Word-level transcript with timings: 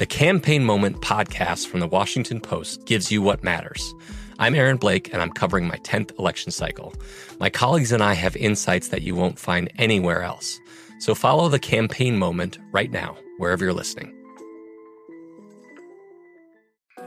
the 0.00 0.06
Campaign 0.06 0.64
Moment 0.64 1.02
podcast 1.02 1.66
from 1.66 1.80
the 1.80 1.86
Washington 1.86 2.40
Post 2.40 2.86
gives 2.86 3.12
you 3.12 3.20
what 3.20 3.44
matters. 3.44 3.94
I'm 4.38 4.54
Aaron 4.54 4.78
Blake, 4.78 5.12
and 5.12 5.20
I'm 5.20 5.30
covering 5.30 5.68
my 5.68 5.76
10th 5.76 6.18
election 6.18 6.52
cycle. 6.52 6.94
My 7.38 7.50
colleagues 7.50 7.92
and 7.92 8.02
I 8.02 8.14
have 8.14 8.34
insights 8.34 8.88
that 8.88 9.02
you 9.02 9.14
won't 9.14 9.38
find 9.38 9.70
anywhere 9.76 10.22
else. 10.22 10.58
So 11.00 11.14
follow 11.14 11.50
the 11.50 11.58
Campaign 11.58 12.16
Moment 12.16 12.58
right 12.72 12.90
now, 12.90 13.14
wherever 13.36 13.62
you're 13.62 13.74
listening. 13.74 14.19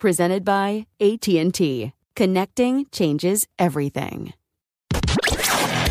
presented 0.00 0.44
by 0.44 0.86
AT&T. 1.00 1.92
Connecting 2.16 2.86
changes 2.90 3.46
everything. 3.58 4.32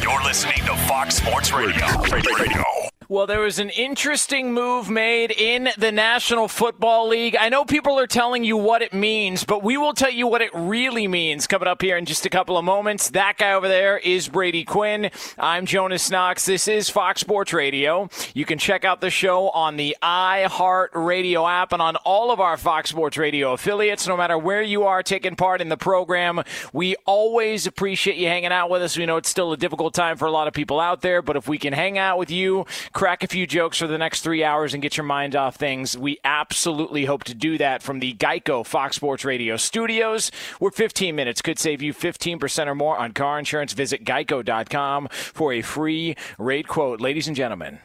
You're 0.02 0.24
listening 0.24 0.58
to 0.66 0.76
Fox 0.88 1.16
Sports 1.16 1.54
Radio. 1.54 1.86
Radio. 2.12 2.79
Well, 3.12 3.26
there 3.26 3.40
was 3.40 3.58
an 3.58 3.72
interesting 3.72 4.54
move 4.54 4.88
made 4.88 5.32
in 5.32 5.70
the 5.80 5.92
National 5.92 6.48
Football 6.48 7.08
League. 7.08 7.36
I 7.36 7.50
know 7.50 7.66
people 7.66 7.98
are 7.98 8.06
telling 8.06 8.44
you 8.44 8.56
what 8.56 8.84
it 8.84 8.94
means, 8.94 9.44
but 9.44 9.64
we 9.64 9.78
will 9.78 9.94
tell 9.94 10.12
you 10.12 10.28
what 10.28 10.44
it 10.44 10.52
really 10.54 11.08
means 11.08 11.48
coming 11.48 11.68
up 11.68 11.82
here 11.82 11.98
in 11.98 12.06
just 12.06 12.28
a 12.28 12.30
couple 12.30 12.56
of 12.56 12.64
moments. 12.64 13.10
That 13.10 13.40
guy 13.40 13.54
over 13.54 13.68
there 13.68 13.98
is 13.98 14.28
Brady 14.28 14.64
Quinn. 14.64 15.10
I'm 15.40 15.66
Jonas 15.66 16.12
Knox. 16.12 16.46
This 16.46 16.68
is 16.68 16.92
Fox 16.92 17.22
Sports 17.22 17.52
Radio. 17.52 18.12
You 18.36 18.46
can 18.46 18.60
check 18.60 18.86
out 18.86 19.02
the 19.02 19.10
show 19.10 19.50
on 19.50 19.76
the 19.76 19.98
iHeart 20.04 20.90
Radio 20.94 21.48
app 21.48 21.74
and 21.74 21.82
on 21.82 21.96
all 21.96 22.30
of 22.30 22.40
our 22.40 22.58
Fox 22.58 22.92
Sports 22.92 23.18
Radio 23.18 23.54
affiliates, 23.54 24.08
no 24.08 24.18
matter 24.18 24.38
where 24.38 24.62
you 24.62 24.84
are 24.84 25.02
taking 25.02 25.36
part 25.36 25.62
in 25.62 25.70
the 25.70 25.78
program. 25.78 26.44
We 26.74 26.96
always 27.08 27.66
appreciate 27.66 28.18
you 28.18 28.28
hanging 28.28 28.52
out 28.52 28.70
with 28.70 28.84
us. 28.84 28.96
We 28.96 29.08
know 29.08 29.18
it's 29.18 29.30
still 29.30 29.52
a 29.52 29.58
difficult 29.58 29.96
time 29.96 30.16
for 30.16 30.28
a 30.28 30.32
lot 30.32 30.48
of 30.48 30.54
people 30.54 30.80
out 30.80 31.02
there, 31.02 31.24
but 31.24 31.38
if 31.38 31.48
we 31.48 31.58
can 31.58 31.74
hang 31.74 31.98
out 31.98 32.20
with 32.20 32.30
you, 32.30 32.68
crack 33.00 33.24
a 33.24 33.28
few 33.28 33.48
jokes 33.48 33.78
for 33.78 33.88
the 33.88 33.98
next 33.98 34.20
three 34.24 34.44
hours 34.44 34.74
and 34.74 34.84
get 34.84 34.98
your 34.98 35.06
mind 35.06 35.34
off 35.34 35.56
things, 35.56 35.98
we 35.98 36.20
absolutely 36.26 37.06
hope 37.06 37.24
to 37.24 37.34
do 37.34 37.58
that 37.58 37.82
from 37.82 38.02
the 38.02 38.14
Geico 38.16 38.66
Fox 38.66 38.98
Sports 38.98 39.24
Radio 39.24 39.56
studios, 39.56 40.34
where 40.60 40.70
15 40.70 41.16
minutes 41.16 41.42
could 41.42 41.58
save 41.58 41.82
you 41.82 41.94
15% 41.94 42.68
or 42.68 42.76
more 42.76 42.98
on 42.98 43.14
car 43.14 43.40
insurance. 43.40 43.72
Visit 43.72 44.04
geico.com 44.04 45.08
for 45.12 45.54
a 45.54 45.62
free 45.62 46.18
rate 46.38 46.68
quote. 46.68 47.00
Ladies 47.00 47.26
and 47.26 47.38
gentlemen, 47.38 47.80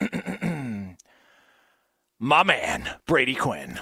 my 2.20 2.44
man, 2.44 2.90
Brady 3.08 3.34
Quinn. 3.34 3.80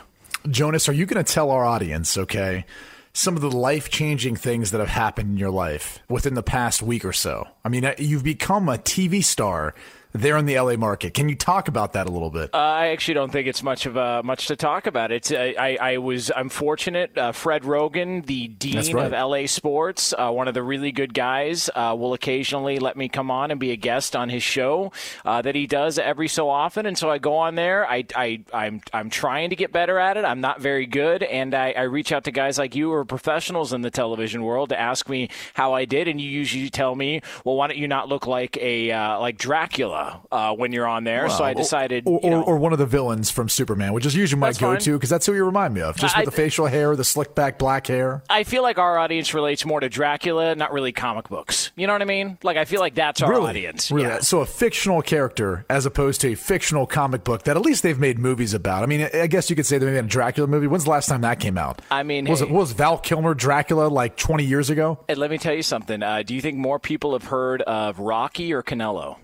Jonas, 0.49 0.89
are 0.89 0.95
you 0.95 1.05
going 1.05 1.22
to 1.22 1.33
tell 1.33 1.50
our 1.50 1.66
audience, 1.66 2.16
okay? 2.16 2.65
some 3.12 3.34
of 3.34 3.41
the 3.41 3.50
life 3.50 3.89
changing 3.89 4.37
things 4.37 4.72
that 4.72 4.78
have 4.78 4.91
happened 4.91 5.31
in 5.31 5.37
your 5.39 5.50
life 5.50 6.00
within 6.06 6.34
the 6.34 6.43
past 6.43 6.83
week 6.83 7.03
or 7.03 7.15
so. 7.15 7.49
I 7.65 7.71
mean, 7.71 7.83
uh, 7.83 7.95
you've 7.97 8.22
become 8.22 8.69
a 8.69 8.77
TV 8.77 9.25
star 9.25 9.75
there 10.16 10.37
in 10.37 10.47
the 10.47 10.59
LA 10.59 10.77
market. 10.77 11.15
Can 11.15 11.28
you 11.28 11.37
talk 11.37 11.69
about 11.69 11.93
that 11.94 12.06
a 12.06 12.10
little 12.10 12.31
bit? 12.31 12.50
Uh, 12.53 12.59
I 12.59 12.88
actually 12.88 13.15
don't 13.15 13.31
think 13.31 13.47
it's 13.47 13.62
much 13.62 13.87
of 13.87 13.97
a, 13.97 14.22
much 14.22 14.47
to 14.49 14.56
talk 14.56 14.87
about. 14.87 15.12
It's 15.12 15.32
I, 15.32 15.54
I, 15.59 15.78
I 15.81 15.99
was 15.99 16.31
I'm 16.34 16.49
fortunate. 16.49 17.16
Uh, 17.16 17.32
Fred 17.32 17.62
Roggin, 17.62 18.25
the 18.27 18.49
dean 18.49 18.94
right. 18.94 19.12
of 19.12 19.31
LA 19.31 19.47
Sports, 19.47 20.15
uh, 20.16 20.31
one 20.31 20.49
of 20.49 20.54
the 20.54 20.62
really 20.62 20.93
good 20.93 21.15
guys, 21.15 21.71
uh, 21.75 21.94
will 21.99 22.15
occasionally 22.15 22.78
let 22.78 22.97
me 22.97 23.09
come 23.09 23.31
on 23.31 23.50
and 23.50 23.60
be 23.60 23.72
a 23.72 23.77
guest 23.77 24.16
on 24.16 24.28
his 24.28 24.43
show 24.43 24.93
uh, 25.25 25.43
that 25.43 25.54
he 25.54 25.66
does 25.66 25.99
every 25.99 26.28
so 26.28 26.48
often. 26.48 26.87
And 26.87 26.97
so 26.97 27.10
I 27.10 27.19
go 27.19 27.37
on 27.37 27.54
there. 27.54 27.88
I, 27.88 28.04
I 28.15 28.44
I'm 28.53 28.81
I'm 28.93 29.10
trying 29.10 29.50
to 29.50 29.56
get 29.56 29.72
better 29.72 29.98
at 29.98 30.16
it. 30.16 30.25
I'm 30.25 30.41
not 30.41 30.60
very 30.60 30.87
good, 30.87 31.22
and 31.22 31.54
I, 31.54 31.72
I 31.72 31.83
reach 31.83 32.12
out 32.12 32.25
to 32.25 32.31
guys 32.31 32.59
like 32.59 32.75
you 32.75 32.88
who 32.88 32.94
are 32.94 33.04
professionals 33.04 33.72
in 33.72 33.83
the 33.83 33.91
television 33.91 34.43
world 34.43 34.71
to 34.71 34.81
ask 34.81 35.09
me 35.09 35.28
how 35.54 35.75
I 35.75 35.84
did, 35.84 36.09
and 36.09 36.21
you 36.21 36.28
usually 36.28 36.71
tell 36.71 36.94
me, 36.94 37.22
well, 37.44 37.56
why 37.56 37.66
don't 37.66 37.78
you 37.78 37.88
not 37.88 38.09
look 38.09 38.27
like 38.27 38.56
a 38.59 38.91
uh, 38.91 39.21
like 39.21 39.38
Dracula? 39.38 40.06
Uh, 40.31 40.55
when 40.55 40.72
you're 40.72 40.87
on 40.87 41.05
there. 41.05 41.27
Well, 41.27 41.39
so 41.39 41.44
I 41.44 41.55
decided, 41.55 42.05
or, 42.06 42.21
or, 42.22 42.31
know, 42.31 42.43
or, 42.43 42.56
one 42.56 42.72
of 42.72 42.78
the 42.78 42.87
villains 42.87 43.31
from 43.31 43.49
Superman, 43.49 43.93
which 43.93 44.06
is 44.06 44.15
usually 44.15 44.41
my 44.41 44.53
go-to 44.53 44.94
because 44.94 45.11
that's 45.11 45.27
who 45.27 45.34
you 45.34 45.44
remind 45.44 45.75
me 45.75 45.81
of, 45.81 45.97
just 45.97 46.17
with 46.17 46.22
I, 46.22 46.25
the 46.25 46.31
facial 46.31 46.67
hair, 46.67 46.97
the 46.97 47.05
slick 47.05 47.34
back 47.34 47.59
black 47.59 47.87
hair. 47.87 48.22
I 48.28 48.45
feel 48.45 48.62
like 48.62 48.78
our 48.78 48.99
audience 48.99 49.34
relates 49.34 49.65
more 49.65 49.81
to 49.81 49.89
Dracula, 49.89 50.55
not 50.55 50.72
really 50.72 50.93
comic 50.93 51.28
books. 51.28 51.71
You 51.77 51.87
know 51.87 51.93
what 51.93 52.03
I 52.03 52.06
mean? 52.06 52.39
Like 52.43 52.56
I 52.56 52.65
feel 52.65 52.81
like 52.81 52.95
that's 52.95 53.22
our 53.22 53.31
really? 53.31 53.49
audience. 53.50 53.91
Really? 53.91 54.09
Yeah. 54.09 54.21
So 54.21 54.41
a 54.41 54.47
fictional 54.47 55.03
character 55.03 55.65
as 55.69 55.87
opposed 55.87 56.21
to 56.22 56.33
a 56.33 56.34
fictional 56.34 56.87
comic 56.87 57.25
book 57.25 57.45
that 57.45 57.56
at 57.56 57.62
least 57.62 57.83
they've 57.83 57.99
made 57.99 58.19
movies 58.19 58.55
about. 58.55 58.83
I 58.83 58.87
mean, 58.87 59.09
I 59.12 59.27
guess 59.27 59.50
you 59.50 59.56
could 59.56 59.66
say 59.66 59.78
they 59.78 59.87
made 59.87 59.97
a 59.97 60.03
Dracula 60.03 60.47
movie. 60.47 60.66
When's 60.66 60.84
the 60.84 60.91
last 60.91 61.09
time 61.09 61.22
that 61.22 61.41
came 61.41 61.59
out? 61.59 61.83
I 61.91 62.03
mean, 62.03 62.27
was 62.27 62.41
hey, 62.41 62.47
it 62.47 62.53
was 62.53 62.72
Val 62.72 62.99
Kilmer 62.99 63.34
Dracula 63.34 63.89
like 63.89 64.16
20 64.16 64.45
years 64.45 64.71
ago? 64.71 64.99
And 65.09 65.19
let 65.19 65.31
me 65.31 65.39
tell 65.39 65.55
you 65.55 65.62
something. 65.62 66.03
Uh, 66.03 66.22
do 66.22 66.34
you 66.34 66.41
think 66.41 66.56
more 66.56 66.78
people 66.78 67.12
have 67.12 67.25
heard 67.25 67.62
of 67.62 67.99
Rocky 67.99 68.53
or 68.53 68.62
Canelo? 68.62 69.16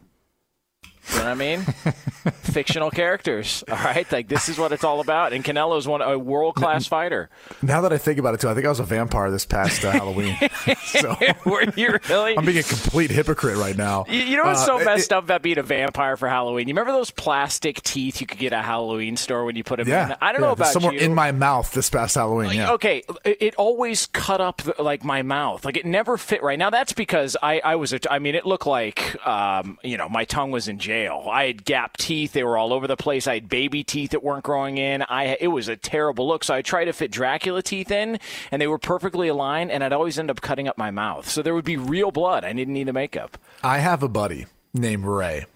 You 1.10 1.18
know 1.18 1.24
what 1.24 1.30
I 1.30 1.34
mean? 1.34 1.60
Fictional 2.42 2.90
characters. 2.90 3.64
All 3.68 3.76
right, 3.76 4.10
like 4.12 4.28
this 4.28 4.48
is 4.48 4.58
what 4.58 4.72
it's 4.72 4.84
all 4.84 5.00
about. 5.00 5.32
And 5.32 5.44
Canelo's 5.44 5.88
one 5.88 6.00
a 6.00 6.16
world 6.16 6.54
class 6.54 6.86
fighter. 6.86 7.28
Now 7.60 7.80
that 7.80 7.92
I 7.92 7.98
think 7.98 8.18
about 8.18 8.34
it, 8.34 8.40
too, 8.40 8.48
I 8.48 8.54
think 8.54 8.66
I 8.66 8.68
was 8.68 8.78
a 8.78 8.84
vampire 8.84 9.30
this 9.30 9.44
past 9.44 9.84
uh, 9.84 9.90
Halloween. 9.90 10.36
so 10.84 11.16
were 11.44 11.64
you 11.74 11.98
really? 12.08 12.38
I'm 12.38 12.44
being 12.44 12.58
a 12.58 12.62
complete 12.62 13.10
hypocrite 13.10 13.56
right 13.56 13.76
now. 13.76 14.04
You, 14.08 14.20
you 14.20 14.36
know 14.36 14.44
what's 14.44 14.62
uh, 14.62 14.78
so 14.78 14.84
messed 14.84 15.10
it, 15.10 15.14
up 15.14 15.24
about 15.24 15.42
being 15.42 15.58
a 15.58 15.62
vampire 15.62 16.16
for 16.16 16.28
Halloween? 16.28 16.68
You 16.68 16.74
remember 16.74 16.92
those 16.92 17.10
plastic 17.10 17.82
teeth 17.82 18.20
you 18.20 18.26
could 18.26 18.38
get 18.38 18.52
at 18.52 18.60
a 18.60 18.62
Halloween 18.62 19.16
store 19.16 19.44
when 19.44 19.56
you 19.56 19.64
put 19.64 19.78
them 19.78 19.88
yeah, 19.88 20.06
in? 20.06 20.16
I 20.20 20.32
don't 20.32 20.40
yeah, 20.40 20.46
know 20.46 20.52
about 20.52 20.72
somewhere 20.72 20.92
you. 20.92 21.00
in 21.00 21.14
my 21.14 21.32
mouth 21.32 21.72
this 21.72 21.90
past 21.90 22.14
Halloween. 22.14 22.48
Like, 22.48 22.56
yeah. 22.56 22.72
Okay, 22.72 23.02
it 23.24 23.56
always 23.56 24.06
cut 24.06 24.40
up 24.40 24.62
like 24.78 25.04
my 25.04 25.22
mouth. 25.22 25.64
Like 25.64 25.76
it 25.76 25.86
never 25.86 26.16
fit 26.16 26.42
right. 26.42 26.58
Now 26.58 26.70
that's 26.70 26.92
because 26.92 27.36
I 27.42 27.60
I 27.60 27.74
was 27.76 27.92
a. 27.92 28.12
I 28.12 28.20
mean, 28.20 28.36
it 28.36 28.46
looked 28.46 28.66
like 28.66 29.16
um 29.26 29.78
you 29.82 29.96
know 29.96 30.08
my 30.08 30.24
tongue 30.24 30.52
was 30.52 30.68
in 30.68 30.78
jail. 30.78 30.91
I 31.28 31.46
had 31.46 31.64
gap 31.64 31.96
teeth. 31.96 32.32
They 32.32 32.44
were 32.44 32.56
all 32.56 32.72
over 32.72 32.86
the 32.86 32.96
place. 32.96 33.26
I 33.26 33.34
had 33.34 33.48
baby 33.48 33.84
teeth 33.84 34.10
that 34.10 34.22
weren't 34.22 34.44
growing 34.44 34.78
in. 34.78 35.02
I 35.02 35.36
it 35.40 35.48
was 35.48 35.68
a 35.68 35.76
terrible 35.76 36.28
look. 36.28 36.44
So 36.44 36.54
I 36.54 36.62
tried 36.62 36.86
to 36.86 36.92
fit 36.92 37.10
Dracula 37.10 37.62
teeth 37.62 37.90
in, 37.90 38.18
and 38.50 38.60
they 38.60 38.66
were 38.66 38.78
perfectly 38.78 39.28
aligned. 39.28 39.70
And 39.70 39.82
I'd 39.82 39.92
always 39.92 40.18
end 40.18 40.30
up 40.30 40.40
cutting 40.40 40.68
up 40.68 40.78
my 40.78 40.90
mouth. 40.90 41.28
So 41.28 41.42
there 41.42 41.54
would 41.54 41.64
be 41.64 41.76
real 41.76 42.10
blood. 42.10 42.44
I 42.44 42.52
didn't 42.52 42.74
need 42.74 42.88
the 42.88 42.92
makeup. 42.92 43.38
I 43.62 43.78
have 43.78 44.02
a 44.02 44.08
buddy 44.08 44.46
named 44.74 45.04
Ray. 45.04 45.46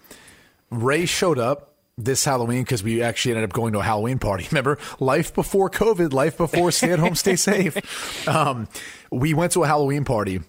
Ray 0.69 1.05
showed 1.05 1.39
up 1.39 1.73
this 1.97 2.23
Halloween 2.25 2.63
because 2.63 2.83
we 2.83 3.01
actually 3.01 3.31
ended 3.31 3.49
up 3.49 3.53
going 3.53 3.73
to 3.73 3.79
a 3.79 3.83
Halloween 3.83 4.19
party. 4.19 4.47
Remember, 4.51 4.77
life 4.99 5.33
before 5.33 5.69
COVID, 5.69 6.13
life 6.13 6.37
before 6.37 6.71
stay 6.71 6.91
at 6.91 6.99
home, 6.99 7.15
stay 7.15 7.35
safe. 7.35 8.27
Um, 8.27 8.67
we 9.11 9.33
went 9.33 9.51
to 9.53 9.63
a 9.63 9.67
Halloween 9.67 10.05
party, 10.05 10.41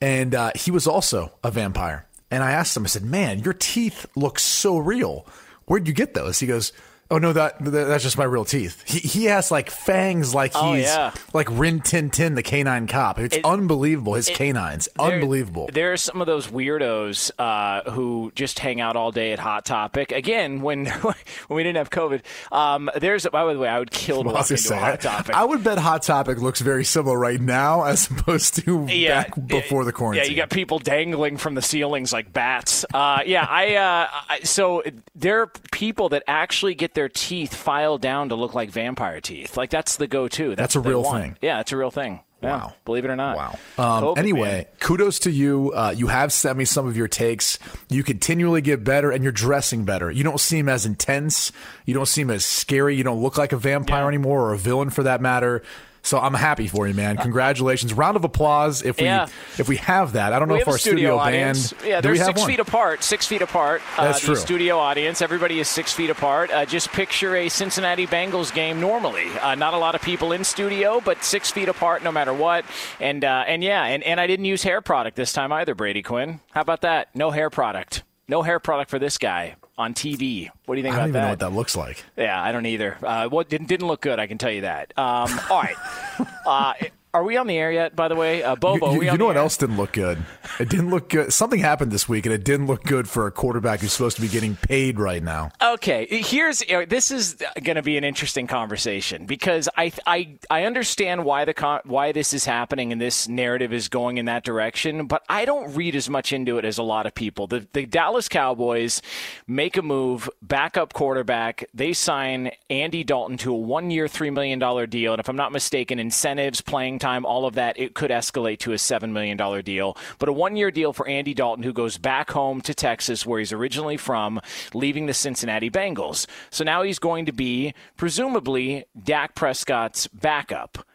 and 0.00 0.34
uh, 0.34 0.52
he 0.54 0.70
was 0.70 0.86
also 0.86 1.32
a 1.42 1.50
vampire. 1.50 2.06
And 2.32 2.42
I 2.42 2.52
asked 2.52 2.74
him, 2.74 2.84
I 2.84 2.86
said, 2.86 3.04
man, 3.04 3.40
your 3.40 3.52
teeth 3.52 4.06
look 4.16 4.38
so 4.38 4.78
real. 4.78 5.26
Where'd 5.66 5.86
you 5.86 5.92
get 5.92 6.14
those? 6.14 6.40
He 6.40 6.46
goes, 6.46 6.72
Oh 7.12 7.18
no, 7.18 7.32
that, 7.34 7.62
that 7.62 7.70
that's 7.70 8.02
just 8.02 8.16
my 8.16 8.24
real 8.24 8.44
teeth. 8.46 8.82
He 8.86 8.98
he 9.00 9.24
has 9.26 9.50
like 9.50 9.70
fangs, 9.70 10.34
like 10.34 10.52
he's 10.54 10.62
Oh, 10.62 10.74
yeah. 10.74 11.12
like 11.34 11.46
Rin 11.50 11.80
Tin 11.80 12.08
Tin, 12.08 12.34
the 12.34 12.42
canine 12.42 12.86
cop. 12.86 13.18
It's 13.18 13.36
It- 13.36 13.44
unbelievable. 13.44 14.14
His 14.14 14.28
canines, 14.30 14.88
There- 14.96 15.06
unbelievable. 15.12 15.68
There 15.72 15.92
are 15.92 15.96
some 15.98 16.20
of 16.22 16.26
those 16.26 16.46
weirdos 16.46 17.30
uh, 17.38 17.90
who 17.90 18.32
just 18.34 18.58
hang 18.60 18.80
out 18.80 18.96
all 18.96 19.12
day 19.12 19.32
at 19.32 19.38
Hot 19.38 19.64
Topic. 19.66 20.10
Again, 20.10 20.62
when 20.62 20.86
when 21.02 21.14
we 21.50 21.62
didn't 21.62 21.76
have 21.76 21.90
COVID, 21.90 22.22
um, 22.50 22.90
there's 22.98 23.26
by 23.26 23.52
the 23.52 23.58
way, 23.58 23.68
I 23.68 23.78
would 23.78 23.90
kill 23.90 24.22
to 24.22 24.30
walk 24.30 24.50
into 24.50 24.56
say, 24.56 24.78
Hot 24.78 25.00
Topic. 25.02 25.36
I, 25.36 25.42
I 25.42 25.44
would 25.44 25.62
bet 25.62 25.76
Hot 25.78 26.02
Topic 26.02 26.38
looks 26.40 26.62
very 26.62 26.84
similar 26.84 27.18
right 27.18 27.40
now 27.40 27.82
as 27.84 28.10
opposed 28.10 28.54
to 28.64 28.86
yeah, 28.88 29.24
back 29.24 29.46
before 29.46 29.84
the 29.84 29.92
quarantine. 29.92 30.24
Yeah, 30.24 30.30
you 30.30 30.36
got 30.36 30.48
people 30.48 30.78
dangling 30.78 31.36
from 31.36 31.56
the 31.56 31.62
ceilings 31.62 32.10
like 32.12 32.32
bats. 32.32 32.86
Uh, 32.94 33.20
yeah, 33.26 33.46
I, 33.48 33.74
uh, 33.76 34.08
I. 34.30 34.40
So 34.44 34.82
there 35.14 35.42
are 35.42 35.52
people 35.72 36.08
that 36.08 36.22
actually 36.26 36.74
get 36.74 36.94
their 36.94 37.01
teeth 37.08 37.54
filed 37.54 38.00
down 38.00 38.28
to 38.30 38.34
look 38.34 38.54
like 38.54 38.70
vampire 38.70 39.20
teeth. 39.20 39.56
Like 39.56 39.70
that's 39.70 39.96
the 39.96 40.06
go-to. 40.06 40.54
That's 40.56 40.76
a 40.76 40.80
real 40.80 41.02
want. 41.02 41.22
thing. 41.22 41.36
Yeah, 41.40 41.60
it's 41.60 41.72
a 41.72 41.76
real 41.76 41.90
thing. 41.90 42.20
Yeah, 42.42 42.56
Wow. 42.56 42.72
believe 42.84 43.04
it 43.04 43.10
or 43.10 43.14
not. 43.14 43.36
Wow. 43.36 43.58
Um, 43.78 44.02
COVID, 44.04 44.18
anyway, 44.18 44.50
man. 44.52 44.66
kudos 44.80 45.20
to 45.20 45.30
you. 45.30 45.72
Uh, 45.72 45.94
you 45.96 46.08
have 46.08 46.32
sent 46.32 46.58
me 46.58 46.64
some 46.64 46.88
of 46.88 46.96
your 46.96 47.06
takes. 47.06 47.56
You 47.88 48.02
continually 48.02 48.60
get 48.60 48.82
better, 48.82 49.12
and 49.12 49.22
you're 49.22 49.30
dressing 49.32 49.84
better. 49.84 50.10
You 50.10 50.24
don't 50.24 50.40
seem 50.40 50.68
as 50.68 50.84
intense. 50.84 51.52
You 51.86 51.94
don't 51.94 52.08
seem 52.08 52.30
as 52.30 52.44
scary. 52.44 52.96
You 52.96 53.04
don't 53.04 53.22
look 53.22 53.38
like 53.38 53.52
a 53.52 53.56
vampire 53.56 54.08
anymore, 54.08 54.40
or 54.48 54.52
a 54.54 54.58
villain 54.58 54.90
for 54.90 55.04
that 55.04 55.20
matter. 55.20 55.62
So 56.04 56.18
I'm 56.18 56.34
happy 56.34 56.66
for 56.66 56.88
you, 56.88 56.94
man. 56.94 57.16
Congratulations! 57.16 57.94
Round 57.94 58.16
of 58.16 58.24
applause 58.24 58.82
if 58.82 58.98
we 58.98 59.04
Yeah. 59.04 59.28
if 59.58 59.68
we 59.68 59.76
have 59.76 60.14
that. 60.14 60.32
I 60.32 60.38
don't 60.38 60.48
know 60.48 60.54
we 60.54 60.60
if 60.60 60.66
have 60.66 60.72
our 60.72 60.76
a 60.76 60.80
studio, 60.80 61.18
band. 61.18 61.72
Yeah, 61.84 62.00
they're 62.00 62.16
six 62.16 62.40
one? 62.40 62.48
feet 62.48 62.58
apart. 62.60 63.04
Six 63.04 63.26
feet 63.26 63.40
apart. 63.40 63.82
That's 63.96 64.18
uh, 64.18 64.26
true. 64.26 64.34
The 64.34 64.40
studio 64.40 64.78
audience. 64.78 65.22
Everybody 65.22 65.60
is 65.60 65.68
six 65.68 65.92
feet 65.92 66.10
apart. 66.10 66.50
Uh, 66.50 66.66
just 66.66 66.90
picture 66.90 67.36
a 67.36 67.48
Cincinnati 67.48 68.06
Bengals 68.06 68.52
game 68.52 68.80
normally. 68.80 69.28
Uh, 69.40 69.54
not 69.54 69.74
a 69.74 69.78
lot 69.78 69.94
of 69.94 70.02
people 70.02 70.32
in 70.32 70.42
studio, 70.42 71.00
but 71.04 71.22
six 71.22 71.50
feet 71.52 71.68
apart 71.68 72.02
no 72.02 72.10
matter 72.10 72.34
what. 72.34 72.64
And 73.00 73.24
uh, 73.24 73.44
and 73.46 73.62
yeah, 73.62 73.84
and, 73.84 74.02
and 74.02 74.18
I 74.20 74.26
didn't 74.26 74.46
use 74.46 74.64
hair 74.64 74.80
product 74.80 75.16
this 75.16 75.32
time 75.32 75.52
either, 75.52 75.74
Brady 75.76 76.02
Quinn. 76.02 76.40
How 76.50 76.62
about 76.62 76.80
that? 76.80 77.14
No 77.14 77.30
hair 77.30 77.48
product. 77.48 78.02
No 78.26 78.42
hair 78.42 78.58
product 78.58 78.90
for 78.90 78.98
this 78.98 79.18
guy 79.18 79.56
on 79.78 79.94
TV. 79.94 80.48
What 80.66 80.74
do 80.74 80.78
you 80.78 80.82
think 80.82 80.94
about 80.94 80.94
that? 80.94 80.94
I 80.94 80.98
don't 80.98 81.08
even 81.08 81.12
that? 81.12 81.20
know 81.20 81.28
what 81.30 81.38
that 81.40 81.52
looks 81.52 81.76
like. 81.76 82.04
Yeah, 82.16 82.42
I 82.42 82.52
don't 82.52 82.66
either. 82.66 82.98
Uh, 83.02 83.28
what 83.28 83.48
didn't, 83.48 83.68
didn't 83.68 83.86
look 83.86 84.00
good, 84.00 84.18
I 84.18 84.26
can 84.26 84.38
tell 84.38 84.50
you 84.50 84.62
that. 84.62 84.92
Um, 84.96 85.40
all 85.50 85.62
right. 85.62 85.76
Uh, 86.46 86.74
are 87.14 87.24
we 87.24 87.36
on 87.36 87.46
the 87.46 87.58
air 87.58 87.70
yet, 87.70 87.94
by 87.94 88.08
the 88.08 88.16
way? 88.16 88.42
Uh, 88.42 88.56
Bobo, 88.56 88.94
you, 88.94 89.00
we 89.00 89.10
you 89.10 89.18
know 89.18 89.26
what 89.26 89.36
air? 89.36 89.42
else 89.42 89.58
didn't 89.58 89.76
look 89.76 89.92
good? 89.92 90.24
It 90.58 90.70
didn't 90.70 90.88
look 90.88 91.10
good. 91.10 91.30
Something 91.30 91.60
happened 91.60 91.92
this 91.92 92.08
week, 92.08 92.24
and 92.24 92.34
it 92.34 92.42
didn't 92.42 92.66
look 92.66 92.84
good 92.84 93.06
for 93.06 93.26
a 93.26 93.30
quarterback 93.30 93.80
who's 93.80 93.92
supposed 93.92 94.16
to 94.16 94.22
be 94.22 94.28
getting 94.28 94.56
paid 94.56 94.98
right 94.98 95.22
now. 95.22 95.50
Okay, 95.60 96.06
here's 96.06 96.62
uh, 96.62 96.86
this 96.88 97.10
is 97.10 97.36
going 97.62 97.76
to 97.76 97.82
be 97.82 97.98
an 97.98 98.04
interesting 98.04 98.46
conversation 98.46 99.26
because 99.26 99.68
I 99.76 99.92
I 100.06 100.38
I 100.50 100.64
understand 100.64 101.24
why 101.26 101.44
the 101.44 101.80
why 101.84 102.12
this 102.12 102.32
is 102.32 102.46
happening 102.46 102.92
and 102.92 103.00
this 103.00 103.28
narrative 103.28 103.74
is 103.74 103.88
going 103.88 104.16
in 104.16 104.24
that 104.24 104.42
direction, 104.42 105.06
but 105.06 105.22
I 105.28 105.44
don't 105.44 105.74
read 105.74 105.94
as 105.94 106.08
much 106.08 106.32
into 106.32 106.56
it 106.56 106.64
as 106.64 106.78
a 106.78 106.82
lot 106.82 107.04
of 107.04 107.14
people. 107.14 107.46
The 107.46 107.66
the 107.74 107.84
Dallas 107.84 108.28
Cowboys 108.28 109.02
make 109.46 109.76
a 109.76 109.82
move, 109.82 110.30
backup 110.40 110.94
quarterback. 110.94 111.66
They 111.74 111.92
sign 111.92 112.52
Andy 112.70 113.04
Dalton 113.04 113.36
to 113.38 113.52
a 113.52 113.58
one 113.58 113.90
year, 113.90 114.08
three 114.08 114.30
million 114.30 114.58
dollar 114.58 114.86
deal, 114.86 115.12
and 115.12 115.20
if 115.20 115.28
I'm 115.28 115.36
not 115.36 115.52
mistaken, 115.52 115.98
incentives, 115.98 116.62
playing 116.62 117.01
time, 117.02 117.26
all 117.26 117.44
of 117.44 117.54
that, 117.54 117.78
it 117.78 117.94
could 117.94 118.10
escalate 118.10 118.60
to 118.60 118.72
a 118.72 118.78
seven 118.78 119.12
million 119.12 119.36
dollar 119.36 119.60
deal. 119.60 119.96
But 120.18 120.28
a 120.28 120.32
one 120.32 120.56
year 120.56 120.70
deal 120.70 120.92
for 120.92 121.06
Andy 121.06 121.34
Dalton, 121.34 121.64
who 121.64 121.72
goes 121.72 121.98
back 121.98 122.30
home 122.30 122.62
to 122.62 122.72
Texas, 122.72 123.26
where 123.26 123.38
he's 123.38 123.52
originally 123.52 123.96
from, 123.98 124.40
leaving 124.72 125.06
the 125.06 125.14
Cincinnati 125.14 125.70
Bengals. 125.70 126.26
So 126.50 126.64
now 126.64 126.82
he's 126.82 126.98
going 126.98 127.26
to 127.26 127.32
be 127.32 127.74
presumably 127.96 128.84
Dak 129.00 129.34
Prescott's 129.34 130.06
backup. 130.06 130.86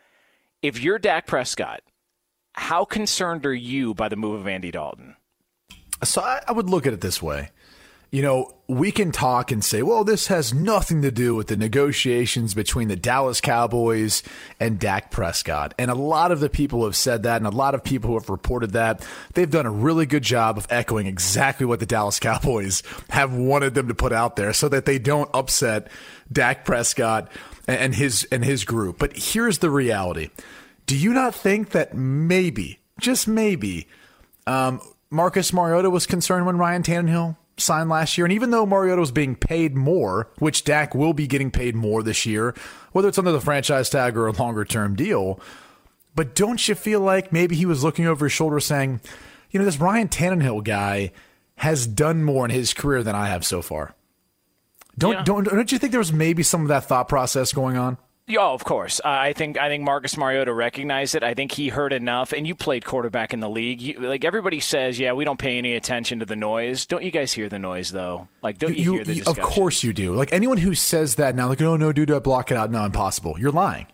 If 0.61 0.81
you're 0.81 0.97
Dak 0.97 1.27
Prescott, 1.27 1.81
how 2.53 2.85
concerned 2.85 3.45
are 3.45 3.53
you 3.53 3.93
by 3.93 4.09
the 4.09 4.15
move 4.15 4.39
of 4.39 4.47
Andy 4.47 4.71
Dalton? 4.71 5.15
So 6.03 6.21
I, 6.21 6.41
I 6.47 6.51
would 6.51 6.69
look 6.69 6.87
at 6.87 6.93
it 6.93 7.01
this 7.01 7.21
way. 7.21 7.51
You 8.09 8.21
know, 8.21 8.53
we 8.67 8.91
can 8.91 9.11
talk 9.11 9.51
and 9.51 9.63
say, 9.63 9.81
well, 9.81 10.03
this 10.03 10.27
has 10.27 10.53
nothing 10.53 11.01
to 11.01 11.11
do 11.11 11.35
with 11.35 11.47
the 11.47 11.57
negotiations 11.57 12.53
between 12.53 12.87
the 12.87 12.95
Dallas 12.95 13.41
Cowboys 13.41 14.23
and 14.59 14.79
Dak 14.79 15.11
Prescott. 15.11 15.73
And 15.77 15.91
a 15.91 15.95
lot 15.95 16.31
of 16.31 16.39
the 16.39 16.49
people 16.49 16.85
have 16.85 16.95
said 16.95 17.23
that, 17.23 17.37
and 17.37 17.45
a 17.45 17.49
lot 17.49 17.75
of 17.75 17.83
people 17.83 18.09
who 18.09 18.17
have 18.17 18.29
reported 18.29 18.71
that, 18.71 19.05
they've 19.33 19.49
done 19.49 19.65
a 19.65 19.71
really 19.71 20.05
good 20.05 20.23
job 20.23 20.57
of 20.57 20.67
echoing 20.69 21.05
exactly 21.05 21.65
what 21.65 21.79
the 21.79 21.85
Dallas 21.85 22.19
Cowboys 22.19 22.81
have 23.09 23.33
wanted 23.33 23.73
them 23.73 23.87
to 23.89 23.95
put 23.95 24.13
out 24.13 24.35
there 24.35 24.53
so 24.53 24.69
that 24.69 24.85
they 24.85 24.99
don't 24.99 25.29
upset 25.33 25.87
Dak 26.31 26.65
Prescott 26.65 27.31
and 27.67 27.95
his 27.95 28.25
and 28.31 28.43
his 28.43 28.63
group. 28.63 28.99
But 28.99 29.17
here's 29.17 29.59
the 29.59 29.69
reality. 29.69 30.29
Do 30.85 30.97
you 30.97 31.13
not 31.13 31.35
think 31.35 31.71
that 31.71 31.93
maybe, 31.93 32.79
just 32.99 33.27
maybe, 33.27 33.87
um, 34.45 34.79
Marcus 35.09 35.51
Mariota 35.51 35.89
was 35.89 36.05
concerned 36.05 36.45
when 36.45 36.57
Ryan 36.57 36.83
Tannehill 36.83 37.35
signed 37.57 37.89
last 37.89 38.17
year. 38.17 38.25
And 38.25 38.33
even 38.33 38.51
though 38.51 38.65
Mariota 38.65 38.99
was 39.01 39.11
being 39.11 39.35
paid 39.35 39.75
more, 39.75 40.29
which 40.39 40.63
Dak 40.63 40.93
will 40.95 41.13
be 41.13 41.27
getting 41.27 41.51
paid 41.51 41.75
more 41.75 42.03
this 42.03 42.25
year, 42.25 42.55
whether 42.91 43.07
it's 43.07 43.17
under 43.17 43.31
the 43.31 43.41
franchise 43.41 43.89
tag 43.89 44.15
or 44.15 44.27
a 44.27 44.31
longer 44.31 44.63
term 44.63 44.95
deal, 44.95 45.39
but 46.15 46.35
don't 46.35 46.67
you 46.67 46.75
feel 46.75 46.99
like 46.99 47.31
maybe 47.31 47.55
he 47.55 47.65
was 47.65 47.83
looking 47.83 48.05
over 48.07 48.25
his 48.25 48.31
shoulder 48.33 48.59
saying, 48.59 49.01
you 49.51 49.59
know, 49.59 49.65
this 49.65 49.79
Ryan 49.79 50.07
Tannehill 50.07 50.63
guy 50.63 51.11
has 51.55 51.87
done 51.87 52.23
more 52.23 52.45
in 52.45 52.51
his 52.51 52.73
career 52.73 53.03
than 53.03 53.15
I 53.15 53.27
have 53.27 53.45
so 53.45 53.61
far? 53.61 53.95
Don't 54.97 55.13
Yeah. 55.13 55.23
don't 55.23 55.43
don't 55.43 55.71
you 55.71 55.77
think 55.77 55.91
there 55.91 55.99
was 55.99 56.11
maybe 56.13 56.41
some 56.43 56.63
of 56.63 56.67
that 56.69 56.85
thought 56.85 57.07
process 57.07 57.53
going 57.53 57.77
on? 57.77 57.97
Yeah, 58.29 58.41
of 58.41 58.65
course. 58.65 58.99
Uh, 58.99 59.07
I 59.07 59.31
think 59.31 59.57
I 59.57 59.69
think 59.69 59.85
Marcus 59.85 60.17
Mariota 60.17 60.53
recognized 60.53 61.15
it. 61.15 61.23
I 61.23 61.33
think 61.33 61.53
he 61.53 61.69
heard 61.69 61.93
enough. 61.93 62.33
And 62.33 62.45
you 62.45 62.55
played 62.55 62.83
quarterback 62.83 63.33
in 63.33 63.39
the 63.39 63.49
league. 63.49 63.81
You, 63.81 63.99
like 64.01 64.25
everybody 64.25 64.59
says, 64.59 64.99
yeah, 64.99 65.13
we 65.13 65.23
don't 65.23 65.39
pay 65.39 65.57
any 65.57 65.75
attention 65.75 66.19
to 66.19 66.25
the 66.25 66.35
noise. 66.35 66.85
Don't 66.85 67.03
you 67.03 67.11
guys 67.11 67.31
hear 67.31 67.47
the 67.47 67.57
noise 67.57 67.89
though? 67.89 68.27
Like, 68.41 68.57
don't 68.57 68.77
you, 68.77 68.95
hear 68.95 69.05
the 69.05 69.23
of 69.25 69.39
course 69.39 69.81
you 69.81 69.93
do. 69.93 70.13
Like 70.13 70.33
anyone 70.33 70.57
who 70.57 70.75
says 70.75 71.15
that 71.15 71.35
now, 71.35 71.47
like, 71.47 71.61
oh 71.61 71.77
no, 71.77 71.93
dude, 71.93 72.11
I 72.11 72.19
block 72.19 72.51
it 72.51 72.57
out. 72.57 72.69
No, 72.69 72.83
impossible. 72.83 73.39
You're 73.39 73.51
lying. 73.51 73.87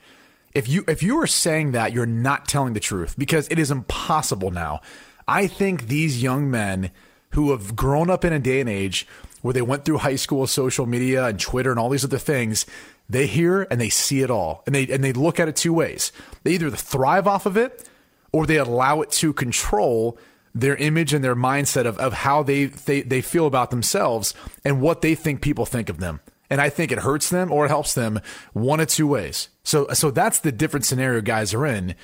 If 0.55 0.67
you 0.67 0.83
if 0.87 1.03
you 1.03 1.19
are 1.21 1.27
saying 1.27 1.73
that, 1.73 1.93
you're 1.93 2.07
not 2.07 2.47
telling 2.47 2.73
the 2.73 2.79
truth 2.79 3.15
because 3.15 3.47
it 3.49 3.59
is 3.59 3.69
impossible 3.69 4.49
now. 4.49 4.81
I 5.27 5.45
think 5.45 5.87
these 5.87 6.23
young 6.23 6.49
men 6.49 6.89
who 7.31 7.51
have 7.51 7.75
grown 7.75 8.09
up 8.09 8.25
in 8.25 8.33
a 8.33 8.39
day 8.39 8.61
and 8.61 8.69
age 8.69 9.07
where 9.43 9.53
they 9.53 9.61
went 9.61 9.83
through 9.85 9.97
high 9.99 10.15
school, 10.15 10.47
social 10.47 10.85
media, 10.85 11.25
and 11.25 11.39
Twitter, 11.39 11.69
and 11.69 11.79
all 11.79 11.89
these 11.89 12.05
other 12.05 12.17
things, 12.17 12.65
they 13.09 13.27
hear 13.27 13.67
and 13.69 13.79
they 13.79 13.89
see 13.89 14.21
it 14.21 14.31
all, 14.31 14.63
and 14.65 14.73
they 14.73 14.87
and 14.87 15.03
they 15.03 15.13
look 15.13 15.39
at 15.39 15.47
it 15.47 15.55
two 15.55 15.73
ways. 15.73 16.11
They 16.43 16.53
either 16.53 16.71
thrive 16.71 17.27
off 17.27 17.45
of 17.45 17.57
it, 17.57 17.87
or 18.31 18.45
they 18.45 18.57
allow 18.57 19.01
it 19.01 19.11
to 19.11 19.33
control 19.33 20.17
their 20.55 20.75
image 20.75 21.13
and 21.13 21.23
their 21.23 21.35
mindset 21.35 21.85
of, 21.85 21.97
of 21.97 22.13
how 22.13 22.43
they, 22.43 22.65
they 22.65 23.01
they 23.01 23.21
feel 23.21 23.47
about 23.47 23.71
themselves 23.71 24.33
and 24.63 24.81
what 24.81 25.01
they 25.01 25.15
think 25.15 25.41
people 25.41 25.65
think 25.65 25.89
of 25.89 25.99
them. 25.99 26.19
And 26.49 26.61
I 26.61 26.69
think 26.69 26.91
it 26.91 26.99
hurts 26.99 27.29
them 27.29 27.51
or 27.51 27.65
it 27.65 27.69
helps 27.69 27.93
them 27.93 28.19
one 28.53 28.79
of 28.79 28.87
two 28.87 29.07
ways. 29.07 29.49
So 29.63 29.87
so 29.93 30.11
that's 30.11 30.39
the 30.39 30.51
different 30.51 30.85
scenario 30.85 31.21
guys 31.21 31.53
are 31.53 31.65
in. 31.65 31.95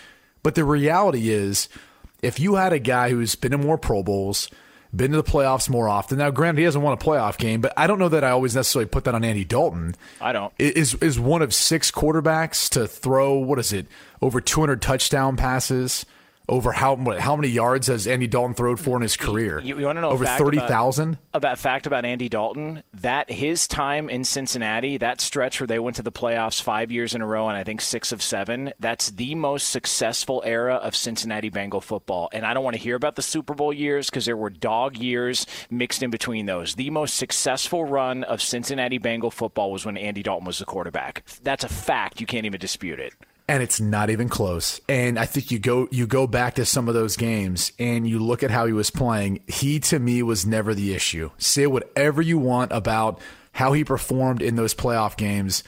But 0.41 0.55
the 0.55 0.63
reality 0.63 1.29
is, 1.29 1.69
if 2.21 2.39
you 2.39 2.55
had 2.55 2.73
a 2.73 2.79
guy 2.79 3.09
who's 3.09 3.35
been 3.35 3.53
in 3.53 3.61
more 3.61 3.77
Pro 3.77 4.01
Bowls, 4.01 4.49
been 4.95 5.11
to 5.11 5.17
the 5.17 5.23
playoffs 5.23 5.69
more 5.69 5.87
often. 5.87 6.17
Now, 6.17 6.31
granted, 6.31 6.59
he 6.59 6.65
hasn't 6.65 6.83
won 6.83 6.93
a 6.93 6.97
playoff 6.97 7.37
game, 7.37 7.61
but 7.61 7.73
I 7.77 7.87
don't 7.87 7.99
know 7.99 8.09
that 8.09 8.23
I 8.23 8.31
always 8.31 8.55
necessarily 8.55 8.87
put 8.87 9.03
that 9.03 9.15
on 9.15 9.23
Andy 9.23 9.45
Dalton. 9.45 9.95
I 10.19 10.31
don't. 10.31 10.51
Is 10.57 10.95
is 10.95 11.19
one 11.19 11.41
of 11.41 11.53
six 11.53 11.91
quarterbacks 11.91 12.69
to 12.69 12.87
throw 12.87 13.33
what 13.33 13.59
is 13.59 13.71
it 13.71 13.87
over 14.21 14.41
200 14.41 14.81
touchdown 14.81 15.37
passes? 15.37 16.05
Over 16.49 16.71
how 16.71 16.95
how 17.19 17.35
many 17.35 17.47
yards 17.49 17.87
has 17.87 18.07
Andy 18.07 18.25
Dalton 18.25 18.55
thrown 18.55 18.75
for 18.75 18.95
in 18.95 19.03
his 19.03 19.15
career? 19.15 19.59
You, 19.59 19.77
you 19.79 19.85
want 19.85 19.97
to 19.97 20.01
know 20.01 20.09
a 20.09 20.13
over 20.13 20.25
fact 20.25 20.39
thirty 20.41 20.57
about- 20.57 20.67
About 21.31 21.59
fact 21.59 21.85
about 21.85 22.05
Andy 22.05 22.27
Dalton 22.27 22.81
that 22.95 23.29
his 23.29 23.67
time 23.67 24.09
in 24.09 24.23
Cincinnati, 24.23 24.97
that 24.97 25.21
stretch 25.21 25.59
where 25.61 25.67
they 25.67 25.77
went 25.77 25.95
to 25.97 26.01
the 26.01 26.11
playoffs 26.11 26.59
five 26.59 26.91
years 26.91 27.13
in 27.13 27.21
a 27.21 27.25
row, 27.27 27.47
and 27.49 27.55
I 27.55 27.63
think 27.63 27.81
six 27.81 28.11
of 28.11 28.23
seven, 28.23 28.73
that's 28.79 29.11
the 29.11 29.35
most 29.35 29.69
successful 29.69 30.41
era 30.43 30.75
of 30.75 30.95
Cincinnati 30.95 31.49
Bengal 31.49 31.81
football. 31.81 32.29
And 32.33 32.43
I 32.45 32.55
don't 32.55 32.63
want 32.63 32.75
to 32.75 32.81
hear 32.81 32.95
about 32.95 33.15
the 33.15 33.21
Super 33.21 33.53
Bowl 33.53 33.71
years 33.71 34.09
because 34.09 34.25
there 34.25 34.35
were 34.35 34.49
dog 34.49 34.97
years 34.97 35.45
mixed 35.69 36.01
in 36.01 36.09
between 36.09 36.47
those. 36.47 36.73
The 36.73 36.89
most 36.89 37.15
successful 37.15 37.85
run 37.85 38.23
of 38.23 38.41
Cincinnati 38.41 38.97
Bengal 38.97 39.29
football 39.29 39.71
was 39.71 39.85
when 39.85 39.97
Andy 39.97 40.23
Dalton 40.23 40.47
was 40.47 40.57
the 40.57 40.65
quarterback. 40.65 41.23
That's 41.43 41.63
a 41.63 41.69
fact. 41.69 42.19
You 42.19 42.25
can't 42.25 42.47
even 42.47 42.59
dispute 42.59 42.99
it. 42.99 43.13
And 43.49 43.63
it's 43.63 43.81
not 43.81 44.11
even 44.11 44.29
close. 44.29 44.79
And 44.87 45.17
I 45.17 45.25
think 45.25 45.49
you 45.49 45.57
go 45.57 45.87
you 45.91 46.05
go 46.05 46.27
back 46.27 46.53
to 46.55 46.65
some 46.65 46.87
of 46.87 46.93
those 46.93 47.17
games 47.17 47.71
and 47.79 48.07
you 48.07 48.19
look 48.19 48.43
at 48.43 48.51
how 48.51 48.67
he 48.67 48.73
was 48.73 48.91
playing. 48.91 49.41
He 49.47 49.79
to 49.81 49.97
me 49.97 50.21
was 50.21 50.45
never 50.45 50.75
the 50.75 50.93
issue. 50.93 51.31
Say 51.39 51.65
whatever 51.65 52.21
you 52.21 52.37
want 52.37 52.71
about 52.71 53.19
how 53.53 53.73
he 53.73 53.83
performed 53.83 54.43
in 54.43 54.55
those 54.55 54.75
playoff 54.75 55.17
games. 55.17 55.63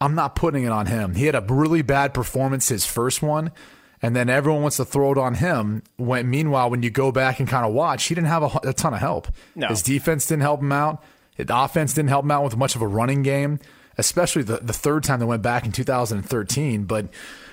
I'm 0.00 0.14
not 0.14 0.34
putting 0.34 0.64
it 0.64 0.72
on 0.72 0.86
him. 0.86 1.14
He 1.14 1.26
had 1.26 1.34
a 1.34 1.44
really 1.46 1.82
bad 1.82 2.14
performance 2.14 2.70
his 2.70 2.86
first 2.86 3.22
one. 3.22 3.52
And 4.00 4.16
then 4.16 4.30
everyone 4.30 4.62
wants 4.62 4.78
to 4.78 4.84
throw 4.84 5.12
it 5.12 5.18
on 5.18 5.34
him. 5.34 5.82
When 5.96 6.30
meanwhile, 6.30 6.70
when 6.70 6.82
you 6.82 6.90
go 6.90 7.12
back 7.12 7.38
and 7.38 7.48
kind 7.48 7.66
of 7.66 7.72
watch, 7.74 8.04
he 8.04 8.14
didn't 8.14 8.28
have 8.28 8.42
a, 8.42 8.68
a 8.68 8.72
ton 8.72 8.94
of 8.94 9.00
help. 9.00 9.28
No. 9.54 9.68
His 9.68 9.82
defense 9.82 10.26
didn't 10.26 10.42
help 10.42 10.60
him 10.60 10.72
out. 10.72 11.02
The 11.36 11.54
offense 11.54 11.92
didn't 11.92 12.08
help 12.08 12.24
him 12.24 12.30
out 12.30 12.44
with 12.44 12.56
much 12.56 12.76
of 12.76 12.82
a 12.82 12.86
running 12.86 13.22
game. 13.22 13.58
Especially 13.98 14.42
the, 14.42 14.58
the 14.58 14.72
third 14.72 15.04
time 15.04 15.20
they 15.20 15.26
went 15.26 15.42
back 15.42 15.64
in 15.64 15.72
2013. 15.72 16.84
But 16.84 17.08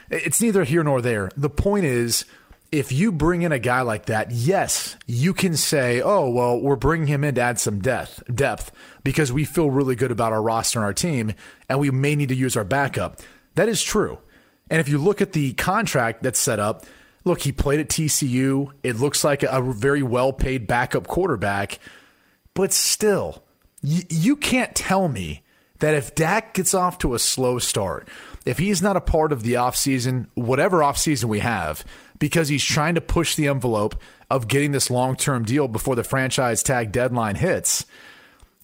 it's 0.10 0.42
neither 0.42 0.64
here 0.64 0.84
nor 0.84 1.02
there. 1.02 1.30
The 1.36 1.50
point 1.50 1.86
is, 1.86 2.26
if 2.72 2.92
you 2.92 3.12
bring 3.12 3.44
in 3.44 3.52
a 3.52 3.60
guy 3.60 3.82
like 3.82 4.08
that, 4.08 4.32
yes, 4.32 4.96
you 5.06 5.34
can 5.34 5.56
say, 5.56 6.02
oh, 6.02 6.28
well, 6.30 6.60
we're 6.60 6.76
bringing 6.76 7.06
him 7.08 7.24
in 7.24 7.36
to 7.36 7.42
add 7.42 7.60
some 7.60 7.80
depth, 7.80 8.24
depth 8.34 8.72
because 9.04 9.32
we 9.32 9.46
feel 9.46 9.70
really 9.70 9.96
good 9.96 10.12
about 10.12 10.34
our 10.34 10.42
roster 10.42 10.80
and 10.80 10.86
our 10.86 10.94
team, 10.94 11.34
and 11.70 11.80
we 11.80 11.92
may 11.92 12.16
need 12.16 12.30
to 12.30 12.36
use 12.36 12.58
our 12.58 12.64
backup. 12.64 13.20
That 13.54 13.70
is 13.70 13.84
true. 13.84 14.18
And 14.72 14.80
if 14.80 14.90
you 14.90 14.98
look 14.98 15.22
at 15.22 15.34
the 15.34 15.54
contract 15.54 16.24
that's 16.24 16.40
set 16.40 16.60
up, 16.60 16.84
look, 17.26 17.42
he 17.42 17.52
played 17.52 17.80
at 17.80 17.90
TCU. 17.90 18.72
It 18.82 18.96
looks 18.96 19.24
like 19.24 19.44
a 19.44 19.62
very 19.62 20.02
well 20.02 20.34
paid 20.34 20.66
backup 20.66 21.06
quarterback, 21.06 21.78
but 22.56 22.74
still, 22.74 23.44
y- 23.84 24.02
you 24.10 24.36
can't 24.36 24.74
tell 24.74 25.08
me 25.08 25.43
that 25.84 25.96
if 25.96 26.16
Dak 26.16 26.54
gets 26.54 26.74
off 26.74 26.98
to 27.00 27.14
a 27.14 27.20
slow 27.20 27.60
start, 27.60 28.08
if 28.46 28.58
he's 28.58 28.82
not 28.82 28.96
a 28.96 29.02
part 29.02 29.34
of 29.34 29.44
the 29.44 29.56
offseason, 29.56 30.28
whatever 30.34 30.78
offseason 30.78 31.26
we 31.26 31.40
have, 31.40 31.84
because 32.20 32.48
he's 32.48 32.64
trying 32.64 32.96
to 32.96 33.02
push 33.02 33.36
the 33.36 33.50
envelope 33.50 34.02
of 34.30 34.48
getting 34.48 34.72
this 34.72 34.90
long 34.90 35.18
term 35.18 35.44
deal 35.44 35.68
before 35.68 35.98
the 35.98 36.04
franchise 36.06 36.64
tag 36.64 36.94
deadline 36.94 37.36
hits, 37.36 37.86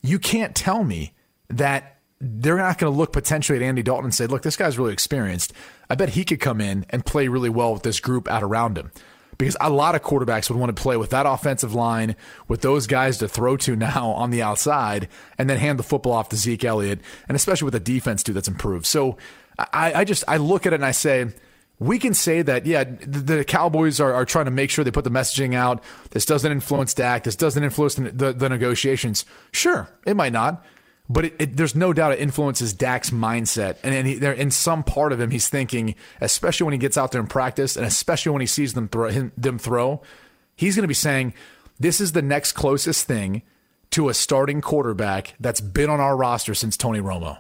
you 0.02 0.18
can't 0.18 0.56
tell 0.56 0.86
me 0.86 1.14
that 1.50 1.98
they're 2.22 2.56
not 2.56 2.78
going 2.78 2.94
to 2.94 2.98
look 2.98 3.12
potentially 3.12 3.58
at 3.58 3.64
Andy 3.64 3.84
Dalton 3.84 4.06
and 4.06 4.16
say, 4.16 4.26
look, 4.26 4.44
this 4.44 4.56
guy's 4.56 4.78
really 4.78 4.94
experienced. 4.94 5.52
I 5.90 5.96
bet 5.96 6.12
he 6.12 6.24
could 6.24 6.40
come 6.40 6.62
in 6.62 6.86
and 6.90 7.06
play 7.06 7.28
really 7.28 7.50
well 7.50 7.74
with 7.74 7.84
this 7.84 8.00
group 8.00 8.30
out 8.30 8.44
around 8.44 8.78
him. 8.78 8.94
Because 9.40 9.56
a 9.62 9.70
lot 9.70 9.96
of 9.96 10.04
quarterbacks 10.04 10.50
would 10.50 10.60
want 10.60 10.76
to 10.76 10.80
play 10.80 10.98
with 10.98 11.12
that 11.12 11.26
offensive 11.26 11.74
line, 11.74 12.18
with 12.50 12.62
those 12.62 12.88
guys 12.88 13.18
to 13.20 13.28
throw 13.28 13.56
to 13.58 13.76
now 13.76 14.10
on 14.12 14.30
the 14.30 14.42
outside, 14.42 15.08
and 15.38 15.50
then 15.50 15.58
hand 15.58 15.80
the 15.80 15.84
football 15.84 16.12
off 16.12 16.30
to 16.30 16.36
Zeke 16.36 16.66
Elliott, 16.66 17.00
and 17.28 17.36
especially 17.36 17.66
with 17.66 17.76
a 17.76 17.80
defense 17.80 18.22
too 18.22 18.34
that's 18.34 18.50
improved. 18.50 18.86
So 18.86 19.18
I, 19.58 19.94
I 19.94 20.04
just 20.04 20.24
I 20.28 20.38
look 20.38 20.66
at 20.66 20.74
it 20.74 20.76
and 20.76 20.86
I 20.86 20.92
say, 20.92 21.28
we 21.80 21.98
can 21.98 22.14
say 22.14 22.42
that, 22.42 22.66
yeah, 22.66 22.84
the, 22.84 23.20
the 23.20 23.44
Cowboys 23.46 24.02
are, 24.02 24.14
are, 24.14 24.26
trying 24.26 24.46
to 24.46 24.52
make 24.52 24.70
sure 24.70 24.84
they 24.84 24.92
put 24.92 25.06
the 25.06 25.10
messaging 25.10 25.56
out. 25.56 25.82
This 26.12 26.26
doesn't 26.26 26.52
influence 26.52 26.94
Dak. 26.94 27.24
This 27.24 27.38
doesn't 27.38 27.64
influence 27.64 27.96
the, 27.96 28.12
the, 28.12 28.34
the 28.34 28.50
negotiations. 28.50 29.24
Sure, 29.54 29.90
it 30.06 30.16
might 30.16 30.34
not, 30.34 30.66
but 31.10 31.26
it, 31.26 31.36
it, 31.40 31.58
there's 31.58 31.76
no 31.76 31.92
doubt 31.92 32.14
it 32.14 32.20
influences 32.20 32.74
Dak's 32.74 33.10
mindset. 33.10 33.78
And, 33.84 33.94
and 33.94 34.08
he, 34.08 34.16
there, 34.16 34.32
in 34.32 34.52
some 34.52 34.84
part 34.84 35.12
of 35.12 35.20
him, 35.20 35.32
he's 35.32 35.50
thinking, 35.50 35.96
especially 36.22 36.66
when 36.66 36.74
he 36.74 36.78
gets 36.78 36.98
out 36.98 37.12
there 37.12 37.20
and 37.20 37.30
practice, 37.30 37.76
and 37.76 37.86
especially 37.86 38.32
when 38.32 38.42
he 38.42 38.48
sees 38.48 38.74
them 38.74 38.88
throw, 38.88 39.10
him, 39.10 39.32
them 39.36 39.58
throw, 39.58 40.02
he's 40.56 40.76
going 40.76 40.84
to 40.84 40.88
be 40.88 40.94
saying, 40.94 41.34
this 41.80 42.00
is 42.00 42.12
the 42.12 42.22
next 42.22 42.54
closest 42.54 43.08
thing 43.08 43.42
to 43.92 44.10
a 44.10 44.14
starting 44.14 44.62
quarterback 44.62 45.36
that's 45.40 45.62
been 45.62 45.90
on 45.90 46.00
our 46.00 46.16
roster 46.16 46.54
since 46.54 46.78
Tony 46.78 47.00
Romo. 47.00 47.40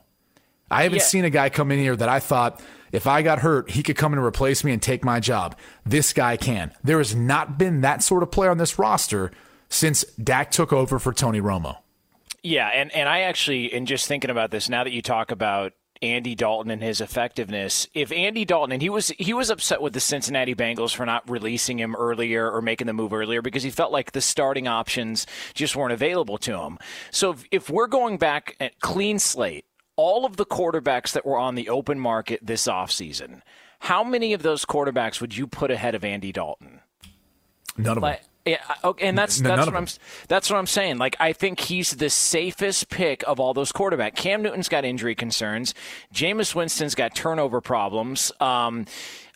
I 0.71 0.83
haven't 0.83 0.99
yeah. 0.99 1.03
seen 1.05 1.25
a 1.25 1.29
guy 1.29 1.49
come 1.49 1.71
in 1.71 1.79
here 1.79 1.95
that 1.95 2.09
I 2.09 2.19
thought– 2.19 2.61
if 2.91 3.07
I 3.07 3.21
got 3.21 3.39
hurt, 3.39 3.71
he 3.71 3.83
could 3.83 3.95
come 3.97 4.13
and 4.13 4.23
replace 4.23 4.63
me 4.63 4.71
and 4.71 4.81
take 4.81 5.03
my 5.03 5.19
job. 5.19 5.55
This 5.85 6.13
guy 6.13 6.37
can. 6.37 6.71
There 6.83 6.97
has 6.97 7.15
not 7.15 7.57
been 7.57 7.81
that 7.81 8.03
sort 8.03 8.23
of 8.23 8.31
player 8.31 8.51
on 8.51 8.57
this 8.57 8.79
roster 8.79 9.31
since 9.69 10.03
Dak 10.15 10.51
took 10.51 10.73
over 10.73 10.97
for 10.99 11.13
Tony 11.13 11.41
Romo. 11.41 11.77
Yeah, 12.43 12.67
and, 12.67 12.93
and 12.93 13.09
I 13.09 13.21
actually, 13.21 13.73
in 13.73 13.85
just 13.85 14.07
thinking 14.07 14.29
about 14.29 14.51
this, 14.51 14.69
now 14.69 14.83
that 14.83 14.91
you 14.91 15.01
talk 15.01 15.31
about 15.31 15.73
Andy 16.01 16.33
Dalton 16.33 16.71
and 16.71 16.81
his 16.81 17.01
effectiveness. 17.01 17.87
If 17.93 18.11
Andy 18.11 18.45
Dalton 18.45 18.71
and 18.71 18.81
he 18.81 18.89
was 18.89 19.09
he 19.09 19.33
was 19.33 19.49
upset 19.49 19.81
with 19.81 19.93
the 19.93 19.99
Cincinnati 19.99 20.55
Bengals 20.55 20.95
for 20.95 21.05
not 21.05 21.29
releasing 21.29 21.77
him 21.77 21.95
earlier 21.95 22.49
or 22.49 22.61
making 22.61 22.87
the 22.87 22.93
move 22.93 23.11
earlier 23.11 23.41
because 23.41 23.63
he 23.63 23.69
felt 23.69 23.91
like 23.91 24.13
the 24.13 24.21
starting 24.21 24.67
options 24.67 25.27
just 25.53 25.75
weren't 25.75 25.91
available 25.91 26.37
to 26.39 26.57
him. 26.57 26.77
So 27.11 27.31
if, 27.31 27.43
if 27.51 27.69
we're 27.69 27.87
going 27.87 28.17
back 28.17 28.55
at 28.59 28.79
clean 28.79 29.19
slate, 29.19 29.65
all 29.97 30.25
of 30.25 30.37
the 30.37 30.45
quarterbacks 30.45 31.11
that 31.11 31.25
were 31.25 31.37
on 31.37 31.55
the 31.55 31.67
open 31.67 31.99
market 31.99 32.39
this 32.41 32.67
offseason, 32.67 33.41
how 33.79 34.03
many 34.03 34.31
of 34.31 34.41
those 34.41 34.63
quarterbacks 34.63 35.19
would 35.19 35.35
you 35.35 35.47
put 35.47 35.71
ahead 35.71 35.95
of 35.95 36.05
Andy 36.05 36.31
Dalton? 36.31 36.79
None 37.77 37.97
of 37.97 38.03
like, 38.03 38.21
them. 38.21 38.28
Yeah, 38.28 38.28
okay, 38.83 39.07
and 39.07 39.17
that's 39.17 39.39
that's 39.39 39.65
what 39.65 39.75
I'm 39.75 39.87
that's 40.27 40.49
what 40.49 40.57
I'm 40.57 40.67
saying. 40.67 40.97
Like 40.97 41.15
I 41.19 41.33
think 41.33 41.59
he's 41.59 41.91
the 41.91 42.09
safest 42.09 42.89
pick 42.89 43.23
of 43.27 43.39
all 43.39 43.53
those 43.53 43.71
quarterbacks. 43.71 44.15
Cam 44.15 44.41
Newton's 44.41 44.69
got 44.69 44.85
injury 44.85 45.15
concerns. 45.15 45.73
Jameis 46.13 46.55
Winston's 46.55 46.95
got 46.95 47.15
turnover 47.15 47.61
problems. 47.61 48.31
Um, 48.39 48.85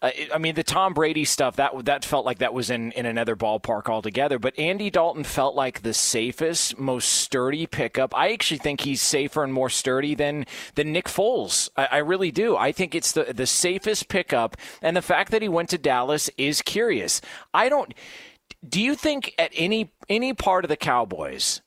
I 0.04 0.38
mean, 0.38 0.56
the 0.56 0.64
Tom 0.64 0.94
Brady 0.94 1.24
stuff 1.24 1.56
that 1.56 1.86
that 1.86 2.04
felt 2.04 2.26
like 2.26 2.40
that 2.40 2.54
was 2.54 2.70
in, 2.70 2.92
in 2.92 3.06
another 3.06 3.38
ballpark 3.38 3.88
altogether. 3.88 4.38
But 4.38 4.60
Andy 4.60 4.90
Dalton 4.90 5.24
felt 5.24 5.56
like 5.56 5.82
the 5.82 5.94
safest, 5.94 6.78
most 6.78 7.08
sturdy 7.08 7.66
pickup. 7.66 8.14
I 8.14 8.34
actually 8.34 8.58
think 8.58 8.82
he's 8.82 9.02
safer 9.02 9.46
and 9.46 9.54
more 9.54 9.70
sturdy 9.70 10.14
than 10.14 10.46
than 10.76 10.92
Nick 10.92 11.06
Foles. 11.06 11.70
I, 11.78 11.86
I 11.86 11.98
really 12.00 12.32
do. 12.32 12.58
I 12.58 12.74
think 12.74 12.94
it's 12.94 13.14
the 13.14 13.32
the 13.34 13.48
safest 13.48 14.10
pickup, 14.10 14.58
and 14.82 14.98
the 14.98 15.02
fact 15.02 15.32
that 15.32 15.42
he 15.42 15.48
went 15.48 15.70
to 15.70 15.78
Dallas 15.78 16.30
is 16.38 16.62
curious. 16.62 17.22
I 17.54 17.70
don't. 17.70 17.94
Do 18.68 18.82
you 18.82 18.96
think 18.96 19.34
at 19.38 19.52
any 19.56 19.92
any 20.08 20.34
part 20.34 20.64
of 20.64 20.70
the 20.70 20.78
Cowboys? 20.78 21.62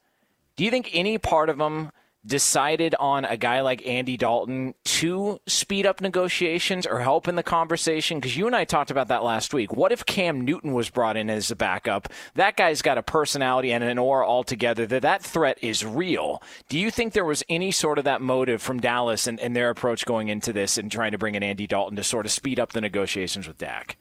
Do 0.56 0.64
you 0.64 0.70
think 0.70 0.90
any 0.94 1.18
part 1.18 1.50
of 1.50 1.58
them 1.58 1.90
decided 2.24 2.94
on 2.98 3.24
a 3.24 3.36
guy 3.36 3.60
like 3.60 3.86
Andy 3.86 4.16
Dalton 4.16 4.74
to 4.84 5.38
speed 5.46 5.86
up 5.86 6.00
negotiations 6.00 6.86
or 6.86 7.00
help 7.00 7.28
in 7.28 7.36
the 7.36 7.42
conversation? 7.42 8.18
Because 8.18 8.36
you 8.36 8.46
and 8.46 8.56
I 8.56 8.64
talked 8.64 8.90
about 8.90 9.08
that 9.08 9.22
last 9.22 9.54
week. 9.54 9.76
What 9.76 9.92
if 9.92 10.06
Cam 10.06 10.40
Newton 10.40 10.72
was 10.72 10.90
brought 10.90 11.16
in 11.16 11.30
as 11.30 11.50
a 11.50 11.56
backup? 11.56 12.08
That 12.34 12.56
guy's 12.56 12.82
got 12.82 12.98
a 12.98 13.02
personality 13.02 13.72
and 13.72 13.84
an 13.84 13.98
aura 13.98 14.26
altogether 14.26 14.86
that 14.86 15.02
that 15.02 15.22
threat 15.22 15.58
is 15.62 15.84
real. 15.84 16.42
Do 16.68 16.78
you 16.78 16.90
think 16.90 17.12
there 17.12 17.24
was 17.24 17.44
any 17.48 17.70
sort 17.70 17.98
of 17.98 18.04
that 18.04 18.22
motive 18.22 18.62
from 18.62 18.80
Dallas 18.80 19.26
and, 19.26 19.38
and 19.38 19.54
their 19.54 19.70
approach 19.70 20.06
going 20.06 20.28
into 20.28 20.52
this 20.52 20.78
and 20.78 20.90
trying 20.90 21.12
to 21.12 21.18
bring 21.18 21.34
in 21.34 21.42
Andy 21.42 21.66
Dalton 21.66 21.96
to 21.96 22.02
sort 22.02 22.26
of 22.26 22.32
speed 22.32 22.58
up 22.58 22.72
the 22.72 22.80
negotiations 22.80 23.46
with 23.46 23.58
Dak? 23.58 23.98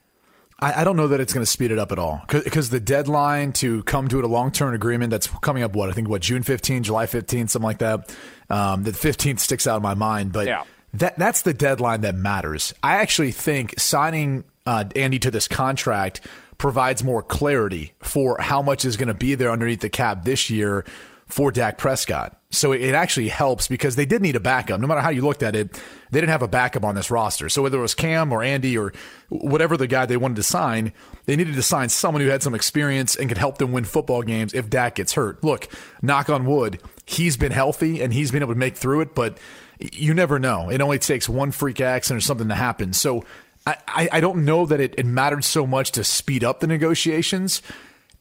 I, 0.58 0.80
I 0.80 0.84
don't 0.84 0.96
know 0.96 1.08
that 1.08 1.20
it's 1.20 1.32
going 1.32 1.44
to 1.44 1.50
speed 1.50 1.70
it 1.70 1.78
up 1.78 1.92
at 1.92 1.98
all 1.98 2.22
because 2.28 2.70
the 2.70 2.80
deadline 2.80 3.52
to 3.54 3.82
come 3.82 4.08
to 4.08 4.20
a 4.20 4.26
long 4.26 4.50
term 4.50 4.74
agreement 4.74 5.10
that's 5.10 5.26
coming 5.26 5.62
up, 5.62 5.74
what 5.74 5.90
I 5.90 5.92
think, 5.92 6.08
what 6.08 6.22
June 6.22 6.42
15, 6.42 6.82
July 6.82 7.06
15, 7.06 7.48
something 7.48 7.64
like 7.64 7.78
that. 7.78 8.14
Um, 8.48 8.82
the 8.82 8.92
15th 8.92 9.40
sticks 9.40 9.66
out 9.66 9.76
in 9.76 9.82
my 9.82 9.94
mind, 9.94 10.32
but 10.32 10.46
yeah. 10.46 10.64
that 10.94 11.18
that's 11.18 11.42
the 11.42 11.52
deadline 11.52 12.02
that 12.02 12.14
matters. 12.14 12.72
I 12.82 12.96
actually 12.96 13.32
think 13.32 13.78
signing 13.78 14.44
uh, 14.64 14.84
Andy 14.94 15.18
to 15.20 15.30
this 15.30 15.48
contract 15.48 16.22
provides 16.58 17.04
more 17.04 17.22
clarity 17.22 17.92
for 18.00 18.38
how 18.40 18.62
much 18.62 18.84
is 18.84 18.96
going 18.96 19.08
to 19.08 19.14
be 19.14 19.34
there 19.34 19.50
underneath 19.50 19.80
the 19.80 19.90
cap 19.90 20.24
this 20.24 20.48
year 20.48 20.84
for 21.26 21.50
Dak 21.50 21.76
Prescott. 21.76 22.40
So 22.50 22.72
it 22.72 22.94
actually 22.94 23.28
helps 23.28 23.66
because 23.68 23.96
they 23.96 24.06
did 24.06 24.22
need 24.22 24.36
a 24.36 24.40
backup. 24.40 24.80
No 24.80 24.86
matter 24.86 25.00
how 25.00 25.10
you 25.10 25.22
looked 25.22 25.42
at 25.42 25.56
it, 25.56 25.72
they 26.10 26.20
didn't 26.20 26.30
have 26.30 26.42
a 26.42 26.48
backup 26.48 26.84
on 26.84 26.94
this 26.94 27.10
roster. 27.10 27.48
So 27.48 27.62
whether 27.62 27.78
it 27.78 27.82
was 27.82 27.94
Cam 27.94 28.32
or 28.32 28.42
Andy 28.42 28.78
or 28.78 28.92
whatever 29.28 29.76
the 29.76 29.88
guy 29.88 30.06
they 30.06 30.16
wanted 30.16 30.36
to 30.36 30.42
sign, 30.44 30.92
they 31.26 31.34
needed 31.34 31.54
to 31.54 31.62
sign 31.62 31.88
someone 31.88 32.22
who 32.22 32.28
had 32.28 32.42
some 32.42 32.54
experience 32.54 33.16
and 33.16 33.28
could 33.28 33.38
help 33.38 33.58
them 33.58 33.72
win 33.72 33.84
football 33.84 34.22
games 34.22 34.54
if 34.54 34.70
Dak 34.70 34.94
gets 34.94 35.14
hurt. 35.14 35.42
Look, 35.42 35.68
knock 36.00 36.30
on 36.30 36.46
wood, 36.46 36.80
he's 37.04 37.36
been 37.36 37.52
healthy 37.52 38.00
and 38.00 38.14
he's 38.14 38.30
been 38.30 38.42
able 38.42 38.54
to 38.54 38.58
make 38.58 38.76
through 38.76 39.00
it, 39.00 39.14
but 39.14 39.38
you 39.78 40.14
never 40.14 40.38
know. 40.38 40.70
It 40.70 40.80
only 40.80 41.00
takes 41.00 41.28
one 41.28 41.50
freak 41.50 41.80
accident 41.80 42.18
or 42.18 42.24
something 42.24 42.48
to 42.48 42.54
happen. 42.54 42.92
So 42.92 43.24
I, 43.66 44.08
I 44.12 44.20
don't 44.20 44.44
know 44.44 44.64
that 44.66 44.80
it, 44.80 44.94
it 44.96 45.04
mattered 45.04 45.44
so 45.44 45.66
much 45.66 45.90
to 45.92 46.04
speed 46.04 46.44
up 46.44 46.60
the 46.60 46.68
negotiations. 46.68 47.60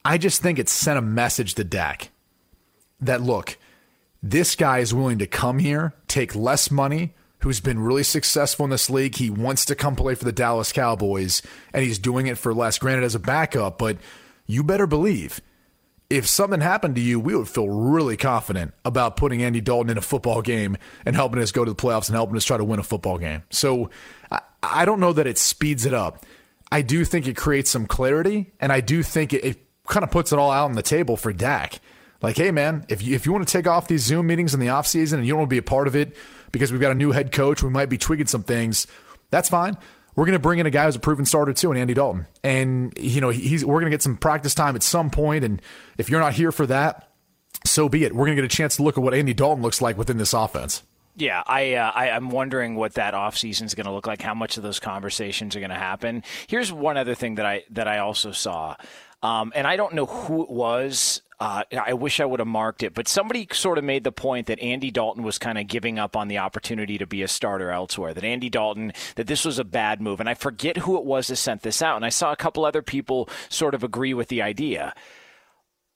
I 0.03 0.17
just 0.17 0.41
think 0.41 0.57
it 0.57 0.67
sent 0.67 0.97
a 0.97 1.01
message 1.03 1.53
to 1.55 1.63
Dak 1.63 2.09
that 2.99 3.21
look, 3.21 3.57
this 4.21 4.55
guy 4.55 4.79
is 4.79 4.93
willing 4.93 5.19
to 5.19 5.27
come 5.27 5.59
here, 5.59 5.93
take 6.07 6.35
less 6.35 6.71
money, 6.71 7.13
who's 7.39 7.59
been 7.59 7.79
really 7.79 8.03
successful 8.03 8.65
in 8.65 8.71
this 8.71 8.89
league. 8.89 9.15
He 9.15 9.29
wants 9.29 9.65
to 9.65 9.75
come 9.75 9.95
play 9.95 10.15
for 10.15 10.25
the 10.25 10.31
Dallas 10.31 10.71
Cowboys, 10.71 11.41
and 11.73 11.83
he's 11.83 11.99
doing 11.99 12.27
it 12.27 12.37
for 12.37 12.53
less, 12.53 12.79
granted, 12.79 13.03
as 13.03 13.13
a 13.13 13.19
backup. 13.19 13.77
But 13.77 13.97
you 14.47 14.63
better 14.63 14.87
believe 14.87 15.41
if 16.09 16.27
something 16.27 16.61
happened 16.61 16.95
to 16.95 17.01
you, 17.01 17.19
we 17.19 17.35
would 17.35 17.47
feel 17.47 17.69
really 17.69 18.17
confident 18.17 18.73
about 18.83 19.17
putting 19.17 19.43
Andy 19.43 19.61
Dalton 19.61 19.91
in 19.91 19.97
a 19.97 20.01
football 20.01 20.41
game 20.41 20.77
and 21.05 21.15
helping 21.15 21.41
us 21.41 21.51
go 21.51 21.65
to 21.65 21.71
the 21.71 21.75
playoffs 21.75 22.07
and 22.07 22.15
helping 22.15 22.35
us 22.35 22.45
try 22.45 22.57
to 22.57 22.63
win 22.63 22.79
a 22.79 22.83
football 22.83 23.17
game. 23.17 23.43
So 23.49 23.89
I, 24.31 24.41
I 24.61 24.85
don't 24.85 24.99
know 24.99 25.13
that 25.13 25.27
it 25.27 25.37
speeds 25.37 25.85
it 25.85 25.93
up. 25.93 26.25
I 26.71 26.81
do 26.81 27.05
think 27.05 27.27
it 27.27 27.37
creates 27.37 27.69
some 27.69 27.85
clarity, 27.85 28.53
and 28.59 28.71
I 28.71 28.81
do 28.81 29.03
think 29.03 29.33
it, 29.33 29.45
it 29.45 29.67
kind 29.87 30.03
of 30.03 30.11
puts 30.11 30.31
it 30.31 30.39
all 30.39 30.51
out 30.51 30.65
on 30.65 30.73
the 30.73 30.81
table 30.81 31.15
for 31.15 31.31
Dak 31.31 31.79
like, 32.21 32.37
hey, 32.37 32.51
man, 32.51 32.85
if 32.89 33.01
you, 33.03 33.15
if 33.15 33.25
you 33.25 33.31
want 33.31 33.47
to 33.47 33.51
take 33.51 33.67
off 33.67 33.87
these 33.87 34.03
Zoom 34.03 34.27
meetings 34.27 34.53
in 34.53 34.59
the 34.59 34.67
offseason 34.67 35.13
and 35.13 35.25
you 35.25 35.33
don't 35.33 35.39
want 35.39 35.49
to 35.49 35.53
be 35.53 35.59
a 35.59 35.63
part 35.63 35.87
of 35.87 35.95
it 35.95 36.15
because 36.51 36.71
we've 36.71 36.81
got 36.81 36.91
a 36.91 36.95
new 36.95 37.11
head 37.11 37.31
coach, 37.31 37.61
we 37.61 37.69
might 37.69 37.89
be 37.89 37.97
tweaking 37.97 38.27
some 38.27 38.43
things, 38.43 38.87
that's 39.29 39.49
fine. 39.49 39.77
We're 40.15 40.25
going 40.25 40.33
to 40.33 40.39
bring 40.39 40.59
in 40.59 40.65
a 40.65 40.69
guy 40.69 40.85
who's 40.85 40.95
a 40.95 40.99
proven 40.99 41.25
starter 41.25 41.51
too, 41.51 41.71
and 41.71 41.79
Andy 41.79 41.93
Dalton. 41.93 42.25
And, 42.43 42.93
you 42.97 43.19
know, 43.19 43.29
he's, 43.29 43.65
we're 43.65 43.81
going 43.81 43.91
to 43.91 43.93
get 43.93 44.01
some 44.01 44.15
practice 44.15 44.55
time 44.55 44.75
at 44.75 44.83
some 44.83 45.09
point, 45.09 45.43
And 45.43 45.61
if 45.97 46.09
you're 46.09 46.21
not 46.21 46.33
here 46.33 46.53
for 46.53 46.65
that, 46.67 47.09
so 47.65 47.89
be 47.89 48.05
it. 48.05 48.13
We're 48.13 48.25
going 48.25 48.37
to 48.37 48.41
get 48.41 48.51
a 48.51 48.55
chance 48.55 48.77
to 48.77 48.83
look 48.83 48.97
at 48.97 49.03
what 49.03 49.13
Andy 49.13 49.33
Dalton 49.33 49.61
looks 49.61 49.81
like 49.81 49.97
within 49.97 50.17
this 50.17 50.33
offense. 50.33 50.83
Yeah, 51.17 51.43
I, 51.45 51.75
uh, 51.75 51.91
I 51.93 52.09
am 52.09 52.29
wondering 52.29 52.75
what 52.75 52.95
that 52.95 53.13
offseason 53.13 53.63
is 53.63 53.73
going 53.73 53.85
to 53.85 53.91
look 53.91 54.07
like. 54.07 54.21
How 54.21 54.33
much 54.33 54.57
of 54.57 54.63
those 54.63 54.79
conversations 54.79 55.55
are 55.55 55.59
going 55.59 55.69
to 55.69 55.75
happen? 55.75 56.23
Here's 56.47 56.71
one 56.71 56.97
other 56.97 57.15
thing 57.15 57.35
that 57.35 57.45
I 57.45 57.63
that 57.71 57.87
I 57.87 57.99
also 57.99 58.31
saw. 58.31 58.75
Um, 59.23 59.53
and 59.55 59.65
I 59.65 59.77
don't 59.77 59.93
know 59.93 60.05
who 60.05 60.43
it 60.43 60.49
was. 60.49 61.21
Uh, 61.39 61.63
I 61.77 61.93
wish 61.93 62.19
I 62.19 62.25
would 62.25 62.39
have 62.39 62.47
marked 62.47 62.81
it, 62.81 62.93
but 62.93 63.07
somebody 63.07 63.47
sort 63.51 63.77
of 63.77 63.83
made 63.83 64.03
the 64.03 64.11
point 64.11 64.47
that 64.47 64.59
Andy 64.59 64.89
Dalton 64.89 65.23
was 65.23 65.37
kind 65.37 65.57
of 65.57 65.67
giving 65.67 65.99
up 65.99 66.15
on 66.15 66.29
the 66.29 66.37
opportunity 66.37 66.97
to 66.97 67.05
be 67.05 67.23
a 67.23 67.27
starter 67.27 67.71
elsewhere. 67.71 68.13
That 68.13 68.23
Andy 68.23 68.49
Dalton, 68.49 68.93
that 69.15 69.27
this 69.27 69.43
was 69.43 69.59
a 69.59 69.65
bad 69.65 70.01
move. 70.01 70.19
And 70.19 70.29
I 70.29 70.33
forget 70.33 70.77
who 70.77 70.97
it 70.97 71.03
was 71.03 71.27
that 71.27 71.35
sent 71.35 71.61
this 71.61 71.81
out. 71.81 71.97
And 71.97 72.05
I 72.05 72.09
saw 72.09 72.31
a 72.31 72.37
couple 72.37 72.63
other 72.63 72.81
people 72.81 73.29
sort 73.49 73.73
of 73.73 73.83
agree 73.83 74.13
with 74.13 74.29
the 74.29 74.41
idea. 74.41 74.93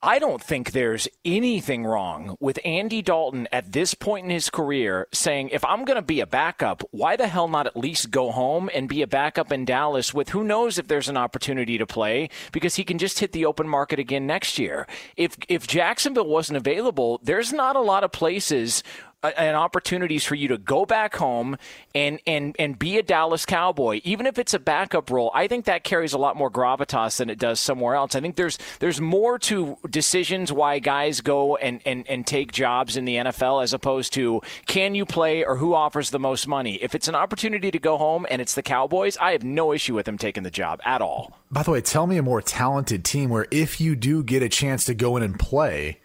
I 0.01 0.17
don't 0.17 0.41
think 0.41 0.71
there's 0.71 1.09
anything 1.25 1.85
wrong 1.85 2.37
with 2.39 2.57
Andy 2.63 3.01
Dalton 3.01 3.49
at 3.51 3.73
this 3.73 3.93
point 3.93 4.23
in 4.23 4.31
his 4.31 4.49
career 4.49 5.09
saying, 5.11 5.49
if 5.49 5.65
I'm 5.65 5.83
going 5.83 5.97
to 5.97 6.01
be 6.01 6.21
a 6.21 6.25
backup, 6.25 6.83
why 6.91 7.17
the 7.17 7.27
hell 7.27 7.49
not 7.49 7.67
at 7.67 7.75
least 7.75 8.09
go 8.09 8.31
home 8.31 8.69
and 8.73 8.87
be 8.87 9.01
a 9.01 9.07
backup 9.07 9.51
in 9.51 9.65
Dallas 9.65 10.13
with 10.13 10.29
who 10.29 10.45
knows 10.45 10.77
if 10.77 10.87
there's 10.87 11.09
an 11.09 11.17
opportunity 11.17 11.77
to 11.77 11.85
play 11.85 12.29
because 12.53 12.75
he 12.75 12.85
can 12.85 12.97
just 12.97 13.19
hit 13.19 13.33
the 13.33 13.45
open 13.45 13.67
market 13.67 13.99
again 13.99 14.25
next 14.25 14.57
year. 14.57 14.87
If 15.17 15.35
if 15.49 15.67
Jacksonville 15.67 16.29
wasn't 16.29 16.55
available, 16.55 17.19
there's 17.21 17.51
not 17.51 17.75
a 17.75 17.81
lot 17.81 18.05
of 18.05 18.13
places 18.13 18.83
and 19.23 19.55
opportunities 19.55 20.23
for 20.23 20.35
you 20.35 20.47
to 20.47 20.57
go 20.57 20.85
back 20.85 21.15
home 21.15 21.57
and 21.93 22.19
and 22.25 22.55
and 22.57 22.79
be 22.79 22.97
a 22.97 23.03
Dallas 23.03 23.45
Cowboy, 23.45 24.01
even 24.03 24.25
if 24.25 24.39
it's 24.39 24.53
a 24.53 24.59
backup 24.59 25.09
role. 25.09 25.31
I 25.33 25.47
think 25.47 25.65
that 25.65 25.83
carries 25.83 26.13
a 26.13 26.17
lot 26.17 26.37
more 26.37 26.49
gravitas 26.49 27.17
than 27.17 27.29
it 27.29 27.37
does 27.37 27.59
somewhere 27.59 27.95
else. 27.95 28.15
I 28.15 28.21
think 28.21 28.35
there's 28.35 28.57
there's 28.79 29.01
more 29.01 29.37
to 29.39 29.77
decisions 29.89 30.51
why 30.51 30.79
guys 30.79 31.21
go 31.21 31.57
and 31.57 31.81
and 31.85 32.07
and 32.07 32.25
take 32.25 32.51
jobs 32.51 32.95
in 32.95 33.05
the 33.05 33.15
NFL 33.15 33.61
as 33.63 33.73
opposed 33.73 34.13
to 34.13 34.41
can 34.67 34.95
you 34.95 35.05
play 35.05 35.43
or 35.43 35.57
who 35.57 35.73
offers 35.73 36.11
the 36.11 36.19
most 36.19 36.47
money. 36.47 36.75
If 36.75 36.95
it's 36.95 37.07
an 37.07 37.15
opportunity 37.15 37.71
to 37.71 37.79
go 37.79 37.97
home 37.97 38.25
and 38.29 38.41
it's 38.41 38.55
the 38.55 38.63
Cowboys, 38.63 39.17
I 39.17 39.33
have 39.33 39.43
no 39.43 39.73
issue 39.73 39.95
with 39.95 40.05
them 40.05 40.17
taking 40.17 40.43
the 40.43 40.51
job 40.51 40.79
at 40.85 41.01
all. 41.01 41.37
By 41.51 41.63
the 41.63 41.71
way, 41.71 41.81
tell 41.81 42.07
me 42.07 42.17
a 42.17 42.23
more 42.23 42.41
talented 42.41 43.03
team 43.03 43.29
where 43.29 43.47
if 43.51 43.81
you 43.81 43.95
do 43.95 44.23
get 44.23 44.43
a 44.43 44.49
chance 44.49 44.85
to 44.85 44.93
go 44.93 45.17
in 45.17 45.23
and 45.23 45.37
play, 45.37 45.99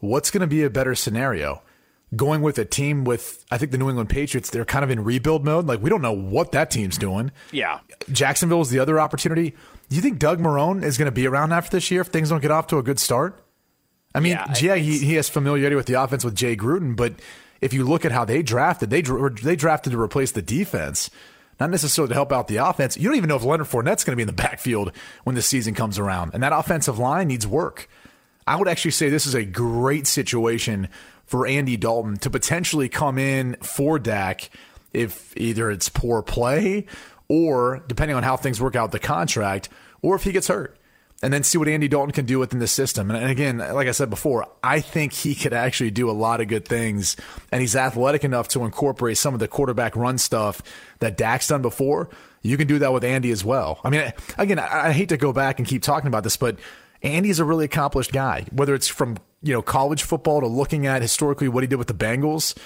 what's 0.00 0.30
going 0.30 0.40
to 0.42 0.46
be 0.46 0.64
a 0.64 0.70
better 0.70 0.94
scenario? 0.94 1.62
Going 2.16 2.42
with 2.42 2.58
a 2.58 2.64
team 2.64 3.04
with 3.04 3.44
I 3.50 3.58
think 3.58 3.72
the 3.72 3.78
New 3.78 3.88
England 3.88 4.08
Patriots, 4.08 4.50
they're 4.50 4.64
kind 4.64 4.84
of 4.84 4.90
in 4.90 5.04
rebuild 5.04 5.44
mode. 5.44 5.66
Like 5.66 5.82
we 5.82 5.90
don't 5.90 6.02
know 6.02 6.12
what 6.12 6.52
that 6.52 6.70
team's 6.70 6.98
doing. 6.98 7.30
Yeah. 7.52 7.80
Jacksonville 8.10 8.62
is 8.62 8.70
the 8.70 8.78
other 8.78 8.98
opportunity. 8.98 9.54
Do 9.88 9.96
you 9.96 10.02
think 10.02 10.18
Doug 10.18 10.38
Marrone 10.38 10.82
is 10.82 10.98
going 10.98 11.06
to 11.06 11.12
be 11.12 11.26
around 11.26 11.52
after 11.52 11.76
this 11.76 11.90
year 11.90 12.00
if 12.00 12.08
things 12.08 12.30
don't 12.30 12.42
get 12.42 12.50
off 12.50 12.66
to 12.68 12.78
a 12.78 12.82
good 12.82 12.98
start? 12.98 13.42
I 14.14 14.20
mean, 14.20 14.32
yeah, 14.32 14.54
yeah 14.60 14.74
he, 14.76 14.98
he 14.98 15.14
has 15.14 15.28
familiarity 15.28 15.76
with 15.76 15.86
the 15.86 15.94
offense 15.94 16.24
with 16.24 16.34
Jay 16.34 16.56
Gruden, 16.56 16.96
but 16.96 17.14
if 17.60 17.72
you 17.72 17.84
look 17.84 18.04
at 18.04 18.12
how 18.12 18.24
they 18.24 18.42
drafted, 18.42 18.90
they 18.90 19.02
they 19.02 19.56
drafted 19.56 19.92
to 19.92 20.00
replace 20.00 20.32
the 20.32 20.42
defense, 20.42 21.10
not 21.60 21.70
necessarily 21.70 22.08
to 22.08 22.14
help 22.14 22.32
out 22.32 22.48
the 22.48 22.56
offense. 22.56 22.96
You 22.96 23.08
don't 23.08 23.16
even 23.16 23.28
know 23.28 23.36
if 23.36 23.44
Leonard 23.44 23.66
Fournette's 23.66 24.04
going 24.04 24.12
to 24.12 24.16
be 24.16 24.22
in 24.22 24.28
the 24.28 24.32
backfield 24.42 24.92
when 25.24 25.34
the 25.34 25.42
season 25.42 25.74
comes 25.74 25.98
around, 25.98 26.32
and 26.34 26.42
that 26.42 26.52
offensive 26.52 26.98
line 26.98 27.28
needs 27.28 27.46
work. 27.46 27.88
I 28.46 28.56
would 28.56 28.68
actually 28.68 28.92
say 28.92 29.10
this 29.10 29.26
is 29.26 29.34
a 29.34 29.44
great 29.44 30.06
situation 30.06 30.88
for 31.28 31.46
Andy 31.46 31.76
Dalton 31.76 32.16
to 32.16 32.30
potentially 32.30 32.88
come 32.88 33.18
in 33.18 33.56
for 33.62 33.98
Dak 33.98 34.50
if 34.92 35.36
either 35.36 35.70
it's 35.70 35.88
poor 35.88 36.22
play 36.22 36.86
or 37.28 37.84
depending 37.86 38.16
on 38.16 38.22
how 38.22 38.36
things 38.36 38.60
work 38.60 38.74
out 38.74 38.90
the 38.90 38.98
contract 38.98 39.68
or 40.02 40.16
if 40.16 40.24
he 40.24 40.32
gets 40.32 40.48
hurt 40.48 40.78
and 41.22 41.32
then 41.32 41.42
see 41.42 41.58
what 41.58 41.68
Andy 41.68 41.86
Dalton 41.86 42.12
can 42.12 42.24
do 42.24 42.38
within 42.38 42.60
the 42.60 42.66
system. 42.66 43.10
And 43.10 43.30
again, 43.30 43.58
like 43.58 43.88
I 43.88 43.90
said 43.90 44.08
before, 44.08 44.46
I 44.62 44.80
think 44.80 45.12
he 45.12 45.34
could 45.34 45.52
actually 45.52 45.90
do 45.90 46.08
a 46.10 46.12
lot 46.12 46.40
of 46.40 46.48
good 46.48 46.66
things, 46.66 47.16
and 47.50 47.60
he's 47.60 47.74
athletic 47.74 48.24
enough 48.24 48.48
to 48.48 48.64
incorporate 48.64 49.18
some 49.18 49.34
of 49.34 49.40
the 49.40 49.48
quarterback 49.48 49.96
run 49.96 50.16
stuff 50.18 50.62
that 51.00 51.16
Dak's 51.16 51.48
done 51.48 51.60
before. 51.60 52.08
You 52.40 52.56
can 52.56 52.68
do 52.68 52.78
that 52.78 52.92
with 52.92 53.04
Andy 53.04 53.32
as 53.32 53.44
well. 53.44 53.80
I 53.82 53.90
mean, 53.90 54.12
again, 54.38 54.60
I, 54.60 54.92
hate 54.92 55.08
to 55.08 55.16
go 55.16 55.32
back 55.32 55.58
and 55.58 55.66
keep 55.66 55.82
talking 55.82 56.06
about 56.06 56.22
this, 56.22 56.36
but 56.36 56.56
Andy's 57.02 57.40
a 57.40 57.44
really 57.44 57.64
accomplished 57.64 58.12
guy, 58.12 58.46
whether 58.52 58.74
it's 58.74 58.88
from 58.88 59.18
you 59.42 59.52
know 59.52 59.62
college 59.62 60.02
football 60.02 60.40
to 60.40 60.46
looking 60.46 60.86
at 60.86 61.02
historically 61.02 61.48
what 61.48 61.62
he 61.62 61.66
did 61.68 61.76
with 61.76 61.88
the 61.88 61.94
Bengals. 61.94 62.56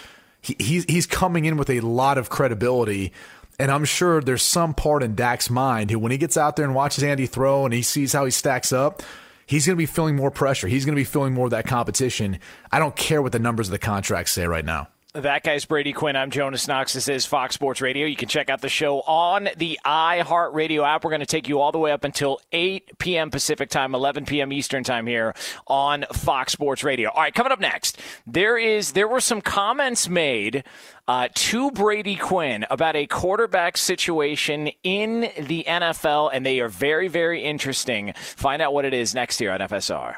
He, 0.40 0.56
he's 0.58 0.84
he's 0.84 1.06
coming 1.06 1.44
in 1.44 1.56
with 1.56 1.70
a 1.70 1.80
lot 1.80 2.18
of 2.18 2.30
credibility, 2.30 3.12
and 3.58 3.70
I'm 3.70 3.84
sure 3.84 4.20
there's 4.20 4.42
some 4.42 4.74
part 4.74 5.02
in 5.02 5.14
Dak's 5.14 5.50
mind 5.50 5.90
who, 5.90 5.98
when 5.98 6.12
he 6.12 6.18
gets 6.18 6.36
out 6.36 6.56
there 6.56 6.64
and 6.64 6.74
watches 6.74 7.04
Andy 7.04 7.26
throw 7.26 7.64
and 7.64 7.72
he 7.72 7.82
sees 7.82 8.12
how 8.12 8.24
he 8.24 8.30
stacks 8.30 8.72
up, 8.72 9.02
he's 9.46 9.66
going 9.66 9.76
to 9.76 9.78
be 9.78 9.86
feeling 9.86 10.16
more 10.16 10.30
pressure. 10.30 10.66
He's 10.66 10.84
going 10.84 10.94
to 10.94 11.00
be 11.00 11.04
feeling 11.04 11.34
more 11.34 11.46
of 11.46 11.50
that 11.52 11.66
competition. 11.66 12.38
I 12.70 12.78
don't 12.78 12.96
care 12.96 13.22
what 13.22 13.32
the 13.32 13.38
numbers 13.38 13.68
of 13.68 13.72
the 13.72 13.78
contracts 13.78 14.32
say 14.32 14.46
right 14.46 14.64
now. 14.64 14.88
That 15.14 15.42
guy's 15.42 15.66
Brady 15.66 15.92
Quinn. 15.92 16.16
I'm 16.16 16.30
Jonas 16.30 16.66
Knox. 16.66 16.94
This 16.94 17.06
is 17.06 17.26
Fox 17.26 17.54
Sports 17.54 17.82
Radio. 17.82 18.06
You 18.06 18.16
can 18.16 18.30
check 18.30 18.48
out 18.48 18.62
the 18.62 18.70
show 18.70 19.02
on 19.02 19.46
the 19.58 19.78
iHeartRadio 19.84 20.88
app. 20.88 21.04
We're 21.04 21.10
going 21.10 21.20
to 21.20 21.26
take 21.26 21.48
you 21.48 21.60
all 21.60 21.70
the 21.70 21.78
way 21.78 21.92
up 21.92 22.04
until 22.04 22.40
8 22.50 22.96
p.m. 22.96 23.30
Pacific 23.30 23.68
time, 23.68 23.94
11 23.94 24.24
p.m. 24.24 24.54
Eastern 24.54 24.84
time 24.84 25.06
here 25.06 25.34
on 25.66 26.06
Fox 26.14 26.54
Sports 26.54 26.82
Radio. 26.82 27.10
All 27.10 27.20
right, 27.20 27.34
coming 27.34 27.52
up 27.52 27.60
next, 27.60 28.00
there 28.26 28.56
is 28.56 28.92
there 28.92 29.06
were 29.06 29.20
some 29.20 29.42
comments 29.42 30.08
made 30.08 30.64
uh, 31.06 31.28
to 31.34 31.70
Brady 31.72 32.16
Quinn 32.16 32.64
about 32.70 32.96
a 32.96 33.06
quarterback 33.06 33.76
situation 33.76 34.70
in 34.82 35.30
the 35.38 35.64
NFL, 35.68 36.30
and 36.32 36.46
they 36.46 36.58
are 36.60 36.70
very, 36.70 37.08
very 37.08 37.42
interesting. 37.42 38.14
Find 38.16 38.62
out 38.62 38.72
what 38.72 38.86
it 38.86 38.94
is 38.94 39.14
next 39.14 39.38
here 39.38 39.52
on 39.52 39.60
FSR. 39.60 40.16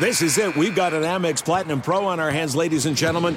This 0.00 0.20
is 0.20 0.36
it. 0.36 0.56
We've 0.56 0.74
got 0.74 0.94
an 0.94 1.04
Amex 1.04 1.44
Platinum 1.44 1.80
Pro 1.80 2.06
on 2.06 2.18
our 2.18 2.32
hands, 2.32 2.56
ladies 2.56 2.86
and 2.86 2.96
gentlemen. 2.96 3.36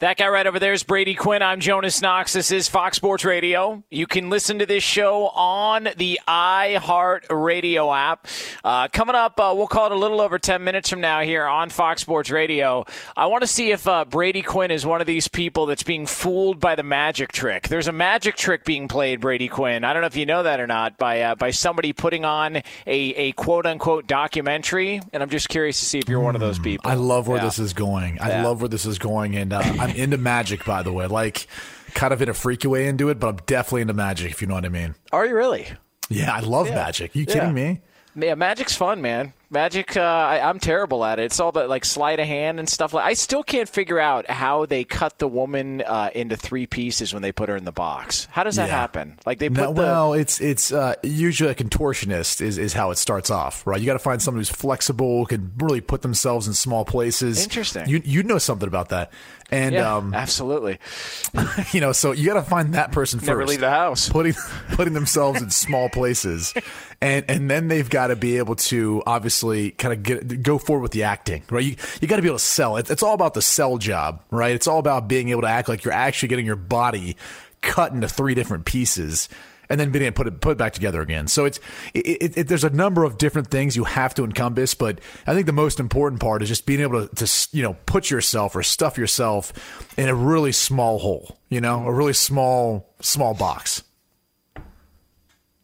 That 0.00 0.16
guy 0.16 0.28
right 0.28 0.46
over 0.46 0.60
there 0.60 0.72
is 0.74 0.84
Brady 0.84 1.16
Quinn. 1.16 1.42
I'm 1.42 1.58
Jonas 1.58 2.00
Knox. 2.00 2.32
This 2.32 2.52
is 2.52 2.68
Fox 2.68 2.96
Sports 2.96 3.24
Radio. 3.24 3.82
You 3.90 4.06
can 4.06 4.30
listen 4.30 4.60
to 4.60 4.66
this 4.66 4.84
show 4.84 5.26
on 5.30 5.88
the 5.96 6.20
iHeart 6.28 7.22
Radio 7.32 7.92
app. 7.92 8.28
Uh, 8.62 8.86
coming 8.92 9.16
up, 9.16 9.40
uh, 9.40 9.52
we'll 9.56 9.66
call 9.66 9.86
it 9.86 9.92
a 9.92 9.96
little 9.96 10.20
over 10.20 10.38
10 10.38 10.62
minutes 10.62 10.88
from 10.88 11.00
now 11.00 11.22
here 11.22 11.44
on 11.46 11.68
Fox 11.68 12.00
Sports 12.00 12.30
Radio. 12.30 12.84
I 13.16 13.26
want 13.26 13.40
to 13.40 13.48
see 13.48 13.72
if 13.72 13.88
uh, 13.88 14.04
Brady 14.04 14.40
Quinn 14.40 14.70
is 14.70 14.86
one 14.86 15.00
of 15.00 15.08
these 15.08 15.26
people 15.26 15.66
that's 15.66 15.82
being 15.82 16.06
fooled 16.06 16.60
by 16.60 16.76
the 16.76 16.84
magic 16.84 17.32
trick. 17.32 17.66
There's 17.66 17.88
a 17.88 17.92
magic 17.92 18.36
trick 18.36 18.64
being 18.64 18.86
played, 18.86 19.18
Brady 19.20 19.48
Quinn. 19.48 19.82
I 19.82 19.92
don't 19.94 20.02
know 20.02 20.06
if 20.06 20.16
you 20.16 20.26
know 20.26 20.44
that 20.44 20.60
or 20.60 20.68
not, 20.68 20.96
by, 20.96 21.22
uh, 21.22 21.34
by 21.34 21.50
somebody 21.50 21.92
putting 21.92 22.24
on 22.24 22.58
a, 22.58 22.62
a 22.86 23.32
quote 23.32 23.66
unquote 23.66 24.06
documentary. 24.06 25.00
And 25.12 25.24
I'm 25.24 25.30
just 25.30 25.48
curious 25.48 25.80
to 25.80 25.84
see 25.86 25.98
if 25.98 26.08
you're 26.08 26.20
one 26.20 26.36
of 26.36 26.40
those 26.40 26.60
people. 26.60 26.88
I 26.88 26.94
love 26.94 27.26
where 27.26 27.38
Yeah. 27.38 27.44
this 27.46 27.58
is 27.58 27.72
going. 27.72 28.20
I 28.20 28.28
Yeah. 28.28 28.44
love 28.46 28.60
where 28.62 28.68
this 28.68 28.86
is 28.86 29.00
going, 29.00 29.34
and 29.34 29.52
uh, 29.52 29.86
I'm 29.88 29.96
into 29.96 30.18
magic, 30.18 30.64
by 30.64 30.82
the 30.82 30.92
way. 30.92 31.06
Like, 31.06 31.46
kind 31.94 32.12
of 32.12 32.20
in 32.22 32.28
a 32.28 32.34
freaky 32.34 32.68
way 32.68 32.86
into 32.88 33.08
it, 33.08 33.18
but 33.18 33.28
I'm 33.28 33.36
definitely 33.46 33.82
into 33.82 33.94
magic. 33.94 34.30
If 34.30 34.40
you 34.42 34.48
know 34.48 34.54
what 34.54 34.64
I 34.64 34.68
mean. 34.68 34.94
Are 35.12 35.26
you 35.26 35.34
really? 35.34 35.68
Yeah, 36.08 36.32
I 36.34 36.40
love 36.40 36.68
Yeah. 36.68 36.74
magic. 36.76 37.14
you 37.14 37.24
Yeah. 37.28 37.34
kidding 37.34 37.54
me? 37.54 37.80
Yeah, 38.16 38.34
magic's 38.34 38.74
fun, 38.74 39.00
man. 39.02 39.32
Magic, 39.50 39.96
uh, 39.96 40.00
I, 40.02 40.46
I'm 40.46 40.58
terrible 40.58 41.02
at 41.06 41.18
it. 41.18 41.22
It's 41.24 41.40
all 41.40 41.48
about 41.48 41.70
like 41.70 41.86
sleight 41.86 42.20
of 42.20 42.26
hand 42.26 42.58
and 42.58 42.68
stuff 42.68 42.92
like. 42.92 43.06
I 43.06 43.14
still 43.14 43.42
can't 43.42 43.66
figure 43.68 43.98
out 43.98 44.28
how 44.30 44.66
they 44.66 44.84
cut 44.84 45.18
the 45.18 45.26
woman 45.26 45.80
uh, 45.80 46.10
into 46.14 46.36
three 46.36 46.66
pieces 46.66 47.14
when 47.14 47.22
they 47.22 47.32
put 47.32 47.48
her 47.48 47.56
in 47.56 47.64
the 47.64 47.72
box. 47.72 48.28
How 48.30 48.44
does 48.44 48.56
that 48.56 48.68
Yeah. 48.68 48.76
happen? 48.76 49.18
Like 49.24 49.38
they 49.38 49.48
put 49.48 49.56
No, 49.56 49.72
the. 49.72 49.80
well, 49.80 50.12
it's 50.12 50.38
it's 50.42 50.70
uh, 50.70 50.96
usually 51.02 51.50
a 51.50 51.54
contortionist 51.54 52.42
is, 52.42 52.58
is 52.58 52.74
how 52.74 52.90
it 52.90 52.98
starts 52.98 53.30
off, 53.30 53.66
right? 53.66 53.80
You 53.80 53.86
got 53.86 53.94
to 53.94 53.98
find 54.00 54.20
someone 54.20 54.40
who's 54.40 54.50
flexible, 54.50 55.24
can 55.24 55.50
really 55.56 55.80
put 55.80 56.02
themselves 56.02 56.46
in 56.46 56.52
small 56.52 56.84
places. 56.84 57.42
Interesting. 57.42 57.88
You 57.88 58.02
you 58.04 58.22
know 58.24 58.36
something 58.36 58.68
about 58.68 58.90
that, 58.90 59.10
and 59.50 59.74
yeah, 59.74 59.96
um, 59.96 60.12
absolutely. 60.12 60.78
you 61.72 61.80
know, 61.80 61.92
so 61.92 62.12
you 62.12 62.26
got 62.26 62.34
to 62.34 62.42
find 62.42 62.74
that 62.74 62.92
person 62.92 63.18
first. 63.18 63.28
Never 63.28 63.46
leave 63.46 63.60
the 63.60 63.70
house. 63.70 64.10
Putting 64.10 64.34
putting 64.72 64.92
themselves 64.92 65.40
in 65.40 65.48
small 65.48 65.88
places, 65.88 66.52
and 67.00 67.24
and 67.30 67.50
then 67.50 67.68
they've 67.68 67.88
got 67.88 68.08
to 68.08 68.16
be 68.16 68.36
able 68.36 68.56
to 68.56 69.02
obviously 69.06 69.37
kind 69.42 69.94
of 69.94 70.02
get 70.02 70.42
go 70.42 70.58
forward 70.58 70.82
with 70.82 70.92
the 70.92 71.04
acting, 71.04 71.42
right? 71.50 71.64
You 71.64 71.76
you 72.00 72.08
got 72.08 72.16
to 72.16 72.22
be 72.22 72.28
able 72.28 72.38
to 72.38 72.44
sell 72.44 72.76
it. 72.76 72.90
It's 72.90 73.02
all 73.02 73.14
about 73.14 73.34
the 73.34 73.42
sell 73.42 73.78
job, 73.78 74.22
right? 74.30 74.54
It's 74.54 74.66
all 74.66 74.78
about 74.78 75.08
being 75.08 75.28
able 75.30 75.42
to 75.42 75.48
act 75.48 75.68
like 75.68 75.84
you're 75.84 75.94
actually 75.94 76.28
getting 76.28 76.46
your 76.46 76.56
body 76.56 77.16
cut 77.60 77.92
into 77.92 78.08
three 78.08 78.34
different 78.34 78.64
pieces. 78.64 79.28
And 79.70 79.78
then 79.78 79.90
being 79.90 80.06
able 80.06 80.14
to 80.14 80.16
put 80.16 80.26
it 80.26 80.40
put 80.40 80.52
it 80.52 80.58
back 80.58 80.72
together 80.72 81.02
again. 81.02 81.28
So 81.28 81.44
it's 81.44 81.60
it, 81.92 82.06
it, 82.06 82.38
it, 82.38 82.48
there's 82.48 82.64
a 82.64 82.70
number 82.70 83.04
of 83.04 83.18
different 83.18 83.50
things 83.50 83.76
you 83.76 83.84
have 83.84 84.14
to 84.14 84.24
encompass, 84.24 84.72
but 84.72 84.98
I 85.26 85.34
think 85.34 85.44
the 85.44 85.52
most 85.52 85.78
important 85.78 86.22
part 86.22 86.42
is 86.42 86.48
just 86.48 86.64
being 86.64 86.80
able 86.80 87.06
to, 87.06 87.14
to 87.26 87.48
you 87.52 87.62
know 87.62 87.76
put 87.84 88.10
yourself 88.10 88.56
or 88.56 88.62
stuff 88.62 88.96
yourself 88.96 89.52
in 89.98 90.08
a 90.08 90.14
really 90.14 90.52
small 90.52 90.98
hole, 90.98 91.36
you 91.50 91.60
know, 91.60 91.86
a 91.86 91.92
really 91.92 92.14
small 92.14 92.94
small 93.00 93.34
box. 93.34 93.82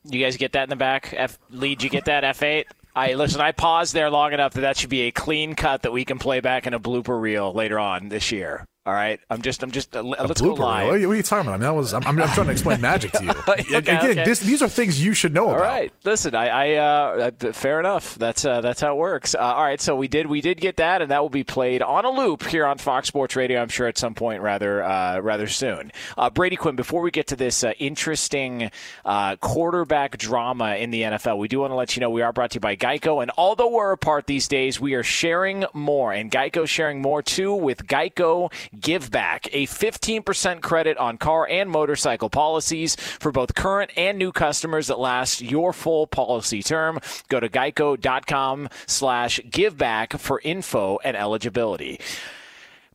You 0.04 0.22
guys 0.22 0.36
get 0.36 0.52
that 0.52 0.64
in 0.64 0.68
the 0.68 0.76
back? 0.76 1.14
F 1.16 1.38
lead, 1.48 1.82
you 1.82 1.88
get 1.88 2.04
that 2.04 2.24
F 2.24 2.42
eight? 2.42 2.66
I 2.96 3.14
listen. 3.14 3.40
I 3.40 3.52
paused 3.52 3.92
there 3.92 4.08
long 4.10 4.32
enough 4.32 4.52
that 4.54 4.60
that 4.60 4.76
should 4.76 4.90
be 4.90 5.02
a 5.02 5.10
clean 5.10 5.54
cut 5.54 5.82
that 5.82 5.92
we 5.92 6.04
can 6.04 6.18
play 6.18 6.40
back 6.40 6.66
in 6.66 6.74
a 6.74 6.80
blooper 6.80 7.20
reel 7.20 7.52
later 7.52 7.78
on 7.78 8.08
this 8.08 8.30
year. 8.30 8.64
All 8.86 8.92
right, 8.92 9.18
I'm 9.30 9.40
just, 9.40 9.62
I'm 9.62 9.70
just. 9.70 9.96
Uh, 9.96 10.02
let's 10.02 10.42
go 10.42 10.52
live. 10.52 10.86
What 10.86 10.96
are 10.96 10.98
you 10.98 11.08
what 11.08 11.14
are 11.14 11.16
you 11.16 11.22
talking 11.22 11.46
about? 11.48 11.54
I 11.54 11.56
mean, 11.56 11.62
that 11.62 11.74
was 11.74 11.94
I'm, 11.94 12.04
I'm, 12.06 12.20
I'm 12.20 12.28
trying 12.34 12.48
to 12.48 12.52
explain 12.52 12.82
magic 12.82 13.12
to 13.12 13.24
you. 13.24 13.30
Okay, 13.30 13.74
Again, 13.76 14.10
okay. 14.10 14.24
This, 14.24 14.40
these 14.40 14.60
are 14.60 14.68
things 14.68 15.02
you 15.02 15.14
should 15.14 15.32
know 15.32 15.46
All 15.46 15.54
about. 15.54 15.62
right, 15.62 15.92
listen, 16.04 16.34
I, 16.34 16.48
I 16.48 16.72
uh, 16.74 17.30
fair 17.52 17.80
enough. 17.80 18.16
That's 18.16 18.44
uh, 18.44 18.60
that's 18.60 18.82
how 18.82 18.92
it 18.94 18.98
works. 18.98 19.34
Uh, 19.34 19.38
all 19.38 19.62
right, 19.62 19.80
so 19.80 19.96
we 19.96 20.06
did 20.06 20.26
we 20.26 20.42
did 20.42 20.60
get 20.60 20.76
that, 20.76 21.00
and 21.00 21.10
that 21.10 21.22
will 21.22 21.30
be 21.30 21.44
played 21.44 21.80
on 21.80 22.04
a 22.04 22.10
loop 22.10 22.42
here 22.44 22.66
on 22.66 22.76
Fox 22.76 23.08
Sports 23.08 23.36
Radio. 23.36 23.62
I'm 23.62 23.70
sure 23.70 23.86
at 23.86 23.96
some 23.96 24.14
point 24.14 24.42
rather 24.42 24.82
uh, 24.82 25.18
rather 25.20 25.46
soon. 25.46 25.90
Uh, 26.18 26.28
Brady 26.28 26.56
Quinn, 26.56 26.76
before 26.76 27.00
we 27.00 27.10
get 27.10 27.28
to 27.28 27.36
this 27.36 27.64
uh, 27.64 27.72
interesting 27.78 28.70
uh, 29.06 29.36
quarterback 29.36 30.18
drama 30.18 30.76
in 30.76 30.90
the 30.90 31.00
NFL, 31.00 31.38
we 31.38 31.48
do 31.48 31.60
want 31.60 31.70
to 31.70 31.74
let 31.74 31.96
you 31.96 32.00
know 32.00 32.10
we 32.10 32.20
are 32.20 32.34
brought 32.34 32.50
to 32.50 32.56
you 32.56 32.60
by 32.60 32.76
Geico, 32.76 33.22
and 33.22 33.30
although 33.38 33.70
we're 33.70 33.92
apart 33.92 34.26
these 34.26 34.46
days, 34.46 34.78
we 34.78 34.92
are 34.92 35.02
sharing 35.02 35.64
more, 35.72 36.12
and 36.12 36.30
Geico 36.30 36.68
sharing 36.68 37.00
more 37.00 37.22
too 37.22 37.54
with 37.54 37.86
Geico 37.86 38.52
Give 38.80 39.10
Back, 39.10 39.48
a 39.52 39.66
15% 39.66 40.60
credit 40.62 40.96
on 40.98 41.18
car 41.18 41.46
and 41.48 41.70
motorcycle 41.70 42.30
policies 42.30 42.96
for 42.96 43.32
both 43.32 43.54
current 43.54 43.90
and 43.96 44.18
new 44.18 44.32
customers 44.32 44.88
that 44.88 44.98
last 44.98 45.40
your 45.40 45.72
full 45.72 46.06
policy 46.06 46.62
term. 46.62 46.98
Go 47.28 47.40
to 47.40 47.48
geico.com 47.48 48.68
slash 48.86 49.40
give 49.50 49.76
back 49.76 50.14
for 50.14 50.40
info 50.44 50.98
and 51.04 51.16
eligibility. 51.16 52.00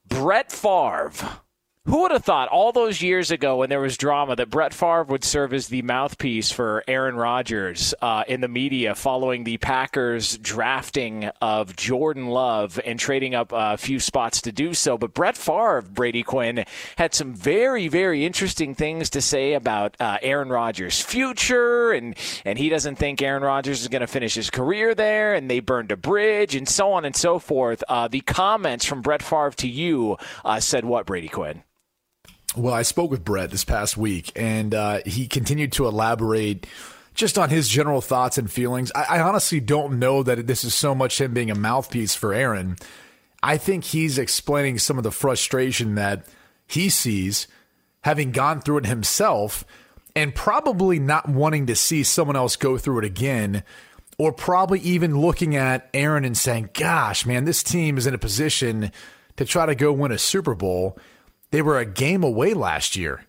Brett 0.07 0.51
Favre. 0.51 1.11
Who 1.89 2.04
would 2.04 2.12
have 2.12 2.23
thought 2.23 2.49
all 2.49 2.71
those 2.71 3.02
years 3.02 3.32
ago 3.32 3.56
when 3.56 3.69
there 3.69 3.80
was 3.80 3.97
drama 3.97 4.36
that 4.36 4.52
Brett 4.52 4.75
Favre 4.75 5.06
would 5.06 5.23
serve 5.23 5.56
as 5.56 5.69
the 5.69 5.82
mouthpiece 5.82 6.52
for 6.52 6.84
Aaron 6.88 7.15
Rodgers 7.15 7.95
uh, 7.99 8.23
in 8.28 8.41
the 8.41 8.47
media 8.47 8.93
following 8.93 9.43
the 9.43 9.58
Packers 9.58 10.38
drafting 10.38 11.32
of 11.41 11.75
Jordan 11.75 12.28
Love 12.28 12.80
and 12.86 12.99
trading 12.99 13.34
up 13.34 13.52
a 13.52 13.75
few 13.75 13.99
spots 13.99 14.39
to 14.43 14.52
do 14.52 14.75
so? 14.75 14.99
But 14.99 15.15
Brett 15.15 15.36
Favre, 15.36 15.82
Brady 15.82 16.21
Quinn, 16.21 16.63
had 16.95 17.15
some 17.15 17.34
very, 17.34 17.88
very 17.88 18.23
interesting 18.23 18.75
things 18.75 19.10
to 19.10 19.19
say 19.19 19.54
about 19.54 19.97
uh, 19.99 20.19
Aaron 20.21 20.49
Rodgers' 20.49 21.02
future, 21.02 21.91
and, 21.91 22.15
and 22.45 22.60
he 22.60 22.69
doesn't 22.69 22.97
think 22.97 23.19
Aaron 23.19 23.41
Rodgers 23.41 23.82
is 23.82 23.88
going 23.88 24.02
to 24.02 24.08
finish 24.08 24.36
his 24.36 24.52
career 24.52 24.93
there, 24.93 25.34
and 25.34 25.49
they 25.49 25.60
burned 25.60 25.91
a 25.91 25.97
bridge, 25.97 26.54
and 26.54 26.69
so 26.69 26.91
on 26.91 27.04
and 27.04 27.15
so 27.15 27.39
forth. 27.39 27.84
Uh, 27.89 28.08
the 28.08 28.21
comments 28.21 28.86
from 28.86 29.02
Brett 29.02 29.23
Favre 29.23 29.49
to 29.58 29.67
you 29.67 30.17
uh, 30.45 30.60
said 30.60 30.86
what, 30.86 31.08
Brady 31.08 31.30
Quinn? 31.30 31.63
Well, 32.55 32.73
I 32.73 32.81
spoke 32.81 33.12
with 33.12 33.23
Brett 33.23 33.51
this 33.51 33.65
past 33.65 33.97
week, 33.97 34.31
and 34.35 34.73
uh, 34.73 35.01
he 35.05 35.27
continued 35.27 35.71
to 35.73 35.88
elaborate 35.88 36.67
just 37.13 37.38
on 37.38 37.49
his 37.49 37.67
general 37.67 38.01
thoughts 38.01 38.38
and 38.38 38.51
feelings. 38.51 38.91
I, 38.95 39.17
I 39.17 39.21
honestly 39.21 39.59
don't 39.59 39.99
know 39.99 40.23
that 40.23 40.47
this 40.47 40.63
is 40.63 40.73
so 40.73 40.95
much 40.95 41.19
him 41.19 41.33
being 41.33 41.51
a 41.51 41.55
mouthpiece 41.55 42.15
for 42.15 42.33
Aaron. 42.33 42.77
I 43.43 43.57
think 43.57 43.83
he's 43.83 44.17
explaining 44.17 44.79
some 44.79 44.97
of 44.97 45.03
the 45.03 45.12
frustration 45.12 45.95
that 45.95 46.25
he 46.67 46.89
sees 46.89 47.47
having 48.01 48.31
gone 48.31 48.62
through 48.62 48.77
it 48.77 48.85
himself 48.85 49.65
and 50.15 50.33
probably 50.33 50.99
not 50.99 51.27
wanting 51.27 51.65
to 51.67 51.75
see 51.75 52.03
someone 52.03 52.35
else 52.35 52.55
go 52.55 52.77
through 52.77 52.99
it 52.99 53.05
again 53.05 53.63
or 54.17 54.33
probably 54.33 54.79
even 54.81 55.19
looking 55.19 55.55
at 55.55 55.89
Aaron 55.93 56.25
and 56.25 56.38
saying, 56.38 56.69
gosh, 56.73 57.25
man, 57.25 57.45
this 57.45 57.63
team 57.63 57.97
is 57.97 58.05
in 58.05 58.13
a 58.13 58.17
position 58.17 58.91
to 59.38 59.45
try 59.45 59.65
to 59.65 59.75
go 59.75 59.93
win 59.93 60.12
a 60.12 60.17
Super 60.17 60.55
Bowl. 60.55 60.97
They 61.51 61.62
were 61.62 61.77
a 61.77 61.85
game 61.85 62.23
away 62.23 62.53
last 62.53 62.95
year. 62.95 63.25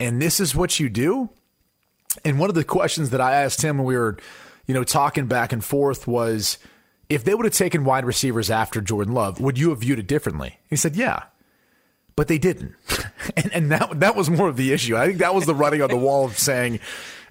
And 0.00 0.20
this 0.20 0.40
is 0.40 0.54
what 0.54 0.80
you 0.80 0.88
do? 0.88 1.30
And 2.24 2.38
one 2.38 2.48
of 2.48 2.54
the 2.54 2.64
questions 2.64 3.10
that 3.10 3.20
I 3.20 3.42
asked 3.42 3.62
him 3.62 3.78
when 3.78 3.86
we 3.86 3.96
were, 3.96 4.16
you 4.66 4.74
know, 4.74 4.84
talking 4.84 5.26
back 5.26 5.52
and 5.52 5.64
forth 5.64 6.06
was 6.06 6.58
if 7.08 7.24
they 7.24 7.34
would 7.34 7.44
have 7.44 7.54
taken 7.54 7.84
wide 7.84 8.04
receivers 8.04 8.50
after 8.50 8.80
Jordan 8.80 9.14
Love, 9.14 9.40
would 9.40 9.58
you 9.58 9.70
have 9.70 9.80
viewed 9.80 9.98
it 9.98 10.06
differently? 10.06 10.58
He 10.68 10.76
said, 10.76 10.96
yeah. 10.96 11.24
But 12.16 12.28
they 12.28 12.38
didn't. 12.38 12.74
and 13.36 13.52
and 13.52 13.72
that 13.72 13.98
that 14.00 14.14
was 14.14 14.30
more 14.30 14.48
of 14.48 14.56
the 14.56 14.72
issue. 14.72 14.96
I 14.96 15.06
think 15.06 15.18
that 15.18 15.34
was 15.34 15.46
the 15.46 15.54
writing 15.54 15.82
on 15.82 15.90
the 15.90 15.96
wall 15.96 16.24
of 16.24 16.38
saying 16.38 16.78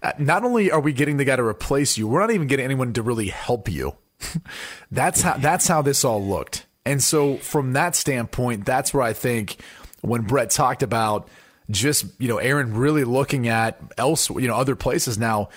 uh, 0.02 0.12
not 0.17 0.43
only 0.43 0.69
are 0.69 0.82
we 0.82 0.91
getting 0.91 1.15
the 1.15 1.23
guy 1.23 1.38
to 1.38 1.43
replace 1.43 1.97
you, 1.97 2.06
we're 2.06 2.19
not 2.19 2.32
even 2.32 2.47
getting 2.47 2.65
anyone 2.65 2.91
to 2.93 3.02
really 3.02 3.30
help 3.30 3.69
you. 3.69 3.95
that's 4.91 5.21
how 5.21 5.38
that's 5.38 5.67
how 5.67 5.82
this 5.82 6.04
all 6.04 6.21
looked. 6.21 6.65
And 6.86 7.02
so 7.02 7.38
from 7.38 7.71
that 7.73 7.95
standpoint, 7.95 8.65
that's 8.65 8.93
where 8.93 9.04
I 9.04 9.13
think 9.13 9.56
when 10.04 10.22
Brett 10.24 10.50
talked 10.50 10.84
about 10.84 11.30
just, 11.70 12.06
you 12.20 12.28
know, 12.28 12.38
Aaron 12.38 12.76
really 12.76 13.04
looking 13.06 13.48
at 13.48 13.80
else, 13.98 14.30
you 14.30 14.48
know, 14.48 14.56
other 14.56 14.76
places 14.76 15.18
now, 15.18 15.50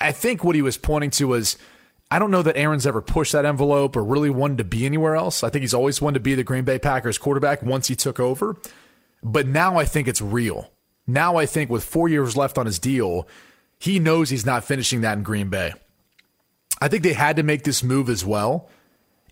I 0.00 0.12
think 0.12 0.44
what 0.44 0.54
he 0.54 0.62
was 0.62 0.78
pointing 0.78 1.10
to 1.12 1.28
was 1.28 1.56
I 2.10 2.18
don't 2.18 2.30
know 2.30 2.42
that 2.42 2.56
Aaron's 2.56 2.86
ever 2.86 3.00
pushed 3.00 3.32
that 3.32 3.44
envelope 3.44 3.96
or 3.96 4.04
really 4.04 4.30
wanted 4.30 4.58
to 4.58 4.64
be 4.64 4.84
anywhere 4.84 5.16
else. 5.16 5.42
I 5.42 5.48
think 5.48 5.62
he's 5.62 5.74
always 5.74 6.00
wanted 6.02 6.14
to 6.14 6.20
be 6.20 6.34
the 6.34 6.44
Green 6.44 6.64
Bay 6.64 6.78
Packers 6.78 7.18
quarterback 7.18 7.62
once 7.62 7.88
he 7.88 7.96
took 7.96 8.20
over. 8.20 8.56
But 9.22 9.46
now 9.46 9.76
I 9.76 9.84
think 9.84 10.08
it's 10.08 10.20
real. 10.20 10.70
Now 11.06 11.36
I 11.36 11.46
think 11.46 11.70
with 11.70 11.84
four 11.84 12.08
years 12.08 12.36
left 12.36 12.58
on 12.58 12.66
his 12.66 12.78
deal, 12.78 13.28
he 13.78 13.98
knows 13.98 14.28
he's 14.28 14.46
not 14.46 14.64
finishing 14.64 15.00
that 15.00 15.18
in 15.18 15.22
Green 15.22 15.48
Bay. 15.48 15.72
I 16.80 16.88
think 16.88 17.02
they 17.02 17.12
had 17.12 17.36
to 17.36 17.42
make 17.42 17.62
this 17.62 17.82
move 17.82 18.08
as 18.08 18.24
well 18.24 18.68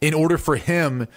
in 0.01 0.15
order 0.15 0.39
for 0.39 0.57
him 0.57 1.09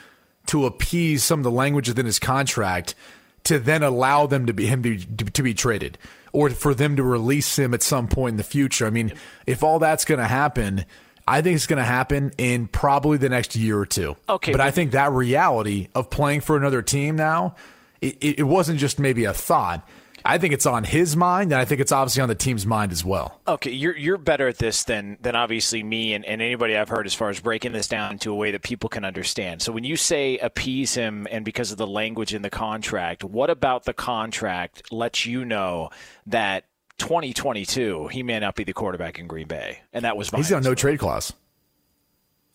to 0.48 0.65
appease 0.65 1.24
some 1.24 1.39
of 1.39 1.44
the 1.44 1.52
language 1.52 1.88
within 1.88 2.06
his 2.06 2.20
contract 2.20 2.96
to 3.43 3.60
then 3.60 3.84
allow 3.84 4.27
them 4.27 4.45
to 4.45 4.54
be 4.54 4.65
him 4.67 4.84
to, 4.84 4.97
to 4.97 5.43
be 5.43 5.54
traded 5.54 5.97
or 6.34 6.49
for 6.49 6.73
them 6.73 6.95
to 6.95 7.04
release 7.04 7.58
him 7.58 7.73
at 7.73 7.84
some 7.84 8.08
point 8.08 8.34
in 8.34 8.38
the 8.38 8.43
future. 8.43 8.86
I 8.86 8.89
mean, 8.89 9.13
if 9.45 9.63
all 9.63 9.80
that's 9.80 10.06
going 10.06 10.19
to 10.19 10.27
happen, 10.27 10.86
I 11.27 11.41
think 11.41 11.56
it's 11.56 11.67
going 11.67 11.77
to 11.77 11.84
happen 11.84 12.32
in 12.38 12.67
probably 12.67 13.17
the 13.17 13.30
next 13.30 13.56
year 13.56 13.77
or 13.77 13.86
two. 13.86 14.15
Okay, 14.30 14.51
but, 14.51 14.60
but- 14.60 14.67
I 14.67 14.71
think 14.71 14.91
that 14.91 15.12
reality 15.12 15.88
of 15.95 16.10
playing 16.10 16.41
for 16.41 16.56
another 16.58 16.82
team 16.82 17.15
now, 17.15 17.56
it, 18.01 18.17
it, 18.21 18.39
it 18.39 18.43
wasn't 18.43 18.80
just 18.80 18.99
maybe 18.99 19.25
a 19.25 19.34
thought. 19.34 19.88
I 20.23 20.38
think 20.38 20.53
it's 20.53 20.65
on 20.65 20.84
his 20.84 21.15
mind, 21.15 21.51
and 21.51 21.60
I 21.60 21.65
think 21.65 21.81
it's 21.81 21.91
obviously 21.91 22.21
on 22.21 22.29
the 22.29 22.36
team's 22.36 22.65
mind 22.65 22.91
as 22.91 23.03
well. 23.03 23.39
Okay, 23.47 23.71
you're 23.71 23.95
you're 23.95 24.17
better 24.17 24.47
at 24.47 24.57
this 24.57 24.84
than 24.84 25.17
than 25.21 25.36
obviously 25.36 25.84
me 25.84 26.13
and, 26.13 26.23
and 26.25 26.41
anybody 26.41 26.77
I've 26.77 26.89
heard 26.89 27.05
as 27.05 27.13
far 27.13 27.29
as 27.29 27.39
breaking 27.39 27.71
this 27.71 27.88
down 27.88 28.19
to 28.19 28.31
a 28.31 28.36
way 28.36 28.51
that 28.51 28.62
people 28.62 28.89
can 28.89 29.03
understand. 29.03 29.62
So 29.62 29.71
when 29.71 29.84
you 29.84 29.95
say 29.95 30.38
appease 30.38 30.93
him 30.93 31.27
and 31.31 31.43
because 31.43 31.71
of 31.71 31.77
the 31.77 31.88
language 31.88 32.34
in 32.34 32.41
the 32.41 32.49
contract, 32.49 33.23
what 33.23 33.49
about 33.49 33.86
the 33.86 33.93
contract 33.93 34.91
lets 34.91 35.25
you 35.25 35.45
know 35.45 35.89
that 36.27 36.65
2022 36.97 38.07
he 38.10 38.23
may 38.23 38.39
not 38.39 38.55
be 38.55 38.63
the 38.63 38.73
quarterback 38.73 39.19
in 39.19 39.27
Green 39.27 39.47
Bay, 39.47 39.79
and 39.93 40.05
that 40.05 40.17
was 40.17 40.29
he's 40.29 40.49
got 40.49 40.63
no 40.63 40.75
trade 40.75 40.99
clause. 40.99 41.34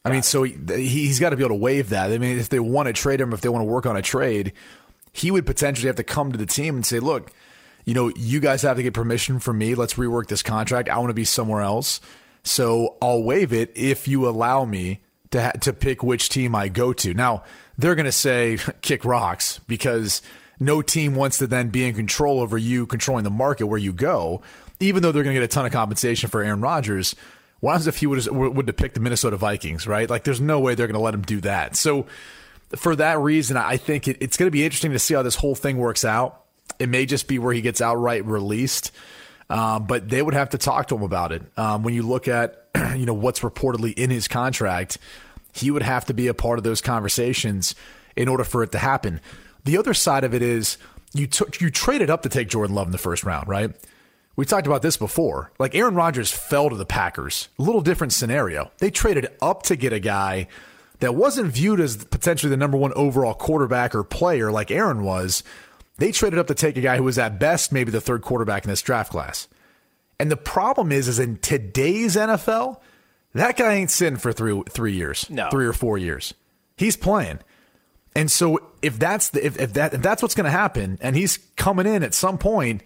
I 0.05 0.11
mean, 0.11 0.23
so 0.23 0.45
he, 0.45 0.57
he's 0.87 1.19
got 1.19 1.31
to 1.31 1.37
be 1.37 1.43
able 1.43 1.57
to 1.57 1.61
waive 1.61 1.89
that. 1.89 2.13
I 2.13 2.19
mean, 2.19 2.39
if 2.39 2.49
they 2.49 2.61
want 2.61 2.87
to 2.87 2.93
trade 2.93 3.21
him, 3.21 3.33
if 3.33 3.41
they 3.41 3.49
want 3.49 3.63
to 3.63 3.67
work 3.67 3.87
on 3.87 3.97
a 3.97 4.03
trade, 4.03 4.53
he 5.13 5.33
would 5.33 5.45
potentially 5.45 5.89
have 5.89 5.97
to 5.97 6.05
come 6.05 6.31
to 6.31 6.39
the 6.39 6.47
team 6.47 6.77
and 6.77 6.87
say, 6.87 7.01
look, 7.01 7.33
you 7.87 7.95
know, 7.95 8.11
you 8.17 8.41
guys 8.41 8.63
have 8.63 8.77
to 8.77 8.83
get 8.83 8.93
permission 8.93 9.39
from 9.39 9.59
me. 9.59 9.75
Let's 9.75 9.95
rework 9.95 10.27
this 10.27 10.43
contract. 10.43 10.91
I 10.91 10.99
want 10.99 11.09
to 11.11 11.15
be 11.15 11.25
somewhere 11.25 11.63
else. 11.63 12.01
So 12.43 12.97
I'll 13.01 13.23
waive 13.23 13.53
it 13.53 13.73
if 13.75 14.07
you 14.07 14.29
allow 14.29 14.65
me 14.65 15.01
to, 15.31 15.43
ha- 15.43 15.53
to 15.53 15.73
pick 15.73 16.03
which 16.03 16.29
team 16.29 16.55
I 16.55 16.69
go 16.69 16.93
to. 16.93 17.15
Now, 17.15 17.45
they're 17.79 17.95
going 17.95 18.07
to 18.07 18.13
say 18.13 18.59
kick 18.83 19.05
rocks 19.05 19.61
because 19.67 20.21
no 20.59 20.83
team 20.83 21.15
wants 21.15 21.39
to 21.39 21.47
then 21.47 21.69
be 21.69 21.85
in 21.85 21.95
control 21.95 22.41
over 22.41 22.59
you 22.59 22.87
controlling 22.87 23.25
the 23.25 23.31
market 23.31 23.67
where 23.67 23.79
you 23.79 23.93
go, 23.93 24.43
even 24.81 25.03
though 25.03 25.13
they're 25.13 25.23
going 25.23 25.35
to 25.35 25.41
get 25.41 25.45
a 25.45 25.53
ton 25.53 25.67
of 25.67 25.73
compensation 25.73 26.29
for 26.29 26.43
Aaron 26.43 26.61
Rodgers. 26.61 27.15
What 27.61 27.73
happens 27.73 27.87
if 27.87 27.99
he 27.99 28.07
would 28.07 28.27
would 28.29 28.77
picked 28.77 28.95
the 28.95 29.01
Minnesota 29.01 29.37
Vikings, 29.37 29.87
right? 29.87 30.11
Like, 30.11 30.25
there's 30.25 30.41
no 30.41 30.61
way 30.61 30.75
they're 30.75 30.87
going 30.87 30.95
to 30.95 31.01
let 31.01 31.15
him 31.15 31.23
do 31.23 31.41
that. 31.43 31.75
So, 31.75 32.07
for 32.75 32.97
that 32.97 33.19
reason, 33.19 33.57
I 33.57 33.77
think 33.77 34.09
it, 34.09 34.19
it's 34.21 34.37
going 34.37 34.49
to 34.49 34.51
be 34.51 34.65
interesting 34.65 34.93
to 34.93 34.99
see 34.99 35.15
how 35.15 35.23
this 35.23 35.37
whole 35.37 35.55
thing 35.55 35.79
works 35.79 36.05
out. 36.05 36.46
It 36.79 36.89
may 36.89 37.07
just 37.07 37.29
be 37.29 37.39
where 37.39 37.53
he 37.53 37.61
gets 37.61 37.81
outright 37.81 38.25
released, 38.25 38.93
um, 39.49 39.87
but 39.87 40.09
they 40.09 40.23
would 40.23 40.35
have 40.35 40.51
to 40.51 40.59
talk 40.59 40.89
to 40.89 40.97
him 40.97 41.03
about 41.03 41.33
it. 41.33 41.43
Um, 41.57 41.83
when 41.83 41.95
you 41.95 42.03
look 42.03 42.29
at 42.29 42.67
you 42.97 43.07
know 43.07 43.15
what's 43.15 43.41
reportedly 43.41 43.95
in 43.95 44.11
his 44.11 44.29
contract, 44.29 44.99
he 45.53 45.71
would 45.71 45.83
have 45.83 46.05
to 46.07 46.15
be 46.15 46.29
a 46.29 46.35
part 46.35 46.59
of 46.59 46.65
those 46.65 46.81
conversations 46.81 47.75
in 48.15 48.29
order 48.29 48.45
for 48.45 48.63
it 48.63 48.73
to 48.73 48.79
happen. 48.79 49.21
The 49.65 49.79
other 49.79 49.95
side 49.95 50.25
of 50.25 50.35
it 50.35 50.43
is 50.43 50.79
you 51.13 51.27
took 51.27 51.61
you 51.61 51.71
traded 51.71 52.11
up 52.11 52.23
to 52.23 52.29
take 52.29 52.49
Jordan 52.49 52.75
Love 52.75 52.89
in 52.89 52.93
the 52.93 52.99
first 52.99 53.25
round, 53.25 53.49
right? 53.49 53.75
We 54.37 54.45
talked 54.45 54.67
about 54.67 54.83
this 54.83 54.99
before. 54.99 55.51
Like 55.59 55.75
Aaron 55.75 55.95
Rodgers 55.95 56.31
fell 56.31 56.69
to 56.69 56.77
the 56.77 56.85
Packers. 56.85 57.49
A 57.59 57.63
little 57.63 57.81
different 57.81 58.13
scenario. 58.13 58.71
They 58.79 58.91
traded 58.91 59.29
up 59.41 59.63
to 59.65 59.77
get 59.77 59.95
a 59.95 59.99
guy 59.99 60.49
that 61.01 61.15
wasn't 61.15 61.53
viewed 61.53 61.81
as 61.81 62.05
potentially 62.05 62.51
the 62.51 62.57
number 62.57 62.77
one 62.77 62.93
overall 62.95 63.35
quarterback 63.35 63.95
or 63.95 64.05
player 64.05 64.53
like 64.53 64.71
Aaron 64.71 65.03
was. 65.03 65.43
They 65.99 66.13
traded 66.13 66.39
up 66.39 66.47
to 66.49 66.55
take 66.55 66.77
a 66.77 66.81
guy 66.81 66.97
who 66.97 67.05
was 67.05 67.19
at 67.19 67.39
best 67.39 67.73
maybe 67.73 67.91
the 67.91 68.01
third 68.01 68.23
quarterback 68.23 68.65
in 68.65 68.71
this 68.71 68.83
draft 68.83 69.11
class. 69.11 69.49
And 70.19 70.31
the 70.31 70.37
problem 70.37 70.93
is, 70.93 71.09
is 71.09 71.19
in 71.19 71.39
today's 71.39 72.17
NFL, 72.17 72.81
that 73.35 73.57
guy 73.57 73.75
ain't 73.75 73.91
sitting 73.91 74.19
for 74.19 74.33
three 74.33 74.63
three 74.71 74.95
years, 74.95 75.29
no. 75.31 75.49
three 75.51 75.67
or 75.67 75.73
four 75.73 75.99
years. 75.99 76.35
He's 76.77 76.97
playing. 76.97 77.41
And 78.15 78.31
so 78.31 78.59
if 78.81 78.99
that's 78.99 79.31
the 79.31 79.45
if, 79.45 79.59
if 79.59 79.75
that 79.75 79.95
if 79.95 80.03
that's 80.03 80.23
what's 80.23 80.35
going 80.35 80.47
to 80.47 80.51
happen, 80.51 80.99
and 81.01 81.17
he's 81.17 81.39
coming 81.57 81.87
in 81.87 82.03
at 82.03 82.15
some 82.15 82.39
point 82.39 82.83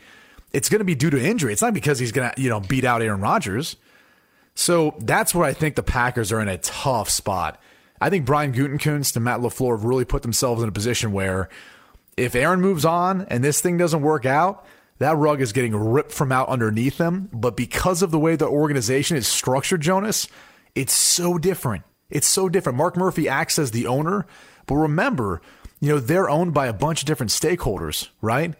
it's 0.52 0.68
going 0.68 0.80
to 0.80 0.84
be 0.84 0.94
due 0.94 1.10
to 1.10 1.22
injury. 1.22 1.52
It's 1.52 1.62
not 1.62 1.74
because 1.74 1.98
he's 1.98 2.12
going 2.12 2.30
to, 2.30 2.40
you 2.40 2.48
know, 2.48 2.60
beat 2.60 2.84
out 2.84 3.02
Aaron 3.02 3.20
Rodgers. 3.20 3.76
So 4.54 4.94
that's 4.98 5.34
where 5.34 5.44
I 5.44 5.52
think 5.52 5.76
the 5.76 5.82
Packers 5.82 6.32
are 6.32 6.40
in 6.40 6.48
a 6.48 6.58
tough 6.58 7.08
spot. 7.08 7.60
I 8.00 8.10
think 8.10 8.26
Brian 8.26 8.52
Gutekunst 8.52 9.14
and 9.14 9.24
Matt 9.24 9.40
LaFleur 9.40 9.76
have 9.76 9.84
really 9.84 10.04
put 10.04 10.22
themselves 10.22 10.62
in 10.62 10.68
a 10.68 10.72
position 10.72 11.12
where 11.12 11.48
if 12.16 12.34
Aaron 12.34 12.60
moves 12.60 12.84
on 12.84 13.22
and 13.22 13.42
this 13.42 13.60
thing 13.60 13.76
doesn't 13.76 14.02
work 14.02 14.26
out, 14.26 14.64
that 14.98 15.16
rug 15.16 15.40
is 15.40 15.52
getting 15.52 15.74
ripped 15.74 16.12
from 16.12 16.30
out 16.30 16.48
underneath 16.48 16.98
them. 16.98 17.28
But 17.32 17.56
because 17.56 18.02
of 18.02 18.10
the 18.10 18.18
way 18.18 18.36
the 18.36 18.46
organization 18.46 19.16
is 19.16 19.26
structured, 19.26 19.80
Jonas, 19.80 20.28
it's 20.74 20.92
so 20.92 21.38
different. 21.38 21.84
It's 22.10 22.26
so 22.26 22.48
different. 22.48 22.76
Mark 22.76 22.96
Murphy 22.96 23.28
acts 23.28 23.58
as 23.58 23.70
the 23.70 23.86
owner, 23.86 24.26
but 24.66 24.74
remember, 24.74 25.40
you 25.80 25.88
know, 25.88 25.98
they're 25.98 26.28
owned 26.28 26.52
by 26.52 26.66
a 26.66 26.72
bunch 26.72 27.02
of 27.02 27.06
different 27.06 27.30
stakeholders, 27.30 28.08
right? 28.20 28.54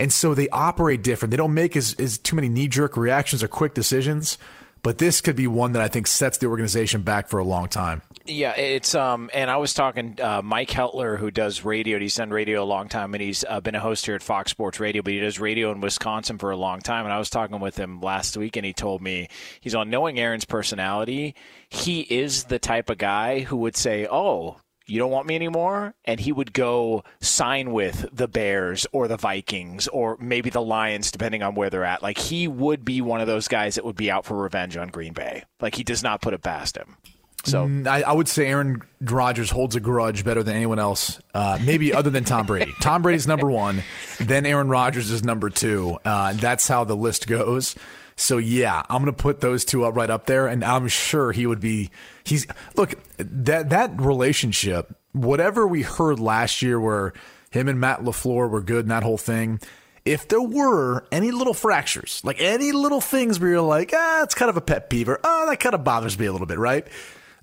And 0.00 0.12
so 0.12 0.34
they 0.34 0.48
operate 0.48 1.02
different. 1.02 1.30
They 1.30 1.36
don't 1.36 1.54
make 1.54 1.76
as, 1.76 1.94
as 1.94 2.18
too 2.18 2.34
many 2.34 2.48
knee 2.48 2.66
jerk 2.66 2.96
reactions 2.96 3.42
or 3.42 3.48
quick 3.48 3.74
decisions. 3.74 4.38
But 4.82 4.98
this 4.98 5.20
could 5.20 5.36
be 5.36 5.46
one 5.46 5.72
that 5.72 5.82
I 5.82 5.88
think 5.88 6.06
sets 6.06 6.38
the 6.38 6.46
organization 6.46 7.02
back 7.02 7.28
for 7.28 7.38
a 7.38 7.44
long 7.44 7.68
time. 7.68 8.02
Yeah, 8.26 8.52
it's 8.56 8.94
um, 8.94 9.28
and 9.34 9.50
I 9.50 9.58
was 9.58 9.74
talking 9.74 10.18
uh, 10.18 10.40
Mike 10.42 10.70
Heltler, 10.70 11.18
who 11.18 11.30
does 11.30 11.62
radio. 11.62 11.98
He's 11.98 12.14
done 12.14 12.30
radio 12.30 12.62
a 12.62 12.64
long 12.64 12.88
time, 12.88 13.12
and 13.14 13.22
he's 13.22 13.44
uh, 13.46 13.60
been 13.60 13.74
a 13.74 13.80
host 13.80 14.06
here 14.06 14.14
at 14.14 14.22
Fox 14.22 14.50
Sports 14.50 14.80
Radio. 14.80 15.02
But 15.02 15.12
he 15.12 15.20
does 15.20 15.38
radio 15.38 15.70
in 15.72 15.82
Wisconsin 15.82 16.38
for 16.38 16.50
a 16.50 16.56
long 16.56 16.80
time. 16.80 17.04
And 17.04 17.12
I 17.12 17.18
was 17.18 17.28
talking 17.28 17.60
with 17.60 17.76
him 17.76 18.00
last 18.00 18.34
week, 18.38 18.56
and 18.56 18.64
he 18.64 18.72
told 18.72 19.02
me 19.02 19.28
he's 19.60 19.74
on 19.74 19.90
knowing 19.90 20.18
Aaron's 20.18 20.46
personality. 20.46 21.34
He 21.68 22.00
is 22.00 22.44
the 22.44 22.58
type 22.58 22.88
of 22.88 22.96
guy 22.96 23.40
who 23.40 23.58
would 23.58 23.76
say, 23.76 24.06
"Oh, 24.10 24.56
you 24.86 24.98
don't 24.98 25.10
want 25.10 25.26
me 25.26 25.34
anymore 25.34 25.94
and 26.04 26.20
he 26.20 26.30
would 26.30 26.52
go 26.52 27.04
sign 27.20 27.72
with 27.72 28.06
the 28.12 28.28
bears 28.28 28.86
or 28.92 29.08
the 29.08 29.16
vikings 29.16 29.88
or 29.88 30.16
maybe 30.20 30.50
the 30.50 30.60
lions 30.62 31.10
depending 31.10 31.42
on 31.42 31.54
where 31.54 31.70
they're 31.70 31.84
at 31.86 32.02
like 32.02 32.18
he 32.18 32.46
would 32.46 32.84
be 32.84 33.00
one 33.00 33.20
of 33.22 33.26
those 33.26 33.48
guys 33.48 33.76
that 33.76 33.84
would 33.84 33.96
be 33.96 34.10
out 34.10 34.26
for 34.26 34.36
revenge 34.36 34.76
on 34.76 34.88
green 34.88 35.14
bay 35.14 35.42
like 35.60 35.74
he 35.74 35.84
does 35.84 36.02
not 36.02 36.20
put 36.20 36.34
it 36.34 36.42
past 36.42 36.76
him 36.76 36.98
so 37.44 37.66
mm, 37.66 37.86
I, 37.86 38.02
I, 38.02 38.12
would 38.12 38.28
say 38.28 38.46
Aaron 38.46 38.82
Rodgers 39.00 39.50
holds 39.50 39.76
a 39.76 39.80
grudge 39.80 40.24
better 40.24 40.42
than 40.42 40.56
anyone 40.56 40.78
else, 40.78 41.20
uh, 41.34 41.58
maybe 41.64 41.92
other 41.92 42.10
than 42.10 42.24
Tom 42.24 42.46
Brady. 42.46 42.72
Tom 42.80 43.02
Brady's 43.02 43.26
number 43.26 43.50
one, 43.50 43.82
then 44.18 44.46
Aaron 44.46 44.68
Rodgers 44.68 45.10
is 45.10 45.22
number 45.22 45.50
two. 45.50 45.98
Uh, 46.04 46.32
that's 46.32 46.66
how 46.66 46.84
the 46.84 46.96
list 46.96 47.26
goes. 47.26 47.74
So 48.16 48.38
yeah, 48.38 48.82
I'm 48.88 49.02
going 49.02 49.14
to 49.14 49.22
put 49.22 49.40
those 49.40 49.64
two 49.64 49.84
up 49.84 49.96
right 49.96 50.10
up 50.10 50.26
there, 50.26 50.46
and 50.46 50.64
I'm 50.64 50.88
sure 50.88 51.32
he 51.32 51.46
would 51.46 51.60
be. 51.60 51.90
He's 52.22 52.46
look 52.76 52.94
that 53.18 53.70
that 53.70 54.00
relationship. 54.00 54.94
Whatever 55.12 55.66
we 55.66 55.82
heard 55.82 56.18
last 56.18 56.62
year, 56.62 56.80
where 56.80 57.12
him 57.50 57.68
and 57.68 57.78
Matt 57.78 58.00
LaFleur 58.00 58.48
were 58.48 58.62
good, 58.62 58.84
and 58.84 58.90
that 58.90 59.02
whole 59.02 59.18
thing. 59.18 59.60
If 60.04 60.28
there 60.28 60.42
were 60.42 61.06
any 61.10 61.30
little 61.30 61.54
fractures, 61.54 62.20
like 62.24 62.38
any 62.38 62.72
little 62.72 63.00
things 63.00 63.40
where 63.40 63.50
you're 63.50 63.60
like, 63.62 63.92
ah, 63.94 64.22
it's 64.22 64.34
kind 64.34 64.50
of 64.50 64.56
a 64.56 64.60
pet 64.60 64.90
peeve, 64.90 65.08
or 65.08 65.18
oh, 65.24 65.46
that 65.48 65.60
kind 65.60 65.74
of 65.74 65.82
bothers 65.82 66.18
me 66.18 66.26
a 66.26 66.32
little 66.32 66.46
bit, 66.46 66.58
right? 66.58 66.86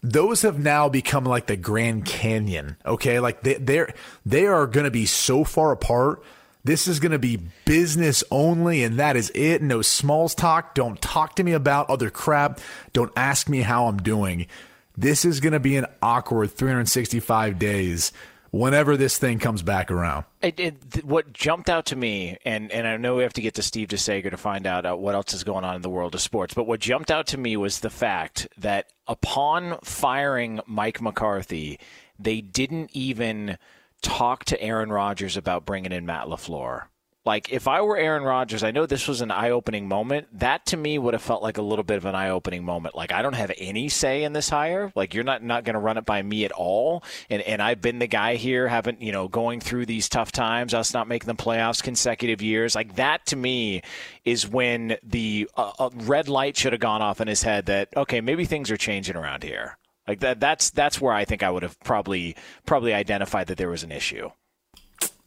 Those 0.04 0.42
have 0.42 0.58
now 0.60 0.90
become 0.90 1.26
like 1.26 1.48
the 1.48 1.58
Grand 1.58 2.06
Canyon. 2.06 2.78
Okay, 2.86 3.20
like 3.20 3.44
they 3.44 3.56
they're 3.56 3.94
they 4.26 4.48
are 4.48 4.66
going 4.68 4.86
to 4.86 4.92
be 4.92 5.06
so 5.06 5.44
far 5.44 5.72
apart 5.72 6.24
this 6.64 6.88
is 6.88 7.00
going 7.00 7.12
to 7.12 7.20
be 7.20 7.40
business 7.66 8.24
only, 8.30 8.84
and 8.84 9.00
that 9.00 9.16
is 9.16 9.32
it. 9.34 9.62
No 9.62 9.82
smalls 9.82 10.36
talk. 10.36 10.76
Don't 10.76 11.02
talk 11.02 11.36
to 11.36 11.44
me 11.44 11.54
about 11.54 11.90
other 11.90 12.10
crap. 12.10 12.60
Don't 12.94 13.12
ask 13.16 13.50
me 13.50 13.62
how 13.62 13.88
I'm 13.88 13.98
doing. 13.98 14.48
This 14.96 15.26
is 15.26 15.40
going 15.40 15.54
to 15.54 15.60
be 15.60 15.76
an 15.78 15.88
awkward 16.04 16.52
365 16.52 17.58
days 17.58 18.12
whenever 18.52 18.96
this 18.96 19.18
thing 19.18 19.40
comes 19.40 19.64
back 19.64 19.90
around. 19.90 20.26
It, 20.42 20.60
it, 20.60 21.06
what 21.06 21.34
jumped 21.34 21.70
out 21.70 21.88
to 21.88 21.96
me, 21.96 22.38
and, 22.46 22.72
and 22.72 22.88
I 22.88 22.98
know 22.98 23.16
we 23.16 23.24
have 23.24 23.34
to 23.34 23.42
get 23.42 23.56
to 23.56 23.64
Steve 23.64 23.88
DeSager 23.88 24.30
to 24.30 24.38
find 24.38 24.68
out 24.68 24.86
uh, 24.86 24.96
what 24.96 25.16
else 25.16 25.34
is 25.34 25.44
going 25.44 25.64
on 25.64 25.76
in 25.76 25.82
the 25.82 25.90
world 25.90 26.14
of 26.14 26.22
sports, 26.22 26.54
but 26.54 26.66
what 26.66 26.80
jumped 26.80 27.10
out 27.10 27.28
to 27.28 27.38
me 27.38 27.58
was 27.58 27.80
the 27.80 27.90
fact 27.90 28.48
that 28.58 28.88
upon 29.08 29.78
firing 29.84 30.60
Mike 30.68 31.02
McCarthy, 31.02 31.80
they 32.20 32.42
didn't 32.42 32.92
even– 32.94 33.58
talk 34.02 34.46
to 34.46 34.62
Aaron 34.62 34.92
Rodgers 34.92 35.38
about 35.38 35.66
bringing 35.66 35.92
in 35.92 36.06
Matt 36.06 36.28
LaFleur. 36.28 36.84
Like, 37.24 37.54
if 37.54 37.68
I 37.68 37.82
were 37.82 37.98
Aaron 37.98 38.24
Rodgers, 38.24 38.64
I 38.64 38.72
know 38.72 38.88
this 38.88 39.08
was 39.08 39.22
an 39.22 39.30
eye 39.30 39.52
opening 39.52 39.88
moment. 39.88 40.28
That 40.40 40.66
to 40.68 40.78
me 40.78 40.98
would 40.98 41.14
have 41.14 41.22
felt 41.22 41.44
like 41.44 41.60
a 41.60 41.62
little 41.62 41.84
bit 41.84 41.98
of 41.98 42.06
an 42.06 42.16
eye 42.16 42.30
opening 42.30 42.66
moment. 42.66 42.96
Like, 42.96 43.12
I 43.12 43.22
don't 43.22 43.36
have 43.36 43.52
any 43.60 43.90
say 43.90 44.24
in 44.24 44.34
this 44.34 44.50
hire. 44.50 44.92
Like, 44.96 45.14
you're 45.14 45.24
not, 45.24 45.44
not 45.44 45.64
going 45.64 45.76
to 45.76 45.80
run 45.80 45.98
it 45.98 46.06
by 46.06 46.24
me 46.24 46.46
at 46.46 46.52
all. 46.52 47.04
And, 47.30 47.44
and 47.44 47.62
I've 47.62 47.80
been 47.80 48.00
the 48.00 48.08
guy 48.08 48.36
here, 48.36 48.68
haven't, 48.68 49.04
you 49.04 49.12
know, 49.12 49.28
going 49.28 49.60
through 49.60 49.86
these 49.86 50.10
tough 50.10 50.32
times, 50.32 50.74
us 50.74 50.96
not 50.96 51.08
making 51.08 51.28
the 51.28 51.36
playoffs 51.36 51.84
consecutive 51.84 52.42
years. 52.42 52.74
Like, 52.74 52.96
that 52.96 53.28
to 53.28 53.36
me 53.36 53.84
is 54.26 54.48
when 54.48 54.98
the 55.04 55.48
uh, 55.56 55.74
uh 55.78 55.90
red 55.94 56.28
light 56.28 56.58
should 56.58 56.74
have 56.74 56.80
gone 56.80 57.04
off 57.04 57.22
in 57.22 57.28
his 57.28 57.44
head 57.44 57.68
that, 57.68 57.90
okay, 57.96 58.22
maybe 58.22 58.46
things 58.46 58.72
are 58.72 58.78
changing 58.78 59.16
around 59.16 59.44
here. 59.44 59.78
Like 60.08 60.20
that 60.22 60.40
that's 60.40 60.72
that's 60.72 61.00
where 61.00 61.14
I 61.14 61.26
think 61.26 61.44
I 61.44 61.52
would 61.52 61.64
have 61.64 61.80
probably 61.82 62.36
probably 62.66 62.94
identified 62.94 63.48
that 63.48 63.58
there 63.58 63.70
was 63.70 63.84
an 63.84 63.92
issue. 63.92 64.32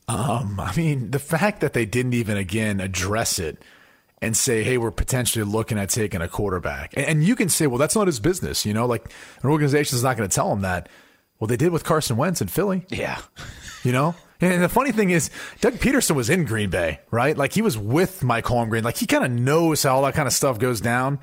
Um, 0.09 0.61
I 0.61 0.75
mean, 0.77 1.11
the 1.11 1.19
fact 1.19 1.61
that 1.61 1.73
they 1.73 1.87
didn't 1.87 2.15
even 2.15 2.37
again 2.37 2.81
address 2.81 3.39
it 3.39 3.63
and 4.21 4.37
say, 4.37 4.63
"Hey, 4.63 4.79
we're 4.79 4.91
potentially 4.91 5.45
looking 5.45 5.79
at 5.79 5.89
taking 5.91 6.21
a 6.21 6.29
quarterback," 6.29 6.95
and, 6.97 7.07
and 7.07 7.25
you 7.25 7.35
can 7.35 7.49
say, 7.49 7.67
"Well, 7.67 7.79
that's 7.79 7.97
not 7.97 8.07
his 8.07 8.21
business," 8.21 8.67
you 8.67 8.75
know, 8.75 8.87
like 8.87 9.11
an 9.43 9.51
organization 9.51 9.97
is 9.97 10.03
not 10.03 10.17
going 10.17 10.29
to 10.29 10.35
tell 10.35 10.53
him 10.53 10.61
that. 10.63 10.89
Well, 11.39 11.49
they 11.49 11.57
did 11.57 11.73
with 11.73 11.85
Carson 11.85 12.17
Wentz 12.17 12.41
in 12.41 12.49
Philly. 12.49 12.87
Yeah, 12.91 13.21
you 13.83 13.93
know. 13.93 14.15
And 14.41 14.63
the 14.63 14.69
funny 14.69 14.93
thing 14.93 15.11
is, 15.11 15.31
Doug 15.61 15.75
Pederson 15.75 16.17
was 16.17 16.29
in 16.29 16.45
Green 16.45 16.69
Bay, 16.69 17.01
right? 17.11 17.37
Like 17.37 17.53
he 17.53 17.63
was 17.63 17.79
with 17.79 18.23
Mike 18.23 18.45
Holmgren. 18.45 18.83
Like 18.83 18.97
he 18.97 19.07
kind 19.07 19.25
of 19.25 19.31
knows 19.31 19.83
how 19.83 19.97
all 19.97 20.03
that 20.03 20.15
kind 20.15 20.27
of 20.27 20.35
stuff 20.35 20.59
goes 20.59 20.81
down. 20.81 21.19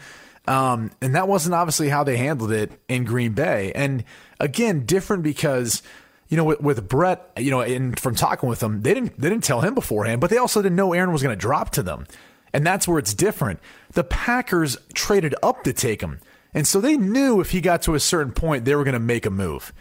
Um, 0.47 0.91
and 1.01 1.13
that 1.15 1.27
wasn't 1.27 1.53
obviously 1.53 1.89
how 1.89 2.03
they 2.03 2.17
handled 2.17 2.51
it 2.51 2.71
in 2.87 3.03
Green 3.03 3.33
Bay. 3.33 3.71
And 3.75 4.03
again, 4.39 4.85
different 4.85 5.23
because 5.23 5.83
you 6.31 6.37
know, 6.37 6.45
with, 6.45 6.61
with 6.61 6.87
Brett, 6.87 7.29
you 7.37 7.51
know, 7.51 7.59
and 7.59 7.99
from 7.99 8.15
talking 8.15 8.47
with 8.47 8.63
him, 8.63 8.81
they 8.81 8.93
didn't 8.93 9.19
they 9.19 9.29
didn't 9.29 9.43
tell 9.43 9.59
him 9.59 9.75
beforehand, 9.75 10.21
but 10.21 10.29
they 10.29 10.37
also 10.37 10.61
didn't 10.61 10.77
know 10.77 10.93
Aaron 10.93 11.11
was 11.11 11.21
going 11.21 11.37
to 11.37 11.39
drop 11.39 11.71
to 11.71 11.83
them, 11.83 12.07
and 12.53 12.65
that's 12.65 12.87
where 12.87 12.97
it's 12.97 13.13
different. 13.13 13.59
The 13.91 14.05
Packers 14.05 14.77
traded 14.93 15.35
up 15.43 15.65
to 15.65 15.73
take 15.73 16.01
him, 16.01 16.21
and 16.53 16.65
so 16.65 16.79
they 16.79 16.95
knew 16.95 17.41
if 17.41 17.51
he 17.51 17.59
got 17.59 17.81
to 17.83 17.95
a 17.95 17.99
certain 17.99 18.31
point, 18.31 18.63
they 18.63 18.75
were 18.75 18.85
going 18.85 18.93
to 18.93 18.99
make 18.99 19.25
a 19.25 19.29
move, 19.29 19.73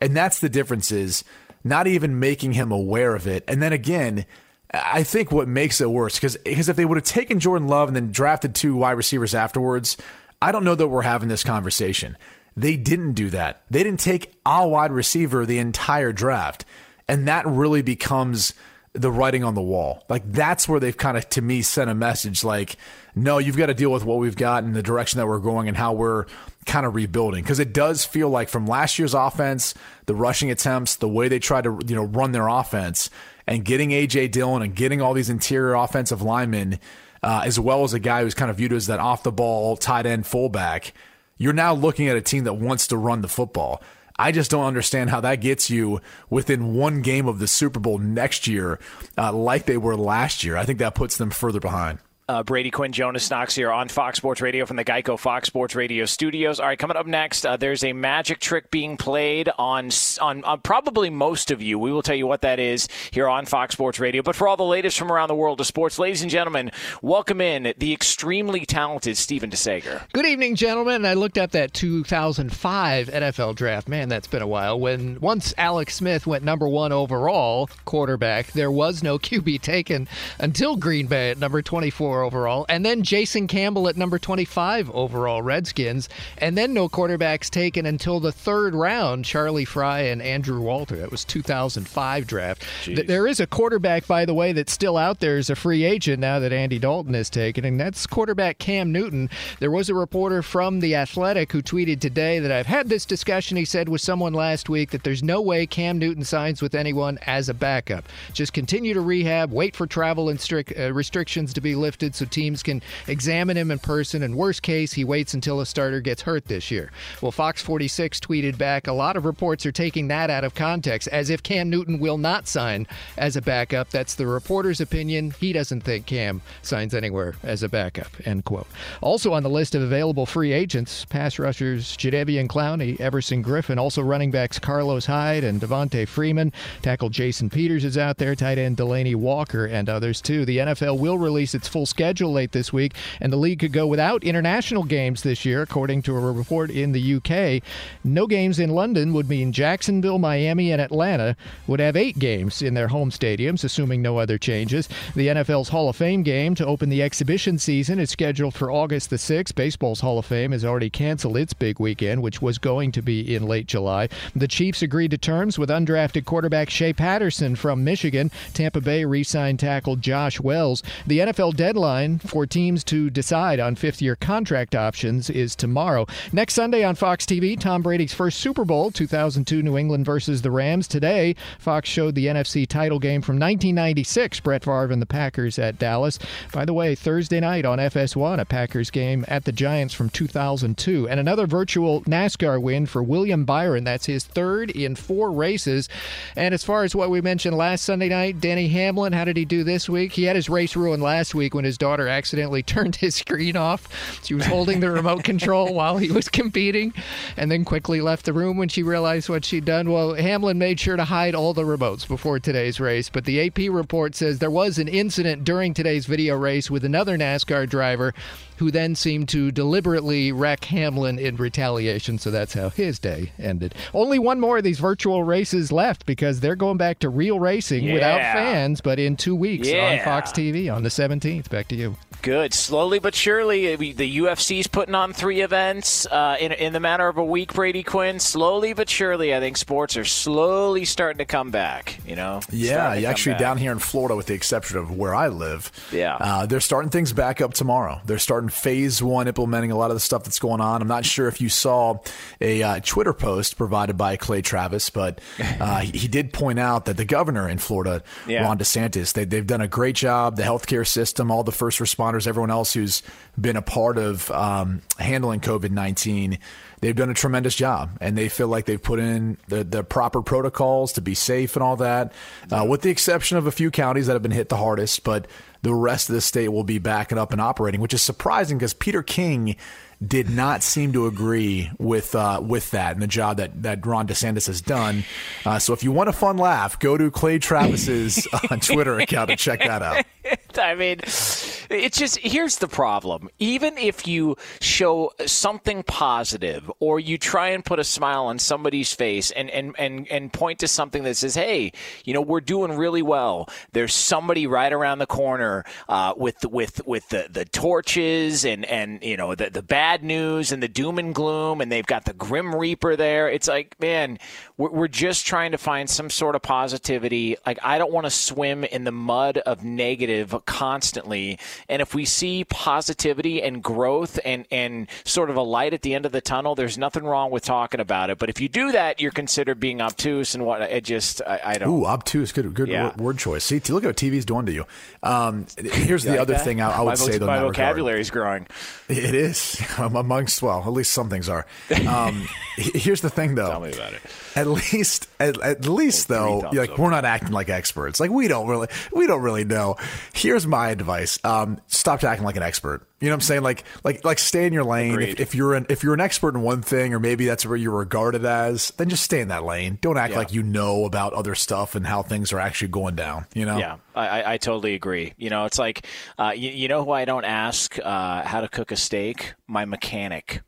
and 0.00 0.16
that's 0.16 0.40
the 0.40 0.48
difference 0.48 0.90
is 0.90 1.24
not 1.62 1.86
even 1.86 2.18
making 2.18 2.54
him 2.54 2.72
aware 2.72 3.14
of 3.14 3.28
it, 3.28 3.44
and 3.46 3.62
then 3.62 3.72
again. 3.72 4.24
I 4.70 5.02
think 5.02 5.32
what 5.32 5.48
makes 5.48 5.80
it 5.80 5.88
worse 5.88 6.16
because 6.16 6.36
because 6.36 6.68
if 6.68 6.76
they 6.76 6.84
would 6.84 6.98
have 6.98 7.04
taken 7.04 7.40
Jordan 7.40 7.68
Love 7.68 7.88
and 7.88 7.96
then 7.96 8.12
drafted 8.12 8.54
two 8.54 8.76
wide 8.76 8.98
receivers 8.98 9.34
afterwards, 9.34 9.96
I 10.42 10.52
don't 10.52 10.62
know 10.62 10.74
that 10.74 10.88
we're 10.88 11.00
having 11.00 11.30
this 11.30 11.42
conversation. 11.42 12.18
They 12.58 12.76
didn't 12.76 13.12
do 13.12 13.30
that. 13.30 13.62
They 13.70 13.84
didn't 13.84 14.00
take 14.00 14.34
a 14.44 14.66
wide 14.66 14.90
receiver 14.90 15.46
the 15.46 15.58
entire 15.58 16.12
draft. 16.12 16.64
And 17.06 17.28
that 17.28 17.46
really 17.46 17.82
becomes 17.82 18.52
the 18.94 19.12
writing 19.12 19.44
on 19.44 19.54
the 19.54 19.62
wall. 19.62 20.04
Like 20.08 20.30
that's 20.32 20.68
where 20.68 20.80
they've 20.80 20.96
kind 20.96 21.16
of 21.16 21.28
to 21.30 21.42
me 21.42 21.62
sent 21.62 21.88
a 21.88 21.94
message 21.94 22.42
like, 22.42 22.76
no, 23.14 23.38
you've 23.38 23.56
got 23.56 23.66
to 23.66 23.74
deal 23.74 23.92
with 23.92 24.04
what 24.04 24.18
we've 24.18 24.34
got 24.34 24.64
and 24.64 24.74
the 24.74 24.82
direction 24.82 25.18
that 25.18 25.28
we're 25.28 25.38
going 25.38 25.68
and 25.68 25.76
how 25.76 25.92
we're 25.92 26.26
kind 26.66 26.84
of 26.84 26.96
rebuilding. 26.96 27.44
Because 27.44 27.60
it 27.60 27.72
does 27.72 28.04
feel 28.04 28.28
like 28.28 28.48
from 28.48 28.66
last 28.66 28.98
year's 28.98 29.14
offense, 29.14 29.74
the 30.06 30.16
rushing 30.16 30.50
attempts, 30.50 30.96
the 30.96 31.08
way 31.08 31.28
they 31.28 31.38
tried 31.38 31.62
to 31.62 31.78
you 31.86 31.94
know 31.94 32.04
run 32.04 32.32
their 32.32 32.48
offense, 32.48 33.08
and 33.46 33.64
getting 33.64 33.90
AJ 33.90 34.32
Dillon 34.32 34.62
and 34.62 34.74
getting 34.74 35.00
all 35.00 35.14
these 35.14 35.30
interior 35.30 35.74
offensive 35.74 36.22
linemen, 36.22 36.80
uh, 37.22 37.42
as 37.44 37.60
well 37.60 37.84
as 37.84 37.94
a 37.94 38.00
guy 38.00 38.22
who's 38.22 38.34
kind 38.34 38.50
of 38.50 38.56
viewed 38.56 38.72
as 38.72 38.88
that 38.88 38.98
off 38.98 39.22
the 39.22 39.30
ball 39.30 39.76
tight 39.76 40.06
end 40.06 40.26
fullback 40.26 40.92
you're 41.38 41.52
now 41.52 41.72
looking 41.72 42.08
at 42.08 42.16
a 42.16 42.20
team 42.20 42.44
that 42.44 42.54
wants 42.54 42.88
to 42.88 42.96
run 42.96 43.22
the 43.22 43.28
football. 43.28 43.82
I 44.18 44.32
just 44.32 44.50
don't 44.50 44.64
understand 44.64 45.10
how 45.10 45.20
that 45.20 45.36
gets 45.36 45.70
you 45.70 46.00
within 46.28 46.74
one 46.74 47.02
game 47.02 47.28
of 47.28 47.38
the 47.38 47.46
Super 47.46 47.78
Bowl 47.78 47.98
next 47.98 48.48
year, 48.48 48.80
uh, 49.16 49.32
like 49.32 49.66
they 49.66 49.76
were 49.76 49.96
last 49.96 50.42
year. 50.42 50.56
I 50.56 50.64
think 50.64 50.80
that 50.80 50.96
puts 50.96 51.16
them 51.16 51.30
further 51.30 51.60
behind. 51.60 52.00
Uh, 52.30 52.42
Brady 52.42 52.70
Quinn, 52.70 52.92
Jonas 52.92 53.30
Knox 53.30 53.54
here 53.54 53.72
on 53.72 53.88
Fox 53.88 54.18
Sports 54.18 54.42
Radio 54.42 54.66
from 54.66 54.76
the 54.76 54.84
Geico 54.84 55.18
Fox 55.18 55.46
Sports 55.46 55.74
Radio 55.74 56.04
studios. 56.04 56.60
All 56.60 56.66
right, 56.66 56.78
coming 56.78 56.98
up 56.98 57.06
next, 57.06 57.46
uh, 57.46 57.56
there's 57.56 57.82
a 57.82 57.94
magic 57.94 58.38
trick 58.38 58.70
being 58.70 58.98
played 58.98 59.48
on, 59.56 59.88
on, 60.20 60.44
on 60.44 60.60
probably 60.60 61.08
most 61.08 61.50
of 61.50 61.62
you. 61.62 61.78
We 61.78 61.90
will 61.90 62.02
tell 62.02 62.16
you 62.16 62.26
what 62.26 62.42
that 62.42 62.58
is 62.58 62.86
here 63.12 63.30
on 63.30 63.46
Fox 63.46 63.72
Sports 63.72 63.98
Radio. 63.98 64.20
But 64.20 64.36
for 64.36 64.46
all 64.46 64.58
the 64.58 64.62
latest 64.62 64.98
from 64.98 65.10
around 65.10 65.28
the 65.28 65.34
world 65.34 65.58
of 65.58 65.66
sports, 65.66 65.98
ladies 65.98 66.20
and 66.20 66.30
gentlemen, 66.30 66.70
welcome 67.00 67.40
in 67.40 67.72
the 67.78 67.94
extremely 67.94 68.66
talented 68.66 69.16
Stephen 69.16 69.48
DeSager. 69.48 70.02
Good 70.12 70.26
evening, 70.26 70.54
gentlemen. 70.54 71.06
I 71.06 71.14
looked 71.14 71.38
up 71.38 71.52
that 71.52 71.72
2005 71.72 73.08
NFL 73.08 73.54
draft. 73.54 73.88
Man, 73.88 74.10
that's 74.10 74.26
been 74.26 74.42
a 74.42 74.46
while. 74.46 74.78
When 74.78 75.18
once 75.20 75.54
Alex 75.56 75.94
Smith 75.94 76.26
went 76.26 76.44
number 76.44 76.68
one 76.68 76.92
overall 76.92 77.70
quarterback, 77.86 78.52
there 78.52 78.70
was 78.70 79.02
no 79.02 79.18
QB 79.18 79.62
taken 79.62 80.06
until 80.38 80.76
Green 80.76 81.06
Bay 81.06 81.30
at 81.30 81.38
number 81.38 81.62
24 81.62 82.17
overall, 82.22 82.66
and 82.68 82.84
then 82.84 83.02
Jason 83.02 83.46
Campbell 83.46 83.88
at 83.88 83.96
number 83.96 84.18
25 84.18 84.90
overall, 84.90 85.42
Redskins, 85.42 86.08
and 86.38 86.56
then 86.56 86.72
no 86.72 86.88
quarterbacks 86.88 87.50
taken 87.50 87.86
until 87.86 88.20
the 88.20 88.32
third 88.32 88.74
round, 88.74 89.24
Charlie 89.24 89.64
Frye 89.64 90.02
and 90.02 90.22
Andrew 90.22 90.60
Walter. 90.60 90.96
That 90.96 91.10
was 91.10 91.24
2005 91.24 92.26
draft. 92.26 92.62
Jeez. 92.84 93.06
There 93.06 93.26
is 93.26 93.40
a 93.40 93.46
quarterback, 93.46 94.06
by 94.06 94.24
the 94.24 94.34
way, 94.34 94.52
that's 94.52 94.72
still 94.72 94.96
out 94.96 95.20
there 95.20 95.36
as 95.36 95.50
a 95.50 95.56
free 95.56 95.84
agent 95.84 96.20
now 96.20 96.38
that 96.38 96.52
Andy 96.52 96.78
Dalton 96.78 97.14
is 97.14 97.30
taken, 97.30 97.64
and 97.64 97.80
that's 97.80 98.06
quarterback 98.06 98.58
Cam 98.58 98.92
Newton. 98.92 99.30
There 99.60 99.70
was 99.70 99.88
a 99.88 99.94
reporter 99.94 100.42
from 100.42 100.80
The 100.80 100.94
Athletic 100.94 101.52
who 101.52 101.62
tweeted 101.62 102.00
today 102.00 102.38
that 102.38 102.52
I've 102.52 102.66
had 102.66 102.88
this 102.88 103.04
discussion, 103.04 103.56
he 103.56 103.64
said, 103.64 103.88
with 103.88 104.00
someone 104.00 104.32
last 104.32 104.68
week 104.68 104.90
that 104.90 105.04
there's 105.04 105.22
no 105.22 105.40
way 105.40 105.66
Cam 105.66 105.98
Newton 105.98 106.24
signs 106.24 106.62
with 106.62 106.74
anyone 106.74 107.18
as 107.26 107.48
a 107.48 107.54
backup. 107.54 108.04
Just 108.32 108.52
continue 108.52 108.94
to 108.94 109.00
rehab, 109.00 109.52
wait 109.52 109.74
for 109.74 109.86
travel 109.86 110.28
and 110.28 110.40
strict, 110.40 110.72
uh, 110.78 110.92
restrictions 110.92 111.52
to 111.52 111.60
be 111.60 111.74
lifted 111.74 112.07
so 112.14 112.24
teams 112.24 112.62
can 112.62 112.82
examine 113.06 113.56
him 113.56 113.70
in 113.70 113.78
person. 113.78 114.22
And 114.22 114.36
worst 114.36 114.62
case, 114.62 114.92
he 114.92 115.04
waits 115.04 115.34
until 115.34 115.60
a 115.60 115.66
starter 115.66 116.00
gets 116.00 116.22
hurt 116.22 116.46
this 116.46 116.70
year. 116.70 116.90
Well, 117.20 117.32
Fox 117.32 117.62
46 117.62 118.20
tweeted 118.20 118.58
back 118.58 118.86
a 118.86 118.92
lot 118.92 119.16
of 119.16 119.24
reports 119.24 119.66
are 119.66 119.72
taking 119.72 120.08
that 120.08 120.30
out 120.30 120.44
of 120.44 120.54
context 120.54 121.08
as 121.08 121.30
if 121.30 121.42
Cam 121.42 121.70
Newton 121.70 121.98
will 121.98 122.18
not 122.18 122.48
sign 122.48 122.86
as 123.16 123.36
a 123.36 123.42
backup. 123.42 123.90
That's 123.90 124.14
the 124.14 124.26
reporter's 124.26 124.80
opinion. 124.80 125.32
He 125.38 125.52
doesn't 125.52 125.82
think 125.82 126.06
Cam 126.06 126.42
signs 126.62 126.94
anywhere 126.94 127.34
as 127.42 127.62
a 127.62 127.68
backup. 127.68 128.08
End 128.26 128.44
quote. 128.44 128.66
Also 129.00 129.32
on 129.32 129.42
the 129.42 129.50
list 129.50 129.74
of 129.74 129.82
available 129.82 130.26
free 130.26 130.52
agents, 130.52 131.04
pass 131.04 131.38
rushers 131.38 131.96
Jadeveon 131.96 132.48
Clowney, 132.48 132.98
Everson 133.00 133.42
Griffen, 133.42 133.78
also 133.78 134.02
running 134.02 134.30
backs 134.30 134.58
Carlos 134.58 135.06
Hyde 135.06 135.44
and 135.44 135.60
Devonta 135.60 136.06
Freeman. 136.06 136.52
Tackle 136.82 137.10
Jason 137.10 137.50
Peters 137.50 137.84
is 137.84 137.98
out 137.98 138.18
there, 138.18 138.34
tight 138.34 138.58
end 138.58 138.76
Delanie 138.76 139.14
Walker, 139.14 139.66
and 139.66 139.88
others 139.88 140.20
too. 140.20 140.44
The 140.44 140.58
NFL 140.58 140.98
will 140.98 141.18
release 141.18 141.54
its 141.54 141.68
full 141.68 141.86
schedule 141.98 142.32
late 142.32 142.52
this 142.52 142.72
week, 142.72 142.94
and 143.20 143.32
the 143.32 143.36
league 143.36 143.58
could 143.58 143.72
go 143.72 143.84
without 143.84 144.22
international 144.22 144.84
games 144.84 145.24
this 145.24 145.44
year, 145.44 145.62
according 145.62 146.00
to 146.00 146.14
a 146.14 146.20
report 146.20 146.70
in 146.70 146.92
the 146.92 147.14
UK. 147.16 147.60
No 148.04 148.28
games 148.28 148.60
in 148.60 148.70
London 148.70 149.12
would 149.14 149.28
mean 149.28 149.50
Jacksonville, 149.50 150.20
Miami, 150.20 150.70
and 150.70 150.80
Atlanta 150.80 151.34
would 151.66 151.80
have 151.80 151.96
eight 151.96 152.16
games 152.20 152.62
in 152.62 152.74
their 152.74 152.86
home 152.86 153.10
stadiums, 153.10 153.64
assuming 153.64 154.00
no 154.00 154.16
other 154.16 154.38
changes. 154.38 154.88
The 155.16 155.26
NFL's 155.26 155.70
Hall 155.70 155.88
of 155.88 155.96
Fame 155.96 156.22
game 156.22 156.54
to 156.54 156.66
open 156.66 156.88
the 156.88 157.02
exhibition 157.02 157.58
season 157.58 157.98
is 157.98 158.10
scheduled 158.10 158.54
for 158.54 158.70
August 158.70 159.10
the 159.10 159.16
6th. 159.16 159.56
Baseball's 159.56 159.98
Hall 159.98 160.20
of 160.20 160.26
Fame 160.26 160.52
has 160.52 160.64
already 160.64 160.90
canceled 160.90 161.36
its 161.36 161.52
big 161.52 161.80
weekend, 161.80 162.22
which 162.22 162.40
was 162.40 162.58
going 162.58 162.92
to 162.92 163.02
be 163.02 163.34
in 163.34 163.42
late 163.42 163.66
July. 163.66 164.08
The 164.36 164.46
Chiefs 164.46 164.82
agreed 164.82 165.10
to 165.10 165.18
terms 165.18 165.58
with 165.58 165.68
undrafted 165.68 166.26
quarterback 166.26 166.70
Shea 166.70 166.92
Patterson 166.92 167.56
from 167.56 167.82
Michigan. 167.82 168.30
Tampa 168.54 168.80
Bay 168.80 169.04
re 169.04 169.24
signed 169.24 169.58
tackle 169.58 169.96
Josh 169.96 170.38
Wells. 170.38 170.84
The 171.04 171.18
NFL 171.18 171.56
deadline 171.56 171.87
deadline 171.88 172.18
for 172.18 172.46
teams 172.46 172.84
to 172.84 173.08
decide 173.08 173.58
on 173.58 173.74
fifth 173.74 174.02
year 174.02 174.14
contract 174.14 174.74
options 174.74 175.30
is 175.30 175.56
tomorrow. 175.56 176.06
Next 176.32 176.52
Sunday 176.52 176.84
on 176.84 176.94
Fox 176.94 177.24
TV, 177.24 177.58
Tom 177.58 177.80
Brady's 177.80 178.12
first 178.12 178.38
Super 178.40 178.66
Bowl, 178.66 178.90
2002 178.90 179.62
New 179.62 179.78
England 179.78 180.04
versus 180.04 180.42
the 180.42 180.50
Rams. 180.50 180.86
Today, 180.86 181.34
Fox 181.58 181.88
showed 181.88 182.14
the 182.14 182.26
NFC 182.26 182.68
title 182.68 182.98
game 182.98 183.22
from 183.22 183.36
1996, 183.36 184.40
Brett 184.40 184.64
Favre 184.64 184.92
and 184.92 185.00
the 185.00 185.06
Packers 185.06 185.58
at 185.58 185.78
Dallas. 185.78 186.18
By 186.52 186.66
the 186.66 186.74
way, 186.74 186.94
Thursday 186.94 187.40
night 187.40 187.64
on 187.64 187.78
FS1, 187.78 188.38
a 188.38 188.44
Packers 188.44 188.90
game 188.90 189.24
at 189.26 189.44
the 189.44 189.52
Giants 189.52 189.94
from 189.94 190.10
2002. 190.10 191.08
And 191.08 191.18
another 191.18 191.46
virtual 191.46 192.02
NASCAR 192.02 192.60
win 192.60 192.84
for 192.84 193.02
William 193.02 193.46
Byron. 193.46 193.84
That's 193.84 194.06
his 194.06 194.24
third 194.24 194.70
in 194.70 194.94
four 194.94 195.32
races. 195.32 195.88
And 196.36 196.52
as 196.52 196.64
far 196.64 196.84
as 196.84 196.94
what 196.94 197.08
we 197.08 197.22
mentioned 197.22 197.56
last 197.56 197.84
Sunday 197.84 198.08
night, 198.10 198.40
Denny 198.40 198.68
Hamlin, 198.68 199.14
how 199.14 199.24
did 199.24 199.38
he 199.38 199.46
do 199.46 199.64
this 199.64 199.88
week? 199.88 200.12
He 200.12 200.24
had 200.24 200.36
his 200.36 200.50
race 200.50 200.76
ruined 200.76 201.02
last 201.02 201.34
week 201.34 201.54
when 201.54 201.64
his 201.64 201.77
daughter 201.78 202.08
accidentally 202.08 202.62
turned 202.78 202.96
his 202.96 203.14
screen 203.14 203.56
off. 203.56 203.88
She 204.24 204.34
was 204.34 204.46
holding 204.46 204.80
the 204.80 204.90
remote 204.90 205.24
control 205.24 205.72
while 205.78 205.98
he 205.98 206.10
was 206.10 206.28
competing 206.28 206.92
and 207.36 207.50
then 207.50 207.64
quickly 207.64 208.00
left 208.00 208.24
the 208.24 208.32
room 208.32 208.56
when 208.56 208.68
she 208.68 208.82
realized 208.82 209.28
what 209.28 209.44
she'd 209.44 209.64
done. 209.64 209.90
Well, 209.90 210.14
Hamlin 210.14 210.58
made 210.58 210.80
sure 210.80 210.96
to 210.96 211.04
hide 211.04 211.34
all 211.34 211.54
the 211.54 211.62
remotes 211.62 212.06
before 212.06 212.38
today's 212.38 212.80
race, 212.80 213.08
but 213.08 213.24
the 213.24 213.46
AP 213.46 213.58
report 213.70 214.14
says 214.14 214.38
there 214.38 214.50
was 214.50 214.78
an 214.78 214.88
incident 214.88 215.44
during 215.44 215.74
today's 215.74 216.06
video 216.06 216.36
race 216.36 216.70
with 216.70 216.84
another 216.84 217.16
NASCAR 217.16 217.68
driver 217.68 218.14
who 218.58 218.70
then 218.70 218.94
seemed 218.94 219.28
to 219.30 219.50
deliberately 219.50 220.32
wreck 220.32 220.64
Hamlin 220.64 221.18
in 221.18 221.36
retaliation. 221.36 222.18
So 222.18 222.30
that's 222.30 222.54
how 222.54 222.70
his 222.70 222.98
day 222.98 223.32
ended. 223.38 223.74
Only 223.94 224.18
one 224.18 224.40
more 224.40 224.58
of 224.58 224.64
these 224.64 224.78
virtual 224.78 225.24
races 225.24 225.72
left 225.72 226.06
because 226.06 226.40
they're 226.40 226.56
going 226.56 226.76
back 226.76 226.98
to 227.00 227.08
real 227.08 227.40
racing 227.40 227.84
yeah. 227.84 227.94
without 227.94 228.20
fans, 228.20 228.80
but 228.80 228.98
in 228.98 229.16
two 229.16 229.34
weeks 229.34 229.68
yeah. 229.68 229.92
on 229.92 230.04
Fox 230.04 230.30
TV 230.30 230.74
on 230.74 230.82
the 230.82 230.88
17th. 230.88 231.48
Back 231.50 231.68
to 231.68 231.76
you. 231.76 231.96
Good. 232.22 232.52
Slowly 232.52 232.98
but 232.98 233.14
surely, 233.14 233.76
the 233.76 234.18
UFC's 234.18 234.66
putting 234.66 234.94
on 234.94 235.12
three 235.12 235.40
events 235.40 236.04
uh, 236.06 236.36
in, 236.40 236.52
in 236.52 236.72
the 236.72 236.80
matter 236.80 237.06
of 237.06 237.16
a 237.16 237.24
week, 237.24 237.54
Brady 237.54 237.82
Quinn. 237.82 238.18
Slowly 238.18 238.72
but 238.72 238.90
surely, 238.90 239.34
I 239.34 239.40
think 239.40 239.56
sports 239.56 239.96
are 239.96 240.04
slowly 240.04 240.84
starting 240.84 241.18
to 241.18 241.24
come 241.24 241.50
back, 241.50 241.98
you 242.06 242.16
know? 242.16 242.40
Yeah, 242.50 242.88
actually, 243.06 243.34
back. 243.34 243.40
down 243.40 243.58
here 243.58 243.70
in 243.70 243.78
Florida, 243.78 244.16
with 244.16 244.26
the 244.26 244.34
exception 244.34 244.78
of 244.78 244.90
where 244.90 245.14
I 245.14 245.28
live, 245.28 245.70
yeah, 245.92 246.16
uh, 246.16 246.46
they're 246.46 246.60
starting 246.60 246.90
things 246.90 247.12
back 247.12 247.40
up 247.40 247.54
tomorrow. 247.54 248.00
They're 248.04 248.18
starting 248.18 248.47
phase 248.50 249.02
one, 249.02 249.28
implementing 249.28 249.70
a 249.70 249.76
lot 249.76 249.90
of 249.90 249.96
the 249.96 250.00
stuff 250.00 250.24
that's 250.24 250.38
going 250.38 250.60
on. 250.60 250.82
I'm 250.82 250.88
not 250.88 251.04
sure 251.04 251.28
if 251.28 251.40
you 251.40 251.48
saw 251.48 251.98
a 252.40 252.62
uh, 252.62 252.80
Twitter 252.82 253.12
post 253.12 253.56
provided 253.56 253.96
by 253.96 254.16
Clay 254.16 254.42
Travis, 254.42 254.90
but 254.90 255.20
uh, 255.38 255.80
he 255.80 256.08
did 256.08 256.32
point 256.32 256.58
out 256.58 256.86
that 256.86 256.96
the 256.96 257.04
governor 257.04 257.48
in 257.48 257.58
Florida, 257.58 258.02
yeah. 258.26 258.44
Ron 258.44 258.58
DeSantis, 258.58 259.12
they, 259.12 259.24
they've 259.24 259.46
done 259.46 259.60
a 259.60 259.68
great 259.68 259.96
job. 259.96 260.36
The 260.36 260.42
healthcare 260.42 260.86
system, 260.86 261.30
all 261.30 261.44
the 261.44 261.52
first 261.52 261.78
responders, 261.78 261.98
responders, 261.98 262.26
everyone 262.26 262.50
else 262.50 262.72
who's 262.72 263.02
been 263.40 263.56
a 263.56 263.62
part 263.62 263.98
of 263.98 264.30
um, 264.30 264.82
handling 264.98 265.40
COVID 265.40 265.70
19, 265.70 266.38
they've 266.80 266.96
done 266.96 267.10
a 267.10 267.14
tremendous 267.14 267.54
job 267.54 267.90
and 268.00 268.16
they 268.16 268.28
feel 268.28 268.48
like 268.48 268.66
they've 268.66 268.82
put 268.82 268.98
in 268.98 269.36
the, 269.48 269.64
the 269.64 269.82
proper 269.82 270.22
protocols 270.22 270.92
to 270.92 271.00
be 271.00 271.14
safe 271.14 271.56
and 271.56 271.62
all 271.62 271.76
that, 271.76 272.12
uh, 272.50 272.64
with 272.68 272.82
the 272.82 272.90
exception 272.90 273.36
of 273.36 273.46
a 273.46 273.52
few 273.52 273.70
counties 273.70 274.06
that 274.06 274.14
have 274.14 274.22
been 274.22 274.30
hit 274.30 274.48
the 274.48 274.56
hardest. 274.56 275.04
But 275.04 275.26
the 275.62 275.74
rest 275.74 276.08
of 276.08 276.14
the 276.14 276.20
state 276.20 276.48
will 276.48 276.64
be 276.64 276.78
backing 276.78 277.18
up 277.18 277.32
and 277.32 277.40
operating, 277.40 277.80
which 277.80 277.94
is 277.94 278.02
surprising 278.02 278.58
because 278.58 278.74
Peter 278.74 279.02
King 279.02 279.56
did 280.04 280.30
not 280.30 280.62
seem 280.62 280.92
to 280.92 281.06
agree 281.06 281.70
with 281.78 282.14
uh, 282.14 282.40
with 282.44 282.70
that 282.70 282.92
and 282.92 283.02
the 283.02 283.08
job 283.08 283.38
that, 283.38 283.62
that 283.62 283.84
Ron 283.84 284.06
DeSantis 284.06 284.46
has 284.46 284.60
done. 284.60 285.04
Uh, 285.44 285.58
so 285.58 285.72
if 285.72 285.82
you 285.82 285.90
want 285.90 286.08
a 286.08 286.12
fun 286.12 286.38
laugh, 286.38 286.78
go 286.78 286.96
to 286.96 287.10
Clay 287.10 287.38
Travis's 287.38 288.26
uh, 288.32 288.56
Twitter 288.60 288.98
account 288.98 289.30
and 289.30 289.38
check 289.38 289.60
that 289.60 289.82
out. 289.82 290.04
I 290.58 290.74
mean, 290.74 290.98
it's 291.00 291.98
just 291.98 292.18
here's 292.18 292.58
the 292.58 292.68
problem. 292.68 293.28
Even 293.38 293.76
if 293.78 294.06
you 294.06 294.36
show 294.60 295.12
something 295.26 295.82
positive 295.84 296.70
or 296.80 297.00
you 297.00 297.18
try 297.18 297.48
and 297.48 297.64
put 297.64 297.78
a 297.78 297.84
smile 297.84 298.26
on 298.26 298.38
somebody's 298.38 298.92
face 298.92 299.30
and, 299.30 299.50
and, 299.50 299.74
and, 299.78 300.08
and 300.08 300.32
point 300.32 300.60
to 300.60 300.68
something 300.68 301.04
that 301.04 301.16
says, 301.16 301.34
hey, 301.34 301.72
you 302.04 302.12
know, 302.12 302.20
we're 302.20 302.40
doing 302.40 302.76
really 302.76 303.02
well. 303.02 303.48
There's 303.72 303.94
somebody 303.94 304.46
right 304.46 304.72
around 304.72 304.98
the 304.98 305.06
corner 305.06 305.64
uh, 305.88 306.14
with 306.16 306.44
with 306.44 306.86
with 306.86 307.08
the, 307.08 307.28
the 307.30 307.44
torches 307.44 308.44
and, 308.44 308.64
and 308.64 309.02
you 309.02 309.16
know 309.16 309.34
the, 309.34 309.50
the 309.50 309.62
bad 309.62 309.87
news 309.96 310.52
and 310.52 310.62
the 310.62 310.68
doom 310.68 310.98
and 310.98 311.14
gloom 311.14 311.60
and 311.60 311.70
they've 311.72 311.86
got 311.86 312.04
the 312.04 312.12
grim 312.12 312.54
reaper 312.54 312.94
there. 312.96 313.28
It's 313.28 313.48
like, 313.48 313.74
man, 313.80 314.18
we're, 314.56 314.70
we're 314.70 314.88
just 314.88 315.26
trying 315.26 315.52
to 315.52 315.58
find 315.58 315.88
some 315.88 316.10
sort 316.10 316.34
of 316.34 316.42
positivity. 316.42 317.36
Like 317.46 317.58
I 317.62 317.78
don't 317.78 317.92
want 317.92 318.04
to 318.06 318.10
swim 318.10 318.64
in 318.64 318.84
the 318.84 318.92
mud 318.92 319.38
of 319.38 319.64
negative 319.64 320.34
constantly. 320.46 321.38
And 321.68 321.80
if 321.82 321.94
we 321.94 322.04
see 322.04 322.44
positivity 322.44 323.42
and 323.42 323.62
growth 323.62 324.18
and, 324.24 324.46
and 324.50 324.86
sort 325.04 325.30
of 325.30 325.36
a 325.36 325.42
light 325.42 325.72
at 325.74 325.82
the 325.82 325.94
end 325.94 326.06
of 326.06 326.12
the 326.12 326.20
tunnel, 326.20 326.54
there's 326.54 326.78
nothing 326.78 327.04
wrong 327.04 327.30
with 327.30 327.44
talking 327.44 327.80
about 327.80 328.10
it. 328.10 328.18
But 328.18 328.28
if 328.28 328.40
you 328.40 328.48
do 328.48 328.72
that, 328.72 329.00
you're 329.00 329.10
considered 329.12 329.58
being 329.58 329.80
obtuse 329.80 330.34
and 330.34 330.44
what 330.44 330.62
it 330.62 330.84
just, 330.84 331.22
I, 331.26 331.40
I 331.44 331.54
don't. 331.58 331.68
Ooh, 331.68 331.86
obtuse. 331.86 332.32
Good, 332.32 332.52
good 332.54 332.68
Yeah. 332.68 332.94
word 332.96 333.18
choice. 333.18 333.44
See, 333.44 333.60
look 333.68 333.84
at 333.84 333.88
what 333.88 333.96
TV's 333.96 334.24
doing 334.24 334.46
to 334.46 334.52
you. 334.52 334.66
Um, 335.02 335.46
here's 335.56 336.04
You 336.04 336.10
the 336.10 336.16
like 336.16 336.20
other 336.20 336.32
that? 336.34 336.44
thing 336.44 336.60
I, 336.60 336.70
I 336.70 336.80
would 336.80 336.88
my 336.90 336.94
say 336.94 337.18
though. 337.18 337.26
my 337.26 337.38
that 337.40 337.46
regard. 337.76 338.00
is 338.00 338.10
growing. 338.10 338.46
It 338.88 339.14
is 339.14 339.60
amongst 339.94 340.42
well, 340.42 340.62
at 340.62 340.72
least 340.72 340.92
some 340.92 341.08
things 341.08 341.28
are. 341.28 341.46
Um, 341.86 342.28
here's 342.56 343.00
the 343.00 343.10
thing, 343.10 343.34
though. 343.34 343.50
Tell 343.50 343.60
me 343.60 343.72
about 343.72 343.94
it. 343.94 344.02
At 344.38 344.46
least, 344.46 345.08
at, 345.18 345.40
at 345.40 345.66
least 345.66 346.06
though, 346.06 346.38
like 346.52 346.78
we're 346.78 346.90
not 346.90 347.04
acting 347.04 347.32
like 347.32 347.48
experts. 347.48 347.98
Like 347.98 348.10
we 348.12 348.28
don't 348.28 348.46
really, 348.46 348.68
we 348.92 349.06
don't 349.08 349.22
really 349.22 349.44
know. 349.44 349.74
Here's 350.12 350.46
my 350.46 350.68
advice: 350.70 351.18
um, 351.24 351.60
stop 351.66 352.04
acting 352.04 352.24
like 352.24 352.36
an 352.36 352.44
expert. 352.44 352.86
You 353.00 353.06
know 353.08 353.12
what 353.12 353.18
I'm 353.18 353.20
saying? 353.22 353.42
Like, 353.42 353.62
like, 353.84 354.04
like, 354.04 354.18
stay 354.18 354.44
in 354.46 354.52
your 354.52 354.64
lane. 354.64 355.00
If, 355.00 355.20
if 355.20 355.34
you're 355.34 355.54
an 355.54 355.66
if 355.68 355.84
you're 355.84 355.94
an 355.94 356.00
expert 356.00 356.34
in 356.34 356.42
one 356.42 356.62
thing, 356.62 356.94
or 356.94 356.98
maybe 356.98 357.26
that's 357.26 357.46
where 357.46 357.56
you're 357.56 357.76
regarded 357.76 358.24
as, 358.24 358.70
then 358.72 358.88
just 358.88 359.04
stay 359.04 359.20
in 359.20 359.28
that 359.28 359.44
lane. 359.44 359.78
Don't 359.80 359.96
act 359.96 360.12
Yeah. 360.12 360.18
like 360.18 360.32
you 360.32 360.42
know 360.42 360.84
about 360.84 361.12
other 361.12 361.34
stuff 361.36 361.74
and 361.74 361.86
how 361.86 362.02
things 362.02 362.32
are 362.32 362.40
actually 362.40 362.68
going 362.68 362.96
down. 362.96 363.26
You 363.34 363.46
know? 363.46 363.56
Yeah, 363.58 363.76
I, 363.94 364.06
I, 364.08 364.32
I 364.34 364.36
totally 364.38 364.74
agree. 364.74 365.14
You 365.16 365.30
know, 365.30 365.44
it's 365.44 365.58
like, 365.60 365.86
uh, 366.18 366.32
you, 366.34 366.50
you 366.50 366.68
know 366.68 366.84
who 366.84 366.90
I 366.90 367.04
don't 367.04 367.24
ask 367.24 367.78
uh, 367.78 368.22
how 368.22 368.40
to 368.40 368.48
cook 368.48 368.72
a 368.72 368.76
steak? 368.76 369.34
My 369.46 369.64
mechanic. 369.64 370.42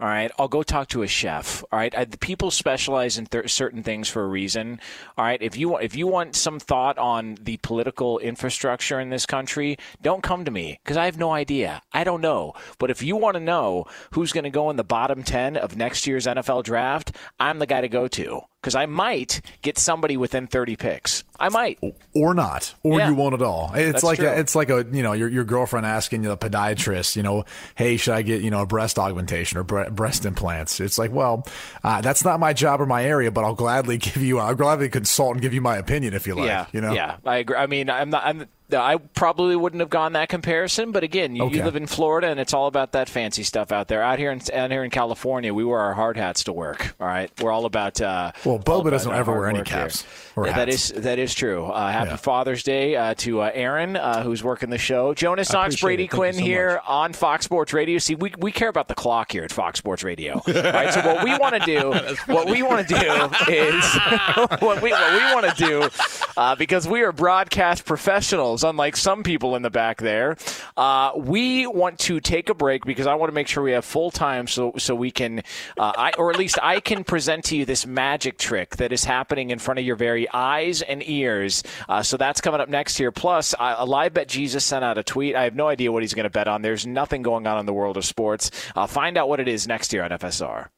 All 0.00 0.08
right, 0.08 0.30
I'll 0.38 0.48
go 0.48 0.62
talk 0.62 0.88
to 0.88 1.02
a 1.02 1.06
chef. 1.06 1.62
All 1.70 1.78
right, 1.78 1.94
I, 1.94 2.06
the 2.06 2.16
people 2.16 2.50
specialize 2.50 3.18
in 3.18 3.26
th- 3.26 3.50
certain 3.50 3.82
things 3.82 4.08
for 4.08 4.24
a 4.24 4.28
reason. 4.28 4.80
All 5.18 5.26
right, 5.26 5.40
if 5.42 5.58
you 5.58 5.68
want, 5.68 5.84
if 5.84 5.94
you 5.94 6.06
want 6.06 6.34
some 6.34 6.58
thought 6.58 6.96
on 6.96 7.36
the 7.38 7.58
political 7.58 8.18
infrastructure 8.18 8.98
in 8.98 9.10
this 9.10 9.26
country, 9.26 9.76
don't 10.00 10.22
come 10.22 10.46
to 10.46 10.50
me 10.50 10.80
because 10.82 10.96
I 10.96 11.04
have 11.04 11.18
no 11.18 11.32
idea. 11.32 11.82
I 11.92 12.04
don't 12.04 12.22
know. 12.22 12.54
But 12.78 12.90
if 12.90 13.02
you 13.02 13.14
want 13.14 13.34
to 13.34 13.40
know 13.40 13.84
who's 14.12 14.32
going 14.32 14.44
to 14.44 14.50
go 14.50 14.70
in 14.70 14.76
the 14.76 14.84
bottom 14.84 15.22
ten 15.22 15.54
of 15.58 15.76
next 15.76 16.06
year's 16.06 16.24
NFL 16.24 16.64
draft, 16.64 17.14
I'm 17.38 17.58
the 17.58 17.66
guy 17.66 17.82
to 17.82 17.88
go 17.88 18.08
to 18.08 18.40
because 18.60 18.74
I 18.74 18.86
might 18.86 19.40
get 19.62 19.78
somebody 19.78 20.16
within 20.16 20.46
30 20.46 20.76
picks. 20.76 21.24
I 21.38 21.48
might. 21.48 21.78
or 22.14 22.34
not, 22.34 22.74
or 22.82 22.98
Yeah. 22.98 23.08
you 23.08 23.14
won't 23.14 23.32
at 23.34 23.40
all. 23.40 23.72
It's 23.74 23.92
That's 23.92 24.04
like 24.04 24.18
true. 24.18 24.28
a, 24.28 24.32
it's 24.38 24.54
like 24.54 24.68
a 24.68 24.84
you 24.92 25.02
know 25.02 25.12
your 25.14 25.28
your 25.28 25.44
girlfriend 25.44 25.86
asking 25.86 26.22
the 26.22 26.36
podiatrist, 26.36 27.16
you 27.16 27.22
know, 27.22 27.44
hey, 27.74 27.96
should 27.96 28.12
I 28.12 28.20
get 28.22 28.42
you 28.42 28.50
know 28.50 28.60
a 28.60 28.66
breast 28.66 28.98
augmentation 28.98 29.56
or 29.58 29.62
bre- 29.64 29.88
breast 29.90 30.26
implants? 30.26 30.80
It's 30.80 30.98
like, 30.98 31.12
well, 31.12 31.46
uh, 31.82 32.02
that's 32.02 32.22
not 32.24 32.38
my 32.40 32.52
job 32.52 32.80
or 32.82 32.86
my 32.86 33.02
area, 33.04 33.30
but 33.30 33.44
I'll 33.44 33.54
gladly 33.54 33.96
give 33.98 34.18
you, 34.18 34.38
I'll 34.38 34.54
gladly 34.54 34.90
consult 34.90 35.32
and 35.32 35.40
give 35.42 35.54
you 35.54 35.62
my 35.62 35.78
opinion 35.78 36.12
if 36.12 36.26
you 36.26 36.34
like. 36.34 36.46
yeah, 36.48 36.66
you 36.72 36.82
know, 36.82 36.92
yeah, 36.92 37.16
I 37.24 37.36
agree. 37.38 37.56
I 37.56 37.66
mean, 37.66 37.88
I'm 37.88 38.10
not. 38.10 38.24
I'm. 38.26 38.46
I 38.74 38.96
probably 38.96 39.56
wouldn't 39.56 39.80
have 39.80 39.90
gone 39.90 40.12
that 40.12 40.28
comparison, 40.28 40.92
but 40.92 41.02
again, 41.02 41.34
you, 41.36 41.48
you 41.48 41.62
live 41.62 41.76
in 41.76 41.86
Florida, 41.86 42.28
and 42.28 42.38
it's 42.40 42.54
all 42.54 42.66
about 42.66 42.92
that 42.92 43.08
fancy 43.08 43.42
stuff 43.42 43.72
out 43.72 43.88
there. 43.88 44.02
Out 44.02 44.18
here 44.18 44.30
in 44.30 44.40
out 44.52 44.70
here 44.70 44.84
in 44.84 44.90
California, 44.90 45.52
we 45.52 45.64
wear 45.64 45.78
our 45.80 45.94
hard 45.94 46.16
hats 46.16 46.44
to 46.44 46.52
work. 46.52 46.94
All 47.00 47.06
right, 47.06 47.30
we're 47.40 47.52
all 47.52 47.64
about. 47.64 48.00
Uh, 48.00 48.32
Well, 48.44 48.58
Bubba 48.58 48.80
about 48.80 48.90
doesn't 48.90 49.12
ever 49.12 49.32
wear 49.38 49.48
any 49.48 49.62
caps 49.62 50.04
Yeah, 50.36 50.52
that 50.52 50.68
is 50.68 50.88
that 50.96 51.18
is 51.18 51.34
true. 51.34 51.66
Uh, 51.66 51.90
happy 51.90 52.10
Yeah. 52.10 52.16
Father's 52.16 52.62
Day 52.62 52.96
uh, 52.96 53.14
to 53.14 53.42
uh, 53.42 53.50
Aaron, 53.54 53.96
uh, 53.96 54.22
who's 54.22 54.42
working 54.44 54.70
the 54.70 54.78
show. 54.78 55.14
Jonas 55.14 55.52
Knox, 55.52 55.80
Brady 55.80 56.04
it. 56.04 56.10
Thank 56.10 56.12
you 56.12 56.18
Quinn 56.18 56.34
so 56.34 56.40
here 56.40 56.80
on 56.86 57.12
Fox 57.12 57.44
Sports 57.44 57.72
Radio. 57.72 57.98
See, 57.98 58.14
we, 58.14 58.32
we 58.38 58.52
care 58.52 58.68
about 58.68 58.88
the 58.88 58.94
clock 58.94 59.32
here 59.32 59.44
at 59.44 59.52
Fox 59.52 59.78
Sports 59.78 60.02
Radio. 60.04 60.34
All 60.46 60.52
right, 60.54 60.92
so 60.92 61.00
what 61.00 61.24
we 61.24 61.36
want 61.38 61.54
to 61.56 61.66
do, 61.66 61.90
what 62.32 62.48
we 62.48 62.62
want 62.62 62.86
to 62.86 62.94
do 62.94 63.52
is 63.52 63.84
what 64.60 64.82
we 64.82 64.90
what 64.90 65.12
we 65.12 65.34
want 65.34 65.56
to 65.56 65.64
do, 65.64 65.88
uh, 66.36 66.54
because 66.56 66.86
we 66.86 67.02
are 67.02 67.12
broadcast 67.12 67.84
professionals, 67.84 68.59
unlike 68.64 68.96
some 68.96 69.22
people 69.22 69.56
in 69.56 69.62
the 69.62 69.70
back 69.70 69.98
there. 69.98 70.36
Uh, 70.76 71.12
we 71.16 71.66
want 71.66 71.98
to 72.00 72.20
take 72.20 72.48
a 72.48 72.54
break 72.54 72.84
because 72.84 73.06
I 73.06 73.14
want 73.14 73.30
to 73.30 73.34
make 73.34 73.48
sure 73.48 73.62
we 73.62 73.72
have 73.72 73.84
full 73.84 74.10
time, 74.10 74.46
so 74.46 74.72
so 74.78 74.94
we 74.94 75.10
can, 75.10 75.40
uh, 75.78 75.92
I 75.96 76.12
or 76.18 76.30
at 76.30 76.38
least 76.38 76.58
I 76.62 76.80
can 76.80 77.04
present 77.04 77.44
to 77.46 77.56
you 77.56 77.64
this 77.64 77.86
magic 77.86 78.38
trick 78.38 78.76
that 78.76 78.92
is 78.92 79.04
happening 79.04 79.50
in 79.50 79.58
front 79.58 79.78
of 79.78 79.86
your 79.86 79.96
very 79.96 80.28
eyes 80.30 80.82
and 80.82 81.02
ears. 81.08 81.62
Uh, 81.88 82.02
so 82.02 82.16
that's 82.16 82.40
coming 82.40 82.60
up 82.60 82.68
next 82.68 82.98
year. 83.00 83.12
Plus, 83.12 83.54
uh, 83.58 83.84
live 83.86 84.14
bet 84.14 84.28
Jesus 84.28 84.64
sent 84.64 84.84
out 84.84 84.98
a 84.98 85.02
tweet. 85.02 85.34
I 85.34 85.44
have 85.44 85.54
no 85.54 85.68
idea 85.68 85.92
what 85.92 86.02
he's 86.02 86.14
going 86.14 86.24
to 86.24 86.30
bet 86.30 86.48
on. 86.48 86.62
There's 86.62 86.86
nothing 86.86 87.22
going 87.22 87.46
on 87.46 87.58
in 87.58 87.66
the 87.66 87.72
world 87.72 87.96
of 87.96 88.04
sports. 88.04 88.50
Uh, 88.74 88.86
find 88.86 89.16
out 89.16 89.28
what 89.28 89.40
it 89.40 89.48
is 89.48 89.66
next 89.66 89.92
year 89.92 90.02
on 90.02 90.10
FSR. 90.10 90.68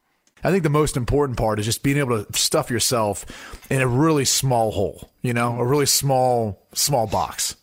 I 0.45 0.51
think 0.51 0.65
the 0.65 0.71
most 0.71 0.97
important 0.97 1.39
part 1.39 1.61
is 1.61 1.67
just 1.67 1.83
being 1.83 1.99
able 1.99 2.25
to 2.25 2.39
stuff 2.39 2.71
yourself 2.71 3.25
in 3.71 3.81
a 3.81 3.87
really 3.87 4.25
small 4.25 4.73
hole. 4.73 5.11
You 5.23 5.35
know, 5.35 5.59
a 5.59 5.65
really 5.65 5.87
small 5.87 6.67
small 6.75 7.07
box. 7.07 7.57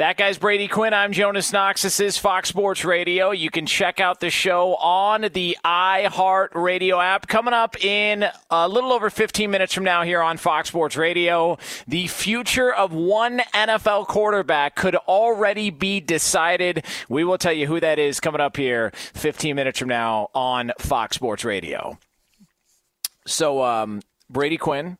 That 0.00 0.16
guy's 0.16 0.38
Brady 0.38 0.66
Quinn. 0.66 0.94
I'm 0.94 1.12
Jonas 1.12 1.52
Knox. 1.52 1.82
This 1.82 2.00
is 2.00 2.16
Fox 2.16 2.48
Sports 2.48 2.86
Radio. 2.86 3.32
You 3.32 3.50
can 3.50 3.66
check 3.66 4.00
out 4.00 4.18
the 4.18 4.30
show 4.30 4.74
on 4.76 5.26
the 5.34 5.58
iHeart 5.62 6.54
Radio 6.54 6.98
app. 6.98 7.28
Coming 7.28 7.52
up 7.52 7.84
in 7.84 8.24
a 8.48 8.66
little 8.66 8.94
over 8.94 9.10
15 9.10 9.50
minutes 9.50 9.74
from 9.74 9.84
now 9.84 10.02
here 10.02 10.22
on 10.22 10.38
Fox 10.38 10.68
Sports 10.68 10.96
Radio, 10.96 11.58
the 11.86 12.06
future 12.06 12.72
of 12.72 12.94
one 12.94 13.40
NFL 13.52 14.06
quarterback 14.06 14.74
could 14.74 14.96
already 14.96 15.68
be 15.68 16.00
decided. 16.00 16.82
We 17.10 17.22
will 17.22 17.36
tell 17.36 17.52
you 17.52 17.66
who 17.66 17.78
that 17.80 17.98
is 17.98 18.20
coming 18.20 18.40
up 18.40 18.56
here 18.56 18.92
15 18.94 19.54
minutes 19.54 19.80
from 19.80 19.88
now 19.88 20.30
on 20.34 20.72
Fox 20.78 21.16
Sports 21.16 21.44
Radio. 21.44 21.98
So, 23.26 23.62
um, 23.62 24.00
Brady 24.30 24.56
Quinn. 24.56 24.96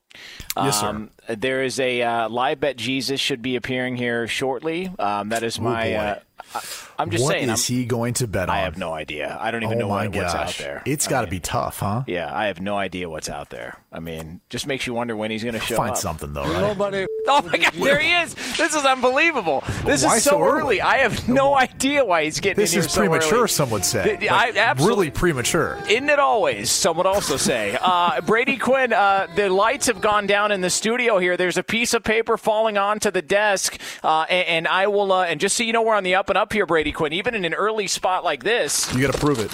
Yes, 0.57 0.81
sir. 0.81 0.89
Um, 0.89 1.11
there 1.29 1.63
is 1.63 1.79
a 1.81 2.03
uh, 2.03 2.29
live 2.29 2.61
bet 2.61 2.77
Jesus 2.77 3.21
should 3.21 3.41
be 3.41 3.57
appearing 3.57 3.97
here 3.97 4.27
shortly. 4.27 4.91
Um, 4.99 5.29
that 5.31 5.43
is 5.43 5.59
Oh, 5.59 5.63
my. 5.63 5.85
boy. 5.91 6.61
I, 7.01 7.03
I'm 7.03 7.11
just 7.11 7.25
What 7.25 7.33
saying. 7.33 7.49
is 7.49 7.71
I'm- 7.71 7.79
he 7.79 7.85
going 7.87 8.15
to 8.15 8.27
bet 8.27 8.49
on? 8.49 8.55
I 8.55 8.61
have 8.61 8.77
no 8.79 8.93
idea. 8.93 9.37
I 9.41 9.51
don't 9.51 9.63
even 9.63 9.79
oh 9.79 9.81
know 9.81 9.89
my 9.89 10.07
what, 10.09 10.17
what's 10.17 10.35
out 10.35 10.55
there. 10.59 10.83
It's 10.87 11.07
I 11.07 11.11
got 11.11 11.21
to 11.23 11.27
be 11.29 11.41
tough, 11.41 11.79
huh? 11.81 12.05
Yeah, 12.07 12.31
I 12.35 12.47
have 12.47 12.61
no 12.61 12.77
idea 12.77 13.09
what's 13.09 13.29
out 13.29 13.51
there. 13.51 13.79
I 13.93 13.99
mean, 14.01 14.41
just 14.51 14.67
makes 14.67 14.87
you 14.87 14.95
wonder 14.95 15.17
when 15.17 15.31
he's 15.31 15.43
going 15.43 15.55
to 15.55 15.61
show 15.61 15.77
Find 15.77 15.91
up. 15.93 15.97
something 15.97 16.33
though, 16.33 16.45
right? 16.45 16.61
Nobody. 16.61 17.07
Oh 17.27 17.43
my 17.43 17.59
God! 17.59 17.75
There 17.75 17.99
he 17.99 18.13
is. 18.13 18.35
This 18.57 18.75
is 18.75 18.85
unbelievable. 18.85 19.63
This 19.85 20.03
is 20.03 20.11
so, 20.25 20.31
so 20.31 20.43
early. 20.43 20.61
early? 20.61 20.81
I 20.81 20.97
have 20.99 21.29
no 21.29 21.55
idea 21.55 22.03
why 22.05 22.25
he's 22.25 22.41
getting 22.41 22.57
This 22.61 22.73
in 22.73 22.81
here 22.81 22.87
is 22.87 22.93
so 22.93 23.01
premature. 23.03 23.39
early. 23.41 23.49
Some 23.49 23.71
would 23.71 23.85
say. 23.85 24.17
Th- 24.17 24.31
Like, 24.31 24.57
absolutely 24.57 24.97
really 25.09 25.11
premature. 25.11 25.79
Isn't 25.89 26.09
it 26.09 26.19
always? 26.19 26.71
Some 26.71 26.97
would 26.97 27.07
also 27.07 27.37
say. 27.37 27.77
Uh, 27.91 28.21
Brady 28.23 28.57
Quinn, 28.57 28.93
uh, 28.93 29.27
the 29.37 29.49
lights 29.51 29.87
have 29.87 30.01
gone 30.01 30.27
down 30.27 30.51
in 30.53 30.61
the 30.61 30.71
studio 30.71 31.19
here. 31.19 31.37
There's 31.37 31.59
a 31.59 31.63
piece 31.63 31.93
of 31.93 32.03
paper 32.05 32.37
falling 32.39 32.79
onto 32.79 33.11
the 33.11 33.23
desk, 33.23 33.79
uh, 34.03 34.23
and, 34.31 34.49
and 34.49 34.69
I 34.69 34.87
will. 34.87 35.13
Uh, 35.13 35.25
and 35.25 35.39
just 35.41 35.57
so 35.57 35.63
you 35.63 35.73
know, 35.73 35.83
we're 35.83 35.95
on 35.95 36.05
the 36.05 36.15
up 36.15 36.31
and 36.31 36.39
up 36.39 36.53
here, 36.53 36.65
Brady 36.67 36.90
Quinn. 36.93 37.13
Even 37.13 37.35
in 37.35 37.45
an 37.45 37.55
early 37.55 37.87
spot 37.87 38.25
like 38.25 38.43
this, 38.43 38.93
You 38.95 39.01
got 39.07 39.13
to 39.13 39.19
prove 39.19 39.39
it. 39.39 39.51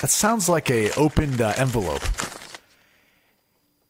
That 0.00 0.10
sounds 0.10 0.48
like 0.48 0.70
a 0.70 0.92
opened 0.92 1.40
uh, 1.40 1.54
envelope. 1.56 2.02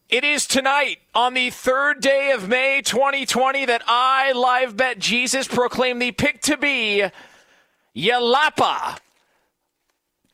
It 0.08 0.22
is 0.22 0.46
tonight 0.46 0.98
on 1.12 1.34
the 1.34 1.50
third 1.50 2.00
day 2.00 2.30
of 2.30 2.48
May 2.48 2.82
2020 2.82 3.64
that 3.64 3.82
I, 3.88 4.30
Live 4.30 4.76
Bet 4.76 5.00
Jesus, 5.00 5.48
proclaim 5.48 5.98
the 5.98 6.12
pick 6.12 6.40
to 6.42 6.56
be 6.56 7.02
Yalapa 7.96 8.98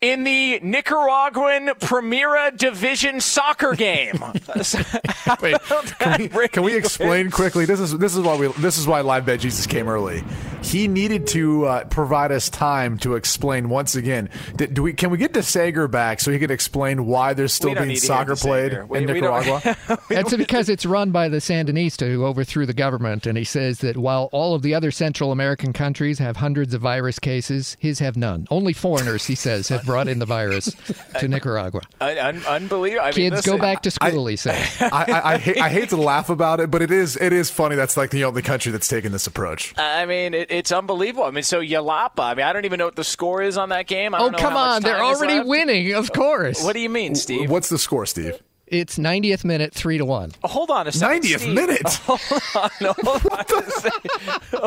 in 0.00 0.24
the 0.24 0.60
Nicaraguan 0.62 1.68
Primera 1.78 2.56
Division 2.56 3.20
soccer 3.20 3.74
game. 3.74 4.18
Wait, 5.42 5.56
can 5.98 6.30
we, 6.32 6.48
can 6.48 6.62
we 6.62 6.74
explain 6.74 7.30
quickly? 7.30 7.66
This 7.66 7.80
is 7.80 7.96
this 7.98 8.16
is 8.16 8.20
why 8.20 8.36
we 8.36 8.48
this 8.58 8.78
is 8.78 8.86
why 8.86 9.02
live 9.02 9.26
bet 9.26 9.40
Jesus 9.40 9.66
came 9.66 9.88
early. 9.88 10.22
He 10.62 10.88
needed 10.88 11.26
to 11.28 11.64
uh, 11.66 11.84
provide 11.84 12.32
us 12.32 12.48
time 12.48 12.98
to 12.98 13.14
explain 13.14 13.68
once 13.68 13.94
again. 13.94 14.28
Do, 14.56 14.66
do 14.66 14.82
we 14.82 14.92
can 14.92 15.10
we 15.10 15.18
get 15.18 15.32
DeSager 15.32 15.90
back 15.90 16.20
so 16.20 16.30
he 16.30 16.38
can 16.38 16.50
explain 16.50 17.06
why 17.06 17.34
there's 17.34 17.52
still 17.52 17.74
being 17.74 17.88
need 17.88 17.96
soccer 17.96 18.36
played 18.36 18.72
We- 18.88 18.98
in 18.98 19.06
we 19.06 19.14
Nicaragua? 19.14 19.76
That's 20.08 20.36
because 20.36 20.68
it's 20.68 20.84
run 20.86 21.10
by 21.10 21.28
the 21.28 21.38
Sandinista 21.38 22.10
who 22.10 22.24
overthrew 22.24 22.66
the 22.66 22.74
government. 22.74 23.26
And 23.26 23.36
he 23.38 23.44
says 23.44 23.78
that 23.78 23.96
while 23.96 24.28
all 24.32 24.54
of 24.54 24.62
the 24.62 24.74
other 24.74 24.90
Central 24.90 25.32
American 25.32 25.72
countries 25.72 26.18
have 26.18 26.36
hundreds 26.36 26.74
of 26.74 26.80
virus 26.80 27.18
cases, 27.18 27.76
his 27.80 27.98
have 27.98 28.16
none. 28.16 28.46
Only 28.50 28.72
foreigners, 28.72 29.26
he 29.26 29.34
says, 29.34 29.68
have 29.68 29.84
brought 29.84 30.08
in 30.08 30.18
the 30.18 30.26
virus 30.26 30.74
to 31.18 31.28
Nicaragua. 31.28 31.80
Un- 32.00 32.18
un- 32.18 32.42
unbelievable. 32.46 33.02
I 33.04 33.12
mean, 33.12 33.30
Kids 33.30 33.46
go 33.46 33.58
back 33.58 33.82
to 33.82 33.90
school, 33.90 34.26
he 34.26 34.36
says. 34.36 34.56
I, 34.80 35.04
I, 35.08 35.34
I, 35.34 35.38
hate, 35.38 35.58
I 35.60 35.68
hate 35.68 35.88
to 35.90 35.96
laugh 35.96 36.30
about 36.30 36.60
it, 36.60 36.70
but 36.70 36.82
it 36.82 36.90
is 36.90 37.16
it 37.16 37.32
is 37.32 37.50
funny. 37.50 37.76
That's 37.76 37.96
like 37.96 38.10
the 38.10 38.24
only 38.24 38.42
country 38.42 38.72
that's 38.72 38.88
taken 38.88 39.12
this 39.12 39.26
approach. 39.26 39.74
I 39.78 40.06
mean, 40.06 40.34
it, 40.34 40.49
it's 40.50 40.72
unbelievable. 40.72 41.24
I 41.24 41.30
mean, 41.30 41.42
so 41.44 41.60
Yalapa. 41.60 42.20
I 42.20 42.34
mean, 42.34 42.44
I 42.46 42.52
don't 42.52 42.64
even 42.64 42.78
know 42.78 42.86
what 42.86 42.96
the 42.96 43.04
score 43.04 43.42
is 43.42 43.56
on 43.56 43.68
that 43.70 43.86
game. 43.86 44.14
I 44.14 44.18
Oh, 44.18 44.22
don't 44.24 44.32
know 44.32 44.38
come 44.38 44.52
how 44.52 44.58
much 44.66 44.76
on. 44.76 44.82
They're 44.82 45.02
already 45.02 45.34
left. 45.38 45.48
winning, 45.48 45.92
of 45.94 46.12
course. 46.12 46.62
What 46.64 46.74
do 46.74 46.80
you 46.80 46.90
mean, 46.90 47.14
Steve? 47.14 47.50
What's 47.50 47.68
the 47.68 47.78
score, 47.78 48.04
Steve? 48.06 48.40
It's 48.66 48.98
90th 48.98 49.44
minute, 49.44 49.74
3 49.74 49.98
to 49.98 50.04
1. 50.04 50.32
Oh, 50.44 50.48
hold 50.48 50.70
on 50.70 50.86
a 50.86 50.92
second. 50.92 51.24
90th 51.24 51.38
Steve. 51.40 51.54
minute? 51.54 51.82
Hold 52.06 52.20
on, 52.54 52.70
no, 52.80 52.92
hold 52.98 53.26
on 53.32 53.40
a 53.40 53.70
second. 53.70 54.10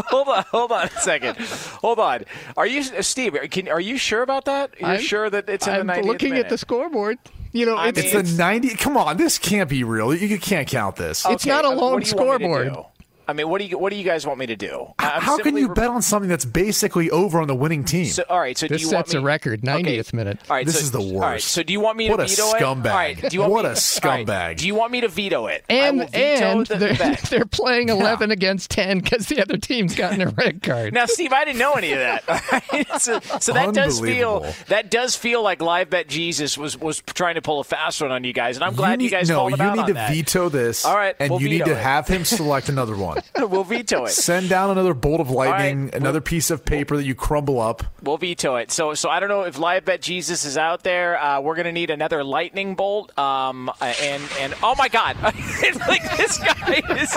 Hold 0.08 0.28
on, 0.28 0.44
hold 0.52 0.72
on 0.74 0.88
a 0.88 0.90
second. 1.00 1.38
Hold 1.38 2.00
on. 2.00 2.26
Are 2.58 2.68
you, 2.68 2.84
Steve? 2.84 3.38
Can, 3.50 3.70
are 3.70 3.80
you 3.80 3.98
sure 3.98 4.22
about 4.22 4.44
that? 4.46 4.72
You're 4.78 4.90
I'm- 4.90 5.00
sure 5.02 5.30
that 5.30 5.48
it's 5.48 5.68
in 5.68 5.74
I'm 5.74 5.88
the 5.88 5.94
90th 5.94 6.04
looking 6.04 6.30
minute? 6.32 6.46
at 6.48 6.50
the 6.50 6.58
scoreboard. 6.58 7.18
You 7.54 7.66
know, 7.66 7.76
I 7.78 7.90
it's, 7.90 8.00
mean, 8.02 8.18
It's 8.18 8.34
a 8.34 8.36
ninety. 8.36 8.70
Come 8.76 8.98
on, 8.98 9.16
this 9.16 9.38
can't 9.38 9.70
be 9.70 9.84
real. 9.84 10.14
You, 10.14 10.26
you 10.28 10.40
can't 10.40 10.68
count 10.68 10.96
this. 10.96 11.24
It's 11.30 11.46
not 11.46 11.64
a 11.64 11.68
uh, 11.68 11.76
lone 11.76 11.94
what 11.94 12.04
do 12.04 12.10
you 12.10 12.16
want 12.18 12.42
me 12.42 12.48
to 12.48 12.54
scoreboard. 12.56 12.86
Do? 13.26 13.32
I 13.32 13.34
mean, 13.34 13.50
what 13.50 13.60
do 13.62 13.68
you 13.68 13.78
what 13.78 13.92
do 13.92 13.96
you 13.98 14.04
guys 14.04 14.26
want 14.28 14.40
me 14.40 14.46
to 14.48 14.56
do? 14.56 14.94
I'm 15.00 15.22
How 15.22 15.38
can 15.38 15.56
you 15.58 15.68
re- 15.70 15.74
bet 15.74 15.90
on 15.90 16.02
something 16.02 16.30
that's 16.30 16.46
basically 16.46 17.10
over 17.12 17.40
on 17.42 17.48
the 17.48 17.56
winning 17.56 17.84
team? 17.84 18.06
So, 18.06 18.24
all 18.30 18.40
right. 18.40 18.58
So 18.58 18.68
this 18.68 18.82
do 18.82 18.88
you 18.88 18.94
want 18.94 19.08
sets 19.08 19.16
me, 19.16 19.20
a 19.22 19.24
record, 19.24 19.62
90th 19.62 20.08
Okay. 20.10 20.18
minute. 20.18 20.40
All 20.50 20.56
right, 20.56 20.66
This 20.66 20.76
so, 20.80 20.82
is 20.84 20.92
the 20.92 21.00
All 21.00 21.20
right, 21.20 21.32
worst. 21.34 21.48
so 21.50 21.64
do 21.64 21.74
you 21.74 21.80
want 21.80 21.98
me 21.98 22.10
What 22.10 22.18
to 22.18 22.24
veto 22.28 22.50
it? 22.56 22.62
scumbag. 22.62 22.86
All 22.92 22.96
right, 22.98 23.22
do 23.22 23.36
you 23.36 23.40
want 23.42 23.52
What 23.54 23.62
me, 23.64 23.68
a 23.68 23.70
all 23.70 23.74
right, 23.74 24.28
scumbag. 24.28 24.58
do 24.58 24.68
you 24.68 24.76
want 24.76 24.92
me 24.92 25.02
to 25.02 25.08
veto 25.08 25.48
it? 25.48 25.64
And 25.70 26.00
will 26.00 26.08
veto 26.08 26.46
and 26.60 26.68
the 26.68 26.76
they're, 26.78 26.96
bet. 26.96 27.20
they're 27.30 27.46
playing 27.46 27.90
11 27.90 28.32
against 28.32 28.72
10 28.72 29.00
because 29.00 29.28
the 29.28 29.42
other 29.42 29.58
team's 29.58 29.96
gotten 29.96 30.22
a 30.22 30.28
red 30.30 30.62
card. 30.64 30.94
Now, 30.94 31.06
Steve, 31.06 31.34
I 31.34 31.46
didn't 31.46 31.60
know 31.60 31.74
any 31.74 31.94
of 31.94 32.00
that. 32.00 32.24
All 32.30 32.60
right? 32.74 33.02
so, 33.02 33.20
so 33.40 33.54
that 33.54 33.74
does 33.74 34.00
feel 34.00 34.46
that 34.68 34.92
does 34.92 35.16
feel 35.16 35.42
like 35.42 35.62
live 35.62 35.90
bet 35.90 36.08
Jesus 36.08 36.58
was 36.58 36.78
was 36.78 37.02
trying 37.02 37.36
to 37.36 37.42
pull 37.42 37.60
a 37.60 37.64
fast 37.64 38.02
one 38.02 38.12
on 38.12 38.24
you 38.24 38.34
guys, 38.34 38.58
and 38.58 38.64
I'm 38.64 38.76
glad 38.76 38.94
you, 39.02 39.08
need, 39.08 39.12
guys 39.12 39.30
no, 39.30 39.38
called 39.38 39.54
him 39.54 39.60
you 39.62 39.66
out 39.68 39.78
need 39.78 39.88
to 39.88 39.94
that. 39.94 40.10
veto 40.12 40.50
this. 40.50 40.86
All 40.86 40.96
right, 40.96 41.16
and 41.20 41.30
we'll 41.32 41.42
you 41.42 41.50
need 41.50 41.66
to 41.66 41.76
have 41.76 42.08
him 42.08 42.26
select 42.26 42.70
another 42.70 42.96
one. 42.98 43.13
we'll 43.38 43.64
veto 43.64 44.06
it. 44.06 44.10
Send 44.10 44.50
down 44.50 44.70
another 44.72 44.94
bolt 44.94 45.20
of 45.22 45.30
lightning, 45.30 45.86
right, 45.86 45.96
another 45.96 46.22
piece 46.22 46.50
of 46.50 46.66
paper 46.66 46.98
that 46.98 47.04
you 47.04 47.16
crumble 47.16 47.60
up. 47.60 47.84
We'll 48.02 48.18
veto 48.18 48.56
it. 48.58 48.72
So, 48.72 48.94
so 48.94 49.10
I 49.10 49.20
don't 49.20 49.30
know 49.30 49.42
if 49.44 49.58
live 49.60 49.86
bet 49.86 50.02
Jesus 50.02 50.46
is 50.46 50.58
out 50.58 50.84
there. 50.84 51.22
Uh, 51.22 51.42
we're 51.42 51.56
going 51.56 51.66
to 51.66 51.72
need 51.72 51.90
another 51.90 52.24
lightning 52.24 52.76
bolt. 52.76 53.18
Um, 53.18 53.72
and 53.82 54.22
and 54.40 54.54
oh 54.64 54.76
my 54.78 54.88
God, 54.88 55.18
like 55.24 56.18
this 56.18 56.38
guy 56.40 56.82
is. 56.98 57.12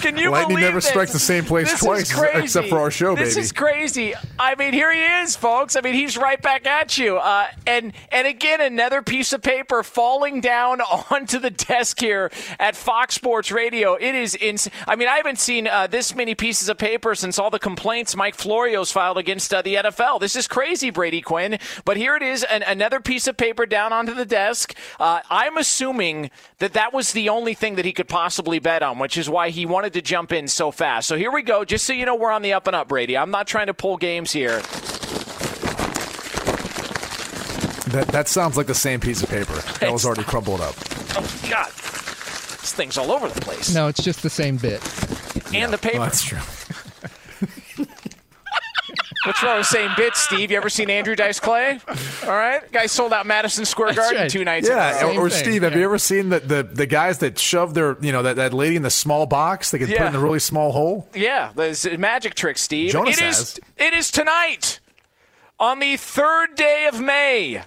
Can 0.00 0.16
you 0.16 0.30
Lightning 0.30 0.56
believe 0.56 0.64
never 0.66 0.76
this? 0.78 0.88
strikes 0.88 1.12
the 1.12 1.18
same 1.18 1.44
place 1.44 1.70
This 1.70 1.80
is 1.80 1.86
twice, 1.86 2.12
crazy. 2.12 2.38
except 2.44 2.68
for 2.68 2.78
our 2.78 2.90
show, 2.90 3.14
This 3.16 3.34
baby. 3.34 3.40
is 3.44 3.52
crazy. 3.52 4.14
I 4.38 4.54
mean, 4.54 4.72
here 4.72 4.92
he 4.92 5.00
is, 5.22 5.36
folks. 5.36 5.76
I 5.76 5.80
mean, 5.80 5.94
he's 5.94 6.16
right 6.16 6.40
back 6.40 6.66
at 6.66 6.96
you. 6.98 7.16
Uh, 7.16 7.46
and 7.66 7.92
and 8.12 8.26
again, 8.26 8.60
another 8.60 9.02
piece 9.02 9.32
of 9.32 9.42
paper 9.42 9.82
falling 9.82 10.40
down 10.40 10.80
onto 11.10 11.38
the 11.38 11.50
desk 11.50 12.00
here 12.00 12.30
at 12.58 12.76
Fox 12.76 13.14
Sports 13.14 13.50
Radio. 13.50 13.94
It 13.94 14.14
is 14.14 14.34
ins- 14.34 14.68
I 14.86 14.96
mean, 14.96 15.08
I 15.08 15.16
haven't 15.16 15.35
seen 15.38 15.66
uh, 15.66 15.86
this 15.86 16.14
many 16.14 16.34
pieces 16.34 16.68
of 16.68 16.78
paper 16.78 17.14
since 17.14 17.38
all 17.38 17.50
the 17.50 17.58
complaints 17.58 18.16
Mike 18.16 18.34
Florio's 18.36 18.90
filed 18.92 19.18
against 19.18 19.52
uh, 19.52 19.62
the 19.62 19.74
NFL. 19.76 20.20
This 20.20 20.36
is 20.36 20.46
crazy, 20.48 20.90
Brady 20.90 21.20
Quinn. 21.20 21.58
But 21.84 21.96
here 21.96 22.16
it 22.16 22.22
is, 22.22 22.42
an- 22.44 22.62
another 22.62 23.00
piece 23.00 23.26
of 23.26 23.36
paper 23.36 23.66
down 23.66 23.92
onto 23.92 24.14
the 24.14 24.24
desk. 24.24 24.74
Uh, 25.00 25.20
I'm 25.30 25.56
assuming 25.56 26.30
that 26.58 26.72
that 26.74 26.92
was 26.92 27.12
the 27.12 27.28
only 27.28 27.54
thing 27.54 27.76
that 27.76 27.84
he 27.84 27.92
could 27.92 28.08
possibly 28.08 28.58
bet 28.58 28.82
on, 28.82 28.98
which 28.98 29.16
is 29.16 29.28
why 29.30 29.50
he 29.50 29.66
wanted 29.66 29.92
to 29.94 30.02
jump 30.02 30.32
in 30.32 30.48
so 30.48 30.70
fast. 30.70 31.08
So 31.08 31.16
here 31.16 31.30
we 31.32 31.42
go. 31.42 31.64
Just 31.64 31.86
so 31.86 31.92
you 31.92 32.06
know, 32.06 32.14
we're 32.14 32.30
on 32.30 32.42
the 32.42 32.52
up 32.52 32.66
and 32.66 32.76
up, 32.76 32.88
Brady. 32.88 33.16
I'm 33.16 33.30
not 33.30 33.46
trying 33.46 33.66
to 33.66 33.74
pull 33.74 33.96
games 33.96 34.32
here. 34.32 34.60
That 37.90 38.08
that 38.08 38.28
sounds 38.28 38.56
like 38.56 38.66
the 38.66 38.74
same 38.74 38.98
piece 39.00 39.22
of 39.22 39.30
paper 39.30 39.54
that 39.80 39.92
was 39.92 40.04
already 40.04 40.24
crumbled 40.24 40.60
up. 40.60 40.74
Oh 41.14 41.40
God, 41.48 41.70
thing's 42.76 42.96
all 42.98 43.10
over 43.10 43.28
the 43.28 43.40
place. 43.40 43.74
No, 43.74 43.88
it's 43.88 44.02
just 44.02 44.22
the 44.22 44.30
same 44.30 44.56
bit. 44.56 44.80
and 45.54 45.72
the 45.72 45.78
paper. 45.78 45.98
Well, 45.98 46.06
that's 46.06 46.22
true. 46.22 46.38
What's 49.24 49.42
wrong 49.42 49.58
with 49.58 49.66
saying 49.66 49.90
bits, 49.96 50.20
Steve? 50.20 50.52
You 50.52 50.56
ever 50.56 50.68
seen 50.70 50.88
Andrew 50.88 51.16
Dice 51.16 51.40
Clay? 51.40 51.80
All 52.22 52.28
right, 52.30 52.70
guy 52.70 52.86
sold 52.86 53.12
out 53.12 53.26
Madison 53.26 53.64
Square 53.64 53.94
Garden 53.94 54.20
right. 54.22 54.30
two 54.30 54.44
nights 54.44 54.68
Yeah, 54.68 54.98
ago. 54.98 55.18
or, 55.20 55.26
or 55.26 55.30
Steve, 55.30 55.62
have 55.62 55.72
yeah. 55.72 55.78
you 55.78 55.84
ever 55.84 55.98
seen 55.98 56.28
the, 56.28 56.38
the, 56.38 56.62
the 56.62 56.86
guys 56.86 57.18
that 57.18 57.36
shove 57.36 57.74
their, 57.74 57.96
you 58.00 58.12
know, 58.12 58.22
that, 58.22 58.36
that 58.36 58.54
lady 58.54 58.76
in 58.76 58.82
the 58.82 58.90
small 58.90 59.26
box 59.26 59.72
they 59.72 59.78
can 59.78 59.88
put 59.88 60.00
in 60.00 60.12
the 60.12 60.20
really 60.20 60.38
small 60.38 60.70
hole? 60.70 61.08
Yeah, 61.12 61.50
there's 61.56 61.84
a 61.84 61.98
magic 61.98 62.34
trick, 62.34 62.56
Steve. 62.56 62.92
Jonas 62.92 63.18
it 63.18 63.24
is. 63.24 63.36
has. 63.36 63.60
It 63.78 63.94
is 63.94 64.12
tonight, 64.12 64.78
on 65.58 65.80
the 65.80 65.96
third 65.96 66.54
day 66.54 66.86
of 66.86 67.00
May, 67.00 67.62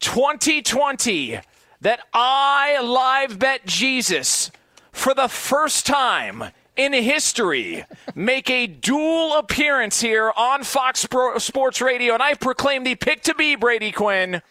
2020, 0.00 1.40
that 1.80 2.00
I 2.12 2.80
live 2.80 3.38
bet 3.38 3.66
Jesus 3.66 4.50
for 4.92 5.14
the 5.14 5.28
first 5.28 5.86
time 5.86 6.44
in 6.76 6.92
history 6.92 7.84
make 8.14 8.48
a 8.48 8.66
dual 8.66 9.36
appearance 9.36 10.00
here 10.00 10.32
on 10.36 10.62
Fox 10.62 11.06
Sports 11.38 11.80
Radio, 11.80 12.14
and 12.14 12.22
I 12.22 12.34
proclaim 12.34 12.84
the 12.84 12.94
pick 12.94 13.22
to 13.22 13.34
be 13.34 13.56
Brady 13.56 13.92
Quinn. 13.92 14.42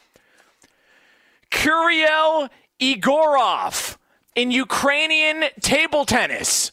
Kuriel 1.51 2.49
Igorov 2.79 3.97
in 4.35 4.51
Ukrainian 4.51 5.45
table 5.61 6.05
tennis. 6.05 6.71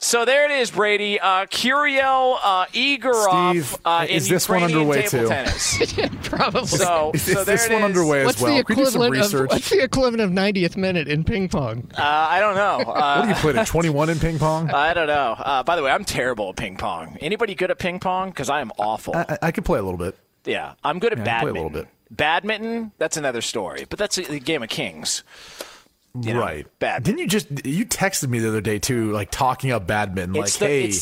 So 0.00 0.24
there 0.24 0.44
it 0.44 0.52
is, 0.52 0.70
Brady. 0.70 1.18
Uh, 1.18 1.46
Kuriel 1.46 2.38
uh, 2.40 2.66
Igorov 2.66 3.50
Steve, 3.50 3.76
uh, 3.84 4.06
in 4.08 4.14
is 4.14 4.28
this 4.28 4.48
one 4.48 4.60
Ukrainian 4.60 4.78
underway 4.88 5.02
table 5.08 5.24
too? 5.24 5.28
tennis. 5.28 5.78
Probably. 6.28 6.66
So, 6.66 7.10
Is, 7.14 7.22
so 7.22 7.30
is 7.30 7.34
there 7.34 7.44
this 7.44 7.66
it 7.66 7.72
one 7.72 7.80
is. 7.80 7.84
underway 7.84 8.24
what's 8.24 8.36
as 8.36 8.42
well? 8.44 8.56
the 8.58 8.62
Could 8.64 8.78
you 8.78 8.84
do 8.84 8.90
some 8.92 9.02
equivalent 9.02 9.34
of 9.34 9.50
what's 9.50 9.70
the 9.70 9.82
equivalent 9.82 10.20
of 10.20 10.30
90th 10.30 10.76
minute 10.76 11.08
in 11.08 11.24
ping 11.24 11.48
pong? 11.48 11.90
Uh, 11.98 12.02
I 12.02 12.38
don't 12.38 12.54
know. 12.54 12.78
Uh, 12.98 13.16
what 13.18 13.22
do 13.24 13.28
you 13.30 13.34
put 13.36 13.56
at 13.56 13.66
21 13.66 14.10
in 14.10 14.18
ping 14.20 14.38
pong? 14.38 14.70
I 14.70 14.94
don't 14.94 15.06
know. 15.08 15.34
Uh, 15.38 15.62
by 15.64 15.74
the 15.76 15.82
way, 15.82 15.90
I'm 15.90 16.04
terrible 16.04 16.50
at 16.50 16.56
ping 16.56 16.76
pong. 16.76 17.16
Anybody 17.20 17.54
good 17.56 17.70
at 17.72 17.78
ping 17.80 17.98
pong? 17.98 18.30
Because 18.30 18.48
I 18.48 18.60
am 18.60 18.70
awful. 18.78 19.16
I, 19.16 19.24
I- 19.28 19.38
I 19.42 19.50
could 19.50 19.64
play 19.64 19.78
a 19.80 19.82
little 19.82 19.98
bit. 19.98 20.16
yeah, 20.44 20.74
I'm 20.84 20.98
good 21.00 21.12
at 21.12 21.18
Yeah, 21.18 21.24
I 21.24 21.26
can 21.26 21.40
play 21.40 21.50
a 21.50 21.54
badminton. 21.54 21.72
little 21.72 21.82
bit. 21.82 21.88
Badminton, 22.10 22.92
that's 22.98 23.16
another 23.16 23.40
story. 23.40 23.84
But 23.88 23.98
that's 23.98 24.16
a, 24.18 24.32
a 24.32 24.38
game 24.38 24.62
of 24.62 24.68
kings. 24.68 25.22
You 26.20 26.34
know, 26.34 26.40
right. 26.40 26.66
bad. 26.78 27.02
Didn't 27.02 27.18
you 27.20 27.26
just 27.28 27.48
you 27.66 27.84
texted 27.86 28.28
me 28.28 28.38
the 28.38 28.48
other 28.48 28.60
day 28.60 28.78
too, 28.78 29.12
like 29.12 29.30
talking 29.30 29.70
up 29.70 29.86
badminton, 29.86 30.34
like, 30.34 30.52
the- 30.52 30.66
hey. 30.66 30.92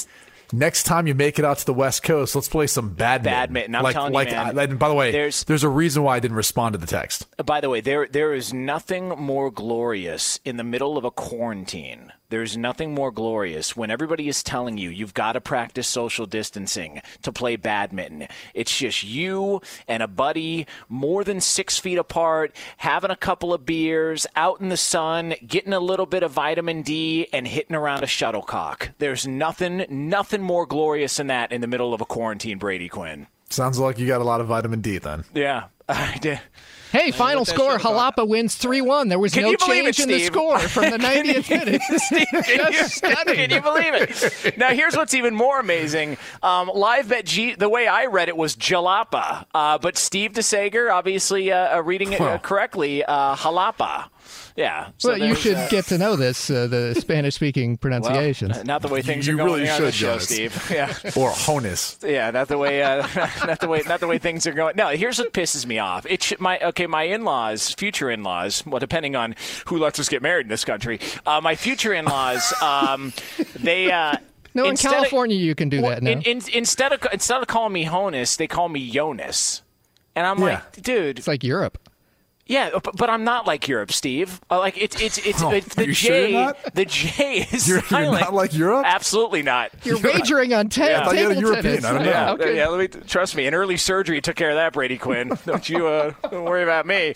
Next 0.52 0.84
time 0.84 1.08
you 1.08 1.14
make 1.16 1.40
it 1.40 1.44
out 1.44 1.58
to 1.58 1.66
the 1.66 1.74
West 1.74 2.04
Coast, 2.04 2.36
let's 2.36 2.48
play 2.48 2.68
some 2.68 2.90
badminton. 2.90 3.32
Badminton, 3.32 3.74
I'm 3.74 3.82
like, 3.82 3.94
telling 3.94 4.12
you, 4.14 4.24
man, 4.32 4.56
I- 4.56 4.62
and 4.62 4.78
by 4.78 4.88
the 4.88 4.94
way, 4.94 5.10
there's- 5.10 5.42
there's 5.42 5.64
a 5.64 5.68
reason 5.68 6.04
why 6.04 6.14
I 6.16 6.20
didn't 6.20 6.36
respond 6.36 6.74
to 6.74 6.78
the 6.78 6.86
text. 6.86 7.26
By 7.44 7.60
the 7.60 7.68
way, 7.68 7.80
there 7.80 8.06
there 8.06 8.32
is 8.32 8.52
nothing 8.54 9.08
more 9.08 9.50
glorious 9.50 10.38
in 10.44 10.56
the 10.56 10.62
middle 10.62 10.96
of 10.96 11.04
a 11.04 11.10
quarantine. 11.10 12.12
There's 12.28 12.56
nothing 12.56 12.92
more 12.92 13.12
glorious 13.12 13.76
when 13.76 13.90
everybody 13.90 14.28
is 14.28 14.42
telling 14.42 14.78
you 14.78 14.90
you've 14.90 15.14
got 15.14 15.32
to 15.32 15.40
practice 15.40 15.86
social 15.86 16.26
distancing 16.26 17.00
to 17.22 17.32
play 17.32 17.56
badminton. 17.56 18.26
It's 18.52 18.76
just 18.76 19.04
you 19.04 19.60
and 19.86 20.02
a 20.02 20.08
buddy, 20.08 20.66
more 20.88 21.22
than 21.22 21.40
six 21.40 21.78
feet 21.78 21.98
apart, 21.98 22.54
having 22.78 23.10
a 23.10 23.16
couple 23.16 23.54
of 23.54 23.64
beers, 23.64 24.26
out 24.34 24.60
in 24.60 24.70
the 24.70 24.76
sun, 24.76 25.34
getting 25.46 25.72
a 25.72 25.80
little 25.80 26.06
bit 26.06 26.22
of 26.24 26.32
vitamin 26.32 26.82
D, 26.82 27.28
and 27.32 27.46
hitting 27.46 27.76
around 27.76 28.02
a 28.02 28.08
shuttlecock. 28.08 28.90
There's 28.98 29.26
nothing, 29.26 29.86
nothing 29.88 30.42
more 30.42 30.66
glorious 30.66 31.16
than 31.16 31.28
that 31.28 31.52
in 31.52 31.60
the 31.60 31.66
middle 31.66 31.94
of 31.94 32.00
a 32.00 32.06
quarantine, 32.06 32.58
Brady 32.58 32.88
Quinn. 32.88 33.28
Sounds 33.50 33.78
like 33.78 33.98
you 33.98 34.06
got 34.06 34.20
a 34.20 34.24
lot 34.24 34.40
of 34.40 34.48
vitamin 34.48 34.80
D 34.80 34.98
then. 34.98 35.24
Yeah, 35.32 35.66
I 35.88 36.18
did. 36.20 36.40
Hey, 36.92 37.10
final 37.10 37.44
score: 37.44 37.78
shit. 37.78 37.82
Jalapa 37.86 38.26
wins 38.26 38.54
three-one. 38.54 39.08
There 39.08 39.18
was 39.18 39.34
Can 39.34 39.42
no 39.42 39.54
change 39.56 39.98
it, 39.98 40.02
in 40.04 40.08
the 40.08 40.20
score 40.24 40.58
from 40.60 40.90
the 40.90 40.98
90th 40.98 41.50
minute. 41.50 41.82
Steve, 41.96 42.26
can, 42.30 42.44
you, 42.72 42.72
Just 42.78 42.94
stunning. 42.96 43.34
can 43.34 43.50
you 43.50 43.60
believe 43.60 43.94
it? 43.94 44.56
Now, 44.58 44.68
here's 44.68 44.96
what's 44.96 45.14
even 45.14 45.34
more 45.34 45.58
amazing. 45.60 46.16
Um, 46.42 46.70
live 46.74 47.08
bet 47.08 47.26
G, 47.26 47.54
the 47.54 47.68
way 47.68 47.86
I 47.86 48.06
read 48.06 48.28
it 48.28 48.36
was 48.36 48.56
Jalapa, 48.56 49.46
uh, 49.54 49.78
but 49.78 49.96
Steve 49.96 50.32
DeSager, 50.32 50.90
obviously 50.92 51.52
uh, 51.52 51.76
uh, 51.78 51.82
reading 51.82 52.12
it 52.12 52.20
uh, 52.20 52.38
correctly, 52.38 53.04
uh, 53.04 53.36
Jalapa. 53.36 54.08
Yeah. 54.56 54.88
So 54.98 55.10
well, 55.10 55.18
you 55.18 55.34
should 55.34 55.54
uh, 55.56 55.68
get 55.68 55.84
to 55.86 55.98
know 55.98 56.16
this, 56.16 56.48
uh, 56.48 56.66
the 56.66 56.94
Spanish-speaking 56.98 57.78
well, 57.82 58.04
uh, 58.06 58.62
not 58.64 58.80
the 58.82 58.88
way 58.88 59.02
things 59.02 59.26
You 59.26 59.34
are 59.34 59.36
going 59.36 59.52
really 59.52 59.68
on 59.68 59.76
should, 59.76 59.86
the 59.86 59.92
show, 59.92 60.06
Jonas. 60.18 60.24
Steve. 60.24 60.70
Yeah. 60.70 60.88
Or 61.14 61.30
honus. 61.30 62.02
Yeah, 62.08 62.30
not 62.30 62.48
the 62.48 62.56
way, 62.58 62.82
uh, 62.82 63.06
not 63.46 63.60
the 63.60 63.68
way, 63.68 63.82
not 63.86 64.00
the 64.00 64.06
way 64.06 64.18
things 64.18 64.46
are 64.46 64.52
going. 64.52 64.74
No, 64.76 64.88
here's 64.88 65.18
what 65.18 65.32
pisses 65.32 65.66
me 65.66 65.78
off. 65.78 66.06
It 66.08 66.22
should, 66.22 66.40
my 66.40 66.58
okay, 66.60 66.86
my 66.86 67.02
in-laws, 67.04 67.72
future 67.74 68.10
in-laws, 68.10 68.64
well, 68.66 68.80
depending 68.80 69.14
on 69.14 69.34
who 69.66 69.78
lets 69.78 70.00
us 70.00 70.08
get 70.08 70.22
married 70.22 70.46
in 70.46 70.50
this 70.50 70.64
country, 70.64 71.00
uh, 71.26 71.40
my 71.42 71.54
future 71.54 71.92
in-laws, 71.92 72.52
um, 72.62 73.12
they. 73.60 73.90
Uh, 73.92 74.16
No, 74.54 74.64
in 74.64 74.70
Instead 74.70 74.88
of- 74.92 74.94
California 75.00 75.36
you 75.36 75.54
can 75.54 75.68
do 75.68 75.82
Well, 75.82 75.90
that 75.90 76.02
now. 76.02 76.12
in- 76.12 76.22
in- 76.22 76.42
instead 76.54 76.90
of 76.92 77.06
instead 77.12 77.42
of 77.42 77.46
calling 77.46 77.74
me 77.74 77.84
Honus, 77.84 78.38
they 78.38 78.46
call 78.46 78.70
me 78.70 78.90
Jonas, 78.90 79.60
and 80.14 80.26
I'm 80.26 80.38
like, 80.38 80.80
dude, 80.80 81.18
it's 81.18 81.28
like 81.28 81.44
Europe. 81.44 81.76
Yeah, 82.48 82.70
but, 82.72 82.96
but 82.96 83.10
I'm 83.10 83.24
not 83.24 83.44
like 83.44 83.66
Europe, 83.66 83.90
Steve. 83.90 84.40
Uh, 84.48 84.60
like 84.60 84.78
it's 84.80 85.00
it's 85.02 85.18
it's, 85.18 85.42
Oh, 85.42 85.50
it's 85.50 85.74
the 85.74 85.82
are 85.82 85.84
you 85.86 85.92
sure 85.94 86.12
J. 86.12 86.52
The 86.74 86.84
J 86.84 87.38
is 87.52 87.68
You're- 87.68 87.82
you're 87.90 88.00
not 88.02 88.32
like 88.32 88.54
Europe? 88.54 88.84
Absolutely 88.86 89.42
not. 89.42 89.72
You're 89.82 89.98
wagering 89.98 90.54
on 90.54 90.68
ta- 90.68 90.84
Yeah. 90.84 91.00
I 91.00 91.04
thought 91.06 91.14
you 91.16 91.20
table 91.22 91.34
had 91.34 91.38
a 91.38 91.40
European. 91.40 91.84
I 91.84 91.92
don't 91.92 92.02
know. 92.04 92.08
Yeah, 92.10 92.32
Okay. 92.34 92.56
yeah. 92.56 92.68
Let 92.68 92.78
me 92.94 93.00
trust 93.02 93.34
me. 93.34 93.46
An 93.48 93.54
early 93.54 93.76
surgery 93.76 94.20
took 94.20 94.36
care 94.36 94.50
of 94.50 94.56
that, 94.56 94.72
Brady 94.74 94.96
Quinn. 94.96 95.36
don't 95.46 95.68
you 95.68 95.88
uh, 95.88 96.12
don't 96.30 96.44
worry 96.44 96.62
about 96.62 96.86
me. 96.86 97.14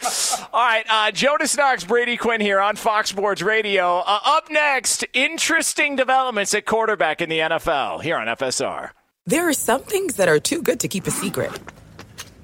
All 0.52 0.66
right, 0.66 0.84
uh, 0.90 1.12
Jonas 1.12 1.56
Knox, 1.56 1.84
Brady 1.84 2.16
Quinn 2.16 2.40
here 2.40 2.58
on 2.60 2.74
Fox 2.74 3.10
Sports 3.10 3.40
Radio. 3.40 3.98
Uh, 3.98 4.18
up 4.24 4.50
next, 4.50 5.04
interesting 5.12 5.94
developments 5.94 6.54
at 6.54 6.66
quarterback 6.66 7.20
in 7.20 7.28
the 7.28 7.38
NFL 7.38 8.02
here 8.02 8.16
on 8.16 8.26
FSR. 8.26 8.90
There 9.26 9.48
are 9.48 9.52
some 9.52 9.82
things 9.82 10.16
that 10.16 10.28
are 10.28 10.40
too 10.40 10.60
good 10.60 10.80
to 10.80 10.88
keep 10.88 11.06
a 11.06 11.10
secret. 11.12 11.52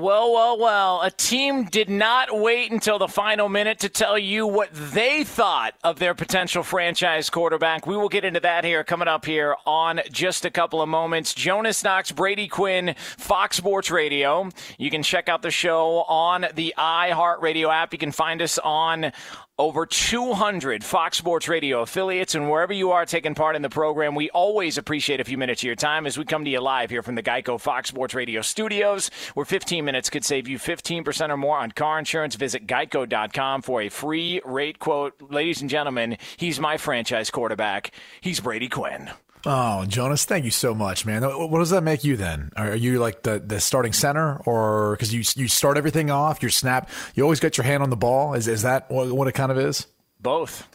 Well, 0.00 0.32
well, 0.32 0.58
well. 0.58 1.02
A 1.02 1.10
team 1.12 1.66
did 1.66 1.88
not 1.88 2.36
wait 2.36 2.72
until 2.72 2.98
the 2.98 3.06
final 3.06 3.48
minute 3.48 3.78
to 3.78 3.88
tell 3.88 4.18
you 4.18 4.44
what 4.44 4.70
they 4.72 5.22
thought 5.22 5.74
of 5.84 6.00
their 6.00 6.14
potential 6.14 6.64
franchise 6.64 7.30
quarterback. 7.30 7.86
We 7.86 7.96
will 7.96 8.08
get 8.08 8.24
into 8.24 8.40
that 8.40 8.64
here 8.64 8.82
coming 8.82 9.06
up 9.06 9.24
here 9.24 9.54
on 9.64 10.00
just 10.10 10.44
a 10.44 10.50
couple 10.50 10.82
of 10.82 10.88
moments. 10.88 11.32
Jonas 11.32 11.84
Knox, 11.84 12.10
Brady 12.10 12.48
Quinn, 12.48 12.96
Fox 12.98 13.56
Sports 13.56 13.88
Radio. 13.92 14.50
You 14.78 14.90
can 14.90 15.04
check 15.04 15.28
out 15.28 15.42
the 15.42 15.52
show 15.52 16.02
on 16.08 16.46
the 16.56 16.74
iHeartRadio 16.76 17.72
app. 17.72 17.92
You 17.92 17.98
can 18.00 18.10
find 18.10 18.42
us 18.42 18.58
on 18.58 19.12
over 19.58 19.86
200 19.86 20.82
Fox 20.82 21.16
Sports 21.18 21.48
Radio 21.48 21.82
affiliates, 21.82 22.34
and 22.34 22.50
wherever 22.50 22.72
you 22.72 22.90
are 22.90 23.06
taking 23.06 23.36
part 23.36 23.54
in 23.54 23.62
the 23.62 23.68
program, 23.68 24.16
we 24.16 24.28
always 24.30 24.78
appreciate 24.78 25.20
a 25.20 25.24
few 25.24 25.38
minutes 25.38 25.62
of 25.62 25.66
your 25.66 25.76
time 25.76 26.06
as 26.06 26.18
we 26.18 26.24
come 26.24 26.44
to 26.44 26.50
you 26.50 26.60
live 26.60 26.90
here 26.90 27.02
from 27.04 27.14
the 27.14 27.22
Geico 27.22 27.60
Fox 27.60 27.88
Sports 27.88 28.14
Radio 28.14 28.42
studios, 28.42 29.10
where 29.34 29.46
15 29.46 29.84
minutes 29.84 30.10
could 30.10 30.24
save 30.24 30.48
you 30.48 30.58
15% 30.58 31.30
or 31.30 31.36
more 31.36 31.58
on 31.58 31.70
car 31.70 32.00
insurance. 32.00 32.34
Visit 32.34 32.66
geico.com 32.66 33.62
for 33.62 33.80
a 33.82 33.88
free 33.88 34.40
rate 34.44 34.80
quote. 34.80 35.14
Ladies 35.30 35.60
and 35.60 35.70
gentlemen, 35.70 36.18
he's 36.36 36.58
my 36.58 36.76
franchise 36.76 37.30
quarterback. 37.30 37.92
He's 38.20 38.40
Brady 38.40 38.68
Quinn. 38.68 39.10
Oh, 39.46 39.84
Jonas, 39.84 40.24
thank 40.24 40.44
you 40.44 40.50
so 40.50 40.74
much, 40.74 41.04
man. 41.04 41.22
What 41.22 41.58
does 41.58 41.70
that 41.70 41.82
make 41.82 42.02
you 42.02 42.16
then? 42.16 42.50
Are 42.56 42.74
you 42.74 42.98
like 42.98 43.22
the, 43.22 43.38
the 43.38 43.60
starting 43.60 43.92
center, 43.92 44.36
or 44.46 44.92
because 44.92 45.12
you 45.12 45.22
you 45.40 45.48
start 45.48 45.76
everything 45.76 46.10
off, 46.10 46.42
your 46.42 46.50
snap, 46.50 46.88
you 47.14 47.22
always 47.22 47.40
got 47.40 47.58
your 47.58 47.64
hand 47.64 47.82
on 47.82 47.90
the 47.90 47.96
ball? 47.96 48.34
Is 48.34 48.48
is 48.48 48.62
that 48.62 48.90
what, 48.90 49.12
what 49.12 49.28
it 49.28 49.32
kind 49.32 49.52
of 49.52 49.58
is? 49.58 49.86
Both. 50.20 50.66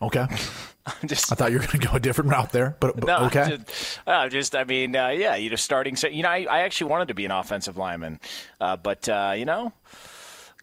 Okay. 0.00 0.26
I'm 0.86 1.08
just, 1.08 1.32
I 1.32 1.34
thought 1.34 1.50
you 1.50 1.58
were 1.58 1.66
going 1.66 1.80
to 1.80 1.88
go 1.88 1.94
a 1.94 2.00
different 2.00 2.30
route 2.30 2.52
there, 2.52 2.76
but, 2.78 2.94
but 2.94 3.06
No, 3.06 3.24
okay. 3.26 3.58
Just, 3.66 3.98
uh, 4.06 4.28
just, 4.28 4.54
I 4.54 4.62
mean, 4.62 4.94
uh, 4.94 5.08
yeah, 5.08 5.34
you're 5.34 5.50
just 5.50 5.64
starting. 5.64 5.96
So, 5.96 6.06
You 6.06 6.22
know, 6.22 6.28
I, 6.28 6.46
I 6.48 6.60
actually 6.60 6.90
wanted 6.90 7.08
to 7.08 7.14
be 7.14 7.24
an 7.24 7.32
offensive 7.32 7.76
lineman, 7.76 8.20
uh, 8.60 8.76
but 8.76 9.08
uh, 9.08 9.34
you 9.36 9.44
know, 9.46 9.72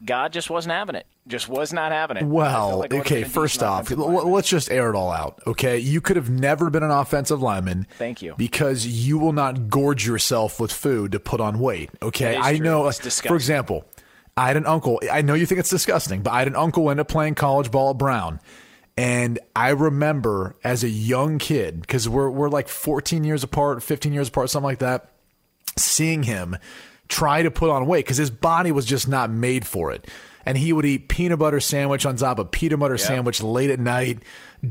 God 0.05 0.31
just 0.31 0.49
wasn't 0.49 0.73
having 0.73 0.95
it. 0.95 1.07
Just 1.25 1.47
was 1.47 1.71
not 1.71 1.93
having 1.93 2.17
it. 2.17 2.25
Well, 2.25 2.79
like 2.79 2.93
okay, 2.93 3.23
first 3.23 3.63
off, 3.63 3.89
lineman. 3.89 4.31
let's 4.31 4.49
just 4.49 4.69
air 4.69 4.89
it 4.89 4.95
all 4.95 5.09
out. 5.09 5.41
Okay. 5.47 5.79
You 5.79 6.01
could 6.01 6.17
have 6.17 6.29
never 6.29 6.69
been 6.69 6.83
an 6.83 6.91
offensive 6.91 7.41
lineman. 7.41 7.87
Thank 7.97 8.21
you. 8.21 8.35
Because 8.37 8.85
you 8.85 9.17
will 9.17 9.31
not 9.31 9.69
gorge 9.69 10.05
yourself 10.05 10.59
with 10.59 10.73
food 10.73 11.13
to 11.13 11.21
put 11.21 11.39
on 11.39 11.59
weight. 11.59 11.91
Okay. 12.01 12.37
I 12.37 12.57
true. 12.57 12.65
know, 12.65 12.87
It's 12.87 13.21
for 13.21 13.35
example, 13.35 13.85
I 14.35 14.47
had 14.47 14.57
an 14.57 14.65
uncle. 14.65 14.99
I 15.09 15.21
know 15.21 15.33
you 15.33 15.45
think 15.45 15.59
it's 15.59 15.69
disgusting, 15.69 16.23
but 16.23 16.33
I 16.33 16.39
had 16.39 16.49
an 16.49 16.57
uncle 16.57 16.89
end 16.91 16.99
up 16.99 17.07
playing 17.07 17.35
college 17.35 17.71
ball 17.71 17.91
at 17.91 17.97
Brown. 17.97 18.41
And 18.97 19.39
I 19.55 19.69
remember 19.69 20.55
as 20.63 20.83
a 20.83 20.89
young 20.89 21.39
kid, 21.39 21.81
because 21.81 22.07
we're, 22.09 22.29
we're 22.29 22.49
like 22.49 22.67
14 22.67 23.23
years 23.23 23.43
apart, 23.43 23.81
15 23.81 24.13
years 24.13 24.27
apart, 24.27 24.49
something 24.49 24.65
like 24.65 24.79
that, 24.79 25.09
seeing 25.77 26.23
him 26.23 26.57
try 27.07 27.41
to 27.43 27.51
put 27.51 27.69
on 27.69 27.85
weight 27.85 28.05
because 28.05 28.17
his 28.17 28.29
body 28.29 28.71
was 28.71 28.85
just 28.85 29.07
not 29.07 29.29
made 29.29 29.65
for 29.65 29.91
it. 29.91 30.07
And 30.45 30.57
he 30.57 30.73
would 30.73 30.85
eat 30.85 31.07
peanut 31.07 31.39
butter 31.39 31.59
sandwich 31.59 32.05
on 32.05 32.17
top 32.17 32.39
of 32.39 32.51
peanut 32.51 32.79
butter 32.79 32.97
sandwich 32.97 33.41
late 33.41 33.69
at 33.69 33.79
night, 33.79 34.19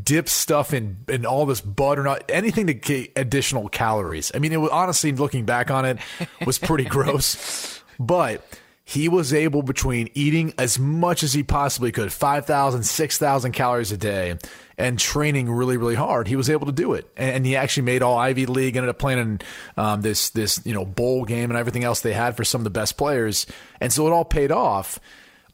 dip 0.02 0.28
stuff 0.28 0.74
in, 0.74 0.98
in 1.08 1.24
all 1.24 1.46
this 1.46 1.60
butter, 1.60 2.02
not 2.02 2.30
anything 2.30 2.66
to 2.66 2.74
get 2.74 3.12
additional 3.16 3.68
calories. 3.68 4.30
I 4.34 4.38
mean, 4.38 4.52
it 4.52 4.58
was 4.58 4.70
honestly 4.70 5.12
looking 5.12 5.44
back 5.46 5.70
on 5.70 5.84
it 5.84 5.98
was 6.44 6.58
pretty 6.58 6.84
gross, 6.88 7.82
but 7.98 8.44
he 8.84 9.08
was 9.08 9.32
able 9.32 9.62
between 9.62 10.10
eating 10.12 10.52
as 10.58 10.78
much 10.78 11.22
as 11.22 11.32
he 11.32 11.42
possibly 11.42 11.92
could 11.92 12.12
5,000, 12.12 12.82
6,000 12.82 13.52
calories 13.52 13.92
a 13.92 13.96
day 13.96 14.36
and 14.76 14.98
training 14.98 15.50
really, 15.50 15.76
really 15.76 15.94
hard. 15.94 16.26
He 16.26 16.36
was 16.36 16.50
able 16.50 16.66
to 16.66 16.72
do 16.72 16.94
it. 16.94 17.08
And, 17.16 17.36
and 17.36 17.46
he 17.46 17.56
actually 17.56 17.84
made 17.84 18.02
all 18.02 18.18
Ivy 18.18 18.46
League, 18.46 18.76
ended 18.76 18.90
up 18.90 18.98
playing 18.98 19.18
in 19.18 19.40
um, 19.76 20.02
this, 20.02 20.30
this, 20.30 20.60
you 20.66 20.74
know, 20.74 20.84
bowl 20.84 21.24
game 21.24 21.50
and 21.50 21.58
everything 21.58 21.84
else 21.84 22.00
they 22.00 22.12
had 22.12 22.36
for 22.36 22.44
some 22.44 22.60
of 22.60 22.64
the 22.64 22.70
best 22.70 22.96
players. 22.96 23.46
And 23.80 23.92
so 23.92 24.06
it 24.08 24.10
all 24.10 24.24
paid 24.24 24.50
off. 24.50 24.98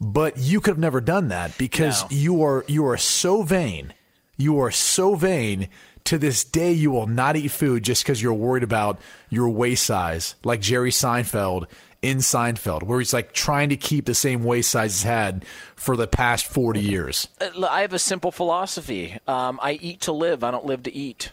But 0.01 0.37
you 0.37 0.61
could 0.61 0.71
have 0.71 0.77
never 0.79 1.01
done 1.01 1.27
that 1.29 1.57
because 1.57 2.03
No. 2.03 2.07
you 2.17 2.43
are, 2.43 2.63
you 2.67 2.85
are 2.87 2.97
so 2.97 3.43
vain. 3.43 3.93
You 4.37 4.59
are 4.59 4.71
so 4.71 5.15
vain. 5.15 5.67
To 6.05 6.17
this 6.17 6.43
day, 6.43 6.71
you 6.71 6.89
will 6.91 7.05
not 7.07 7.35
eat 7.35 7.49
food 7.49 7.83
just 7.83 8.03
because 8.03 8.21
you're 8.21 8.33
worried 8.33 8.63
about 8.63 8.99
your 9.29 9.49
waist 9.49 9.83
size, 9.85 10.35
like 10.43 10.61
Jerry 10.61 10.89
Seinfeld 10.91 11.65
in 12.01 12.19
Seinfeld, 12.19 12.83
where 12.83 12.99
he's 12.99 13.13
like 13.13 13.33
trying 13.33 13.69
to 13.69 13.75
keep 13.77 14.05
the 14.05 14.15
same 14.15 14.43
waist 14.43 14.71
size 14.71 14.93
he's 14.93 15.03
had 15.03 15.45
for 15.75 15.97
the 15.97 16.07
past 16.07 16.47
40 16.47 16.79
years. 16.79 17.27
Uh, 17.41 17.67
I 17.69 17.81
have 17.81 17.93
a 17.93 17.99
simple 17.99 18.31
philosophy. 18.31 19.17
Um, 19.27 19.59
I 19.61 19.73
eat 19.73 19.99
to 20.01 20.13
live. 20.13 20.43
I 20.43 20.49
don't 20.51 20.65
live 20.65 20.83
to 20.83 20.93
eat. 20.95 21.31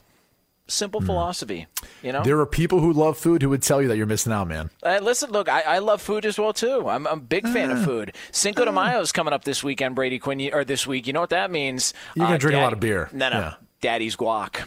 Simple 0.68 1.00
Hmm. 1.00 1.06
philosophy. 1.06 1.66
You 2.02 2.12
know, 2.12 2.22
There 2.24 2.40
are 2.40 2.46
people 2.46 2.80
who 2.80 2.92
love 2.92 3.16
food 3.16 3.40
who 3.42 3.50
would 3.50 3.62
tell 3.62 3.80
you 3.80 3.86
that 3.88 3.96
you're 3.96 4.06
missing 4.06 4.32
out, 4.32 4.48
man. 4.48 4.70
Uh, 4.82 4.98
listen, 5.00 5.30
look, 5.30 5.48
I, 5.48 5.60
I 5.62 5.78
love 5.78 6.02
food 6.02 6.26
as 6.26 6.38
well 6.38 6.52
too. 6.52 6.88
I'm, 6.88 7.06
I'm 7.06 7.18
a 7.18 7.22
big 7.22 7.46
fan 7.48 7.70
of 7.70 7.84
food. 7.84 8.14
Cinco 8.32 8.64
de 8.64 8.72
Mayo 8.72 9.00
is 9.00 9.12
coming 9.12 9.32
up 9.32 9.44
this 9.44 9.62
weekend, 9.62 9.94
Brady 9.94 10.18
Quinn, 10.18 10.50
or 10.52 10.64
this 10.64 10.84
week. 10.86 11.06
You 11.06 11.12
know 11.12 11.20
what 11.20 11.30
that 11.30 11.50
means? 11.52 11.94
You're 12.16 12.24
gonna 12.26 12.34
Uh, 12.34 12.38
drink 12.38 12.56
a 12.58 12.60
lot 12.62 12.72
of 12.72 12.80
beer. 12.80 13.08
No, 13.12 13.28
no, 13.28 13.38
Yeah. 13.38 13.54
Daddy's 13.80 14.16
guac, 14.16 14.64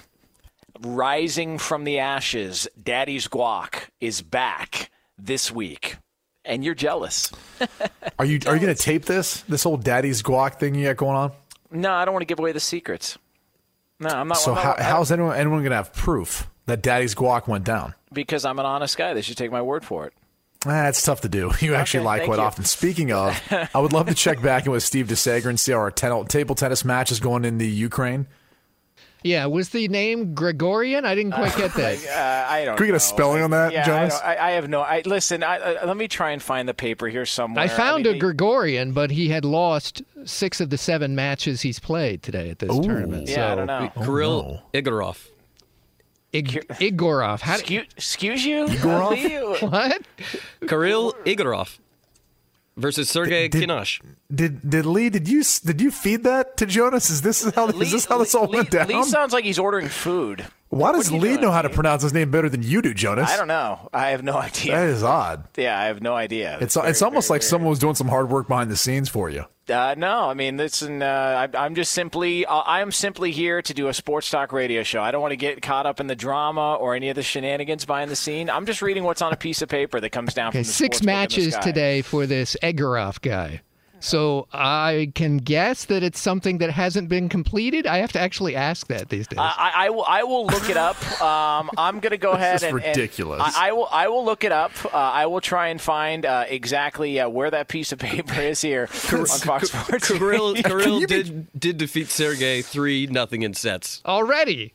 rising 0.81 1.57
from 1.57 1.83
the 1.83 1.99
ashes. 1.99 2.67
Daddy's 2.81 3.27
guac 3.27 3.87
is 3.99 4.21
back 4.21 4.91
this 5.17 5.51
week, 5.51 5.97
and 6.45 6.63
you're 6.63 6.75
jealous. 6.75 7.29
Are 8.17 8.25
you 8.25 8.39
are 8.47 8.55
you 8.55 8.61
going 8.61 8.73
to 8.73 8.81
tape 8.81 9.05
this 9.05 9.41
this 9.49 9.63
whole 9.63 9.77
daddy's 9.77 10.21
guac 10.23 10.55
thing 10.59 10.75
you 10.75 10.85
got 10.87 10.97
going 10.97 11.17
on? 11.17 11.31
No, 11.71 11.91
I 11.91 12.05
don't 12.05 12.13
want 12.13 12.21
to 12.21 12.25
give 12.27 12.39
away 12.39 12.51
the 12.51 12.59
secrets. 12.59 13.17
No, 13.99 14.09
I'm 14.09 14.27
not. 14.27 14.37
So 14.37 14.51
I'm 14.51 14.55
not- 14.55 14.63
how, 14.63 14.75
I- 14.77 14.83
how's 14.83 15.11
anyone 15.11 15.35
anyone 15.35 15.59
going 15.61 15.71
to 15.71 15.77
have 15.77 15.93
proof 15.93 16.47
that 16.65 16.81
daddy's 16.81 17.15
guac 17.15 17.47
went 17.47 17.63
down? 17.65 17.95
because 18.11 18.43
I'm 18.45 18.57
an 18.59 18.65
honest 18.65 18.97
guy. 18.97 19.13
They 19.13 19.21
should 19.21 19.37
take 19.37 19.51
my 19.51 19.61
word 19.61 19.85
for 19.85 20.05
it. 20.07 20.13
Ah, 20.65 20.69
That's 20.83 21.01
tough 21.03 21.21
to 21.21 21.29
do. 21.29 21.51
You 21.61 21.75
actually 21.75 21.99
Okay, 22.01 22.05
lie 22.05 22.25
quite 22.25 22.37
you. 22.39 22.43
often. 22.43 22.63
Speaking 22.65 23.11
of, 23.11 23.39
I 23.73 23.79
would 23.79 23.93
love 23.93 24.07
to 24.07 24.13
check 24.15 24.41
back 24.41 24.65
in 24.65 24.71
with 24.71 24.83
Steve 24.83 25.07
DeSager 25.07 25.45
and 25.45 25.59
see 25.59 25.71
how 25.73 25.77
our 25.79 25.91
ten- 25.91 26.25
table 26.25 26.55
tennis 26.55 26.83
match 26.83 27.11
is 27.11 27.19
going 27.19 27.45
in 27.45 27.57
the 27.59 27.67
Ukraine. 27.67 28.27
Yeah, 29.23 29.47
was 29.47 29.69
the 29.69 29.87
name 29.89 30.33
Gregorian? 30.33 31.05
I 31.05 31.13
didn't 31.13 31.33
quite 31.33 31.55
get 31.57 31.73
that. 31.75 32.05
Uh, 32.07 32.51
I 32.51 32.65
don't. 32.65 32.77
Can 32.77 32.83
we 32.83 32.87
get 32.87 32.95
a 32.95 32.99
spelling 32.99 33.43
on 33.43 33.51
that, 33.51 33.73
yeah, 33.73 33.85
Jonas? 33.85 34.19
I, 34.23 34.35
I, 34.35 34.47
I 34.47 34.51
have 34.51 34.69
no. 34.69 34.81
I 34.81 35.01
listen. 35.05 35.43
I, 35.43 35.57
I, 35.57 35.85
let 35.85 35.97
me 35.97 36.07
try 36.07 36.31
and 36.31 36.41
find 36.41 36.67
the 36.69 36.73
paper 36.73 37.07
here 37.07 37.25
somewhere. 37.25 37.63
I 37.63 37.67
found 37.67 38.05
mean, 38.05 38.15
a 38.15 38.19
Gregorian, 38.19 38.93
but 38.93 39.11
he 39.11 39.29
had 39.29 39.43
lost 39.43 40.01
six 40.23 40.61
of 40.61 40.69
the 40.69 40.77
seven 40.77 41.15
matches 41.15 41.61
he's 41.61 41.79
played 41.79 42.23
today 42.23 42.49
at 42.49 42.59
this 42.59 42.69
tournament. 42.79 43.27
Yeah, 43.27 43.35
so 43.35 43.47
I 43.51 43.55
don't 43.55 43.67
know. 43.67 43.91
Kirill 44.03 44.61
Igorov. 44.73 45.27
Ig- 46.31 46.67
Igorov. 46.79 47.41
How 47.41 47.55
Excuse, 47.55 47.87
excuse 47.97 48.45
you? 48.45 48.65
Igorov? 48.67 49.61
What? 49.71 50.01
Kirill 50.67 51.13
Igorov 51.25 51.79
versus 52.79 53.09
Sergey 53.09 53.49
Kinosh. 53.49 54.01
Did 54.33 54.67
did 54.69 54.85
Lee? 54.85 55.09
Did 55.09 55.27
you 55.27 55.43
did 55.63 55.81
you 55.81 55.91
feed 55.91 56.23
that 56.23 56.57
to 56.57 56.65
Jonas? 56.65 57.09
Is 57.09 57.21
this 57.21 57.49
how 57.53 57.67
is 57.67 57.91
this 57.91 58.05
how 58.05 58.17
this 58.17 58.33
all 58.33 58.47
went 58.47 58.71
down? 58.71 58.87
Lee 58.87 59.03
sounds 59.03 59.33
like 59.33 59.43
he's 59.43 59.59
ordering 59.59 59.87
food. 59.87 60.45
Why 60.69 60.91
does 60.91 61.11
What 61.11 61.23
are 61.23 61.25
you 61.27 61.35
Lee 61.35 61.41
know 61.41 61.51
how 61.51 61.63
to 61.63 61.69
pronounce 61.69 62.03
his 62.03 62.13
name 62.13 62.29
better 62.29 62.47
than 62.47 62.61
you 62.61 62.81
do, 62.81 62.93
Jonas? 62.93 63.29
I 63.29 63.37
don't 63.37 63.47
know. 63.47 63.89
I 63.91 64.09
have 64.09 64.23
no 64.23 64.33
idea. 64.37 64.73
That 64.75 64.87
is 64.87 65.03
odd. 65.03 65.47
yeah, 65.57 65.79
I 65.79 65.85
have 65.85 66.01
no 66.01 66.13
idea. 66.15 66.57
It's 66.61 66.77
it's 66.77 67.01
almost 67.01 67.29
like 67.29 67.41
someone 67.41 67.69
was 67.69 67.79
doing 67.79 67.95
some 67.95 68.07
hard 68.07 68.29
work 68.29 68.47
behind 68.47 68.69
the 68.69 68.77
scenes 68.77 69.09
for 69.09 69.29
you. 69.29 69.45
Uh, 69.67 69.93
no, 69.97 70.29
I 70.29 70.33
mean, 70.33 70.57
listen, 70.57 71.03
uh, 71.03 71.47
I, 71.53 71.57
I'm 71.57 71.75
just 71.75 71.91
simply, 71.93 72.43
uh, 72.43 72.55
I 72.55 72.81
am 72.81 72.91
simply 72.91 73.29
here 73.31 73.61
to 73.61 73.73
do 73.73 73.87
a 73.87 73.93
sports 73.93 74.27
talk 74.29 74.51
radio 74.51 74.81
show. 74.81 74.99
I 75.01 75.11
don't 75.11 75.21
want 75.21 75.31
to 75.31 75.37
get 75.37 75.61
caught 75.61 75.85
up 75.85 75.99
in 75.99 76.07
the 76.07 76.15
drama 76.15 76.73
or 76.75 76.95
any 76.95 77.09
of 77.09 77.15
the 77.15 77.21
shenanigans 77.21 77.85
behind 77.85 78.09
the 78.09 78.15
scene. 78.15 78.49
I'm 78.49 78.65
just 78.65 78.81
reading 78.81 79.03
what's 79.03 79.21
on 79.21 79.31
a 79.31 79.35
piece 79.37 79.61
of 79.61 79.69
paper 79.69 79.99
that 79.99 80.09
comes 80.09 80.33
down 80.33 80.49
Okay, 80.49 80.59
from 80.59 80.63
the 80.63 80.71
six 80.73 80.97
sports 80.97 80.99
book 80.99 81.01
in 81.01 81.05
the 81.05 81.11
matches 81.11 81.55
today 81.57 82.01
for 82.01 82.25
this 82.25 82.57
Egorov 82.63 83.21
guy. 83.21 83.61
So 83.99 84.47
I 84.53 85.11
can 85.15 85.37
guess 85.37 85.85
that 85.85 86.03
it's 86.03 86.19
something 86.19 86.59
that 86.59 86.71
hasn't 86.71 87.09
been 87.09 87.29
completed. 87.29 87.85
I 87.85 87.97
have 87.97 88.11
to 88.13 88.19
actually 88.19 88.55
ask 88.55 88.87
that 88.87 89.09
these 89.09 89.27
days. 89.27 89.39
I, 89.39 89.71
I, 89.75 89.85
I 89.85 89.89
will. 89.89 90.05
I 90.05 90.23
will 90.23 90.45
look 90.45 90.69
it 90.69 90.77
up. 90.77 91.21
Um, 91.21 91.69
I'm 91.77 91.99
going 91.99 92.11
to 92.11 92.17
go 92.17 92.31
ahead 92.33 92.55
This 92.55 92.63
is 92.63 92.69
and 92.69 92.83
and 92.83 92.97
ridiculous. 92.97 93.41
I, 93.55 93.69
I 93.69 93.71
will. 93.71 93.87
I 93.91 94.07
will 94.07 94.25
look 94.25 94.43
it 94.43 94.51
up. 94.51 94.71
Uh, 94.85 94.89
I 94.97 95.25
will 95.25 95.41
try 95.41 95.67
and 95.67 95.79
find 95.81 96.25
uh, 96.25 96.45
exactly 96.47 97.19
uh, 97.19 97.29
where 97.29 97.51
that 97.51 97.67
piece 97.67 97.91
of 97.91 97.99
paper 97.99 98.39
is 98.39 98.61
here 98.61 98.89
on 99.11 99.25
Fox 99.25 99.71
Sports. 99.71 100.07
Kirill, 100.07 100.53
Kirill 100.63 101.01
did 101.01 101.47
did 101.57 101.77
defeat 101.77 102.09
Sergey 102.09 102.61
three 102.61 103.07
nothing 103.07 103.41
in 103.41 103.53
sets. 103.53 104.01
Already. 104.05 104.73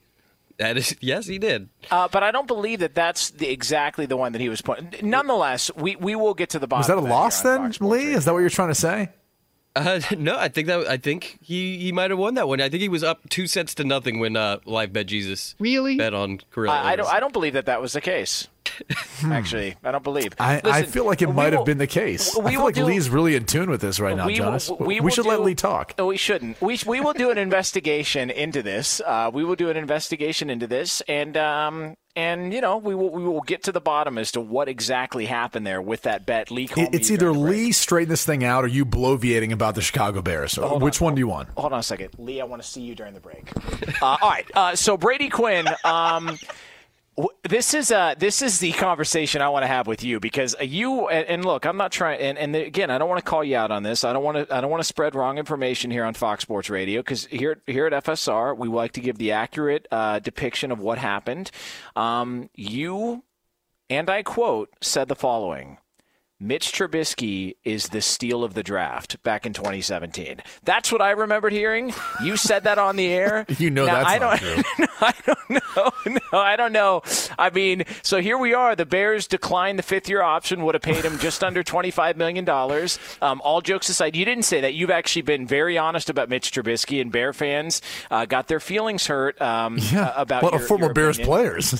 That 0.59 0.77
is 0.77 0.97
yes, 1.01 1.27
he 1.27 1.39
did. 1.39 1.69
Uh, 1.91 2.09
but 2.09 2.23
I 2.23 2.31
don't 2.31 2.47
believe 2.47 2.81
that 2.81 2.95
that's 2.95 3.31
the, 3.31 3.49
exactly 3.49 4.07
the 4.07 4.17
one 4.17 4.33
that 4.33 4.41
he 4.41 4.49
was 4.49 4.63
pointing. 4.63 5.09
Nonetheless, 5.09 5.71
we, 5.75 5.97
we 5.97 6.15
will 6.15 6.35
get 6.35 6.51
to 6.51 6.59
the 6.59 6.67
bottom. 6.67 6.81
Was 6.81 6.87
that 6.89 6.99
a 6.99 7.01
of 7.01 7.09
loss 7.09 7.43
then, 7.43 7.73
Lee? 7.81 8.13
Is 8.13 8.25
that 8.25 8.33
what 8.33 8.41
you're 8.41 8.51
trying 8.51 8.69
to 8.69 8.75
say? 8.75 9.11
Uh, 9.77 10.01
no, 10.19 10.39
I 10.39 10.49
think 10.49 10.69
that 10.69 10.87
I 10.89 10.97
think 10.97 11.39
he, 11.43 11.79
he 11.79 11.93
might 11.93 12.11
have 12.11 12.19
won 12.19 12.35
that 12.35 12.47
one. 12.49 12.61
I 12.61 12.69
think 12.69 12.81
he 12.83 12.89
was 12.89 13.03
up 13.03 13.29
two 13.29 13.47
sets 13.47 13.75
to 13.77 13.85
nothing 13.85 14.19
when 14.21 14.37
uh, 14.37 14.59
live 14.65 14.93
bet 14.93 15.07
Jesus 15.07 15.55
really 15.59 15.97
bet 15.97 16.15
on 16.15 16.39
Kirill. 16.53 16.71
I, 16.71 16.93
I 16.93 16.97
don't. 16.97 17.09
I 17.09 17.21
don't 17.21 17.33
believe 17.33 17.55
that 17.55 17.67
that 17.67 17.81
was 17.81 17.93
the 17.93 18.01
case. 18.01 18.49
Actually, 19.25 19.77
I 19.85 19.91
don't 19.93 20.03
believe. 20.05 20.33
I, 20.39 20.61
I 20.65 20.83
feel 20.85 21.05
like 21.05 21.23
it 21.23 21.27
might 21.29 21.51
will- 21.51 21.59
have 21.59 21.67
been 21.67 21.79
the 21.79 21.87
case. 21.87 22.35
we 22.37 22.45
I 22.47 22.51
feel 22.53 22.65
like 22.65 22.75
do- 22.75 22.85
Lee's 22.85 23.11
really 23.11 23.35
in 23.37 23.45
tune 23.45 23.69
with 23.71 23.81
this 23.81 24.01
right 24.01 24.17
now, 24.17 24.27
we 24.27 24.33
will- 24.41 24.47
Jonas. 24.47 24.71
we 24.81 25.01
we 25.01 25.11
should 25.11 25.25
do- 25.25 25.31
let 25.31 25.43
Lee 25.43 25.55
talk. 25.55 25.95
No, 25.99 26.07
we 26.07 26.17
shouldn't. 26.17 26.61
We, 26.61 26.79
we 26.87 27.01
will 27.01 27.13
do 27.13 27.31
an 27.31 27.39
investigation 27.49 28.31
into 28.31 28.63
this. 28.63 29.01
Uh, 29.05 29.31
we 29.33 29.45
will 29.45 29.57
do 29.57 29.71
an 29.71 29.77
investigation 29.77 30.51
into 30.51 30.67
this, 30.67 31.03
and 31.09 31.37
um, 31.37 31.97
and 32.17 32.53
you 32.53 32.61
know 32.61 32.77
we 32.77 32.95
will 32.95 33.11
we 33.11 33.23
will 33.25 33.41
get 33.41 33.65
to 33.65 33.73
the 33.73 33.81
bottom 33.81 34.19
as 34.19 34.33
to 34.33 34.41
what 34.41 34.69
exactly 34.69 35.27
happened 35.27 35.67
there 35.67 35.83
with 35.83 36.03
that 36.03 36.27
bet. 36.27 36.51
Lee, 36.51 36.69
it's 36.77 37.11
either 37.11 37.27
during 37.27 37.35
the 37.35 37.41
break. 37.41 37.57
Lee 37.57 37.73
straighten 37.73 38.09
this 38.11 38.25
thing 38.25 38.45
out 38.45 38.65
or 38.65 38.69
you 38.69 38.85
bloviating 38.85 39.53
about 39.53 39.75
the 39.75 39.83
Chicago 39.83 40.23
Bears. 40.23 40.57
Hold 40.57 40.83
Which 40.83 41.01
on. 41.01 41.07
one 41.07 41.15
do 41.15 41.19
you 41.21 41.29
want? 41.29 41.49
Hold 41.57 41.73
on 41.73 41.81
a 41.81 41.83
second, 41.83 42.11
Lee. 42.19 42.41
I 42.41 42.45
want 42.45 42.63
to 42.63 42.69
see 42.69 42.81
you 42.83 42.95
during 42.95 43.15
the 43.15 43.21
break. 43.21 43.51
Uh, 44.03 44.17
all 44.21 44.29
right. 44.29 44.47
Uh, 44.55 44.75
so 44.75 44.97
Brady 44.97 45.29
Quinn. 45.29 45.67
Um, 45.85 46.39
this 47.45 47.75
is 47.75 47.93
uh, 47.93 48.15
this 48.19 48.43
is 48.43 48.59
the 48.59 48.73
conversation 48.73 49.41
I 49.41 49.49
want 49.49 49.63
to 49.63 49.69
have 49.69 49.87
with 49.87 50.03
you 50.03 50.19
because 50.19 50.57
you 50.61 51.09
and, 51.09 51.27
and 51.29 51.45
look, 51.45 51.65
I'm 51.65 51.77
not 51.77 51.93
trying. 51.93 52.21
And, 52.21 52.37
and 52.37 52.57
again, 52.57 52.91
I 52.91 52.99
don't 52.99 53.09
want 53.09 53.25
to 53.25 53.29
call 53.29 53.45
you 53.45 53.57
out 53.57 53.71
on 53.71 53.83
this. 53.83 54.03
I 54.03 54.13
don't 54.13 54.25
want 54.25 54.49
to. 54.49 54.55
I 54.55 54.61
don't 54.61 54.71
want 54.71 54.81
to 54.81 54.87
spread 54.87 55.15
wrong 55.15 55.39
information 55.39 55.91
here 55.91 56.05
on 56.05 56.15
Fox 56.15 56.43
Sports 56.43 56.71
Radio 56.71 57.01
because 57.01 57.27
here 57.27 57.61
here 57.67 57.87
at 57.87 58.05
FSR 58.05 58.57
we 58.57 58.69
like 58.69 58.93
to 58.93 59.01
give 59.01 59.19
the 59.19 59.33
accurate 59.33 59.87
uh, 59.91 60.19
depiction 60.19 60.73
of 60.73 60.81
what 60.81 60.99
happened. 60.99 61.51
Um, 61.95 62.51
you 62.55 63.23
and 63.89 64.11
I 64.11 64.23
quote 64.23 64.71
said 64.81 65.09
the 65.09 65.17
following. 65.17 65.79
Mitch 66.41 66.73
Trubisky 66.73 67.55
is 67.65 67.89
the 67.89 68.01
steal 68.03 68.43
of 68.43 68.55
the 68.55 68.63
draft 68.63 69.23
back 69.23 69.47
in 69.47 69.53
2017. 69.53 70.43
That's 70.65 70.91
what 70.91 71.01
I 71.01 71.13
remembered 71.13 71.53
hearing. 71.53 71.95
You 72.23 72.37
said 72.37 72.65
that 72.65 72.77
on 72.79 72.97
the 72.97 73.07
air. 73.07 73.47
You 73.59 73.71
know 73.71 73.87
Now, 73.87 74.03
that's 74.03 74.11
I 74.11 74.19
not 74.19 74.41
don't, 74.41 74.65
true. 74.65 74.87
I 75.01 75.15
don't 75.25 75.51
know. 75.51 76.21
No, 76.33 76.39
I 76.39 76.57
don't 76.57 76.73
know. 76.73 77.03
I 77.39 77.51
mean, 77.51 77.85
so 78.03 78.21
here 78.21 78.37
we 78.37 78.53
are. 78.53 78.75
The 78.75 78.85
Bears 78.85 79.27
declined 79.29 79.79
the 79.79 79.83
fifth 79.85 80.09
year 80.09 80.23
option, 80.23 80.65
would 80.65 80.75
have 80.75 80.83
paid 80.83 81.05
him 81.05 81.19
just 81.19 81.45
under 81.45 81.63
$25 81.63 82.17
million. 82.17 82.47
Um, 83.23 83.41
all 83.43 83.61
jokes 83.61 83.89
aside, 83.89 84.17
you 84.17 84.25
didn't 84.25 84.43
say 84.45 84.61
that. 84.63 84.75
You've 84.75 84.91
actually 84.91 85.23
been 85.23 85.47
very 85.47 85.79
honest 85.79 86.11
about 86.11 86.29
Mitch 86.29 86.51
Trubisky, 86.53 87.01
and 87.01 87.13
Bear 87.13 87.33
fans 87.33 87.81
uh, 88.11 88.25
got 88.27 88.49
their 88.49 88.61
feelings 88.61 89.07
hurt 89.07 89.41
um, 89.41 89.79
uh, 89.95 90.13
about 90.17 90.43
lot 90.43 90.53
your, 90.53 90.61
former 90.63 90.93
Bears 90.93 91.17
opinion. 91.17 91.29
players, 91.37 91.73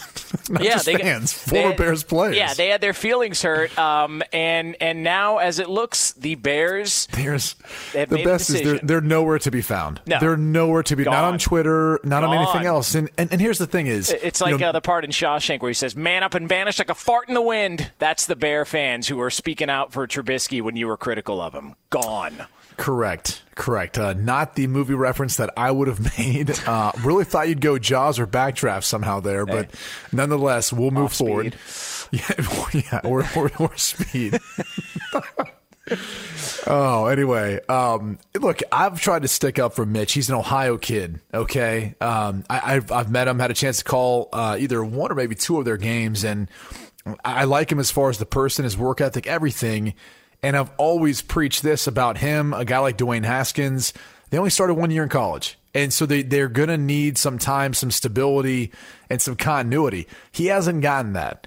not 0.49 0.63
yeah, 0.63 0.73
just 0.75 0.87
they, 0.87 0.95
fans, 0.97 1.45
they- 1.47 1.61
former 1.63 1.77
Bears 1.77 2.05
players. 2.05 2.37
Yeah, 2.37 2.55
they 2.55 2.69
had 2.69 2.81
their 2.81 2.95
feelings 2.95 3.43
hurt, 3.43 3.77
um, 3.79 4.23
and 4.33 4.44
and 4.45 4.77
and 4.81 5.03
now 5.03 5.39
as 5.39 5.59
it 5.59 5.71
looks, 5.71 6.13
the 6.13 6.35
Bears 6.35 7.07
the 7.15 8.23
best 8.25 8.51
is 8.51 8.63
they're, 8.63 8.79
they're 8.79 9.01
nowhere 9.01 9.39
to 9.39 9.51
be 9.51 9.63
found. 9.63 10.03
No. 10.07 10.21
They're 10.21 10.37
nowhere 10.37 10.83
to 10.83 10.97
be. 10.97 11.05
Not 11.05 11.25
on 11.25 11.39
Twitter. 11.39 11.99
Not 12.05 12.25
on 12.25 12.35
anything 12.37 12.67
else. 12.67 12.95
And, 12.95 13.09
and 13.17 13.33
and 13.33 13.41
here's 13.41 13.59
the 13.59 13.67
thing: 13.67 13.87
is 13.87 14.11
It's 14.11 14.41
you 14.41 14.47
like 14.47 14.61
know, 14.61 14.69
uh, 14.69 14.73
the 14.73 14.81
part 14.83 15.05
in 15.05 15.11
Shawshank 15.11 15.63
where 15.63 15.71
he 15.71 15.75
says, 15.75 15.97
"Man 15.97 16.23
up 16.23 16.35
and 16.35 16.49
vanish 16.49 16.79
like 16.79 16.91
a 16.91 16.95
fart 16.95 17.29
in 17.29 17.35
the 17.35 17.43
wind." 17.43 17.91
That's 17.99 18.27
the 18.27 18.37
Bear 18.37 18.65
fans 18.65 19.09
who 19.09 19.21
are 19.21 19.31
speaking 19.31 19.71
out 19.71 19.93
for 19.93 20.07
Trubisky 20.07 20.61
when 20.61 20.77
you 20.77 20.87
were 20.89 20.99
critical 20.99 21.41
of 21.41 21.55
him. 21.55 21.75
Gone. 21.89 22.47
Correct, 22.77 23.43
correct. 23.55 23.99
Uh, 23.99 24.15
not 24.15 24.57
the 24.57 24.67
movie 24.67 24.95
reference 24.95 25.37
that 25.37 25.51
I 25.57 25.71
would 25.71 25.87
have 25.89 26.19
made. 26.19 26.51
Uh, 26.67 26.93
really 27.05 27.25
thought 27.25 27.49
you'd 27.49 27.61
go 27.61 27.79
Jaws 27.79 28.19
or 28.19 28.27
Backdraft 28.27 28.85
somehow 28.85 29.21
there, 29.21 29.47
but 29.47 29.71
nonetheless, 30.13 30.73
we'll 30.73 30.91
move 30.91 31.13
forward. 31.13 31.55
Yeah, 32.13 32.31
yeah, 32.73 33.01
or, 33.05 33.25
or, 33.37 33.51
or 33.59 33.77
speed. 33.77 34.39
oh, 36.67 37.07
anyway, 37.07 37.61
um, 37.69 38.19
look, 38.39 38.61
I've 38.73 39.01
tried 39.01 39.23
to 39.23 39.29
stick 39.29 39.59
up 39.59 39.75
for 39.75 39.85
Mitch. 39.85 40.13
He's 40.13 40.29
an 40.29 40.37
Ohio 40.37 40.79
kid. 40.79 41.21
Okay, 41.33 41.95
um, 42.01 42.45
I, 42.49 42.77
I've 42.77 42.93
I've 42.93 43.11
met 43.11 43.29
him, 43.29 43.39
had 43.39 43.51
a 43.51 43.55
chance 43.55 43.79
to 43.79 43.85
call 43.85 44.29
uh, 44.33 44.57
either 44.59 44.85
one 44.85 45.11
or 45.11 45.15
maybe 45.15 45.35
two 45.35 45.59
of 45.59 45.65
their 45.65 45.77
games, 45.77 46.25
and 46.25 46.49
I 47.25 47.43
I 47.43 47.45
like 47.45 47.71
him 47.71 47.79
as 47.79 47.91
far 47.91 48.11
as 48.11 48.19
the 48.19 48.27
person, 48.27 48.65
his 48.65 48.77
work 48.77 49.01
ethic, 49.01 49.27
everything. 49.27 49.95
And 50.43 50.57
I've 50.57 50.71
always 50.77 51.23
preached 51.23 51.63
this 51.63 51.87
about 51.87 52.19
him, 52.19 52.53
a 52.53 52.65
guy 52.67 52.79
like 52.79 52.99
Dwayne 52.99 53.25
Haskins. 53.25 53.95
They 54.31 54.37
only 54.39 54.51
started 54.51 54.75
one 54.75 54.91
year 54.91 55.03
in 55.03 55.09
college. 55.09 55.59
And 55.73 55.93
so 55.93 56.07
they, 56.07 56.23
they're 56.23 56.49
going 56.49 56.69
to 56.69 56.77
need 56.77 57.19
some 57.19 57.39
time, 57.39 57.75
some 57.75 57.91
stability, 57.91 58.71
and 59.09 59.21
some 59.21 59.37
continuity. 59.37 60.07
He 60.31 60.47
hasn't 60.47 60.83
gotten 60.83 61.15
that. 61.15 61.47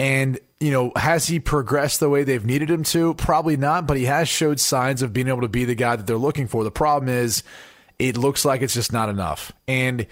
And, 0.00 0.38
you 0.60 0.70
know, 0.70 0.92
has 0.96 1.26
he 1.26 1.40
progressed 1.40 2.00
the 2.00 2.08
way 2.08 2.24
they've 2.24 2.44
needed 2.44 2.70
him 2.70 2.84
to? 2.84 3.12
Probably 3.14 3.58
not, 3.58 3.86
but 3.86 3.98
he 3.98 4.06
has 4.06 4.30
showed 4.30 4.58
signs 4.58 5.02
of 5.02 5.12
being 5.12 5.28
able 5.28 5.42
to 5.42 5.48
be 5.48 5.66
the 5.66 5.74
guy 5.74 5.94
that 5.94 6.06
they're 6.06 6.16
looking 6.16 6.46
for. 6.46 6.64
The 6.64 6.70
problem 6.70 7.10
is, 7.10 7.42
it 7.98 8.16
looks 8.16 8.46
like 8.46 8.62
it's 8.62 8.72
just 8.72 8.94
not 8.94 9.10
enough. 9.10 9.52
And 9.68 10.06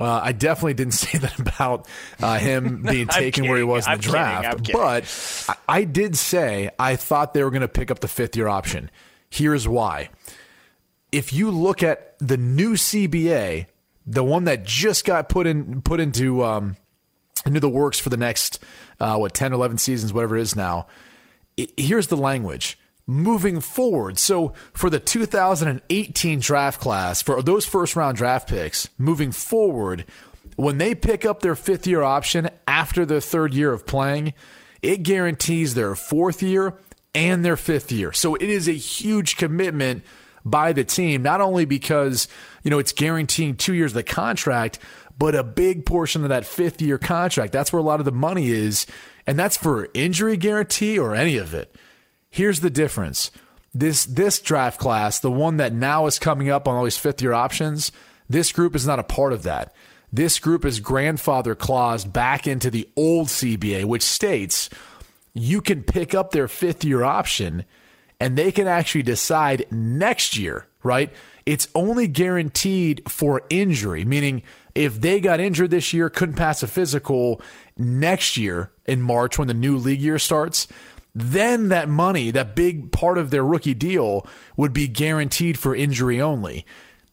uh, 0.00 0.20
I 0.24 0.32
definitely 0.32 0.74
didn't 0.74 0.94
say 0.94 1.18
that 1.18 1.38
about 1.38 1.86
uh, 2.20 2.36
him 2.38 2.82
being 2.90 3.08
I'm 3.10 3.20
taken 3.20 3.46
where 3.46 3.58
he 3.58 3.62
was 3.62 3.86
in 3.86 3.92
I'm 3.92 3.98
the 3.98 4.02
kidding. 4.02 4.12
draft. 4.20 4.64
Kidding. 4.64 4.80
But 4.80 5.56
I, 5.68 5.76
I 5.80 5.84
did 5.84 6.16
say 6.16 6.70
I 6.76 6.96
thought 6.96 7.32
they 7.32 7.44
were 7.44 7.50
going 7.50 7.60
to 7.62 7.68
pick 7.68 7.92
up 7.92 8.00
the 8.00 8.08
fifth 8.08 8.34
year 8.34 8.48
option. 8.48 8.90
Here's 9.30 9.68
why. 9.68 10.10
If 11.12 11.32
you 11.32 11.52
look 11.52 11.84
at 11.84 12.18
the 12.18 12.36
new 12.36 12.72
CBA, 12.72 13.66
the 14.04 14.24
one 14.24 14.44
that 14.44 14.64
just 14.64 15.04
got 15.04 15.28
put 15.28 15.46
in 15.46 15.80
put 15.82 16.00
into 16.00 16.42
um, 16.44 16.76
into 17.46 17.60
the 17.60 17.68
works 17.68 17.98
for 17.98 18.08
the 18.08 18.16
next, 18.16 18.58
uh, 19.02 19.16
what, 19.16 19.34
10, 19.34 19.52
11 19.52 19.78
seasons, 19.78 20.12
whatever 20.12 20.36
it 20.36 20.42
is 20.42 20.54
now. 20.54 20.86
It, 21.56 21.72
here's 21.76 22.06
the 22.06 22.16
language 22.16 22.78
moving 23.04 23.60
forward. 23.60 24.16
So 24.16 24.52
for 24.72 24.88
the 24.88 25.00
2018 25.00 26.38
draft 26.38 26.80
class, 26.80 27.20
for 27.20 27.42
those 27.42 27.66
first 27.66 27.96
round 27.96 28.16
draft 28.16 28.48
picks, 28.48 28.88
moving 28.96 29.32
forward, 29.32 30.04
when 30.54 30.78
they 30.78 30.94
pick 30.94 31.24
up 31.24 31.40
their 31.40 31.56
fifth 31.56 31.86
year 31.86 32.02
option 32.02 32.48
after 32.68 33.04
their 33.04 33.20
third 33.20 33.54
year 33.54 33.72
of 33.72 33.86
playing, 33.86 34.34
it 34.82 35.02
guarantees 35.02 35.74
their 35.74 35.96
fourth 35.96 36.42
year 36.42 36.74
and 37.12 37.44
their 37.44 37.56
fifth 37.56 37.90
year. 37.90 38.12
So 38.12 38.36
it 38.36 38.48
is 38.48 38.68
a 38.68 38.72
huge 38.72 39.36
commitment 39.36 40.04
by 40.44 40.72
the 40.72 40.84
team, 40.84 41.22
not 41.22 41.40
only 41.40 41.64
because, 41.64 42.28
you 42.62 42.70
know, 42.70 42.78
it's 42.78 42.92
guaranteeing 42.92 43.56
two 43.56 43.74
years 43.74 43.92
of 43.92 43.96
the 43.96 44.02
contract, 44.02 44.78
but 45.18 45.34
a 45.34 45.44
big 45.44 45.86
portion 45.86 46.22
of 46.22 46.28
that 46.30 46.46
fifth 46.46 46.80
year 46.82 46.98
contract. 46.98 47.52
That's 47.52 47.72
where 47.72 47.80
a 47.80 47.84
lot 47.84 48.00
of 48.00 48.04
the 48.04 48.12
money 48.12 48.50
is. 48.50 48.86
And 49.26 49.38
that's 49.38 49.56
for 49.56 49.88
injury 49.94 50.36
guarantee 50.36 50.98
or 50.98 51.14
any 51.14 51.36
of 51.36 51.54
it. 51.54 51.74
Here's 52.30 52.60
the 52.60 52.70
difference. 52.70 53.30
This 53.74 54.04
this 54.04 54.40
draft 54.40 54.78
class, 54.78 55.18
the 55.18 55.30
one 55.30 55.56
that 55.58 55.72
now 55.72 56.06
is 56.06 56.18
coming 56.18 56.50
up 56.50 56.68
on 56.68 56.76
all 56.76 56.84
these 56.84 56.98
fifth 56.98 57.22
year 57.22 57.32
options, 57.32 57.92
this 58.28 58.52
group 58.52 58.74
is 58.74 58.86
not 58.86 58.98
a 58.98 59.04
part 59.04 59.32
of 59.32 59.44
that. 59.44 59.74
This 60.12 60.38
group 60.38 60.64
is 60.64 60.80
grandfather 60.80 61.54
clause 61.54 62.04
back 62.04 62.46
into 62.46 62.70
the 62.70 62.88
old 62.96 63.28
CBA, 63.28 63.84
which 63.84 64.02
states 64.02 64.68
you 65.32 65.62
can 65.62 65.82
pick 65.82 66.14
up 66.14 66.30
their 66.32 66.48
fifth 66.48 66.84
year 66.84 67.02
option 67.02 67.64
and 68.20 68.36
they 68.36 68.52
can 68.52 68.68
actually 68.68 69.02
decide 69.02 69.66
next 69.70 70.36
year, 70.36 70.66
right? 70.82 71.10
It's 71.44 71.68
only 71.74 72.06
guaranteed 72.06 73.02
for 73.10 73.42
injury, 73.50 74.04
meaning 74.04 74.42
if 74.74 75.00
they 75.00 75.20
got 75.20 75.40
injured 75.40 75.70
this 75.70 75.92
year, 75.92 76.08
couldn't 76.08 76.36
pass 76.36 76.62
a 76.62 76.66
physical 76.66 77.40
next 77.76 78.36
year 78.36 78.72
in 78.86 79.02
March 79.02 79.38
when 79.38 79.48
the 79.48 79.54
new 79.54 79.76
league 79.76 80.00
year 80.00 80.18
starts, 80.18 80.66
then 81.14 81.68
that 81.68 81.88
money, 81.88 82.30
that 82.30 82.56
big 82.56 82.90
part 82.90 83.18
of 83.18 83.30
their 83.30 83.44
rookie 83.44 83.74
deal, 83.74 84.26
would 84.56 84.72
be 84.72 84.88
guaranteed 84.88 85.58
for 85.58 85.74
injury 85.74 86.20
only. 86.20 86.64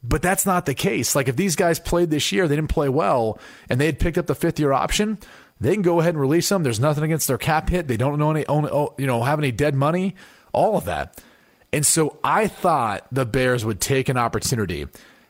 But 0.01 0.21
that's 0.21 0.45
not 0.45 0.65
the 0.65 0.73
case. 0.73 1.15
Like 1.15 1.27
if 1.27 1.35
these 1.35 1.57
guys 1.57 1.79
played 1.79 2.09
this 2.09 2.31
year, 2.31 2.47
they 2.47 2.55
didn't 2.55 2.69
play 2.69 2.87
well, 2.87 3.37
and 3.69 3.79
they 3.79 3.85
had 3.85 3.99
picked 3.99 4.17
up 4.17 4.27
the 4.27 4.35
fifth 4.35 4.59
year 4.59 4.71
option, 4.71 5.17
they 5.59 5.73
can 5.73 5.81
go 5.81 5.99
ahead 5.99 6.13
and 6.13 6.21
release 6.21 6.47
them. 6.47 6.63
There's 6.63 6.79
nothing 6.79 7.03
against 7.03 7.27
their 7.27 7.37
cap 7.37 7.69
hit. 7.69 7.87
They 7.87 7.97
don't 7.97 8.17
know 8.17 8.31
any, 8.31 8.45
own, 8.45 8.89
you 8.97 9.07
know, 9.07 9.23
have 9.23 9.39
any 9.39 9.51
dead 9.51 9.75
money. 9.75 10.15
All 10.53 10.77
of 10.77 10.85
that. 10.85 11.21
And 11.73 11.85
so 11.85 12.17
I 12.23 12.47
thought 12.47 13.05
the 13.11 13.25
Bears 13.25 13.65
would 13.65 13.81
take 13.81 14.09
an 14.09 14.17
opportunity 14.17 14.87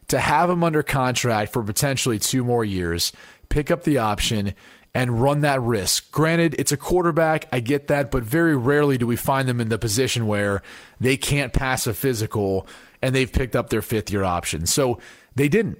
to 0.10 0.20
have 0.20 0.50
him 0.50 0.64
under 0.64 0.84
contract 0.84 1.54
for 1.54 1.64
potentially 1.64 2.20
two 2.20 2.44
more 2.44 2.66
years, 2.66 3.12
pick 3.48 3.72
up 3.72 3.84
the 3.84 3.98
option, 4.00 4.54
and 4.94 5.22
run 5.22 5.42
that 5.42 5.62
risk. 5.62 6.12
Granted, 6.12 6.56
it's 6.58 6.72
a 6.72 6.78
quarterback. 6.78 7.48
I 7.52 7.60
get 7.60 7.88
that, 7.88 8.12
but 8.12 8.24
very 8.24 8.56
rarely 8.56 8.98
do 8.98 9.06
we 9.08 9.16
find 9.16 9.48
them 9.48 9.62
in 9.62 9.70
the 9.70 9.78
position 9.78 10.28
where 10.28 10.62
they 11.00 11.16
can't 11.16 11.54
pass 11.54 11.88
a 11.88 11.94
physical 11.94 12.68
and 13.02 13.16
they've 13.16 13.32
picked 13.32 13.56
up 13.56 13.70
their 13.70 13.82
fifth 13.82 14.12
year 14.12 14.24
option. 14.24 14.66
So 14.66 15.00
they 15.36 15.48
didn't. 15.48 15.78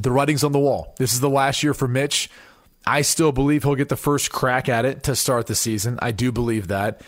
The 0.00 0.10
writing's 0.10 0.44
on 0.44 0.52
the 0.52 0.58
wall. 0.58 0.94
This 0.98 1.12
is 1.12 1.20
the 1.20 1.30
last 1.30 1.62
year 1.62 1.74
for 1.74 1.88
Mitch. 1.88 2.30
I 2.86 3.02
still 3.02 3.32
believe 3.32 3.62
he'll 3.62 3.74
get 3.74 3.88
the 3.88 3.96
first 3.96 4.32
crack 4.32 4.68
at 4.68 4.84
it 4.84 5.02
to 5.04 5.14
start 5.14 5.46
the 5.46 5.54
season. 5.54 5.98
I 6.02 6.10
do 6.10 6.32
believe 6.32 6.68
that. 6.68 7.02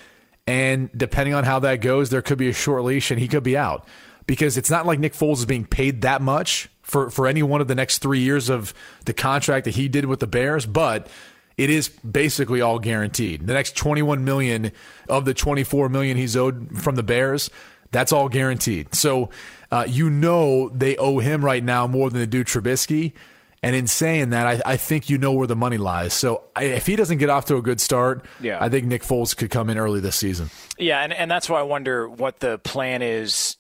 And 0.46 0.90
depending 0.96 1.34
on 1.34 1.44
how 1.44 1.60
that 1.60 1.76
goes, 1.76 2.10
there 2.10 2.22
could 2.22 2.38
be 2.38 2.48
a 2.48 2.52
short 2.52 2.84
leash 2.84 3.10
and 3.10 3.18
he 3.18 3.28
could 3.28 3.42
be 3.42 3.56
out 3.56 3.86
because 4.26 4.56
it's 4.56 4.70
not 4.70 4.86
like 4.86 4.98
Nick 4.98 5.14
Foles 5.14 5.38
is 5.38 5.46
being 5.46 5.66
paid 5.66 6.02
that 6.02 6.22
much 6.22 6.68
for, 6.82 7.10
for 7.10 7.26
any 7.26 7.42
one 7.42 7.60
of 7.60 7.68
the 7.68 7.74
next 7.74 7.98
three 7.98 8.20
years 8.20 8.48
of 8.48 8.74
the 9.04 9.14
contract 9.14 9.64
that 9.64 9.74
he 9.74 9.88
did 9.88 10.06
with 10.06 10.20
the 10.20 10.26
Bears, 10.26 10.66
but 10.66 11.08
it 11.56 11.70
is 11.70 11.88
basically 11.88 12.60
all 12.60 12.78
guaranteed. 12.78 13.46
The 13.46 13.54
next 13.54 13.76
21 13.76 14.24
million 14.24 14.72
of 15.08 15.24
the 15.24 15.34
24 15.34 15.88
million 15.88 16.16
he's 16.16 16.36
owed 16.36 16.78
from 16.80 16.96
the 16.96 17.02
Bears, 17.02 17.50
that's 17.90 18.12
all 18.12 18.28
guaranteed. 18.28 18.94
So 18.94 19.30
uh, 19.70 19.84
you 19.88 20.10
know 20.10 20.68
they 20.70 20.96
owe 20.96 21.18
him 21.18 21.44
right 21.44 21.62
now 21.62 21.86
more 21.86 22.10
than 22.10 22.20
they 22.20 22.26
do 22.26 22.44
Trubisky. 22.44 23.12
And 23.62 23.76
in 23.76 23.86
saying 23.86 24.30
that, 24.30 24.46
I, 24.46 24.72
I 24.72 24.76
think 24.76 25.08
you 25.08 25.18
know 25.18 25.32
where 25.32 25.46
the 25.46 25.54
money 25.54 25.76
lies. 25.76 26.14
So 26.14 26.42
I, 26.56 26.64
if 26.64 26.86
he 26.86 26.96
doesn't 26.96 27.18
get 27.18 27.30
off 27.30 27.44
to 27.46 27.56
a 27.56 27.62
good 27.62 27.80
start, 27.80 28.24
yeah. 28.40 28.58
I 28.60 28.68
think 28.68 28.86
Nick 28.86 29.02
Foles 29.02 29.36
could 29.36 29.50
come 29.50 29.70
in 29.70 29.78
early 29.78 30.00
this 30.00 30.16
season. 30.16 30.50
Yeah, 30.78 31.00
and, 31.00 31.12
and 31.12 31.30
that's 31.30 31.48
why 31.48 31.60
I 31.60 31.62
wonder 31.62 32.08
what 32.08 32.40
the 32.40 32.58
plan 32.58 33.02
is. 33.02 33.56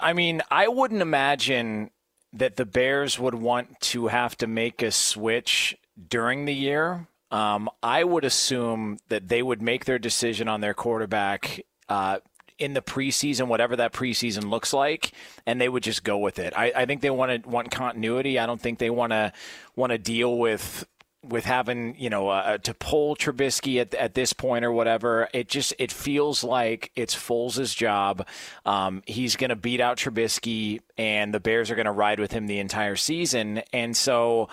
I 0.00 0.14
mean, 0.14 0.40
I 0.50 0.68
wouldn't 0.68 1.02
imagine 1.02 1.90
that 2.32 2.56
the 2.56 2.64
Bears 2.64 3.18
would 3.18 3.34
want 3.34 3.78
to 3.80 4.06
have 4.06 4.36
to 4.38 4.46
make 4.46 4.80
a 4.80 4.90
switch 4.90 5.76
during 6.08 6.46
the 6.46 6.54
year. 6.54 7.06
Um, 7.30 7.68
I 7.82 8.04
would 8.04 8.24
assume 8.24 8.98
that 9.08 9.28
they 9.28 9.42
would 9.42 9.60
make 9.60 9.84
their 9.84 9.98
decision 9.98 10.48
on 10.48 10.62
their 10.62 10.74
quarterback 10.74 11.60
uh, 11.88 12.20
in 12.58 12.74
the 12.74 12.82
preseason, 12.82 13.48
whatever 13.48 13.76
that 13.76 13.92
preseason 13.92 14.50
looks 14.50 14.72
like, 14.72 15.12
and 15.46 15.60
they 15.60 15.68
would 15.68 15.82
just 15.82 16.04
go 16.04 16.18
with 16.18 16.38
it. 16.38 16.52
I, 16.56 16.72
I 16.74 16.86
think 16.86 17.00
they 17.00 17.10
want 17.10 17.42
to 17.42 17.48
want 17.48 17.70
continuity. 17.70 18.38
I 18.38 18.46
don't 18.46 18.60
think 18.60 18.78
they 18.78 18.90
want 18.90 19.12
to 19.12 19.32
want 19.76 19.92
to 19.92 19.98
deal 19.98 20.38
with 20.38 20.86
with 21.24 21.44
having 21.44 21.94
you 21.98 22.10
know 22.10 22.28
uh, 22.28 22.58
to 22.58 22.74
pull 22.74 23.14
Trubisky 23.16 23.80
at, 23.80 23.94
at 23.94 24.14
this 24.14 24.32
point 24.32 24.64
or 24.64 24.72
whatever, 24.72 25.28
it 25.32 25.48
just 25.48 25.74
it 25.78 25.92
feels 25.92 26.42
like 26.42 26.90
it's 26.96 27.14
Foles' 27.14 27.74
job. 27.74 28.26
Um, 28.66 29.02
he's 29.06 29.36
going 29.36 29.50
to 29.50 29.56
beat 29.56 29.80
out 29.80 29.98
Trubisky, 29.98 30.80
and 30.96 31.32
the 31.32 31.40
Bears 31.40 31.70
are 31.70 31.74
going 31.74 31.86
to 31.86 31.92
ride 31.92 32.18
with 32.18 32.32
him 32.32 32.46
the 32.46 32.58
entire 32.58 32.96
season. 32.96 33.62
And 33.72 33.96
so, 33.96 34.48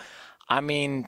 I 0.48 0.62
mean, 0.62 1.08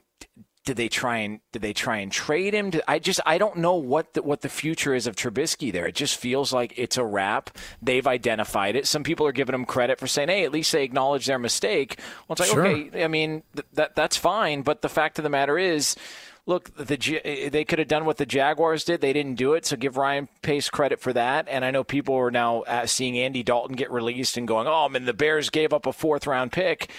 did 0.64 0.76
they 0.76 0.88
try 0.88 1.18
and 1.18 1.40
did 1.50 1.62
they 1.62 1.72
try 1.72 1.98
and 1.98 2.12
trade 2.12 2.54
him? 2.54 2.72
I 2.86 2.98
just 2.98 3.20
I 3.26 3.38
don't 3.38 3.56
know 3.56 3.74
what 3.74 4.14
the, 4.14 4.22
what 4.22 4.42
the 4.42 4.48
future 4.48 4.94
is 4.94 5.06
of 5.06 5.16
Trubisky 5.16 5.72
there. 5.72 5.86
It 5.86 5.96
just 5.96 6.16
feels 6.16 6.52
like 6.52 6.72
it's 6.76 6.96
a 6.96 7.04
wrap. 7.04 7.50
They've 7.80 8.06
identified 8.06 8.76
it. 8.76 8.86
Some 8.86 9.02
people 9.02 9.26
are 9.26 9.32
giving 9.32 9.54
him 9.54 9.64
credit 9.64 9.98
for 9.98 10.06
saying, 10.06 10.28
"Hey, 10.28 10.44
at 10.44 10.52
least 10.52 10.70
they 10.72 10.84
acknowledge 10.84 11.26
their 11.26 11.38
mistake." 11.38 11.98
Well, 12.28 12.34
it's 12.34 12.40
like 12.40 12.50
sure. 12.50 12.66
okay, 12.66 13.04
I 13.04 13.08
mean 13.08 13.42
th- 13.54 13.66
that 13.74 13.96
that's 13.96 14.16
fine, 14.16 14.62
but 14.62 14.82
the 14.82 14.88
fact 14.88 15.18
of 15.18 15.22
the 15.24 15.30
matter 15.30 15.58
is. 15.58 15.96
Look, 16.44 16.74
the 16.74 17.50
they 17.52 17.64
could 17.64 17.78
have 17.78 17.86
done 17.86 18.04
what 18.04 18.16
the 18.16 18.26
Jaguars 18.26 18.82
did. 18.82 19.00
They 19.00 19.12
didn't 19.12 19.36
do 19.36 19.54
it, 19.54 19.64
so 19.64 19.76
give 19.76 19.96
Ryan 19.96 20.26
Pace 20.42 20.70
credit 20.70 20.98
for 20.98 21.12
that. 21.12 21.46
And 21.48 21.64
I 21.64 21.70
know 21.70 21.84
people 21.84 22.16
are 22.16 22.32
now 22.32 22.62
uh, 22.62 22.84
seeing 22.84 23.16
Andy 23.16 23.44
Dalton 23.44 23.76
get 23.76 23.92
released 23.92 24.36
and 24.36 24.48
going, 24.48 24.66
"Oh, 24.66 24.86
I 24.86 24.88
mean, 24.88 25.04
the 25.04 25.14
Bears 25.14 25.50
gave 25.50 25.72
up 25.72 25.86
a 25.86 25.92
fourth 25.92 26.26
round 26.26 26.50
pick." 26.50 26.90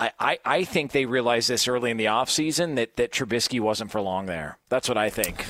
I, 0.00 0.38
I, 0.44 0.64
think 0.64 0.92
they 0.92 1.04
realized 1.04 1.50
this 1.50 1.68
early 1.68 1.90
in 1.90 1.98
the 1.98 2.06
offseason 2.06 2.76
that, 2.76 2.96
that 2.96 3.12
Trubisky 3.12 3.60
wasn't 3.60 3.90
for 3.90 4.00
long 4.00 4.24
there. 4.24 4.58
That's 4.70 4.88
what 4.88 4.96
I 4.96 5.10
think. 5.10 5.44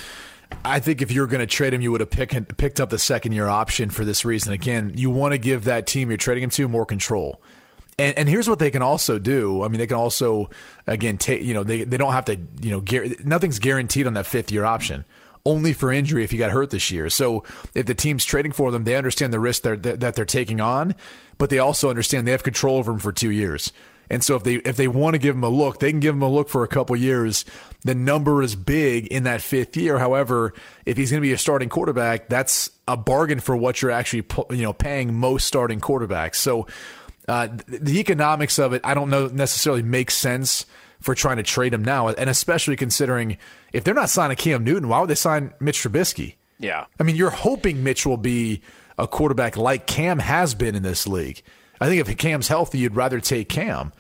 I 0.65 0.81
think 0.81 1.01
if 1.01 1.13
you 1.13 1.21
were 1.21 1.29
going 1.29 1.41
to 1.41 1.47
trade 1.47 1.73
him, 1.73 1.81
you 1.81 1.93
would 1.93 2.01
have 2.01 2.11
pick, 2.11 2.57
picked 2.57 2.81
up 2.81 2.91
the 2.91 2.99
second 2.99 3.33
year 3.33 3.47
option 3.47 3.91
for 3.91 4.05
this 4.05 4.25
reason. 4.25 4.53
Again, 4.53 4.93
you 4.97 5.09
want 5.09 5.33
to 5.33 5.39
give 5.39 5.65
that 5.65 5.87
team 5.87 6.11
you're 6.11 6.17
trading 6.17 6.43
him 6.43 6.51
to 6.51 6.69
more 6.69 6.85
control. 6.85 7.41
And, 7.99 8.19
and 8.19 8.29
here's 8.29 8.49
what 8.49 8.59
they 8.59 8.71
can 8.71 8.83
also 8.83 9.19
do. 9.19 9.63
I 9.63 9.69
mean, 9.69 9.79
they 9.79 9.87
can 9.87 9.97
also, 9.97 10.51
again, 10.87 11.19
take, 11.19 11.43
you 11.43 11.55
know, 11.55 11.63
they, 11.63 11.85
they 11.85 11.97
don't 11.97 12.13
have 12.13 12.25
to, 12.25 12.37
you 12.61 12.71
know, 12.71 12.81
gar- 12.81 13.07
nothing's 13.25 13.61
guaranteed 13.61 14.07
on 14.07 14.15
that 14.15 14.27
fifth 14.27 14.51
year 14.51 14.65
option 14.65 15.05
only 15.47 15.73
for 15.73 15.91
injury 15.91 16.23
if 16.23 16.31
he 16.31 16.37
got 16.37 16.51
hurt 16.51 16.71
this 16.71 16.91
year. 16.91 17.09
So 17.09 17.45
if 17.75 17.87
the 17.87 17.95
team's 17.95 18.25
trading 18.25 18.53
for 18.53 18.71
them, 18.71 18.85
they 18.85 18.97
understand 18.97 19.33
the 19.33 19.41
risk 19.41 19.63
they're, 19.63 19.77
that 19.77 20.15
they're 20.15 20.25
taking 20.25 20.61
on, 20.61 20.95
but 21.39 21.51
they 21.51 21.59
also 21.59 21.89
understand 21.89 22.27
they 22.27 22.33
have 22.33 22.43
control 22.43 22.77
over 22.77 22.93
him 22.93 22.99
for 22.99 23.13
two 23.13 23.31
years. 23.31 23.73
And 24.11 24.25
so 24.25 24.35
if 24.35 24.43
they 24.43 24.57
if 24.57 24.77
they 24.77 24.89
want 24.89 25.15
to 25.15 25.19
give 25.19 25.37
him 25.37 25.45
a 25.45 25.49
look, 25.49 25.79
they 25.79 25.91
can 25.91 26.01
give 26.01 26.15
him 26.15 26.23
a 26.23 26.29
look 26.29 26.49
for 26.49 26.65
a 26.65 26.69
couple 26.69 26.97
years. 26.97 27.45
The 27.85 27.95
number 27.95 28.43
is 28.43 28.57
big 28.57 29.07
in 29.07 29.23
that 29.23 29.41
fifth 29.41 29.77
year. 29.77 29.99
However, 29.99 30.53
if 30.85 30.97
he's 30.97 31.11
going 31.11 31.23
to 31.23 31.27
be 31.27 31.33
a 31.33 31.39
starting 31.39 31.69
quarterback, 31.69 32.29
that's 32.29 32.71
a 32.89 32.97
bargain 32.97 33.39
for 33.39 33.57
what 33.57 33.81
you're 33.81 33.93
actually 33.93 34.27
you 34.51 34.63
know 34.63 34.73
paying 34.73 35.15
most 35.15 35.47
starting 35.47 35.81
quarterbacks. 35.81 36.35
So 36.37 36.67
uh, 37.29 37.49
the 37.69 38.01
economics 38.01 38.59
of 38.59 38.73
it, 38.73 38.81
I 38.83 38.95
don't 38.95 39.11
know 39.11 39.29
necessarily 39.29 39.83
makes 39.83 40.15
sense 40.15 40.67
for 41.01 41.15
trying 41.15 41.37
to 41.37 41.43
trade 41.45 41.73
him 41.73 41.85
now, 41.85 42.09
and 42.09 42.29
especially 42.29 42.77
considering 42.77 43.39
if 43.73 43.85
they're 43.85 43.95
not 43.95 44.11
signing 44.11 44.37
Cam 44.37 44.65
Newton, 44.65 44.89
why 44.89 45.01
would 45.01 45.09
they 45.09 45.15
sign 45.15 45.55
Mitch 45.61 45.83
Trubisky? 45.83 46.35
Yeah, 46.59 46.87
I 46.99 47.05
mean, 47.05 47.15
you're 47.15 47.31
hoping 47.31 47.85
Mitch 47.85 48.05
will 48.05 48.19
be 48.19 48.61
a 48.99 49.07
quarterback 49.07 49.57
like 49.57 49.87
Cam 49.87 50.19
has 50.19 50.55
been 50.55 50.75
in 50.75 50.83
this 50.83 51.07
league. 51.07 51.43
I 51.81 51.89
think 51.89 52.07
if 52.07 52.17
Cam's 52.19 52.49
healthy, 52.49 52.79
you'd 52.79 52.95
rather 52.95 53.21
take 53.21 53.49
Cam. 53.49 53.93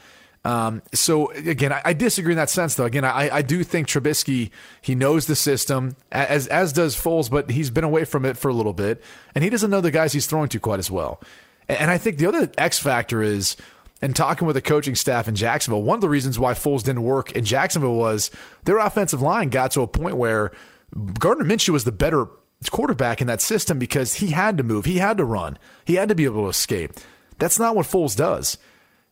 Um, 0.45 0.83
so 0.95 1.31
again, 1.33 1.73
I, 1.73 1.83
I, 1.85 1.93
disagree 1.93 2.33
in 2.33 2.39
that 2.39 2.49
sense, 2.49 2.75
though. 2.75 2.87
Again, 2.87 3.05
I, 3.05 3.29
I, 3.29 3.43
do 3.43 3.63
think 3.63 3.89
Trubisky 3.89 4.51
he 4.81 4.95
knows 4.95 5.27
the 5.27 5.37
system 5.37 5.97
as 6.11 6.47
as 6.47 6.73
does 6.73 6.97
Foles, 6.97 7.31
but 7.31 7.51
he's 7.51 7.69
been 7.69 7.85
away 7.85 8.07
from 8.07 8.25
it 8.25 8.39
for 8.39 8.49
a 8.49 8.55
little 8.55 8.73
bit, 8.73 9.03
and 9.35 9.45
he 9.45 9.51
doesn't 9.51 9.71
know 9.71 9.83
the 9.83 9.91
guys 9.91 10.15
he's 10.15 10.27
throwing 10.27 10.49
to 10.49 10.59
quite 10.59 10.79
as 10.79 10.91
well. 10.91 11.21
And, 11.69 11.81
and 11.81 11.91
I 11.91 11.99
think 11.99 12.17
the 12.17 12.27
other 12.27 12.51
X 12.57 12.79
factor 12.79 13.23
is, 13.23 13.55
and 14.01 14.17
talking 14.17 14.47
with 14.47 14.57
the 14.57 14.63
coaching 14.63 14.95
staff 14.95 15.29
in 15.29 15.35
Jacksonville, 15.35 15.83
one 15.83 15.97
of 15.97 16.01
the 16.01 16.09
reasons 16.09 16.39
why 16.39 16.55
Foles 16.55 16.85
didn't 16.85 17.03
work 17.03 17.33
in 17.33 17.45
Jacksonville 17.45 17.97
was 17.97 18.31
their 18.65 18.79
offensive 18.79 19.21
line 19.21 19.51
got 19.51 19.73
to 19.73 19.83
a 19.83 19.87
point 19.87 20.17
where 20.17 20.53
Gardner 21.19 21.45
Minshew 21.45 21.71
was 21.71 21.85
the 21.85 21.93
better 21.93 22.29
quarterback 22.71 23.21
in 23.21 23.27
that 23.27 23.43
system 23.43 23.79
because 23.79 24.15
he 24.15 24.29
had 24.29 24.57
to 24.57 24.63
move, 24.63 24.87
he 24.87 24.97
had 24.97 25.19
to 25.19 25.25
run, 25.27 25.59
he 25.85 25.97
had 25.97 26.09
to 26.09 26.15
be 26.15 26.25
able 26.25 26.45
to 26.45 26.49
escape. 26.49 26.93
That's 27.41 27.59
not 27.59 27.75
what 27.75 27.87
Foles 27.87 28.17
does. 28.17 28.59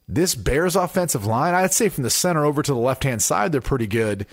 This 0.06 0.34
Bears 0.34 0.76
offensive 0.76 1.26
line, 1.26 1.54
I'd 1.54 1.72
say 1.72 1.88
from 1.88 2.04
the 2.04 2.10
center 2.10 2.44
over 2.44 2.62
to 2.62 2.72
the 2.72 2.78
left 2.78 3.04
hand 3.04 3.22
side, 3.22 3.52
they're 3.52 3.60
pretty 3.60 3.86
good. 3.86 4.26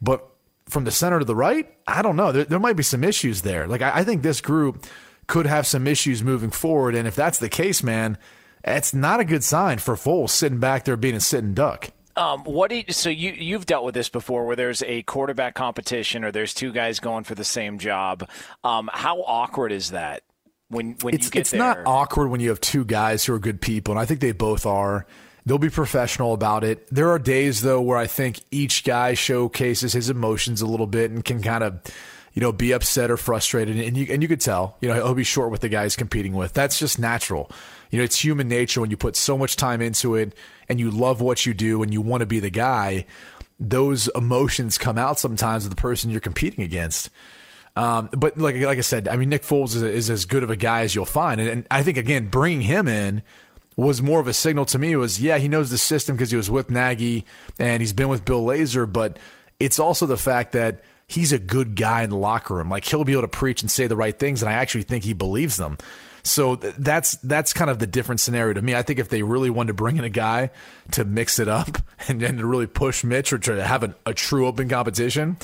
But 0.00 0.28
from 0.68 0.84
the 0.84 0.90
center 0.90 1.18
to 1.18 1.24
the 1.24 1.36
right, 1.36 1.72
I 1.86 2.02
don't 2.02 2.16
know. 2.16 2.32
There, 2.32 2.44
there 2.44 2.58
might 2.58 2.76
be 2.76 2.82
some 2.82 3.04
issues 3.04 3.42
there. 3.42 3.66
Like 3.66 3.82
I, 3.82 4.00
I 4.00 4.04
think 4.04 4.22
this 4.22 4.40
group 4.40 4.84
could 5.26 5.46
have 5.46 5.66
some 5.66 5.86
issues 5.86 6.22
moving 6.22 6.50
forward, 6.50 6.94
and 6.94 7.06
if 7.06 7.14
that's 7.14 7.38
the 7.38 7.48
case, 7.48 7.82
man, 7.82 8.18
it's 8.64 8.92
not 8.92 9.20
a 9.20 9.24
good 9.24 9.44
sign 9.44 9.78
for 9.78 9.94
Foles 9.94 10.30
sitting 10.30 10.58
back 10.58 10.84
there 10.84 10.96
being 10.96 11.14
a 11.14 11.20
sitting 11.20 11.54
duck. 11.54 11.90
Um, 12.14 12.44
what 12.44 12.68
do 12.68 12.76
you, 12.76 12.84
so 12.90 13.08
you 13.08 13.32
you've 13.32 13.64
dealt 13.64 13.84
with 13.84 13.94
this 13.94 14.10
before, 14.10 14.44
where 14.44 14.56
there's 14.56 14.82
a 14.82 15.02
quarterback 15.02 15.54
competition 15.54 16.24
or 16.24 16.30
there's 16.30 16.52
two 16.52 16.72
guys 16.72 17.00
going 17.00 17.24
for 17.24 17.34
the 17.34 17.44
same 17.44 17.78
job. 17.78 18.28
Um, 18.62 18.90
how 18.92 19.22
awkward 19.22 19.72
is 19.72 19.92
that 19.92 20.22
when 20.72 20.96
when 21.02 21.14
it's, 21.14 21.26
you 21.26 21.30
get 21.30 21.40
it's 21.40 21.50
there? 21.50 21.58
not 21.58 21.78
awkward 21.86 22.28
when 22.28 22.40
you 22.40 22.48
have 22.48 22.60
two 22.60 22.84
guys 22.84 23.24
who 23.24 23.34
are 23.34 23.38
good 23.38 23.60
people, 23.60 23.92
and 23.92 24.00
I 24.00 24.04
think 24.04 24.20
they 24.20 24.32
both 24.32 24.66
are. 24.66 25.06
They'll 25.44 25.58
be 25.58 25.70
professional 25.70 26.34
about 26.34 26.62
it. 26.62 26.86
There 26.88 27.10
are 27.10 27.18
days 27.18 27.62
though 27.62 27.80
where 27.80 27.98
I 27.98 28.06
think 28.06 28.40
each 28.50 28.84
guy 28.84 29.14
showcases 29.14 29.92
his 29.92 30.08
emotions 30.08 30.62
a 30.62 30.66
little 30.66 30.86
bit 30.86 31.10
and 31.10 31.24
can 31.24 31.42
kind 31.42 31.64
of, 31.64 31.80
you 32.32 32.40
know, 32.40 32.52
be 32.52 32.72
upset 32.72 33.10
or 33.10 33.16
frustrated, 33.16 33.76
and 33.76 33.96
you 33.96 34.06
and 34.10 34.22
you 34.22 34.28
could 34.28 34.40
tell, 34.40 34.76
you 34.80 34.88
know, 34.88 34.94
he'll 34.94 35.14
be 35.14 35.24
short 35.24 35.50
with 35.50 35.60
the 35.60 35.68
guys 35.68 35.96
competing 35.96 36.32
with. 36.32 36.52
That's 36.52 36.78
just 36.78 36.98
natural. 36.98 37.50
You 37.90 37.98
know, 37.98 38.04
it's 38.04 38.22
human 38.24 38.48
nature 38.48 38.80
when 38.80 38.90
you 38.90 38.96
put 38.96 39.16
so 39.16 39.36
much 39.36 39.56
time 39.56 39.82
into 39.82 40.14
it 40.14 40.34
and 40.68 40.80
you 40.80 40.90
love 40.90 41.20
what 41.20 41.44
you 41.44 41.52
do 41.52 41.82
and 41.82 41.92
you 41.92 42.00
want 42.00 42.22
to 42.22 42.26
be 42.26 42.40
the 42.40 42.48
guy. 42.50 43.04
Those 43.60 44.08
emotions 44.14 44.78
come 44.78 44.96
out 44.96 45.18
sometimes 45.18 45.64
of 45.64 45.70
the 45.70 45.76
person 45.76 46.10
you're 46.10 46.20
competing 46.20 46.64
against. 46.64 47.10
Um, 47.74 48.10
but 48.12 48.36
like 48.36 48.56
like 48.56 48.78
I 48.78 48.82
said, 48.82 49.08
I 49.08 49.16
mean 49.16 49.30
Nick 49.30 49.42
Foles 49.42 49.74
is, 49.74 49.82
is 49.82 50.10
as 50.10 50.24
good 50.26 50.42
of 50.42 50.50
a 50.50 50.56
guy 50.56 50.82
as 50.82 50.94
you'll 50.94 51.06
find, 51.06 51.40
and, 51.40 51.48
and 51.48 51.66
I 51.70 51.82
think 51.82 51.96
again 51.96 52.28
bringing 52.28 52.60
him 52.60 52.86
in 52.86 53.22
was 53.76 54.02
more 54.02 54.20
of 54.20 54.26
a 54.26 54.34
signal 54.34 54.66
to 54.66 54.78
me. 54.78 54.94
Was 54.96 55.20
yeah, 55.20 55.38
he 55.38 55.48
knows 55.48 55.70
the 55.70 55.78
system 55.78 56.16
because 56.16 56.30
he 56.30 56.36
was 56.36 56.50
with 56.50 56.70
Nagy 56.70 57.24
and 57.58 57.80
he's 57.80 57.92
been 57.92 58.08
with 58.08 58.24
Bill 58.24 58.44
Lazor, 58.44 58.90
but 58.90 59.18
it's 59.58 59.78
also 59.78 60.06
the 60.06 60.18
fact 60.18 60.52
that 60.52 60.82
he's 61.06 61.32
a 61.32 61.38
good 61.38 61.74
guy 61.74 62.02
in 62.02 62.10
the 62.10 62.16
locker 62.16 62.54
room. 62.54 62.68
Like 62.68 62.84
he'll 62.84 63.04
be 63.04 63.12
able 63.12 63.22
to 63.22 63.28
preach 63.28 63.62
and 63.62 63.70
say 63.70 63.86
the 63.86 63.96
right 63.96 64.18
things, 64.18 64.42
and 64.42 64.50
I 64.50 64.54
actually 64.54 64.82
think 64.82 65.04
he 65.04 65.14
believes 65.14 65.56
them. 65.56 65.78
So 66.22 66.56
th- 66.56 66.74
that's 66.78 67.16
that's 67.16 67.52
kind 67.52 67.70
of 67.70 67.78
the 67.78 67.86
different 67.86 68.20
scenario 68.20 68.54
to 68.54 68.62
me. 68.62 68.74
I 68.74 68.82
think 68.82 68.98
if 68.98 69.08
they 69.08 69.22
really 69.22 69.50
wanted 69.50 69.68
to 69.68 69.74
bring 69.74 69.96
in 69.96 70.04
a 70.04 70.10
guy 70.10 70.50
to 70.92 71.04
mix 71.04 71.38
it 71.38 71.48
up 71.48 71.78
and 72.08 72.20
then 72.20 72.38
to 72.38 72.46
really 72.46 72.66
push 72.66 73.02
Mitch 73.04 73.32
or 73.32 73.38
to 73.38 73.64
have 73.64 73.82
a, 73.82 73.94
a 74.06 74.14
true 74.14 74.46
open 74.46 74.68
competition, 74.68 75.36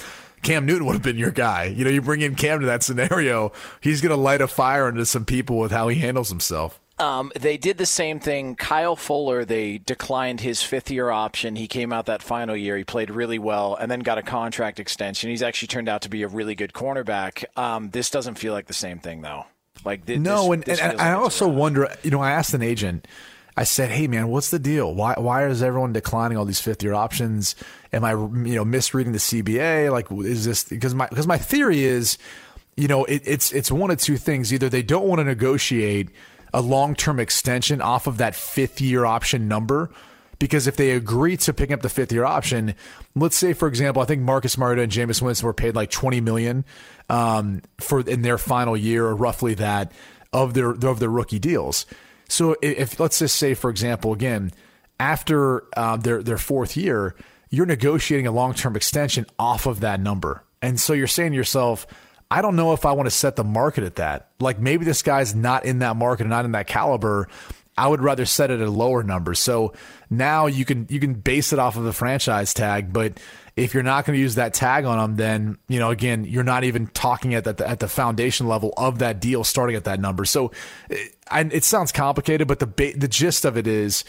Cam 0.42 0.66
Newton 0.66 0.86
would 0.86 0.94
have 0.94 1.02
been 1.02 1.18
your 1.18 1.30
guy. 1.30 1.64
You 1.64 1.84
know, 1.84 1.90
you 1.90 2.02
bring 2.02 2.20
in 2.20 2.34
Cam 2.34 2.60
to 2.60 2.66
that 2.66 2.82
scenario, 2.82 3.52
he's 3.80 4.00
going 4.00 4.10
to 4.10 4.20
light 4.20 4.40
a 4.40 4.48
fire 4.48 4.88
into 4.88 5.06
some 5.06 5.24
people 5.24 5.58
with 5.58 5.72
how 5.72 5.88
he 5.88 5.98
handles 5.98 6.28
himself. 6.28 6.80
Um, 6.98 7.30
they 7.38 7.56
did 7.56 7.78
the 7.78 7.86
same 7.86 8.18
thing. 8.18 8.56
Kyle 8.56 8.96
Fuller, 8.96 9.44
they 9.44 9.78
declined 9.78 10.40
his 10.40 10.62
fifth 10.62 10.90
year 10.90 11.10
option. 11.10 11.54
He 11.54 11.68
came 11.68 11.92
out 11.92 12.06
that 12.06 12.22
final 12.22 12.56
year. 12.56 12.76
He 12.76 12.82
played 12.82 13.10
really 13.10 13.38
well 13.38 13.76
and 13.76 13.90
then 13.90 14.00
got 14.00 14.18
a 14.18 14.22
contract 14.22 14.80
extension. 14.80 15.30
He's 15.30 15.42
actually 15.42 15.68
turned 15.68 15.88
out 15.88 16.02
to 16.02 16.08
be 16.08 16.22
a 16.24 16.28
really 16.28 16.56
good 16.56 16.72
cornerback. 16.72 17.44
Um, 17.56 17.90
this 17.90 18.10
doesn't 18.10 18.34
feel 18.34 18.52
like 18.52 18.66
the 18.66 18.74
same 18.74 18.98
thing, 18.98 19.22
though. 19.22 19.46
Like 19.84 20.08
no, 20.08 20.52
and, 20.52 20.64
this 20.64 20.80
and, 20.80 21.00
I 21.00 21.14
like 21.14 21.26
it's 21.26 21.40
also 21.40 21.48
wonder. 21.48 21.88
You 22.02 22.10
know, 22.10 22.20
I 22.20 22.32
asked 22.32 22.52
an 22.52 22.62
agent. 22.62 23.06
I 23.56 23.62
said, 23.62 23.90
"Hey, 23.90 24.08
man, 24.08 24.26
what's 24.26 24.50
the 24.50 24.58
deal? 24.58 24.92
Why 24.92 25.14
why 25.16 25.46
is 25.46 25.62
everyone 25.62 25.92
declining 25.92 26.36
all 26.36 26.44
these 26.44 26.60
fifth 26.60 26.82
year 26.82 26.94
options? 26.94 27.54
Am 27.92 28.04
I 28.04 28.12
you 28.12 28.54
know 28.54 28.64
misreading 28.64 29.12
the 29.12 29.18
CBA? 29.18 29.90
Like, 29.90 30.10
is 30.10 30.44
this 30.44 30.64
because 30.64 30.94
my 30.94 31.06
because 31.08 31.26
my 31.26 31.38
theory 31.38 31.84
is, 31.84 32.18
you 32.76 32.88
know, 32.88 33.04
it, 33.04 33.22
it's 33.24 33.52
it's 33.52 33.70
one 33.70 33.90
of 33.90 33.98
two 33.98 34.16
things. 34.16 34.52
Either 34.52 34.68
they 34.68 34.82
don't 34.82 35.06
want 35.06 35.20
to 35.20 35.24
negotiate 35.24 36.10
a 36.52 36.60
long 36.60 36.94
term 36.94 37.18
extension 37.18 37.80
off 37.80 38.06
of 38.06 38.18
that 38.18 38.34
fifth 38.34 38.80
year 38.80 39.04
option 39.04 39.48
number." 39.48 39.90
Because 40.38 40.68
if 40.68 40.76
they 40.76 40.92
agree 40.92 41.36
to 41.38 41.52
picking 41.52 41.74
up 41.74 41.82
the 41.82 41.88
fifth 41.88 42.12
year 42.12 42.24
option, 42.24 42.76
let's 43.16 43.36
say, 43.36 43.52
for 43.54 43.66
example, 43.66 44.00
I 44.00 44.04
think 44.04 44.22
Marcus 44.22 44.56
Mariota 44.56 44.82
and 44.82 44.92
Jameis 44.92 45.20
Winston 45.20 45.44
were 45.44 45.52
paid 45.52 45.74
like 45.74 45.90
twenty 45.90 46.20
million 46.20 46.64
um, 47.08 47.62
for 47.78 48.00
in 48.00 48.22
their 48.22 48.38
final 48.38 48.76
year, 48.76 49.06
or 49.06 49.16
roughly 49.16 49.54
that 49.54 49.90
of 50.32 50.54
their 50.54 50.70
of 50.70 51.00
their 51.00 51.10
rookie 51.10 51.38
deals. 51.38 51.86
So 52.28 52.56
if, 52.60 53.00
let's 53.00 53.18
just 53.18 53.36
say, 53.36 53.54
for 53.54 53.70
example, 53.70 54.12
again, 54.12 54.52
after 55.00 55.64
uh, 55.76 55.96
their 55.96 56.22
their 56.22 56.38
fourth 56.38 56.76
year, 56.76 57.14
you're 57.50 57.66
negotiating 57.66 58.26
a 58.26 58.32
long 58.32 58.54
term 58.54 58.76
extension 58.76 59.26
off 59.38 59.66
of 59.66 59.80
that 59.80 60.00
number, 60.00 60.44
and 60.62 60.80
so 60.80 60.92
you're 60.92 61.06
saying 61.06 61.32
to 61.32 61.36
yourself. 61.36 61.86
I 62.30 62.42
don't 62.42 62.56
know 62.56 62.74
if 62.74 62.84
I 62.84 62.92
want 62.92 63.06
to 63.06 63.10
set 63.10 63.36
the 63.36 63.44
market 63.44 63.84
at 63.84 63.94
that. 63.94 64.28
Like 64.38 64.58
maybe 64.58 64.84
this 64.84 65.00
guy's 65.00 65.34
not 65.34 65.64
in 65.64 65.78
that 65.78 65.96
market, 65.96 66.24
and 66.24 66.30
not 66.30 66.44
in 66.44 66.52
that 66.52 66.66
caliber. 66.66 67.26
I 67.78 67.86
would 67.86 68.02
rather 68.02 68.26
set 68.26 68.50
it 68.50 68.60
at 68.60 68.66
a 68.66 68.70
lower 68.70 69.04
number. 69.04 69.34
So 69.34 69.72
now 70.10 70.46
you 70.46 70.64
can 70.64 70.86
you 70.90 70.98
can 70.98 71.14
base 71.14 71.52
it 71.52 71.58
off 71.58 71.76
of 71.76 71.84
the 71.84 71.92
franchise 71.92 72.52
tag, 72.52 72.92
but 72.92 73.18
if 73.56 73.72
you're 73.72 73.84
not 73.84 74.04
going 74.04 74.16
to 74.16 74.20
use 74.20 74.34
that 74.34 74.52
tag 74.52 74.84
on 74.84 74.98
them, 74.98 75.16
then 75.16 75.58
you 75.68 75.78
know 75.78 75.90
again 75.90 76.24
you're 76.24 76.44
not 76.44 76.64
even 76.64 76.88
talking 76.88 77.34
at 77.34 77.44
the 77.44 77.66
at 77.66 77.78
the 77.78 77.88
foundation 77.88 78.48
level 78.48 78.74
of 78.76 78.98
that 78.98 79.20
deal, 79.20 79.44
starting 79.44 79.76
at 79.76 79.84
that 79.84 80.00
number. 80.00 80.24
So 80.24 80.52
eh, 80.90 81.08
it, 81.32 81.52
it 81.52 81.64
sounds 81.64 81.92
complicated, 81.92 82.48
but 82.48 82.58
the 82.58 82.66
the 82.96 83.08
gist 83.08 83.44
of 83.44 83.56
it 83.56 83.68
is, 83.68 84.04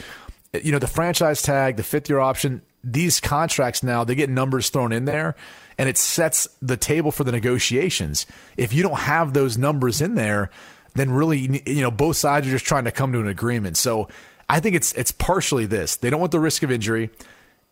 you 0.62 0.72
know, 0.72 0.80
the 0.80 0.88
franchise 0.88 1.44
tag, 1.44 1.78
the 1.78 1.84
fifth 1.84 2.10
year 2.10 2.20
option, 2.20 2.64
these 2.84 3.20
contracts 3.20 3.84
now 3.84 4.04
they 4.04 4.16
get 4.16 4.30
numbers 4.30 4.70
thrown 4.70 4.92
in 4.92 5.06
there, 5.06 5.36
and 5.78 5.90
it 5.90 5.98
sets 5.98 6.48
the 6.62 6.78
table 6.78 7.12
for 7.12 7.24
the 7.24 7.32
negotiations. 7.32 8.26
If 8.58 8.74
you 8.74 8.84
don't 8.84 9.00
have 9.00 9.34
those 9.34 9.58
numbers 9.58 10.02
in 10.02 10.16
there, 10.16 10.50
then 10.96 11.12
really 11.12 11.62
you 11.66 11.82
know 11.82 11.92
both 11.92 12.18
sides 12.18 12.48
are 12.48 12.52
just 12.52 12.66
trying 12.66 12.86
to 12.86 12.92
come 12.92 13.12
to 13.14 13.20
an 13.20 13.28
agreement. 13.28 13.78
So 13.78 14.08
I 14.48 14.60
think 14.60 14.76
it's 14.76 14.94
it's 14.94 15.12
partially 15.12 15.66
this. 15.66 15.96
They 15.98 16.10
don't 16.10 16.20
want 16.20 16.32
the 16.32 16.40
risk 16.40 16.64
of 16.64 16.72
injury. 16.72 17.10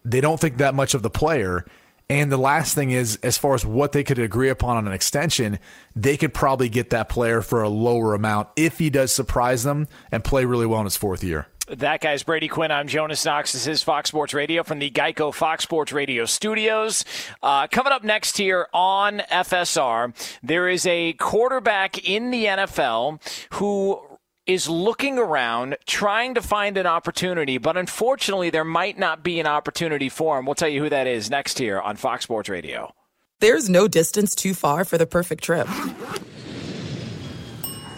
They 0.06 0.22
don't 0.22 0.40
think 0.40 0.58
that 0.58 0.76
much 0.76 0.94
of 0.94 1.02
the 1.02 1.10
player. 1.10 1.66
And 2.10 2.32
the 2.32 2.38
last 2.38 2.74
thing 2.74 2.92
is, 2.92 3.18
as 3.18 3.38
far 3.38 3.54
as 3.54 3.66
what 3.66 3.92
they 3.92 4.04
could 4.04 4.18
agree 4.18 4.48
upon 4.48 4.78
on 4.78 4.88
an 4.88 4.94
extension, 4.94 5.60
they 5.94 6.16
could 6.16 6.34
probably 6.34 6.70
get 6.70 6.92
that 6.92 7.10
player 7.10 7.42
for 7.42 7.64
a 7.64 7.70
lower 7.70 8.14
amount 8.14 8.48
if 8.56 8.80
he 8.80 8.90
does 8.90 9.12
surprise 9.12 9.64
them 9.64 9.90
and 10.10 10.24
play 10.24 10.46
really 10.46 10.66
well 10.66 10.80
in 10.80 10.86
his 10.86 10.96
fourth 10.96 11.22
year. 11.22 11.48
That 11.70 12.00
guy's 12.00 12.24
Brady 12.24 12.48
Quinn. 12.48 12.72
I'm 12.72 12.88
Jonas 12.88 13.26
Knox. 13.26 13.52
This 13.52 13.68
is 13.68 13.84
Fox 13.84 14.08
Sports 14.10 14.34
Radio 14.34 14.64
from 14.64 14.80
the 14.80 14.90
Geico 14.90 15.34
Fox 15.34 15.64
Sports 15.64 15.92
Radio 15.92 16.24
studios. 16.24 17.04
Uh, 17.44 17.68
coming 17.68 17.92
up 17.92 18.06
next 18.06 18.38
here 18.38 18.68
on 18.74 19.20
FSR, 19.30 20.14
there 20.42 20.70
is 20.70 20.86
a 20.86 21.12
quarterback 21.14 22.08
in 22.08 22.32
the 22.32 22.46
NFL 22.46 23.20
who 23.56 24.00
is 24.46 24.70
looking 24.70 25.20
around 25.20 25.76
trying 25.86 26.36
to 26.36 26.42
find 26.42 26.78
an 26.78 26.86
opportunity, 26.86 27.58
but 27.58 27.76
unfortunately, 27.76 28.50
there 28.50 28.64
might 28.64 28.98
not 28.98 29.22
be 29.22 29.42
an 29.42 29.46
opportunity 29.46 30.08
for 30.08 30.40
him. 30.40 30.46
We'll 30.46 30.56
tell 30.56 30.70
you 30.70 30.84
who 30.84 30.90
that 30.90 31.06
is 31.06 31.30
next 31.30 31.60
here 31.60 31.82
on 31.82 31.98
Fox 31.98 32.24
Sports 32.24 32.48
Radio. 32.48 32.94
There's 33.42 33.70
no 33.70 33.90
distance 33.90 34.34
too 34.36 34.54
far 34.54 34.86
for 34.86 34.98
the 34.98 35.06
perfect 35.06 35.44
trip. 35.44 35.68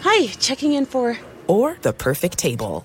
Hi, 0.00 0.26
checking 0.40 0.72
in 0.72 0.86
for. 0.86 1.16
Or 1.46 1.78
the 1.82 1.92
perfect 1.92 2.36
table. 2.36 2.84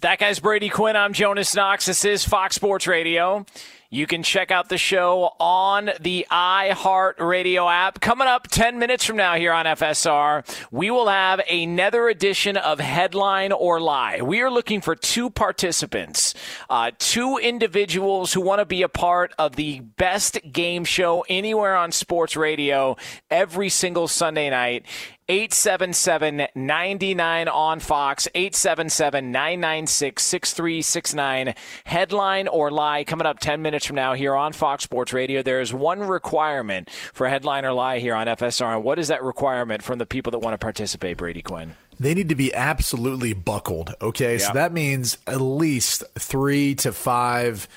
That 0.00 0.20
guy's 0.20 0.38
Brady 0.38 0.68
Quinn. 0.68 0.94
I'm 0.94 1.12
Jonas 1.12 1.56
Knox. 1.56 1.86
This 1.86 2.04
is 2.04 2.24
Fox 2.24 2.54
Sports 2.54 2.86
Radio. 2.86 3.44
You 3.90 4.06
can 4.06 4.22
check 4.22 4.52
out 4.52 4.68
the 4.68 4.78
show 4.78 5.32
on 5.40 5.90
the 5.98 6.24
iHeart 6.30 7.18
Radio 7.18 7.68
app. 7.68 8.00
Coming 8.00 8.28
up 8.28 8.46
10 8.46 8.78
minutes 8.78 9.04
from 9.04 9.16
now 9.16 9.34
here 9.34 9.52
on 9.52 9.64
FSR, 9.64 10.44
we 10.70 10.92
will 10.92 11.08
have 11.08 11.40
another 11.50 12.08
edition 12.08 12.56
of 12.56 12.78
Headline 12.78 13.50
or 13.50 13.80
Lie. 13.80 14.20
We 14.20 14.40
are 14.42 14.50
looking 14.52 14.82
for 14.82 14.94
two 14.94 15.30
participants, 15.30 16.32
uh, 16.70 16.92
two 17.00 17.38
individuals 17.38 18.32
who 18.32 18.40
want 18.40 18.60
to 18.60 18.66
be 18.66 18.82
a 18.82 18.88
part 18.88 19.32
of 19.36 19.56
the 19.56 19.80
best 19.80 20.38
game 20.52 20.84
show 20.84 21.24
anywhere 21.28 21.74
on 21.74 21.90
sports 21.90 22.36
radio 22.36 22.96
every 23.30 23.68
single 23.68 24.06
Sunday 24.06 24.48
night. 24.50 24.86
877 25.30 26.46
99 26.54 27.48
on 27.48 27.80
Fox, 27.80 28.28
877 28.34 29.30
996 29.30 30.22
6369. 30.22 31.54
Headline 31.84 32.48
or 32.48 32.70
lie 32.70 33.04
coming 33.04 33.26
up 33.26 33.38
10 33.38 33.60
minutes 33.60 33.84
from 33.84 33.96
now 33.96 34.14
here 34.14 34.34
on 34.34 34.54
Fox 34.54 34.84
Sports 34.84 35.12
Radio. 35.12 35.42
There 35.42 35.60
is 35.60 35.74
one 35.74 36.00
requirement 36.00 36.88
for 37.12 37.28
headline 37.28 37.66
or 37.66 37.74
lie 37.74 37.98
here 37.98 38.14
on 38.14 38.26
FSR. 38.26 38.76
And 38.76 38.84
what 38.84 38.98
is 38.98 39.08
that 39.08 39.22
requirement 39.22 39.82
from 39.82 39.98
the 39.98 40.06
people 40.06 40.30
that 40.30 40.38
want 40.38 40.54
to 40.54 40.58
participate, 40.58 41.18
Brady 41.18 41.42
Quinn? 41.42 41.76
They 42.00 42.14
need 42.14 42.30
to 42.30 42.34
be 42.34 42.54
absolutely 42.54 43.34
buckled. 43.34 43.94
Okay. 44.00 44.38
So 44.38 44.54
that 44.54 44.72
means 44.72 45.18
at 45.26 45.42
least 45.42 46.04
three 46.18 46.74
to 46.76 46.90
five 46.92 47.68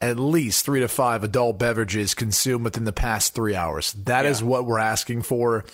at 0.00 0.18
least 0.18 0.64
three 0.64 0.80
to 0.80 0.88
five 0.88 1.24
adult 1.24 1.58
beverages 1.58 2.14
consumed 2.14 2.64
within 2.64 2.84
the 2.84 2.92
past 2.92 3.34
three 3.34 3.56
hours. 3.56 3.94
That 3.94 4.26
is 4.26 4.44
what 4.44 4.64
we're 4.64 4.78
asking 4.78 5.22
for. 5.22 5.64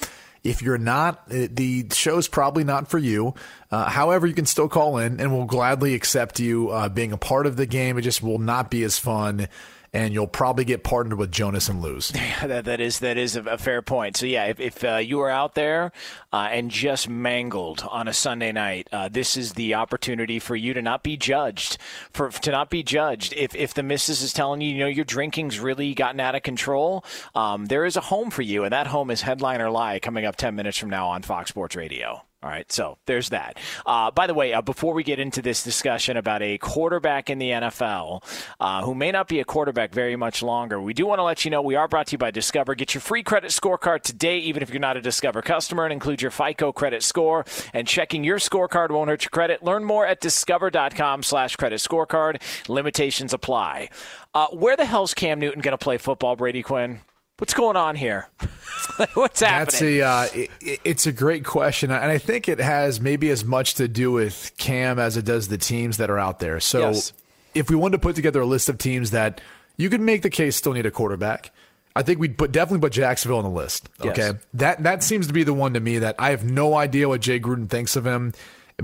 If 0.45 0.61
you're 0.61 0.78
not, 0.78 1.26
the 1.28 1.86
show's 1.92 2.28
probably 2.28 2.64
not 2.64 2.88
for 2.88 2.99
you. 2.99 3.34
Uh, 3.70 3.88
however, 3.88 4.26
you 4.26 4.34
can 4.34 4.45
still 4.45 4.68
call 4.68 4.99
in 4.99 5.18
and 5.18 5.32
we'll 5.32 5.47
gladly 5.47 5.95
accept 5.95 6.38
you 6.38 6.68
uh, 6.68 6.90
being 6.90 7.12
a 7.12 7.16
part 7.16 7.47
of 7.47 7.57
the 7.57 7.66
game. 7.66 7.97
It 7.97 8.03
just 8.03 8.22
will 8.22 8.38
not 8.38 8.70
be 8.70 8.84
as 8.84 8.99
fun 8.99 9.49
and 9.95 10.12
you'll 10.12 10.26
probably 10.26 10.64
get 10.64 10.82
partnered 10.82 11.16
with 11.18 11.30
Jonas 11.30 11.68
and 11.68 11.80
lose. 11.80 12.12
Yeah, 12.24 12.47
that, 12.47 12.64
that 12.64 12.80
is 12.80 12.99
that 12.99 13.16
is 13.16 13.36
a, 13.36 13.59
fair 13.59 13.80
point. 13.80 14.16
So 14.16 14.26
yeah, 14.26 14.47
if, 14.47 14.59
if 14.59 14.82
uh, 14.82 14.97
you 14.97 15.20
are 15.20 15.30
out 15.30 15.55
there 15.55 15.92
uh, 16.32 16.49
and 16.51 16.70
just 16.70 17.09
mangled 17.09 17.86
on 17.88 18.09
a 18.09 18.12
Sunday 18.12 18.51
night, 18.51 18.88
uh, 18.90 19.09
this 19.09 19.36
is 19.36 19.53
the 19.53 19.74
opportunity 19.74 20.38
for 20.38 20.57
you 20.57 20.74
to 20.74 20.82
not 20.82 21.03
be 21.03 21.16
judged. 21.16 21.78
For 22.12 22.30
to 22.30 22.51
not 22.51 22.70
be 22.70 22.82
judged. 22.82 23.34
If 23.36 23.55
if 23.55 23.74
the 23.74 23.82
missus 23.82 24.22
is 24.22 24.32
telling 24.32 24.62
you, 24.62 24.70
you 24.70 24.78
know, 24.78 24.86
your 24.86 25.05
drinking's 25.05 25.61
really 25.61 25.95
gotten 25.95 26.18
out 26.18 26.34
of 26.34 26.42
control, 26.42 27.05
um, 27.34 27.66
there 27.66 27.84
is 27.84 27.97
a 27.97 28.01
home 28.01 28.30
for 28.30 28.42
you, 28.42 28.64
and 28.64 28.72
that 28.72 28.88
home 28.88 29.11
is 29.11 29.22
Headline 29.22 29.61
or 29.61 29.70
Lie 29.70 30.01
coming 30.01 30.24
up 30.24 30.36
ten 30.36 30.57
minutes 30.57 30.78
from 30.78 30.90
now 30.90 31.09
on 31.09 31.22
Fox 31.22 31.51
Sports 31.51 31.76
Radio. 31.76 32.22
All 32.45 32.51
right, 32.51 32.70
so 32.70 32.99
there's 33.07 33.30
that. 33.30 33.57
Uh, 33.86 34.11
by 34.11 34.26
the 34.26 34.34
way, 34.34 34.53
uh, 34.53 34.61
before 34.61 34.92
we 34.92 35.03
get 35.03 35.18
into 35.18 35.40
this 35.40 35.62
discussion 35.64 36.18
about 36.18 36.42
a 36.42 36.59
quarterback 36.59 37.30
in 37.30 37.38
the 37.38 37.49
NFL 37.49 38.22
uh, 38.61 38.84
who 38.84 38.95
may 38.95 39.11
not 39.11 39.28
be 39.28 39.40
a 39.40 39.47
quarterback 39.47 39.92
very 39.92 40.14
much 40.14 40.42
longer, 40.42 40.78
we 40.78 40.92
do 40.92 41.07
want 41.07 41.20
to 41.20 41.22
let 41.22 41.47
you 41.47 41.51
know 41.51 41.62
we 41.62 41.74
are 41.74 41.88
brought 41.88 42.09
to 42.09 42.12
you 42.12 42.18
by 42.18 42.30
Discover. 42.30 42.74
Get 42.74 42.92
your 42.92 43.01
free 43.01 43.22
credit 43.22 43.51
scorecard 43.51 44.03
today, 44.03 44.40
even 44.40 44.62
if 44.62 44.68
you're 44.68 44.78
not 44.78 44.99
a 44.99 45.01
Discover 45.01 45.40
customer, 45.40 45.84
and 45.84 45.92
include 45.95 46.20
your 46.20 46.30
FICO 46.30 46.70
credit 46.70 47.03
score. 47.03 47.47
And 47.72 47.88
checking 47.88 48.24
your 48.24 48.36
scorecard 48.38 48.90
won't 48.90 49.09
hurt 49.09 49.24
your 49.24 49.30
credit. 49.30 49.62
Learn 49.62 49.82
more 49.82 50.07
at 50.07 50.20
discover.com/slash 50.20 51.57
credit 51.57 51.80
scorecard. 51.80 52.42
Limitations 52.68 53.32
apply. 53.32 53.88
Uh, 54.34 54.49
where 54.49 54.76
the 54.76 54.84
hell's 54.84 55.14
Cam 55.14 55.40
Newton 55.40 55.62
going 55.62 55.72
to 55.72 55.82
play 55.82 55.97
football, 55.97 56.36
Brady 56.36 56.62
Quinn? 56.62 57.01
What's 57.39 57.55
going 57.55 57.76
on 57.76 57.97
here? 57.97 58.28
What's 59.14 59.41
happening? 59.41 59.64
That's 59.64 59.82
a 59.82 60.03
uh, 60.03 60.26
it, 60.35 60.80
it's 60.85 61.07
a 61.07 61.12
great 61.12 61.45
question, 61.45 61.91
and 61.91 62.11
I 62.11 62.18
think 62.18 62.49
it 62.49 62.61
has 62.61 63.01
maybe 63.01 63.28
as 63.30 63.45
much 63.45 63.74
to 63.74 63.89
do 63.89 64.12
with 64.12 64.53
Cam 64.57 64.99
as 64.99 65.16
it 65.16 65.24
does 65.24 65.49
the 65.49 65.59
teams 65.59 65.97
that 65.97 66.11
are 66.11 66.18
out 66.18 66.39
there. 66.39 66.61
So, 66.61 66.91
Yes. 66.91 67.12
if 67.55 67.68
we 67.70 67.76
wanted 67.76 67.97
to 67.97 67.99
put 68.01 68.14
together 68.14 68.41
a 68.41 68.47
list 68.47 68.68
of 68.68 68.78
teams 68.78 69.11
that 69.11 69.41
you 69.76 69.91
could 69.91 70.01
make 70.01 70.22
the 70.22 70.30
case 70.30 70.55
still 70.55 70.72
need 70.74 70.87
a 70.87 70.93
quarterback, 70.93 71.51
I 71.97 72.03
think 72.03 72.20
we'd 72.20 72.39
put 72.39 72.53
definitely 72.53 72.80
put 72.87 72.93
Jacksonville 72.93 73.39
on 73.39 73.45
the 73.45 73.51
list. 73.51 73.89
Yes. 74.03 74.16
Okay, 74.18 74.39
that 74.55 74.85
that 74.85 75.03
seems 75.03 75.26
to 75.26 75.32
be 75.32 75.43
the 75.43 75.55
one 75.55 75.74
to 75.74 75.80
me 75.80 75.99
that 75.99 76.14
I 76.20 76.30
have 76.30 76.45
no 76.45 76.76
idea 76.76 77.09
what 77.09 77.20
Jay 77.20 77.41
Gruden 77.41 77.68
thinks 77.68 77.97
of 77.97 78.07
him 78.07 78.32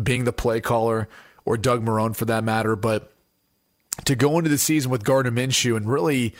being 0.03 0.25
the 0.25 0.33
play 0.33 0.61
caller 0.61 1.09
or 1.45 1.57
Doug 1.57 1.85
Marrone 1.85 2.17
for 2.17 2.25
that 2.25 2.43
matter, 2.43 2.75
but 2.75 3.13
to 4.07 4.17
go 4.17 4.39
into 4.39 4.51
the 4.51 4.59
season 4.59 4.91
with 4.91 5.05
Gardner 5.05 5.31
Minshew 5.31 5.77
and 5.77 5.89
really 5.89 6.35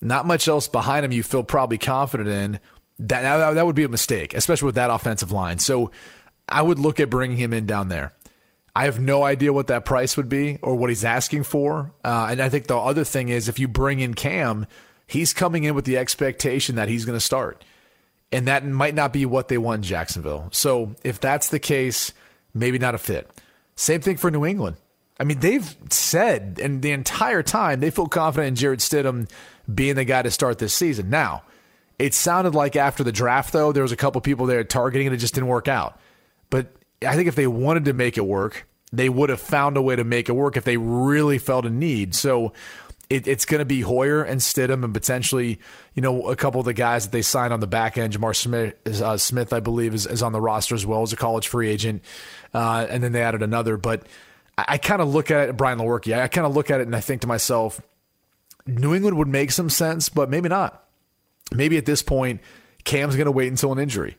not 0.00 0.26
much 0.26 0.48
else 0.48 0.68
behind 0.68 1.04
him 1.04 1.12
you 1.12 1.22
feel 1.22 1.42
probably 1.42 1.78
confident 1.78 2.28
in, 2.28 2.60
that, 2.98 3.22
that, 3.22 3.54
that 3.54 3.66
would 3.66 3.76
be 3.76 3.84
a 3.84 3.88
mistake, 3.88 4.34
especially 4.34 4.66
with 4.66 4.74
that 4.76 4.90
offensive 4.90 5.32
line. 5.32 5.58
So 5.58 5.90
I 6.48 6.62
would 6.62 6.78
look 6.78 7.00
at 7.00 7.10
bringing 7.10 7.36
him 7.36 7.52
in 7.52 7.66
down 7.66 7.88
there. 7.88 8.12
I 8.74 8.84
have 8.84 9.00
no 9.00 9.22
idea 9.22 9.52
what 9.52 9.68
that 9.68 9.86
price 9.86 10.16
would 10.16 10.28
be 10.28 10.58
or 10.60 10.76
what 10.76 10.90
he's 10.90 11.04
asking 11.04 11.44
for. 11.44 11.92
Uh, 12.04 12.28
and 12.30 12.42
I 12.42 12.48
think 12.50 12.66
the 12.66 12.76
other 12.76 13.04
thing 13.04 13.30
is 13.30 13.48
if 13.48 13.58
you 13.58 13.68
bring 13.68 14.00
in 14.00 14.14
Cam, 14.14 14.66
he's 15.06 15.32
coming 15.32 15.64
in 15.64 15.74
with 15.74 15.86
the 15.86 15.96
expectation 15.96 16.76
that 16.76 16.88
he's 16.88 17.04
going 17.06 17.16
to 17.16 17.24
start. 17.24 17.64
And 18.32 18.48
that 18.48 18.66
might 18.66 18.94
not 18.94 19.12
be 19.12 19.24
what 19.24 19.48
they 19.48 19.56
want 19.56 19.78
in 19.78 19.82
Jacksonville. 19.84 20.48
So 20.52 20.94
if 21.04 21.20
that's 21.20 21.48
the 21.48 21.58
case, 21.58 22.12
maybe 22.52 22.78
not 22.78 22.94
a 22.94 22.98
fit. 22.98 23.30
Same 23.76 24.00
thing 24.00 24.16
for 24.16 24.30
New 24.30 24.44
England. 24.44 24.76
I 25.18 25.24
mean, 25.24 25.40
they've 25.40 25.74
said, 25.90 26.60
and 26.62 26.82
the 26.82 26.90
entire 26.90 27.42
time 27.42 27.80
they 27.80 27.90
feel 27.90 28.08
confident 28.08 28.48
in 28.48 28.56
Jarrett 28.56 28.80
Stidham 28.80 29.30
being 29.72 29.94
the 29.96 30.04
guy 30.04 30.22
to 30.22 30.30
start 30.30 30.58
this 30.58 30.74
season. 30.74 31.10
Now, 31.10 31.42
it 31.98 32.14
sounded 32.14 32.54
like 32.54 32.76
after 32.76 33.02
the 33.02 33.12
draft, 33.12 33.52
though, 33.52 33.72
there 33.72 33.82
was 33.82 33.92
a 33.92 33.96
couple 33.96 34.20
people 34.20 34.46
there 34.46 34.64
targeting 34.64 35.06
and 35.06 35.14
it 35.14 35.18
just 35.18 35.34
didn't 35.34 35.48
work 35.48 35.68
out. 35.68 35.98
But 36.50 36.68
I 37.06 37.14
think 37.14 37.28
if 37.28 37.34
they 37.34 37.46
wanted 37.46 37.86
to 37.86 37.92
make 37.92 38.16
it 38.16 38.26
work, 38.26 38.66
they 38.92 39.08
would 39.08 39.30
have 39.30 39.40
found 39.40 39.76
a 39.76 39.82
way 39.82 39.96
to 39.96 40.04
make 40.04 40.28
it 40.28 40.32
work 40.32 40.56
if 40.56 40.64
they 40.64 40.76
really 40.76 41.38
felt 41.38 41.64
a 41.64 41.70
need. 41.70 42.14
So 42.14 42.52
it, 43.08 43.26
it's 43.26 43.44
going 43.44 43.60
to 43.60 43.64
be 43.64 43.80
Hoyer 43.80 44.22
and 44.22 44.40
Stidham 44.40 44.84
and 44.84 44.92
potentially, 44.92 45.60
you 45.94 46.02
know, 46.02 46.28
a 46.28 46.36
couple 46.36 46.60
of 46.60 46.66
the 46.66 46.74
guys 46.74 47.04
that 47.04 47.12
they 47.12 47.22
signed 47.22 47.52
on 47.52 47.60
the 47.60 47.66
back 47.66 47.98
end. 47.98 48.12
J'Mar 48.12 48.34
Smith, 48.34 48.74
uh, 49.02 49.16
Smith 49.16 49.52
I 49.52 49.60
believe, 49.60 49.94
is, 49.94 50.06
is 50.06 50.22
on 50.22 50.32
the 50.32 50.40
roster 50.40 50.74
as 50.74 50.84
well 50.84 51.02
as 51.02 51.12
a 51.12 51.16
college 51.16 51.48
free 51.48 51.68
agent. 51.68 52.02
Uh, 52.52 52.86
and 52.88 53.02
then 53.02 53.12
they 53.12 53.22
added 53.22 53.42
another. 53.42 53.76
But 53.76 54.06
I, 54.58 54.64
I 54.68 54.78
kind 54.78 55.00
of 55.00 55.12
look 55.12 55.30
at 55.30 55.48
it, 55.48 55.56
Brian 55.56 55.78
Lewerke, 55.78 56.16
I, 56.16 56.24
I 56.24 56.28
kind 56.28 56.46
of 56.46 56.54
look 56.54 56.70
at 56.70 56.80
it 56.80 56.86
and 56.86 56.96
I 56.96 57.00
think 57.00 57.22
to 57.22 57.26
myself, 57.26 57.80
New 58.66 58.94
England 58.94 59.16
would 59.16 59.28
make 59.28 59.50
some 59.50 59.70
sense, 59.70 60.08
but 60.08 60.28
maybe 60.28 60.48
not. 60.48 60.84
Maybe 61.52 61.76
at 61.76 61.86
this 61.86 62.02
point, 62.02 62.40
Cam's 62.84 63.14
going 63.14 63.26
to 63.26 63.32
wait 63.32 63.48
until 63.48 63.72
an 63.72 63.78
injury. 63.78 64.16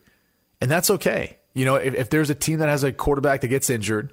And 0.60 0.70
that's 0.70 0.90
okay. 0.90 1.38
You 1.54 1.64
know, 1.64 1.76
if, 1.76 1.94
if 1.94 2.10
there's 2.10 2.30
a 2.30 2.34
team 2.34 2.58
that 2.60 2.68
has 2.68 2.84
a 2.84 2.92
quarterback 2.92 3.42
that 3.42 3.48
gets 3.48 3.70
injured 3.70 4.12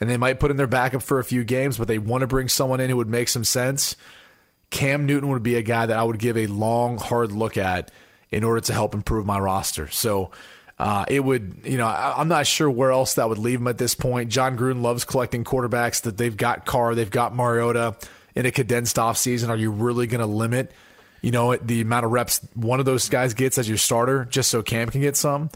and 0.00 0.08
they 0.08 0.16
might 0.16 0.40
put 0.40 0.50
in 0.50 0.56
their 0.56 0.66
backup 0.66 1.02
for 1.02 1.18
a 1.18 1.24
few 1.24 1.44
games, 1.44 1.78
but 1.78 1.88
they 1.88 1.98
want 1.98 2.22
to 2.22 2.26
bring 2.26 2.48
someone 2.48 2.80
in 2.80 2.90
who 2.90 2.96
would 2.96 3.08
make 3.08 3.28
some 3.28 3.44
sense, 3.44 3.96
Cam 4.70 5.06
Newton 5.06 5.28
would 5.28 5.42
be 5.42 5.56
a 5.56 5.62
guy 5.62 5.86
that 5.86 5.96
I 5.96 6.02
would 6.02 6.18
give 6.18 6.36
a 6.36 6.46
long, 6.46 6.98
hard 6.98 7.32
look 7.32 7.56
at 7.56 7.90
in 8.30 8.44
order 8.44 8.60
to 8.62 8.72
help 8.72 8.94
improve 8.94 9.26
my 9.26 9.38
roster. 9.38 9.88
So 9.88 10.30
uh, 10.78 11.04
it 11.08 11.20
would, 11.20 11.60
you 11.64 11.76
know, 11.76 11.86
I, 11.86 12.14
I'm 12.18 12.28
not 12.28 12.46
sure 12.46 12.70
where 12.70 12.90
else 12.90 13.14
that 13.14 13.28
would 13.28 13.38
leave 13.38 13.60
him 13.60 13.68
at 13.68 13.78
this 13.78 13.94
point. 13.94 14.30
Jon 14.30 14.56
Gruden 14.56 14.82
loves 14.82 15.04
collecting 15.04 15.44
quarterbacks 15.44 16.02
that 16.02 16.16
they've 16.16 16.36
got 16.36 16.64
Carr, 16.64 16.94
they've 16.94 17.10
got 17.10 17.34
Mariota 17.34 17.96
in 18.34 18.46
a 18.46 18.50
condensed 18.50 18.98
off 18.98 19.16
season. 19.16 19.50
Are 19.50 19.56
you 19.56 19.70
really 19.70 20.06
going 20.06 20.20
to 20.20 20.26
limit, 20.26 20.72
you 21.20 21.30
know, 21.30 21.56
the 21.56 21.80
amount 21.80 22.06
of 22.06 22.12
reps 22.12 22.40
one 22.54 22.80
of 22.80 22.86
those 22.86 23.08
guys 23.08 23.34
gets 23.34 23.58
as 23.58 23.68
your 23.68 23.78
starter 23.78 24.24
just 24.24 24.50
so 24.50 24.62
Cam 24.62 24.88
can 24.88 25.00
get 25.00 25.16
some? 25.16 25.50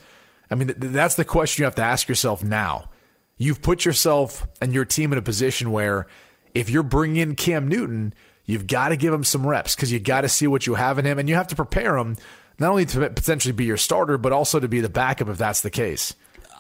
I 0.51 0.55
mean, 0.55 0.68
th- 0.68 0.79
that's 0.79 1.14
the 1.16 1.24
question 1.24 1.62
you 1.62 1.64
have 1.64 1.74
to 1.77 1.83
ask 1.83 2.09
yourself 2.09 2.43
now. 2.45 2.91
You've 3.39 3.62
put 3.62 3.85
yourself 3.85 4.47
and 4.61 4.72
your 4.72 4.84
team 4.84 5.13
in 5.13 5.18
a 5.18 5.22
position 5.22 5.71
where 5.71 6.07
if 6.55 6.71
you're 6.71 6.83
bringing 6.83 7.17
in 7.17 7.34
Cam 7.34 7.68
Newton, 7.68 8.14
you've 8.45 8.67
got 8.67 8.88
to 8.88 8.96
give 8.96 9.13
him 9.13 9.25
some 9.25 9.46
reps 9.46 9.75
because 9.75 9.92
you 9.92 10.01
got 10.01 10.22
to 10.22 10.29
see 10.29 10.46
what 10.46 10.67
you 10.67 10.75
have 10.75 10.99
in 10.99 11.05
him 11.05 11.18
and 11.18 11.29
you 11.29 11.34
have 11.34 11.49
to 11.49 11.57
prepare 11.57 11.96
him 11.96 12.17
not 12.59 12.71
only 12.71 12.87
to 12.87 13.11
potentially 13.11 13.53
be 13.53 13.67
your 13.67 13.76
starter, 13.76 14.17
but 14.17 14.33
also 14.33 14.59
to 14.59 14.68
be 14.68 14.80
the 14.80 14.88
backup 14.88 15.29
if 15.29 15.37
that's 15.37 15.61
the 15.61 15.71
case. 15.71 16.14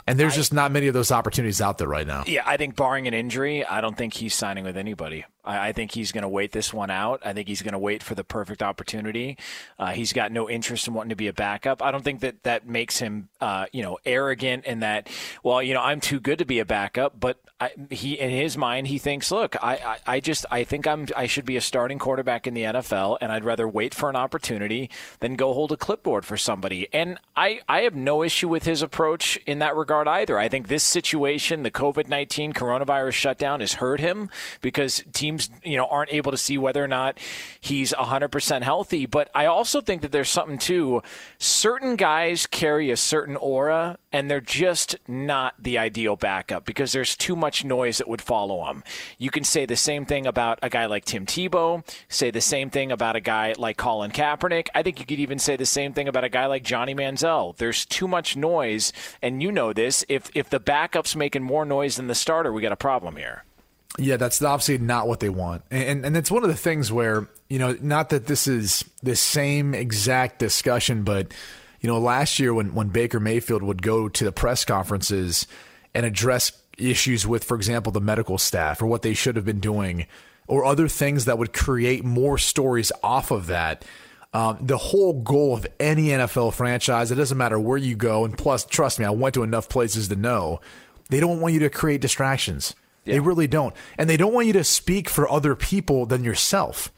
And 0.06 0.20
there's 0.20 0.36
just 0.36 0.52
not 0.52 0.70
many 0.70 0.86
of 0.86 0.94
those 0.94 1.10
opportunities 1.10 1.60
out 1.60 1.78
there 1.78 1.88
right 1.88 2.06
now. 2.06 2.22
Yeah, 2.26 2.44
I 2.46 2.56
think 2.56 2.76
barring 2.76 3.08
an 3.08 3.14
injury, 3.14 3.64
I 3.64 3.80
don't 3.80 3.96
think 3.96 4.14
he's 4.14 4.34
signing 4.34 4.62
with 4.62 4.76
anybody. 4.76 5.24
I, 5.44 5.68
I 5.68 5.72
think 5.72 5.92
he's 5.92 6.12
going 6.12 6.22
to 6.22 6.28
wait 6.28 6.52
this 6.52 6.72
one 6.72 6.90
out. 6.90 7.22
I 7.24 7.32
think 7.32 7.48
he's 7.48 7.60
going 7.60 7.72
to 7.72 7.78
wait 7.78 8.04
for 8.04 8.14
the 8.14 8.22
perfect 8.22 8.62
opportunity. 8.62 9.36
Uh, 9.80 9.90
he's 9.92 10.12
got 10.12 10.30
no 10.30 10.48
interest 10.48 10.86
in 10.86 10.94
wanting 10.94 11.10
to 11.10 11.16
be 11.16 11.26
a 11.26 11.32
backup. 11.32 11.82
I 11.82 11.90
don't 11.90 12.04
think 12.04 12.20
that 12.20 12.44
that 12.44 12.68
makes 12.68 12.98
him, 12.98 13.28
uh, 13.40 13.66
you 13.72 13.82
know, 13.82 13.98
arrogant 14.06 14.64
in 14.64 14.80
that. 14.80 15.08
Well, 15.42 15.60
you 15.60 15.74
know, 15.74 15.82
I'm 15.82 16.00
too 16.00 16.20
good 16.20 16.38
to 16.38 16.44
be 16.44 16.60
a 16.60 16.64
backup, 16.64 17.18
but 17.18 17.40
I, 17.58 17.70
he, 17.90 18.18
in 18.18 18.28
his 18.28 18.58
mind, 18.58 18.88
he 18.88 18.98
thinks, 18.98 19.30
look, 19.30 19.56
I, 19.62 19.76
I, 19.76 20.14
I 20.14 20.20
just, 20.20 20.44
I 20.50 20.64
think 20.64 20.86
I'm, 20.86 21.06
I 21.16 21.26
should 21.26 21.46
be 21.46 21.56
a 21.56 21.62
starting 21.62 21.98
quarterback 21.98 22.46
in 22.46 22.52
the 22.52 22.64
NFL, 22.64 23.16
and 23.22 23.32
I'd 23.32 23.44
rather 23.44 23.66
wait 23.66 23.94
for 23.94 24.10
an 24.10 24.16
opportunity 24.16 24.90
than 25.20 25.36
go 25.36 25.54
hold 25.54 25.72
a 25.72 25.76
clipboard 25.78 26.26
for 26.26 26.36
somebody. 26.36 26.86
And 26.92 27.18
I, 27.34 27.60
I 27.66 27.80
have 27.82 27.94
no 27.94 28.22
issue 28.22 28.48
with 28.48 28.64
his 28.64 28.82
approach 28.82 29.38
in 29.46 29.60
that 29.60 29.74
regard 29.74 30.06
either. 30.06 30.38
I 30.38 30.48
think 30.48 30.68
this 30.68 30.84
situation, 30.84 31.62
the 31.62 31.70
COVID 31.70 32.08
19 32.08 32.52
coronavirus 32.52 33.12
shutdown, 33.12 33.60
has 33.60 33.74
hurt 33.74 34.00
him 34.00 34.28
because 34.60 35.02
teams, 35.14 35.48
you 35.64 35.78
know, 35.78 35.86
aren't 35.86 36.12
able 36.12 36.32
to 36.32 36.38
see 36.38 36.58
whether 36.58 36.84
or 36.84 36.88
not 36.88 37.18
he's 37.58 37.92
100% 37.94 38.62
healthy. 38.62 39.06
But 39.06 39.30
I 39.34 39.46
also 39.46 39.80
think 39.80 40.02
that 40.02 40.12
there's 40.12 40.28
something 40.28 40.58
too. 40.58 41.02
Certain 41.38 41.96
guys 41.96 42.46
carry 42.46 42.90
a 42.90 42.98
certain 42.98 43.36
aura, 43.36 43.96
and 44.16 44.30
they're 44.30 44.40
just 44.40 44.96
not 45.06 45.54
the 45.58 45.76
ideal 45.76 46.16
backup 46.16 46.64
because 46.64 46.92
there's 46.92 47.14
too 47.14 47.36
much 47.36 47.66
noise 47.66 47.98
that 47.98 48.08
would 48.08 48.22
follow 48.22 48.64
them. 48.64 48.82
You 49.18 49.30
can 49.30 49.44
say 49.44 49.66
the 49.66 49.76
same 49.76 50.06
thing 50.06 50.26
about 50.26 50.58
a 50.62 50.70
guy 50.70 50.86
like 50.86 51.04
Tim 51.04 51.26
Tebow, 51.26 51.86
say 52.08 52.30
the 52.30 52.40
same 52.40 52.70
thing 52.70 52.90
about 52.90 53.14
a 53.14 53.20
guy 53.20 53.52
like 53.58 53.76
Colin 53.76 54.10
Kaepernick. 54.10 54.68
I 54.74 54.82
think 54.82 55.00
you 55.00 55.04
could 55.04 55.20
even 55.20 55.38
say 55.38 55.56
the 55.56 55.66
same 55.66 55.92
thing 55.92 56.08
about 56.08 56.24
a 56.24 56.30
guy 56.30 56.46
like 56.46 56.64
Johnny 56.64 56.94
Manziel. 56.94 57.58
There's 57.58 57.84
too 57.84 58.08
much 58.08 58.38
noise, 58.38 58.90
and 59.20 59.42
you 59.42 59.52
know 59.52 59.74
this. 59.74 60.02
If 60.08 60.30
if 60.34 60.48
the 60.48 60.60
backup's 60.60 61.14
making 61.14 61.42
more 61.42 61.66
noise 61.66 61.96
than 61.96 62.06
the 62.06 62.14
starter, 62.14 62.54
we 62.54 62.62
got 62.62 62.72
a 62.72 62.76
problem 62.76 63.16
here. 63.16 63.44
Yeah, 63.98 64.16
that's 64.16 64.40
obviously 64.40 64.78
not 64.78 65.08
what 65.08 65.20
they 65.20 65.28
want. 65.28 65.62
And, 65.70 66.06
and 66.06 66.16
it's 66.16 66.30
one 66.30 66.42
of 66.42 66.48
the 66.48 66.56
things 66.56 66.90
where, 66.90 67.28
you 67.50 67.58
know, 67.58 67.76
not 67.82 68.08
that 68.10 68.26
this 68.26 68.46
is 68.46 68.82
the 69.02 69.16
same 69.16 69.74
exact 69.74 70.38
discussion, 70.38 71.02
but, 71.02 71.32
you 71.80 71.88
know, 71.88 71.98
last 71.98 72.38
year 72.38 72.54
when, 72.54 72.74
when 72.74 72.88
Baker 72.88 73.20
Mayfield 73.20 73.62
would 73.62 73.82
go 73.82 74.08
to 74.08 74.24
the 74.24 74.32
press 74.32 74.64
conferences 74.64 75.46
and 75.94 76.06
address 76.06 76.52
issues 76.78 77.26
with, 77.26 77.44
for 77.44 77.56
example, 77.56 77.92
the 77.92 78.00
medical 78.00 78.38
staff 78.38 78.82
or 78.82 78.86
what 78.86 79.02
they 79.02 79.14
should 79.14 79.36
have 79.36 79.44
been 79.44 79.60
doing 79.60 80.06
or 80.46 80.64
other 80.64 80.88
things 80.88 81.24
that 81.24 81.38
would 81.38 81.52
create 81.52 82.04
more 82.04 82.38
stories 82.38 82.92
off 83.02 83.30
of 83.30 83.46
that. 83.46 83.84
Um, 84.32 84.58
the 84.60 84.76
whole 84.76 85.22
goal 85.22 85.54
of 85.54 85.66
any 85.80 86.08
NFL 86.08 86.52
franchise, 86.52 87.10
it 87.10 87.16
doesn't 87.16 87.38
matter 87.38 87.58
where 87.58 87.78
you 87.78 87.96
go. 87.96 88.24
And 88.24 88.36
plus, 88.36 88.64
trust 88.64 88.98
me, 88.98 89.04
I 89.04 89.10
went 89.10 89.34
to 89.34 89.42
enough 89.42 89.68
places 89.68 90.08
to 90.08 90.16
know 90.16 90.60
they 91.08 91.20
don't 91.20 91.40
want 91.40 91.54
you 91.54 91.60
to 91.60 91.70
create 91.70 92.00
distractions. 92.00 92.74
Yeah. 93.04 93.14
They 93.14 93.20
really 93.20 93.46
don't. 93.46 93.74
And 93.96 94.10
they 94.10 94.16
don't 94.16 94.34
want 94.34 94.46
you 94.46 94.52
to 94.54 94.64
speak 94.64 95.08
for 95.08 95.30
other 95.30 95.54
people 95.54 96.06
than 96.06 96.24
yourself. 96.24 96.92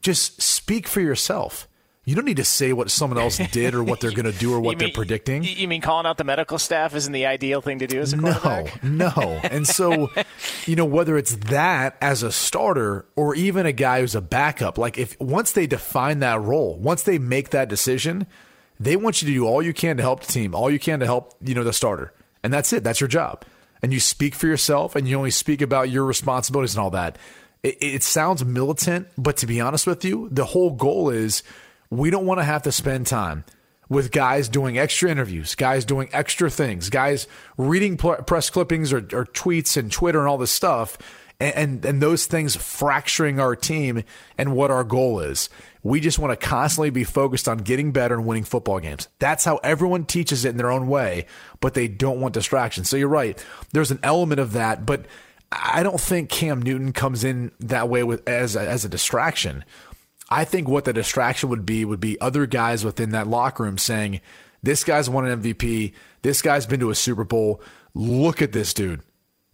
Just 0.00 0.40
speak 0.40 0.86
for 0.86 1.00
yourself. 1.00 1.68
You 2.04 2.16
don't 2.16 2.24
need 2.24 2.38
to 2.38 2.44
say 2.44 2.72
what 2.72 2.90
someone 2.90 3.18
else 3.18 3.38
did 3.38 3.74
or 3.74 3.84
what 3.84 4.00
they're 4.00 4.10
going 4.10 4.30
to 4.30 4.36
do 4.36 4.52
or 4.52 4.60
what 4.60 4.72
mean, 4.72 4.78
they're 4.78 4.94
predicting. 4.94 5.44
You 5.44 5.68
mean 5.68 5.80
calling 5.80 6.04
out 6.04 6.18
the 6.18 6.24
medical 6.24 6.58
staff 6.58 6.94
isn't 6.94 7.12
the 7.12 7.26
ideal 7.26 7.60
thing 7.60 7.78
to 7.78 7.86
do 7.86 8.00
as 8.00 8.12
a 8.12 8.16
No, 8.16 8.66
no. 8.82 9.40
And 9.44 9.66
so, 9.66 10.10
you 10.66 10.74
know, 10.74 10.84
whether 10.84 11.16
it's 11.16 11.36
that 11.36 11.96
as 12.00 12.22
a 12.22 12.32
starter 12.32 13.06
or 13.14 13.34
even 13.34 13.66
a 13.66 13.72
guy 13.72 14.00
who's 14.00 14.14
a 14.14 14.20
backup, 14.20 14.78
like 14.78 14.98
if 14.98 15.18
once 15.20 15.52
they 15.52 15.66
define 15.66 16.18
that 16.20 16.40
role, 16.40 16.76
once 16.78 17.04
they 17.04 17.18
make 17.18 17.50
that 17.50 17.68
decision, 17.68 18.26
they 18.80 18.96
want 18.96 19.22
you 19.22 19.28
to 19.28 19.34
do 19.34 19.46
all 19.46 19.62
you 19.62 19.72
can 19.72 19.96
to 19.96 20.02
help 20.02 20.24
the 20.24 20.32
team, 20.32 20.54
all 20.54 20.70
you 20.70 20.80
can 20.80 20.98
to 21.00 21.06
help, 21.06 21.34
you 21.40 21.54
know, 21.54 21.62
the 21.62 21.72
starter. 21.72 22.12
And 22.42 22.52
that's 22.52 22.72
it. 22.72 22.82
That's 22.82 23.00
your 23.00 23.08
job 23.08 23.44
and 23.82 23.92
you 23.92 24.00
speak 24.00 24.34
for 24.34 24.46
yourself 24.46 24.96
and 24.96 25.08
you 25.08 25.16
only 25.16 25.30
speak 25.30 25.60
about 25.60 25.90
your 25.90 26.04
responsibilities 26.04 26.74
and 26.74 26.82
all 26.82 26.90
that. 26.90 27.18
It, 27.62 27.78
it 27.80 28.02
sounds 28.02 28.44
militant, 28.44 29.08
but 29.18 29.36
to 29.38 29.46
be 29.46 29.60
honest 29.60 29.86
with 29.86 30.04
you, 30.04 30.28
the 30.30 30.44
whole 30.44 30.70
goal 30.70 31.10
is 31.10 31.42
we 31.92 32.08
don't 32.08 32.24
want 32.24 32.40
to 32.40 32.44
have 32.44 32.62
to 32.62 32.72
spend 32.72 33.06
time 33.06 33.44
with 33.90 34.10
guys 34.10 34.48
doing 34.48 34.78
extra 34.78 35.10
interviews, 35.10 35.54
guys 35.54 35.84
doing 35.84 36.08
extra 36.10 36.48
things, 36.48 36.88
guys 36.88 37.28
reading 37.58 37.98
press 37.98 38.48
clippings 38.48 38.94
or, 38.94 38.96
or 39.12 39.26
tweets 39.26 39.76
and 39.76 39.92
Twitter 39.92 40.18
and 40.18 40.26
all 40.26 40.38
this 40.38 40.50
stuff, 40.50 40.96
and, 41.38 41.54
and, 41.54 41.84
and 41.84 42.02
those 42.02 42.24
things 42.24 42.56
fracturing 42.56 43.38
our 43.38 43.54
team 43.54 44.04
and 44.38 44.56
what 44.56 44.70
our 44.70 44.84
goal 44.84 45.20
is. 45.20 45.50
We 45.82 46.00
just 46.00 46.18
want 46.18 46.30
to 46.30 46.46
constantly 46.46 46.88
be 46.88 47.04
focused 47.04 47.46
on 47.46 47.58
getting 47.58 47.92
better 47.92 48.14
and 48.14 48.24
winning 48.24 48.44
football 48.44 48.80
games. 48.80 49.08
That's 49.18 49.44
how 49.44 49.58
everyone 49.58 50.06
teaches 50.06 50.46
it 50.46 50.50
in 50.50 50.56
their 50.56 50.70
own 50.70 50.88
way, 50.88 51.26
but 51.60 51.74
they 51.74 51.88
don't 51.88 52.22
want 52.22 52.32
distractions. 52.32 52.88
So 52.88 52.96
you're 52.96 53.08
right. 53.08 53.38
There's 53.74 53.90
an 53.90 54.00
element 54.02 54.40
of 54.40 54.52
that, 54.54 54.86
but 54.86 55.04
I 55.50 55.82
don't 55.82 56.00
think 56.00 56.30
Cam 56.30 56.62
Newton 56.62 56.94
comes 56.94 57.22
in 57.22 57.52
that 57.60 57.90
way 57.90 58.02
with 58.02 58.26
as 58.26 58.56
a, 58.56 58.66
as 58.66 58.86
a 58.86 58.88
distraction. 58.88 59.66
I 60.32 60.44
think 60.44 60.66
what 60.66 60.86
the 60.86 60.94
distraction 60.94 61.50
would 61.50 61.66
be 61.66 61.84
would 61.84 62.00
be 62.00 62.18
other 62.20 62.46
guys 62.46 62.84
within 62.84 63.10
that 63.10 63.26
locker 63.26 63.64
room 63.64 63.76
saying, 63.76 64.20
"This 64.62 64.82
guy's 64.82 65.10
won 65.10 65.26
an 65.26 65.42
MVP. 65.42 65.92
This 66.22 66.40
guy's 66.40 66.64
been 66.64 66.80
to 66.80 66.90
a 66.90 66.94
Super 66.94 67.24
Bowl. 67.24 67.60
Look 67.94 68.40
at 68.40 68.52
this 68.52 68.72
dude. 68.72 69.02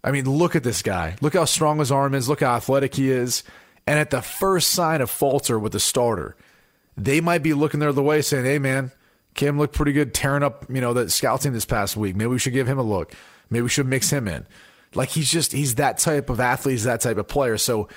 I 0.05 0.13
mean, 0.13 0.31
look 0.31 0.55
at 0.55 0.63
this 0.63 0.83
guy. 0.83 1.17
Look 1.21 1.35
how 1.35 1.45
strong 1.47 1.81
his 1.81 1.91
arm 1.91 2.15
is. 2.15 2.29
Look 2.29 2.41
how 2.41 2.55
athletic 2.55 2.95
he 2.95 3.11
is. 3.11 3.43
And 3.87 3.99
at 3.99 4.11
the 4.11 4.23
first 4.23 4.69
sign 4.69 5.01
of 5.01 5.11
falter 5.11 5.59
with 5.59 5.73
the 5.73 5.81
starter, 5.81 6.37
they 6.97 7.21
might 7.21 7.43
be 7.43 7.55
looking 7.55 7.81
their 7.81 7.89
other 7.89 8.03
way 8.03 8.23
saying, 8.23 8.45
hey, 8.45 8.59
man, 8.59 8.93
Cam 9.35 9.59
looked 9.59 9.75
pretty 9.75 9.93
good 9.93 10.15
tearing 10.15 10.43
up, 10.43 10.67
you 10.69 10.81
know, 10.81 10.93
the 10.93 11.09
scout 11.11 11.41
team 11.41 11.53
this 11.53 11.65
past 11.65 11.97
week. 11.97 12.15
Maybe 12.15 12.29
we 12.29 12.39
should 12.39 12.53
give 12.53 12.69
him 12.69 12.79
a 12.79 12.83
look. 12.83 13.15
Maybe 13.51 13.63
we 13.63 13.69
should 13.69 13.87
mix 13.87 14.11
him 14.11 14.29
in. 14.29 14.47
Like 14.95 15.11
he's 15.11 15.31
just, 15.31 15.53
he's 15.53 15.77
that 15.77 15.99
type 15.99 16.31
of 16.31 16.39
athlete, 16.39 16.75
he's 16.75 16.85
that 16.85 17.01
type 17.01 17.19
of 17.19 17.29
player. 17.29 17.59
So 17.59 17.89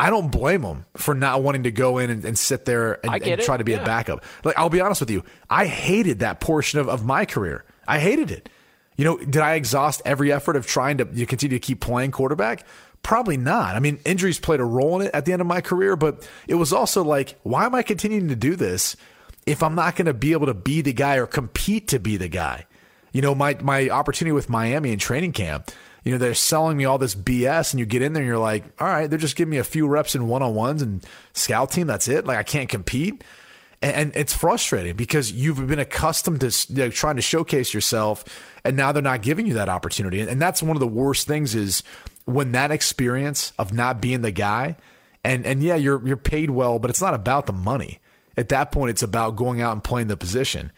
I 0.00 0.08
don't 0.08 0.32
blame 0.32 0.62
him 0.62 0.86
for 0.96 1.14
not 1.14 1.42
wanting 1.42 1.64
to 1.64 1.70
go 1.70 1.98
in 1.98 2.08
and, 2.08 2.24
and 2.24 2.38
sit 2.38 2.64
there 2.64 3.04
and, 3.04 3.22
and 3.22 3.40
try 3.42 3.58
to 3.58 3.64
be 3.64 3.72
yeah. 3.72 3.82
a 3.82 3.84
backup. 3.84 4.24
Like, 4.44 4.58
I'll 4.58 4.70
be 4.70 4.80
honest 4.80 5.02
with 5.02 5.10
you, 5.10 5.24
I 5.50 5.66
hated 5.66 6.20
that 6.20 6.40
portion 6.40 6.80
of, 6.80 6.88
of 6.88 7.04
my 7.04 7.26
career. 7.26 7.66
I 7.86 7.98
hated 7.98 8.30
it. 8.30 8.48
You 8.96 9.04
know, 9.04 9.18
did 9.18 9.36
I 9.36 9.56
exhaust 9.56 10.00
every 10.06 10.32
effort 10.32 10.56
of 10.56 10.66
trying 10.66 10.96
to 10.98 11.08
you 11.12 11.26
continue 11.26 11.58
to 11.58 11.60
keep 11.60 11.82
playing 11.82 12.12
quarterback? 12.12 12.66
Probably 13.02 13.36
not. 13.36 13.76
I 13.76 13.80
mean, 13.80 13.98
injuries 14.06 14.38
played 14.38 14.60
a 14.60 14.64
role 14.64 15.02
in 15.02 15.08
it 15.08 15.10
at 15.12 15.26
the 15.26 15.34
end 15.34 15.42
of 15.42 15.46
my 15.46 15.60
career, 15.60 15.96
but 15.96 16.26
it 16.48 16.54
was 16.54 16.72
also 16.72 17.04
like, 17.04 17.38
why 17.42 17.66
am 17.66 17.74
I 17.74 17.82
continuing 17.82 18.28
to 18.28 18.36
do 18.36 18.56
this 18.56 18.96
if 19.44 19.62
I'm 19.62 19.74
not 19.74 19.96
going 19.96 20.06
to 20.06 20.14
be 20.14 20.32
able 20.32 20.46
to 20.46 20.54
be 20.54 20.80
the 20.80 20.94
guy 20.94 21.16
or 21.16 21.26
compete 21.26 21.88
to 21.88 21.98
be 21.98 22.16
the 22.16 22.28
guy? 22.28 22.64
You 23.12 23.20
know, 23.20 23.34
my 23.34 23.58
my 23.60 23.90
opportunity 23.90 24.32
with 24.32 24.48
Miami 24.48 24.92
in 24.92 24.98
training 24.98 25.32
camp, 25.32 25.70
you 26.04 26.12
know, 26.12 26.18
they're 26.18 26.34
selling 26.34 26.76
me 26.76 26.84
all 26.84 26.98
this 26.98 27.14
BS, 27.14 27.72
and 27.72 27.80
you 27.80 27.86
get 27.86 28.02
in 28.02 28.12
there 28.12 28.22
and 28.22 28.28
you're 28.28 28.38
like, 28.38 28.64
all 28.80 28.86
right, 28.86 29.08
they're 29.08 29.18
just 29.18 29.36
giving 29.36 29.50
me 29.50 29.58
a 29.58 29.64
few 29.64 29.86
reps 29.86 30.14
in 30.14 30.28
one 30.28 30.42
on 30.42 30.54
ones 30.54 30.82
and 30.82 31.04
scout 31.32 31.70
team. 31.70 31.86
That's 31.86 32.08
it. 32.08 32.26
Like 32.26 32.38
I 32.38 32.42
can't 32.42 32.68
compete. 32.68 33.22
And, 33.82 34.14
it's 34.14 34.34
frustrating 34.34 34.94
because 34.94 35.32
you've 35.32 35.66
been 35.66 35.78
accustomed 35.78 36.40
to 36.42 36.66
you 36.68 36.76
know, 36.76 36.90
trying 36.90 37.16
to 37.16 37.22
showcase 37.22 37.72
yourself, 37.72 38.24
and 38.62 38.76
now 38.76 38.92
they're 38.92 39.02
not 39.02 39.22
giving 39.22 39.46
you 39.46 39.54
that 39.54 39.70
opportunity. 39.70 40.20
And 40.20 40.40
that's 40.40 40.62
one 40.62 40.76
of 40.76 40.80
the 40.80 40.86
worst 40.86 41.26
things 41.26 41.54
is 41.54 41.82
when 42.26 42.52
that 42.52 42.70
experience 42.70 43.54
of 43.58 43.72
not 43.72 44.00
being 44.00 44.20
the 44.20 44.32
guy, 44.32 44.76
and 45.24 45.46
and 45.46 45.62
yeah, 45.62 45.76
you're 45.76 46.06
you're 46.06 46.18
paid 46.18 46.50
well, 46.50 46.78
but 46.78 46.90
it's 46.90 47.00
not 47.00 47.14
about 47.14 47.46
the 47.46 47.52
money. 47.54 48.00
At 48.36 48.50
that 48.50 48.70
point, 48.70 48.90
it's 48.90 49.02
about 49.02 49.36
going 49.36 49.60
out 49.60 49.72
and 49.72 49.82
playing 49.82 50.08
the 50.08 50.16
position. 50.16 50.72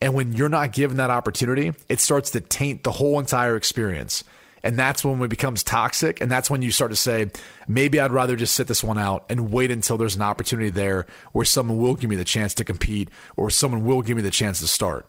And 0.00 0.14
when 0.14 0.32
you're 0.32 0.48
not 0.48 0.72
given 0.72 0.96
that 0.98 1.10
opportunity, 1.10 1.72
it 1.88 2.00
starts 2.00 2.30
to 2.30 2.40
taint 2.40 2.84
the 2.84 2.92
whole 2.92 3.18
entire 3.18 3.56
experience. 3.56 4.22
And 4.64 4.78
that's 4.78 5.04
when 5.04 5.22
it 5.22 5.28
becomes 5.28 5.62
toxic. 5.62 6.20
And 6.22 6.30
that's 6.30 6.50
when 6.50 6.62
you 6.62 6.72
start 6.72 6.90
to 6.90 6.96
say, 6.96 7.30
maybe 7.68 8.00
I'd 8.00 8.10
rather 8.10 8.34
just 8.34 8.54
sit 8.54 8.66
this 8.66 8.82
one 8.82 8.98
out 8.98 9.26
and 9.28 9.52
wait 9.52 9.70
until 9.70 9.98
there's 9.98 10.16
an 10.16 10.22
opportunity 10.22 10.70
there 10.70 11.06
where 11.32 11.44
someone 11.44 11.78
will 11.78 11.94
give 11.94 12.08
me 12.08 12.16
the 12.16 12.24
chance 12.24 12.54
to 12.54 12.64
compete 12.64 13.10
or 13.36 13.50
someone 13.50 13.84
will 13.84 14.00
give 14.00 14.16
me 14.16 14.22
the 14.22 14.30
chance 14.30 14.60
to 14.60 14.66
start. 14.66 15.06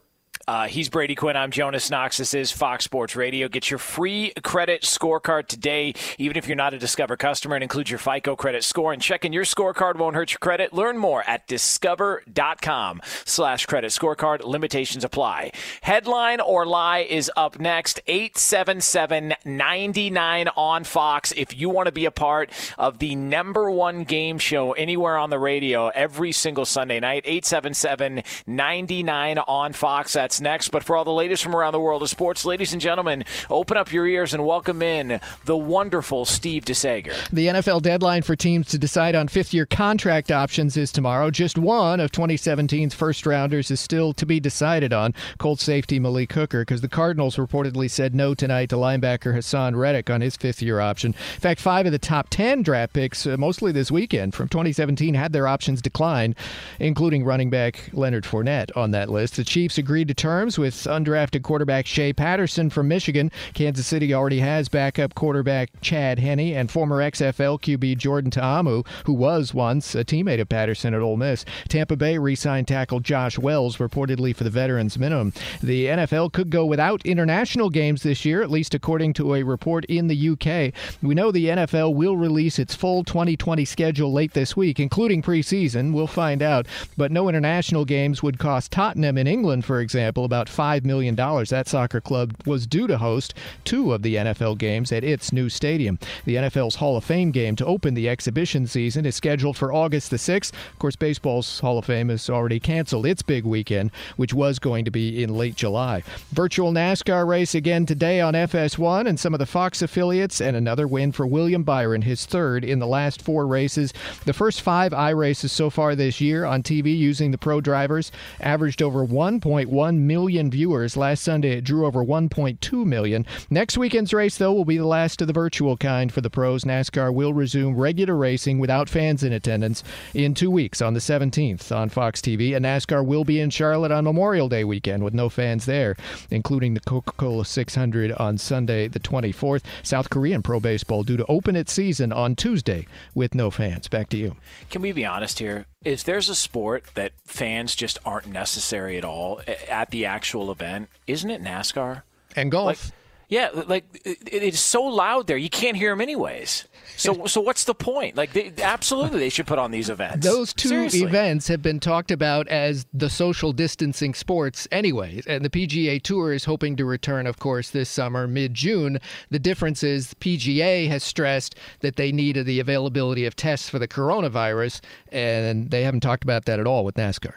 Uh, 0.48 0.68
he's 0.68 0.90
Brady 0.90 1.16
Quinn. 1.16 1.36
I'm 1.36 1.50
Jonas 1.52 1.90
Knox. 1.90 2.18
This 2.18 2.34
is 2.36 2.52
Fox 2.52 2.84
Sports 2.84 3.16
Radio. 3.16 3.48
Get 3.48 3.72
your 3.72 3.80
free 3.80 4.32
credit 4.44 4.84
scorecard 4.84 5.48
today, 5.48 5.94
even 6.18 6.38
if 6.38 6.48
you're 6.48 6.56
not 6.56 6.74
a 6.74 6.78
Discover 6.78 7.18
customer. 7.18 7.56
and 7.56 7.64
includes 7.64 7.90
your 7.90 7.98
FICO 8.00 8.36
credit 8.36 8.64
score. 8.64 8.94
And 8.94 9.02
checking 9.02 9.34
your 9.34 9.44
scorecard 9.44 9.96
won't 9.96 10.16
hurt 10.16 10.32
your 10.32 10.38
credit. 10.40 10.72
Learn 10.72 10.98
more 10.98 11.24
at 11.28 11.48
discover.com 11.48 13.02
slash 13.26 13.66
credit 13.66 13.90
scorecard. 13.92 14.44
Limitations 14.44 15.04
apply. 15.04 15.52
Headline 15.82 16.40
or 16.42 16.66
lie 16.68 17.00
is 17.00 17.32
up 17.36 17.60
next. 17.60 18.00
877-99 18.08 20.52
on 20.56 20.84
Fox. 20.84 21.34
If 21.36 21.58
you 21.58 21.70
want 21.70 21.88
to 21.88 21.92
be 21.92 22.06
a 22.06 22.12
part 22.12 22.52
of 22.78 23.00
the 23.00 23.16
number 23.16 23.72
one 23.72 24.04
game 24.04 24.38
show 24.38 24.74
anywhere 24.74 25.18
on 25.18 25.32
the 25.32 25.40
radio 25.40 25.88
every 25.90 26.32
single 26.32 26.66
Sunday 26.66 27.00
night, 27.00 27.26
877-99 27.26 29.44
on 29.48 29.74
Fox. 29.74 30.14
That's 30.26 30.42
next. 30.42 30.70
But 30.70 30.84
for 30.84 30.98
all 30.98 31.06
the 31.06 31.12
latest 31.12 31.44
from 31.44 31.56
around 31.56 31.74
the 31.74 31.80
world 31.80 32.02
of 32.02 32.10
sports, 32.10 32.46
ladies 32.46 32.74
and 32.74 32.82
gentlemen, 32.82 33.26
open 33.48 33.78
up 33.78 33.94
your 33.94 34.08
ears 34.08 34.34
and 34.34 34.44
welcome 34.44 34.82
in 34.82 35.20
the 35.44 35.56
wonderful 35.56 36.26
Steve 36.26 36.66
DeSager. 36.66 37.30
The 37.30 37.46
NFL 37.46 37.84
deadline 37.84 38.24
for 38.24 38.36
teams 38.36 38.70
to 38.70 38.80
decide 38.80 39.14
on 39.14 39.28
fifth 39.28 39.54
year 39.54 39.68
contract 39.68 40.32
options 40.32 40.78
is 40.78 40.92
tomorrow. 40.92 41.30
Just 41.30 41.60
one 41.60 42.00
of 42.00 42.10
2017's 42.10 42.96
first 42.96 43.28
rounders 43.28 43.70
is 43.70 43.80
still 43.80 44.14
to 44.14 44.26
be 44.26 44.40
decided 44.40 44.94
on. 44.94 45.14
Colt 45.38 45.60
safety 45.60 46.00
Malik 46.00 46.34
Hooker, 46.34 46.62
because 46.62 46.82
the 46.82 46.90
Cardinals 46.90 47.36
reportedly 47.36 47.88
said 47.88 48.16
no 48.16 48.34
tonight 48.34 48.70
to 48.70 48.78
linebacker 48.78 49.36
Haason 49.36 49.76
Reddick 49.76 50.10
on 50.10 50.22
his 50.22 50.36
fifth 50.36 50.60
year 50.60 50.80
option. 50.80 51.12
In 51.12 51.40
fact, 51.40 51.62
five 51.62 51.86
of 51.86 51.92
the 51.92 52.00
top 52.00 52.30
10 52.32 52.64
draft 52.64 52.94
picks, 52.94 53.28
uh, 53.28 53.38
mostly 53.38 53.72
this 53.72 53.92
weekend 53.92 54.34
from 54.34 54.50
2017, 54.50 55.14
had 55.14 55.34
their 55.34 55.48
options 55.48 55.84
declined, 55.84 56.34
including 56.80 57.24
running 57.24 57.52
back 57.52 57.92
Leonard 57.94 58.24
Fournette 58.24 58.76
on 58.76 58.90
that 58.90 59.12
list. 59.12 59.36
The 59.36 59.44
Chiefs 59.44 59.78
agreed 59.78 60.08
to 60.08 60.15
terms 60.16 60.58
with 60.58 60.74
undrafted 60.74 61.44
quarterback 61.44 61.86
Shea 61.86 62.14
Patterson 62.14 62.70
from 62.70 62.88
Michigan. 62.88 63.32
Kansas 63.54 63.86
City 63.86 64.14
already 64.14 64.40
has 64.40 64.70
backup 64.70 65.16
quarterback 65.16 65.70
Chad 65.82 66.20
Henne 66.20 66.40
and 66.40 66.72
former 66.72 66.98
XFL 67.00 67.60
QB 67.60 67.98
Jordan 67.98 68.32
Ta'amu, 68.32 68.86
who 69.06 69.14
was 69.14 69.54
once 69.54 69.96
a 69.96 70.04
teammate 70.04 70.42
of 70.42 70.50
Patterson 70.50 70.94
at 70.94 71.02
Ole 71.02 71.18
Miss. 71.18 71.46
Tampa 71.68 71.96
Bay 71.96 72.18
re 72.18 72.36
signed 72.36 72.68
tackle 72.68 73.00
Josh 73.00 73.38
Wells, 73.38 73.78
reportedly 73.78 74.36
for 74.36 74.44
the 74.44 74.50
veterans 74.50 74.98
minimum. 74.98 75.34
The 75.62 75.88
NFL 75.88 76.32
could 76.32 76.50
go 76.50 76.66
without 76.66 77.06
international 77.06 77.70
games 77.70 78.04
this 78.04 78.26
year, 78.26 78.42
at 78.42 78.52
least 78.52 78.74
according 78.74 79.14
to 79.14 79.36
a 79.36 79.44
report 79.44 79.86
in 79.86 80.08
the 80.08 80.30
UK. 80.30 80.74
We 81.02 81.16
know 81.16 81.32
the 81.32 81.48
NFL 81.48 81.96
will 81.96 82.18
release 82.18 82.60
its 82.60 82.76
full 82.76 83.04
2020 83.04 83.66
schedule 83.66 84.12
late 84.12 84.34
this 84.34 84.56
week, 84.56 84.80
including 84.80 85.22
preseason. 85.22 85.94
We'll 85.94 86.08
find 86.08 86.42
out. 86.42 86.68
But 86.98 87.12
no 87.12 87.28
international 87.30 87.86
games 87.86 88.24
would 88.24 88.40
cost 88.40 88.72
Tottenham 88.72 89.18
in 89.18 89.28
England, 89.28 89.66
for 89.66 89.80
example, 89.80 90.05
about 90.08 90.48
$5 90.48 90.86
million. 90.86 91.16
That 91.16 91.68
soccer 91.68 92.02
club 92.02 92.36
was 92.46 92.68
due 92.68 92.88
to 92.88 92.98
host 92.98 93.34
two 93.64 93.94
of 93.94 94.02
the 94.02 94.16
NFL 94.16 94.58
games 94.58 94.92
at 94.92 95.04
its 95.04 95.34
new 95.34 95.50
stadium. 95.50 96.00
The 96.26 96.36
NFL's 96.36 96.76
Hall 96.76 96.98
of 96.98 97.04
Fame 97.04 97.32
game 97.32 97.56
to 97.58 97.66
open 97.66 97.94
the 97.94 98.10
exhibition 98.10 98.68
season 98.68 99.06
is 99.06 99.16
scheduled 99.16 99.58
for 99.58 99.74
August 99.74 100.12
the 100.12 100.18
6th. 100.18 100.54
Of 100.54 100.80
course, 100.80 100.96
baseball's 100.96 101.60
Hall 101.60 101.78
of 101.78 101.86
Fame 101.86 102.10
has 102.10 102.30
already 102.30 102.60
canceled 102.60 103.06
its 103.06 103.22
big 103.22 103.46
weekend, 103.46 103.92
which 104.16 104.34
was 104.34 104.60
going 104.60 104.86
to 104.86 104.92
be 104.92 105.24
in 105.24 105.36
late 105.36 105.56
July. 105.56 106.04
Virtual 106.32 106.72
NASCAR 106.72 107.28
race 107.28 107.56
again 107.56 107.86
today 107.86 108.22
on 108.22 108.34
FS1 108.34 109.08
and 109.08 109.20
some 109.20 109.34
of 109.34 109.40
the 109.40 109.46
Fox 109.46 109.82
affiliates, 109.82 110.42
and 110.42 110.56
another 110.56 110.88
win 110.88 111.12
for 111.12 111.26
William 111.28 111.64
Byron, 111.64 112.02
his 112.04 112.26
third 112.26 112.64
in 112.64 112.80
the 112.80 112.88
last 112.88 113.22
four 113.22 113.48
races. 113.48 113.94
The 114.26 114.34
first 114.34 114.62
five 114.62 114.92
iRaces 114.92 115.50
so 115.50 115.70
far 115.70 115.96
this 115.96 116.22
year 116.22 116.46
on 116.46 116.64
TV 116.64 116.98
using 116.98 117.32
the 117.32 117.38
Pro 117.38 117.62
Drivers 117.62 118.12
averaged 118.40 118.82
over 118.82 119.06
1.1 119.06 119.95
million 119.96 120.52
viewers. 120.52 120.98
Last 120.98 121.24
Sunday, 121.24 121.58
it 121.58 121.64
drew 121.64 121.86
over 121.86 122.04
1.2 122.04 122.86
million. 122.86 123.26
Next 123.50 123.78
weekend's 123.78 124.14
race, 124.14 124.38
though, 124.38 124.54
will 124.54 124.66
be 124.66 124.78
the 124.78 124.86
last 124.86 125.22
of 125.22 125.28
the 125.28 125.34
virtual 125.34 125.78
kind 125.78 126.12
for 126.12 126.22
the 126.22 126.30
pros. 126.30 126.64
NASCAR 126.64 127.14
will 127.14 127.34
resume 127.34 127.76
regular 127.76 128.16
racing 128.16 128.60
without 128.60 128.90
fans 128.90 129.24
in 129.24 129.34
attendance 129.34 129.84
in 130.14 130.34
two 130.34 130.52
weeks 130.52 130.82
on 130.82 130.94
the 130.94 131.00
17th 131.00 131.76
on 131.76 131.90
Fox 131.90 132.22
TV. 132.22 132.56
And 132.56 132.66
NASCAR 132.66 133.06
will 133.06 133.24
be 133.24 133.40
in 133.40 133.50
Charlotte 133.50 133.92
on 133.92 134.04
Memorial 134.04 134.50
Day 134.50 134.64
weekend 134.64 135.04
with 135.04 135.14
no 135.14 135.30
fans 135.30 135.66
there, 135.66 135.96
including 136.30 136.74
the 136.74 136.82
Coca 136.82 137.12
Cola 137.14 137.46
600 137.46 138.12
on 138.14 138.38
Sunday, 138.38 138.88
the 138.88 139.00
24th. 139.00 139.64
South 139.84 140.10
Korean 140.10 140.42
Pro 140.42 140.60
Baseball 140.60 141.04
due 141.04 141.18
to 141.18 141.26
open 141.28 141.56
its 141.56 141.74
season 141.74 142.12
on 142.12 142.36
Tuesday 142.36 142.88
with 143.14 143.36
no 143.36 143.52
fans. 143.52 143.88
Back 143.88 144.10
to 144.10 144.18
you. 144.18 144.36
Can 144.70 144.82
we 144.82 144.92
be 144.92 145.06
honest 145.06 145.40
here? 145.40 145.66
If 145.86 146.04
there's 146.04 146.30
a 146.30 146.36
sport 146.36 146.86
that 146.96 147.14
fans 147.26 147.76
just 147.76 148.00
aren't 148.04 148.28
necessary 148.28 148.98
at 148.98 149.06
all 149.06 149.42
at 149.70 149.92
the 149.92 150.06
actual 150.06 150.52
event, 150.52 150.90
isn't 151.06 151.30
it 151.30 151.44
NASCAR? 151.44 152.02
And 152.36 152.52
golf. 152.52 152.66
Like, 152.66 152.94
yeah, 153.28 153.50
like 153.68 153.86
it, 154.06 154.18
it 154.32 154.44
is 154.44 154.60
so 154.60 154.84
loud 154.84 155.28
there, 155.28 155.38
you 155.38 155.50
can't 155.50 155.78
hear 155.78 155.92
them 155.92 156.02
anyways. 156.02 156.66
So, 156.98 157.26
so 157.28 157.42
what's 157.42 157.64
the 157.64 157.76
point? 157.76 158.16
Like, 158.16 158.34
they, 158.34 158.52
absolutely, 158.62 159.20
they 159.20 159.30
should 159.30 159.48
put 159.48 159.60
on 159.60 159.72
these 159.72 159.90
events. 159.90 160.26
Those 160.26 160.54
two 160.54 160.70
Seriously. 160.70 161.04
events 161.04 161.48
have 161.48 161.62
been 161.62 161.80
talked 161.80 162.12
about 162.12 162.48
as 162.48 162.86
the 162.94 163.10
social 163.10 163.52
distancing 163.52 164.14
sports, 164.14 164.68
anyways. 164.72 165.26
And 165.28 165.44
the 165.44 165.50
PGA 165.50 166.02
Tour 166.02 166.34
is 166.34 166.46
hoping 166.46 166.76
to 166.78 166.86
return, 166.86 167.28
of 167.28 167.40
course, 167.40 167.70
this 167.72 167.90
summer, 167.90 168.28
mid 168.28 168.54
June. 168.54 169.00
The 169.30 169.40
difference 169.40 169.84
is 169.84 170.10
the 170.10 170.16
PGA 170.16 170.88
has 170.88 171.04
stressed 171.04 171.56
that 171.82 171.96
they 171.96 172.12
needed 172.12 172.46
the 172.46 172.60
availability 172.60 173.26
of 173.26 173.36
tests 173.36 173.70
for 173.70 173.80
the 173.80 173.88
coronavirus, 173.88 174.82
and 175.12 175.72
they 175.72 175.84
haven't 175.84 176.02
talked 176.02 176.24
about 176.24 176.46
that 176.46 176.60
at 176.60 176.68
all 176.68 176.86
with 176.86 176.96
NASCAR. 176.96 177.34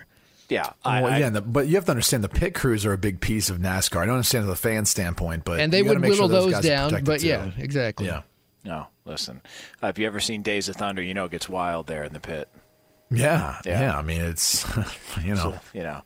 Yeah, 0.48 0.72
well, 0.84 1.18
yeah, 1.18 1.26
and 1.26 1.36
the, 1.36 1.42
but 1.42 1.68
you 1.68 1.74
have 1.74 1.84
to 1.86 1.90
understand 1.90 2.24
the 2.24 2.28
pit 2.30 2.54
crews 2.54 2.86
are 2.86 2.94
a 2.94 2.98
big 2.98 3.20
piece 3.20 3.50
of 3.50 3.58
NASCAR. 3.58 3.98
I 4.02 4.06
don't 4.06 4.14
understand 4.14 4.48
the 4.48 4.56
fan 4.56 4.86
standpoint, 4.86 5.44
but 5.44 5.60
and 5.60 5.70
they 5.70 5.78
you 5.82 5.84
would 5.84 6.00
make 6.00 6.10
whittle 6.12 6.28
sure 6.28 6.40
those, 6.40 6.52
guys 6.52 6.64
are 6.64 6.68
down. 6.68 6.88
protected 6.88 7.04
But 7.06 7.20
too. 7.20 7.26
yeah, 7.26 7.50
exactly. 7.58 8.06
Yeah. 8.06 8.22
No, 8.64 8.86
listen. 9.04 9.42
Uh, 9.82 9.88
if 9.88 9.98
you 9.98 10.06
ever 10.06 10.20
seen 10.20 10.42
Days 10.42 10.68
of 10.70 10.76
Thunder, 10.76 11.02
you 11.02 11.12
know 11.14 11.26
it 11.26 11.30
gets 11.32 11.48
wild 11.48 11.86
there 11.86 12.04
in 12.04 12.12
the 12.14 12.20
pit. 12.20 12.48
Yeah, 13.10 13.58
Yeah. 13.64 13.80
yeah. 13.80 13.98
I 13.98 14.02
mean, 14.02 14.20
it's 14.20 14.66
you 15.24 15.34
know, 15.34 15.52
So, 15.52 15.58
you 15.72 15.82
know. 15.82 16.02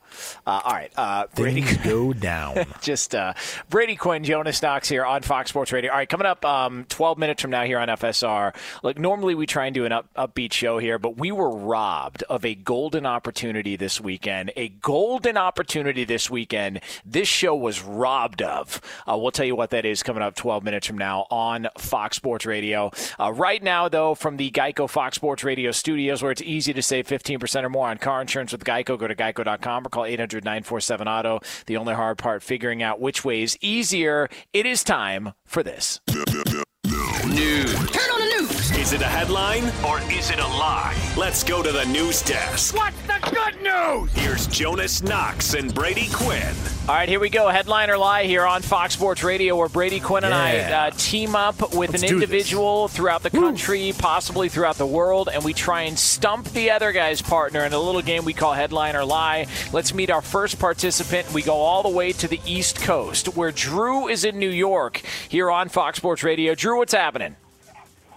Uh, 0.47 0.61
all 0.63 0.71
right, 0.73 0.91
uh, 0.95 1.25
Brady. 1.35 1.61
go 1.83 2.13
down. 2.13 2.65
Just 2.81 3.13
uh, 3.13 3.33
Brady 3.69 3.95
Quinn, 3.95 4.23
Jonas 4.23 4.61
Knox 4.61 4.87
here 4.87 5.03
on 5.03 5.21
Fox 5.21 5.49
Sports 5.49 5.71
Radio. 5.73 5.91
All 5.91 5.97
right, 5.97 6.07
coming 6.07 6.25
up 6.27 6.45
um, 6.45 6.85
12 6.89 7.17
minutes 7.17 7.41
from 7.41 7.51
now 7.51 7.63
here 7.63 7.77
on 7.79 7.87
FSR. 7.89 8.55
Look, 8.83 8.97
normally 8.97 9.35
we 9.35 9.45
try 9.45 9.65
and 9.65 9.73
do 9.73 9.83
an 9.85 9.91
up, 9.91 10.07
upbeat 10.15 10.53
show 10.53 10.77
here, 10.77 10.97
but 10.97 11.17
we 11.17 11.31
were 11.31 11.49
robbed 11.49 12.23
of 12.29 12.45
a 12.45 12.55
golden 12.55 13.05
opportunity 13.05 13.75
this 13.75 13.99
weekend. 13.99 14.51
A 14.55 14.69
golden 14.69 15.35
opportunity 15.35 16.05
this 16.05 16.29
weekend. 16.29 16.79
This 17.05 17.27
show 17.27 17.53
was 17.55 17.81
robbed 17.81 18.41
of. 18.41 18.79
Uh, 19.09 19.17
we'll 19.17 19.31
tell 19.31 19.45
you 19.45 19.55
what 19.55 19.71
that 19.71 19.83
is 19.85 20.03
coming 20.03 20.23
up 20.23 20.35
12 20.35 20.63
minutes 20.63 20.87
from 20.87 20.97
now 20.97 21.27
on 21.29 21.67
Fox 21.77 22.15
Sports 22.17 22.45
Radio. 22.45 22.91
Uh, 23.19 23.33
right 23.33 23.61
now, 23.61 23.89
though, 23.89 24.15
from 24.15 24.37
the 24.37 24.51
Geico 24.51 24.89
Fox 24.89 25.15
Sports 25.15 25.43
Radio 25.43 25.71
studios, 25.71 26.21
where 26.23 26.31
it's 26.31 26.41
easy 26.41 26.71
to 26.73 26.81
save 26.93 27.07
15% 27.07 27.63
or 27.63 27.69
more 27.69 27.87
on 27.87 27.97
car 27.97 28.21
insurance 28.21 28.51
with 28.51 28.63
Geico, 28.63 28.99
go 28.99 29.07
to 29.07 29.15
geico.com 29.15 29.87
or 29.87 29.89
call 29.89 30.05
800 30.05 30.43
947 30.43 31.07
Auto. 31.07 31.39
The 31.65 31.77
only 31.77 31.95
hard 31.95 32.19
part, 32.19 32.43
figuring 32.43 32.83
out 32.83 32.99
which 32.99 33.25
way 33.25 33.41
is 33.41 33.57
easier. 33.61 34.29
It 34.53 34.67
is 34.67 34.83
time 34.83 35.33
for 35.45 35.63
this. 35.63 35.99
News. 36.07 37.73
Turn 37.89 38.09
on 38.11 38.19
the 38.19 38.35
news. 38.41 38.72
Is 38.83 38.91
it 38.91 39.01
a 39.01 39.05
headline 39.05 39.63
or 39.87 40.01
is 40.11 40.29
it 40.29 40.39
a 40.39 40.45
lie? 40.45 40.93
Let's 41.15 41.41
go 41.41 41.63
to 41.63 41.71
the 41.71 41.85
news 41.85 42.21
desk. 42.21 42.75
What's 42.75 43.01
the 43.03 43.17
good 43.31 43.61
news? 43.63 44.11
Here's 44.11 44.45
Jonas 44.47 45.01
Knox 45.01 45.53
and 45.53 45.73
Brady 45.73 46.09
Quinn. 46.11 46.53
All 46.89 46.95
right, 46.95 47.07
here 47.07 47.21
we 47.21 47.29
go. 47.29 47.47
Headline 47.47 47.89
or 47.89 47.97
lie 47.97 48.25
here 48.25 48.45
on 48.45 48.61
Fox 48.61 48.95
Sports 48.95 49.23
Radio, 49.23 49.55
where 49.55 49.69
Brady 49.69 50.01
Quinn 50.01 50.25
and 50.25 50.33
I 50.33 50.57
uh, 50.57 50.91
team 50.97 51.33
up 51.33 51.73
with 51.73 51.91
Let's 51.91 52.03
an 52.03 52.09
do 52.09 52.15
this. 52.15 52.23
individual 52.25 52.89
throughout 52.89 53.23
the 53.23 53.29
country, 53.29 53.93
possibly 53.97 54.49
throughout 54.49 54.75
the 54.75 54.85
world, 54.85 55.29
and 55.31 55.45
we 55.45 55.53
try 55.53 55.83
and 55.83 55.97
stump 55.97 56.49
the 56.49 56.69
other 56.71 56.91
guy's 56.91 57.21
partner 57.21 57.63
in 57.63 57.71
a 57.71 57.79
little 57.79 58.01
game 58.01 58.25
we 58.25 58.33
call 58.33 58.51
Headline 58.51 58.97
or 58.97 59.05
Lie. 59.05 59.47
Let's 59.71 59.93
meet 59.93 60.09
our 60.09 60.21
first 60.21 60.59
participant. 60.59 61.33
We 61.33 61.41
go 61.41 61.55
all 61.55 61.83
the 61.83 61.89
way 61.89 62.11
to 62.11 62.27
the 62.27 62.41
East 62.45 62.81
Coast, 62.81 63.37
where 63.37 63.53
Drew 63.53 64.09
is 64.09 64.25
in 64.25 64.37
New 64.39 64.49
York 64.51 65.01
here 65.29 65.49
on 65.49 65.69
Fox 65.69 65.99
Sports 65.99 66.21
Radio. 66.21 66.53
Drew, 66.53 66.79
what's 66.79 66.93
happening? 66.93 67.37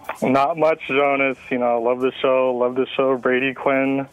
Not 0.21 0.57
much, 0.57 0.79
Jonas. 0.87 1.37
You 1.49 1.57
know, 1.59 1.81
love 1.81 1.99
the 1.99 2.11
show. 2.21 2.53
Love 2.55 2.75
the 2.75 2.87
show. 2.95 3.17
Brady 3.17 3.53
Quinn. 3.53 4.07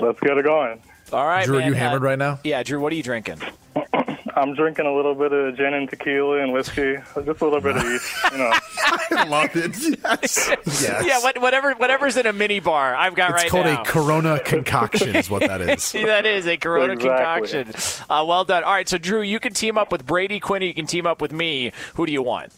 Let's 0.00 0.20
get 0.20 0.36
it 0.38 0.44
going. 0.44 0.80
All 1.12 1.26
right, 1.26 1.44
Drew, 1.44 1.56
are 1.56 1.60
man. 1.60 1.68
you 1.68 1.74
hammered 1.74 2.02
Uh, 2.02 2.06
right 2.06 2.18
now? 2.18 2.40
Yeah, 2.44 2.62
Drew, 2.62 2.80
what 2.80 2.92
are 2.92 2.96
you 2.96 3.02
drinking? 3.02 3.38
I'm 4.36 4.54
drinking 4.56 4.86
a 4.86 4.92
little 4.92 5.14
bit 5.14 5.32
of 5.32 5.56
gin 5.56 5.74
and 5.74 5.88
tequila 5.88 6.42
and 6.42 6.52
whiskey. 6.52 6.96
Just 7.24 7.40
a 7.40 7.44
little 7.44 7.60
bit 7.60 7.76
of 7.76 7.84
each. 7.84 8.02
You 8.32 8.38
know. 8.38 8.50
I 9.12 9.24
love 9.28 9.50
it. 9.54 9.76
Yes. 10.02 10.50
yes. 10.82 11.06
Yeah, 11.06 11.20
what, 11.20 11.40
whatever, 11.40 11.72
whatever's 11.74 12.16
in 12.16 12.26
a 12.26 12.32
mini 12.32 12.58
bar, 12.58 12.96
I've 12.96 13.14
got 13.14 13.30
It's 13.30 13.44
right 13.44 13.52
now. 13.52 13.60
It's 13.60 13.76
called 13.76 13.86
a 13.86 13.90
Corona 13.90 14.40
concoction, 14.44 15.14
is 15.14 15.30
what 15.30 15.42
that 15.42 15.60
is. 15.60 15.84
See, 15.84 16.04
that 16.04 16.26
is 16.26 16.48
a 16.48 16.56
Corona 16.56 16.94
Exactly. 16.94 17.48
concoction. 17.48 18.04
Uh, 18.10 18.24
well 18.26 18.44
done. 18.44 18.64
All 18.64 18.72
right, 18.72 18.88
so 18.88 18.98
Drew, 18.98 19.20
you 19.22 19.38
can 19.38 19.52
team 19.52 19.78
up 19.78 19.92
with 19.92 20.04
Brady 20.04 20.40
Quinn. 20.40 20.62
You 20.62 20.74
can 20.74 20.86
team 20.86 21.06
up 21.06 21.20
with 21.20 21.30
me. 21.32 21.70
Who 21.94 22.04
do 22.06 22.10
you 22.12 22.22
want? 22.22 22.52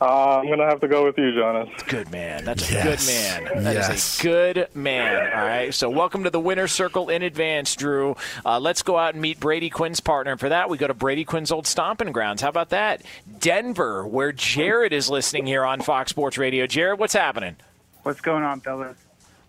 Uh, 0.00 0.38
I'm 0.38 0.48
gonna 0.48 0.66
have 0.66 0.80
to 0.82 0.86
go 0.88 1.04
with 1.04 1.18
you, 1.18 1.32
Jonas. 1.34 1.68
Good 1.88 2.12
man. 2.12 2.44
That's 2.44 2.70
a 2.70 2.72
good 2.72 2.84
man. 3.06 3.64
That 3.64 3.76
is 3.76 3.88
Yes. 3.88 4.20
a 4.20 4.22
good 4.22 4.68
man. 4.72 5.16
All 5.36 5.44
right. 5.44 5.74
So 5.74 5.90
welcome 5.90 6.22
to 6.22 6.30
the 6.30 6.38
winner's 6.38 6.70
circle 6.70 7.08
in 7.08 7.22
advance, 7.22 7.74
Drew. 7.74 8.16
Uh, 8.46 8.60
let's 8.60 8.82
go 8.82 8.96
out 8.96 9.14
and 9.14 9.20
meet 9.22 9.40
Brady 9.40 9.70
Quinn's 9.70 9.98
partner. 9.98 10.30
And 10.32 10.40
for 10.40 10.48
that, 10.50 10.70
we 10.70 10.78
go 10.78 10.86
to 10.86 10.94
Brady 10.94 11.24
Quinn's 11.24 11.50
old 11.50 11.66
stomping 11.66 12.12
grounds. 12.12 12.42
How 12.42 12.48
about 12.48 12.68
that? 12.68 13.02
Denver, 13.40 14.06
where 14.06 14.30
Jared 14.30 14.92
is 14.92 15.10
listening 15.10 15.46
here 15.46 15.64
on 15.64 15.80
Fox 15.80 16.10
Sports 16.10 16.38
Radio. 16.38 16.68
Jared, 16.68 17.00
what's 17.00 17.14
happening? 17.14 17.56
What's 18.04 18.20
going 18.20 18.44
on, 18.44 18.60
fellas? 18.60 18.96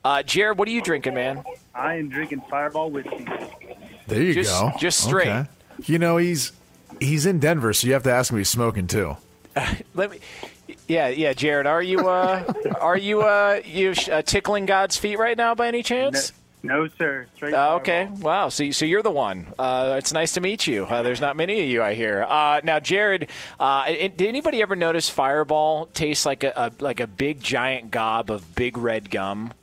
Uh, 0.03 0.23
Jared, 0.23 0.57
what 0.57 0.67
are 0.67 0.71
you 0.71 0.81
drinking, 0.81 1.13
man? 1.13 1.43
I 1.75 1.95
am 1.95 2.09
drinking 2.09 2.41
Fireball 2.49 2.89
whiskey. 2.89 3.27
There 4.07 4.21
you 4.23 4.33
Just- 4.33 4.59
go. 4.59 4.71
just 4.79 4.99
straight. 5.03 5.27
Okay. 5.27 5.47
You 5.85 5.99
know 5.99 6.17
he's 6.17 6.53
he's 6.99 7.27
in 7.27 7.37
Denver, 7.39 7.71
so 7.71 7.85
you 7.85 7.93
have 7.93 8.03
to 8.03 8.11
ask 8.11 8.31
him 8.31 8.37
if 8.37 8.39
he's 8.41 8.49
smoking 8.49 8.87
too. 8.87 9.15
Let 9.95 10.11
me. 10.11 10.19
Yeah, 10.87 11.07
yeah, 11.09 11.33
Jared. 11.33 11.67
Are 11.67 11.81
you 11.81 12.07
uh, 12.09 12.51
are 12.81 12.97
you 12.97 13.21
uh, 13.21 13.61
you 13.65 13.93
uh, 14.11 14.21
tickling 14.21 14.65
God's 14.65 14.97
feet 14.97 15.17
right 15.17 15.37
now 15.37 15.55
by 15.55 15.67
any 15.67 15.83
chance? 15.83 16.31
No, 16.61 16.89
sir. 16.97 17.25
Uh, 17.41 17.75
okay. 17.75 18.09
Wow. 18.19 18.49
So, 18.49 18.69
so 18.71 18.83
you're 18.85 19.01
the 19.01 19.09
one. 19.11 19.47
Uh, 19.57 19.95
it's 19.97 20.11
nice 20.11 20.33
to 20.33 20.41
meet 20.41 20.67
you. 20.67 20.83
Uh, 20.83 21.01
there's 21.03 21.21
not 21.21 21.37
many 21.37 21.61
of 21.61 21.69
you, 21.69 21.81
I 21.81 21.93
hear. 21.93 22.23
Uh, 22.27 22.59
now, 22.65 22.81
Jared, 22.81 23.29
uh, 23.61 23.85
it- 23.87 24.17
did 24.17 24.27
anybody 24.27 24.61
ever 24.61 24.75
notice 24.75 25.09
Fireball 25.09 25.85
tastes 25.93 26.25
like 26.25 26.43
a, 26.43 26.51
a 26.57 26.71
like 26.83 26.99
a 26.99 27.07
big 27.07 27.41
giant 27.41 27.91
gob 27.91 28.29
of 28.29 28.55
big 28.55 28.77
red 28.77 29.09
gum? 29.09 29.53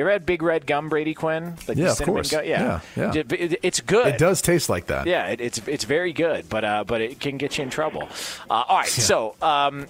You 0.00 0.04
ever 0.06 0.12
had 0.12 0.24
big 0.24 0.40
red 0.40 0.66
gum, 0.66 0.88
Brady 0.88 1.12
Quinn? 1.12 1.56
Like 1.68 1.76
Yeah, 1.76 1.92
of 1.92 2.00
course. 2.00 2.30
gum? 2.30 2.42
Yeah. 2.46 2.80
Yeah, 2.96 3.12
yeah. 3.12 3.20
It- 3.20 3.32
it- 3.32 3.60
it's 3.62 3.80
good. 3.80 4.06
It 4.06 4.18
does 4.18 4.40
taste 4.40 4.70
like 4.70 4.86
that. 4.86 5.06
Yeah, 5.06 5.26
it, 5.26 5.42
it's 5.42 5.58
it's 5.68 5.84
very 5.84 6.14
good, 6.14 6.48
but 6.48 6.64
uh, 6.64 6.84
but 6.84 7.02
it 7.02 7.20
can 7.20 7.36
get 7.36 7.58
you 7.58 7.64
in 7.64 7.68
trouble. 7.70 8.08
Uh, 8.48 8.64
all 8.66 8.78
right, 8.78 8.88
so 8.88 9.34
um, 9.42 9.86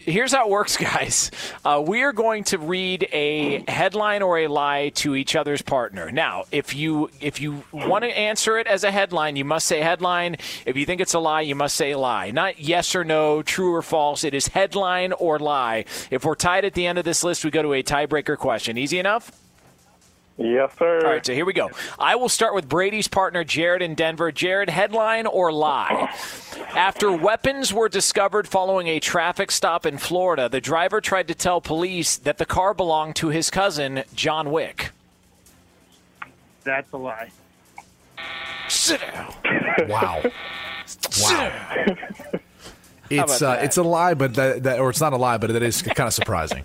here's 0.00 0.34
how 0.34 0.44
it 0.46 0.50
works, 0.50 0.76
guys. 0.92 1.30
Uh, 1.64 1.82
we 1.86 2.02
are 2.02 2.12
going 2.12 2.44
to 2.44 2.58
read 2.58 3.08
a 3.10 3.64
headline 3.66 4.20
or 4.20 4.40
a 4.40 4.48
lie 4.48 4.90
to 4.96 5.16
each 5.16 5.34
other's 5.34 5.62
partner. 5.62 6.10
Now, 6.12 6.44
if 6.52 6.74
you 6.74 7.08
if 7.22 7.40
you 7.40 7.64
want 7.72 8.04
to 8.04 8.10
answer 8.10 8.58
it 8.58 8.66
as 8.66 8.84
a 8.84 8.90
headline, 8.90 9.34
you 9.36 9.46
must 9.46 9.66
say 9.66 9.80
headline. 9.80 10.36
If 10.66 10.76
you 10.76 10.84
think 10.84 11.00
it's 11.00 11.14
a 11.14 11.18
lie, 11.20 11.40
you 11.40 11.54
must 11.54 11.74
say 11.74 11.94
lie. 11.94 12.32
Not 12.32 12.60
yes 12.60 12.94
or 12.94 13.02
no, 13.02 13.40
true 13.40 13.74
or 13.74 13.80
false. 13.80 14.24
It 14.24 14.34
is 14.34 14.48
headline 14.48 15.12
or 15.14 15.38
lie. 15.38 15.86
If 16.10 16.26
we're 16.26 16.34
tied 16.34 16.66
at 16.66 16.74
the 16.74 16.84
end 16.86 16.98
of 16.98 17.06
this 17.06 17.24
list, 17.24 17.46
we 17.46 17.50
go 17.50 17.62
to 17.62 17.72
a 17.72 17.82
tiebreaker 17.82 18.36
question. 18.36 18.76
Easy 18.76 18.98
enough. 18.98 19.32
Yes, 20.36 20.72
sir. 20.78 20.98
All 20.98 21.12
right, 21.12 21.24
so 21.24 21.32
here 21.32 21.44
we 21.44 21.52
go. 21.52 21.70
I 21.98 22.16
will 22.16 22.28
start 22.28 22.54
with 22.54 22.68
Brady's 22.68 23.06
partner, 23.06 23.44
Jared 23.44 23.82
in 23.82 23.94
Denver. 23.94 24.32
Jared, 24.32 24.68
headline 24.68 25.26
or 25.26 25.52
lie? 25.52 26.12
After 26.74 27.12
weapons 27.12 27.72
were 27.72 27.88
discovered 27.88 28.48
following 28.48 28.88
a 28.88 28.98
traffic 28.98 29.52
stop 29.52 29.86
in 29.86 29.96
Florida, 29.96 30.48
the 30.48 30.60
driver 30.60 31.00
tried 31.00 31.28
to 31.28 31.34
tell 31.36 31.60
police 31.60 32.16
that 32.16 32.38
the 32.38 32.46
car 32.46 32.74
belonged 32.74 33.14
to 33.16 33.28
his 33.28 33.48
cousin, 33.48 34.02
John 34.14 34.50
Wick. 34.50 34.90
That's 36.64 36.90
a 36.92 36.96
lie. 36.96 37.30
Sit 38.68 39.00
down. 39.00 39.34
Wow. 39.88 40.22
Wow. 41.20 41.96
It's 43.10 43.42
uh, 43.42 43.58
it's 43.60 43.76
a 43.76 43.82
lie, 43.82 44.14
but 44.14 44.34
that, 44.34 44.62
that 44.62 44.78
or 44.78 44.90
it's 44.90 45.00
not 45.00 45.12
a 45.12 45.16
lie, 45.16 45.36
but 45.36 45.52
that 45.52 45.62
is 45.62 45.82
kind 45.82 46.06
of 46.06 46.14
surprising. 46.14 46.64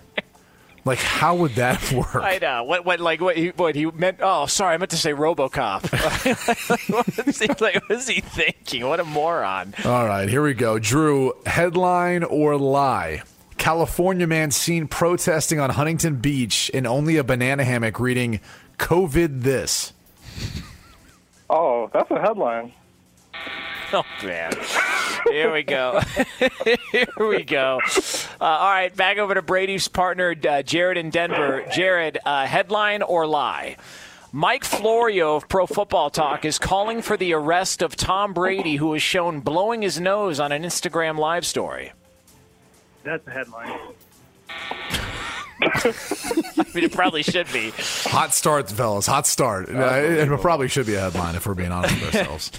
Like, 0.84 0.98
how 0.98 1.36
would 1.36 1.52
that 1.52 1.92
work? 1.92 2.14
I 2.16 2.38
know. 2.38 2.64
What, 2.64 2.84
what, 2.84 3.00
like, 3.00 3.20
what 3.20 3.36
he, 3.36 3.48
what 3.50 3.74
he 3.74 3.86
meant? 3.86 4.18
Oh, 4.20 4.46
sorry, 4.46 4.74
I 4.74 4.78
meant 4.78 4.90
to 4.92 4.96
say 4.96 5.12
RoboCop. 5.12 6.90
what, 6.90 7.28
is 7.28 7.38
he, 7.38 7.46
like, 7.46 7.88
what 7.88 7.90
is 7.98 8.08
he 8.08 8.20
thinking? 8.20 8.86
What 8.86 9.00
a 9.00 9.04
moron! 9.04 9.74
All 9.84 10.06
right, 10.06 10.28
here 10.28 10.42
we 10.42 10.54
go. 10.54 10.78
Drew, 10.78 11.32
headline 11.46 12.24
or 12.24 12.56
lie? 12.56 13.22
California 13.58 14.26
man 14.26 14.50
seen 14.50 14.88
protesting 14.88 15.60
on 15.60 15.68
Huntington 15.70 16.16
Beach 16.16 16.70
in 16.70 16.86
only 16.86 17.18
a 17.18 17.24
banana 17.24 17.62
hammock 17.62 18.00
reading 18.00 18.40
COVID 18.78 19.42
this. 19.42 19.92
Oh, 21.50 21.90
that's 21.92 22.10
a 22.10 22.18
headline. 22.18 22.72
Oh 23.92 24.04
man, 24.22 24.52
here 25.30 25.52
we 25.52 25.64
go. 25.64 26.00
here 26.92 27.08
we 27.18 27.42
go. 27.42 27.80
Uh, 28.40 28.44
all 28.44 28.70
right, 28.70 28.94
back 28.94 29.18
over 29.18 29.34
to 29.34 29.42
Brady's 29.42 29.88
partner, 29.88 30.32
uh, 30.48 30.62
Jared 30.62 30.96
in 30.96 31.10
Denver. 31.10 31.64
Jared, 31.72 32.18
uh, 32.24 32.46
headline 32.46 33.02
or 33.02 33.26
lie? 33.26 33.76
Mike 34.30 34.62
Florio 34.62 35.34
of 35.34 35.48
Pro 35.48 35.66
Football 35.66 36.08
Talk 36.08 36.44
is 36.44 36.56
calling 36.60 37.02
for 37.02 37.16
the 37.16 37.32
arrest 37.32 37.82
of 37.82 37.96
Tom 37.96 38.32
Brady, 38.32 38.76
who 38.76 38.94
is 38.94 39.02
shown 39.02 39.40
blowing 39.40 39.82
his 39.82 39.98
nose 39.98 40.38
on 40.38 40.52
an 40.52 40.62
Instagram 40.62 41.18
live 41.18 41.44
story. 41.44 41.92
That's 43.02 43.26
a 43.26 43.30
headline. 43.32 43.76
I 45.62 46.64
mean, 46.74 46.84
it 46.84 46.92
probably 46.92 47.24
should 47.24 47.52
be. 47.52 47.72
Hot 48.10 48.32
start, 48.34 48.70
fellas. 48.70 49.06
Hot 49.06 49.26
start. 49.26 49.68
Uh, 49.68 49.72
and 49.72 50.32
it 50.32 50.40
probably 50.40 50.68
should 50.68 50.86
be 50.86 50.94
a 50.94 51.00
headline 51.00 51.34
if 51.34 51.44
we're 51.44 51.54
being 51.54 51.72
honest 51.72 51.94
with 52.00 52.14
ourselves. 52.14 52.52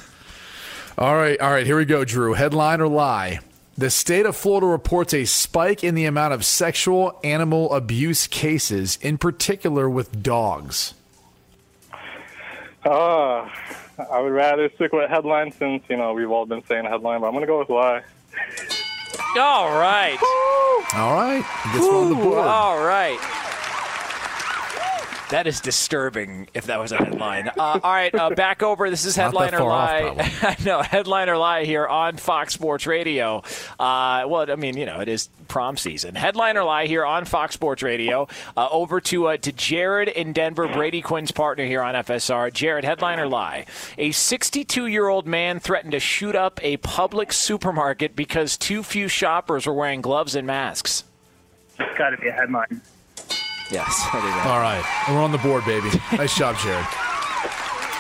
All 1.01 1.15
right, 1.15 1.39
all 1.41 1.51
right. 1.51 1.65
Here 1.65 1.77
we 1.77 1.85
go, 1.85 2.05
Drew. 2.05 2.33
Headline 2.33 2.79
or 2.79 2.87
lie? 2.87 3.39
The 3.77 3.89
state 3.89 4.25
of 4.25 4.35
Florida 4.35 4.67
reports 4.67 5.13
a 5.13 5.25
spike 5.25 5.83
in 5.83 5.95
the 5.95 6.05
amount 6.05 6.33
of 6.33 6.45
sexual 6.45 7.19
animal 7.23 7.73
abuse 7.73 8.27
cases, 8.27 8.99
in 9.01 9.17
particular 9.17 9.89
with 9.89 10.21
dogs. 10.21 10.93
Uh, 12.85 13.49
I 13.97 14.19
would 14.19 14.33
rather 14.33 14.69
stick 14.75 14.93
with 14.93 15.09
headline 15.09 15.51
since, 15.51 15.83
you 15.89 15.97
know, 15.97 16.13
we've 16.13 16.29
all 16.29 16.45
been 16.45 16.63
saying 16.65 16.85
headline, 16.85 17.21
but 17.21 17.27
I'm 17.27 17.33
going 17.33 17.41
to 17.41 17.47
go 17.47 17.59
with 17.59 17.69
lie. 17.69 18.03
All 19.37 19.71
right. 19.71 20.17
All 20.93 21.13
right. 21.15 21.43
He 21.63 21.71
gets 21.73 21.85
one 21.85 21.95
on 21.95 22.09
the 22.09 22.15
Ooh, 22.15 22.23
board. 22.23 22.37
All 22.39 22.83
right. 22.83 23.40
That 25.31 25.47
is 25.47 25.61
disturbing 25.61 26.49
if 26.53 26.65
that 26.65 26.77
was 26.77 26.91
a 26.91 26.97
headline. 26.97 27.47
Uh, 27.47 27.79
all 27.81 27.91
right, 27.93 28.13
uh, 28.13 28.31
back 28.31 28.61
over. 28.61 28.89
This 28.89 29.05
is 29.05 29.15
Not 29.15 29.27
headline 29.27 29.55
or 29.55 29.63
lie. 29.63 30.13
I 30.41 30.57
know 30.65 30.81
headline 30.81 31.29
or 31.29 31.37
lie 31.37 31.63
here 31.63 31.87
on 31.87 32.17
Fox 32.17 32.53
Sports 32.53 32.85
Radio. 32.85 33.37
Uh, 33.79 34.25
well, 34.27 34.51
I 34.51 34.55
mean, 34.55 34.75
you 34.75 34.85
know, 34.85 34.99
it 34.99 35.07
is 35.07 35.29
prom 35.47 35.77
season. 35.77 36.15
Headline 36.15 36.57
or 36.57 36.65
lie 36.65 36.85
here 36.85 37.05
on 37.05 37.23
Fox 37.23 37.53
Sports 37.53 37.81
Radio. 37.81 38.27
Uh, 38.57 38.67
over 38.71 38.99
to 38.99 39.27
uh, 39.27 39.37
to 39.37 39.53
Jared 39.53 40.09
in 40.09 40.33
Denver, 40.33 40.67
Brady 40.67 41.01
Quinn's 41.01 41.31
partner 41.31 41.65
here 41.65 41.81
on 41.81 41.95
FSR. 41.95 42.51
Jared, 42.51 42.83
headline 42.83 43.17
or 43.17 43.27
lie? 43.27 43.65
A 43.97 44.11
62 44.11 44.87
year 44.87 45.07
old 45.07 45.27
man 45.27 45.61
threatened 45.61 45.93
to 45.93 45.99
shoot 46.01 46.35
up 46.35 46.59
a 46.61 46.75
public 46.77 47.31
supermarket 47.31 48.17
because 48.17 48.57
too 48.57 48.83
few 48.83 49.07
shoppers 49.07 49.65
were 49.65 49.73
wearing 49.73 50.01
gloves 50.01 50.35
and 50.35 50.45
masks. 50.45 51.05
It's 51.79 51.97
got 51.97 52.09
to 52.09 52.17
be 52.17 52.27
a 52.27 52.33
headline. 52.33 52.81
Yes. 53.71 54.07
All 54.13 54.59
right. 54.59 54.83
We're 55.09 55.21
on 55.21 55.31
the 55.31 55.37
board, 55.37 55.65
baby. 55.65 55.89
Nice 56.11 56.37
job, 56.37 56.57
Jared. 56.57 56.85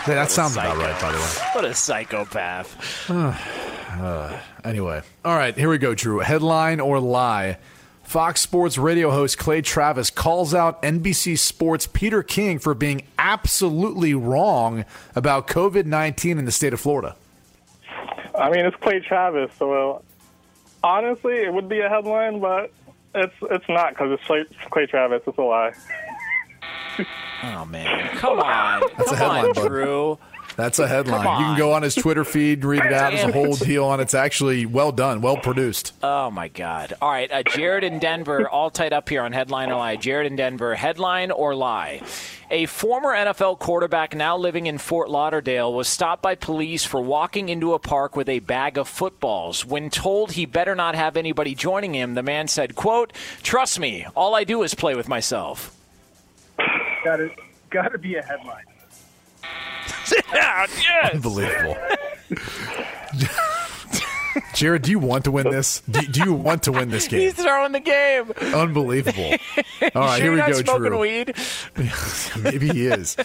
Hey, 0.03 0.15
that 0.15 0.31
sounds 0.31 0.53
about 0.53 0.77
right, 0.77 0.99
by 0.99 1.11
the 1.11 1.17
way. 1.17 1.27
What 1.53 1.65
a 1.65 1.73
psychopath. 1.73 3.09
Uh, 3.91 4.39
anyway, 4.63 5.01
all 5.25 5.35
right, 5.35 5.55
here 5.55 5.69
we 5.69 5.77
go, 5.77 5.93
Drew. 5.93 6.19
Headline 6.19 6.79
or 6.79 6.97
lie? 7.01 7.57
Fox 8.03 8.39
Sports 8.39 8.77
radio 8.77 9.11
host 9.11 9.37
Clay 9.37 9.61
Travis 9.61 10.09
calls 10.09 10.53
out 10.53 10.81
NBC 10.81 11.37
Sports 11.37 11.87
Peter 11.87 12.23
King 12.23 12.57
for 12.57 12.73
being 12.73 13.03
absolutely 13.19 14.13
wrong 14.13 14.85
about 15.13 15.47
COVID 15.47 15.85
19 15.85 16.37
in 16.37 16.45
the 16.45 16.51
state 16.53 16.71
of 16.73 16.79
Florida. 16.79 17.15
I 18.33 18.49
mean, 18.49 18.65
it's 18.65 18.77
Clay 18.77 19.01
Travis, 19.01 19.51
so 19.59 19.97
uh, 19.97 19.99
honestly, 20.83 21.35
it 21.35 21.53
would 21.53 21.67
be 21.67 21.81
a 21.81 21.89
headline, 21.89 22.39
but 22.39 22.71
it's 23.15 23.33
it's 23.49 23.65
not 23.69 23.89
because 23.93 24.11
it's 24.11 24.23
Clay, 24.25 24.43
Clay 24.69 24.85
Travis. 24.85 25.21
It's 25.25 25.37
a 25.37 25.41
lie. 25.41 25.73
Oh 27.43 27.65
man, 27.65 28.15
come 28.17 28.39
on, 28.39 28.81
That's 28.97 29.11
a 29.11 29.15
headline, 29.15 29.45
on, 29.45 29.53
bud. 29.53 29.67
Drew. 29.67 30.19
That's 30.55 30.79
a 30.79 30.87
headline. 30.87 31.39
You 31.39 31.45
can 31.45 31.57
go 31.57 31.73
on 31.73 31.83
his 31.83 31.95
Twitter 31.95 32.23
feed, 32.23 32.63
read 32.65 32.85
it 32.85 32.93
out. 32.93 33.11
There's 33.11 33.29
a 33.29 33.31
whole 33.31 33.55
deal 33.55 33.85
on 33.85 33.99
it. 33.99 34.03
It's 34.03 34.13
actually 34.13 34.65
well 34.65 34.91
done, 34.91 35.21
well 35.21 35.37
produced. 35.37 35.93
Oh 36.03 36.29
my 36.29 36.47
God! 36.47 36.93
All 37.01 37.09
right, 37.09 37.31
uh, 37.31 37.43
Jared 37.43 37.83
in 37.83 37.99
Denver, 37.99 38.49
all 38.49 38.69
tied 38.69 38.93
up 38.93 39.09
here 39.09 39.21
on 39.21 39.31
headline 39.31 39.71
or 39.71 39.75
lie. 39.75 39.95
Jared 39.95 40.27
in 40.27 40.35
Denver, 40.35 40.75
headline 40.75 41.31
or 41.31 41.55
lie? 41.55 42.01
A 42.49 42.65
former 42.65 43.13
NFL 43.13 43.59
quarterback 43.59 44.13
now 44.13 44.35
living 44.35 44.65
in 44.67 44.77
Fort 44.77 45.09
Lauderdale 45.09 45.73
was 45.73 45.87
stopped 45.87 46.21
by 46.21 46.35
police 46.35 46.83
for 46.83 47.01
walking 47.01 47.47
into 47.47 47.73
a 47.73 47.79
park 47.79 48.17
with 48.17 48.27
a 48.27 48.39
bag 48.39 48.77
of 48.77 48.89
footballs. 48.89 49.65
When 49.65 49.89
told 49.89 50.33
he 50.33 50.45
better 50.45 50.75
not 50.75 50.93
have 50.95 51.15
anybody 51.15 51.55
joining 51.55 51.95
him, 51.95 52.13
the 52.13 52.23
man 52.23 52.49
said, 52.49 52.75
"quote 52.75 53.13
Trust 53.41 53.79
me, 53.79 54.05
all 54.15 54.35
I 54.35 54.43
do 54.43 54.63
is 54.63 54.75
play 54.75 54.95
with 54.95 55.07
myself." 55.07 55.73
Got 57.05 57.17
to 57.17 57.29
got 57.69 57.93
to 57.93 57.97
be 57.97 58.15
a 58.15 58.21
headline. 58.21 58.65
yeah, 60.33 60.65
yes. 60.77 61.15
Unbelievable. 61.15 61.77
Jared, 64.53 64.83
do 64.83 64.91
you 64.91 64.99
want 64.99 65.25
to 65.25 65.31
win 65.31 65.49
this? 65.49 65.81
Do, 65.89 66.01
do 66.01 66.23
you 66.23 66.33
want 66.33 66.63
to 66.63 66.71
win 66.71 66.89
this 66.89 67.07
game? 67.09 67.19
He's 67.19 67.33
throwing 67.33 67.71
the 67.73 67.79
game. 67.79 68.31
Unbelievable. 68.53 69.31
All 69.95 70.01
right, 70.01 70.17
sure 70.17 70.23
here 70.23 70.31
we 70.31 70.37
you're 70.37 70.47
not 70.47 70.49
go, 70.49 70.61
smoking 70.61 70.83
Drew. 70.83 70.99
weed? 70.99 71.35
Maybe 72.41 72.69
he 72.69 72.87
is. 72.87 73.17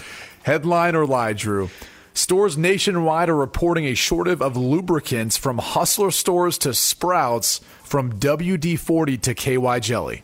Headline 0.43 0.97
or 0.97 1.07
lie, 1.07 1.33
Drew? 1.33 1.71
Stores 2.15 2.57
nationwide 2.57 3.29
are 3.29 3.37
reporting 3.37 3.85
a 3.85 3.95
shortage 3.95 4.41
of 4.41 4.57
lubricants 4.57 5.37
from 5.37 5.59
Hustler 5.59 6.11
stores 6.11 6.57
to 6.59 6.73
Sprouts, 6.73 7.61
from 7.85 8.19
WD 8.19 8.79
40 8.79 9.19
to 9.19 9.35
KY 9.35 9.81
Jelly. 9.81 10.23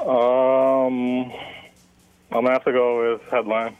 Um, 0.00 1.30
I'm 2.34 2.42
gonna 2.42 2.50
have 2.50 2.64
to 2.64 2.72
go 2.72 3.12
with 3.12 3.22
headline. 3.30 3.76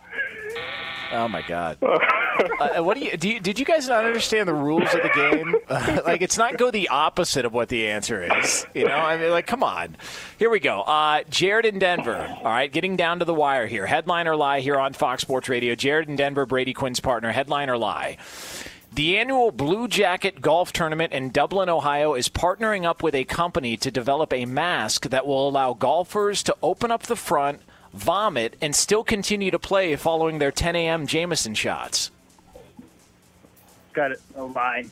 Oh 1.13 1.27
my 1.27 1.43
God! 1.43 1.77
uh, 1.83 2.83
what 2.83 2.97
do 2.97 3.05
you, 3.05 3.17
do 3.17 3.29
you? 3.29 3.41
Did 3.41 3.59
you 3.59 3.65
guys 3.65 3.89
not 3.89 4.05
understand 4.05 4.49
the 4.49 4.55
rules 4.55 4.95
of 4.95 5.03
the 5.03 5.11
game? 5.15 5.55
Uh, 5.67 6.01
like, 6.05 6.23
it's 6.23 6.39
not 6.39 6.57
go 6.57 6.71
the 6.71 6.89
opposite 6.89 7.45
of 7.45 7.53
what 7.53 7.69
the 7.69 7.89
answer 7.89 8.23
is. 8.39 8.67
You 8.75 8.87
know, 8.87 8.95
I 8.95 9.17
mean, 9.17 9.31
like, 9.31 9.47
come 9.47 9.63
on. 9.63 9.97
Here 10.39 10.51
we 10.51 10.61
go. 10.61 10.83
Uh, 10.83 11.23
Jared 11.31 11.65
in 11.65 11.79
Denver. 11.79 12.29
All 12.39 12.45
right, 12.45 12.71
getting 12.71 12.97
down 12.97 13.19
to 13.19 13.25
the 13.25 13.35
wire 13.35 13.67
here. 13.67 13.87
Headline 13.87 14.29
or 14.29 14.37
lie 14.37 14.61
here 14.61 14.79
on 14.79 14.93
Fox 14.93 15.23
Sports 15.23 15.49
Radio. 15.49 15.75
Jared 15.75 16.09
in 16.09 16.17
Denver, 16.17 16.47
Brady 16.47 16.75
Quinn's 16.75 17.01
partner. 17.01 17.33
Headline 17.33 17.71
or 17.71 17.79
lie. 17.79 18.19
The 18.93 19.19
annual 19.19 19.51
Blue 19.51 19.89
Jacket 19.89 20.41
Golf 20.41 20.73
Tournament 20.73 21.13
in 21.13 21.31
Dublin, 21.31 21.69
Ohio 21.69 22.15
is 22.15 22.29
partnering 22.29 22.85
up 22.85 23.03
with 23.03 23.17
a 23.17 23.25
company 23.25 23.77
to 23.79 23.91
develop 23.91 24.33
a 24.33 24.45
mask 24.45 25.09
that 25.09 25.27
will 25.27 25.49
allow 25.49 25.73
golfers 25.73 26.45
to 26.45 26.57
open 26.63 26.93
up 26.93 27.03
the 27.05 27.17
front, 27.17 27.61
vomit, 27.95 28.57
and 28.61 28.75
still 28.75 29.05
continue 29.05 29.51
to 29.51 29.59
play 29.59 29.97
following 29.97 30.39
their 30.39 30.51
10 30.53 30.77
a.m. 30.77 31.07
Jameson 31.07 31.55
shots? 31.55 32.11
Got 33.93 34.13
it. 34.13 34.21
Oh, 34.37 34.47
a 34.47 34.53
lie. 34.53 34.85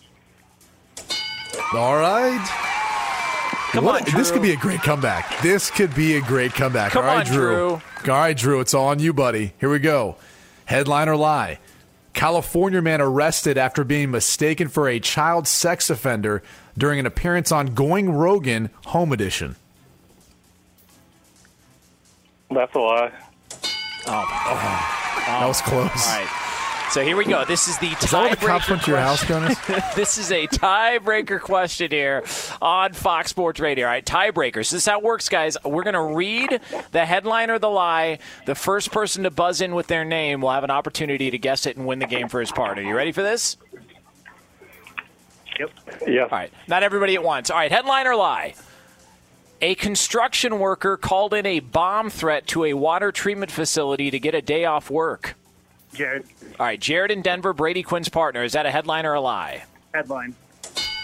All 1.75 1.97
right. 1.97 3.69
Come 3.73 3.85
What- 3.85 4.07
on, 4.09 4.19
This 4.19 4.31
could 4.31 4.43
be 4.43 4.53
a 4.53 4.57
great 4.57 4.81
comeback. 4.83 5.41
This 5.43 5.71
could 5.71 5.95
be 5.95 6.17
a 6.17 6.21
great 6.21 6.53
comeback. 6.55 6.93
Come 6.93 7.05
All 7.05 7.15
right, 7.17 7.27
on, 7.27 7.35
Drew. 7.35 7.71
All 7.73 7.81
right, 8.07 8.37
Drew. 8.37 8.61
It's 8.61 8.75
all 8.75 8.89
on 8.89 8.99
you, 9.01 9.13
buddy. 9.13 9.53
Here 9.59 9.71
we 9.71 9.79
go. 9.79 10.17
Headline 10.67 11.09
or 11.09 11.17
lie? 11.17 11.59
California 12.15 12.83
man 12.83 13.01
arrested 13.01 13.57
after 13.57 13.85
being 13.85 14.11
mistaken 14.11 14.69
for 14.69 14.89
a 14.89 15.01
child 15.01 15.49
sex 15.49 15.89
offender 15.91 16.43
during 16.77 17.01
an 17.01 17.07
appearance 17.07 17.51
on 17.51 17.69
Going 17.75 18.13
Rogan 18.13 18.69
Home 18.87 19.13
Edition. 19.13 19.57
That's 22.55 22.75
a 22.75 22.79
lie. 22.79 23.13
Oh, 24.07 24.11
my 24.11 24.43
oh. 24.47 25.03
That 25.27 25.47
was 25.47 25.61
close. 25.63 26.07
All 26.09 26.19
right. 26.19 26.43
So 26.93 27.03
here 27.03 27.17
we 27.17 27.25
go. 27.25 27.43
This 27.47 27.69
is 27.69 27.79
the 27.79 27.87
Is 27.87 28.11
that 28.11 28.39
the 28.39 28.47
cops 28.47 28.67
tiebreaker 28.67 28.71
went 28.71 28.83
to 28.83 28.91
your 28.91 29.01
house, 29.01 29.25
question. 29.25 29.57
Jonas? 29.67 29.95
this 29.97 30.19
is 30.19 30.31
a 30.31 30.47
tiebreaker 30.49 31.41
question 31.41 31.91
here 31.91 32.23
on 32.61 32.93
Fox 32.93 33.31
Sports 33.31 33.61
Radio. 33.61 33.87
All 33.87 33.93
right, 33.93 34.05
tiebreakers. 34.05 34.71
This 34.71 34.75
is 34.75 34.85
how 34.87 34.99
it 34.99 35.03
works, 35.03 35.31
guys. 35.31 35.57
We're 35.65 35.85
going 35.85 35.95
to 35.95 36.15
read 36.15 36.61
the 36.91 37.07
headline 37.07 37.49
or 37.49 37.59
the 37.59 37.71
lie. 37.71 38.19
The 38.45 38.55
first 38.55 38.93
person 38.93 39.23
to 39.23 39.31
buzz 39.31 39.63
in 39.63 39.75
with 39.75 39.87
their 39.87 40.05
name 40.05 40.43
will 40.43 40.51
have 40.51 40.65
an 40.65 40.71
opportunity 40.71 41.31
to 41.31 41.39
guess 41.39 41.65
it 41.65 41.79
and 41.79 41.87
win 41.87 41.99
the 41.99 42.07
game 42.07 42.29
for 42.29 42.41
his 42.41 42.53
part. 42.53 42.79
Are 42.79 42.83
you 42.83 42.95
ready 42.95 43.13
for 43.13 43.23
this? 43.23 43.57
Yep. 45.59 45.71
Yeah. 46.07 46.23
All 46.25 46.29
right. 46.29 46.53
Not 46.69 46.83
everybody 46.83 47.15
at 47.15 47.25
once. 47.25 47.49
All 47.49 47.57
right. 47.57 47.73
Headline 47.73 48.07
or 48.07 48.17
lie? 48.17 48.55
A 49.63 49.75
construction 49.77 50.59
worker 50.59 50.97
called 50.97 51.33
in 51.35 51.47
a 51.47 51.61
bomb 51.61 52.11
threat 52.11 52.47
to 52.49 52.65
a 52.65 52.75
water 52.75 53.13
treatment 53.13 53.51
facility 53.53 54.11
to 54.11 54.19
get 54.19 54.35
a 54.35 54.43
day 54.43 54.65
off 54.65 54.91
work. 54.91 55.35
Jared. 55.95 56.25
All 56.59 56.67
right. 56.67 56.81
Jared 56.81 57.11
in 57.13 57.23
Denver, 57.23 57.53
Brady 57.53 57.83
Quinn's 57.85 58.09
partner. 58.09 58.43
Is 58.43 58.53
that 58.55 58.67
a 58.67 58.71
headline 58.73 59.07
or 59.07 59.15
a 59.15 59.21
lie? 59.21 59.63
Headline. 59.95 60.35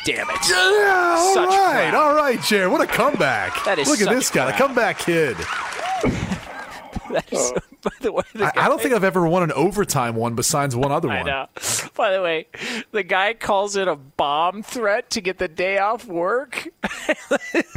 Damn 0.05 0.29
it. 0.31 0.37
Yeah, 0.49 1.15
all 1.19 1.35
Such 1.35 1.49
right, 1.51 1.91
crap. 1.91 1.95
all 1.95 2.15
right, 2.15 2.41
Jared. 2.43 2.73
What 2.73 2.81
a 2.81 2.87
comeback. 2.87 3.63
That 3.65 3.79
is 3.79 3.89
Look 3.89 4.01
at 4.01 4.07
such 4.07 4.15
this 4.15 4.31
guy, 4.31 4.47
the 4.47 4.53
crap. 4.53 4.59
comeback 4.69 4.99
kid. 4.99 5.37
That 7.11 7.25
is- 7.33 7.53
uh, 7.57 7.61
by 7.81 7.91
the 8.01 8.13
way, 8.13 8.23
the 8.35 8.45
I, 8.59 8.67
I 8.67 8.69
don't 8.69 8.83
think 8.83 8.93
I've 8.93 9.03
ever 9.05 9.27
won 9.27 9.43
an 9.43 9.53
overtime 9.53 10.15
one 10.15 10.35
besides 10.35 10.77
one 10.77 10.93
other 10.93 11.09
I 11.11 11.19
one. 11.19 11.27
know. 11.27 11.47
By 11.97 12.13
the 12.13 12.21
way, 12.21 12.49
the 12.93 13.03
guy 13.03 13.33
calls 13.33 13.77
it 13.77 13.89
a 13.89 13.97
bomb 13.97 14.63
threat 14.63 15.09
to 15.11 15.23
get 15.23 15.39
the 15.39 15.49
day 15.49 15.79
off 15.79 16.05
work. 16.07 16.69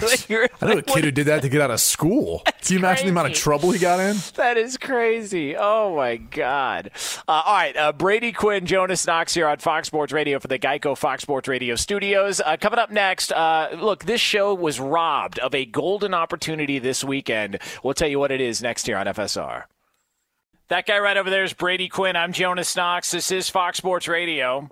Like, 0.01 0.29
you're 0.29 0.47
I 0.61 0.65
know 0.65 0.77
a 0.77 0.81
kid 0.81 1.03
who 1.03 1.11
did 1.11 1.27
that 1.27 1.41
to 1.41 1.49
get 1.49 1.61
out 1.61 1.71
of 1.71 1.79
school. 1.79 2.43
Can 2.61 2.73
you 2.73 2.79
imagine 2.79 3.05
the 3.05 3.11
amount 3.11 3.27
of 3.27 3.33
trouble 3.33 3.71
he 3.71 3.79
got 3.79 3.99
in? 3.99 4.17
That 4.35 4.57
is 4.57 4.77
crazy. 4.77 5.55
Oh 5.57 5.95
my 5.95 6.17
God! 6.17 6.91
Uh, 7.27 7.43
all 7.45 7.53
right, 7.53 7.75
uh, 7.75 7.91
Brady 7.93 8.31
Quinn, 8.31 8.65
Jonas 8.65 9.05
Knox 9.05 9.33
here 9.33 9.47
on 9.47 9.57
Fox 9.57 9.87
Sports 9.87 10.13
Radio 10.13 10.39
for 10.39 10.47
the 10.47 10.59
Geico 10.59 10.97
Fox 10.97 11.23
Sports 11.23 11.47
Radio 11.47 11.75
studios. 11.75 12.41
Uh, 12.41 12.57
coming 12.57 12.79
up 12.79 12.91
next, 12.91 13.31
uh, 13.31 13.69
look, 13.79 14.05
this 14.05 14.21
show 14.21 14.53
was 14.53 14.79
robbed 14.79 15.39
of 15.39 15.55
a 15.55 15.65
golden 15.65 16.13
opportunity 16.13 16.79
this 16.79 17.03
weekend. 17.03 17.59
We'll 17.83 17.93
tell 17.93 18.09
you 18.09 18.19
what 18.19 18.31
it 18.31 18.41
is 18.41 18.61
next 18.61 18.85
here 18.85 18.97
on 18.97 19.05
FSR. 19.05 19.63
That 20.69 20.85
guy 20.85 20.99
right 20.99 21.17
over 21.17 21.29
there 21.29 21.43
is 21.43 21.53
Brady 21.53 21.89
Quinn. 21.89 22.15
I'm 22.15 22.31
Jonas 22.31 22.75
Knox. 22.75 23.11
This 23.11 23.29
is 23.31 23.49
Fox 23.49 23.77
Sports 23.77 24.07
Radio. 24.07 24.69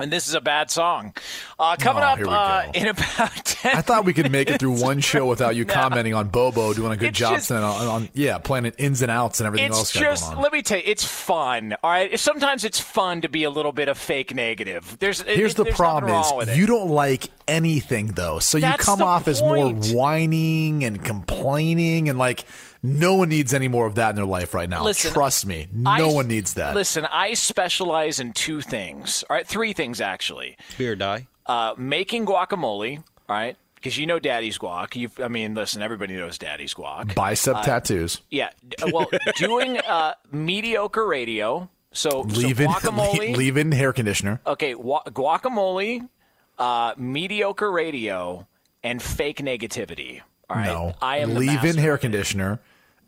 And 0.00 0.10
this 0.12 0.28
is 0.28 0.34
a 0.34 0.40
bad 0.40 0.70
song. 0.70 1.14
Uh, 1.58 1.76
coming 1.78 2.02
Oh, 2.02 2.06
up 2.06 2.66
uh, 2.68 2.72
in 2.72 2.86
about 2.88 3.34
10 3.44 3.76
I 3.76 3.80
thought 3.82 4.04
we 4.04 4.12
could 4.14 4.32
make 4.32 4.48
it 4.50 4.58
through 4.60 4.80
one 4.80 5.00
show 5.00 5.26
without 5.26 5.54
you 5.56 5.64
No. 5.70 5.74
commenting 5.74 6.14
on 6.14 6.28
Bobo 6.28 6.72
doing 6.72 6.92
a 6.92 6.96
good 6.96 7.10
It's 7.10 7.18
job 7.18 7.34
just- 7.34 7.50
on, 7.52 7.62
on 7.62 8.08
yeah, 8.14 8.38
playing 8.38 8.64
it 8.66 8.74
ins 8.78 9.02
and 9.02 9.10
outs 9.10 9.40
and 9.40 9.46
everything 9.46 9.68
it's 9.68 9.76
else 9.78 9.92
just 9.92 10.24
going 10.24 10.36
on. 10.38 10.42
let 10.42 10.52
me 10.52 10.62
tell 10.62 10.78
you 10.78 10.84
it's 10.86 11.04
fun 11.04 11.74
all 11.82 11.90
right 11.90 12.18
sometimes 12.18 12.64
it's 12.64 12.80
fun 12.80 13.20
to 13.20 13.28
be 13.28 13.44
a 13.44 13.50
little 13.50 13.72
bit 13.72 13.88
of 13.88 13.98
fake 13.98 14.34
negative 14.34 14.96
there's 15.00 15.20
Here's 15.22 15.52
it- 15.52 15.56
the 15.58 15.64
there's 15.64 15.76
problem 15.76 16.12
nothing 16.12 16.30
wrong 16.30 16.38
with 16.38 16.48
is 16.50 16.56
you 16.58 16.66
don't 16.66 16.88
like 16.90 17.28
anything 17.46 18.08
though. 18.12 18.38
So 18.38 18.56
you 18.58 18.62
That's 18.62 18.84
come 18.84 19.00
the 19.00 19.04
off 19.04 19.28
as 19.28 19.42
more 19.42 19.70
whining 19.72 20.84
and 20.84 21.04
complaining 21.04 22.08
and 22.08 22.18
like 22.18 22.44
no 22.82 23.14
one 23.14 23.28
needs 23.28 23.52
any 23.52 23.68
more 23.68 23.86
of 23.86 23.96
that 23.96 24.10
in 24.10 24.16
their 24.16 24.24
life 24.24 24.54
right 24.54 24.68
now. 24.68 24.82
Listen, 24.82 25.12
Trust 25.12 25.44
me. 25.46 25.68
No 25.72 25.90
I- 25.90 26.12
one 26.12 26.28
needs 26.28 26.54
that. 26.54 26.74
listen 26.74 27.06
i 27.12 27.34
specialize 27.34 28.20
in 28.20 28.32
two 28.32 28.60
things 28.60 29.22
all 29.28 29.36
right 29.36 29.46
three 29.46 29.72
things 29.72 30.00
actually 30.00 30.56
Beer 30.78 30.96
die. 30.96 31.26
uh, 31.46 31.74
making 31.76 32.24
guacamole 32.26 32.98
all 32.98 33.04
right 33.36 33.56
because 33.74 33.96
you 33.98 34.06
know 34.06 34.18
daddy's 34.18 34.58
guac 34.58 34.94
you 34.96 35.08
i 35.22 35.28
mean 35.28 35.54
listen 35.54 35.82
everybody 35.82 36.14
knows 36.16 36.38
daddy's 36.38 36.74
guac 36.74 37.14
Bicep 37.14 37.56
Uh, 37.56 37.62
tattoos. 37.62 38.20
yeah 38.30 38.50
well 38.92 39.08
doing 39.36 39.78
uh, 39.78 40.14
mediocre 40.32 41.06
radio 41.06 41.68
so, 41.92 42.10
so 42.10 42.38
Leave 42.40 42.60
in 42.60 42.70
guacamole 42.70 43.36
leave 43.36 43.56
in 43.56 43.72
hair 43.72 43.92
conditioner. 43.92 44.40
Okay, 44.46 44.76
wa- 44.76 45.02
guacamole, 45.06 46.08
uh, 46.56 46.94
mediocre 46.96 47.68
radio, 47.72 48.46
and 48.84 49.02
fake 49.02 49.38
negativity. 49.38 50.20
All 50.48 50.56
right, 50.56 50.66
No. 50.66 50.94
I 51.02 51.18
am 51.18 51.34
the 51.34 51.40
leave 51.40 51.64
in 51.64 51.76
hair 51.76 51.98
conditioner. 51.98 52.60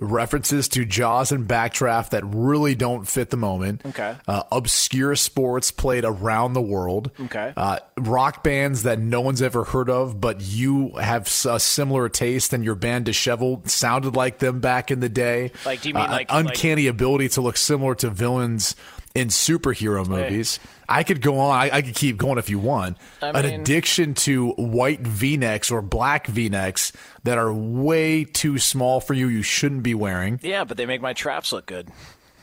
References 0.05 0.66
to 0.70 0.85
Jaws 0.85 1.31
and 1.31 1.47
Backdraft 1.47 2.11
that 2.11 2.24
really 2.27 2.74
don't 2.74 3.07
fit 3.07 3.31
the 3.31 3.37
moment. 3.37 3.83
Okay. 3.87 4.16
Uh, 4.27 4.43
obscure 4.51 5.15
sports 5.15 5.70
played 5.70 6.05
around 6.05 6.55
the 6.55 6.61
world. 6.61 7.12
Okay. 7.20 7.53
Uh, 7.57 7.79
rock 7.97 8.43
bands 8.43 8.83
that 8.83 8.99
no 8.99 9.20
one's 9.20 9.41
ever 9.41 9.62
heard 9.62 9.89
of, 9.89 10.20
but 10.20 10.41
you 10.41 10.89
have 10.97 11.29
a 11.49 11.61
similar 11.61 12.09
taste, 12.09 12.53
and 12.53 12.65
your 12.65 12.74
band 12.74 13.05
Disheveled 13.05 13.70
sounded 13.70 14.16
like 14.16 14.39
them 14.41 14.59
back 14.59 14.91
in 14.91 14.99
the 14.99 15.09
day. 15.09 15.53
Like, 15.65 15.83
do 15.83 15.91
you 15.91 15.95
mean 15.95 16.05
Uh, 16.07 16.11
like- 16.11 16.33
an 16.33 16.49
uncanny 16.49 16.89
ability 16.89 17.29
to 17.31 17.41
look 17.41 17.57
similar 17.57 17.95
to 17.97 18.11
villains 18.11 18.74
in 19.15 19.29
superhero 19.29 20.05
movies? 20.07 20.59
I 20.98 21.02
could 21.05 21.20
go 21.23 21.39
on. 21.39 21.59
I, 21.59 21.70
I 21.77 21.82
could 21.82 21.94
keep 21.94 22.16
going 22.16 22.39
if 22.39 22.51
you 22.51 22.59
want. 22.59 22.97
I 23.20 23.31
An 23.31 23.44
mean- 23.47 23.60
addiction 23.60 24.14
to 24.14 24.51
white 24.52 25.01
V-necks 25.01 25.70
or 25.70 25.82
black 25.82 26.27
V-necks 26.27 26.93
that 27.24 27.39
are 27.39 27.52
way 27.52 28.24
too 28.24 28.59
small 28.59 29.01
for 29.01 29.14
you. 29.14 29.28
You 29.28 29.43
shouldn't 29.43 29.82
be 29.82 29.94
wearing. 29.94 30.39
Yeah, 30.43 30.64
but 30.64 30.77
they 30.77 30.86
make 30.86 31.01
my 31.01 31.12
traps 31.12 31.52
look 31.52 31.66
good. 31.66 31.89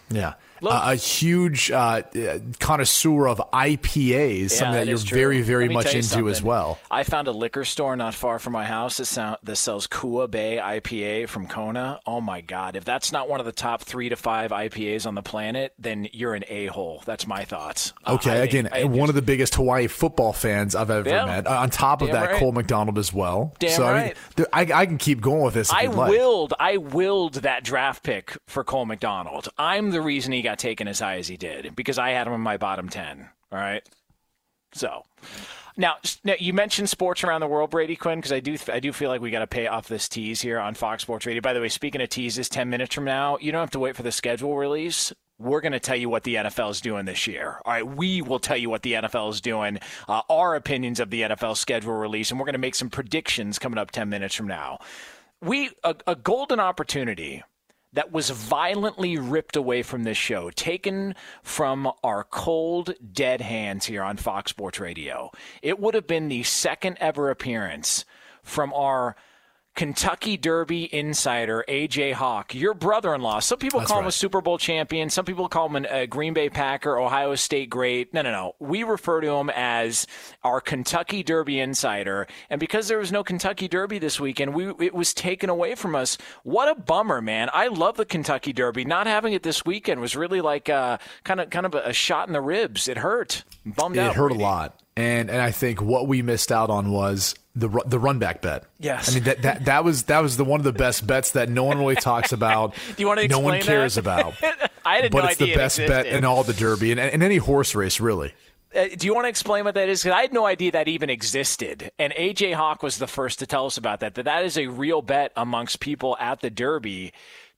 Yeah. 0.09 0.33
Look- 0.61 0.73
Uh, 0.73 0.81
a 0.91 0.95
huge 0.95 1.71
uh, 1.71 2.01
uh, 2.15 2.39
connoisseur 2.59 3.27
of 3.27 3.41
IPAs, 3.53 4.51
something 4.51 4.73
that 4.73 4.79
that 4.79 4.87
you're 4.87 4.97
true. 4.99 5.17
very, 5.17 5.41
very 5.41 5.69
much 5.69 5.93
into 5.95 6.29
as 6.29 6.41
well. 6.41 6.77
I 6.91 7.03
found 7.03 7.27
a 7.27 7.31
liquor 7.31 7.65
store 7.65 7.95
not 7.95 8.13
far 8.13 8.39
from 8.39 8.53
my 8.53 8.65
house 8.65 8.97
that, 8.97 9.05
sound, 9.05 9.37
that 9.43 9.55
sells 9.55 9.87
Kua 9.87 10.27
Bay 10.27 10.57
IPA 10.61 11.27
from 11.29 11.47
Kona. 11.47 11.99
Oh 12.05 12.21
my 12.21 12.41
God! 12.41 12.75
If 12.75 12.85
that's 12.85 13.11
not 13.11 13.29
one 13.29 13.39
of 13.39 13.45
the 13.45 13.51
top 13.51 13.81
three 13.83 14.09
to 14.09 14.15
five 14.15 14.51
IPAs 14.51 15.05
on 15.05 15.15
the 15.15 15.21
planet, 15.23 15.73
then 15.79 16.07
you're 16.13 16.33
an 16.35 16.43
a 16.47 16.67
hole. 16.67 17.01
That's 17.05 17.25
my 17.27 17.43
thoughts. 17.45 17.93
Uh, 18.05 18.13
Okay, 18.19 18.31
I 18.31 18.35
again, 18.43 18.69
I 18.73 18.83
one 18.83 19.07
of 19.09 19.15
the 19.15 19.21
biggest 19.21 19.55
Hawaii 19.55 19.87
football 19.87 20.33
fans 20.33 20.75
I've 20.75 20.89
ever 20.89 21.07
Yeah. 21.09 21.25
met. 21.25 21.47
Uh, 21.47 21.51
on 21.59 21.69
top 21.69 22.01
of 22.01 22.11
that, 22.11 22.31
right. 22.31 22.39
Cole 22.39 22.51
McDonald 22.51 22.97
as 22.97 23.13
well. 23.13 23.53
Damn 23.59 23.69
so 23.71 23.85
I, 23.85 23.93
mean, 24.03 24.13
right. 24.37 24.71
I, 24.73 24.81
I 24.81 24.85
can 24.85 24.97
keep 24.97 25.21
going 25.21 25.43
with 25.43 25.53
this. 25.53 25.69
If 25.69 25.75
I 25.75 25.81
you'd 25.83 25.93
like. 25.95 26.09
willed 26.11 26.53
I 26.59 26.77
willed 26.77 27.35
that 27.35 27.63
draft 27.63 28.03
pick 28.03 28.35
for 28.47 28.63
Cole 28.63 28.85
McDonald. 28.85 29.47
I'm 29.57 29.91
the 29.91 30.01
reason 30.01 30.33
he 30.33 30.41
got 30.41 30.48
taken 30.57 30.87
as 30.87 30.99
high 30.99 31.17
as 31.17 31.27
he 31.27 31.37
did 31.37 31.75
because 31.75 31.99
I 31.99 32.11
had 32.11 32.27
him 32.27 32.33
in 32.33 32.41
my 32.41 32.57
bottom 32.57 32.89
ten. 32.89 33.29
All 33.51 33.59
right. 33.59 33.87
So 34.73 35.03
now, 35.77 35.95
now 36.23 36.35
you 36.39 36.53
mentioned 36.53 36.89
sports 36.89 37.23
around 37.23 37.41
the 37.41 37.47
world, 37.47 37.69
Brady 37.69 37.95
Quinn, 37.95 38.19
because 38.19 38.31
I 38.31 38.39
do 38.39 38.57
I 38.71 38.79
do 38.79 38.91
feel 38.91 39.09
like 39.09 39.21
we 39.21 39.31
got 39.31 39.39
to 39.39 39.47
pay 39.47 39.67
off 39.67 39.87
this 39.87 40.09
tease 40.09 40.41
here 40.41 40.59
on 40.59 40.73
Fox 40.73 41.03
Sports 41.03 41.25
Radio. 41.25 41.41
By 41.41 41.53
the 41.53 41.61
way, 41.61 41.69
speaking 41.69 42.01
of 42.01 42.09
teases, 42.09 42.49
ten 42.49 42.69
minutes 42.69 42.95
from 42.95 43.05
now, 43.05 43.37
you 43.39 43.51
don't 43.51 43.61
have 43.61 43.71
to 43.71 43.79
wait 43.79 43.95
for 43.95 44.03
the 44.03 44.11
schedule 44.11 44.57
release. 44.57 45.13
We're 45.37 45.61
going 45.61 45.71
to 45.71 45.79
tell 45.79 45.95
you 45.95 46.09
what 46.09 46.23
the 46.23 46.35
NFL 46.35 46.71
is 46.71 46.81
doing 46.81 47.05
this 47.05 47.25
year. 47.25 47.61
All 47.63 47.71
right, 47.71 47.87
we 47.87 48.21
will 48.21 48.39
tell 48.39 48.57
you 48.57 48.69
what 48.69 48.81
the 48.81 48.93
NFL 48.93 49.31
is 49.31 49.39
doing, 49.39 49.79
uh, 50.09 50.21
our 50.29 50.53
opinions 50.55 50.99
of 50.99 51.11
the 51.11 51.21
NFL 51.21 51.55
schedule 51.55 51.93
release, 51.93 52.29
and 52.29 52.37
we're 52.37 52.45
going 52.45 52.53
to 52.53 52.59
make 52.59 52.75
some 52.75 52.89
predictions 52.89 53.57
coming 53.57 53.77
up 53.77 53.91
10 53.91 54.09
minutes 54.09 54.35
from 54.35 54.47
now 54.47 54.79
we 55.41 55.71
a, 55.83 55.95
a 56.07 56.15
golden 56.15 56.59
opportunity 56.59 57.43
that 57.93 58.11
was 58.11 58.29
violently 58.29 59.17
ripped 59.17 59.55
away 59.55 59.81
from 59.81 60.03
this 60.03 60.17
show, 60.17 60.49
taken 60.51 61.15
from 61.41 61.91
our 62.03 62.23
cold, 62.23 62.93
dead 63.13 63.41
hands 63.41 63.85
here 63.85 64.03
on 64.03 64.17
Fox 64.17 64.51
Sports 64.51 64.79
Radio. 64.79 65.31
It 65.61 65.79
would 65.79 65.95
have 65.95 66.07
been 66.07 66.27
the 66.27 66.43
second 66.43 66.97
ever 66.99 67.29
appearance 67.29 68.05
from 68.43 68.73
our 68.73 69.15
Kentucky 69.79 70.35
Derby 70.35 70.93
insider 70.93 71.63
AJ 71.69 72.11
Hawk, 72.11 72.53
your 72.53 72.73
brother-in-law. 72.73 73.39
Some 73.39 73.59
people 73.59 73.79
That's 73.79 73.89
call 73.89 74.01
him 74.01 74.07
a. 74.07 74.11
Super 74.11 74.41
Bowl 74.41 74.57
champion. 74.57 75.09
Some 75.09 75.23
people 75.23 75.47
call 75.47 75.67
him 75.67 75.77
an- 75.77 75.85
a 75.85 76.05
Green 76.05 76.33
Bay 76.33 76.49
Packer, 76.49 76.99
Ohio 76.99 77.33
State 77.35 77.69
great. 77.69 78.13
No, 78.13 78.21
no, 78.21 78.29
no. 78.29 78.55
We 78.59 78.83
refer 78.83 79.21
to 79.21 79.31
him 79.31 79.49
as 79.49 80.05
our 80.43 80.59
Kentucky 80.59 81.23
Derby 81.23 81.61
insider. 81.61 82.27
And 82.49 82.59
because 82.59 82.89
there 82.89 82.97
was 82.97 83.13
no 83.13 83.23
Kentucky 83.23 83.69
Derby 83.69 83.99
this 83.99 84.19
weekend, 84.19 84.53
we 84.53 84.67
it 84.85 84.93
was 84.93 85.13
taken 85.13 85.49
away 85.49 85.75
from 85.75 85.95
us. 85.95 86.17
What 86.43 86.67
a 86.67 86.75
bummer, 86.75 87.21
man! 87.21 87.49
I 87.53 87.67
love 87.67 87.95
the 87.95 88.03
Kentucky 88.05 88.51
Derby. 88.51 88.83
Not 88.83 89.07
having 89.07 89.31
it 89.31 89.43
this 89.43 89.63
weekend 89.65 90.01
was 90.01 90.13
really 90.13 90.41
like 90.41 90.67
uh, 90.67 90.97
kind 91.23 91.39
of 91.39 91.51
kind 91.51 91.65
of 91.65 91.73
a 91.73 91.93
shot 91.93 92.27
in 92.27 92.33
the 92.33 92.41
ribs. 92.41 92.89
It 92.89 92.97
hurt. 92.97 93.45
Bummed 93.65 93.95
It 93.95 93.99
out. 94.01 94.11
It 94.11 94.15
hurt 94.17 94.33
a 94.33 94.35
lot. 94.35 94.77
and 94.97 95.29
and 95.29 95.41
I 95.41 95.51
think 95.51 95.81
what 95.81 96.05
we 96.05 96.21
missed 96.21 96.51
out 96.51 96.69
on 96.69 96.91
was 96.91 97.33
the 97.55 97.67
the 97.85 97.99
run 97.99 98.19
back 98.19 98.41
bet. 98.41 98.63
Yes. 98.79 99.09
I 99.11 99.15
mean 99.15 99.23
that, 99.23 99.41
that 99.41 99.65
that 99.65 99.83
was 99.83 100.03
that 100.03 100.19
was 100.21 100.37
the 100.37 100.45
one 100.45 100.59
of 100.59 100.63
the 100.63 100.71
best 100.73 101.05
bets 101.07 101.31
that 101.31 101.49
no 101.49 101.63
one 101.63 101.77
really 101.79 101.95
talks 101.95 102.31
about. 102.31 102.73
Do 102.95 103.01
you 103.01 103.07
want 103.07 103.19
to 103.19 103.27
No 103.27 103.39
one 103.39 103.59
cares 103.61 103.95
that? 103.95 104.01
about. 104.01 104.33
I 104.85 104.97
had 104.97 105.11
no 105.13 105.19
idea 105.19 105.21
but 105.21 105.21
no 105.23 105.27
it's 105.29 105.37
the 105.37 105.55
best 105.55 105.77
bet 105.79 106.05
in 106.05 106.23
all 106.25 106.43
the 106.43 106.53
Derby 106.53 106.91
and, 106.91 106.99
and 106.99 107.21
any 107.23 107.37
horse 107.37 107.75
race 107.75 107.99
really. 107.99 108.33
Uh, 108.73 108.85
do 108.95 109.07
you 109.07 109.15
want 109.15 109.25
to 109.25 109.29
explain 109.29 109.65
what 109.65 109.73
that 109.73 109.89
is? 109.89 110.03
Because 110.03 110.15
I 110.15 110.21
had 110.21 110.31
no 110.31 110.45
idea 110.45 110.71
that 110.73 110.87
even 110.87 111.09
existed. 111.09 111.91
And 111.97 112.13
AJ 112.13 112.53
Hawk 112.53 112.83
was 112.83 112.97
the 112.99 113.07
first 113.07 113.39
to 113.39 113.47
tell 113.47 113.65
us 113.65 113.77
about 113.77 113.99
that. 114.01 114.13
That 114.13 114.25
that 114.25 114.45
is 114.45 114.57
a 114.59 114.67
real 114.67 115.01
bet 115.01 115.31
amongst 115.35 115.79
people 115.79 116.15
at 116.19 116.41
the 116.41 116.49
Derby. 116.51 117.11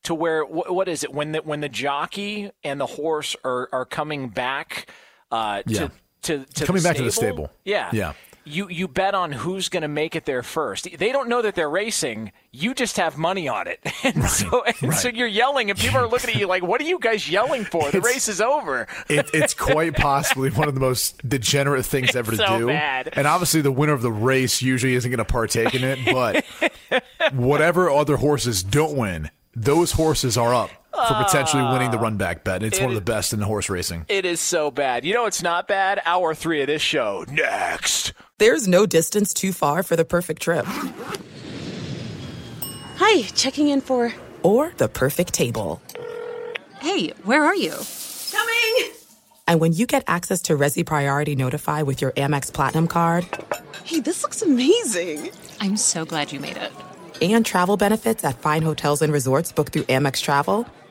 To 0.06 0.16
where 0.16 0.44
wh- 0.46 0.72
what 0.72 0.88
is 0.88 1.04
it 1.04 1.14
when 1.14 1.34
the 1.34 1.40
when 1.40 1.60
the 1.60 1.70
jockey 1.70 2.50
and 2.64 2.80
the 2.80 2.86
horse 2.88 3.36
are 3.44 3.68
are 3.74 3.86
coming 3.86 4.30
back 4.30 4.90
uh, 5.32 5.62
Yeah. 5.68 5.90
to 6.24 6.40
to, 6.40 6.46
to 6.54 6.66
Coming 6.66 6.82
the 6.82 6.88
back 6.90 6.96
to 6.98 7.04
the 7.04 7.12
stable. 7.12 7.52
Yeah, 7.66 7.90
Yeah. 7.92 8.14
You 8.44 8.70
you 8.70 8.88
bet 8.88 9.14
on 9.14 9.32
who's 9.32 9.70
going 9.70 9.84
to 9.84 9.88
make 9.88 10.16
it 10.16 10.26
there 10.26 10.42
first. 10.42 10.88
They 10.98 11.12
don't 11.12 11.30
know 11.30 11.42
that 11.44 11.54
they're 11.54 11.70
racing. 11.70 12.32
You 12.52 12.74
just 12.74 12.98
have 12.98 13.18
money 13.18 13.48
on 13.48 13.68
it, 13.68 13.80
and 14.04 14.24
so 14.26 14.64
and 14.82 14.94
so 14.94 15.10
you're 15.10 15.28
yelling, 15.28 15.70
and 15.70 15.78
people 15.78 16.00
are 16.00 16.08
looking 16.08 16.32
at 16.32 16.36
you 16.38 16.48
like, 16.48 16.64
"What 16.64 16.82
are 16.82 16.86
you 16.86 16.98
guys 16.98 17.30
yelling 17.30 17.66
for? 17.66 17.84
The 17.92 17.98
It's- 18.00 18.04
race 18.04 18.28
is 18.28 18.42
over." 18.42 18.88
It, 19.10 19.30
it's 19.34 19.54
quite 19.54 19.96
possibly 19.96 20.50
one 20.50 20.68
of 20.68 20.74
the 20.74 20.82
most 20.82 21.28
degenerate 21.28 21.86
things 21.86 22.16
ever 22.16 22.32
to 22.32 22.38
so 22.38 22.60
do. 22.60 22.68
bad. 22.68 23.10
And 23.14 23.28
obviously, 23.28 23.62
the 23.62 23.72
winner 23.72 23.94
of 23.94 24.02
the 24.02 24.12
race 24.12 24.62
usually 24.62 24.96
isn't 24.96 25.12
going 25.12 25.20
to 25.20 25.26
partake 25.26 25.76
in 25.76 25.84
it. 25.84 26.00
But 26.12 27.04
whatever 27.34 27.90
other 27.90 28.18
horses 28.18 28.64
don't 28.64 28.96
win, 28.98 29.30
those 29.56 29.92
horses 29.94 30.38
are 30.38 30.54
up 30.54 30.72
for 30.92 31.24
potentially 31.24 31.64
winning 31.64 31.92
the 31.92 31.98
ah, 31.98 32.02
run 32.02 32.18
back 32.18 32.44
bet. 32.44 32.64
It's 32.64 32.78
It 32.78 32.82
one 32.82 32.92
of 32.92 32.96
the 32.96 33.02
best 33.02 33.34
in 33.34 33.40
the 33.40 33.46
horse 33.46 33.70
racing. 33.70 34.06
It 34.10 34.26
is 34.26 34.40
so 34.40 34.72
bad. 34.72 35.06
You 35.06 35.14
know 35.14 35.26
it's 35.26 35.42
not 35.42 35.68
bad? 35.68 36.02
Hour 36.06 36.36
three 36.36 36.62
of 36.62 36.68
this 36.68 36.82
show. 36.82 37.26
Next. 37.30 38.14
There's 38.38 38.68
no 38.68 38.86
distance 38.86 39.34
too 39.34 39.54
far 39.54 39.84
for 39.84 39.96
the 39.96 40.06
perfect 40.06 40.42
trip. 40.42 40.66
Hi, 42.98 43.24
checking 43.36 43.70
in 43.70 43.82
for. 43.82 44.14
Or 44.44 44.74
the 44.78 44.88
perfect 44.88 45.34
table. 45.34 45.82
Hey, 46.80 47.10
where 47.24 47.44
are 47.44 47.56
you? 47.56 47.76
Coming! 48.32 48.92
And 49.48 49.60
when 49.60 49.74
you 49.74 49.86
get 49.86 50.04
access 50.08 50.42
to 50.44 50.58
Resy 50.58 50.86
Priority 50.86 51.36
Notify 51.36 51.82
with 51.84 52.02
your 52.02 52.12
Amex 52.12 52.52
Platinum 52.54 52.88
card 52.88 53.28
Hey, 53.84 54.00
this 54.00 54.24
looks 54.24 54.42
amazing. 54.42 55.32
I'm 55.60 55.76
so 55.76 56.06
glad 56.06 56.32
you 56.32 56.40
made 56.40 56.58
it. 56.58 56.72
and 57.22 57.46
travel 57.46 57.78
benefits 57.78 58.24
at 58.24 58.40
fine 58.40 58.62
hotels 58.62 59.02
and 59.02 59.12
resorts 59.12 59.52
booked 59.52 59.74
through 59.74 59.84
Amex 59.84 60.22
Travel, 60.22 60.66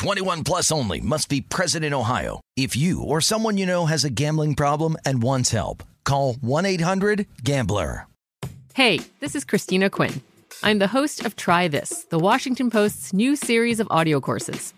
21 0.00 0.44
plus 0.44 0.72
only 0.72 0.98
must 0.98 1.28
be 1.28 1.42
present 1.42 1.84
in 1.84 1.92
Ohio. 1.92 2.40
If 2.56 2.74
you 2.74 3.02
or 3.02 3.20
someone 3.20 3.58
you 3.58 3.66
know 3.66 3.84
has 3.84 4.02
a 4.02 4.08
gambling 4.08 4.54
problem 4.54 4.96
and 5.04 5.22
wants 5.22 5.50
help, 5.50 5.82
call 6.04 6.36
1-800-GAMBLER. 6.36 8.06
Hey, 8.72 9.00
this 9.20 9.34
is 9.34 9.44
Christina 9.44 9.90
Quinn. 9.90 10.22
I'm 10.62 10.78
the 10.78 10.86
host 10.86 11.26
of 11.26 11.36
Try 11.36 11.68
This, 11.68 12.04
the 12.04 12.18
Washington 12.18 12.70
Post's 12.70 13.12
new 13.12 13.36
series 13.36 13.78
of 13.78 13.88
audio 13.90 14.22
courses. 14.22 14.72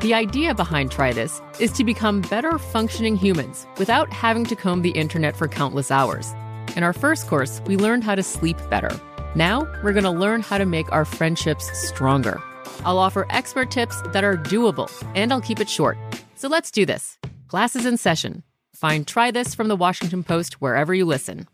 The 0.00 0.12
idea 0.12 0.54
behind 0.54 0.90
Try 0.90 1.14
This 1.14 1.40
is 1.58 1.72
to 1.72 1.82
become 1.82 2.20
better 2.20 2.58
functioning 2.58 3.16
humans 3.16 3.66
without 3.78 4.12
having 4.12 4.44
to 4.44 4.54
comb 4.54 4.82
the 4.82 4.90
internet 4.90 5.34
for 5.34 5.48
countless 5.48 5.90
hours. 5.90 6.34
In 6.76 6.82
our 6.82 6.92
first 6.92 7.26
course, 7.26 7.62
we 7.64 7.78
learned 7.78 8.04
how 8.04 8.14
to 8.14 8.22
sleep 8.22 8.58
better. 8.68 9.00
Now, 9.34 9.66
we're 9.82 9.94
going 9.94 10.04
to 10.04 10.10
learn 10.10 10.42
how 10.42 10.58
to 10.58 10.66
make 10.66 10.92
our 10.92 11.06
friendships 11.06 11.70
stronger. 11.88 12.42
I'll 12.84 12.98
offer 12.98 13.26
expert 13.30 13.70
tips 13.70 14.00
that 14.12 14.24
are 14.24 14.36
doable, 14.36 14.90
and 15.14 15.32
I'll 15.32 15.40
keep 15.40 15.60
it 15.60 15.68
short. 15.68 15.98
So 16.34 16.48
let's 16.48 16.70
do 16.70 16.84
this. 16.86 17.18
Class 17.48 17.76
is 17.76 17.86
in 17.86 17.96
session. 17.96 18.42
Find 18.74 19.06
Try 19.06 19.30
This 19.30 19.54
from 19.54 19.68
the 19.68 19.76
Washington 19.76 20.22
Post 20.22 20.60
wherever 20.60 20.92
you 20.92 21.06
listen. 21.06 21.48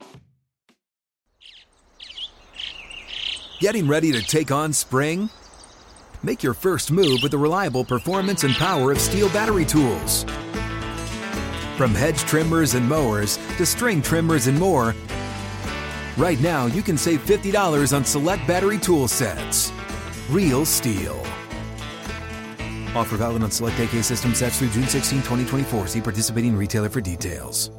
Getting 3.60 3.86
ready 3.86 4.10
to 4.10 4.20
take 4.20 4.50
on 4.50 4.72
spring? 4.72 5.30
Make 6.24 6.42
your 6.42 6.54
first 6.54 6.90
move 6.90 7.20
with 7.22 7.30
the 7.30 7.38
reliable 7.38 7.84
performance 7.84 8.42
and 8.42 8.54
power 8.54 8.90
of 8.90 8.98
STIHL 8.98 9.32
battery 9.32 9.64
tools. 9.64 10.24
From 11.76 11.94
hedge 11.94 12.18
trimmers 12.20 12.74
and 12.74 12.88
mowers 12.88 13.38
to 13.56 13.64
string 13.64 14.02
trimmers 14.02 14.48
and 14.48 14.58
more, 14.58 14.94
right 16.16 16.40
now 16.40 16.66
you 16.66 16.82
can 16.82 16.98
save 16.98 17.24
$50 17.24 17.96
on 17.96 18.04
select 18.04 18.46
battery 18.48 18.78
tool 18.78 19.06
sets. 19.06 19.72
Real 20.30 20.64
STIHL. 20.64 21.18
Offer 22.94 23.16
valid 23.16 23.42
on 23.42 23.50
select 23.50 23.78
AK 23.80 24.02
system 24.04 24.34
sets 24.34 24.58
through 24.58 24.70
June 24.70 24.86
16, 24.86 25.18
2024. 25.18 25.86
See 25.88 26.00
participating 26.00 26.56
retailer 26.56 26.88
for 26.88 27.00
details. 27.00 27.70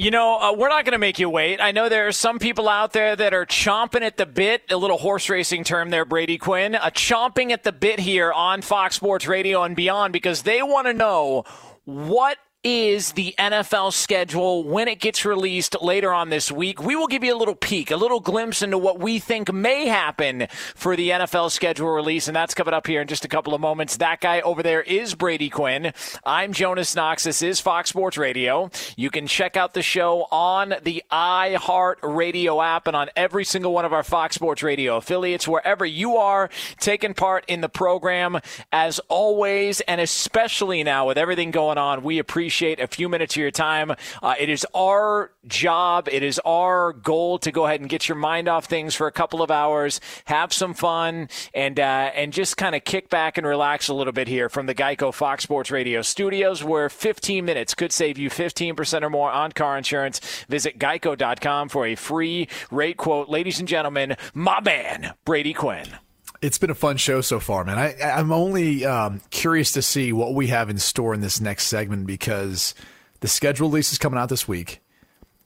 You 0.00 0.12
know, 0.12 0.38
uh, 0.38 0.52
we're 0.52 0.68
not 0.68 0.84
going 0.84 0.92
to 0.92 0.98
make 0.98 1.18
you 1.18 1.28
wait. 1.28 1.60
I 1.60 1.72
know 1.72 1.88
there 1.88 2.06
are 2.06 2.12
some 2.12 2.38
people 2.38 2.68
out 2.68 2.92
there 2.92 3.16
that 3.16 3.34
are 3.34 3.44
chomping 3.44 4.02
at 4.02 4.16
the 4.16 4.26
bit, 4.26 4.62
a 4.70 4.76
little 4.76 4.96
horse 4.96 5.28
racing 5.28 5.64
term 5.64 5.90
there, 5.90 6.04
Brady 6.04 6.38
Quinn, 6.38 6.76
uh, 6.76 6.90
chomping 6.90 7.50
at 7.50 7.64
the 7.64 7.72
bit 7.72 7.98
here 7.98 8.32
on 8.32 8.62
Fox 8.62 8.94
Sports 8.94 9.26
Radio 9.26 9.64
and 9.64 9.74
beyond 9.74 10.12
because 10.12 10.42
they 10.42 10.62
want 10.62 10.86
to 10.86 10.92
know 10.92 11.42
what 11.84 12.38
is 12.64 13.12
the 13.12 13.36
NFL 13.38 13.92
schedule 13.92 14.64
when 14.64 14.88
it 14.88 14.98
gets 14.98 15.24
released 15.24 15.80
later 15.80 16.12
on 16.12 16.28
this 16.28 16.50
week. 16.50 16.82
We 16.82 16.96
will 16.96 17.06
give 17.06 17.22
you 17.22 17.32
a 17.32 17.38
little 17.38 17.54
peek, 17.54 17.92
a 17.92 17.96
little 17.96 18.18
glimpse 18.18 18.62
into 18.62 18.76
what 18.76 18.98
we 18.98 19.20
think 19.20 19.52
may 19.52 19.86
happen 19.86 20.48
for 20.74 20.96
the 20.96 21.10
NFL 21.10 21.52
schedule 21.52 21.88
release, 21.88 22.26
and 22.26 22.34
that's 22.34 22.54
coming 22.54 22.74
up 22.74 22.88
here 22.88 23.00
in 23.00 23.06
just 23.06 23.24
a 23.24 23.28
couple 23.28 23.54
of 23.54 23.60
moments. 23.60 23.98
That 23.98 24.20
guy 24.20 24.40
over 24.40 24.60
there 24.64 24.82
is 24.82 25.14
Brady 25.14 25.48
Quinn. 25.48 25.92
I'm 26.24 26.52
Jonas 26.52 26.96
Knox. 26.96 27.22
This 27.22 27.42
is 27.42 27.60
Fox 27.60 27.90
Sports 27.90 28.18
Radio. 28.18 28.72
You 28.96 29.10
can 29.10 29.28
check 29.28 29.56
out 29.56 29.72
the 29.72 29.82
show 29.82 30.26
on 30.32 30.74
the 30.82 31.04
iHeart 31.12 31.96
Radio 32.02 32.60
app 32.60 32.88
and 32.88 32.96
on 32.96 33.08
every 33.14 33.44
single 33.44 33.72
one 33.72 33.84
of 33.84 33.92
our 33.92 34.02
Fox 34.02 34.34
Sports 34.34 34.64
Radio 34.64 34.96
affiliates, 34.96 35.46
wherever 35.46 35.86
you 35.86 36.16
are 36.16 36.50
taking 36.80 37.14
part 37.14 37.44
in 37.46 37.60
the 37.60 37.68
program. 37.68 38.40
As 38.72 38.98
always, 39.08 39.80
and 39.82 40.00
especially 40.00 40.82
now 40.82 41.06
with 41.06 41.18
everything 41.18 41.52
going 41.52 41.78
on, 41.78 42.02
we 42.02 42.18
appreciate 42.18 42.47
a 42.80 42.86
few 42.86 43.08
minutes 43.08 43.34
of 43.34 43.40
your 43.40 43.50
time. 43.50 43.92
Uh, 44.22 44.34
it 44.38 44.48
is 44.48 44.66
our 44.74 45.32
job, 45.46 46.08
it 46.10 46.22
is 46.22 46.40
our 46.44 46.92
goal 46.92 47.38
to 47.38 47.52
go 47.52 47.66
ahead 47.66 47.80
and 47.80 47.88
get 47.88 48.08
your 48.08 48.16
mind 48.16 48.48
off 48.48 48.66
things 48.66 48.94
for 48.94 49.06
a 49.06 49.12
couple 49.12 49.42
of 49.42 49.50
hours, 49.50 50.00
have 50.26 50.52
some 50.52 50.74
fun, 50.74 51.28
and 51.54 51.78
uh, 51.78 52.10
and 52.14 52.32
just 52.32 52.56
kind 52.56 52.74
of 52.74 52.84
kick 52.84 53.08
back 53.08 53.38
and 53.38 53.46
relax 53.46 53.88
a 53.88 53.94
little 53.94 54.12
bit 54.12 54.28
here 54.28 54.48
from 54.48 54.66
the 54.66 54.74
Geico 54.74 55.12
Fox 55.12 55.44
Sports 55.44 55.70
Radio 55.70 56.02
studios, 56.02 56.62
where 56.64 56.88
15 56.88 57.44
minutes 57.44 57.74
could 57.74 57.92
save 57.92 58.18
you 58.18 58.30
15% 58.30 59.02
or 59.02 59.10
more 59.10 59.30
on 59.30 59.52
car 59.52 59.76
insurance. 59.76 60.20
Visit 60.48 60.78
geico.com 60.78 61.68
for 61.68 61.86
a 61.86 61.94
free 61.94 62.48
rate 62.70 62.96
quote. 62.96 63.28
Ladies 63.28 63.58
and 63.58 63.68
gentlemen, 63.68 64.16
my 64.34 64.60
man, 64.60 65.14
Brady 65.24 65.52
Quinn. 65.52 65.98
It's 66.40 66.58
been 66.58 66.70
a 66.70 66.74
fun 66.74 66.96
show 66.98 67.20
so 67.20 67.40
far, 67.40 67.64
man. 67.64 67.78
I, 67.78 68.00
I'm 68.10 68.30
only 68.30 68.84
um, 68.86 69.20
curious 69.30 69.72
to 69.72 69.82
see 69.82 70.12
what 70.12 70.34
we 70.34 70.46
have 70.48 70.70
in 70.70 70.78
store 70.78 71.12
in 71.14 71.20
this 71.20 71.40
next 71.40 71.66
segment 71.66 72.06
because 72.06 72.74
the 73.20 73.28
schedule 73.28 73.68
release 73.68 73.90
is 73.92 73.98
coming 73.98 74.18
out 74.20 74.28
this 74.28 74.46
week, 74.46 74.80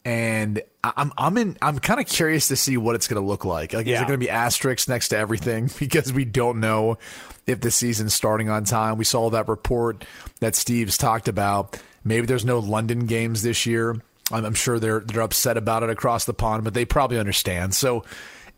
and 0.05 0.61
I'm 0.85 1.13
I'm 1.17 1.39
in 1.39 1.57
I'm 1.63 1.79
kind 1.79 1.99
of 2.01 2.07
curious 2.07 2.49
to 2.49 2.57
see 2.57 2.77
what 2.77 2.95
it's 2.95 3.09
going 3.09 3.23
to 3.23 3.27
look 3.27 3.45
like. 3.47 3.73
Like, 3.73 3.87
is 3.87 3.93
Yeah. 3.93 4.03
it 4.03 4.07
going 4.09 4.19
to 4.21 4.25
be 4.25 4.29
asterisks 4.31 4.87
next 4.89 5.09
to 5.09 5.17
everything 5.17 5.71
because 5.79 6.13
we 6.13 6.25
don't 6.27 6.61
know 6.61 6.99
if 7.47 7.61
the 7.61 7.71
season's 7.71 8.13
starting 8.13 8.51
on 8.51 8.65
time? 8.65 8.99
We 8.99 9.05
saw 9.05 9.31
that 9.31 9.49
report 9.49 10.05
that 10.41 10.55
Steve's 10.55 10.99
talked 10.99 11.29
about. 11.29 11.81
Maybe 12.05 12.27
there's 12.27 12.45
no 12.45 12.59
London 12.59 13.07
games 13.07 13.43
this 13.43 13.65
year. 13.65 13.97
I'm, 14.31 14.45
I'm 14.45 14.55
sure 14.55 14.79
they're 14.79 15.01
they're 15.01 15.23
upset 15.23 15.57
about 15.57 15.83
it 15.85 15.89
across 15.91 16.27
the 16.27 16.35
pond, 16.35 16.65
but 16.65 16.75
they 16.75 16.85
probably 16.85 17.19
understand. 17.19 17.75
So 17.75 18.05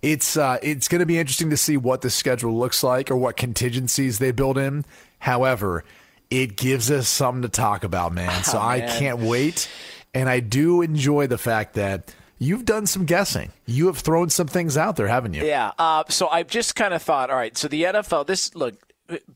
it's 0.04 0.36
uh, 0.36 0.58
it's 0.62 0.86
going 0.86 1.00
to 1.00 1.06
be 1.06 1.18
interesting 1.18 1.48
to 1.50 1.56
see 1.56 1.78
what 1.78 2.02
the 2.02 2.10
schedule 2.10 2.56
looks 2.56 2.82
like 2.82 3.10
or 3.10 3.16
what 3.16 3.36
contingencies 3.38 4.18
they 4.18 4.32
build 4.32 4.58
in. 4.58 4.84
However, 5.18 5.82
it 6.30 6.56
gives 6.56 6.90
us 6.90 7.08
something 7.08 7.40
to 7.42 7.48
talk 7.48 7.84
about, 7.84 8.12
man. 8.12 8.30
So 8.44 8.58
Oh, 8.58 8.62
I 8.62 8.80
can't 8.82 9.20
wait, 9.20 9.68
and 10.12 10.28
I 10.28 10.40
do 10.40 10.82
enjoy 10.82 11.26
the 11.26 11.38
fact 11.38 11.72
that 11.74 12.14
you've 12.38 12.66
done 12.66 12.86
some 12.86 13.06
guessing. 13.06 13.50
You 13.64 13.86
have 13.86 13.98
thrown 13.98 14.28
some 14.28 14.46
things 14.46 14.76
out 14.76 14.96
there, 14.96 15.08
haven't 15.08 15.32
you? 15.32 15.44
Yeah. 15.46 15.72
Uh, 15.78 16.04
so 16.10 16.28
I've 16.28 16.48
just 16.48 16.76
kind 16.76 16.92
of 16.92 17.02
thought, 17.02 17.30
all 17.30 17.36
right. 17.36 17.56
So 17.56 17.66
the 17.68 17.84
NFL, 17.84 18.26
this 18.26 18.54
look. 18.54 18.74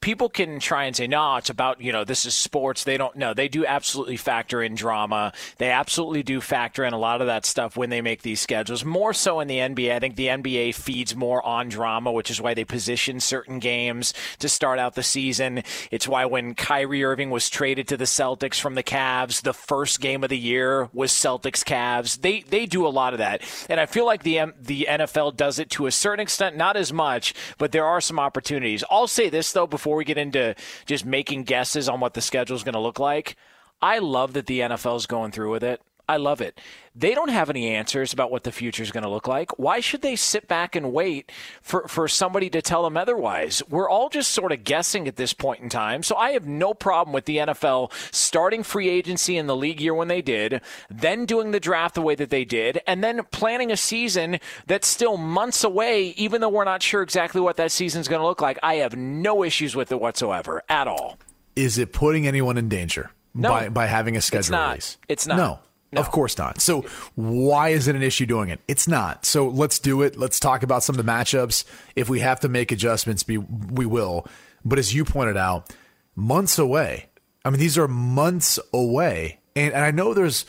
People 0.01 0.31
can 0.31 0.61
try 0.61 0.85
and 0.85 0.97
say, 0.97 1.07
no, 1.07 1.37
it's 1.37 1.51
about, 1.51 1.81
you 1.81 1.93
know, 1.93 2.05
this 2.05 2.25
is 2.25 2.35
sports. 2.35 2.85
They 2.85 2.97
don't 2.97 3.17
know. 3.17 3.35
They 3.35 3.49
do 3.49 3.67
absolutely 3.67 4.17
factor 4.17 4.63
in 4.63 4.75
drama. 4.75 5.33
They 5.59 5.71
absolutely 5.71 6.23
do 6.23 6.41
factor 6.41 6.85
in 6.85 6.95
a 6.95 6.99
lot 6.99 7.21
of 7.21 7.27
that 7.27 7.45
stuff 7.45 7.77
when 7.77 7.91
they 7.91 8.01
make 8.01 8.23
these 8.23 8.41
schedules. 8.41 8.85
More 8.85 9.13
so 9.13 9.41
in 9.41 9.49
the 9.49 9.59
NBA. 9.59 9.93
I 9.93 9.99
think 9.99 10.17
the 10.17 10.29
NBA 10.29 10.75
feeds 10.75 11.15
more 11.15 11.45
on 11.45 11.69
drama, 11.69 12.11
which 12.11 12.31
is 12.31 12.41
why 12.41 12.55
they 12.55 12.65
position 12.65 13.21
certain 13.21 13.59
games 13.59 14.15
to 14.39 14.49
start 14.49 14.79
out 14.79 14.95
the 14.95 15.03
season. 15.03 15.63
It's 15.91 16.09
why 16.09 16.25
when 16.25 16.55
Kyrie 16.55 17.05
Irving 17.05 17.29
was 17.29 17.51
traded 17.51 17.89
to 17.89 17.99
the 17.99 18.05
Celtics 18.05 18.59
from 18.59 18.75
the 18.75 18.83
Cavs, 18.83 19.43
the 19.43 19.53
first 19.53 20.01
game 20.01 20.25
of 20.25 20.31
the 20.31 20.39
year 20.39 20.89
was 20.95 21.13
Celtics 21.13 21.63
Cavs. 21.63 22.21
They 22.23 22.41
they 22.41 22.65
do 22.65 22.87
a 22.87 22.89
lot 22.89 23.13
of 23.13 23.19
that. 23.19 23.43
And 23.69 23.81
I 23.81 23.87
feel 23.87 24.07
like 24.07 24.23
the 24.23 24.41
the 24.59 24.87
NFL 24.89 25.37
does 25.37 25.59
it 25.59 25.69
to 25.71 25.87
a 25.87 25.93
certain 25.93 26.21
extent, 26.21 26.57
not 26.57 26.77
as 26.77 26.91
much, 26.91 27.35
but 27.59 27.73
there 27.73 27.85
are 27.85 28.01
some 28.01 28.19
opportunities. 28.19 28.83
I'll 28.91 29.07
say 29.07 29.29
this 29.29 29.58
though 29.59 29.67
before 29.67 29.97
we 29.97 30.05
get 30.05 30.19
into 30.19 30.55
just 30.87 31.05
making 31.05 31.43
guesses 31.43 31.89
on 31.89 31.99
what 31.99 32.15
the 32.15 32.21
schedule 32.21 32.55
is 32.55 32.63
going 32.63 32.75
to 32.75 32.81
look 32.81 33.01
like. 33.01 33.37
I 33.83 33.99
love 33.99 34.33
that 34.35 34.47
the 34.47 34.61
NFL 34.61 34.97
is 34.97 35.07
going 35.07 35.33
through 35.33 35.51
with 35.51 35.65
it. 35.65 35.83
I 36.09 36.17
love 36.17 36.41
it. 36.41 36.59
They 36.95 37.15
don't 37.15 37.29
have 37.29 37.51
any 37.51 37.69
answers 37.69 38.13
about 38.13 38.31
what 38.31 38.43
the 38.43 38.51
future 38.51 38.83
is 38.83 38.91
going 38.91 39.03
to 39.05 39.11
look 39.11 39.29
like. 39.29 39.59
Why 39.59 39.79
should 39.81 40.03
they 40.03 40.17
sit 40.17 40.49
back 40.49 40.75
and 40.75 40.93
wait 40.93 41.31
for, 41.63 41.87
for 41.87 42.09
somebody 42.09 42.51
to 42.51 42.63
tell 42.63 42.83
them 42.83 42.97
otherwise? 42.97 43.63
We're 43.69 43.89
all 43.89 44.09
just 44.09 44.31
sort 44.33 44.51
of 44.51 44.65
guessing 44.65 45.07
at 45.07 45.17
this 45.17 45.33
point 45.33 45.61
in 45.63 45.69
time. 45.69 46.03
So 46.03 46.17
I 46.17 46.31
have 46.31 46.47
no 46.47 46.75
problem 46.75 47.13
with 47.13 47.27
the 47.27 47.37
NFL 47.37 47.93
starting 48.13 48.63
free 48.63 48.89
agency 48.89 49.37
in 49.37 49.47
the 49.47 49.55
league 49.55 49.81
year 49.81 49.95
when 49.95 50.09
they 50.09 50.23
did, 50.23 50.61
then 50.91 51.27
doing 51.27 51.51
the 51.53 51.61
draft 51.61 51.95
the 51.95 52.03
way 52.03 52.15
that 52.17 52.31
they 52.31 52.45
did, 52.45 52.81
and 52.87 53.05
then 53.05 53.21
planning 53.31 53.71
a 53.71 53.77
season 53.77 54.39
that's 54.67 54.89
still 54.89 55.17
months 55.19 55.63
away, 55.63 56.09
even 56.17 56.41
though 56.41 56.49
we're 56.49 56.65
not 56.65 56.83
sure 56.83 57.03
exactly 57.03 57.41
what 57.41 57.57
that 57.59 57.71
season 57.71 58.01
is 58.01 58.09
going 58.09 58.21
to 58.21 58.27
look 58.27 58.41
like. 58.41 58.59
I 58.63 58.77
have 58.77 58.97
no 58.97 59.45
issues 59.45 59.77
with 59.77 59.93
it 59.93 60.01
whatsoever 60.01 60.63
at 60.69 60.89
all. 60.89 61.19
Is 61.55 61.77
it 61.79 61.93
putting 61.93 62.27
anyone 62.27 62.57
in 62.57 62.69
danger? 62.69 63.11
No. 63.35 63.51
by, 63.51 63.69
by 63.69 63.87
having 63.87 64.17
a 64.17 64.21
schedule 64.21 64.41
It's 64.41 64.51
not. 64.51 64.69
release. 64.71 64.99
It's 65.09 65.27
not. 65.27 65.37
No, 65.37 65.59
of 65.97 66.11
course 66.11 66.37
not. 66.37 66.61
So 66.61 66.83
why 67.15 67.71
is 67.71 67.89
it 67.89 67.97
an 67.97 68.03
issue 68.03 68.27
doing 68.27 68.51
it? 68.51 68.61
It's 68.69 68.87
not. 68.87 69.25
So 69.25 69.49
let's 69.49 69.79
do 69.79 70.03
it. 70.03 70.17
Let's 70.17 70.39
talk 70.39 70.63
about 70.63 70.83
some 70.83 70.99
of 70.99 71.05
the 71.05 71.11
matchups. 71.11 71.65
If 71.97 72.09
we 72.09 72.21
have 72.21 72.41
to 72.41 72.49
make 72.49 72.73
adjustments, 72.73 73.27
we 73.27 73.39
will. 73.39 74.27
But 74.65 74.79
as 74.79 74.95
you 74.95 75.05
pointed 75.05 75.37
out, 75.37 75.73
months 76.15 76.59
away. 76.59 77.07
I 77.45 77.51
mean, 77.51 77.61
these 77.61 77.79
are 77.79 77.89
months 77.89 78.59
away. 78.73 79.39
And, 79.57 79.73
and 79.73 79.85
I 79.85 79.91
know 79.91 80.13
there's 80.13 80.45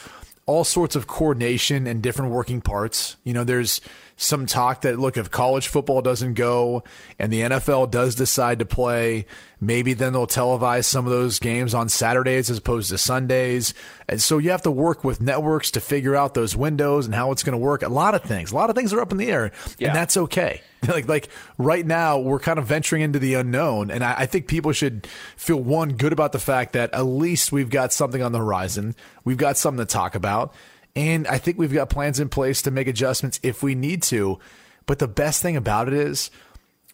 all 0.45 0.63
sorts 0.63 0.95
of 0.95 1.07
coordination 1.07 1.87
and 1.87 2.01
different 2.01 2.31
working 2.31 2.59
parts. 2.59 3.15
You 3.23 3.33
know, 3.33 3.43
there's 3.43 3.81
some 4.21 4.45
talk 4.45 4.81
that 4.81 4.99
look 4.99 5.15
if 5.15 5.31
college 5.31 5.69
football 5.69 6.01
doesn't 6.01 6.33
go 6.33 6.83
and 7.17 7.31
the 7.31 7.39
NFL 7.41 7.89
does 7.89 8.15
decide 8.15 8.59
to 8.59 8.65
play, 8.65 9.25
maybe 9.61 9.93
then 9.93 10.11
they'll 10.11 10.27
televise 10.27 10.83
some 10.83 11.05
of 11.05 11.11
those 11.11 11.39
games 11.39 11.73
on 11.73 11.87
Saturdays 11.87 12.49
as 12.49 12.57
opposed 12.57 12.89
to 12.89 12.97
Sundays. 12.97 13.73
And 14.09 14.21
so 14.21 14.37
you 14.37 14.51
have 14.51 14.63
to 14.63 14.71
work 14.71 15.05
with 15.05 15.21
networks 15.21 15.71
to 15.71 15.79
figure 15.79 16.17
out 16.17 16.33
those 16.33 16.53
windows 16.53 17.05
and 17.05 17.15
how 17.15 17.31
it's 17.31 17.43
going 17.43 17.53
to 17.53 17.57
work. 17.57 17.81
A 17.81 17.87
lot 17.87 18.13
of 18.13 18.21
things, 18.23 18.51
a 18.51 18.55
lot 18.55 18.69
of 18.69 18.75
things 18.75 18.91
are 18.91 18.99
up 18.99 19.13
in 19.13 19.17
the 19.17 19.31
air, 19.31 19.51
and 19.79 19.95
that's 19.95 20.17
okay. 20.17 20.61
like 20.87 21.07
like 21.07 21.29
right 21.57 21.85
now 21.85 22.19
we're 22.19 22.39
kind 22.39 22.59
of 22.59 22.65
venturing 22.65 23.01
into 23.01 23.19
the 23.19 23.35
unknown, 23.35 23.89
and 23.89 24.03
I, 24.03 24.15
I 24.19 24.25
think 24.25 24.47
people 24.47 24.71
should 24.73 25.07
feel 25.37 25.61
one 25.61 25.93
good 25.93 26.13
about 26.13 26.33
the 26.33 26.39
fact 26.39 26.73
that 26.73 26.93
at 26.93 27.03
least 27.03 27.51
we've 27.51 27.69
got 27.69 27.93
something 27.93 28.21
on 28.21 28.31
the 28.31 28.39
horizon. 28.39 28.95
We've 29.23 29.37
got 29.37 29.57
something 29.57 29.85
to 29.85 29.91
talk 29.91 30.15
about. 30.15 30.53
And 30.95 31.27
I 31.27 31.37
think 31.37 31.57
we've 31.57 31.73
got 31.73 31.89
plans 31.89 32.19
in 32.19 32.29
place 32.29 32.61
to 32.63 32.71
make 32.71 32.87
adjustments 32.87 33.39
if 33.43 33.63
we 33.63 33.75
need 33.75 34.03
to. 34.03 34.39
But 34.85 34.99
the 34.99 35.07
best 35.07 35.41
thing 35.41 35.55
about 35.55 35.87
it 35.87 35.93
is 35.93 36.31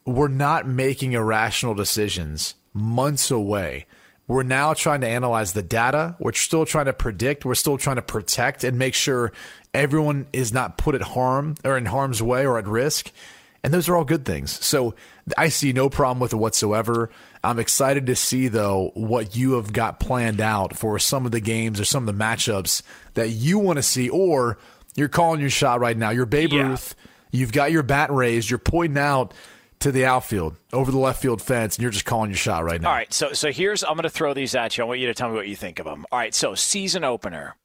we're 0.06 0.28
not 0.28 0.68
making 0.68 1.14
irrational 1.14 1.74
decisions 1.74 2.56
months 2.74 3.32
away. 3.32 3.86
We're 4.28 4.44
now 4.44 4.74
trying 4.74 5.02
to 5.02 5.08
analyze 5.08 5.54
the 5.54 5.62
data. 5.62 6.16
We're 6.20 6.34
still 6.34 6.66
trying 6.66 6.86
to 6.86 6.94
predict. 6.94 7.46
We're 7.46 7.56
still 7.56 7.78
trying 7.78 7.98
to 7.98 8.02
protect 8.02 8.64
and 8.64 8.78
make 8.78 8.96
sure 8.96 9.32
everyone 9.74 10.28
is 10.34 10.52
not 10.52 10.78
put 10.78 10.96
at 10.96 11.02
harm 11.02 11.56
or 11.64 11.78
in 11.78 11.86
harm's 11.86 12.22
way 12.22 12.46
or 12.46 12.58
at 12.58 12.68
risk. 12.68 13.12
And 13.64 13.74
those 13.74 13.88
are 13.90 13.96
all 13.96 14.06
good 14.06 14.26
things. 14.26 14.64
So 14.64 14.96
I 15.38 15.50
see 15.50 15.74
no 15.74 15.90
problem 15.90 16.20
with 16.20 16.34
it 16.34 16.38
whatsoever. 16.38 17.10
I'm 17.46 17.60
excited 17.60 18.08
to 18.08 18.16
see, 18.16 18.48
though, 18.48 18.92
what 18.96 19.36
you 19.36 19.54
have 19.54 19.72
got 19.72 20.00
planned 20.00 20.42
out 20.42 20.76
for 20.76 20.98
some 21.00 21.26
of 21.26 21.32
the 21.32 21.40
games 21.40 21.80
or 21.80 21.86
some 21.86 22.08
of 22.08 22.18
the 22.18 22.24
matchups 22.24 22.82
that 23.14 23.30
you 23.30 23.60
want 23.60 23.78
to 23.78 23.84
see, 23.84 24.10
or 24.10 24.58
you're 24.96 25.08
calling 25.08 25.40
your 25.40 25.50
shot 25.50 25.80
right 25.80 25.98
now. 25.98 26.10
You're 26.10 26.26
Babe 26.26 26.54
Ruth. 26.54 26.96
You've 27.32 27.52
got 27.52 27.72
your 27.72 27.84
bat 27.84 28.12
raised. 28.12 28.50
You're 28.50 28.60
pointing 28.60 28.98
out 28.98 29.34
to 29.80 29.92
the 29.92 30.06
outfield 30.06 30.56
over 30.74 30.92
the 30.92 30.98
left 30.98 31.22
field 31.22 31.42
fence, 31.42 31.76
and 31.76 31.84
you're 31.84 31.92
just 31.92 32.06
calling 32.06 32.32
your 32.32 32.38
shot 32.38 32.64
right 32.64 32.82
now. 32.82 32.90
All 32.90 32.96
right, 32.96 33.14
so 33.14 33.34
so 33.34 33.52
here's 33.52 33.84
I'm 33.84 33.94
going 33.94 34.04
to 34.04 34.10
throw 34.10 34.34
these 34.34 34.56
at 34.56 34.78
you. 34.78 34.84
I 34.84 34.88
want 34.88 35.00
you 35.00 35.08
to 35.08 35.14
tell 35.14 35.30
me 35.30 35.36
what 35.36 35.48
you 35.48 35.56
think 35.56 35.80
of 35.80 35.86
them. 35.86 36.06
All 36.12 36.20
right, 36.20 36.34
so 36.34 36.56
season 36.56 37.04
opener. 37.04 37.56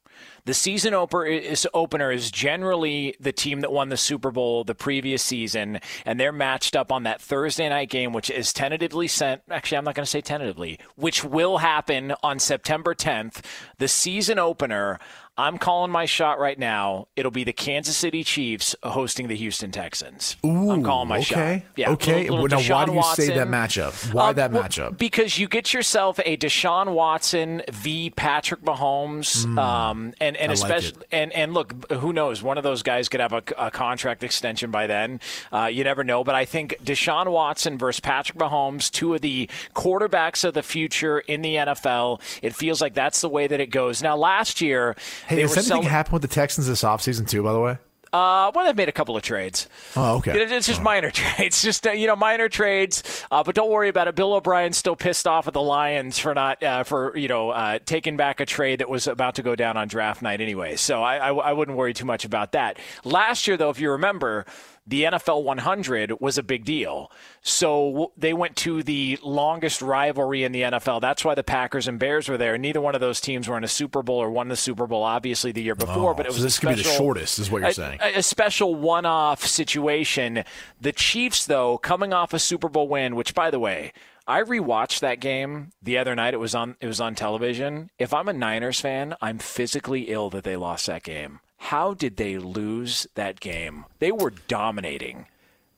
The 0.45 0.55
season 0.55 0.95
opener 0.95 1.27
is, 1.27 1.67
opener 1.75 2.11
is 2.11 2.31
generally 2.31 3.17
the 3.21 3.33
team 3.33 3.61
that 3.61 3.73
won 3.73 3.89
the 3.89 3.97
Super 3.97 4.31
Bowl 4.31 4.65
the 4.65 4.75
previous 4.75 5.23
season, 5.23 5.81
and 6.05 6.19
they're 6.19 6.33
matched 6.33 6.75
up 6.75 6.91
on 6.91 7.03
that 7.05 7.21
Thursday 7.21 7.69
night 7.69 7.91
game, 7.91 8.13
which 8.13 8.31
is 8.31 8.53
tentatively 8.53 9.09
sent. 9.09 9.43
Actually, 9.51 9.79
I'm 9.79 9.85
not 9.85 9.95
going 9.95 10.05
to 10.05 10.11
say 10.11 10.21
tentatively, 10.21 10.79
which 10.97 11.25
will 11.25 11.59
happen 11.59 12.15
on 12.23 12.39
September 12.39 12.95
10th. 12.95 13.45
The 13.79 13.89
season 13.89 14.39
opener. 14.39 14.99
I'm 15.37 15.57
calling 15.59 15.91
my 15.91 16.05
shot 16.05 16.39
right 16.39 16.59
now. 16.59 17.09
It'll 17.17 17.31
be 17.31 17.45
the 17.45 17.53
Kansas 17.53 17.97
City 17.97 18.23
Chiefs 18.25 18.77
hosting 18.83 19.29
the 19.29 19.37
Houston 19.37 19.71
Texans. 19.71 20.37
Ooh, 20.45 20.71
I'm 20.71 20.83
calling 20.83 21.09
my 21.09 21.19
okay. 21.21 21.63
shot. 21.65 21.71
Yeah, 21.77 21.91
okay. 21.93 22.23
little- 22.29 22.43
little 22.43 22.59
Well, 22.59 22.69
now, 22.69 22.75
why 22.75 22.85
do 22.85 22.93
you 22.93 23.03
say 23.15 23.35
that 23.35 23.49
matchup? 23.49 24.13
Why 24.13 24.31
Um, 24.31 24.35
that 24.37 24.53
well, 24.53 24.65
matchup? 24.65 24.99
Because 24.99 25.39
you 25.39 25.49
get 25.49 25.73
yourself 25.73 26.19
a 26.27 26.37
Deshaun 26.37 26.93
Watson 26.93 27.63
v. 27.71 28.11
Patrick 28.11 28.61
Mahomes, 28.63 29.47
Mm. 29.47 29.59
um, 29.59 30.13
and 30.21 30.37
and 30.37 30.53
I 30.53 30.55
like 30.55 30.63
especially 30.63 31.05
and 31.11 31.33
and 31.33 31.55
look, 31.55 31.91
who 31.93 32.13
knows? 32.13 32.43
One 32.43 32.59
of 32.59 32.65
those 32.65 32.83
guys 32.83 33.09
could 33.09 33.21
have 33.21 33.33
a, 33.33 33.43
a 33.57 33.71
contract 33.71 34.23
extension 34.23 34.71
by 34.71 34.87
then. 34.87 35.21
Uh, 35.53 35.67
you 35.73 35.85
never 35.85 36.05
know. 36.05 36.23
But 36.23 36.35
I 36.35 36.45
think 36.45 36.77
Deshaun 36.85 37.31
Watson 37.31 37.79
versus 37.79 38.01
Patrick 38.01 38.37
Mahomes, 38.39 38.91
two 38.91 39.15
of 39.15 39.23
the 39.23 39.49
quarterbacks 39.75 40.45
of 40.45 40.55
the 40.55 40.63
future 40.63 41.21
in 41.21 41.41
the 41.43 41.55
NFL. 41.57 42.21
It 42.43 42.55
feels 42.55 42.81
like 42.83 42.95
that's 42.95 43.21
the 43.23 43.29
way 43.29 43.47
that 43.47 43.61
it 43.61 43.69
goes. 43.71 44.03
Now, 44.03 44.17
last 44.17 44.61
year 44.61 44.97
Hey, 45.27 45.37
they 45.37 45.43
has 45.43 45.57
anything 45.57 45.89
happened 45.89 46.15
with 46.15 46.23
the 46.23 46.29
Texans 46.29 46.67
this 46.67 46.83
offseason, 46.83 47.29
too, 47.29 47.43
by 47.43 47.53
the 47.53 47.61
way? 47.61 47.79
Uh, 48.13 48.51
well, 48.55 48.65
they've 48.65 48.77
made 48.77 48.89
a 48.89 48.93
couple 48.93 49.17
of 49.17 49.23
trades. 49.23 49.69
Oh, 49.95 50.17
okay. 50.17 50.33
It's 50.33 50.67
just 50.67 50.83
minor 50.83 51.11
trades, 51.13 51.63
just 51.63 51.87
uh, 51.87 51.93
you 51.93 52.09
know, 52.09 52.17
minor 52.17 52.49
trades. 52.49 53.25
Uh, 53.31 53.45
but 53.45 53.55
don't 53.55 53.71
worry 53.71 53.89
about 53.89 54.09
it. 54.09 54.17
Bill 54.17 54.35
O'Brien's 54.35 54.77
still 54.77 54.97
pissed 54.97 55.29
off 55.29 55.47
at 55.47 55.55
the 55.55 55.63
Lions 55.63 56.19
for 56.19 56.35
not 56.35 56.61
uh, 56.63 56.83
for 56.83 57.17
you 57.17 57.29
know 57.29 57.51
uh, 57.51 57.79
taking 57.87 58.17
back 58.17 58.41
a 58.41 58.47
trade 58.47 58.81
that 58.81 58.89
was 58.89 59.07
about 59.07 59.37
to 59.37 59.43
go 59.43 59.55
down 59.55 59.77
on 59.77 59.87
draft 59.87 60.23
night 60.23 60.41
anyway. 60.41 60.75
So 60.75 61.03
I, 61.03 61.19
I 61.19 61.33
I 61.33 61.53
wouldn't 61.53 61.77
worry 61.77 61.95
too 61.95 62.05
much 62.05 62.25
about 62.25 62.53
that. 62.53 62.79
Last 63.05 63.47
year, 63.47 63.57
though, 63.57 63.71
if 63.71 63.81
you 63.81 63.93
remember. 63.93 64.45
The 64.91 65.05
NFL 65.05 65.45
100 65.45 66.21
was 66.21 66.37
a 66.37 66.43
big 66.43 66.65
deal. 66.65 67.13
So 67.43 68.11
they 68.17 68.33
went 68.33 68.57
to 68.57 68.83
the 68.83 69.21
longest 69.23 69.81
rivalry 69.81 70.43
in 70.43 70.51
the 70.51 70.63
NFL. 70.63 71.01
That's 71.01 71.25
why 71.25 71.37
the 71.37 71.45
Packers 71.45 71.87
and 71.87 71.97
Bears 71.97 72.29
were 72.29 72.37
there. 72.37 72.59
Neither 72.59 72.81
one 72.81 72.97
of 72.97 73.01
those 73.01 73.21
teams 73.21 73.47
were 73.47 73.57
in 73.57 73.63
a 73.63 73.69
Super 73.69 74.03
Bowl 74.03 74.17
or 74.19 74.31
won 74.31 74.49
the 74.49 74.57
Super 74.57 74.89
Bowl, 74.89 75.05
obviously, 75.05 75.53
the 75.53 75.63
year 75.63 75.77
before. 75.77 76.11
Oh, 76.11 76.15
but 76.15 76.27
it 76.27 76.31
was 76.31 76.39
so 76.39 76.43
a 76.43 76.45
this 76.45 76.59
could 76.59 76.69
be 76.71 76.75
the 76.75 76.83
special- 76.83 76.99
shortest, 76.99 77.39
is 77.39 77.51
what 77.53 77.61
you're 77.61 77.71
a- 77.71 77.75
saying. 77.75 77.99
a, 78.03 78.19
a 78.19 78.23
special 78.25 78.75
one-off 78.75 79.47
situation. 79.47 80.43
The 80.81 80.93
Chiefs, 80.93 81.47
though, 81.47 81.79
coming 81.79 82.13
off 82.13 82.35
a 82.35 82.41
Super 82.41 82.69
Bowl 82.69 82.89
win, 82.89 83.15
which, 83.15 83.33
by 83.33 83.53
the 83.53 83.61
way, 83.61 83.93
I 84.27 84.43
rewatched 84.43 84.99
that 85.01 85.21
game 85.21 85.71
the 85.81 85.99
other 85.99 86.17
night. 86.17 86.35
It 86.35 86.41
was 86.41 86.55
on. 86.55 86.77
It 86.81 86.87
was 86.89 87.01
on 87.01 87.15
television. 87.15 87.91
If 87.99 88.13
I'm 88.13 88.29
a 88.29 88.33
Niners 88.33 88.81
fan, 88.81 89.15
I'm 89.23 89.39
physically 89.39 90.03
ill 90.11 90.31
that 90.31 90.43
they 90.45 90.57
lost 90.57 90.87
that 90.89 91.05
game. 91.05 91.39
How 91.63 91.93
did 91.95 92.17
they 92.17 92.39
lose 92.39 93.07
that 93.17 93.39
game? 93.39 93.85
They 93.99 94.13
were 94.13 94.31
dominating. 94.49 95.27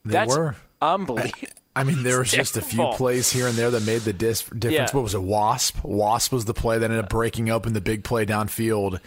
They 0.04 0.12
That's 0.12 0.34
were. 0.36 0.54
unbelievable. 0.80 1.48
I 1.74 1.84
mean, 1.84 2.02
there 2.02 2.18
was 2.20 2.30
just 2.30 2.56
a 2.56 2.62
few 2.62 2.86
plays 2.92 3.32
here 3.32 3.46
and 3.48 3.56
there 3.56 3.70
that 3.70 3.84
made 3.84 4.02
the 4.02 4.12
dis- 4.12 4.42
difference. 4.42 4.64
Yeah. 4.74 4.88
What 4.92 5.02
was 5.02 5.14
it? 5.14 5.22
Wasp. 5.22 5.82
Wasp 5.82 6.30
was 6.32 6.44
the 6.44 6.54
play 6.54 6.78
that 6.78 6.84
ended 6.84 7.00
up 7.04 7.08
breaking 7.10 7.50
open 7.50 7.72
the 7.72 7.80
big 7.80 8.04
play 8.04 8.24
downfield, 8.26 9.00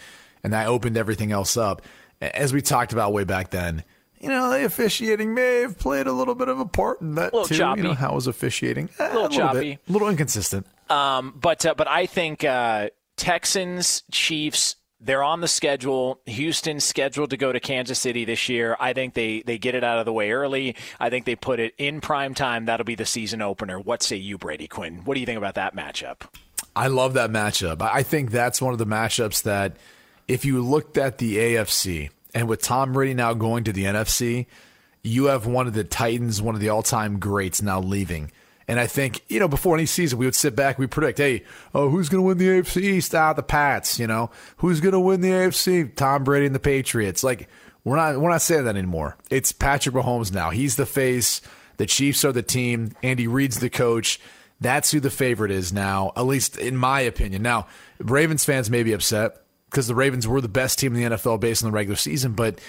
and 0.44 0.52
that 0.52 0.68
opened 0.68 0.98
everything 0.98 1.32
else 1.32 1.56
up. 1.58 1.82
As 2.22 2.52
we 2.54 2.62
talked 2.62 2.92
about 2.92 3.14
way 3.14 3.24
back 3.24 3.52
then, 3.52 3.84
you 4.20 4.30
know, 4.30 4.50
the 4.50 4.66
officiating 4.66 5.34
may 5.34 5.62
have 5.62 5.78
played 5.78 6.08
a 6.08 6.12
little 6.12 6.36
bit 6.36 6.48
of 6.50 6.60
a 6.60 6.66
part 6.66 7.02
in 7.02 7.16
that 7.16 7.34
Little 7.34 7.48
too. 7.48 7.56
choppy. 7.56 7.82
You 7.82 7.88
know, 7.90 7.94
how 7.94 8.14
was 8.16 8.28
officiating? 8.28 8.90
Eh, 9.00 9.04
Little 9.04 9.22
a 9.22 9.24
little 9.24 9.38
choppy. 9.38 9.60
bit, 9.76 9.80
a 9.88 9.92
little 9.92 10.10
inconsistent. 10.10 10.66
Um, 10.90 11.36
but 11.40 11.66
uh, 11.66 11.74
but 11.78 11.88
I 11.88 12.06
think 12.06 12.44
uh, 12.44 12.90
Texans, 13.16 14.04
Chiefs, 14.12 14.76
they're 15.06 15.24
on 15.24 15.40
the 15.40 15.48
schedule. 15.48 16.20
Houston's 16.26 16.84
scheduled 16.84 17.30
to 17.30 17.38
go 17.38 17.54
to 17.54 17.60
Kansas 17.60 18.00
City 18.00 18.26
this 18.26 18.50
year. 18.50 18.76
I 18.80 18.94
think 18.94 19.14
they 19.14 19.44
they 19.46 19.58
get 19.58 19.76
it 19.76 19.84
out 19.84 20.00
of 20.00 20.06
the 20.06 20.14
way 20.14 20.32
early. 20.32 20.76
I 21.00 21.10
think 21.10 21.26
they 21.26 21.36
put 21.36 21.60
it 21.60 21.74
in 21.78 22.02
prime 22.02 22.34
time. 22.34 22.66
That'll 22.66 22.86
be 22.86 22.96
the 22.96 23.06
season 23.06 23.42
opener. 23.42 23.80
What 23.80 24.02
say 24.04 24.18
you, 24.18 24.38
Brady 24.38 24.68
Quinn? 24.68 25.02
What 25.06 25.14
do 25.14 25.20
you 25.20 25.26
think 25.26 25.38
about 25.38 25.56
that 25.56 25.76
matchup? 25.76 26.22
I 26.76 26.88
love 26.88 27.14
that 27.14 27.30
matchup. 27.30 27.82
I 27.82 28.04
think 28.04 28.32
that's 28.32 28.62
one 28.62 28.74
of 28.74 28.80
the 28.80 28.86
matchups 28.86 29.44
that, 29.44 29.78
if 30.28 30.44
you 30.44 30.62
looked 30.62 30.98
at 30.98 31.20
the 31.20 31.38
AFC 31.38 32.10
and 32.34 32.50
with 32.50 32.62
Tom 32.62 32.92
Brady 32.92 33.14
now 33.14 33.34
going 33.34 33.64
to 33.66 33.72
the 33.72 33.86
NFC, 33.86 34.48
you 35.04 35.26
have 35.26 35.46
one 35.46 35.68
of 35.68 35.74
the 35.74 35.84
Titans, 35.84 36.42
one 36.42 36.56
of 36.56 36.62
the 36.62 36.70
all 36.70 36.84
time 36.84 37.20
greats 37.20 37.62
now 37.62 37.80
leaving. 37.80 38.32
And 38.68 38.80
I 38.80 38.88
think, 38.88 39.24
you 39.28 39.40
know, 39.40 39.48
before 39.48 39.76
any 39.76 39.86
season, 39.86 40.18
we 40.18 40.26
would 40.26 40.36
sit 40.36 40.56
back, 40.56 40.80
we 40.80 40.88
predict, 40.88 41.20
hey, 41.20 41.44
oh, 41.74 41.90
who's 41.90 42.10
going 42.10 42.24
to 42.24 42.28
win 42.28 42.38
the 42.40 42.48
AFC 42.48 42.82
East? 42.82 43.14
Ah, 43.14 43.34
the 43.34 43.44
Pats, 43.44 44.00
you 44.00 44.08
know, 44.08 44.32
who's 44.58 44.82
going 44.82 44.94
to 44.94 45.00
win 45.00 45.22
the 45.22 45.30
AFC? 45.30 45.96
Tom 45.96 46.24
Brady 46.24 46.48
and 46.48 46.56
the 46.56 46.60
Patriots. 46.60 47.24
Like, 47.24 47.48
we're 47.84 47.96
not, 47.96 48.20
we're 48.20 48.32
not 48.32 48.42
saying 48.42 48.66
that 48.66 48.76
anymore. 48.76 49.18
It's 49.30 49.52
Patrick 49.52 49.94
Mahomes 49.94 50.34
now. 50.34 50.50
He's 50.50 50.76
the 50.76 50.88
face. 50.88 51.42
The 51.78 51.86
Chiefs 51.86 52.26
are 52.26 52.32
the 52.32 52.42
team. 52.42 52.94
Andy 53.04 53.28
Reid's 53.28 53.60
the 53.60 53.70
coach. 53.70 54.20
That's 54.62 54.92
who 54.92 55.00
the 55.00 55.12
favorite 55.12 55.52
is 55.52 55.72
now, 55.72 56.12
at 56.16 56.26
least 56.26 56.58
in 56.58 56.76
my 56.78 57.02
opinion. 57.02 57.44
Now, 57.44 57.68
Ravens 58.00 58.46
fans 58.46 58.70
may 58.72 58.84
be 58.84 58.94
upset 58.94 59.42
because 59.70 59.88
the 59.88 59.96
Ravens 59.96 60.28
were 60.28 60.42
the 60.42 60.48
best 60.48 60.80
team 60.80 60.96
in 60.96 61.02
the 61.02 61.16
NFL 61.16 61.40
based 61.40 61.64
on 61.64 61.70
the 61.70 61.76
regular 61.76 61.98
season, 61.98 62.34
but 62.34 62.60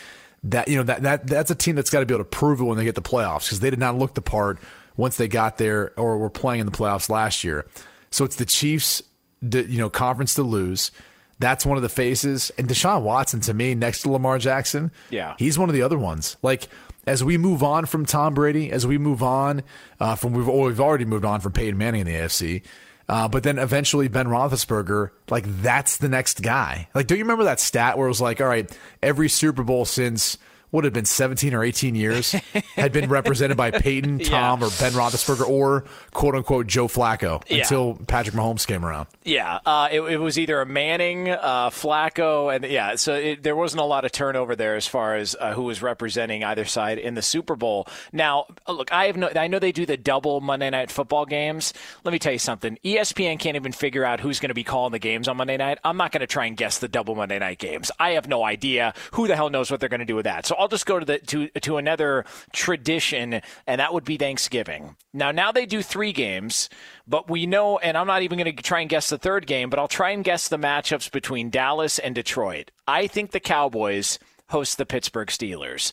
that 0.43 0.69
you 0.69 0.77
know 0.77 0.83
that 0.83 1.03
that 1.03 1.27
that's 1.27 1.51
a 1.51 1.55
team 1.55 1.77
that's 1.77 1.91
got 1.91 2.01
to 2.01 2.07
be 2.07 2.15
able 2.15 2.25
to 2.25 2.31
prove 2.31 2.61
it 2.61 2.65
when 2.65 2.77
they 2.77 2.85
get 2.85 2.95
the 2.95 3.03
playoffs 3.03 3.47
because 3.47 3.61
they 3.61 3.71
did 3.71 3.79
not 3.79 3.97
look 3.97 4.15
the 4.15 4.23
part 4.23 4.59
once 4.97 5.17
they 5.17 5.29
got 5.29 5.59
there 5.59 5.93
or 5.99 6.19
were 6.19 6.31
playing 6.31 6.61
in 6.61 6.67
the 6.67 6.73
playoffs 6.73 7.09
last 7.09 7.45
year. 7.45 7.67
So 8.11 8.25
it's 8.25 8.37
the 8.37 8.45
Chiefs, 8.47 9.03
you 9.43 9.79
know, 9.79 9.91
conference 9.91 10.35
to 10.35 10.43
lose. 10.43 10.91
That's 11.39 11.67
one 11.67 11.77
of 11.77 11.83
the 11.83 11.89
faces. 11.91 12.51
And 12.57 12.67
Deshaun 12.67 13.03
Watson, 13.03 13.41
to 13.41 13.53
me, 13.55 13.75
next 13.75 14.03
to 14.03 14.11
Lamar 14.11 14.39
Jackson, 14.39 14.91
Yeah. 15.11 15.35
he's 15.39 15.59
one 15.59 15.69
of 15.69 15.75
the 15.75 15.83
other 15.83 15.99
ones. 15.99 16.37
Like 16.43 16.69
as 17.07 17.23
we 17.23 17.37
move 17.37 17.63
on 17.63 17.85
from 17.87 18.07
Tom 18.07 18.33
Brady, 18.35 18.73
as 18.73 18.87
we 18.87 18.97
move 18.99 19.23
on 19.23 19.63
uh, 20.01 20.15
from 20.15 20.33
we've 20.33 20.49
oh, 20.49 20.67
we've 20.67 20.81
already 20.81 21.05
moved 21.05 21.25
on 21.25 21.41
from 21.41 21.53
Peyton 21.53 21.77
Manning 21.77 22.01
in 22.03 22.07
the 22.07 22.15
AFC. 22.15 22.63
Uh, 23.09 23.29
but 23.29 23.45
then 23.45 23.59
eventually 23.59 24.09
Ben 24.09 24.27
Roethlisberger, 24.27 25.11
like 25.31 25.45
that's 25.63 25.99
the 25.99 26.09
next 26.09 26.43
guy. 26.43 26.89
Like, 26.95 27.07
don't 27.07 27.19
you 27.19 27.25
remember 27.25 27.45
that 27.45 27.61
stat 27.61 27.97
where 27.99 28.07
it 28.07 28.11
was 28.11 28.21
like, 28.21 28.41
all 28.41 28.49
right, 28.49 28.69
every 29.03 29.29
Super 29.29 29.63
Bowl 29.63 29.85
since 29.85 30.39
would 30.77 30.85
have 30.85 30.93
been 30.93 31.05
17 31.05 31.53
or 31.55 31.65
18 31.65 31.95
years 31.95 32.33
had 32.77 32.93
been 32.93 33.09
represented 33.11 33.57
by 33.57 33.71
Peyton, 33.73 34.21
Tom, 34.21 34.63
or 34.63 34.69
Ben 34.79 34.93
Roethlisberger, 34.93 35.49
or 35.49 35.85
quote 36.13 36.35
unquote 36.35 36.67
Joe 36.67 36.87
Flacco 36.87 37.43
Yeah. 37.49 37.59
until 37.59 37.95
Patrick 38.07 38.37
Mahomes 38.37 38.67
came 38.67 38.85
around. 38.85 39.09
Yeah, 39.25 39.59
uh, 39.67 39.89
it, 39.91 40.01
it 40.03 40.19
was 40.19 40.39
either 40.39 40.61
a 40.61 40.67
Manning, 40.67 41.31
uh, 41.31 41.71
Flacco, 41.71 42.55
and 42.55 42.65
yeah, 42.65 42.95
so 42.97 43.15
it, 43.15 43.43
there 43.43 43.57
wasn't 43.57 43.81
a 43.81 43.85
lot 43.85 44.05
of 44.05 44.13
turnover 44.13 44.55
there 44.55 44.77
as 44.77 44.87
far 44.87 45.17
as 45.17 45.35
uh, 45.41 45.53
who 45.55 45.63
was 45.63 45.83
representing 45.83 46.45
either 46.45 46.65
side 46.65 46.99
in 46.99 47.15
the 47.15 47.23
Super 47.23 47.57
Bowl. 47.57 47.89
Now, 48.13 48.47
uh, 48.69 48.73
look, 48.73 48.93
I 48.93 49.07
have 49.07 49.17
no, 49.17 49.31
I 49.35 49.49
know 49.49 49.59
they 49.59 49.73
do 49.73 49.87
the 49.87 49.97
double 49.97 50.41
Monday 50.41 50.71
Night 50.71 50.91
Football 50.91 51.27
games. 51.27 51.73
Let 52.05 52.13
me 52.13 52.19
tell 52.19 52.33
you 52.33 52.39
something. 52.39 52.79
ESPN 52.85 53.39
can't 53.39 53.57
even 53.57 53.73
figure 53.73 54.05
out 54.05 54.21
who's 54.21 54.39
going 54.39 54.51
to 54.51 54.55
be 54.55 54.65
calling 54.65 54.93
the 54.93 54.99
games 54.99 55.27
on 55.29 55.37
Monday 55.39 55.57
night. 55.57 55.79
I'm 55.85 55.97
not 55.97 56.13
going 56.13 56.21
to 56.21 56.27
try 56.27 56.47
and 56.47 56.57
guess 56.57 56.79
the 56.79 56.89
double 56.89 57.15
Monday 57.15 57.39
night 57.39 57.59
games. 57.59 57.91
I 57.99 58.11
have 58.11 58.29
no 58.29 58.45
idea. 58.45 58.95
Who 59.13 59.27
the 59.27 59.35
hell 59.37 59.51
knows 59.51 59.71
what 59.71 59.81
they're 59.81 59.89
going 59.89 60.01
to 60.01 60.07
do 60.07 60.15
with 60.17 60.25
that? 60.25 60.47
So 60.47 60.55
I'll 60.67 60.71
just 60.71 60.85
go 60.85 60.99
to 60.99 61.07
the 61.07 61.19
to 61.21 61.49
to 61.61 61.77
another 61.77 62.25
tradition, 62.53 63.41
and 63.69 63.81
that 63.81 63.95
would 63.95 64.05
be 64.05 64.17
Thanksgiving. 64.17 64.97
Now, 65.15 65.31
now 65.31 65.53
they 65.53 65.65
do 65.65 65.81
three 65.81 66.13
games, 66.13 66.69
but 67.07 67.31
we 67.31 67.47
know, 67.47 67.79
and 67.79 67.97
I'm 67.97 68.09
not 68.09 68.23
even 68.23 68.37
going 68.41 68.57
to 68.57 68.63
try 68.65 68.81
and 68.81 68.91
guess 68.91 69.09
the 69.09 69.17
third 69.17 69.47
game, 69.47 69.71
but 69.71 69.79
I'll 69.79 69.87
try 69.87 70.11
and 70.11 70.25
guess 70.25 70.49
the 70.49 70.57
matchups 70.57 71.13
between 71.13 71.51
Dallas 71.51 72.01
and 72.01 72.17
Detroit. 72.17 72.73
I 72.89 73.07
think 73.07 73.31
the 73.31 73.39
Cowboys 73.39 74.19
host 74.49 74.77
the 74.77 74.87
Pittsburgh 74.87 75.29
Steelers. 75.29 75.93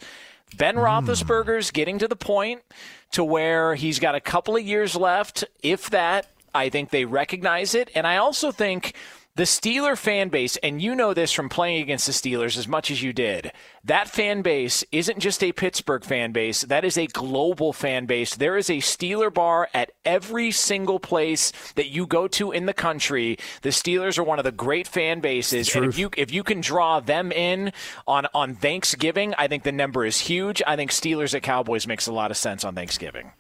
Ben 0.58 0.74
hmm. 0.74 0.82
Roethlisberger's 0.82 1.70
getting 1.70 2.00
to 2.00 2.08
the 2.08 2.16
point 2.16 2.64
to 3.12 3.24
where 3.24 3.76
he's 3.76 4.00
got 4.00 4.16
a 4.16 4.20
couple 4.20 4.56
of 4.56 4.64
years 4.64 4.96
left, 4.96 5.44
if 5.62 5.92
that. 5.92 6.32
I 6.56 6.70
think 6.70 6.90
they 6.90 7.06
recognize 7.06 7.76
it, 7.76 7.92
and 7.94 8.08
I 8.08 8.18
also 8.18 8.52
think 8.52 8.96
the 9.36 9.44
Steeler 9.44 9.98
fan 9.98 10.30
base, 10.30 10.58
and 10.58 10.80
you 10.80 10.94
know 10.94 11.14
this 11.16 11.32
from 11.32 11.50
playing 11.50 11.82
against 11.82 12.06
the 12.06 12.12
Steelers 12.12 12.56
as 12.56 12.68
much 12.68 12.92
as 12.92 13.02
you 13.02 13.14
did, 13.14 13.52
that 13.84 14.08
fan 14.08 14.44
base 14.44 14.84
isn't 14.92 15.18
just 15.18 15.44
a 15.44 15.52
Pittsburgh 15.52 16.04
fan 16.04 16.32
base, 16.32 16.62
that 16.62 16.86
is 16.86 17.00
a 17.00 17.08
global 17.08 17.74
fan 17.74 18.06
base. 18.06 18.36
There 18.36 18.58
is 18.58 18.70
a 18.70 18.78
Steeler 18.78 19.34
bar 19.34 19.70
at 19.74 19.92
every 20.06 20.52
single 20.52 21.00
place 21.00 21.52
that 21.74 21.90
you 21.90 22.06
go 22.06 22.28
to 22.28 22.52
in 22.52 22.68
the 22.68 22.76
country. 22.76 23.40
The 23.64 23.70
Steelers 23.70 24.20
are 24.20 24.24
one 24.24 24.38
of 24.38 24.46
the 24.46 24.52
great 24.52 24.88
fan 24.88 25.20
bases, 25.20 25.76
and 25.76 25.86
if 25.86 25.98
you 25.98 26.12
if 26.16 26.32
you 26.32 26.44
can 26.44 26.62
draw 26.62 27.00
them 27.00 27.32
in 27.32 27.74
on 28.08 28.28
on 28.36 28.54
Thanksgiving, 28.54 29.34
I 29.40 29.48
think 29.48 29.64
the 29.64 29.72
number 29.72 30.06
is 30.06 30.20
huge. 30.20 30.62
I 30.68 30.76
think 30.76 30.92
Steelers 30.92 31.34
at 31.34 31.42
Cowboys 31.42 31.88
makes 31.88 32.06
a 32.06 32.14
lot 32.14 32.30
of 32.30 32.38
sense 32.38 32.64
on 32.64 32.76
Thanksgiving. 32.76 33.32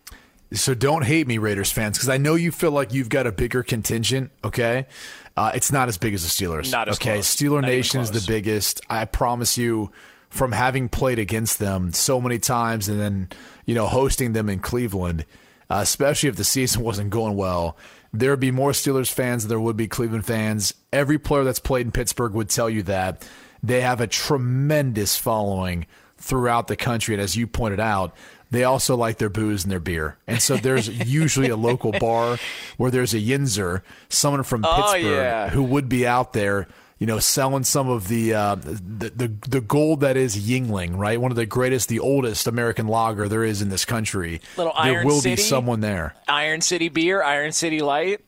So 0.53 0.75
don't 0.75 1.03
hate 1.03 1.25
me, 1.25 1.39
Raiders 1.39 1.71
fans, 1.71 1.97
because 1.97 2.09
I 2.09 2.17
know 2.17 2.35
you 2.35 2.51
feel 2.51 2.69
like 2.69 2.93
you've 2.93 3.09
got 3.09 3.25
a 3.25 3.31
bigger 3.31 3.63
contingent. 3.63 4.29
Okay, 4.43 4.85
uh, 5.35 5.51
it's 5.55 5.71
not 5.71 5.87
as 5.87 5.97
big 5.97 6.13
as 6.13 6.23
the 6.23 6.29
Steelers. 6.29 6.71
Not 6.71 6.89
as 6.89 6.97
okay. 6.97 7.13
close. 7.13 7.35
Steeler 7.35 7.61
Not 7.61 7.67
Nation 7.67 8.01
is 8.01 8.11
the 8.11 8.23
biggest. 8.27 8.81
I 8.89 9.05
promise 9.05 9.57
you, 9.57 9.91
from 10.29 10.51
having 10.51 10.89
played 10.89 11.19
against 11.19 11.59
them 11.59 11.91
so 11.91 12.21
many 12.21 12.39
times, 12.39 12.87
and 12.87 12.99
then 12.99 13.29
you 13.65 13.73
know 13.73 13.87
hosting 13.87 14.33
them 14.33 14.49
in 14.49 14.59
Cleveland, 14.59 15.25
uh, 15.69 15.79
especially 15.81 16.29
if 16.29 16.35
the 16.35 16.43
season 16.43 16.81
wasn't 16.83 17.09
going 17.09 17.35
well. 17.35 17.77
There 18.15 18.29
would 18.29 18.39
be 18.39 18.51
more 18.51 18.71
Steelers 18.71 19.11
fans 19.11 19.43
than 19.43 19.49
there 19.49 19.59
would 19.59 19.77
be 19.77 19.87
Cleveland 19.87 20.25
fans. 20.25 20.75
Every 20.91 21.17
player 21.17 21.43
that's 21.43 21.59
played 21.59 21.87
in 21.87 21.91
Pittsburgh 21.91 22.33
would 22.33 22.49
tell 22.49 22.69
you 22.69 22.83
that 22.83 23.27
they 23.63 23.81
have 23.81 24.01
a 24.01 24.07
tremendous 24.07 25.17
following 25.17 25.87
throughout 26.17 26.67
the 26.67 26.75
country. 26.75 27.15
And 27.15 27.21
as 27.23 27.35
you 27.35 27.47
pointed 27.47 27.79
out, 27.79 28.15
they 28.53 28.63
also 28.63 28.95
like 28.95 29.17
their 29.17 29.29
booze 29.29 29.63
and 29.63 29.71
their 29.71 29.79
beer. 29.79 30.17
And 30.27 30.41
so 30.41 30.55
there's 30.55 30.87
usually 31.07 31.49
a 31.49 31.55
local 31.57 31.91
bar 31.91 32.37
where 32.77 32.91
there's 32.91 33.13
a 33.13 33.19
Yinzer, 33.19 33.81
someone 34.09 34.43
from 34.43 34.63
Oh, 34.63 34.75
Pittsburgh 34.75 35.03
yeah. 35.03 35.49
who 35.49 35.63
would 35.63 35.89
be 35.89 36.07
out 36.07 36.33
there, 36.33 36.67
you 36.99 37.07
know, 37.07 37.19
selling 37.19 37.63
some 37.63 37.89
of 37.89 38.07
the, 38.07 38.33
uh, 38.33 38.55
the 38.55 39.11
the 39.13 39.27
the 39.49 39.59
gold 39.61 40.01
that 40.01 40.15
is 40.15 40.37
Yuengling, 40.37 40.97
right? 40.97 41.19
One 41.19 41.31
of 41.31 41.35
the 41.35 41.45
greatest, 41.45 41.89
the 41.89 41.99
oldest 41.99 42.47
American 42.47 42.87
lager 42.87 43.27
there 43.27 43.43
is 43.43 43.61
in 43.61 43.69
this 43.69 43.83
country. 43.83 44.39
Little 44.55 44.71
Iron 44.75 44.93
there 44.95 45.05
will 45.05 45.19
City? 45.19 45.35
be 45.35 45.41
someone 45.41 45.81
there. 45.81 46.15
Iron 46.29 46.61
City 46.61 46.87
beer, 46.89 47.21
Iron 47.21 47.51
City 47.51 47.81
Light. 47.81 48.21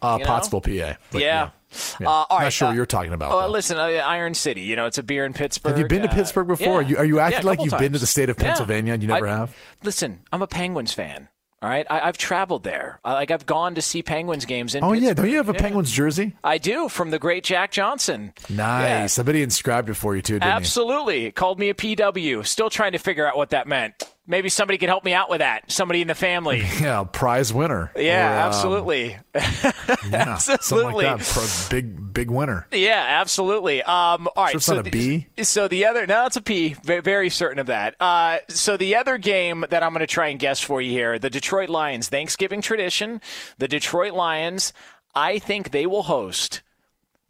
Uh, 0.00 0.18
know? 0.18 0.24
Pottsville, 0.24 0.60
PA. 0.60 0.70
But, 1.10 1.20
yeah. 1.20 1.24
yeah. 1.24 1.50
Uh, 2.00 2.06
all 2.08 2.40
Not 2.40 2.52
sure 2.52 2.66
uh, 2.68 2.70
what 2.70 2.76
you're 2.76 2.86
talking 2.86 3.12
about. 3.12 3.30
Though. 3.30 3.48
listen, 3.50 3.76
uh, 3.78 3.82
Iron 3.82 4.34
City. 4.34 4.62
You 4.62 4.76
know, 4.76 4.86
it's 4.86 4.98
a 4.98 5.02
beer 5.02 5.24
in 5.24 5.32
Pittsburgh. 5.32 5.70
Have 5.70 5.78
you 5.78 5.86
been 5.86 6.02
to 6.02 6.10
uh, 6.10 6.14
Pittsburgh 6.14 6.48
before? 6.48 6.82
yeah. 6.82 6.88
Are 6.88 6.90
you, 6.90 6.96
are 6.98 7.04
you 7.04 7.18
acting 7.20 7.44
a 7.44 7.46
like 7.46 7.60
you've 7.62 7.78
been 7.78 7.92
to 7.92 7.98
the 7.98 8.06
state 8.06 8.28
of 8.30 8.36
Yeah. 8.38 8.44
Pennsylvania 8.48 8.92
and 8.94 9.02
you 9.02 9.08
never 9.08 9.26
I- 9.28 9.36
have? 9.38 9.56
Listen, 9.82 10.20
I'm 10.32 10.42
a 10.42 10.46
Penguins 10.46 10.92
fan. 10.92 11.28
All 11.62 11.68
right, 11.68 11.86
I, 11.88 12.00
I've 12.08 12.18
traveled 12.18 12.64
there. 12.64 12.98
I, 13.04 13.12
like 13.12 13.30
I've 13.30 13.46
gone 13.46 13.76
to 13.76 13.82
see 13.82 14.02
Penguins 14.02 14.46
games 14.46 14.74
in. 14.74 14.82
Oh 14.82 14.92
yeah, 14.94 15.10
Pittsburgh. 15.10 15.16
don't 15.16 15.30
you 15.30 15.36
have 15.36 15.48
a 15.48 15.52
Yeah. 15.52 15.60
Penguins 15.60 15.92
jersey? 15.92 16.34
I 16.42 16.58
do 16.58 16.88
from 16.88 17.10
the 17.12 17.20
great 17.20 17.44
Jack 17.44 17.70
Johnson. 17.70 18.32
Nice. 18.50 19.16
Bet 19.16 19.32
he 19.36 19.42
inscribed 19.44 19.88
it 19.88 19.94
for 19.94 20.16
you 20.16 20.22
too, 20.22 20.40
didn't 20.40 20.48
Absolutely. 20.52 21.30
Called 21.30 21.60
me 21.60 21.68
a 21.68 21.74
PW. 21.74 22.44
Still 22.44 22.68
trying 22.68 22.90
to 22.92 22.98
figure 22.98 23.28
out 23.28 23.36
what 23.36 23.50
that 23.50 23.68
meant. 23.68 24.01
Maybe 24.24 24.48
somebody 24.48 24.78
could 24.78 24.88
help 24.88 25.04
me 25.04 25.12
out 25.14 25.28
with 25.28 25.40
that. 25.40 25.70
Somebody 25.70 26.00
in 26.00 26.08
the 26.08 26.14
family. 26.14 26.62
Yeah, 26.80 27.04
prize 27.04 27.52
winner. 27.52 27.90
Yeah, 27.96 28.28
Or, 28.28 28.40
um, 28.40 28.46
absolutely. 28.46 29.16
yeah, 29.34 30.38
Absolutely. 30.48 31.04
like 31.06 31.18
that. 31.24 31.66
Big, 31.70 32.12
big 32.14 32.30
winner. 32.30 32.66
Yeah, 32.72 33.04
absolutely. 33.20 33.82
Um, 33.82 34.28
all 34.36 34.44
right. 34.44 34.50
Sure 34.50 34.56
it's 34.58 34.66
so 34.66 34.74
not 34.76 34.86
a 34.86 34.90
the- 34.90 35.26
So 35.44 35.68
the 35.68 35.86
other, 35.86 36.06
no, 36.06 36.26
it's 36.26 36.36
a 36.36 36.42
P. 36.42 36.74
Very, 36.84 37.00
very 37.00 37.30
certain 37.30 37.58
of 37.58 37.66
that. 37.66 37.94
Uh, 38.00 38.38
so 38.48 38.76
the 38.76 38.96
other 38.96 39.18
game 39.18 39.64
that 39.70 39.82
I'm 39.82 39.90
going 39.92 40.00
to 40.00 40.06
try 40.06 40.28
and 40.28 40.38
guess 40.38 40.60
for 40.60 40.80
you 40.80 40.90
here, 40.92 41.18
the 41.18 41.30
Detroit 41.30 41.68
Lions 41.68 42.08
Thanksgiving 42.08 42.62
tradition. 42.62 43.20
The 43.58 43.68
Detroit 43.68 44.12
Lions. 44.12 44.72
I 45.14 45.38
think 45.40 45.70
they 45.72 45.86
will 45.86 46.04
host 46.04 46.62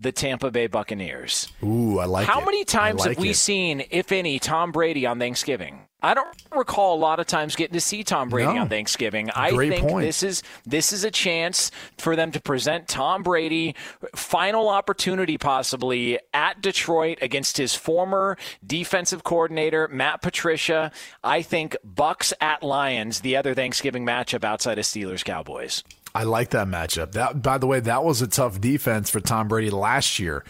the 0.03 0.13
Tampa 0.13 0.51
Bay 0.51 0.67
Buccaneers. 0.67 1.49
Ooh, 1.63 1.99
I 1.99 2.05
like 2.07 2.27
How 2.27 2.41
it. 2.41 2.45
many 2.45 2.65
times 2.65 3.01
like 3.01 3.11
have 3.17 3.19
we 3.19 3.31
it. 3.31 3.37
seen, 3.37 3.85
if 3.91 4.13
any, 4.13 4.39
Tom 4.39 4.73
Brady 4.73 5.07
on 5.07 5.19
Thanksgiving? 5.19 5.81
I 6.05 6.15
don't 6.15 6.27
recall 6.51 6.97
a 6.97 6.99
lot 6.99 7.21
of 7.21 7.29
times 7.29 7.55
getting 7.55 7.75
to 7.75 7.81
see 7.81 8.03
Tom 8.03 8.29
Brady 8.29 8.53
No. 8.55 8.63
on 8.63 8.69
Thanksgiving. 8.69 9.31
I 9.31 9.53
Great 9.53 9.71
think 9.75 9.89
point. 9.89 10.05
this 10.05 10.25
is 10.25 10.43
this 10.67 10.93
is 10.93 11.05
a 11.05 11.13
chance 11.13 11.71
for 11.97 12.17
them 12.17 12.33
to 12.33 12.41
present 12.41 12.89
Tom 12.89 13.23
Brady 13.23 13.77
final 14.17 14.69
opportunity 14.69 15.39
possibly 15.39 16.19
at 16.35 16.61
Detroit 16.61 17.19
against 17.23 17.57
his 17.57 17.77
former 17.77 18.37
defensive 18.67 19.23
coordinator 19.23 19.87
Matt 19.93 20.23
Patricia. 20.23 20.91
I 21.23 21.41
think 21.43 21.77
Bucks 21.85 22.35
at 22.41 22.65
Lions, 22.65 23.21
the 23.21 23.37
other 23.37 23.55
Thanksgiving 23.55 24.05
matchup 24.05 24.43
outside 24.43 24.81
of 24.81 24.85
Steelers 24.85 25.25
Cowboys. 25.25 25.85
I 26.15 26.25
like 26.25 26.51
that 26.51 26.67
matchup. 26.67 27.13
That, 27.13 27.43
by 27.43 27.59
the 27.59 27.67
way, 27.67 27.81
that 27.81 28.05
was 28.05 28.23
a 28.23 28.27
tough 28.27 28.61
defense 28.61 29.11
for 29.11 29.21
Tom 29.21 29.49
Brady 29.49 29.71
last 29.71 30.19
year 30.19 30.45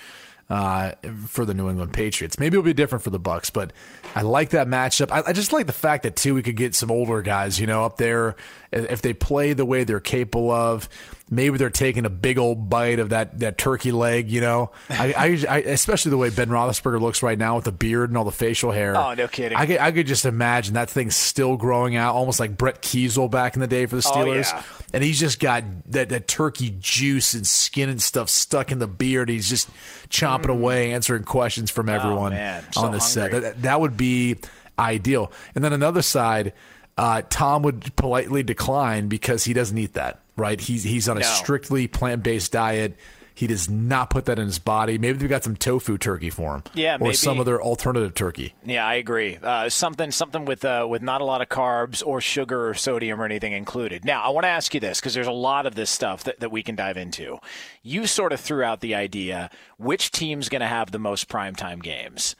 uh, 0.50 0.92
for 1.28 1.44
the 1.44 1.54
New 1.54 1.70
England 1.70 1.92
Patriots. 1.92 2.38
Maybe 2.38 2.58
it'll 2.58 2.64
be 2.64 2.74
different 2.74 3.02
for 3.02 3.10
the 3.10 3.18
Bucks, 3.18 3.48
but 3.50 3.72
I 4.14 4.22
like 4.22 4.50
that 4.50 4.66
matchup. 4.66 5.10
I, 5.10 5.22
I 5.28 5.32
just 5.32 5.52
like 5.52 5.66
the 5.66 5.72
fact 5.72 6.02
that 6.02 6.16
too 6.16 6.34
we 6.34 6.42
could 6.42 6.56
get 6.56 6.74
some 6.74 6.90
older 6.90 7.22
guys, 7.22 7.58
you 7.58 7.66
know, 7.66 7.84
up 7.84 7.96
there 7.96 8.36
if 8.70 9.00
they 9.02 9.14
play 9.14 9.52
the 9.52 9.64
way 9.64 9.84
they're 9.84 10.00
capable 10.00 10.50
of. 10.50 10.88
Maybe 11.32 11.56
they're 11.56 11.70
taking 11.70 12.04
a 12.04 12.10
big 12.10 12.36
old 12.36 12.68
bite 12.68 12.98
of 12.98 13.08
that, 13.08 13.38
that 13.38 13.56
turkey 13.56 13.90
leg, 13.90 14.30
you 14.30 14.42
know. 14.42 14.70
I, 14.90 15.14
I, 15.16 15.44
I 15.48 15.58
especially 15.60 16.10
the 16.10 16.18
way 16.18 16.28
Ben 16.28 16.50
Roethlisberger 16.50 17.00
looks 17.00 17.22
right 17.22 17.38
now 17.38 17.56
with 17.56 17.64
the 17.64 17.72
beard 17.72 18.10
and 18.10 18.18
all 18.18 18.24
the 18.24 18.30
facial 18.30 18.70
hair. 18.70 18.94
Oh, 18.94 19.14
no 19.14 19.26
kidding. 19.28 19.56
I 19.56 19.64
could, 19.64 19.78
I 19.78 19.92
could 19.92 20.06
just 20.06 20.26
imagine 20.26 20.74
that 20.74 20.90
thing's 20.90 21.16
still 21.16 21.56
growing 21.56 21.96
out, 21.96 22.14
almost 22.14 22.38
like 22.38 22.58
Brett 22.58 22.82
Keisel 22.82 23.30
back 23.30 23.54
in 23.54 23.60
the 23.60 23.66
day 23.66 23.86
for 23.86 23.96
the 23.96 24.06
Oh, 24.06 24.12
Steelers. 24.14 24.52
yeah. 24.52 24.62
And 24.92 25.02
he's 25.02 25.18
just 25.18 25.40
got 25.40 25.64
that, 25.86 26.10
that 26.10 26.28
turkey 26.28 26.76
juice 26.78 27.32
and 27.32 27.46
skin 27.46 27.88
and 27.88 28.02
stuff 28.02 28.28
stuck 28.28 28.70
in 28.70 28.78
the 28.78 28.86
beard. 28.86 29.30
He's 29.30 29.48
just 29.48 29.70
chomping 30.10 30.50
away, 30.50 30.92
answering 30.92 31.24
questions 31.24 31.70
from 31.70 31.88
everyone 31.88 32.32
Mm. 32.32 32.34
Oh, 32.34 32.38
man. 32.38 32.64
So 32.72 32.80
on 32.82 32.92
the 32.92 33.00
set. 33.00 33.30
That, 33.32 33.62
that 33.62 33.80
would 33.80 33.96
be 33.96 34.36
ideal. 34.78 35.32
And 35.54 35.64
then 35.64 35.72
another 35.72 36.02
side, 36.02 36.52
uh, 36.98 37.22
Tom 37.30 37.62
would 37.62 37.94
politely 37.96 38.42
decline 38.42 39.08
because 39.08 39.44
he 39.44 39.52
doesn't 39.52 39.76
eat 39.78 39.94
that. 39.94 40.20
Right? 40.36 40.60
He's 40.60 40.82
he's 40.82 41.08
on 41.08 41.18
a 41.18 41.20
No. 41.20 41.26
strictly 41.26 41.86
plant 41.86 42.22
based 42.22 42.52
diet. 42.52 42.96
He 43.34 43.46
does 43.46 43.68
not 43.68 44.10
put 44.10 44.26
that 44.26 44.38
in 44.38 44.44
his 44.44 44.58
body. 44.58 44.98
Maybe 44.98 45.16
they've 45.18 45.28
got 45.28 45.42
some 45.42 45.56
tofu 45.56 45.96
turkey 45.96 46.28
for 46.28 46.56
him. 46.56 46.62
Yeah, 46.74 46.96
or 46.96 46.98
maybe. 46.98 47.14
some 47.14 47.40
other 47.40 47.62
alternative 47.62 48.14
turkey. 48.14 48.54
Yeah, 48.64 48.86
I 48.86 48.94
agree. 48.94 49.38
Uh, 49.42 49.70
something 49.70 50.10
something 50.10 50.44
with 50.44 50.64
uh, 50.66 50.86
with 50.88 51.00
not 51.00 51.22
a 51.22 51.24
lot 51.24 51.40
of 51.40 51.48
carbs 51.48 52.02
or 52.04 52.20
sugar 52.20 52.68
or 52.68 52.74
sodium 52.74 53.20
or 53.20 53.24
anything 53.24 53.52
included. 53.52 54.04
Now, 54.04 54.22
I 54.22 54.28
want 54.28 54.44
to 54.44 54.48
ask 54.48 54.74
you 54.74 54.80
this 54.80 55.00
because 55.00 55.14
there's 55.14 55.26
a 55.26 55.32
lot 55.32 55.64
of 55.66 55.74
this 55.74 55.88
stuff 55.90 56.24
that, 56.24 56.40
that 56.40 56.50
we 56.52 56.62
can 56.62 56.76
dive 56.76 56.96
into. 56.98 57.38
You 57.82 58.06
sort 58.06 58.32
of 58.34 58.40
threw 58.40 58.62
out 58.62 58.80
the 58.80 58.94
idea 58.94 59.50
which 59.78 60.10
team's 60.10 60.48
going 60.50 60.60
to 60.60 60.66
have 60.66 60.90
the 60.92 60.98
most 60.98 61.28
primetime 61.28 61.82
games. 61.82 62.36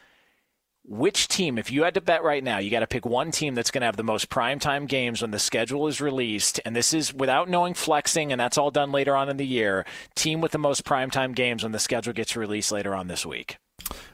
Which 0.85 1.29
team, 1.29 1.59
if 1.59 1.71
you 1.71 1.85
had 1.85 1.95
to 1.95 2.01
bet 2.01 2.25
right 2.25 2.43
now, 2.43 2.59
you 2.59 2.69
got 2.69 2.81
to 2.81 2.89
pick 2.89 3.07
one 3.07 3.31
team 3.31 3.55
that's 3.55 3.71
going 3.71 3.83
to 3.83 3.87
have 3.87 3.97
the 3.97 4.03
most 4.03 4.29
primetime 4.29 4.89
games 4.89 5.23
when 5.23 5.31
the 5.31 5.39
schedule 5.39 5.87
is 5.87 6.01
released. 6.01 6.59
And 6.65 6.75
this 6.75 6.93
is 6.93 7.15
without 7.15 7.49
knowing 7.49 7.75
flexing, 7.75 8.33
and 8.33 8.41
that's 8.41 8.59
all 8.59 8.73
done 8.73 8.91
later 8.91 9.15
on 9.15 9.29
in 9.29 9.37
the 9.37 9.47
year. 9.47 9.87
Team 10.17 10.41
with 10.41 10.51
the 10.51 10.59
most 10.59 10.85
primetime 10.85 11.37
games 11.37 11.63
when 11.63 11.71
the 11.71 11.79
schedule 11.79 12.13
gets 12.13 12.35
released 12.37 12.73
later 12.73 12.97
on 12.97 13.07
this 13.07 13.25
week. 13.25 13.59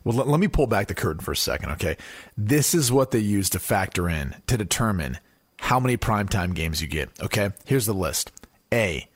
Well, 0.05 0.15
let, 0.15 0.29
let 0.29 0.41
me 0.41 0.49
pull 0.49 0.67
back 0.67 0.89
the 0.89 0.95
curtain 0.95 1.23
for 1.23 1.33
a 1.33 1.37
second, 1.37 1.71
okay? 1.73 1.97
This 2.37 2.75
is 2.75 2.93
what 2.93 3.13
they 3.13 3.19
use 3.19 3.49
to 3.51 3.59
factor 3.59 4.07
in 4.07 4.35
to 4.47 4.59
determine 4.59 5.19
how 5.61 5.81
many 5.81 5.97
primetime 5.97 6.55
games 6.55 6.83
you 6.83 6.89
get, 6.89 7.09
okay? 7.23 7.51
Here's 7.65 7.87
the 7.87 7.95
list 7.95 8.31
A, 8.73 9.09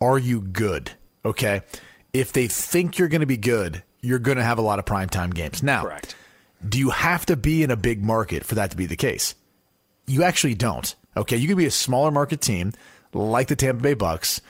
are 0.00 0.18
you 0.18 0.40
good, 0.40 0.92
okay? 1.24 1.62
If 2.12 2.32
they 2.32 2.46
think 2.46 2.96
you're 2.96 3.08
going 3.08 3.20
to 3.20 3.26
be 3.26 3.36
good, 3.36 3.82
you're 4.00 4.20
going 4.20 4.38
to 4.38 4.44
have 4.44 4.58
a 4.58 4.62
lot 4.62 4.78
of 4.78 4.84
primetime 4.84 5.34
games. 5.34 5.64
Now, 5.64 5.82
Correct. 5.82 6.14
Do 6.66 6.78
you 6.78 6.90
have 6.90 7.26
to 7.26 7.36
be 7.36 7.62
in 7.62 7.70
a 7.70 7.76
big 7.76 8.02
market 8.02 8.44
for 8.44 8.54
that 8.56 8.70
to 8.70 8.76
be 8.76 8.86
the 8.86 8.96
case? 8.96 9.34
You 10.06 10.22
actually 10.22 10.54
don't. 10.54 10.94
Okay, 11.16 11.36
you 11.36 11.48
can 11.48 11.56
be 11.56 11.66
a 11.66 11.70
smaller 11.70 12.10
market 12.10 12.40
team 12.40 12.72
like 13.12 13.48
the 13.48 13.56
Tampa 13.56 13.82
Bay 13.82 13.94
Bucks, 13.94 14.40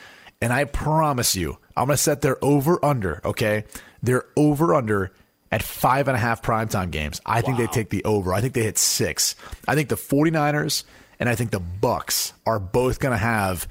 and 0.40 0.52
I 0.52 0.64
promise 0.64 1.36
you, 1.36 1.58
I'm 1.76 1.86
going 1.86 1.96
to 1.96 2.02
set 2.02 2.22
their 2.22 2.42
over 2.44 2.84
under. 2.84 3.20
Okay, 3.24 3.64
their 4.02 4.24
over 4.36 4.74
under 4.74 5.12
at 5.50 5.62
five 5.62 6.08
and 6.08 6.16
a 6.16 6.20
half 6.20 6.42
primetime 6.42 6.90
games. 6.90 7.20
I 7.24 7.40
think 7.40 7.58
they 7.58 7.66
take 7.66 7.90
the 7.90 8.04
over. 8.04 8.34
I 8.34 8.40
think 8.40 8.54
they 8.54 8.64
hit 8.64 8.78
six. 8.78 9.36
I 9.68 9.74
think 9.74 9.88
the 9.88 9.96
49ers 9.96 10.84
and 11.18 11.28
I 11.28 11.34
think 11.34 11.50
the 11.50 11.60
Bucks 11.60 12.32
are 12.44 12.58
both 12.58 12.98
going 12.98 13.12
to 13.12 13.18
have, 13.18 13.68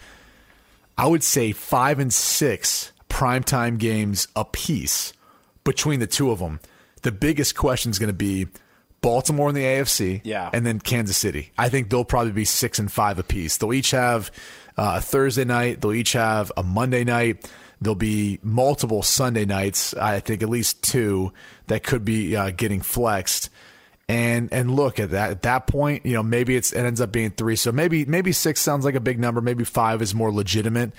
I 0.97 1.07
would 1.07 1.23
say, 1.23 1.51
five 1.51 1.99
and 1.99 2.13
six 2.13 2.91
primetime 3.09 3.77
games 3.77 4.27
apiece 4.35 5.13
between 5.63 5.99
the 5.99 6.07
two 6.07 6.31
of 6.31 6.39
them. 6.39 6.59
The 7.05 7.11
biggest 7.11 7.55
question 7.55 7.91
is 7.91 7.99
going 7.99 8.07
to 8.09 8.13
be 8.13 8.47
Baltimore 9.01 9.49
in 9.49 9.55
the 9.55 9.61
AFC, 9.63 10.21
Yeah. 10.23 10.49
and 10.51 10.65
then 10.65 10.79
Kansas 10.79 11.15
City. 11.15 11.51
I 11.55 11.69
think 11.69 11.91
they'll 11.91 12.03
probably 12.03 12.31
be 12.31 12.45
six 12.45 12.79
and 12.79 12.91
five 12.91 13.19
apiece. 13.19 13.57
They'll 13.57 13.73
each 13.73 13.91
have 13.91 14.31
uh, 14.75 14.95
a 14.97 15.01
Thursday 15.01 15.45
night. 15.45 15.81
They'll 15.81 15.93
each 15.93 16.13
have 16.13 16.51
a 16.57 16.63
Monday 16.63 17.03
night. 17.03 17.47
There'll 17.79 17.93
be 17.93 18.39
multiple 18.41 19.03
Sunday 19.03 19.45
nights. 19.45 19.93
I 19.93 20.19
think 20.19 20.41
at 20.41 20.49
least 20.49 20.81
two 20.81 21.31
that 21.67 21.83
could 21.83 22.03
be 22.03 22.35
uh, 22.35 22.49
getting 22.49 22.81
flexed. 22.81 23.49
And 24.09 24.51
and 24.51 24.75
look 24.75 24.99
at 24.99 25.11
that. 25.11 25.29
At 25.31 25.41
that 25.43 25.67
point, 25.67 26.05
you 26.05 26.13
know, 26.13 26.23
maybe 26.23 26.55
it's 26.55 26.71
it 26.71 26.79
ends 26.85 27.01
up 27.01 27.11
being 27.11 27.31
three. 27.31 27.55
So 27.55 27.71
maybe 27.71 28.05
maybe 28.05 28.31
six 28.31 28.61
sounds 28.61 28.85
like 28.85 28.95
a 28.95 28.99
big 28.99 29.19
number. 29.19 29.41
Maybe 29.41 29.63
five 29.63 30.01
is 30.01 30.15
more 30.15 30.31
legitimate. 30.31 30.91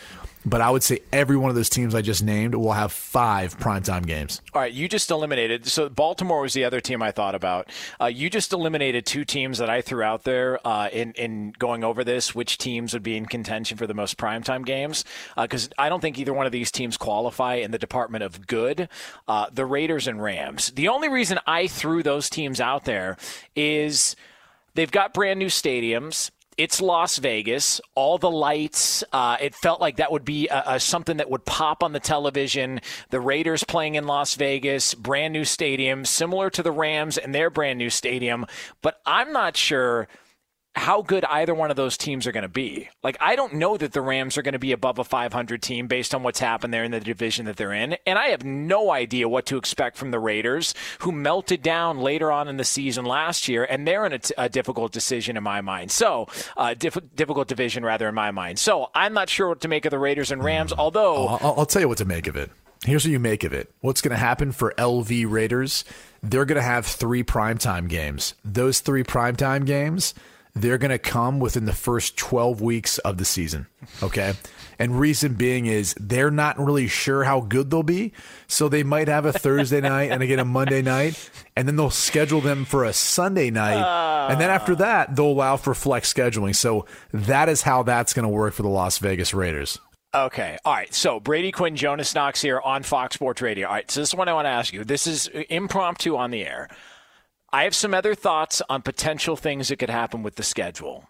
But 0.47 0.61
I 0.61 0.71
would 0.71 0.85
say 0.85 1.01
every 1.13 1.37
one 1.37 1.51
of 1.51 1.57
those 1.57 1.69
teams 1.69 1.93
I 1.93 2.03
just 2.03 2.23
named 2.23 2.55
will 2.55 2.73
have 2.73 2.93
five 2.93 3.59
primetime 3.59 4.07
games. 4.07 4.41
All 4.55 4.61
right, 4.63 4.73
you 4.73 4.89
just 4.89 5.11
eliminated. 5.11 5.67
So 5.67 5.89
Baltimore 5.89 6.41
was 6.41 6.53
the 6.55 6.65
other 6.65 6.81
team 6.81 7.03
I 7.03 7.11
thought 7.11 7.35
about. 7.35 7.69
Uh, 8.01 8.07
you 8.07 8.31
just 8.31 8.53
eliminated 8.53 9.05
two 9.05 9.25
teams 9.25 9.59
that 9.59 9.69
I 9.69 9.83
threw 9.83 10.05
out 10.05 10.23
there 10.23 10.65
uh, 10.65 10.89
in 10.93 11.13
in 11.15 11.53
going 11.59 11.83
over 11.83 12.05
this. 12.05 12.33
Which 12.33 12.59
teams 12.59 12.93
would 12.93 13.03
be 13.03 13.17
in 13.17 13.27
contention 13.27 13.77
for 13.77 13.89
the 13.89 13.95
most 13.95 14.17
primetime 14.19 14.65
games? 14.65 15.05
Because 15.37 15.69
I 15.77 15.89
don't 15.89 16.01
think 16.01 16.17
either 16.17 16.33
one 16.33 16.47
of 16.47 16.53
these 16.53 16.71
teams 16.71 16.97
qualify 16.97 17.55
in 17.55 17.73
the 17.73 17.79
department 17.79 18.23
of 18.23 18.47
good. 18.47 18.89
Uh, 19.27 19.47
the 19.53 19.67
Raiders 19.67 20.07
and 20.07 20.23
Rams. 20.23 20.71
The 20.71 20.87
only 20.87 21.09
reason 21.09 21.41
I 21.47 21.67
threw 21.67 22.05
those 22.05 22.31
teams 22.31 22.61
out 22.61 22.85
there 22.85 23.17
is 23.57 24.15
they've 24.75 24.93
got 24.93 25.13
brand 25.13 25.41
new 25.41 25.49
stadiums. 25.49 26.31
It's 26.57 26.81
Las 26.81 27.19
Vegas. 27.19 27.83
All 27.95 28.17
the 28.17 28.31
lights. 28.31 29.05
Uh, 29.13 29.37
it 29.41 29.55
felt 29.55 29.79
like 29.79 29.97
that 29.97 30.11
would 30.11 30.25
be 30.25 30.49
uh 30.49 30.63
uh 30.63 30.79
something 30.79 31.19
that 31.19 31.29
would 31.29 31.45
pop 31.45 31.83
on 31.83 31.93
the 31.93 32.01
television. 32.01 32.81
The 33.11 33.21
Raiders 33.21 33.63
playing 33.63 33.97
in 33.97 34.07
Las 34.07 34.35
Vegas, 34.37 34.95
brand 34.95 35.35
new 35.35 35.45
stadium, 35.45 36.07
similar 36.07 36.49
to 36.51 36.63
the 36.63 36.73
Rams 36.73 37.19
and 37.19 37.35
their 37.35 37.51
brand 37.51 37.79
new 37.79 37.91
stadium. 37.91 38.47
But 38.81 39.01
I'm 39.05 39.33
not 39.33 39.57
sure 39.57 40.09
how 40.77 41.01
good 41.01 41.25
either 41.25 41.55
one 41.55 41.71
of 41.71 41.77
those 41.77 41.97
teams 41.97 42.27
are 42.27 42.33
going 42.33 42.43
to 42.43 42.49
be. 42.49 42.89
Like, 43.03 43.17
I 43.19 43.35
don't 43.35 43.55
know 43.55 43.79
that 43.79 43.93
the 43.93 44.03
Rams 44.03 44.37
are 44.37 44.43
going 44.43 44.53
to 44.53 44.59
be 44.59 44.73
above 44.73 44.99
a 44.99 45.05
500 45.05 45.63
team 45.63 45.87
based 45.87 46.15
on 46.15 46.23
what's 46.23 46.39
happened 46.39 46.73
there 46.73 46.85
in 46.85 46.91
the 46.91 47.01
division 47.01 47.47
that 47.47 47.57
they're 47.57 47.73
in. 47.73 47.97
And 48.07 48.19
I 48.19 48.29
have 48.29 48.45
no 48.45 48.91
idea 48.91 49.29
what 49.29 49.47
to 49.47 49.57
expect 49.57 49.97
from 49.97 50.11
the 50.11 50.19
Raiders, 50.19 50.75
who 51.01 51.13
melted 51.13 51.63
down 51.63 51.99
later 51.99 52.31
on 52.31 52.47
in 52.47 52.59
the 52.59 52.65
season 52.65 53.07
last 53.07 53.49
year, 53.49 53.65
and 53.65 53.89
they're 53.89 54.05
in 54.05 54.13
a, 54.13 54.19
t- 54.19 54.35
a 54.37 54.51
difficult 54.51 54.93
decision 54.93 55.37
in 55.37 55.43
my 55.43 55.63
mind. 55.63 55.91
So, 55.91 56.29
uh, 56.57 56.75
diff- 56.75 56.99
difficult 57.15 57.49
division, 57.49 57.85
rather, 57.85 58.07
in 58.09 58.15
my 58.15 58.31
mind. 58.31 58.59
So, 58.59 58.91
I'm 58.95 59.15
not 59.15 59.31
sure 59.31 59.49
what 59.49 59.63
to 59.63 59.69
make 59.69 59.87
of 59.87 59.91
the 59.91 59.99
Raiders 59.99 60.31
and 60.31 60.45
Rams, 60.45 60.73
although. 60.73 61.27
I'll, 61.27 61.55
I'll 61.59 61.67
tell 61.67 61.81
you 61.81 61.89
what 61.89 61.99
to 61.99 62.05
make 62.05 62.27
of 62.27 62.37
it. 62.37 62.51
Here's 62.85 63.05
what 63.05 63.11
you 63.11 63.19
make 63.19 63.43
of 63.45 63.53
it. 63.53 63.73
What's 63.81 64.03
going 64.03 64.11
to 64.11 64.17
happen 64.17 64.53
for 64.53 64.75
LV 64.77 65.31
Raiders? 65.31 65.85
They're 66.23 66.45
going 66.45 66.57
to 66.57 66.63
have 66.63 66.85
three 66.87 67.25
primetime 67.25 67.89
games. 67.89 68.35
Those 68.45 68.81
three 68.81 69.03
primetime 69.03 69.65
games, 69.65 70.15
they're 70.57 70.79
going 70.79 70.91
to 70.91 70.99
come 70.99 71.39
within 71.39 71.67
the 71.67 71.75
first 71.75 72.17
12 72.17 72.63
weeks 72.63 72.97
of 72.99 73.19
the 73.19 73.27
season. 73.27 73.67
Okay. 74.03 74.33
And 74.79 74.99
reason 74.99 75.35
being 75.35 75.67
is 75.67 75.95
they're 76.01 76.31
not 76.31 76.59
really 76.59 76.89
sure 76.89 77.25
how 77.25 77.41
good 77.41 77.71
they'll 77.71 77.83
be. 77.83 78.13
So 78.47 78.69
they 78.69 78.83
might 78.83 79.09
have 79.09 79.27
a 79.27 79.33
Thursday 79.33 79.81
night 79.83 80.11
and 80.11 80.23
again 80.23 80.39
a 80.39 80.45
Monday 80.47 80.81
night. 80.81 81.31
And 81.57 81.69
then 81.69 81.77
they'll 81.77 81.91
schedule 81.91 82.41
them 82.41 82.65
for 82.65 82.85
a 82.85 82.95
Sunday 82.95 83.51
night. 83.51 84.31
and 84.31 84.41
then 84.41 84.49
after 84.49 84.73
ah. 84.73 84.77
that, 84.77 85.17
they'll 85.17 85.27
allow 85.27 85.59
for 85.59 85.75
flex 85.75 86.13
scheduling. 86.13 86.55
So 86.57 86.87
that 87.13 87.51
is 87.51 87.63
how 87.63 87.83
that's 87.83 88.15
going 88.15 88.25
to 88.25 88.31
work 88.31 88.55
for 88.55 88.63
the 88.63 88.69
Las 88.69 88.99
Vegas 88.99 89.35
Raiders. 89.35 89.79
Okay. 90.15 90.57
All 90.65 90.73
right. 90.73 90.93
So 90.95 91.21
Brady 91.21 91.53
Quinn, 91.53 91.77
Jonas 91.77 92.15
Knox 92.15 92.41
here 92.41 92.61
on 92.61 92.83
Fox 92.83 93.15
Sports 93.15 93.43
Radio. 93.43 93.69
All 93.69 93.75
right. 93.75 93.91
So 93.91 94.01
this 94.01 94.09
is 94.09 94.15
what 94.15 94.29
I 94.29 94.33
want 94.33 94.47
to 94.47 94.51
ask 94.51 94.73
you. 94.73 94.85
This 94.85 95.07
is 95.07 95.27
impromptu 95.51 96.17
on 96.17 96.31
the 96.31 96.47
air. 96.47 96.69
I 97.53 97.65
have 97.65 97.75
some 97.75 97.95
other 97.95 98.15
thoughts 98.15 98.61
on 98.69 98.83
potential 98.83 99.37
things 99.37 99.69
that 99.69 99.77
could 99.77 99.91
happen 99.91 100.23
with 100.23 100.37
the 100.37 100.43
schedule. 100.43 101.09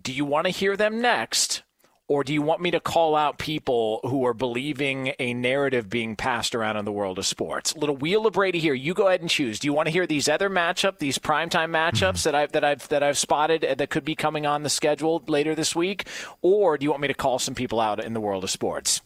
Do 0.00 0.12
you 0.12 0.24
want 0.24 0.46
to 0.46 0.50
hear 0.50 0.76
them 0.76 1.00
next? 1.00 1.62
Or 2.10 2.24
do 2.24 2.32
you 2.32 2.40
want 2.40 2.62
me 2.62 2.70
to 2.70 2.80
call 2.80 3.14
out 3.14 3.38
people 3.38 4.00
who 4.02 4.24
are 4.24 4.32
believing 4.32 5.12
a 5.18 5.34
narrative 5.34 5.90
being 5.90 6.16
passed 6.16 6.54
around 6.54 6.78
in 6.78 6.86
the 6.86 6.92
world 6.92 7.18
of 7.18 7.26
sports? 7.26 7.76
Little 7.76 7.98
wheel 7.98 8.26
of 8.26 8.32
Brady 8.32 8.58
here. 8.58 8.72
You 8.72 8.94
go 8.94 9.08
ahead 9.08 9.20
and 9.20 9.28
choose. 9.28 9.58
Do 9.58 9.66
you 9.66 9.74
want 9.74 9.88
to 9.88 9.92
hear 9.92 10.06
these 10.06 10.26
other 10.26 10.48
matchup, 10.48 11.00
these 11.00 11.18
primetime 11.18 11.68
matchups 11.68 12.22
that 12.22 12.34
I've 12.34 12.52
that 12.52 12.64
I've 12.64 12.88
that 12.88 13.02
I've 13.02 13.18
spotted 13.18 13.62
uh, 13.62 13.74
that 13.74 13.90
could 13.90 14.06
be 14.06 14.14
coming 14.14 14.46
on 14.46 14.62
the 14.62 14.70
schedule 14.70 15.22
later 15.26 15.54
this 15.54 15.76
week, 15.76 16.06
or 16.40 16.78
do 16.78 16.84
you 16.84 16.90
want 16.90 17.02
me 17.02 17.08
to 17.08 17.14
call 17.14 17.38
some 17.38 17.54
people 17.54 17.78
out 17.78 18.02
in 18.02 18.14
the 18.14 18.20
world 18.20 18.42
of 18.42 18.50
sports? 18.50 19.02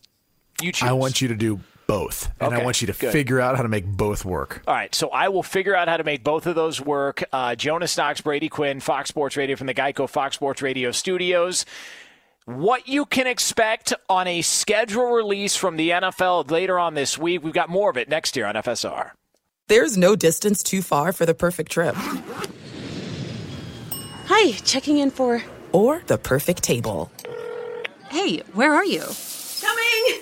You 0.60 0.70
choose. 0.70 0.88
I 0.88 0.92
want 0.92 1.20
you 1.20 1.26
to 1.26 1.34
do 1.34 1.58
both, 1.86 2.30
and 2.40 2.54
I 2.54 2.62
want 2.64 2.80
you 2.80 2.86
to 2.88 2.92
good. 2.92 3.12
figure 3.12 3.40
out 3.40 3.56
how 3.56 3.62
to 3.62 3.68
make 3.68 3.86
both 3.86 4.24
work. 4.24 4.62
All 4.66 4.74
right, 4.74 4.94
so 4.94 5.08
I 5.08 5.28
will 5.28 5.42
figure 5.42 5.74
out 5.74 5.88
how 5.88 5.96
to 5.96 6.04
make 6.04 6.24
both 6.24 6.46
of 6.46 6.54
those 6.54 6.80
work. 6.80 7.22
Uh, 7.32 7.54
Jonas 7.54 7.96
Knox, 7.96 8.20
Brady 8.20 8.48
Quinn, 8.48 8.80
Fox 8.80 9.08
Sports 9.08 9.36
Radio 9.36 9.56
from 9.56 9.66
the 9.66 9.74
Geico 9.74 10.08
Fox 10.08 10.34
Sports 10.36 10.62
Radio 10.62 10.90
studios. 10.92 11.64
What 12.44 12.88
you 12.88 13.04
can 13.04 13.26
expect 13.26 13.92
on 14.08 14.26
a 14.26 14.42
schedule 14.42 15.12
release 15.12 15.54
from 15.54 15.76
the 15.76 15.90
NFL 15.90 16.50
later 16.50 16.78
on 16.78 16.94
this 16.94 17.16
week. 17.16 17.44
We've 17.44 17.52
got 17.54 17.68
more 17.68 17.88
of 17.90 17.96
it 17.96 18.08
next 18.08 18.36
year 18.36 18.46
on 18.46 18.54
FSR. 18.56 19.12
There's 19.68 19.96
no 19.96 20.16
distance 20.16 20.62
too 20.62 20.82
far 20.82 21.12
for 21.12 21.24
the 21.24 21.34
perfect 21.34 21.70
trip. 21.70 21.94
Hi, 24.26 24.52
checking 24.64 24.98
in 24.98 25.10
for. 25.10 25.42
Or 25.72 26.02
the 26.06 26.18
perfect 26.18 26.62
table. 26.62 27.10
Hey, 28.10 28.38
where 28.54 28.74
are 28.74 28.84
you? 28.84 29.04
Coming! 29.60 30.21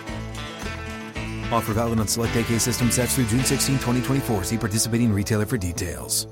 Offer 1.51 1.73
valid 1.73 1.99
on 1.99 2.07
select 2.07 2.35
AK 2.35 2.59
system 2.59 2.89
sets 2.91 3.15
through 3.15 3.25
June 3.25 3.43
16, 3.43 3.75
2024. 3.75 4.43
See 4.45 4.57
participating 4.57 5.13
retailer 5.13 5.45
for 5.45 5.57
details. 5.57 6.27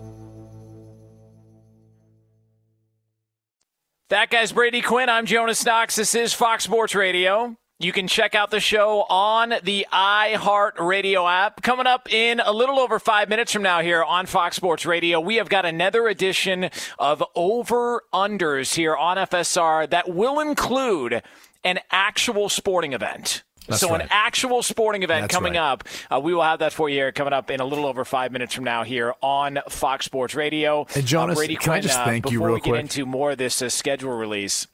That 4.10 4.32
guy's 4.32 4.52
Brady 4.52 4.82
Quinn. 4.82 5.08
I'm 5.08 5.28
Jonas 5.28 5.64
Knox. 5.64 5.96
This 5.96 6.16
is 6.16 6.34
Fox 6.34 6.64
Sports 6.64 6.96
Radio. 6.96 7.56
You 7.78 7.91
can 7.91 8.08
check 8.08 8.34
out 8.34 8.50
the 8.50 8.60
show 8.60 9.04
on 9.08 9.54
the 9.64 9.86
iHeart 9.94 10.80
Radio 10.80 11.28
app. 11.28 11.62
Coming 11.62 11.86
up 11.86 12.12
in 12.12 12.40
a 12.40 12.52
little 12.52 12.80
over 12.80 12.98
five 12.98 13.30
minutes 13.30 13.54
from 13.54 13.62
now 13.62 13.82
here 13.82 14.04
on 14.04 14.26
Fox 14.26 14.56
Sports 14.56 14.86
Radio, 14.88 15.20
we 15.20 15.36
have 15.36 15.48
got 15.48 15.64
another 15.64 16.08
edition 16.08 16.72
of 16.98 17.24
Over 17.36 18.02
Unders 18.12 18.76
here 18.76 18.96
on 18.96 19.18
FSR 19.18 19.88
that 19.91 20.10
will 20.10 20.40
include 20.40 21.22
an 21.64 21.80
actual 21.91 22.50
sporting 22.50 22.94
event. 22.94 23.44
That's 23.70 23.82
so 23.82 23.91
right. 23.91 24.02
an 24.02 24.08
actual 24.12 24.62
sporting 24.64 25.04
event 25.04 25.24
That's 25.24 25.36
coming 25.36 25.54
right. 25.54 25.60
up. 25.60 25.84
Uh, 26.12 26.20
we 26.20 26.34
will 26.34 26.44
have 26.44 26.60
that 26.60 26.74
for 26.74 26.90
you 26.90 26.96
here 26.98 27.12
coming 27.12 27.34
up 27.34 27.50
in 27.50 27.60
a 27.60 27.66
little 27.66 27.86
over 27.86 28.04
five 28.04 28.32
minutes 28.32 28.54
from 28.54 28.64
now 28.66 28.84
here 28.84 29.14
on 29.22 29.60
Fox 29.70 30.06
Sports 30.06 30.36
Radio. 30.36 30.86
And 30.96 31.06
Jonas, 31.06 31.38
uh, 31.38 31.40
Brady 31.40 31.56
can 31.56 31.72
I 31.72 31.74
Quinn, 31.76 31.82
just 31.84 32.00
uh, 32.00 32.06
thank 32.06 32.26
you 32.32 32.40
before 32.40 32.54
we 32.54 32.62
get 32.62 32.76
into 32.76 33.06
more 33.06 33.32
of 33.32 33.38
this 33.38 33.62
uh, 33.62 33.70
schedule 33.70 34.12
release. 34.12 34.68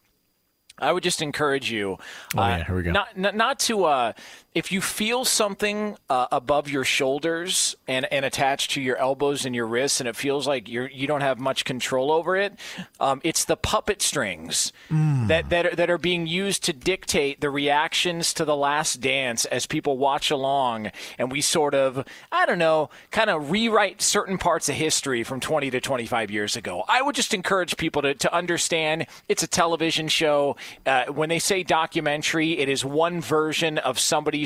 I 0.78 0.92
would 0.92 1.04
just 1.04 1.22
encourage 1.22 1.72
you, 1.72 1.98
Oh, 2.36 2.42
uh, 2.42 2.48
yeah, 2.50 2.64
here 2.66 2.76
we 2.76 2.84
go. 2.84 2.92
not 2.92 3.18
not, 3.18 3.36
not 3.36 3.60
to 3.60 3.86
uh, 3.86 4.14
if 4.56 4.72
you 4.72 4.82
feel 4.82 5.26
something 5.26 5.98
uh, 6.10 6.28
above 6.32 6.70
your 6.70 6.84
shoulders 6.86 7.76
and, 7.88 8.08
and 8.12 8.26
attached 8.26 8.72
to 8.72 8.82
your 8.82 8.96
elbows 8.98 9.46
and 9.46 9.54
your 9.54 9.68
wrists, 9.68 10.00
and 10.00 10.10
it 10.10 10.16
feels 10.16 10.48
like 10.48 10.68
you're 10.70 10.90
you 10.90 11.06
don't 11.08 11.22
have 11.22 11.38
much 11.40 11.66
control 11.66 12.12
over 12.12 12.36
it. 12.38 12.54
Um, 13.00 13.22
it's 13.24 13.46
the 13.46 13.58
puppet 13.58 14.02
strings 14.02 14.72
Mm. 14.90 15.28
that 15.28 15.50
that 15.50 15.66
are, 15.66 15.76
that 15.76 15.90
are 15.90 15.98
being 15.98 16.26
used 16.26 16.64
to 16.64 16.74
dictate 16.74 17.42
the 17.42 17.50
reactions 17.50 18.34
to 18.34 18.46
the 18.46 18.56
Last 18.56 19.02
Dance 19.02 19.46
as 19.46 19.66
people 19.66 19.98
watch 19.98 20.32
along, 20.32 20.92
and 21.20 21.32
we 21.32 21.42
sort 21.42 21.76
of 21.76 22.06
I 22.32 22.46
don't 22.46 22.58
know, 22.60 22.90
kind 23.12 23.30
of 23.30 23.52
rewrite 23.52 24.02
certain 24.02 24.38
parts 24.38 24.70
of 24.70 24.76
history 24.76 25.24
from 25.24 25.40
20 25.42 25.70
to 25.72 25.82
25 25.82 26.32
years 26.32 26.56
ago. 26.56 26.84
I 26.88 27.02
would 27.02 27.16
just 27.16 27.34
encourage 27.34 27.76
people 27.78 28.02
to 28.04 28.14
to 28.14 28.34
understand 28.34 29.08
it's 29.28 29.44
a 29.44 29.48
television 29.48 30.08
show. 30.08 30.56
Uh, 30.86 31.06
when 31.08 31.28
they 31.30 31.40
say 31.40 31.62
documentary, 31.64 32.58
it 32.60 32.70
is 32.70 32.86
one 32.86 33.20
version 33.22 33.78
of 33.80 34.00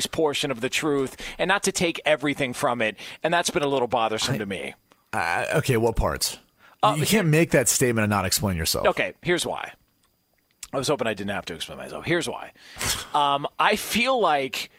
portion 0.06 0.50
of 0.50 0.60
the 0.60 0.68
truth, 0.68 1.16
and 1.38 1.48
not 1.48 1.62
to 1.64 1.72
take 1.72 2.00
everything 2.04 2.52
from 2.52 2.80
it. 2.82 2.96
And 3.22 3.32
that's 3.32 3.50
been 3.50 3.62
a 3.62 3.68
little 3.68 3.88
bothersome 3.88 4.38
to 4.38 4.46
me. 4.46 4.74
Uh, 5.12 5.46
okay, 5.56 5.76
what 5.76 5.96
parts? 5.96 6.38
Uh, 6.82 6.96
you 6.98 7.06
can't 7.06 7.28
make 7.28 7.50
that 7.50 7.68
statement 7.68 8.04
and 8.04 8.10
not 8.10 8.24
explain 8.24 8.56
yourself. 8.56 8.86
Okay, 8.86 9.14
here's 9.22 9.44
why. 9.44 9.72
I 10.72 10.78
was 10.78 10.88
hoping 10.88 11.06
I 11.06 11.14
didn't 11.14 11.32
have 11.32 11.44
to 11.46 11.54
explain 11.54 11.78
myself. 11.78 12.04
Here's 12.04 12.28
why. 12.28 12.52
Um, 13.12 13.48
I 13.58 13.74
feel 13.74 14.20
like 14.20 14.70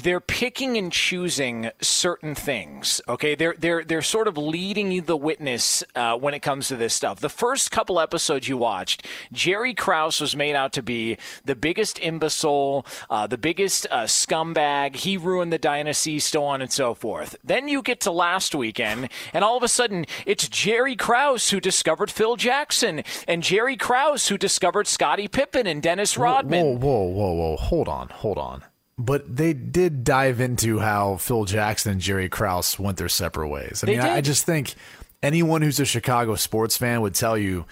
they're 0.00 0.20
picking 0.20 0.76
and 0.76 0.90
choosing 0.90 1.70
certain 1.80 2.34
things. 2.34 3.00
Okay, 3.08 3.34
they're 3.34 3.54
they're 3.58 3.84
they're 3.84 4.02
sort 4.02 4.28
of 4.28 4.38
leading 4.38 4.90
you 4.90 5.02
the 5.02 5.16
witness 5.16 5.84
uh, 5.94 6.16
when 6.16 6.34
it 6.34 6.40
comes 6.40 6.68
to 6.68 6.76
this 6.76 6.94
stuff. 6.94 7.20
The 7.20 7.28
first 7.28 7.70
couple 7.70 8.00
episodes 8.00 8.48
you 8.48 8.56
watched, 8.56 9.06
Jerry 9.32 9.74
Krause 9.74 10.20
was 10.20 10.34
made 10.34 10.54
out 10.54 10.72
to 10.74 10.82
be 10.82 11.18
the 11.44 11.54
biggest 11.54 11.98
imbecile, 12.02 12.86
uh, 13.10 13.26
the 13.26 13.38
biggest 13.38 13.86
uh, 13.90 14.04
scumbag. 14.04 14.96
He 14.96 15.16
ruined 15.16 15.52
the 15.52 15.58
dynasty, 15.58 16.18
so 16.18 16.44
on 16.44 16.62
and 16.62 16.72
so 16.72 16.94
forth. 16.94 17.36
Then 17.44 17.68
you 17.68 17.82
get 17.82 18.00
to 18.02 18.10
last 18.10 18.54
weekend, 18.54 19.08
and 19.32 19.44
all 19.44 19.56
of 19.56 19.62
a 19.62 19.68
sudden 19.68 20.06
it's 20.26 20.48
Jerry 20.48 20.96
Krause 20.96 21.50
who 21.50 21.60
discovered 21.60 22.10
Phil 22.10 22.36
Jackson, 22.36 23.02
and 23.28 23.42
Jerry 23.42 23.76
Krause 23.76 24.28
who 24.28 24.38
discovered 24.38 24.86
Scottie 24.86 25.28
Pippen 25.28 25.66
and 25.66 25.82
Dennis 25.82 26.16
Rodman. 26.16 26.64
Whoa, 26.64 26.76
whoa, 26.78 27.02
whoa, 27.04 27.32
whoa. 27.32 27.56
Hold 27.56 27.88
on, 27.88 28.08
hold 28.08 28.38
on. 28.38 28.64
But 29.04 29.36
they 29.36 29.52
did 29.52 30.04
dive 30.04 30.40
into 30.40 30.78
how 30.78 31.16
Phil 31.16 31.44
Jackson 31.44 31.92
and 31.92 32.00
Jerry 32.00 32.28
Krause 32.28 32.78
went 32.78 32.98
their 32.98 33.08
separate 33.08 33.48
ways. 33.48 33.82
I 33.82 33.86
They 33.86 33.96
mean, 33.96 34.00
I, 34.00 34.16
I 34.16 34.20
just 34.20 34.46
think 34.46 34.74
anyone 35.22 35.62
who's 35.62 35.80
a 35.80 35.84
Chicago 35.84 36.36
sports 36.36 36.76
fan 36.76 37.00
would 37.00 37.14
tell 37.14 37.36
you 37.36 37.64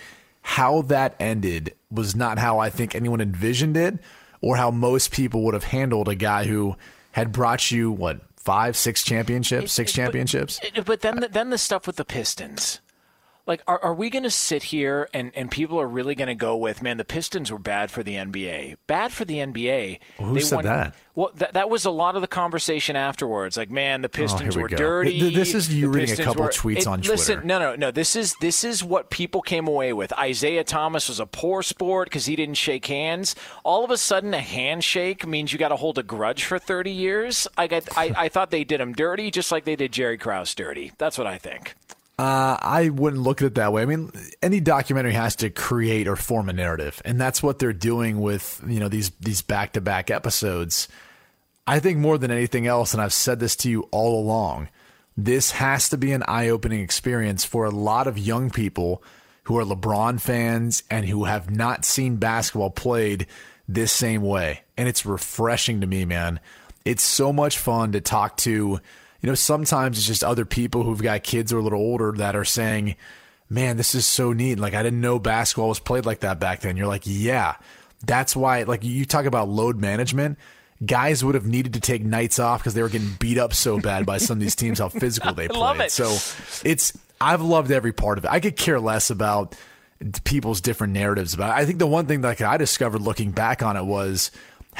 how 0.42 0.82
that 0.82 1.14
ended 1.20 1.74
was 1.90 2.16
not 2.16 2.38
how 2.38 2.58
I 2.58 2.70
think 2.70 2.94
anyone 2.94 3.20
envisioned 3.20 3.76
it 3.76 3.98
or 4.40 4.56
how 4.56 4.70
most 4.70 5.12
people 5.12 5.44
would 5.44 5.54
have 5.54 5.64
handled 5.64 6.08
a 6.08 6.14
guy 6.14 6.44
who 6.44 6.76
had 7.12 7.30
brought 7.30 7.70
you, 7.70 7.92
what, 7.92 8.20
five, 8.36 8.76
six 8.76 9.04
championships, 9.04 9.72
six 9.72 9.92
championships? 9.92 10.60
Uh, 10.76 10.82
But 10.82 11.02
then, 11.02 11.20
the, 11.20 11.28
then 11.28 11.50
the 11.50 11.58
stuff 11.58 11.86
with 11.86 11.96
the 11.96 12.04
Pistons. 12.04 12.80
Like, 13.50 13.64
are, 13.66 13.82
are 13.82 13.94
we 13.94 14.10
going 14.10 14.22
to 14.22 14.30
sit 14.30 14.62
here 14.62 15.08
and, 15.12 15.32
and 15.34 15.50
people 15.50 15.80
are 15.80 15.88
really 15.88 16.14
going 16.14 16.28
to 16.28 16.36
go 16.36 16.56
with, 16.56 16.82
man, 16.82 16.98
the 16.98 17.04
Pistons 17.04 17.50
were 17.50 17.58
bad 17.58 17.90
for 17.90 18.04
the 18.04 18.14
NBA? 18.14 18.76
Bad 18.86 19.10
for 19.10 19.24
the 19.24 19.38
NBA. 19.38 19.98
Who 20.18 20.38
said 20.38 20.62
that? 20.62 20.94
Well, 21.16 21.32
that, 21.34 21.54
that 21.54 21.68
was 21.68 21.84
a 21.84 21.90
lot 21.90 22.14
of 22.14 22.22
the 22.22 22.28
conversation 22.28 22.94
afterwards. 22.94 23.56
Like, 23.56 23.68
man, 23.68 24.02
the 24.02 24.06
oh, 24.08 24.12
Pistons 24.12 24.54
Oh, 24.54 24.58
we 24.58 24.62
were 24.62 24.68
go. 24.68 24.76
dirty. 24.76 25.18
Th- 25.18 25.34
this 25.34 25.52
is 25.54 25.74
you 25.74 25.90
The 25.90 25.98
reading 25.98 26.20
a 26.20 26.22
couple 26.22 26.44
were- 26.44 26.50
tweets 26.50 26.78
it- 26.82 26.86
on 26.86 27.00
Listen, 27.00 27.38
Twitter. 27.38 27.46
no, 27.48 27.58
no, 27.58 27.74
no. 27.74 27.90
This 27.90 28.14
is 28.14 28.36
this 28.40 28.62
is 28.62 28.84
what 28.84 29.10
people 29.10 29.42
came 29.42 29.66
away 29.66 29.92
with. 29.92 30.12
Isiah 30.16 30.62
Thomas 30.62 31.08
was 31.08 31.18
a 31.18 31.26
poor 31.26 31.64
sport 31.64 32.06
because 32.06 32.26
he 32.26 32.36
didn't 32.36 32.54
shake 32.54 32.86
hands. 32.86 33.34
All 33.64 33.84
of 33.84 33.90
a 33.90 33.96
sudden, 33.98 34.32
a 34.32 34.40
handshake 34.40 35.26
means 35.26 35.52
you 35.52 35.58
got 35.58 35.70
to 35.70 35.76
hold 35.76 35.98
a 35.98 36.04
grudge 36.04 36.44
for 36.44 36.60
thirty 36.60 36.92
years. 36.92 37.48
I 37.58 37.66
got, 37.66 37.82
I, 37.98 38.12
I 38.16 38.28
thought 38.28 38.52
they 38.52 38.62
did 38.62 38.80
him 38.80 38.92
dirty, 38.92 39.32
just 39.32 39.50
like 39.50 39.64
they 39.64 39.74
did 39.74 39.90
Jerry 39.90 40.18
Krause 40.18 40.54
dirty. 40.54 40.92
That's 40.98 41.18
what 41.18 41.26
I 41.26 41.36
think. 41.36 41.74
Uh, 42.20 42.58
I 42.60 42.90
wouldn't 42.90 43.22
look 43.22 43.40
at 43.40 43.46
it 43.46 43.54
that 43.54 43.72
way. 43.72 43.80
I 43.80 43.86
mean, 43.86 44.12
any 44.42 44.60
documentary 44.60 45.14
has 45.14 45.36
to 45.36 45.48
create 45.48 46.06
or 46.06 46.16
form 46.16 46.50
a 46.50 46.52
narrative, 46.52 47.00
and 47.02 47.18
that's 47.18 47.42
what 47.42 47.58
they're 47.58 47.72
doing 47.72 48.20
with 48.20 48.62
you 48.68 48.78
know 48.78 48.88
these 48.88 49.08
these 49.20 49.40
back 49.40 49.72
to 49.72 49.80
back 49.80 50.10
episodes. 50.10 50.86
I 51.66 51.80
think 51.80 51.96
more 51.96 52.18
than 52.18 52.30
anything 52.30 52.66
else, 52.66 52.92
and 52.92 53.02
I've 53.02 53.14
said 53.14 53.40
this 53.40 53.56
to 53.56 53.70
you 53.70 53.88
all 53.90 54.20
along, 54.20 54.68
this 55.16 55.52
has 55.52 55.88
to 55.88 55.96
be 55.96 56.12
an 56.12 56.22
eye 56.28 56.50
opening 56.50 56.80
experience 56.80 57.46
for 57.46 57.64
a 57.64 57.70
lot 57.70 58.06
of 58.06 58.18
young 58.18 58.50
people 58.50 59.02
who 59.44 59.56
are 59.56 59.64
LeBron 59.64 60.20
fans 60.20 60.82
and 60.90 61.06
who 61.06 61.24
have 61.24 61.50
not 61.50 61.86
seen 61.86 62.16
basketball 62.16 62.68
played 62.68 63.28
this 63.66 63.92
same 63.92 64.20
way. 64.20 64.60
And 64.76 64.90
it's 64.90 65.06
refreshing 65.06 65.80
to 65.80 65.86
me, 65.86 66.04
man. 66.04 66.38
It's 66.84 67.02
so 67.02 67.32
much 67.32 67.56
fun 67.56 67.92
to 67.92 68.02
talk 68.02 68.36
to. 68.38 68.78
You 69.20 69.28
know, 69.28 69.34
sometimes 69.34 69.98
it's 69.98 70.06
just 70.06 70.24
other 70.24 70.44
people 70.44 70.82
who've 70.82 71.02
got 71.02 71.22
kids 71.22 71.50
who 71.50 71.58
are 71.58 71.60
a 71.60 71.62
little 71.62 71.80
older 71.80 72.12
that 72.12 72.34
are 72.34 72.44
saying, 72.44 72.96
man, 73.48 73.76
this 73.76 73.94
is 73.94 74.06
so 74.06 74.32
neat. 74.32 74.58
Like, 74.58 74.74
I 74.74 74.82
didn't 74.82 75.00
know 75.00 75.18
basketball 75.18 75.68
was 75.68 75.80
played 75.80 76.06
like 76.06 76.20
that 76.20 76.40
back 76.40 76.60
then. 76.60 76.76
You're 76.76 76.86
like, 76.86 77.02
yeah, 77.04 77.56
that's 78.06 78.34
why, 78.34 78.62
like, 78.62 78.84
you 78.84 79.04
talk 79.04 79.26
about 79.26 79.48
load 79.48 79.78
management. 79.78 80.38
Guys 80.84 81.22
would 81.22 81.34
have 81.34 81.44
needed 81.46 81.74
to 81.74 81.80
take 81.80 82.02
nights 82.02 82.38
off 82.38 82.60
because 82.60 82.72
they 82.72 82.80
were 82.80 82.88
getting 82.88 83.10
beat 83.18 83.36
up 83.36 83.52
so 83.52 83.78
bad 83.78 84.06
by 84.06 84.16
some 84.16 84.38
of 84.38 84.40
these 84.40 84.56
teams, 84.56 84.78
how 84.78 84.88
physical 85.00 85.34
they 85.34 85.48
played. 85.48 85.80
it. 85.80 85.92
So 85.92 86.16
it's, 86.66 86.96
I've 87.20 87.42
loved 87.42 87.70
every 87.70 87.92
part 87.92 88.16
of 88.16 88.24
it. 88.24 88.30
I 88.30 88.40
could 88.40 88.56
care 88.56 88.80
less 88.80 89.10
about 89.10 89.54
people's 90.24 90.62
different 90.62 90.94
narratives 90.94 91.34
about 91.34 91.50
it. 91.50 91.60
I 91.60 91.66
think 91.66 91.78
the 91.78 91.86
one 91.86 92.06
thing 92.06 92.22
that 92.22 92.40
I 92.40 92.56
discovered 92.56 93.02
looking 93.02 93.32
back 93.32 93.62
on 93.62 93.76
it 93.76 93.84
was 93.84 94.30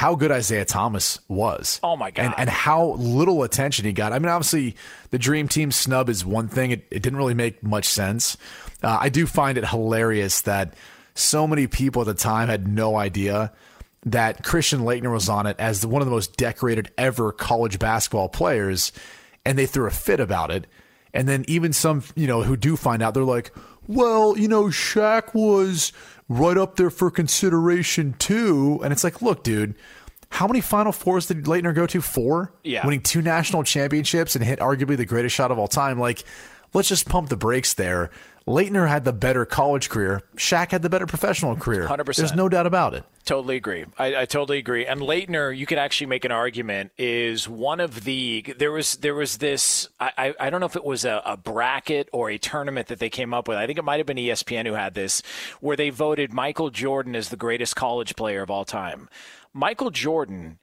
how 0.01 0.15
good 0.15 0.31
Isiah 0.31 0.65
Thomas 0.65 1.21
was. 1.29 1.79
Oh 1.83 1.95
my 1.95 2.11
god! 2.11 2.25
And, 2.25 2.35
and 2.39 2.49
how 2.49 2.93
little 2.93 3.43
attention 3.43 3.85
he 3.85 3.93
got. 3.93 4.15
I 4.15 4.19
mean, 4.19 4.31
obviously 4.31 4.75
the 5.11 5.19
Dream 5.19 5.47
Team 5.47 5.71
snub 5.71 6.09
is 6.09 6.25
one 6.25 6.49
thing. 6.49 6.71
It, 6.71 6.87
it 6.91 7.03
didn't 7.03 7.19
really 7.19 7.35
make 7.35 7.63
much 7.63 7.85
sense. 7.85 8.39
Uh, 8.83 8.97
I 8.99 9.11
do 9.11 9.27
find 9.27 9.59
it 9.59 9.67
hilarious 9.69 10.41
that 10.41 10.73
so 11.15 11.47
many 11.47 11.67
people 11.67 12.01
at 12.01 12.07
the 12.07 12.15
time 12.15 12.49
had 12.49 12.67
no 12.67 12.97
idea 12.97 13.53
that 14.07 14.43
Christian 14.43 14.81
Laettner 14.81 15.13
was 15.13 15.29
on 15.29 15.45
it 15.45 15.57
as 15.59 15.83
the, 15.83 15.89
one 15.89 16.01
of 16.01 16.07
the 16.07 16.13
most 16.13 16.35
decorated 16.35 16.91
ever 16.97 17.31
college 17.31 17.79
basketball 17.79 18.31
players, 18.31 18.93
and 19.45 19.59
they 19.59 19.67
threw 19.67 19.87
a 19.87 19.91
fit 19.91 20.19
about 20.19 20.51
it. 20.51 20.67
And 21.13 21.29
then 21.29 21.45
even 21.47 21.75
some, 21.75 22.05
you 22.17 22.27
know, 22.27 22.43
who 22.43 22.57
do 22.57 22.75
find 22.75 23.03
out, 23.03 23.13
they're 23.13 23.23
like, 23.23 23.53
well, 23.87 24.39
you 24.39 24.49
know, 24.49 24.65
Shaq 24.69 25.35
was 25.35 25.93
right 26.31 26.57
up 26.57 26.77
there 26.77 26.90
for 26.90 27.11
consideration 27.11 28.15
too. 28.19 28.81
And 28.82 28.93
it's 28.93 29.05
like, 29.05 29.20
look, 29.20 29.43
dude, 29.43 29.74
how 30.31 30.47
many 30.47 30.61
Final 30.61 30.93
Fours 30.93 31.27
did 31.27 31.44
Laettner 31.44 31.74
go 31.74 31.86
to? 31.89 32.01
Four? 32.01 32.55
Yeah. 32.62 32.86
Winning 32.86 33.02
two 33.02 33.20
national 33.20 33.65
championships 33.65 34.36
and 34.36 34.44
hit 34.44 34.61
arguably 34.61 34.97
the 34.97 35.05
greatest 35.05 35.35
shot 35.35 35.51
of 35.51 35.59
all 35.59 35.69
time. 35.69 35.98
Like, 35.98 36.23
let's 36.73 36.89
just 36.89 37.09
pump 37.09 37.28
the 37.28 37.36
brakes 37.36 37.74
there. 37.74 38.11
Laettner 38.47 38.89
had 38.89 39.05
the 39.05 39.12
better 39.12 39.45
college 39.45 39.89
career. 39.89 40.23
Shaq 40.37 40.71
had 40.71 40.83
the 40.83 40.91
better 40.91 41.07
professional 41.07 41.57
career. 41.57 41.87
100%. 41.87 42.17
There's 42.17 42.35
no 42.35 42.49
doubt 42.49 42.67
about 42.67 42.95
it. 42.95 43.05
Totally 43.25 43.57
agree. 43.57 43.85
I, 43.99 44.23
I, 44.23 44.25
totally 44.25 44.59
agree. 44.59 44.87
And 44.87 45.01
Laettner, 45.01 45.57
you 45.57 45.67
could 45.67 45.79
actually 45.79 46.09
make 46.09 46.25
an 46.25 46.33
argument, 46.33 46.91
is 46.99 47.49
one 47.49 47.79
of 47.79 48.05
the 48.05 48.55
there 48.59 48.73
was 48.73 48.97
there 48.97 49.15
was 49.15 49.39
this 49.39 49.89
I, 50.01 50.35
I 50.41 50.51
don't 50.51 50.61
know 50.61 50.67
if 50.67 50.75
it 50.75 50.85
was 50.85 51.05
a, 51.05 51.23
a 51.25 51.37
bracket 51.37 52.09
or 52.12 52.31
a 52.31 52.39
tournament 52.39 52.89
that 52.89 52.99
they 52.99 53.11
came 53.11 53.33
up 53.33 53.47
with. 53.47 53.59
I 53.59 53.67
think 53.67 53.79
it 53.79 53.85
might 53.85 53.99
have 53.99 54.07
been 54.07 54.17
ESPN 54.17 54.67
who 54.67 54.73
had 54.73 54.95
this, 54.95 55.23
where 55.61 55.77
they 55.77 55.91
voted 55.91 56.33
Michael 56.33 56.71
Jordan 56.71 57.15
as 57.15 57.29
the 57.29 57.37
greatest 57.37 57.77
college 57.77 58.17
player 58.17 58.43
of 58.43 58.51
all 58.51 58.65
time. 58.65 59.09
Michael 59.53 59.91
Jordan 59.91 60.59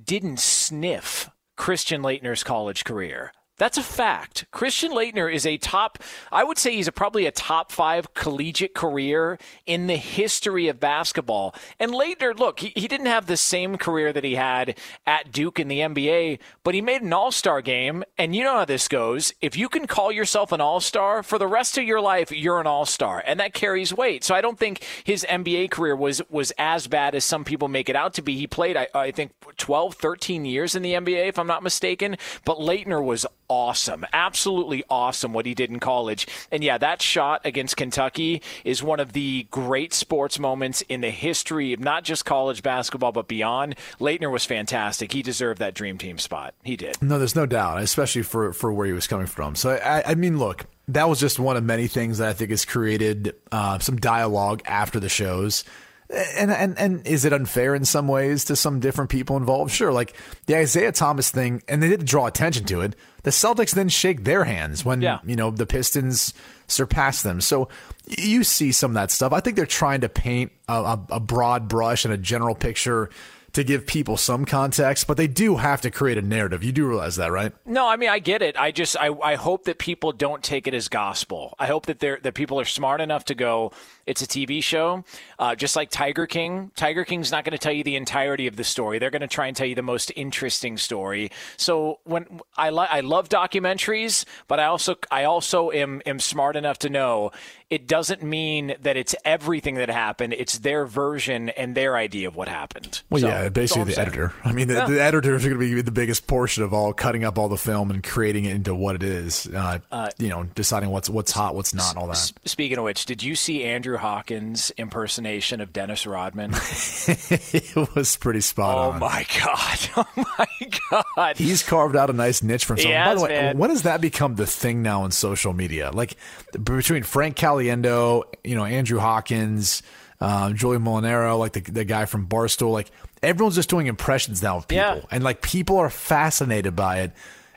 didn't 0.00 0.38
sniff 0.38 1.30
Christian 1.56 2.02
Laettner's 2.02 2.44
college 2.44 2.84
career. 2.84 3.32
That's 3.58 3.78
a 3.78 3.82
fact. 3.82 4.44
Christian 4.50 4.92
Laettner 4.92 5.32
is 5.32 5.46
a 5.46 5.56
top, 5.56 5.98
I 6.30 6.44
would 6.44 6.58
say 6.58 6.74
he's 6.74 6.88
a, 6.88 6.92
probably 6.92 7.24
a 7.24 7.30
top 7.30 7.72
five 7.72 8.12
collegiate 8.12 8.74
career 8.74 9.38
in 9.64 9.86
the 9.86 9.96
history 9.96 10.68
of 10.68 10.78
basketball. 10.78 11.54
And 11.80 11.92
Laettner, 11.92 12.38
look, 12.38 12.60
he, 12.60 12.72
he 12.76 12.86
didn't 12.86 13.06
have 13.06 13.26
the 13.26 13.36
same 13.38 13.78
career 13.78 14.12
that 14.12 14.24
he 14.24 14.34
had 14.34 14.76
at 15.06 15.32
Duke 15.32 15.58
in 15.58 15.68
the 15.68 15.80
NBA, 15.80 16.38
but 16.64 16.74
he 16.74 16.82
made 16.82 17.00
an 17.00 17.14
all 17.14 17.32
star 17.32 17.62
game. 17.62 18.04
And 18.18 18.36
you 18.36 18.44
know 18.44 18.58
how 18.58 18.66
this 18.66 18.88
goes. 18.88 19.32
If 19.40 19.56
you 19.56 19.70
can 19.70 19.86
call 19.86 20.12
yourself 20.12 20.52
an 20.52 20.60
all 20.60 20.80
star 20.80 21.22
for 21.22 21.38
the 21.38 21.46
rest 21.46 21.78
of 21.78 21.84
your 21.84 22.00
life, 22.00 22.30
you're 22.30 22.60
an 22.60 22.66
all 22.66 22.84
star. 22.84 23.24
And 23.26 23.40
that 23.40 23.54
carries 23.54 23.94
weight. 23.94 24.22
So 24.22 24.34
I 24.34 24.42
don't 24.42 24.58
think 24.58 24.84
his 25.02 25.24
NBA 25.26 25.70
career 25.70 25.96
was, 25.96 26.20
was 26.28 26.52
as 26.58 26.88
bad 26.88 27.14
as 27.14 27.24
some 27.24 27.42
people 27.42 27.68
make 27.68 27.88
it 27.88 27.96
out 27.96 28.12
to 28.14 28.22
be. 28.22 28.36
He 28.36 28.46
played, 28.46 28.76
I, 28.76 28.88
I 28.94 29.10
think, 29.12 29.32
12, 29.56 29.94
13 29.94 30.44
years 30.44 30.74
in 30.74 30.82
the 30.82 30.92
NBA, 30.92 31.28
if 31.28 31.38
I'm 31.38 31.46
not 31.46 31.62
mistaken. 31.62 32.18
But 32.44 32.58
Laettner 32.58 33.02
was 33.02 33.24
awesome. 33.48 34.04
Absolutely 34.12 34.84
awesome 34.90 35.32
what 35.32 35.46
he 35.46 35.54
did 35.54 35.70
in 35.70 35.80
college. 35.80 36.26
And 36.50 36.62
yeah, 36.64 36.78
that 36.78 37.02
shot 37.02 37.40
against 37.44 37.76
Kentucky 37.76 38.42
is 38.64 38.82
one 38.82 39.00
of 39.00 39.12
the 39.12 39.46
great 39.50 39.92
sports 39.92 40.38
moments 40.38 40.82
in 40.82 41.00
the 41.00 41.10
history 41.10 41.72
of 41.72 41.80
not 41.80 42.04
just 42.04 42.24
college 42.24 42.62
basketball, 42.62 43.12
but 43.12 43.28
beyond. 43.28 43.76
Laettner 44.00 44.30
was 44.30 44.44
fantastic. 44.44 45.12
He 45.12 45.22
deserved 45.22 45.58
that 45.60 45.74
dream 45.74 45.98
team 45.98 46.18
spot. 46.18 46.54
He 46.62 46.76
did. 46.76 47.00
No, 47.02 47.18
there's 47.18 47.36
no 47.36 47.46
doubt, 47.46 47.82
especially 47.82 48.22
for, 48.22 48.52
for 48.52 48.72
where 48.72 48.86
he 48.86 48.92
was 48.92 49.06
coming 49.06 49.26
from. 49.26 49.54
So, 49.54 49.70
I, 49.70 50.10
I 50.10 50.14
mean, 50.14 50.38
look, 50.38 50.66
that 50.88 51.08
was 51.08 51.18
just 51.18 51.38
one 51.38 51.56
of 51.56 51.64
many 51.64 51.88
things 51.88 52.18
that 52.18 52.28
I 52.28 52.32
think 52.32 52.50
has 52.50 52.64
created 52.64 53.34
uh, 53.50 53.78
some 53.78 53.96
dialogue 53.96 54.62
after 54.66 55.00
the 55.00 55.08
shows. 55.08 55.64
And, 56.08 56.52
and 56.52 56.78
and 56.78 57.06
is 57.06 57.24
it 57.24 57.32
unfair 57.32 57.74
in 57.74 57.84
some 57.84 58.06
ways 58.06 58.44
to 58.46 58.56
some 58.56 58.78
different 58.80 59.10
people 59.10 59.36
involved? 59.36 59.72
Sure, 59.72 59.92
like 59.92 60.14
the 60.46 60.56
Isiah 60.60 60.92
Thomas 60.92 61.30
thing, 61.30 61.62
and 61.68 61.82
they 61.82 61.88
did 61.88 62.04
draw 62.04 62.26
attention 62.26 62.64
to 62.66 62.80
it. 62.82 62.94
The 63.24 63.30
Celtics 63.30 63.74
then 63.74 63.88
shake 63.88 64.22
their 64.22 64.44
hands 64.44 64.84
when 64.84 65.00
Yeah. 65.00 65.18
you 65.24 65.34
know 65.34 65.50
the 65.50 65.66
Pistons 65.66 66.32
surpass 66.68 67.22
them. 67.22 67.40
So 67.40 67.68
you 68.06 68.44
see 68.44 68.70
some 68.70 68.92
of 68.92 68.94
that 68.94 69.10
stuff. 69.10 69.32
I 69.32 69.40
think 69.40 69.56
they're 69.56 69.66
trying 69.66 70.02
to 70.02 70.08
paint 70.08 70.52
a, 70.68 70.74
a, 70.74 71.06
a 71.12 71.20
broad 71.20 71.66
brush 71.68 72.04
and 72.04 72.14
a 72.14 72.18
general 72.18 72.54
picture 72.54 73.10
to 73.52 73.64
give 73.64 73.86
people 73.86 74.16
some 74.18 74.44
context, 74.44 75.06
but 75.06 75.16
they 75.16 75.26
do 75.26 75.56
have 75.56 75.80
to 75.80 75.90
create 75.90 76.18
a 76.18 76.22
narrative. 76.22 76.62
You 76.62 76.72
do 76.72 76.86
realize 76.86 77.16
that, 77.16 77.32
right? 77.32 77.52
No, 77.64 77.88
I 77.88 77.96
mean 77.96 78.10
I 78.10 78.18
get 78.18 78.42
it. 78.42 78.54
I 78.56 78.70
just 78.70 78.96
I, 79.00 79.08
I 79.24 79.34
hope 79.34 79.64
that 79.64 79.78
people 79.78 80.12
don't 80.12 80.42
take 80.42 80.66
it 80.68 80.74
as 80.74 80.88
gospel. 80.88 81.54
I 81.58 81.66
hope 81.66 81.86
that 81.86 81.98
they're 81.98 82.18
that 82.22 82.34
people 82.34 82.60
are 82.60 82.64
smart 82.66 83.00
enough 83.00 83.24
to 83.26 83.34
go. 83.34 83.72
It's 84.06 84.22
a 84.22 84.26
TV 84.26 84.62
show, 84.62 85.04
uh, 85.38 85.54
just 85.56 85.74
like 85.76 85.90
Tiger 85.90 86.26
King. 86.26 86.70
Tiger 86.76 87.04
King's 87.04 87.32
not 87.32 87.44
going 87.44 87.52
to 87.52 87.58
tell 87.58 87.72
you 87.72 87.82
the 87.82 87.96
entirety 87.96 88.46
of 88.46 88.54
the 88.56 88.64
story. 88.64 88.98
They're 89.00 89.10
going 89.10 89.20
to 89.22 89.26
try 89.28 89.48
and 89.48 89.56
tell 89.56 89.66
you 89.66 89.74
the 89.74 89.82
most 89.82 90.12
interesting 90.14 90.76
story. 90.78 91.30
So 91.56 91.98
when 92.04 92.40
I 92.56 92.70
li- 92.70 92.86
I 92.88 93.00
love 93.00 93.28
documentaries, 93.28 94.24
but 94.48 94.60
I 94.60 94.66
also 94.66 94.96
I 95.10 95.24
also 95.24 95.70
am 95.72 96.02
am 96.06 96.20
smart 96.20 96.56
enough 96.56 96.78
to 96.80 96.88
know 96.88 97.32
it 97.68 97.88
doesn't 97.88 98.22
mean 98.22 98.76
that 98.82 98.96
it's 98.96 99.14
everything 99.24 99.74
that 99.74 99.88
happened. 99.90 100.32
It's 100.34 100.60
their 100.60 100.86
version 100.86 101.48
and 101.48 101.74
their 101.74 101.96
idea 101.96 102.28
of 102.28 102.36
what 102.36 102.46
happened. 102.46 103.02
Well, 103.10 103.20
So, 103.22 103.26
yeah, 103.26 103.48
basically 103.48 103.92
the 103.92 104.00
editor. 104.00 104.32
I 104.44 104.52
mean, 104.52 104.68
the, 104.68 104.74
Yeah. 104.74 104.86
the 104.86 105.02
editors 105.02 105.44
are 105.44 105.48
going 105.48 105.60
to 105.60 105.74
be 105.74 105.82
the 105.82 105.90
biggest 105.90 106.28
portion 106.28 106.62
of 106.62 106.72
all 106.72 106.92
cutting 106.92 107.24
up 107.24 107.40
all 107.40 107.48
the 107.48 107.56
film 107.56 107.90
and 107.90 108.04
creating 108.04 108.44
it 108.44 108.54
into 108.54 108.72
what 108.72 108.94
it 108.94 109.02
is. 109.02 109.48
Uh, 109.48 109.80
Uh, 109.90 110.10
you 110.18 110.28
know, 110.28 110.44
deciding 110.54 110.90
what's 110.90 111.10
what's 111.10 111.32
hot, 111.32 111.56
what's 111.56 111.74
not, 111.74 111.96
all 111.96 112.06
that. 112.06 112.32
Speaking 112.44 112.78
of 112.78 112.84
which, 112.84 113.04
did 113.04 113.20
you 113.24 113.34
see 113.34 113.64
Andrew 113.64 113.95
Hawkins' 113.96 114.70
impersonation 114.76 115.60
of 115.60 115.72
Dennis 115.72 116.06
Rodman? 116.06 116.50
it 117.06 117.94
was 117.94 118.16
pretty 118.16 118.40
spot 118.40 118.76
oh 118.76 118.90
on. 118.90 118.96
Oh 118.96 118.98
my 119.00 119.26
god! 119.42 119.78
Oh 120.16 120.24
my 120.38 120.70
god! 121.14 121.36
He's 121.36 121.62
carved 121.62 121.96
out 121.96 122.10
a 122.10 122.12
nice 122.12 122.42
niche 122.42 122.64
for 122.64 122.74
himself. 122.74 123.04
By 123.06 123.14
the 123.14 123.20
way, 123.22 123.28
man. 123.30 123.58
when 123.58 123.70
has 123.70 123.82
that 123.82 124.00
become 124.00 124.34
the 124.36 124.46
thing 124.46 124.82
now 124.82 125.04
in 125.04 125.10
social 125.10 125.52
media? 125.52 125.90
Like 125.92 126.16
between 126.62 127.02
Frank 127.02 127.36
Caliendo, 127.36 128.24
you 128.44 128.54
know, 128.54 128.64
Andrew 128.64 128.98
Hawkins, 128.98 129.82
um, 130.20 130.54
Joey 130.56 130.78
Molinaro, 130.78 131.38
like 131.38 131.52
the 131.52 131.60
the 131.60 131.84
guy 131.84 132.04
from 132.04 132.26
Barstool, 132.28 132.72
like 132.72 132.90
everyone's 133.22 133.54
just 133.56 133.68
doing 133.70 133.86
impressions 133.86 134.42
now 134.42 134.58
of 134.58 134.68
people, 134.68 134.84
Yeah. 134.84 135.00
and 135.10 135.24
like 135.24 135.40
people 135.42 135.78
are 135.78 135.90
fascinated 135.90 136.76
by 136.76 137.00
it. 137.00 137.12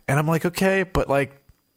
And 0.08 0.18
I'm 0.18 0.28
like, 0.28 0.46
okay, 0.46 0.84
but 0.84 1.08
like, 1.10 1.36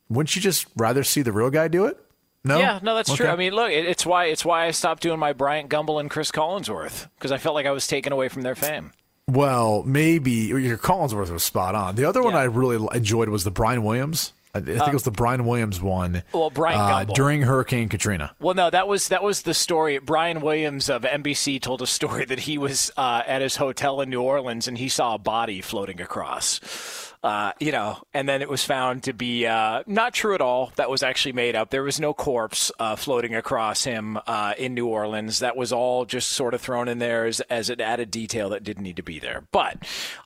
wouldn't 0.09 0.35
you 0.35 0.41
just 0.43 0.67
rather 0.77 1.05
see 1.05 1.23
the 1.23 1.33
real 1.33 1.51
guy 1.51 1.69
do 1.69 1.87
it? 1.87 1.99
No. 2.45 2.59
Yeah, 2.59 2.81
no, 2.83 2.95
that's 2.97 3.15
true. 3.15 3.29
I 3.29 3.37
mean, 3.37 3.53
look, 3.53 3.71
it, 3.71 3.87
it's 3.87 4.05
why 4.05 4.27
it's 4.27 4.45
why 4.45 4.67
I 4.67 4.73
stopped 4.73 5.03
doing 5.03 5.19
my 5.19 5.33
Bryant 5.33 5.71
Gumbel 5.71 6.01
and 6.01 6.11
Chris 6.11 6.31
Collinsworth 6.33 7.09
because 7.17 7.31
I 7.31 7.39
felt 7.39 7.55
like 7.55 7.67
I 7.67 7.71
was 7.71 7.87
taken 7.87 8.13
away 8.13 8.29
from 8.29 8.43
their 8.43 8.55
fame. 8.57 8.91
Well, 9.29 9.85
maybe 9.85 10.31
your 10.33 10.77
Collinsworth 10.77 11.31
was 11.31 11.45
spot 11.45 11.75
on. 11.77 11.95
The 11.95 12.05
other 12.05 12.23
one 12.23 12.35
I 12.35 12.45
really 12.45 12.85
enjoyed 12.97 13.29
was 13.29 13.45
the 13.45 13.53
Brian 13.53 13.85
Williams. 13.85 14.33
I 14.55 14.59
I 14.59 14.61
think 14.63 14.81
Uh, 14.81 14.87
it 14.89 14.93
was 14.93 15.05
the 15.05 15.11
Brian 15.13 15.47
Williams 15.47 15.81
one. 15.81 16.25
Well, 16.33 16.51
Brian 16.51 16.79
uh, 16.79 17.05
during 17.05 17.43
Hurricane 17.43 17.89
Katrina. 17.89 18.35
Well, 18.41 18.55
no, 18.55 18.69
that 18.69 18.87
was 18.89 19.09
that 19.09 19.23
was 19.23 19.43
the 19.43 19.55
story. 19.55 19.99
Brian 19.99 20.41
Williams 20.41 20.91
of 20.91 21.03
NBC 21.03 21.61
told 21.63 21.81
a 21.81 21.87
story 21.87 22.25
that 22.27 22.41
he 22.41 22.59
was 22.59 22.91
uh, 22.97 23.23
at 23.27 23.41
his 23.41 23.57
hotel 23.57 24.01
in 24.01 24.11
New 24.11 24.21
Orleans 24.21 24.67
and 24.69 24.77
he 24.77 24.89
saw 24.89 25.15
a 25.15 25.19
body 25.19 25.61
floating 25.61 26.01
across. 26.03 27.12
Uh, 27.23 27.53
you 27.61 27.71
know, 27.71 28.03
and 28.13 28.29
then 28.29 28.43
it 28.43 28.49
was 28.49 28.65
found 28.65 29.05
to 29.05 29.13
be 29.13 29.47
uh, 29.47 29.85
not 29.87 30.13
true 30.13 30.35
at 30.35 30.41
all. 30.41 30.73
That 30.75 30.91
was 30.91 31.05
actually 31.05 31.35
made 31.35 31.55
up. 31.55 31.71
There 31.71 31.85
was 31.85 32.01
no 32.01 32.13
corpse 32.13 32.73
uh, 32.81 32.97
floating 32.97 33.33
across 33.33 33.85
him 33.85 34.19
uh, 34.27 34.55
in 34.59 34.75
New 34.75 34.89
Orleans. 34.89 35.39
That 35.39 35.57
was 35.57 35.73
all 35.73 36.05
just 36.05 36.31
sort 36.31 36.53
of 36.53 36.61
thrown 36.61 36.89
in 36.89 36.99
there 36.99 37.27
as, 37.27 37.41
as 37.43 37.71
an 37.71 37.81
added 37.81 38.11
detail 38.11 38.49
that 38.51 38.65
didn't 38.65 38.83
need 38.83 38.97
to 38.97 39.05
be 39.05 39.21
there. 39.21 39.45
But 39.53 39.77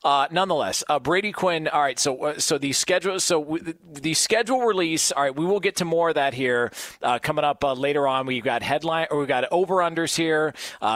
uh, 0.04 0.28
nonetheless, 0.30 0.84
uh, 0.88 0.98
Brady 0.98 1.32
Quinn. 1.32 1.68
All 1.68 1.82
right, 1.82 1.98
so 1.98 2.32
so 2.38 2.56
the 2.56 2.72
schedule. 2.72 3.20
So 3.20 3.44
w- 3.44 3.74
the 3.92 4.14
schedule 4.14 4.62
release. 4.62 5.12
All 5.12 5.22
right, 5.22 5.36
we 5.36 5.44
will 5.44 5.60
get 5.60 5.76
to 5.76 5.84
more 5.84 6.08
of 6.08 6.14
that 6.14 6.32
here 6.32 6.72
coming 7.20 7.44
up 7.44 7.62
later 7.62 8.08
on. 8.08 8.24
We've 8.24 8.42
got 8.42 8.62
headline 8.62 9.08
or 9.10 9.18
we've 9.18 9.28
got 9.28 9.44
over 9.52 9.76
unders 9.76 10.16
here 10.16 10.54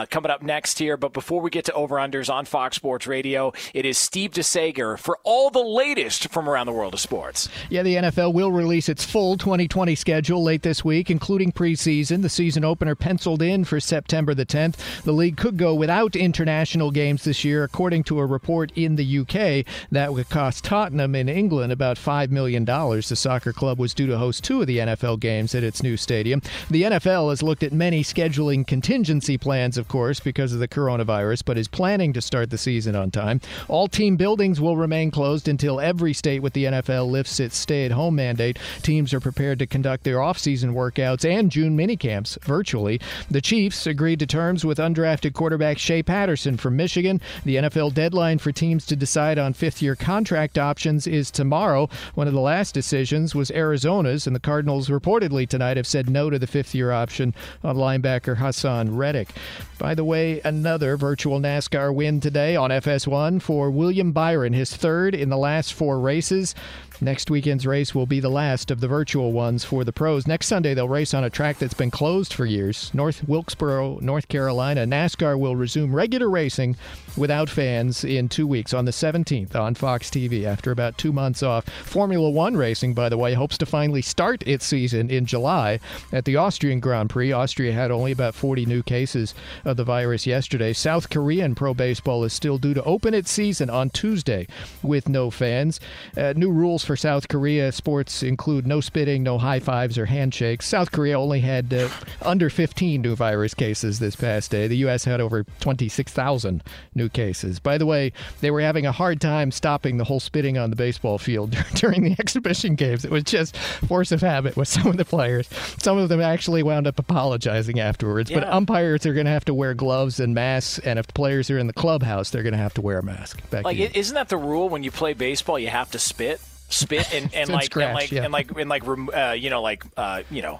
coming 0.09 0.31
up 0.31 0.41
next 0.41 0.79
here. 0.79 0.97
But 0.97 1.13
before 1.13 1.41
we 1.41 1.51
get 1.51 1.65
to 1.65 1.73
over 1.73 1.97
unders 1.97 2.33
on 2.33 2.45
Fox 2.45 2.75
Sports 2.75 3.05
Radio, 3.05 3.53
it 3.75 3.85
is 3.85 3.99
Steve 3.99 4.31
DeSager 4.31 4.97
for 4.97 5.19
all 5.23 5.51
the 5.51 5.59
latest 5.59 5.90
from 5.91 6.47
around 6.47 6.67
the 6.67 6.71
world 6.71 6.93
of 6.93 7.01
sports. 7.01 7.49
Yeah, 7.69 7.83
the 7.83 7.95
NFL 7.95 8.33
will 8.33 8.51
release 8.51 8.87
its 8.87 9.03
full 9.03 9.37
2020 9.37 9.93
schedule 9.95 10.41
late 10.41 10.61
this 10.61 10.85
week, 10.85 11.11
including 11.11 11.51
preseason. 11.51 12.21
The 12.21 12.29
season 12.29 12.63
opener 12.63 12.95
penciled 12.95 13.41
in 13.41 13.65
for 13.65 13.81
September 13.81 14.33
the 14.33 14.45
10th. 14.45 15.03
The 15.03 15.11
league 15.11 15.35
could 15.35 15.57
go 15.57 15.75
without 15.75 16.15
international 16.15 16.91
games 16.91 17.25
this 17.25 17.43
year, 17.43 17.65
according 17.65 18.05
to 18.05 18.19
a 18.19 18.25
report 18.25 18.71
in 18.73 18.95
the 18.95 19.19
UK. 19.19 19.65
That 19.91 20.13
would 20.13 20.29
cost 20.29 20.63
Tottenham 20.63 21.13
in 21.13 21.27
England 21.27 21.73
about 21.73 21.97
$5 21.97 22.29
million. 22.29 22.63
The 22.63 23.01
soccer 23.01 23.51
club 23.51 23.77
was 23.77 23.93
due 23.93 24.07
to 24.07 24.17
host 24.17 24.45
two 24.45 24.61
of 24.61 24.67
the 24.67 24.77
NFL 24.77 25.19
games 25.19 25.53
at 25.53 25.63
its 25.63 25.83
new 25.83 25.97
stadium. 25.97 26.41
The 26.69 26.83
NFL 26.83 27.31
has 27.31 27.43
looked 27.43 27.63
at 27.63 27.73
many 27.73 28.01
scheduling 28.01 28.65
contingency 28.65 29.37
plans, 29.37 29.77
of 29.77 29.89
course, 29.89 30.21
because 30.21 30.53
of 30.53 30.59
the 30.59 30.69
coronavirus, 30.69 31.43
but 31.43 31.57
is 31.57 31.67
planning 31.67 32.13
to 32.13 32.21
start 32.21 32.49
the 32.49 32.57
season 32.57 32.95
on 32.95 33.11
time. 33.11 33.41
All 33.67 33.89
team 33.89 34.15
buildings 34.15 34.61
will 34.61 34.77
remain 34.77 35.11
closed 35.11 35.49
until 35.49 35.80
every 35.81 36.13
state 36.13 36.41
with 36.41 36.53
the 36.53 36.65
NFL 36.65 37.09
lifts 37.09 37.39
its 37.39 37.57
stay 37.57 37.85
at 37.85 37.91
home 37.91 38.15
mandate. 38.15 38.59
Teams 38.81 39.13
are 39.13 39.19
prepared 39.19 39.59
to 39.59 39.67
conduct 39.67 40.03
their 40.03 40.17
offseason 40.17 40.73
workouts 40.73 41.29
and 41.29 41.51
June 41.51 41.77
minicamps 41.77 42.41
virtually. 42.43 42.99
The 43.29 43.41
Chiefs 43.41 43.87
agreed 43.87 44.19
to 44.19 44.25
terms 44.25 44.63
with 44.63 44.77
undrafted 44.77 45.33
quarterback 45.33 45.77
Shea 45.77 46.03
Patterson 46.03 46.57
from 46.57 46.75
Michigan. 46.75 47.21
The 47.43 47.57
NFL 47.57 47.93
deadline 47.93 48.39
for 48.39 48.51
teams 48.51 48.85
to 48.87 48.95
decide 48.95 49.37
on 49.37 49.53
fifth 49.53 49.81
year 49.81 49.95
contract 49.95 50.57
options 50.57 51.07
is 51.07 51.31
tomorrow. 51.31 51.89
One 52.15 52.27
of 52.27 52.33
the 52.33 52.39
last 52.39 52.73
decisions 52.73 53.35
was 53.35 53.51
Arizona's, 53.51 54.27
and 54.27 54.35
the 54.35 54.39
Cardinals 54.39 54.89
reportedly 54.89 55.47
tonight 55.47 55.77
have 55.77 55.87
said 55.87 56.09
no 56.09 56.29
to 56.29 56.39
the 56.39 56.47
fifth 56.47 56.75
year 56.75 56.91
option 56.91 57.33
on 57.63 57.75
linebacker 57.75 58.37
Haason 58.37 58.95
Reddick. 58.95 59.29
By 59.77 59.95
the 59.95 60.03
way, 60.03 60.41
another 60.45 60.95
virtual 60.95 61.39
NASCAR 61.39 61.93
win 61.93 62.19
today 62.19 62.55
on 62.55 62.69
FS1 62.69 63.41
for 63.41 63.71
William 63.71 64.11
Byron, 64.11 64.53
his 64.53 64.75
third 64.75 65.15
in 65.15 65.29
the 65.29 65.37
last 65.37 65.70
four 65.71 65.99
races. 65.99 66.55
Next 67.03 67.31
weekend's 67.31 67.65
race 67.65 67.95
will 67.95 68.05
be 68.05 68.19
the 68.19 68.29
last 68.29 68.69
of 68.69 68.79
the 68.79 68.87
virtual 68.87 69.31
ones 69.31 69.65
for 69.65 69.83
the 69.83 69.91
pros. 69.91 70.27
Next 70.27 70.45
Sunday, 70.45 70.75
they'll 70.75 70.87
race 70.87 71.15
on 71.15 71.23
a 71.23 71.31
track 71.31 71.57
that's 71.57 71.73
been 71.73 71.89
closed 71.89 72.31
for 72.31 72.45
years, 72.45 72.91
North 72.93 73.27
Wilkesboro, 73.27 73.97
North 74.01 74.27
Carolina. 74.27 74.85
NASCAR 74.85 75.39
will 75.39 75.55
resume 75.55 75.95
regular 75.95 76.29
racing 76.29 76.77
without 77.17 77.49
fans 77.49 78.03
in 78.03 78.29
two 78.29 78.45
weeks 78.45 78.71
on 78.71 78.85
the 78.85 78.91
17th 78.91 79.55
on 79.55 79.73
Fox 79.73 80.11
TV 80.11 80.43
after 80.43 80.69
about 80.69 80.95
two 80.99 81.11
months 81.11 81.41
off. 81.41 81.67
Formula 81.67 82.29
One 82.29 82.55
racing, 82.55 82.93
by 82.93 83.09
the 83.09 83.17
way, 83.17 83.33
hopes 83.33 83.57
to 83.57 83.65
finally 83.65 84.03
start 84.03 84.43
its 84.45 84.67
season 84.67 85.09
in 85.09 85.25
July 85.25 85.79
at 86.13 86.25
the 86.25 86.35
Austrian 86.35 86.79
Grand 86.79 87.09
Prix. 87.09 87.31
Austria 87.31 87.73
had 87.73 87.89
only 87.89 88.11
about 88.11 88.35
40 88.35 88.67
new 88.67 88.83
cases 88.83 89.33
of 89.65 89.75
the 89.75 89.83
virus 89.83 90.27
yesterday. 90.27 90.71
South 90.71 91.09
Korean 91.09 91.55
pro 91.55 91.73
baseball 91.73 92.23
is 92.23 92.31
still 92.31 92.59
due 92.59 92.75
to 92.75 92.83
open 92.83 93.15
its 93.15 93.31
season 93.31 93.71
on 93.71 93.89
Tuesday 93.89 94.45
with 94.83 95.09
no 95.09 95.31
fans. 95.31 95.79
Uh, 96.15 96.33
new 96.37 96.51
rules 96.51 96.85
for 96.91 96.97
South 96.97 97.29
Korea 97.29 97.71
sports 97.71 98.21
include 98.21 98.67
no 98.67 98.81
spitting, 98.81 99.23
no 99.23 99.37
high 99.37 99.61
fives 99.61 99.97
or 99.97 100.07
handshakes. 100.07 100.67
South 100.67 100.91
Korea 100.91 101.17
only 101.17 101.39
had 101.39 101.73
uh, 101.73 101.87
under 102.21 102.49
15 102.49 103.01
new 103.01 103.15
virus 103.15 103.53
cases 103.53 103.99
this 103.99 104.13
past 104.17 104.51
day. 104.51 104.67
The 104.67 104.75
U.S. 104.77 105.05
had 105.05 105.21
over 105.21 105.45
26,000 105.61 106.61
new 106.93 107.07
cases. 107.07 107.59
By 107.61 107.77
the 107.77 107.85
way, 107.85 108.11
they 108.41 108.51
were 108.51 108.59
having 108.59 108.85
a 108.85 108.91
hard 108.91 109.21
time 109.21 109.51
stopping 109.51 109.95
the 109.95 110.03
whole 110.03 110.19
spitting 110.19 110.57
on 110.57 110.69
the 110.69 110.75
baseball 110.75 111.17
field 111.17 111.51
during 111.75 112.03
the 112.03 112.11
exhibition 112.19 112.75
games. 112.75 113.05
It 113.05 113.11
was 113.11 113.23
just 113.23 113.55
force 113.55 114.11
of 114.11 114.19
habit 114.19 114.57
with 114.57 114.67
some 114.67 114.87
of 114.87 114.97
the 114.97 115.05
players. 115.05 115.47
Some 115.79 115.97
of 115.97 116.09
them 116.09 116.19
actually 116.19 116.61
wound 116.61 116.87
up 116.87 116.99
apologizing 116.99 117.79
afterwards. 117.79 118.29
But 118.29 118.43
umpires 118.43 119.05
are 119.05 119.13
going 119.13 119.27
to 119.27 119.31
have 119.31 119.45
to 119.45 119.53
wear 119.53 119.73
gloves 119.73 120.19
and 120.19 120.35
masks, 120.35 120.77
and 120.79 120.99
if 120.99 121.07
the 121.07 121.13
players 121.13 121.49
are 121.49 121.57
in 121.57 121.67
the 121.67 121.73
clubhouse, 121.73 122.31
they're 122.31 122.43
going 122.43 122.51
to 122.51 122.57
have 122.59 122.73
to 122.73 122.81
wear 122.81 122.99
a 122.99 123.03
mask. 123.03 123.39
Back 123.49 123.63
Like, 123.63 123.77
to 123.77 123.83
you. 123.83 123.87
i- 123.87 123.97
isn't 123.97 124.15
that 124.15 124.27
the 124.27 124.35
rule 124.35 124.67
when 124.67 124.83
you 124.83 124.91
play 124.91 125.13
baseball? 125.13 125.57
You 125.57 125.69
have 125.69 125.89
to 125.91 125.99
spit, 125.99 126.41
spit, 126.71 127.13
and, 127.13 127.25
and 127.25 127.33
And 127.33 127.49
like, 127.49 127.65
scratch, 127.65 127.85
and 127.87 127.93
like, 127.95 128.11
yeah. 128.11 128.23
and 128.23 128.33
like, 128.33 128.51
and 128.57 128.69
like, 128.69 128.87
rem- 128.87 129.09
uh, 129.13 129.31
you 129.31 129.49
know, 129.49 129.61
like, 129.61 129.83
uh, 129.97 130.23
you 130.31 130.41
know, 130.41 130.59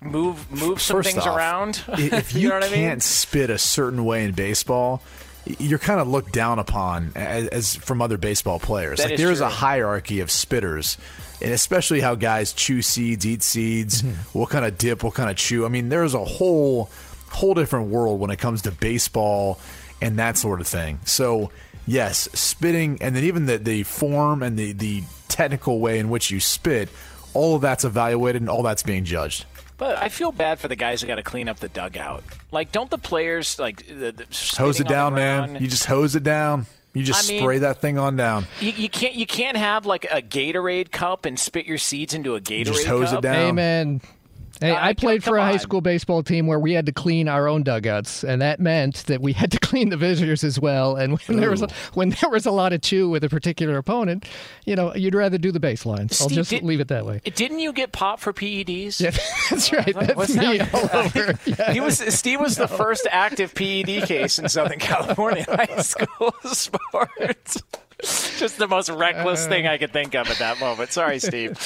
move, 0.00 0.50
move 0.50 0.80
some 0.80 0.98
First 0.98 1.10
things 1.12 1.26
off, 1.26 1.36
around. 1.36 1.82
If 1.88 2.34
you 2.34 2.40
you, 2.42 2.48
know 2.48 2.54
what 2.56 2.64
I 2.64 2.68
mean? 2.70 2.74
can't 2.88 3.02
spit 3.02 3.50
a 3.50 3.58
certain 3.58 4.04
way 4.04 4.24
in 4.24 4.32
baseball, 4.32 5.02
you're 5.58 5.78
kind 5.78 6.00
of 6.00 6.06
looked 6.08 6.32
down 6.32 6.58
upon 6.58 7.12
as, 7.16 7.48
as 7.48 7.76
from 7.76 8.00
other 8.02 8.16
baseball 8.18 8.58
players. 8.60 8.98
That 8.98 9.04
like 9.04 9.12
is 9.14 9.20
there's 9.20 9.40
a 9.40 9.48
hierarchy 9.48 10.20
of 10.20 10.28
spitters, 10.28 10.98
and 11.40 11.52
especially 11.52 12.00
how 12.00 12.14
guys 12.14 12.52
chew 12.52 12.80
seeds, 12.82 13.26
eat 13.26 13.42
seeds, 13.42 14.02
Mm-hmm. 14.02 14.38
what 14.38 14.50
kind 14.50 14.64
of 14.64 14.78
dip, 14.78 15.02
what 15.02 15.14
kind 15.14 15.30
of 15.30 15.36
chew. 15.36 15.64
I 15.66 15.68
mean, 15.68 15.88
there's 15.88 16.14
a 16.14 16.24
whole 16.24 16.90
whole 17.30 17.54
different 17.54 17.88
world 17.88 18.20
when 18.20 18.30
it 18.30 18.38
comes 18.38 18.62
to 18.62 18.70
baseball 18.70 19.58
and 20.00 20.18
that 20.18 20.36
sort 20.36 20.60
of 20.60 20.66
thing. 20.68 21.00
So 21.06 21.50
yes, 21.86 22.28
spitting, 22.32 22.98
and 23.00 23.14
then 23.16 23.24
even 23.24 23.46
the 23.46 23.58
the 23.58 23.82
form 23.82 24.42
and 24.42 24.58
the 24.58 24.72
the 24.72 25.02
technical 25.28 25.80
way 25.80 25.98
in 25.98 26.08
which 26.10 26.30
you 26.30 26.40
spit, 26.40 26.88
all 27.34 27.56
of 27.56 27.62
that's 27.62 27.84
evaluated 27.84 28.42
and 28.42 28.48
all 28.50 28.62
that's 28.62 28.82
being 28.82 29.04
judged. 29.04 29.46
But 29.78 29.98
I 29.98 30.10
feel 30.10 30.30
bad 30.30 30.60
for 30.60 30.68
the 30.68 30.76
guys 30.76 31.00
who 31.00 31.08
got 31.08 31.16
to 31.16 31.22
clean 31.22 31.48
up 31.48 31.58
the 31.58 31.68
dugout. 31.68 32.22
Like, 32.52 32.70
don't 32.70 32.88
the 32.90 32.98
players 32.98 33.58
like 33.58 33.86
the, 33.86 34.12
the 34.12 34.26
hose 34.56 34.78
it 34.78 34.86
down, 34.86 35.14
man. 35.14 35.56
You 35.60 35.66
just 35.66 35.86
hose 35.86 36.14
it 36.14 36.22
down. 36.22 36.66
You 36.94 37.02
just 37.02 37.28
I 37.28 37.32
mean- 37.32 37.42
spray 37.42 37.58
that 37.58 37.80
thing 37.80 37.98
on 37.98 38.16
down. 38.16 38.46
You, 38.60 38.70
you 38.72 38.88
can't 38.88 39.14
you 39.14 39.26
can't 39.26 39.56
have 39.56 39.86
like 39.86 40.04
a 40.04 40.20
Gatorade 40.22 40.90
cup 40.92 41.24
and 41.24 41.38
spit 41.38 41.66
your 41.66 41.78
seeds 41.78 42.14
into 42.14 42.34
a 42.36 42.40
Gatorade 42.40 42.66
just 42.66 42.86
hose 42.86 43.10
it 43.12 43.16
cup. 43.16 43.22
down. 43.22 43.48
Amen. 43.48 44.00
Hey, 44.62 44.70
Uh, 44.70 44.78
I 44.80 44.92
played 44.94 45.22
for 45.22 45.36
a 45.36 45.42
high 45.42 45.52
on. 45.54 45.58
school 45.58 45.80
baseball 45.80 46.22
team 46.22 46.46
where 46.46 46.58
we 46.58 46.72
had 46.72 46.86
to 46.86 46.92
clean 46.92 47.28
our 47.28 47.48
own 47.48 47.62
dugouts, 47.62 48.24
and 48.24 48.40
that 48.40 48.60
meant 48.60 49.04
that 49.06 49.20
we 49.20 49.32
had 49.32 49.50
to 49.52 49.58
clean 49.58 49.88
the 49.90 49.96
visitors 49.96 50.44
as 50.44 50.58
well. 50.58 50.96
And 50.96 51.18
when 51.26 51.40
there 51.40 51.50
was 51.50 51.62
a, 51.62 51.68
when 51.94 52.10
there 52.20 52.30
was 52.30 52.46
a 52.46 52.50
lot 52.50 52.72
of 52.72 52.80
chew 52.80 53.08
with 53.10 53.24
a 53.24 53.28
particular 53.28 53.76
opponent, 53.76 54.26
you 54.64 54.76
know, 54.76 54.94
you'd 54.94 55.14
rather 55.14 55.36
do 55.38 55.52
the 55.52 55.60
baselines. 55.60 56.20
I'll 56.22 56.28
just 56.28 56.50
did- 56.50 56.62
leave 56.62 56.80
it 56.80 56.88
that 56.88 57.04
way. 57.04 57.20
Didn't 57.34 57.58
you 57.58 57.72
get 57.72 57.92
popped 57.92 58.22
for 58.22 58.32
PEDs? 58.32 59.00
Yeah, 59.00 59.10
that's 59.50 59.72
right. 59.72 59.94
That's 59.94 60.34
me 60.36 60.58
that? 60.58 60.74
all 60.74 61.00
over. 61.04 61.38
Yeah. 61.44 61.72
He 61.72 61.80
was 61.80 61.98
Steve 62.14 62.40
was 62.40 62.56
the 62.56 62.68
first 62.82 63.06
active 63.10 63.54
PED 63.54 64.06
case 64.06 64.38
in 64.38 64.48
Southern 64.48 64.78
California 64.78 65.44
high 65.48 65.80
school 65.82 66.34
sports. 66.44 67.62
Just 68.38 68.58
the 68.58 68.66
most 68.66 68.90
reckless 68.90 69.46
thing 69.46 69.68
I 69.68 69.78
could 69.78 69.92
think 69.92 70.16
of 70.16 70.28
at 70.28 70.38
that 70.38 70.58
moment. 70.58 70.90
Sorry, 70.90 71.18
Steve. 71.20 71.56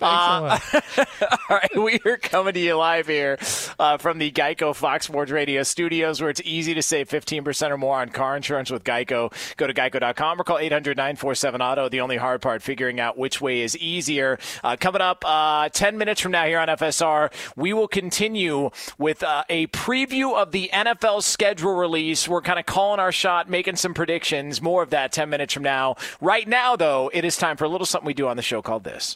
Uh, 0.00 0.56
all 1.02 1.38
right, 1.50 1.76
we 1.76 1.98
are 2.06 2.16
coming 2.16 2.54
to 2.54 2.60
you 2.60 2.76
live 2.76 3.08
here 3.08 3.38
uh, 3.76 3.96
from 3.98 4.18
the 4.18 4.30
Geico 4.30 4.74
Fox 4.74 5.06
Sports 5.06 5.32
Radio 5.32 5.64
studios, 5.64 6.20
where 6.20 6.30
it's 6.30 6.40
easy 6.44 6.74
to 6.74 6.82
save 6.82 7.08
15% 7.08 7.70
or 7.70 7.76
more 7.76 7.98
on 7.98 8.10
car 8.10 8.36
insurance 8.36 8.70
with 8.70 8.84
Geico. 8.84 9.32
Go 9.56 9.66
to 9.66 9.74
geico.com 9.74 10.40
or 10.40 10.44
call 10.44 10.58
800 10.58 10.96
947 10.96 11.60
Auto. 11.60 11.88
The 11.88 12.00
only 12.00 12.18
hard 12.18 12.40
part, 12.40 12.62
figuring 12.62 13.00
out 13.00 13.18
which 13.18 13.40
way 13.40 13.62
is 13.62 13.76
easier. 13.78 14.38
Uh, 14.62 14.76
coming 14.78 15.02
up 15.02 15.24
uh, 15.26 15.70
10 15.70 15.98
minutes 15.98 16.20
from 16.20 16.30
now 16.30 16.44
here 16.44 16.60
on 16.60 16.68
FSR, 16.68 17.32
we 17.56 17.72
will 17.72 17.88
continue 17.88 18.70
with 18.96 19.24
uh, 19.24 19.42
a 19.48 19.66
preview 19.68 20.40
of 20.40 20.52
the 20.52 20.70
NFL 20.72 21.24
schedule 21.24 21.74
release. 21.74 22.28
We're 22.28 22.42
kind 22.42 22.60
of 22.60 22.66
calling 22.66 23.00
our 23.00 23.10
shot, 23.10 23.50
making 23.50 23.74
some 23.74 23.92
predictions. 23.92 24.62
More 24.62 24.84
of 24.84 24.90
that 24.90 25.10
10 25.10 25.28
minutes 25.28 25.52
from 25.52 25.64
now. 25.64 25.79
Right 26.20 26.46
now, 26.46 26.76
though, 26.76 27.10
it 27.12 27.24
is 27.24 27.36
time 27.36 27.56
for 27.56 27.64
a 27.64 27.68
little 27.68 27.86
something 27.86 28.06
we 28.06 28.14
do 28.14 28.28
on 28.28 28.36
the 28.36 28.42
show 28.42 28.62
called 28.62 28.84
this. 28.84 29.14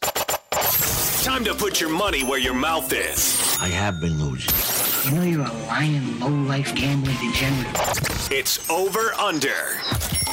Time 1.24 1.44
to 1.44 1.54
put 1.54 1.80
your 1.80 1.90
money 1.90 2.22
where 2.22 2.38
your 2.38 2.54
mouth 2.54 2.92
is. 2.92 3.58
I 3.60 3.68
have 3.68 4.00
been 4.00 4.22
losing. 4.22 4.52
You 5.04 5.18
know 5.18 5.24
you're 5.24 5.46
a 5.46 5.66
lying, 5.66 6.20
low-life 6.20 6.74
gambling 6.74 7.16
degenerate. 7.16 7.76
It's 8.30 8.68
over 8.70 9.12
under. 9.14 9.78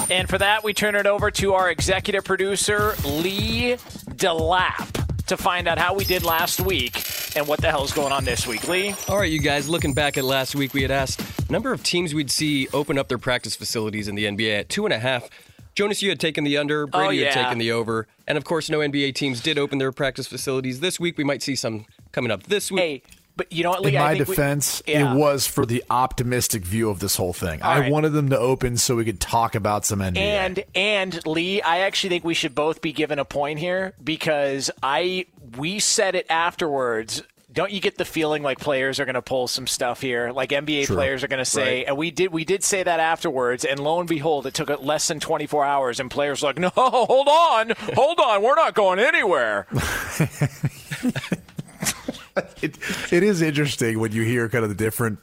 And 0.10 0.30
for 0.30 0.38
that, 0.38 0.64
we 0.64 0.74
turn 0.74 0.96
it 0.96 1.06
over 1.06 1.32
to 1.32 1.54
our 1.54 1.70
executive 1.70 2.24
producer, 2.24 2.94
Lee 3.06 3.76
DeLapp, 4.16 5.26
to 5.28 5.38
find 5.38 5.68
out 5.68 5.78
how 5.78 5.94
we 5.94 6.04
did 6.04 6.24
last 6.24 6.62
week 6.62 7.04
and 7.36 7.48
what 7.48 7.62
the 7.62 7.70
hell's 7.70 7.94
going 7.94 8.12
on 8.12 8.26
this 8.26 8.46
week. 8.46 8.68
Lee? 8.68 8.96
All 9.08 9.18
right, 9.18 9.32
you 9.32 9.40
guys, 9.40 9.70
looking 9.70 9.94
back 9.94 10.18
at 10.18 10.24
last 10.24 10.56
week, 10.56 10.74
we 10.74 10.82
had 10.82 10.92
asked 10.92 11.22
a 11.48 11.52
number 11.52 11.72
of 11.72 11.84
teams 11.84 12.14
we'd 12.14 12.32
see 12.32 12.68
open 12.74 12.98
up 12.98 13.08
their 13.08 13.18
practice 13.18 13.56
facilities 13.56 14.08
in 14.08 14.16
the 14.16 14.26
NBA 14.26 14.60
at 14.60 14.70
two 14.70 14.86
and 14.86 14.94
a 14.94 15.00
half. 15.00 15.30
Jonas, 15.82 16.02
you 16.04 16.10
had 16.10 16.20
taken 16.20 16.44
the 16.44 16.58
under. 16.60 16.86
Brady 16.86 17.24
Oh, 17.24 17.26
had 17.26 17.34
taken 17.34 17.58
the 17.58 17.72
over. 17.72 18.08
And 18.28 18.38
of 18.38 18.44
course, 18.44 18.70
no 18.70 18.80
NBA 18.80 19.16
teams 19.16 19.42
did 19.42 19.58
open 19.58 19.80
their 19.80 19.92
practice 19.92 20.28
facilities 20.28 20.80
this 20.80 21.00
week. 21.00 21.18
We 21.18 21.24
might 21.24 21.42
see 21.42 21.56
some 21.56 21.86
coming 22.12 22.30
up 22.30 22.44
this 22.44 22.72
week. 22.72 22.80
Hey, 22.80 23.02
but 23.36 23.52
you 23.52 23.64
know 23.64 23.72
what, 23.72 23.82
Lee? 23.82 23.96
In 23.96 24.02
I 24.02 24.04
my 24.12 24.16
think 24.18 24.28
we- 24.28 24.36
defense, 24.36 24.84
Yeah. 24.86 25.14
it 25.14 25.18
was 25.18 25.48
for 25.48 25.66
the 25.66 25.84
optimistic 25.90 26.64
view 26.64 26.92
of 26.92 27.00
this 27.00 27.16
whole 27.16 27.34
thing. 27.34 27.64
All 27.64 27.72
I 27.72 27.80
right. 27.80 27.92
wanted 27.92 28.10
them 28.10 28.30
to 28.30 28.38
open 28.38 28.78
so 28.78 28.96
we 28.96 29.06
could 29.06 29.20
talk 29.20 29.56
about 29.56 29.84
some 29.86 30.02
NBA. 30.04 30.18
And 30.22 30.64
and 30.76 31.26
Lee, 31.26 31.64
I 31.64 31.80
actually 31.80 32.10
think 32.12 32.24
we 32.24 32.36
should 32.36 32.54
both 32.54 32.82
be 32.82 32.92
given 32.94 33.18
a 33.18 33.26
point 33.26 33.58
here 33.58 33.94
because 34.04 34.70
I 34.84 35.26
we 35.58 35.80
said 35.80 36.14
it 36.14 36.28
afterwards. 36.30 37.24
Don't 37.54 37.72
you 37.72 37.82
get 37.82 37.98
the 37.98 38.06
feeling 38.06 38.44
like 38.44 38.60
players 38.60 39.00
are 39.02 39.06
going 39.06 39.16
to 39.16 39.22
pull 39.22 39.48
some 39.48 39.68
stuff 39.68 40.00
here? 40.02 40.32
Like 40.32 40.52
NBA 40.52 40.86
True. 40.86 40.96
players 40.96 41.22
are 41.24 41.28
going 41.28 41.40
to 41.40 41.46
say, 41.46 41.80
Right. 41.80 41.88
and 41.88 41.98
we 41.98 42.10
did 42.10 42.32
we 42.32 42.46
did 42.46 42.64
say 42.64 42.82
that 42.84 43.00
afterwards, 43.02 43.66
and 43.66 43.80
lo 43.80 44.00
and 44.00 44.08
behold, 44.08 44.46
it 44.48 44.54
took 44.54 44.70
it 44.70 44.82
less 44.84 45.08
than 45.10 45.20
24 45.20 45.66
hours, 45.66 46.00
and 46.00 46.10
players 46.10 46.42
were 46.42 46.50
like, 46.50 46.60
no, 46.60 46.70
hold 46.76 47.28
on, 47.28 47.74
hold 47.94 48.20
on, 48.22 48.42
we're 48.42 48.56
not 48.56 48.74
going 48.74 49.00
anywhere. 49.00 49.68
it, 52.62 52.78
it 53.12 53.24
is 53.24 53.42
interesting 53.42 54.00
when 54.00 54.12
you 54.12 54.24
hear 54.24 54.48
kind 54.50 54.64
of 54.64 54.70
the 54.70 54.76
different 54.76 55.20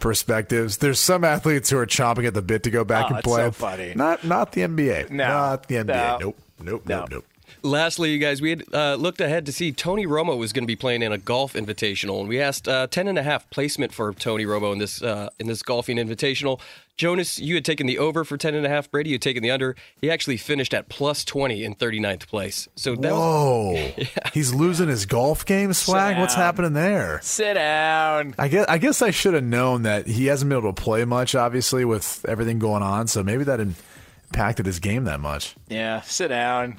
perspectives. 0.00 0.78
There's 0.78 0.98
some 1.00 1.24
athletes 1.24 1.70
who 1.70 1.78
are 1.78 1.86
chomping 1.86 2.26
at 2.26 2.34
the 2.34 2.42
bit 2.42 2.64
to 2.64 2.70
go 2.70 2.84
back 2.84 3.06
Oh, 3.10 3.14
and 3.14 3.24
play. 3.24 3.44
so 3.44 3.50
funny. 3.52 3.94
Not 3.94 4.24
not 4.24 4.52
the 4.52 4.62
NBA. 4.62 5.10
No. 5.10 5.26
Not 5.26 5.68
the 5.68 5.76
NBA. 5.76 5.86
No. 5.86 6.18
Nope. 6.20 6.38
Nope. 6.60 6.82
Nope. 6.86 7.08
Nope. 7.10 7.24
Lastly, 7.64 8.10
you 8.10 8.18
guys, 8.18 8.42
we 8.42 8.50
had 8.50 8.64
uh, 8.72 8.94
looked 8.96 9.20
ahead 9.20 9.46
to 9.46 9.52
see 9.52 9.70
Tony 9.70 10.06
Romo 10.06 10.36
was 10.36 10.52
going 10.52 10.64
to 10.64 10.66
be 10.66 10.76
playing 10.76 11.02
in 11.02 11.12
a 11.12 11.18
golf 11.18 11.54
invitational, 11.54 12.20
and 12.20 12.28
we 12.28 12.40
asked 12.40 12.66
uh, 12.66 12.88
ten 12.88 13.06
and 13.06 13.18
a 13.18 13.22
half 13.22 13.48
placement 13.50 13.92
for 13.92 14.12
Tony 14.14 14.44
Romo 14.44 14.72
in 14.72 14.78
this 14.78 15.00
uh, 15.02 15.28
in 15.38 15.46
this 15.46 15.62
golfing 15.62 15.96
invitational. 15.96 16.60
Jonas, 16.96 17.38
you 17.38 17.54
had 17.54 17.64
taken 17.64 17.86
the 17.86 17.98
over 17.98 18.24
for 18.24 18.36
ten 18.36 18.54
and 18.54 18.66
a 18.66 18.68
half. 18.68 18.90
Brady, 18.90 19.10
you 19.10 19.14
had 19.14 19.22
taken 19.22 19.42
the 19.42 19.50
under. 19.50 19.76
He 20.00 20.10
actually 20.10 20.36
finished 20.38 20.74
at 20.74 20.88
plus 20.88 21.24
twenty 21.24 21.64
in 21.64 21.74
39th 21.74 22.26
place. 22.26 22.68
So 22.74 22.96
that 22.96 23.12
was 23.12 23.20
Whoa. 23.20 23.92
He's 24.34 24.52
losing 24.52 24.88
his 24.88 25.06
golf 25.06 25.46
game 25.46 25.72
swag? 25.72 26.18
What's 26.18 26.34
happening 26.34 26.72
there? 26.72 27.20
Sit 27.22 27.54
down. 27.54 28.34
I 28.38 28.48
guess 28.48 28.66
I 28.68 28.78
guess 28.78 29.02
I 29.02 29.10
should 29.10 29.34
have 29.34 29.44
known 29.44 29.82
that 29.82 30.06
he 30.06 30.26
hasn't 30.26 30.48
been 30.48 30.58
able 30.58 30.72
to 30.72 30.82
play 30.82 31.04
much, 31.04 31.34
obviously, 31.34 31.84
with 31.84 32.24
everything 32.28 32.58
going 32.58 32.82
on. 32.82 33.06
So 33.06 33.22
maybe 33.22 33.44
that 33.44 33.60
impacted 33.60 34.66
his 34.66 34.80
game 34.80 35.04
that 35.04 35.20
much. 35.20 35.54
Yeah, 35.68 36.00
sit 36.00 36.28
down. 36.28 36.78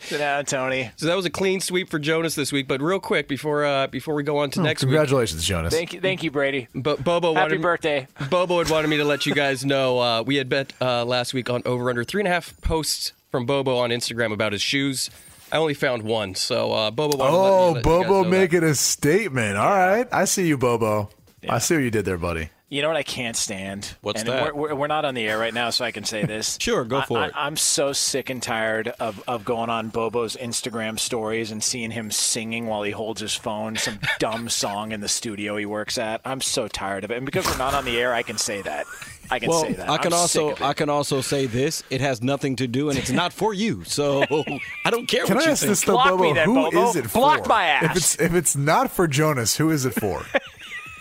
Sit 0.00 0.18
down, 0.18 0.44
Tony. 0.44 0.90
So 0.96 1.06
that 1.06 1.16
was 1.16 1.24
a 1.26 1.30
clean 1.30 1.60
sweep 1.60 1.90
for 1.90 1.98
Jonas 1.98 2.34
this 2.34 2.52
week. 2.52 2.66
But 2.68 2.80
real 2.82 3.00
quick 3.00 3.28
before 3.28 3.64
uh, 3.64 3.86
before 3.88 4.14
we 4.14 4.22
go 4.22 4.38
on 4.38 4.50
to 4.50 4.60
Oh, 4.60 4.62
next 4.62 4.80
congratulations, 4.82 5.42
week, 5.42 5.46
Jonas. 5.48 5.74
Thank 5.74 5.92
you, 5.92 6.00
thank 6.00 6.22
you, 6.22 6.30
Brady. 6.30 6.68
But 6.74 7.02
Bobo 7.04 7.34
Happy 7.34 7.40
wanted 7.54 7.62
birthday. 7.62 8.08
Bobo 8.30 8.58
had 8.58 8.70
wanted 8.70 8.88
me 8.88 8.96
to 8.98 9.04
let 9.04 9.26
you 9.26 9.34
guys 9.34 9.64
know 9.64 9.98
uh, 10.00 10.22
we 10.22 10.36
had 10.36 10.48
bet 10.48 10.72
uh, 10.80 11.04
last 11.04 11.34
week 11.34 11.50
on 11.50 11.62
over 11.66 11.88
under 11.90 12.04
three 12.04 12.20
and 12.20 12.28
a 12.28 12.30
half 12.30 12.58
posts 12.60 13.12
from 13.30 13.46
Bobo 13.46 13.76
on 13.78 13.90
Instagram 13.90 14.32
about 14.32 14.52
his 14.52 14.62
shoes. 14.62 15.10
I 15.52 15.58
only 15.58 15.74
found 15.74 16.02
one, 16.02 16.34
so 16.34 16.72
uh, 16.72 16.90
Bobo 16.90 17.16
wanted 17.18 17.30
to 17.30 17.36
let 17.36 17.50
me 17.50 17.56
Oh, 17.56 17.72
let 17.72 17.82
Bobo 17.84 18.08
know 18.08 18.22
that. 18.24 18.28
making 18.30 18.64
a 18.64 18.74
statement. 18.74 19.56
All 19.56 19.70
right. 19.70 20.06
I 20.10 20.24
see 20.24 20.48
you, 20.48 20.58
Bobo. 20.58 21.10
I 21.48 21.58
see 21.58 21.74
what 21.74 21.84
you 21.84 21.90
did 21.90 22.04
there, 22.06 22.16
buddy. 22.18 22.48
You 22.70 22.82
know 22.82 22.88
what 22.88 22.96
I 22.96 23.02
can't 23.02 23.36
stand? 23.36 23.94
What's 24.00 24.22
and 24.22 24.30
that? 24.30 24.56
We're, 24.56 24.68
we're, 24.68 24.74
we're 24.74 24.86
not 24.86 25.04
on 25.04 25.14
the 25.14 25.28
air 25.28 25.38
right 25.38 25.52
now, 25.52 25.70
so 25.70 25.84
I 25.84 25.90
can 25.90 26.04
say 26.04 26.24
this. 26.24 26.58
Sure, 26.64 26.84
go 26.84 27.02
for 27.02 27.18
I, 27.18 27.26
it. 27.26 27.32
I, 27.36 27.46
I'm 27.46 27.56
so 27.56 27.92
sick 27.92 28.30
and 28.30 28.42
tired 28.42 28.88
of, 28.98 29.22
of 29.28 29.44
going 29.44 29.68
on 29.68 29.90
Bobo's 29.90 30.34
Instagram 30.34 30.98
stories 30.98 31.50
and 31.50 31.62
seeing 31.62 31.90
him 31.90 32.10
singing 32.10 32.66
while 32.66 32.82
he 32.82 32.90
holds 32.90 33.20
his 33.20 33.34
phone 33.34 33.76
some 33.76 33.98
dumb 34.18 34.48
song 34.48 34.92
in 34.92 35.00
the 35.00 35.08
studio 35.08 35.56
he 35.56 35.66
works 35.66 35.98
at. 35.98 36.22
I'm 36.24 36.40
so 36.40 36.66
tired 36.66 37.04
of 37.04 37.10
it. 37.10 37.18
And 37.18 37.26
because 37.26 37.46
we're 37.46 37.58
not 37.58 37.74
on 37.74 37.84
the 37.84 38.00
air, 38.00 38.14
I 38.14 38.22
can 38.22 38.38
say 38.38 38.62
that. 38.62 38.86
I 39.30 39.38
can 39.38 39.50
well, 39.50 39.60
say 39.60 39.74
that. 39.74 39.90
I 39.90 39.98
can 39.98 40.12
I'm 40.12 40.20
also 40.20 40.48
sick 40.48 40.56
of 40.56 40.62
it. 40.62 40.64
I 40.64 40.72
can 40.72 40.88
also 40.88 41.20
say 41.20 41.46
this: 41.46 41.82
it 41.90 42.00
has 42.00 42.22
nothing 42.22 42.56
to 42.56 42.66
do, 42.66 42.88
and 42.88 42.98
it's 42.98 43.10
not 43.10 43.32
for 43.32 43.54
you. 43.54 43.84
So 43.84 44.22
I 44.84 44.90
don't 44.90 45.06
care 45.06 45.22
what 45.22 45.28
you 45.30 45.34
Can 45.34 45.36
what 45.36 45.42
I 45.42 45.46
you 45.46 45.52
ask 45.52 45.60
think. 45.60 45.70
this 45.70 45.84
though, 45.84 45.96
Bobo? 45.96 46.34
Who 46.34 46.88
is 46.88 46.96
it 46.96 47.04
for? 47.04 47.18
Block 47.20 47.46
my 47.46 47.66
ass. 47.66 47.84
If 47.84 47.96
it's 47.96 48.20
if 48.20 48.34
it's 48.34 48.56
not 48.56 48.90
for 48.90 49.06
Jonas, 49.06 49.56
who 49.56 49.70
is 49.70 49.84
it 49.84 49.94
for? 49.94 50.24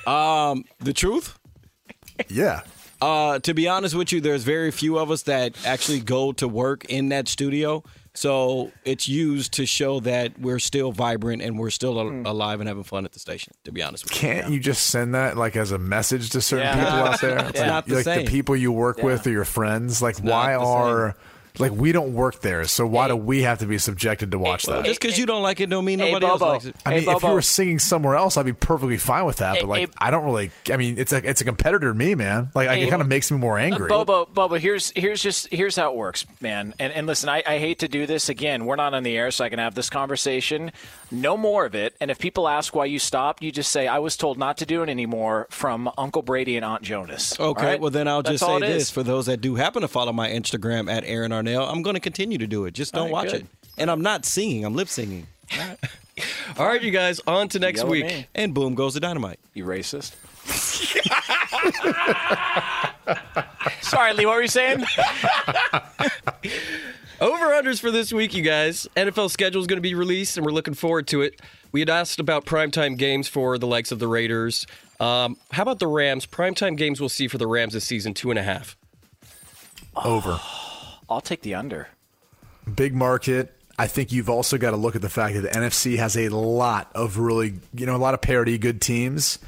Um, 0.09 0.65
the 0.79 0.93
truth. 0.93 1.39
Yeah. 2.29 2.61
Uh, 3.01 3.39
to 3.39 3.53
be 3.53 3.67
honest 3.67 3.95
with 3.95 4.13
you, 4.13 4.21
there's 4.21 4.43
very 4.43 4.71
few 4.71 4.97
of 4.97 5.11
us 5.11 5.23
that 5.23 5.55
actually 5.65 5.99
go 5.99 6.31
to 6.33 6.47
work 6.47 6.85
in 6.85 7.09
that 7.09 7.27
studio. 7.27 7.83
So 8.13 8.71
it's 8.85 9.09
used 9.09 9.53
to 9.53 9.65
show 9.65 9.99
that 10.01 10.39
we're 10.39 10.59
still 10.59 10.91
vibrant 10.91 11.41
and 11.41 11.57
we're 11.59 11.71
still 11.71 11.99
al- 11.99 12.09
Hmm. 12.09 12.25
alive 12.25 12.59
and 12.61 12.67
having 12.69 12.83
fun 12.83 13.03
at 13.05 13.11
the 13.11 13.19
station. 13.19 13.53
To 13.65 13.71
be 13.73 13.81
honest 13.83 14.05
with 14.05 14.13
you, 14.13 14.19
Can't 14.19 14.51
you 14.53 14.59
just 14.59 14.87
send 14.87 15.15
that 15.15 15.35
like 15.35 15.55
as 15.57 15.71
a 15.71 15.79
message 15.79 16.29
to 16.29 16.39
certain 16.41 16.67
Yeah. 16.67 16.75
people 16.85 16.99
out 16.99 17.21
there? 17.21 17.39
It's 17.49 17.59
like, 17.59 17.67
not 17.67 17.87
the 17.87 17.95
like 17.95 18.03
same. 18.05 18.25
the 18.25 18.31
people 18.31 18.55
you 18.55 18.71
work 18.71 18.99
with 19.03 19.25
or 19.27 19.31
your 19.31 19.45
friends. 19.45 20.01
Like, 20.01 20.23
not 20.23 20.31
why 20.31 20.53
are 20.55 21.11
same. 21.17 21.21
Are 21.59 21.63
like 21.69 21.71
we 21.71 21.91
don't 21.91 22.13
work 22.13 22.41
there, 22.41 22.63
so 22.65 22.85
why 22.85 23.07
do 23.07 23.15
we 23.15 23.43
have 23.43 23.59
to 23.59 23.65
be 23.65 23.77
subjected 23.77 24.31
to 24.31 24.39
watch 24.39 24.67
Well, 24.67 24.77
that? 24.77 24.85
just 24.85 24.99
because 25.01 25.17
you 25.17 25.25
don't 25.25 25.43
like 25.43 25.59
it, 25.59 25.69
don't 25.69 25.85
mean 25.85 25.99
Hey, 25.99 26.11
nobody 26.11 26.25
else 26.25 26.41
likes 26.41 26.65
it. 26.65 26.75
I 26.85 26.93
Hey, 26.93 26.99
mean, 27.05 27.15
if 27.15 27.23
you 27.23 27.29
were 27.29 27.41
singing 27.41 27.79
somewhere 27.79 28.15
else, 28.15 28.37
I'd 28.37 28.45
be 28.45 28.53
perfectly 28.53 28.97
fine 28.97 29.25
with 29.25 29.37
that. 29.37 29.55
Hey, 29.55 29.61
but 29.61 29.67
like, 29.69 29.89
hey- 29.89 29.93
I 29.97 30.11
don't 30.11 30.25
really. 30.25 30.51
I 30.71 30.77
mean, 30.77 30.97
it's 30.97 31.11
a 31.13 31.17
it's 31.29 31.41
a 31.41 31.45
competitor 31.45 31.89
to 31.91 31.93
me, 31.93 32.15
man. 32.15 32.49
Like, 32.55 32.69
Hey, 32.69 32.83
it 32.83 32.89
kind 32.89 33.01
of 33.01 33.07
makes 33.07 33.29
me 33.31 33.37
more 33.37 33.57
angry. 33.59 33.87
Bobo, 33.87 34.25
Bobo, 34.25 34.55
here's 34.55 34.91
here's 34.95 35.21
just 35.21 35.47
here's 35.53 35.75
how 35.75 35.91
it 35.91 35.95
works, 35.95 36.25
man. 36.41 36.73
And 36.79 36.91
and 36.93 37.07
listen, 37.07 37.29
I, 37.29 37.43
I 37.45 37.57
hate 37.59 37.79
to 37.79 37.87
do 37.87 38.05
this 38.05 38.29
again. 38.29 38.65
We're 38.65 38.75
not 38.75 38.93
on 38.93 39.03
the 39.03 39.17
air, 39.17 39.31
so 39.31 39.45
I 39.45 39.49
can 39.49 39.59
have 39.59 39.75
this 39.75 39.89
conversation. 39.89 40.71
No 41.11 41.37
more 41.37 41.65
of 41.65 41.75
it. 41.75 41.95
And 42.01 42.09
if 42.09 42.17
people 42.17 42.47
ask 42.47 42.73
why 42.75 42.85
you 42.85 42.97
stopped, 42.97 43.43
you 43.43 43.51
just 43.51 43.71
say 43.71 43.87
I 43.87 43.99
was 43.99 44.17
told 44.17 44.37
not 44.39 44.57
to 44.57 44.65
do 44.65 44.81
it 44.81 44.89
anymore 44.89 45.47
from 45.51 45.89
Uncle 45.97 46.21
Brady 46.23 46.55
and 46.55 46.65
Aunt 46.65 46.81
Jonas. 46.81 47.39
Okay, 47.39 47.65
right? 47.65 47.79
well 47.79 47.91
then 47.91 48.07
I'll 48.07 48.23
That's 48.23 48.39
just 48.39 48.45
say 48.45 48.59
this 48.59 48.83
is. 48.83 48.89
for 48.91 49.03
those 49.03 49.27
that 49.27 49.37
do 49.41 49.55
happen 49.55 49.81
to 49.83 49.87
follow 49.87 50.11
my 50.11 50.29
Instagram 50.29 50.91
at 50.91 51.03
Aaron 51.05 51.31
Arnell, 51.43 51.69
I'm 51.71 51.81
going 51.81 51.95
to 51.95 51.99
continue 51.99 52.37
to 52.37 52.47
do 52.47 52.65
it. 52.65 52.73
Just 52.73 52.93
don't 52.93 53.01
All 53.01 53.05
right, 53.07 53.13
watch 53.13 53.31
good. 53.31 53.41
it. 53.41 53.47
And 53.77 53.91
I'm 53.91 54.01
not 54.01 54.25
singing; 54.25 54.65
I'm 54.65 54.75
lip 54.75 54.87
singing. 54.87 55.27
All 56.57 56.67
right, 56.67 56.81
you 56.81 56.91
guys, 56.91 57.19
on 57.25 57.49
to 57.49 57.59
next 57.59 57.79
Yell 57.79 57.87
week. 57.89 58.05
me. 58.05 58.27
And 58.35 58.53
boom 58.53 58.75
goes 58.75 58.93
the 58.93 58.99
dynamite. 58.99 59.39
You 59.53 59.65
racist. 59.65 60.13
Sorry, 63.81 64.13
Lee. 64.13 64.25
What 64.25 64.35
were 64.35 64.41
you 64.41 64.47
saying? 64.47 64.79
Over 67.21 67.45
unders 67.45 67.79
for 67.79 67.89
this 67.89 68.11
week, 68.11 68.33
you 68.35 68.43
guys. 68.43 68.87
NFL 68.97 69.31
schedule 69.31 69.61
is 69.61 69.67
going 69.67 69.77
to 69.77 69.81
be 69.81 69.95
released, 69.95 70.37
and 70.37 70.45
we're 70.45 70.51
looking 70.51 70.73
forward 70.73 71.07
to 71.07 71.21
it. 71.21 71.39
We 71.71 71.79
had 71.79 71.89
asked 71.89 72.19
about 72.19 72.45
primetime 72.45 72.97
games 72.97 73.27
for 73.27 73.57
the 73.57 73.67
likes 73.67 73.91
of 73.91 73.99
the 73.99 74.07
Raiders. 74.07 74.67
Um, 74.99 75.37
how 75.51 75.63
about 75.63 75.79
the 75.79 75.87
Rams? 75.87 76.25
Primetime 76.25 76.77
games 76.77 76.99
we'll 76.99 77.09
see 77.09 77.27
for 77.27 77.37
the 77.37 77.47
Rams 77.47 77.73
this 77.73 77.85
season 77.85 78.13
two 78.13 78.29
and 78.29 78.37
a 78.37 78.43
half. 78.43 78.75
Over. 79.95 80.39
I'll 81.13 81.21
take 81.21 81.41
the 81.41 81.55
under. 81.55 81.87
Big 82.75 82.93
market. 82.93 83.53
I 83.77 83.87
think 83.87 84.11
you've 84.11 84.29
also 84.29 84.57
got 84.57 84.71
to 84.71 84.77
look 84.77 84.95
at 84.95 85.01
the 85.01 85.09
fact 85.09 85.35
that 85.35 85.41
the 85.41 85.49
NFC 85.49 85.97
has 85.97 86.15
a 86.15 86.29
lot 86.29 86.91
of 86.93 87.17
really, 87.17 87.55
you 87.73 87.85
know, 87.85 87.95
a 87.95 87.97
lot 87.97 88.13
of 88.13 88.21
parity, 88.21 88.57
good 88.57 88.81
teams. 88.81 89.39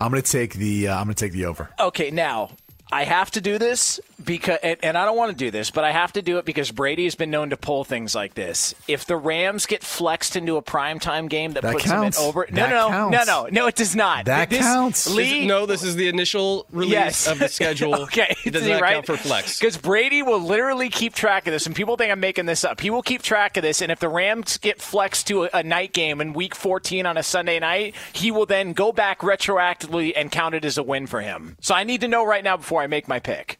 I'm 0.00 0.10
going 0.10 0.22
to 0.22 0.30
take 0.30 0.54
the. 0.54 0.88
Uh, 0.88 0.98
I'm 0.98 1.04
going 1.04 1.14
to 1.14 1.24
take 1.24 1.32
the 1.32 1.46
over. 1.46 1.70
Okay, 1.78 2.10
now 2.10 2.50
I 2.92 3.04
have 3.04 3.30
to 3.32 3.40
do 3.40 3.58
this 3.58 4.00
because, 4.24 4.58
and, 4.62 4.76
and 4.82 4.98
I 4.98 5.04
don't 5.04 5.16
want 5.16 5.30
to 5.30 5.36
do 5.36 5.50
this, 5.50 5.70
but 5.70 5.84
I 5.84 5.92
have 5.92 6.12
to 6.14 6.22
do 6.22 6.38
it 6.38 6.44
because 6.44 6.70
Brady 6.70 7.04
has 7.04 7.14
been 7.14 7.30
known 7.30 7.50
to 7.50 7.56
pull 7.56 7.84
things 7.84 8.14
like 8.14 8.34
this. 8.34 8.74
If 8.88 9.04
the 9.06 9.16
Rams 9.16 9.66
get 9.66 9.82
flexed 9.82 10.34
into 10.36 10.56
a 10.56 10.62
primetime 10.62 11.28
game 11.28 11.52
that, 11.52 11.62
That 11.62 11.72
puts 11.74 11.84
counts. 11.86 12.16
them 12.18 12.24
in 12.24 12.28
over, 12.28 12.46
no, 12.50 12.56
That 12.62 12.70
no, 12.70 12.88
counts. 12.88 13.26
no, 13.26 13.42
no, 13.44 13.48
no, 13.50 13.66
it 13.68 13.76
does 13.76 13.94
not. 13.96 14.24
That 14.26 14.50
This- 14.50 14.60
counts. 14.60 15.08
Lee, 15.10 15.46
no, 15.46 15.66
this 15.66 15.82
is 15.82 15.96
the 15.96 16.08
initial 16.08 16.66
release 16.72 16.92
Yes. 16.92 17.26
of 17.28 17.38
the 17.38 17.48
schedule. 17.48 17.94
okay, 18.02 18.34
it 18.44 18.50
does 18.50 18.64
see, 18.64 18.70
not 18.72 18.82
right? 18.82 18.94
count 18.94 19.06
for 19.06 19.16
flex. 19.16 19.58
Because 19.58 19.76
Brady 19.76 20.22
will 20.22 20.40
literally 20.40 20.88
keep 20.90 21.14
track 21.14 21.46
of 21.46 21.52
this, 21.52 21.66
and 21.66 21.74
people 21.76 21.96
think 21.96 22.10
I'm 22.12 22.20
making 22.20 22.46
this 22.46 22.64
up. 22.64 22.80
He 22.80 22.90
will 22.90 23.02
keep 23.02 23.22
track 23.22 23.56
of 23.56 23.62
this, 23.62 23.80
and 23.80 23.90
if 23.92 24.00
the 24.00 24.08
Rams 24.08 24.58
get 24.58 24.80
flexed 24.82 25.26
to 25.28 25.44
a, 25.44 25.50
a 25.54 25.62
night 25.62 25.92
game 25.92 26.20
in 26.20 26.32
Week 26.32 26.54
14 26.54 27.06
on 27.06 27.16
a 27.16 27.22
Sunday 27.22 27.58
night, 27.60 27.94
he 28.12 28.30
will 28.30 28.46
then 28.46 28.72
go 28.72 28.90
back 28.92 29.20
retroactively 29.20 30.12
and 30.16 30.30
count 30.32 30.54
it 30.54 30.64
as 30.64 30.76
a 30.78 30.82
win 30.82 31.06
for 31.06 31.20
him. 31.20 31.56
So 31.60 31.74
I 31.74 31.84
need 31.84 32.00
to 32.02 32.08
know 32.08 32.24
right 32.26 32.42
now 32.44 32.56
before 32.56 32.79
I 32.80 32.86
make 32.86 33.06
my 33.08 33.18
pick. 33.20 33.58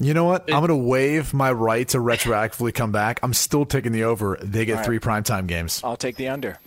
You 0.00 0.14
know 0.14 0.24
what? 0.24 0.44
I'm 0.44 0.60
going 0.64 0.68
to 0.68 0.76
waive 0.76 1.34
my 1.34 1.50
right 1.50 1.86
to 1.88 1.98
retroactively 1.98 2.72
come 2.72 2.92
back. 2.92 3.18
I'm 3.22 3.34
still 3.34 3.66
taking 3.66 3.90
the 3.92 4.04
over. 4.04 4.38
They 4.40 4.64
get 4.64 4.72
All 4.74 4.76
right. 4.78 4.86
three 4.86 4.98
primetime 5.00 5.46
games. 5.48 5.80
I'll 5.82 5.96
take 5.96 6.14
the 6.16 6.28
under. 6.28 6.58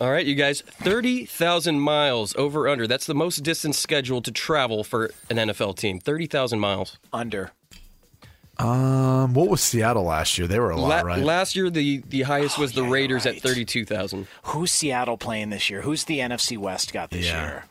All 0.00 0.10
right, 0.10 0.26
you 0.26 0.34
guys, 0.34 0.60
30,000 0.62 1.80
miles 1.80 2.34
over 2.36 2.68
under. 2.68 2.86
That's 2.86 3.06
the 3.06 3.14
most 3.14 3.38
distance 3.42 3.78
scheduled 3.78 4.24
to 4.26 4.30
travel 4.32 4.84
for 4.84 5.10
an 5.30 5.36
NFL 5.38 5.76
team. 5.76 6.00
30,000 6.00 6.58
miles. 6.60 6.98
Under. 7.12 7.50
Um, 8.58 9.34
what 9.34 9.48
was 9.48 9.60
Seattle 9.62 10.04
last 10.04 10.38
year? 10.38 10.46
They 10.46 10.58
were 10.58 10.70
a 10.70 10.76
lot, 10.80 10.88
La- 10.88 11.00
right? 11.02 11.22
Last 11.22 11.56
year, 11.56 11.68
the, 11.68 12.02
the 12.08 12.22
highest 12.22 12.58
was 12.58 12.72
the 12.72 12.82
yeah, 12.84 12.90
Raiders 12.90 13.24
you're 13.26 13.34
at 13.34 13.40
32,000. 13.42 14.26
Who's 14.44 14.72
Seattle 14.72 15.18
playing 15.18 15.50
this 15.50 15.68
year? 15.68 15.82
Who's 15.82 16.04
the 16.04 16.20
NFC 16.20 16.56
West 16.56 16.92
got 16.92 17.10
this 17.10 17.26
Yeah. 17.26 17.46
year? 17.46 17.64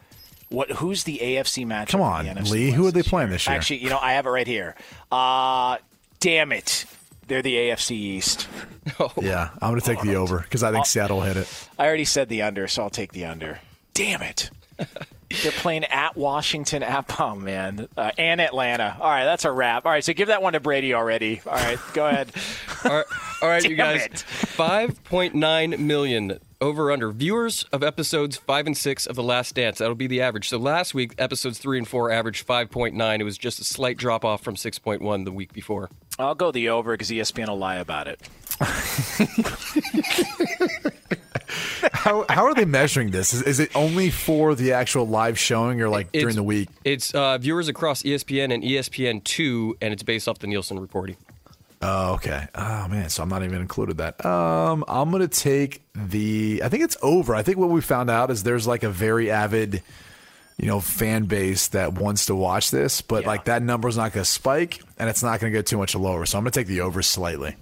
What? 0.55 0.71
Who's 0.71 1.03
the 1.03 1.19
AFC 1.21 1.65
matchup? 1.65 1.89
Come 1.89 2.01
on, 2.01 2.25
the 2.25 2.41
Lee. 2.43 2.71
Who 2.71 2.87
are 2.87 2.91
they 2.91 3.03
playing 3.03 3.29
this 3.29 3.45
year? 3.45 3.57
Actually, 3.57 3.79
you 3.79 3.89
know, 3.89 3.99
I 4.01 4.13
have 4.13 4.25
it 4.25 4.29
right 4.29 4.47
here. 4.47 4.75
Uh 5.11 5.77
damn 6.21 6.53
it. 6.53 6.85
They're 7.27 7.41
the 7.41 7.55
AFC 7.55 7.91
East. 7.91 8.47
yeah, 9.19 9.49
I'm 9.61 9.71
going 9.71 9.81
to 9.81 9.85
take 9.85 10.01
the 10.01 10.15
over 10.15 10.39
because 10.39 10.61
I 10.61 10.71
think 10.71 10.85
Seattle 10.85 11.17
will 11.17 11.23
hit 11.23 11.37
it. 11.37 11.69
I 11.77 11.87
already 11.87 12.05
said 12.05 12.29
the 12.29 12.43
under, 12.43 12.67
so 12.67 12.83
I'll 12.83 12.91
take 12.91 13.13
the 13.13 13.25
under. 13.25 13.59
Damn 13.95 14.21
it. 14.21 14.51
They're 15.29 15.51
playing 15.51 15.85
at 15.85 16.15
Washington, 16.15 16.83
at 16.83 17.19
oh 17.19 17.35
man, 17.35 17.87
uh, 17.97 18.11
and 18.17 18.39
Atlanta. 18.39 18.97
All 18.99 19.09
right, 19.09 19.25
that's 19.25 19.45
a 19.45 19.51
wrap. 19.51 19.85
All 19.85 19.91
right, 19.91 20.03
so 20.03 20.13
give 20.13 20.27
that 20.27 20.41
one 20.41 20.53
to 20.53 20.59
Brady 20.59 20.93
already. 20.93 21.41
All 21.45 21.53
right, 21.53 21.79
go 21.93 22.07
ahead. 22.07 22.31
All 22.85 22.91
right, 22.91 23.05
all 23.41 23.49
right 23.49 23.67
you 23.67 23.75
guys. 23.75 24.05
it. 24.05 24.11
5.9 24.13 25.79
million 25.79 26.39
over 26.61 26.91
under 26.91 27.11
viewers 27.11 27.63
of 27.71 27.83
episodes 27.83 28.37
5 28.37 28.67
and 28.67 28.77
6 28.77 29.07
of 29.07 29.15
The 29.15 29.23
Last 29.23 29.55
Dance. 29.55 29.79
That'll 29.79 29.95
be 29.95 30.07
the 30.07 30.21
average. 30.21 30.49
So 30.49 30.57
last 30.57 30.93
week, 30.93 31.13
episodes 31.17 31.59
3 31.59 31.79
and 31.79 31.87
4 31.87 32.11
averaged 32.11 32.47
5.9. 32.47 33.19
It 33.19 33.23
was 33.23 33.37
just 33.37 33.59
a 33.59 33.63
slight 33.63 33.97
drop 33.97 34.23
off 34.23 34.43
from 34.43 34.55
6.1 34.55 35.25
the 35.25 35.31
week 35.31 35.53
before. 35.53 35.89
I'll 36.17 36.35
go 36.35 36.51
the 36.51 36.69
over 36.69 36.93
because 36.93 37.09
ESPN 37.09 37.49
will 37.49 37.57
lie 37.57 37.77
about 37.77 38.07
it. 38.07 38.21
How, 41.91 42.25
how 42.29 42.45
are 42.45 42.53
they 42.53 42.65
measuring 42.65 43.11
this? 43.11 43.33
Is, 43.33 43.41
is 43.43 43.59
it 43.59 43.75
only 43.75 44.09
for 44.09 44.53
the 44.55 44.73
actual 44.73 45.07
live 45.07 45.39
showing 45.39 45.81
or 45.81 45.89
like 45.89 46.11
during 46.11 46.35
the 46.35 46.43
week? 46.43 46.69
It's 46.83 47.13
uh, 47.13 47.37
viewers 47.37 47.67
across 47.67 48.03
ESPN 48.03 48.53
and 48.53 48.63
E 48.63 48.73
ESPN2, 48.73 49.77
and 49.81 49.93
it's 49.93 50.03
based 50.03 50.27
off 50.27 50.39
the 50.39 50.47
Nielsen 50.47 50.79
reporting. 50.79 51.17
Oh, 51.81 52.13
okay. 52.15 52.47
Oh 52.55 52.87
man, 52.87 53.09
so 53.09 53.23
I'm 53.23 53.29
not 53.29 53.43
even 53.43 53.61
included 53.61 53.97
that. 53.97 54.25
Um, 54.25 54.83
I'm 54.87 55.11
gonna 55.11 55.27
take 55.27 55.81
the. 55.93 56.61
I 56.63 56.69
think 56.69 56.83
it's 56.83 56.97
over. 57.01 57.35
I 57.35 57.43
think 57.43 57.57
what 57.57 57.69
we 57.69 57.81
found 57.81 58.09
out 58.09 58.31
is 58.31 58.43
there's 58.43 58.65
like 58.65 58.83
a 58.83 58.89
very 58.89 59.29
avid, 59.29 59.83
you 60.57 60.67
know, 60.67 60.79
fan 60.79 61.25
base 61.25 61.67
that 61.69 61.93
wants 61.93 62.27
to 62.27 62.35
watch 62.35 62.71
this, 62.71 63.01
but 63.01 63.25
like 63.25 63.45
that 63.45 63.61
number's 63.61 63.97
not 63.97 64.13
gonna 64.13 64.25
spike 64.25 64.81
and 64.97 65.09
it's 65.09 65.21
not 65.21 65.39
gonna 65.39 65.51
go 65.53 65.61
too 65.61 65.77
much 65.77 65.95
lower. 65.95 66.25
So 66.25 66.37
I'm 66.37 66.43
gonna 66.43 66.51
take 66.51 66.67
the 66.67 66.81
over 66.81 67.01
slightly. 67.01 67.55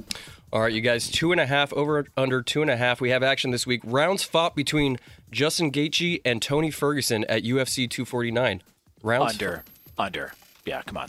All 0.53 0.61
right, 0.61 0.71
you 0.71 0.81
guys, 0.81 1.09
two 1.09 1.31
and 1.31 1.41
a 1.41 1.47
half 1.47 1.73
over 1.73 2.05
under 2.15 2.43
two 2.43 2.61
and 2.61 2.69
a 2.69 2.77
half. 2.77 3.01
We 3.01 3.09
have 3.09 3.23
action 3.23 3.49
this 3.49 3.65
week. 3.65 3.81
Rounds 3.83 4.21
fought 4.21 4.55
between 4.55 4.99
Justin 5.31 5.71
Gaethje 5.71 6.21
and 6.23 6.43
Tony 6.43 6.69
Ferguson 6.69 7.23
at 7.23 7.41
UFC 7.41 7.89
249. 7.89 8.61
Rounds 9.01 9.33
Under, 9.33 9.63
under. 9.97 10.33
Yeah, 10.63 10.83
come 10.83 10.97
on. 10.97 11.07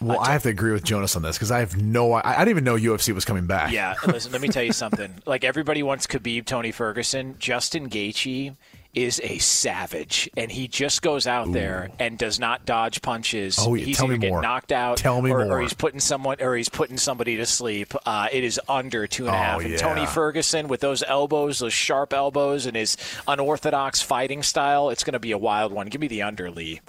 Well, 0.00 0.18
I 0.18 0.32
have 0.32 0.44
to 0.44 0.48
agree 0.48 0.72
with 0.72 0.82
Jonas 0.82 1.14
on 1.14 1.20
this 1.20 1.36
because 1.36 1.50
I 1.50 1.58
have 1.58 1.76
no. 1.76 2.14
I, 2.14 2.22
I 2.24 2.38
didn't 2.38 2.48
even 2.52 2.64
know 2.64 2.76
UFC 2.76 3.12
was 3.12 3.26
coming 3.26 3.46
back. 3.46 3.70
Yeah, 3.70 3.96
listen, 4.06 4.32
let 4.32 4.40
me 4.40 4.48
tell 4.48 4.62
you 4.62 4.72
something. 4.72 5.14
Like 5.26 5.44
everybody 5.44 5.82
wants 5.82 6.06
Khabib, 6.06 6.46
Tony 6.46 6.72
Ferguson. 6.72 7.36
Justin 7.38 7.90
Gaethje 7.90 8.56
is 8.92 9.20
a 9.22 9.38
savage, 9.38 10.28
and 10.36 10.50
he 10.50 10.66
just 10.66 11.00
goes 11.02 11.28
out 11.28 11.52
there 11.52 11.90
and 12.00 12.18
does 12.18 12.40
not 12.40 12.66
dodge 12.66 13.02
punches. 13.02 13.56
Oh, 13.60 13.74
yeah, 13.74 13.84
he's 13.84 13.96
tell 13.98 14.06
either 14.06 14.14
me 14.14 14.18
getting 14.18 14.34
more. 14.34 14.42
knocked 14.42 14.72
out, 14.72 14.96
Tell 14.96 15.22
me 15.22 15.30
or, 15.30 15.44
more. 15.44 15.58
or 15.58 15.62
he's 15.62 15.74
putting 15.74 16.00
someone, 16.00 16.38
or 16.40 16.56
he's 16.56 16.68
putting 16.68 16.96
somebody 16.98 17.36
to 17.36 17.46
sleep. 17.46 17.94
Uh, 18.04 18.26
it 18.32 18.42
is 18.42 18.60
under 18.68 19.06
two 19.06 19.26
and 19.28 19.34
a 19.34 19.38
Oh, 19.38 19.42
half. 19.42 19.60
And 19.64 19.78
Tony. 19.78 20.06
Ferguson 20.06 20.66
with 20.66 20.80
those 20.80 21.04
elbows, 21.04 21.60
those 21.60 21.72
sharp 21.72 22.12
elbows, 22.12 22.66
and 22.66 22.76
his 22.76 22.96
unorthodox 23.28 24.02
fighting 24.02 24.42
style, 24.42 24.90
it's 24.90 25.04
going 25.04 25.12
to 25.12 25.20
be 25.20 25.30
a 25.32 25.38
wild 25.38 25.72
one. 25.72 25.86
Give 25.86 26.00
me 26.00 26.08
the 26.08 26.22
under, 26.22 26.50
Lee. 26.50 26.80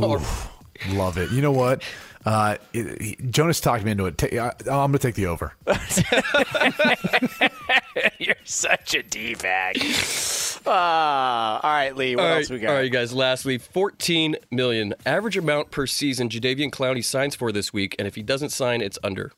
Oof, 0.00 0.48
love 0.90 1.18
it. 1.18 1.32
You 1.32 1.42
know 1.42 1.52
what? 1.52 1.82
Uh, 2.24 2.56
it, 2.72 3.00
he- 3.02 3.16
Jonas 3.30 3.60
talked 3.60 3.84
me 3.84 3.90
into 3.92 4.06
it. 4.06 4.16
Ta- 4.18 4.26
I, 4.28 4.52
I'm 4.70 4.90
going 4.90 4.92
to 4.92 4.98
take 4.98 5.14
the 5.16 5.26
over. 5.26 5.54
You're 8.18 8.36
such 8.44 8.94
a 8.94 9.02
d 9.02 9.34
bag. 9.34 9.82
Uh, 10.66 10.70
all 10.70 11.60
right, 11.62 11.94
Lee. 11.96 12.16
What 12.16 12.24
all 12.24 12.32
else 12.36 12.50
right, 12.50 12.56
we 12.56 12.60
got? 12.60 12.70
all 12.70 12.76
right, 12.76 12.92
guys. 12.92 13.12
Lastly, 13.12 13.58
14 13.58 14.36
million 14.50 14.94
average 15.06 15.36
amount 15.36 15.70
per 15.70 15.86
season. 15.86 16.28
Jadeveon 16.28 16.70
Clowney 16.70 17.04
signs 17.04 17.34
for 17.34 17.52
this 17.52 17.72
week, 17.72 17.94
and 17.98 18.06
if 18.06 18.14
he 18.14 18.22
doesn't 18.22 18.50
sign, 18.50 18.80
it's 18.80 18.98
under. 19.02 19.32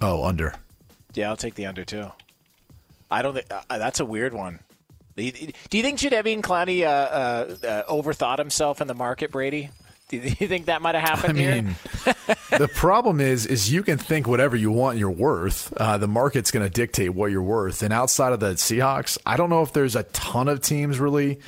Oh, 0.00 0.24
under. 0.24 0.54
Yeah, 1.14 1.30
I'll 1.30 1.36
take 1.36 1.54
the 1.54 1.66
under 1.66 1.84
too. 1.84 2.10
I 3.10 3.22
don't 3.22 3.34
think 3.34 3.46
uh, 3.50 3.78
that's 3.78 4.00
a 4.00 4.04
weird 4.04 4.34
one. 4.34 4.60
Do 5.16 5.24
you 5.24 5.32
think 5.32 5.98
Jadeveon 5.98 6.42
Clowney 6.42 6.82
uh, 6.82 6.86
uh, 6.86 7.56
uh, 7.66 7.82
overthought 7.92 8.38
himself 8.38 8.80
in 8.80 8.86
the 8.86 8.94
market, 8.94 9.32
Brady? 9.32 9.70
Do 10.08 10.16
you 10.16 10.30
think 10.48 10.66
that 10.66 10.82
might 10.82 10.94
have 10.94 11.04
I 11.04 11.08
happened 11.08 11.38
here? 11.38 11.54
mean, 11.54 11.76
the 12.58 12.68
problem 12.74 13.20
is, 13.20 13.46
is 13.46 13.72
you 13.72 13.82
can 13.82 13.98
think 13.98 14.26
whatever 14.26 14.56
you 14.56 14.70
want 14.70 14.98
you're 14.98 15.10
worth. 15.10 15.72
Uh, 15.76 15.98
the 15.98 16.08
market's 16.08 16.50
going 16.50 16.64
to 16.64 16.70
dictate 16.70 17.10
what 17.14 17.30
you're 17.30 17.42
worth. 17.42 17.82
And 17.82 17.92
outside 17.92 18.32
of 18.32 18.40
the 18.40 18.52
Seahawks, 18.54 19.18
I 19.26 19.36
don't 19.36 19.50
know 19.50 19.62
if 19.62 19.72
there's 19.72 19.96
a 19.96 20.04
ton 20.04 20.48
of 20.48 20.60
teams 20.62 20.98
really 20.98 21.40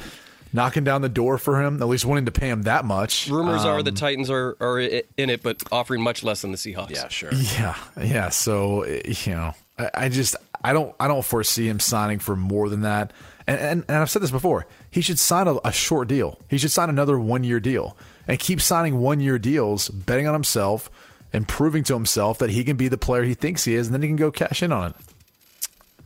knocking 0.52 0.84
down 0.84 1.00
the 1.00 1.08
door 1.08 1.38
for 1.38 1.62
him, 1.62 1.80
at 1.80 1.88
least 1.88 2.04
wanting 2.04 2.26
to 2.26 2.32
pay 2.32 2.48
him 2.48 2.62
that 2.62 2.84
much. 2.84 3.28
Rumors 3.28 3.64
are 3.64 3.82
the 3.82 3.90
Um, 3.90 3.96
Titans 3.96 4.30
are, 4.30 4.56
are 4.60 4.78
in 4.80 5.30
it, 5.30 5.42
but 5.42 5.62
offering 5.72 6.02
much 6.02 6.22
less 6.22 6.42
than 6.42 6.50
the 6.50 6.58
Seahawks. 6.58 6.90
Yeah, 6.90 7.08
sure. 7.08 7.32
Yeah, 7.32 7.76
yeah. 8.02 8.28
So 8.28 8.84
you 8.84 9.32
know, 9.32 9.54
I, 9.78 9.90
I 9.94 10.08
just 10.08 10.36
I 10.62 10.72
don't 10.72 10.94
I 11.00 11.08
don't 11.08 11.24
foresee 11.24 11.68
him 11.68 11.80
signing 11.80 12.18
for 12.18 12.36
more 12.36 12.68
than 12.68 12.82
that. 12.82 13.12
And 13.46 13.58
and, 13.60 13.84
and 13.88 13.98
I've 13.98 14.10
said 14.10 14.22
this 14.22 14.30
before. 14.30 14.66
He 14.90 15.00
should 15.00 15.18
sign 15.18 15.46
a, 15.46 15.56
a 15.64 15.72
short 15.72 16.08
deal. 16.08 16.38
He 16.48 16.58
should 16.58 16.72
sign 16.72 16.90
another 16.90 17.18
one 17.18 17.44
year 17.44 17.60
deal 17.60 17.96
and 18.30 18.38
keep 18.38 18.60
signing 18.60 19.00
one 19.00 19.18
year 19.18 19.40
deals, 19.40 19.88
betting 19.88 20.28
on 20.28 20.34
himself 20.34 20.88
and 21.32 21.48
proving 21.48 21.82
to 21.82 21.94
himself 21.94 22.38
that 22.38 22.50
he 22.50 22.62
can 22.62 22.76
be 22.76 22.86
the 22.86 22.96
player 22.96 23.24
he 23.24 23.34
thinks 23.34 23.64
he 23.64 23.74
is, 23.74 23.88
and 23.88 23.94
then 23.94 24.02
he 24.02 24.08
can 24.08 24.16
go 24.16 24.30
cash 24.30 24.62
in 24.62 24.70
on 24.70 24.90
it. 24.90 24.96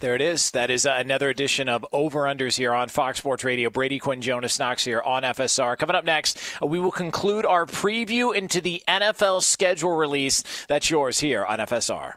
There 0.01 0.15
it 0.15 0.23
is. 0.23 0.51
That 0.53 0.71
is 0.71 0.87
uh, 0.87 0.95
another 0.99 1.29
edition 1.29 1.69
of 1.69 1.85
Over 1.93 2.23
Unders 2.23 2.57
here 2.57 2.73
on 2.73 2.89
Fox 2.89 3.19
Sports 3.19 3.45
Radio. 3.45 3.69
Brady 3.69 3.99
Quinn, 3.99 4.23
Jonas 4.23 4.59
Knox 4.59 4.85
here 4.85 5.03
on 5.03 5.23
FSR. 5.23 5.77
Coming 5.77 5.97
up 5.97 6.05
next, 6.05 6.39
we 6.63 6.81
will 6.81 6.91
conclude 6.91 7.45
our 7.45 7.67
preview 7.67 8.35
into 8.35 8.63
the 8.63 8.83
NFL 8.89 9.43
schedule 9.43 9.95
release. 9.95 10.43
That's 10.67 10.89
yours 10.89 11.21
here 11.21 11.45
on 11.45 11.59
FSR. 11.59 12.15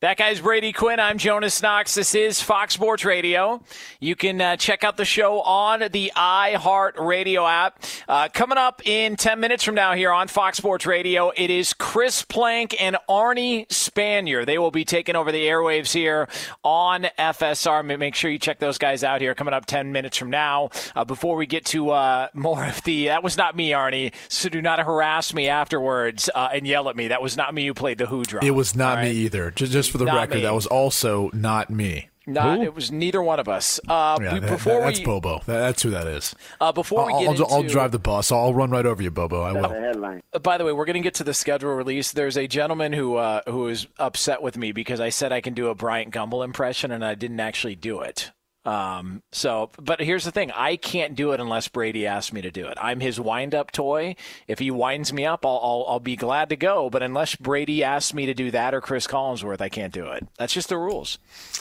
That 0.00 0.16
guy's 0.16 0.40
Brady 0.40 0.72
Quinn. 0.72 1.00
I'm 1.00 1.18
Jonas 1.18 1.60
Knox. 1.60 1.92
This 1.94 2.14
is 2.14 2.40
Fox 2.40 2.72
Sports 2.72 3.04
Radio. 3.04 3.60
You 3.98 4.14
can 4.14 4.40
uh, 4.40 4.56
check 4.56 4.84
out 4.84 4.96
the 4.96 5.04
show 5.04 5.40
on 5.40 5.80
the 5.90 6.12
iHeart 6.14 7.04
Radio 7.04 7.44
app. 7.44 7.82
Uh, 8.06 8.28
coming 8.32 8.58
up 8.58 8.80
in 8.86 9.16
10 9.16 9.40
minutes 9.40 9.64
from 9.64 9.74
now 9.74 9.94
here 9.94 10.12
on 10.12 10.28
Fox 10.28 10.56
Sports 10.56 10.86
Radio, 10.86 11.32
it 11.34 11.50
is 11.50 11.74
Chris 11.74 12.22
Plank 12.22 12.80
and 12.80 12.96
Arnie 13.10 13.66
Spanier. 13.70 14.46
They 14.46 14.56
will 14.56 14.70
be 14.70 14.84
taking 14.84 15.16
over 15.16 15.32
the 15.32 15.44
airwaves 15.44 15.92
here 15.92 16.28
on 16.62 17.08
FSR. 17.18 17.98
Make 17.98 18.14
sure 18.14 18.30
you 18.30 18.38
check 18.38 18.60
those 18.60 18.78
guys 18.78 19.02
out 19.02 19.20
here 19.20 19.34
coming 19.34 19.52
up 19.52 19.66
10 19.66 19.90
minutes 19.90 20.16
from 20.16 20.30
now. 20.30 20.70
Uh, 20.94 21.04
before 21.04 21.34
we 21.34 21.46
get 21.46 21.64
to 21.64 21.90
uh, 21.90 22.28
more 22.34 22.64
of 22.64 22.84
the, 22.84 23.06
that 23.06 23.24
was 23.24 23.36
not 23.36 23.56
me, 23.56 23.70
Arnie, 23.70 24.14
so 24.28 24.48
do 24.48 24.62
not 24.62 24.78
harass 24.78 25.34
me 25.34 25.48
afterwards 25.48 26.30
uh, 26.36 26.50
and 26.54 26.68
yell 26.68 26.88
at 26.88 26.94
me. 26.94 27.08
That 27.08 27.20
was 27.20 27.36
not 27.36 27.52
me 27.52 27.66
who 27.66 27.74
played 27.74 27.98
the 27.98 28.06
Who 28.06 28.22
drum. 28.22 28.46
It 28.46 28.52
was 28.52 28.76
not 28.76 28.98
All 28.98 29.04
me 29.04 29.10
either. 29.10 29.50
Just, 29.50 29.72
just 29.72 29.87
for 29.90 29.98
the 29.98 30.04
Not 30.06 30.16
record, 30.16 30.36
me. 30.36 30.42
that 30.42 30.54
was 30.54 30.66
also 30.66 31.30
not 31.32 31.70
me. 31.70 32.08
Not, 32.26 32.58
Who? 32.58 32.64
it 32.64 32.74
was 32.74 32.92
neither 32.92 33.22
one 33.22 33.40
of 33.40 33.48
us. 33.48 33.80
Uh, 33.88 34.18
Yeah, 34.20 34.34
we- 34.34 34.40
that- 34.40 34.60
that's 34.62 34.98
we, 34.98 35.04
Bobo. 35.06 35.38
That- 35.46 35.60
that's 35.60 35.82
who 35.82 35.88
that 35.90 36.06
is. 36.06 36.34
Uh, 36.60 36.72
before 36.72 37.06
we 37.06 37.12
I'll, 37.14 37.20
get 37.20 37.26
I'll, 37.26 37.32
into, 37.32 37.46
I'll 37.46 37.62
drive 37.62 37.90
the 37.92 37.98
bus. 37.98 38.30
I'll 38.30 38.52
run 38.52 38.70
right 38.70 38.84
over 38.84 39.02
you, 39.02 39.10
Bobo. 39.10 39.40
I 39.40 39.52
will. 39.52 39.70
headline. 39.70 40.20
Uh, 40.34 40.38
By 40.38 40.58
the 40.58 40.66
way, 40.66 40.72
we're 40.72 40.84
going 40.84 40.94
to 40.94 41.00
get 41.00 41.14
to 41.14 41.24
the 41.24 41.32
schedule 41.32 41.70
release. 41.74 42.12
There's 42.12 42.36
a 42.36 42.46
gentleman 42.46 42.92
who 42.92 43.16
uh, 43.16 43.40
who 43.48 43.68
is 43.68 43.86
upset 43.98 44.42
with 44.42 44.58
me 44.58 44.72
because 44.72 45.00
I 45.00 45.08
said 45.08 45.32
I 45.32 45.40
can 45.40 45.54
do 45.54 45.68
a 45.68 45.74
Bryant 45.74 46.12
Gumbel 46.12 46.44
impression 46.44 46.90
and 46.90 47.02
I 47.02 47.14
didn't 47.14 47.40
actually 47.40 47.76
do 47.76 48.00
it. 48.02 48.30
Um, 48.68 49.22
so, 49.32 49.70
but 49.80 50.00
here's 50.00 50.24
the 50.24 50.30
thing: 50.30 50.50
I 50.52 50.76
can't 50.76 51.14
do 51.14 51.32
it 51.32 51.40
unless 51.40 51.68
Brady 51.68 52.06
asks 52.06 52.32
me 52.32 52.42
to 52.42 52.50
do 52.50 52.66
it. 52.66 52.76
I'm 52.80 53.00
his 53.00 53.18
wind-up 53.18 53.72
toy. 53.72 54.14
If 54.46 54.58
he 54.58 54.70
winds 54.70 55.12
me 55.12 55.24
up, 55.24 55.46
I'll, 55.46 55.60
I'll 55.62 55.84
I'll 55.88 56.00
be 56.00 56.16
glad 56.16 56.50
to 56.50 56.56
go. 56.56 56.90
But 56.90 57.02
unless 57.02 57.34
Brady 57.36 57.82
asks 57.82 58.12
me 58.12 58.26
to 58.26 58.34
do 58.34 58.50
that 58.50 58.74
or 58.74 58.80
Chris 58.80 59.06
Collinsworth, 59.06 59.60
I 59.62 59.68
can't 59.70 59.92
do 59.92 60.06
it. 60.08 60.26
That's 60.38 60.52
just 60.52 60.68
the 60.68 60.76
rules. 60.76 61.18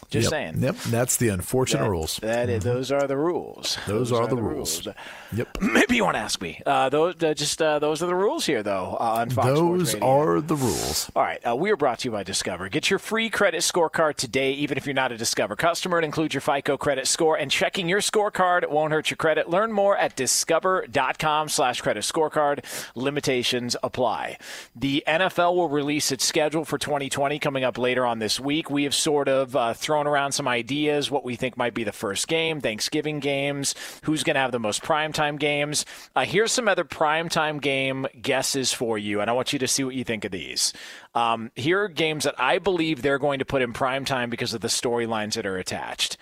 Just 0.10 0.26
Yep. 0.26 0.30
saying. 0.30 0.54
Yep, 0.62 0.76
that's 0.90 1.16
the 1.18 1.30
unfortunate 1.30 1.84
That- 1.84 1.90
rules. 1.90 2.18
That 2.18 2.50
is, 2.50 2.64
those 2.64 2.92
are 2.92 3.08
the 3.08 3.18
rules. 3.18 3.78
Those 3.88 4.12
are 4.12 4.28
the 4.28 4.36
rules. 4.36 4.86
Yep. 5.34 5.58
Maybe 5.62 5.96
you 5.96 6.04
want 6.04 6.16
to 6.16 6.20
ask 6.22 6.42
me. 6.42 6.62
Uh, 6.66 6.90
those 6.90 7.16
uh, 7.24 7.34
just 7.34 7.62
uh, 7.62 7.80
those 7.80 8.04
are 8.04 8.08
the 8.08 8.16
rules 8.16 8.46
here, 8.46 8.64
though. 8.64 8.98
Uh, 9.00 9.18
on 9.22 9.30
Fox 9.30 9.48
Those 9.48 9.96
are 9.96 10.42
the 10.42 10.56
rules. 10.56 11.10
All 11.16 11.24
right, 11.24 11.40
uh, 11.48 11.56
we 11.56 11.72
are 11.72 11.78
brought 11.78 12.00
to 12.00 12.08
you 12.08 12.12
by 12.12 12.24
Discover. 12.24 12.68
Get 12.70 12.90
your 12.90 13.00
free 13.00 13.30
credit 13.30 13.62
scorecard 13.62 14.16
today, 14.16 14.52
even 14.54 14.78
if 14.78 14.86
you're 14.86 14.94
not 14.94 15.12
a 15.14 15.18
Discover 15.18 15.56
customer. 15.56 16.00
It 16.00 16.04
includes 16.06 16.34
your 16.34 16.42
FICO 16.42 16.76
credit 16.78 16.97
score, 17.06 17.38
and 17.38 17.52
checking 17.52 17.90
your 17.90 17.99
scorecard 17.99 18.68
won't 18.69 18.94
hurt 18.94 19.11
your 19.11 19.18
credit. 19.18 19.49
Learn 19.49 19.72
more 19.72 19.98
at 19.98 20.15
discover.com/slash 20.15 21.82
credit 21.82 22.03
scorecard. 22.03 22.64
Limitations 22.95 23.76
apply. 23.84 24.38
The 24.76 25.03
NFL 25.06 25.56
will 25.56 25.69
release 25.69 26.11
its 26.11 26.26
schedule 26.26 26.65
for 26.65 26.78
2020 26.78 27.38
coming 27.40 27.64
up 27.64 27.78
later 27.78 28.06
on 28.06 28.19
this 28.19 28.40
week. 28.40 28.69
We 28.69 28.86
have 28.86 28.95
sort 28.95 29.28
of 29.28 29.56
uh, 29.56 29.74
thrown 29.74 30.07
around 30.07 30.32
some 30.32 30.48
ideas, 30.48 31.11
what 31.11 31.26
we 31.26 31.36
think 31.36 31.57
might 31.57 31.74
be 31.74 31.84
the 31.84 31.91
first 31.91 32.28
game, 32.28 32.61
Thanksgiving 32.61 33.19
games, 33.19 33.76
who's 34.03 34.24
going 34.24 34.36
to 34.36 34.40
have 34.40 34.52
the 34.52 34.60
most 34.60 34.82
primetime 34.82 35.38
games. 35.38 35.86
Uh, 36.15 36.26
here's 36.26 36.52
some 36.52 36.68
other 36.68 36.86
primetime 36.86 37.61
game 37.61 38.07
guesses 38.22 38.72
for 38.72 38.98
you, 38.98 39.19
and 39.22 39.30
I 39.30 39.34
want 39.34 39.53
you 39.53 39.60
to 39.60 39.68
see 39.68 39.84
what 39.84 39.95
you 39.95 40.03
think 40.03 40.24
of 40.26 40.32
these. 40.32 40.74
Um, 41.14 41.52
here 41.56 41.84
are 41.84 41.88
games 41.88 42.24
that 42.24 42.40
I 42.40 42.60
believe 42.60 43.02
they're 43.02 43.19
going 43.19 43.40
to 43.40 43.45
put 43.45 43.61
in 43.61 43.74
primetime 43.74 44.30
because 44.30 44.53
of 44.53 44.61
the 44.61 44.68
storylines 44.68 45.34
that 45.34 45.45
are 45.45 45.57
attached 45.57 46.18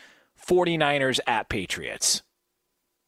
49ers 0.47 1.19
at 1.27 1.49
Patriots. 1.49 2.21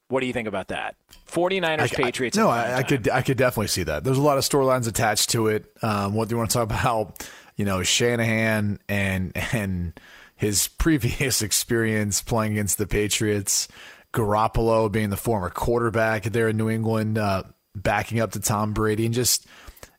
What 0.10 0.22
do 0.22 0.28
you 0.28 0.34
think 0.34 0.48
about 0.48 0.70
that? 0.70 0.96
49ers, 1.30 1.94
Patriots. 1.94 2.38
No, 2.38 2.50
I, 2.50 2.78
I 2.78 2.84
could 2.84 3.10
I 3.10 3.22
could 3.22 3.38
definitely 3.38 3.68
see 3.68 3.84
that. 3.84 4.06
There's 4.06 4.18
a 4.18 4.22
lot 4.22 4.38
of 4.38 4.46
storylines 4.46 4.88
attached 4.88 5.32
to 5.32 5.48
it. 5.48 5.66
Um, 5.82 6.14
what 6.14 6.30
do 6.30 6.34
you 6.34 6.38
want 6.38 6.50
to 6.50 6.58
talk 6.58 6.70
about? 6.70 7.28
You 7.58 7.66
know, 7.66 7.84
Shanahan 7.84 8.80
and 8.88 9.32
and 9.52 10.00
his 10.36 10.70
previous 10.70 11.42
experience 11.42 12.22
playing 12.22 12.54
against 12.54 12.78
the 12.78 12.88
Patriots, 12.88 13.68
Garoppolo 14.14 14.90
being 14.90 15.10
the 15.10 15.18
former 15.18 15.50
quarterback 15.50 16.24
there 16.24 16.48
in 16.48 16.56
New 16.56 16.70
England, 16.70 17.18
uh, 17.18 17.44
backing 17.76 18.22
up 18.22 18.32
to 18.32 18.40
Tom 18.40 18.74
Brady, 18.74 19.06
and 19.06 19.14
just 19.14 19.46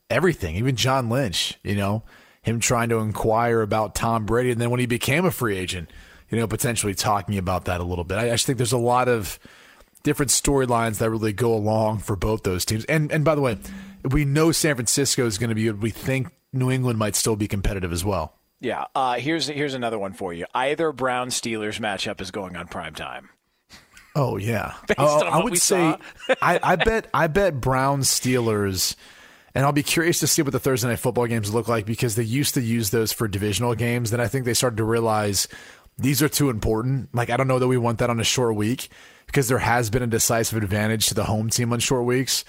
everything. 0.08 0.56
Even 0.56 0.74
John 0.74 1.10
Lynch, 1.10 1.58
you 1.62 1.76
know, 1.76 2.02
him 2.40 2.60
trying 2.60 2.88
to 2.88 2.98
inquire 2.98 3.60
about 3.60 3.94
Tom 3.94 4.24
Brady, 4.24 4.52
and 4.52 4.60
then 4.60 4.70
when 4.70 4.80
he 4.80 4.86
became 4.86 5.26
a 5.26 5.30
free 5.30 5.58
agent, 5.58 5.90
you 6.30 6.38
know, 6.38 6.46
potentially 6.46 6.94
talking 6.94 7.38
about 7.38 7.66
that 7.66 7.80
a 7.80 7.84
little 7.84 8.04
bit. 8.04 8.18
I, 8.18 8.26
I 8.26 8.30
just 8.30 8.46
think 8.46 8.58
there's 8.58 8.72
a 8.72 8.78
lot 8.78 9.08
of 9.08 9.38
different 10.02 10.30
storylines 10.30 10.98
that 10.98 11.10
really 11.10 11.32
go 11.32 11.54
along 11.54 11.98
for 11.98 12.16
both 12.16 12.42
those 12.42 12.64
teams. 12.64 12.84
And 12.86 13.10
and 13.12 13.24
by 13.24 13.34
the 13.34 13.40
way, 13.40 13.58
we 14.04 14.24
know 14.24 14.52
San 14.52 14.74
Francisco 14.74 15.26
is 15.26 15.38
going 15.38 15.50
to 15.50 15.54
be 15.54 15.64
good. 15.64 15.82
We 15.82 15.90
think 15.90 16.28
New 16.52 16.70
England 16.70 16.98
might 16.98 17.16
still 17.16 17.36
be 17.36 17.48
competitive 17.48 17.92
as 17.92 18.04
well. 18.04 18.34
Yeah. 18.60 18.84
Uh, 18.94 19.14
here's 19.14 19.46
here's 19.46 19.74
another 19.74 19.98
one 19.98 20.12
for 20.12 20.32
you. 20.32 20.46
Either 20.54 20.92
Brown 20.92 21.28
Steelers 21.28 21.80
matchup 21.80 22.20
is 22.20 22.30
going 22.30 22.56
on 22.56 22.68
primetime. 22.68 23.28
Oh 24.14 24.36
yeah, 24.36 24.74
Based 24.88 24.98
on 24.98 25.26
I 25.26 25.42
would 25.44 25.58
say. 25.58 25.96
I, 26.42 26.58
I 26.62 26.76
bet 26.76 27.08
I 27.14 27.28
bet 27.28 27.60
Brown 27.60 28.00
Steelers, 28.00 28.96
and 29.54 29.64
I'll 29.64 29.72
be 29.72 29.84
curious 29.84 30.18
to 30.20 30.26
see 30.26 30.42
what 30.42 30.52
the 30.52 30.58
Thursday 30.58 30.88
night 30.88 30.98
football 30.98 31.26
games 31.26 31.54
look 31.54 31.68
like 31.68 31.86
because 31.86 32.16
they 32.16 32.24
used 32.24 32.54
to 32.54 32.60
use 32.60 32.90
those 32.90 33.12
for 33.12 33.28
divisional 33.28 33.74
games. 33.74 34.10
Then 34.10 34.20
I 34.20 34.26
think 34.26 34.44
they 34.44 34.54
started 34.54 34.78
to 34.78 34.84
realize 34.84 35.46
these 35.98 36.22
are 36.22 36.28
too 36.28 36.48
important. 36.50 37.14
Like 37.14 37.30
I 37.30 37.36
don't 37.36 37.48
know 37.48 37.58
that 37.58 37.68
we 37.68 37.76
want 37.76 37.98
that 37.98 38.10
on 38.10 38.20
a 38.20 38.24
short 38.24 38.54
week 38.54 38.88
because 39.26 39.48
there 39.48 39.58
has 39.58 39.90
been 39.90 40.02
a 40.02 40.06
decisive 40.06 40.62
advantage 40.62 41.06
to 41.06 41.14
the 41.14 41.24
home 41.24 41.50
team 41.50 41.72
on 41.72 41.80
short 41.80 42.04
weeks, 42.04 42.44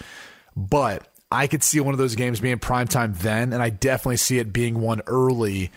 but 0.56 1.08
I 1.32 1.48
could 1.48 1.64
see 1.64 1.80
one 1.80 1.94
of 1.94 1.98
those 1.98 2.16
games 2.16 2.40
being 2.40 2.58
primetime 2.58 3.18
then, 3.18 3.54
and 3.54 3.62
I 3.62 3.70
definitely 3.70 4.18
see 4.18 4.40
it 4.40 4.52
being 4.54 4.80
one 4.80 5.02
early, 5.08 5.72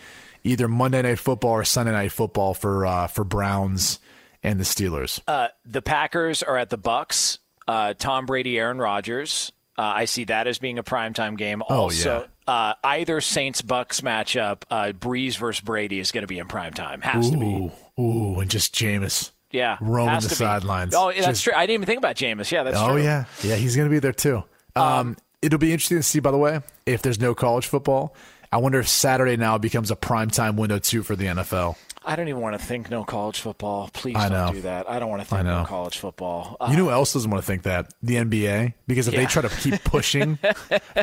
either 0.45 0.69
Monday 0.69 1.03
night 1.03 1.19
football 1.19 1.53
or 1.53 1.65
Sunday 1.65 1.93
night 1.93 2.13
football 2.13 2.55
for 2.55 2.87
uh, 2.87 3.07
for 3.07 3.25
Browns 3.25 3.99
and 4.43 4.59
the 4.59 4.65
Steelers. 4.65 5.21
Uh, 5.29 5.49
the 5.65 5.83
Packers 5.83 6.43
are 6.43 6.57
at 6.57 6.71
the 6.71 6.79
Bucks. 6.79 7.39
Uh, 7.69 7.95
Tom 7.95 8.27
Brady, 8.27 8.59
Aaron 8.59 8.79
Rodgers. 8.79 9.53
Uh, 9.79 9.83
I 9.83 10.05
see 10.07 10.25
that 10.25 10.47
as 10.47 10.59
being 10.59 10.79
a 10.79 10.83
primetime 10.83 11.39
game. 11.39 11.63
Oh, 11.69 11.85
Also, 11.85 12.29
uh, 12.47 12.75
either 12.85 13.21
Saints 13.21 13.63
Bucks 13.63 14.01
matchup, 14.01 14.63
uh, 14.71 14.93
Brees 14.93 15.37
versus 15.37 15.61
Brady 15.61 15.99
is 15.99 16.13
going 16.13 16.23
to 16.23 16.29
be 16.29 16.39
in 16.39 16.49
primetime. 16.49 17.03
Has 17.03 17.31
to 17.31 17.37
be. 17.37 17.71
Ooh, 17.99 18.03
ooh, 18.03 18.41
and 18.41 18.51
just 18.51 18.75
Jameis. 18.75 19.31
Yeah, 19.51 19.77
roaming 19.83 20.21
the 20.21 20.29
be. 20.29 20.35
sidelines. 20.35 20.95
Oh, 20.97 21.13
that's 21.13 21.27
Just- 21.27 21.45
true. 21.45 21.53
I 21.55 21.67
didn't 21.67 21.75
even 21.83 21.87
think 21.87 21.99
about 21.99 22.17
Jameis. 22.17 22.51
Yeah, 22.51 22.63
that's 22.63 22.79
true. 22.79 22.87
oh 22.87 22.93
true. 22.95 23.03
yeah, 23.03 23.25
yeah, 23.43 23.57
he's 23.57 23.77
going 23.77 23.87
to 23.87 23.91
be 23.95 23.99
there 23.99 24.13
too. 24.13 24.43
Um, 24.75 25.17
it'll 25.43 25.59
be 25.59 25.73
interesting 25.73 25.99
to 25.99 26.03
see. 26.03 26.21
By 26.21 26.31
the 26.31 26.39
way, 26.39 26.61
if 26.87 27.03
there's 27.03 27.21
no 27.21 27.35
college 27.35 27.67
football, 27.67 28.15
I 28.51 28.57
wonder 28.57 28.81
if 28.81 28.89
Saturday 28.89 29.37
now 29.37 29.59
becomes 29.59 29.91
a 29.91 29.97
prime 29.97 30.31
time 30.31 30.57
window 30.57 30.79
too 30.79 31.03
for 31.03 31.17
the 31.17 31.27
NFL. 31.27 31.77
I 32.05 32.17
don't 32.17 32.29
even 32.29 32.41
want 32.41 32.59
to 32.59 32.65
think 32.65 32.91
no 32.91 33.05
college 33.05 33.39
football. 33.41 33.89
Please 33.93 34.17
I 34.17 34.29
don't 34.29 34.47
know. 34.49 34.53
do 34.53 34.61
that. 34.63 34.89
I 34.91 34.99
don't 34.99 35.09
want 35.09 35.23
to 35.23 35.29
think 35.29 35.45
no 35.45 35.65
college 35.65 35.99
football. 35.99 36.57
Uh, 36.61 36.69
you 36.71 36.77
know 36.77 36.85
who 36.87 36.91
else 36.91 37.13
doesn't 37.13 37.31
want 37.31 37.43
to 37.43 37.47
think 37.47 37.63
that? 37.63 37.93
The 38.03 38.17
NBA, 38.17 38.75
because 38.87 39.07
if 39.09 39.15
Yeah. 39.15 39.21
they 39.21 39.27
try 39.27 39.43
to 39.43 39.49
keep 39.49 39.83
pushing, 39.85 40.39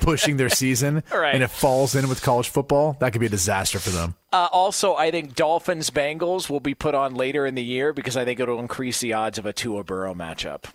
pushing 0.01 0.37
their 0.37 0.49
season, 0.49 1.03
Right. 1.13 1.33
and 1.33 1.43
it 1.43 1.49
falls 1.49 1.95
in 1.95 2.09
with 2.09 2.21
college 2.21 2.49
football, 2.49 2.97
that 2.99 3.11
could 3.13 3.19
be 3.21 3.27
a 3.27 3.29
disaster 3.29 3.79
for 3.79 3.91
them. 3.91 4.15
Uh, 4.33 4.47
also, 4.51 4.95
I 4.95 5.11
think 5.11 5.35
Dolphins 5.35 5.89
Bengals 5.89 6.49
will 6.49 6.59
be 6.59 6.73
put 6.75 6.93
on 6.95 7.15
later 7.15 7.45
in 7.45 7.55
the 7.55 7.63
year 7.63 7.93
because 7.93 8.17
I 8.17 8.25
think 8.25 8.39
it'll 8.39 8.59
increase 8.59 8.99
the 8.99 9.13
odds 9.13 9.37
of 9.37 9.45
a 9.45 9.53
Tua 9.53 9.83
Burrow 9.83 10.13
matchup. 10.13 10.65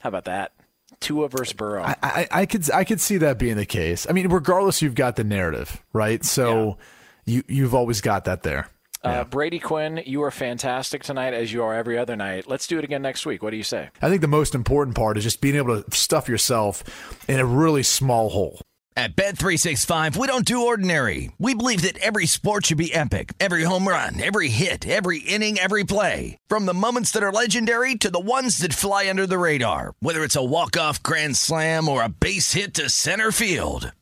How 0.00 0.08
about 0.08 0.24
that? 0.26 0.52
Tua 1.00 1.28
versus 1.28 1.52
Burrow. 1.52 1.82
I, 1.82 1.96
I, 2.02 2.28
I 2.30 2.46
could 2.46 2.70
I 2.70 2.84
could 2.84 3.00
see 3.00 3.16
that 3.16 3.38
being 3.38 3.56
the 3.56 3.66
case. 3.66 4.06
I 4.08 4.12
mean, 4.12 4.28
regardless, 4.28 4.82
you've 4.82 4.94
got 4.94 5.16
the 5.16 5.24
narrative, 5.24 5.82
right? 5.92 6.24
So 6.24 6.76
you 7.24 7.42
you've 7.48 7.74
always 7.74 8.00
got 8.00 8.24
that 8.26 8.42
there. 8.44 8.68
Uh, 9.04 9.24
Brady 9.24 9.58
Quinn, 9.58 10.02
you 10.06 10.22
are 10.22 10.30
fantastic 10.30 11.02
tonight 11.02 11.34
as 11.34 11.52
you 11.52 11.62
are 11.62 11.74
every 11.74 11.98
other 11.98 12.16
night. 12.16 12.46
Let's 12.48 12.66
do 12.66 12.78
it 12.78 12.84
again 12.84 13.02
next 13.02 13.26
week. 13.26 13.42
What 13.42 13.50
do 13.50 13.56
you 13.56 13.62
say? 13.62 13.90
I 14.00 14.08
think 14.08 14.20
the 14.20 14.28
most 14.28 14.54
important 14.54 14.96
part 14.96 15.16
is 15.16 15.24
just 15.24 15.40
being 15.40 15.56
able 15.56 15.82
to 15.82 15.96
stuff 15.96 16.28
yourself 16.28 16.84
in 17.28 17.40
a 17.40 17.44
really 17.44 17.82
small 17.82 18.30
hole. 18.30 18.60
At 18.94 19.16
Bet365, 19.16 20.18
we 20.18 20.26
don't 20.26 20.44
do 20.44 20.66
ordinary. 20.66 21.32
We 21.38 21.54
believe 21.54 21.80
that 21.82 21.96
every 21.98 22.26
sport 22.26 22.66
should 22.66 22.76
be 22.76 22.92
epic. 22.92 23.32
Every 23.40 23.62
home 23.62 23.88
run, 23.88 24.20
every 24.20 24.48
hit, 24.48 24.86
every 24.86 25.20
inning, 25.20 25.58
every 25.58 25.84
play. 25.84 26.36
From 26.48 26.66
the 26.66 26.74
moments 26.74 27.10
that 27.12 27.22
are 27.22 27.32
legendary 27.32 27.94
to 27.96 28.10
the 28.10 28.20
ones 28.20 28.58
that 28.58 28.74
fly 28.74 29.08
under 29.08 29.26
the 29.26 29.38
radar. 29.38 29.94
Whether 30.00 30.22
it's 30.22 30.36
a 30.36 30.44
walk-off 30.44 31.02
grand 31.02 31.38
slam 31.38 31.88
or 31.88 32.02
a 32.02 32.10
base 32.10 32.52
hit 32.52 32.74
to 32.74 32.90
center 32.90 33.32
field. 33.32 33.92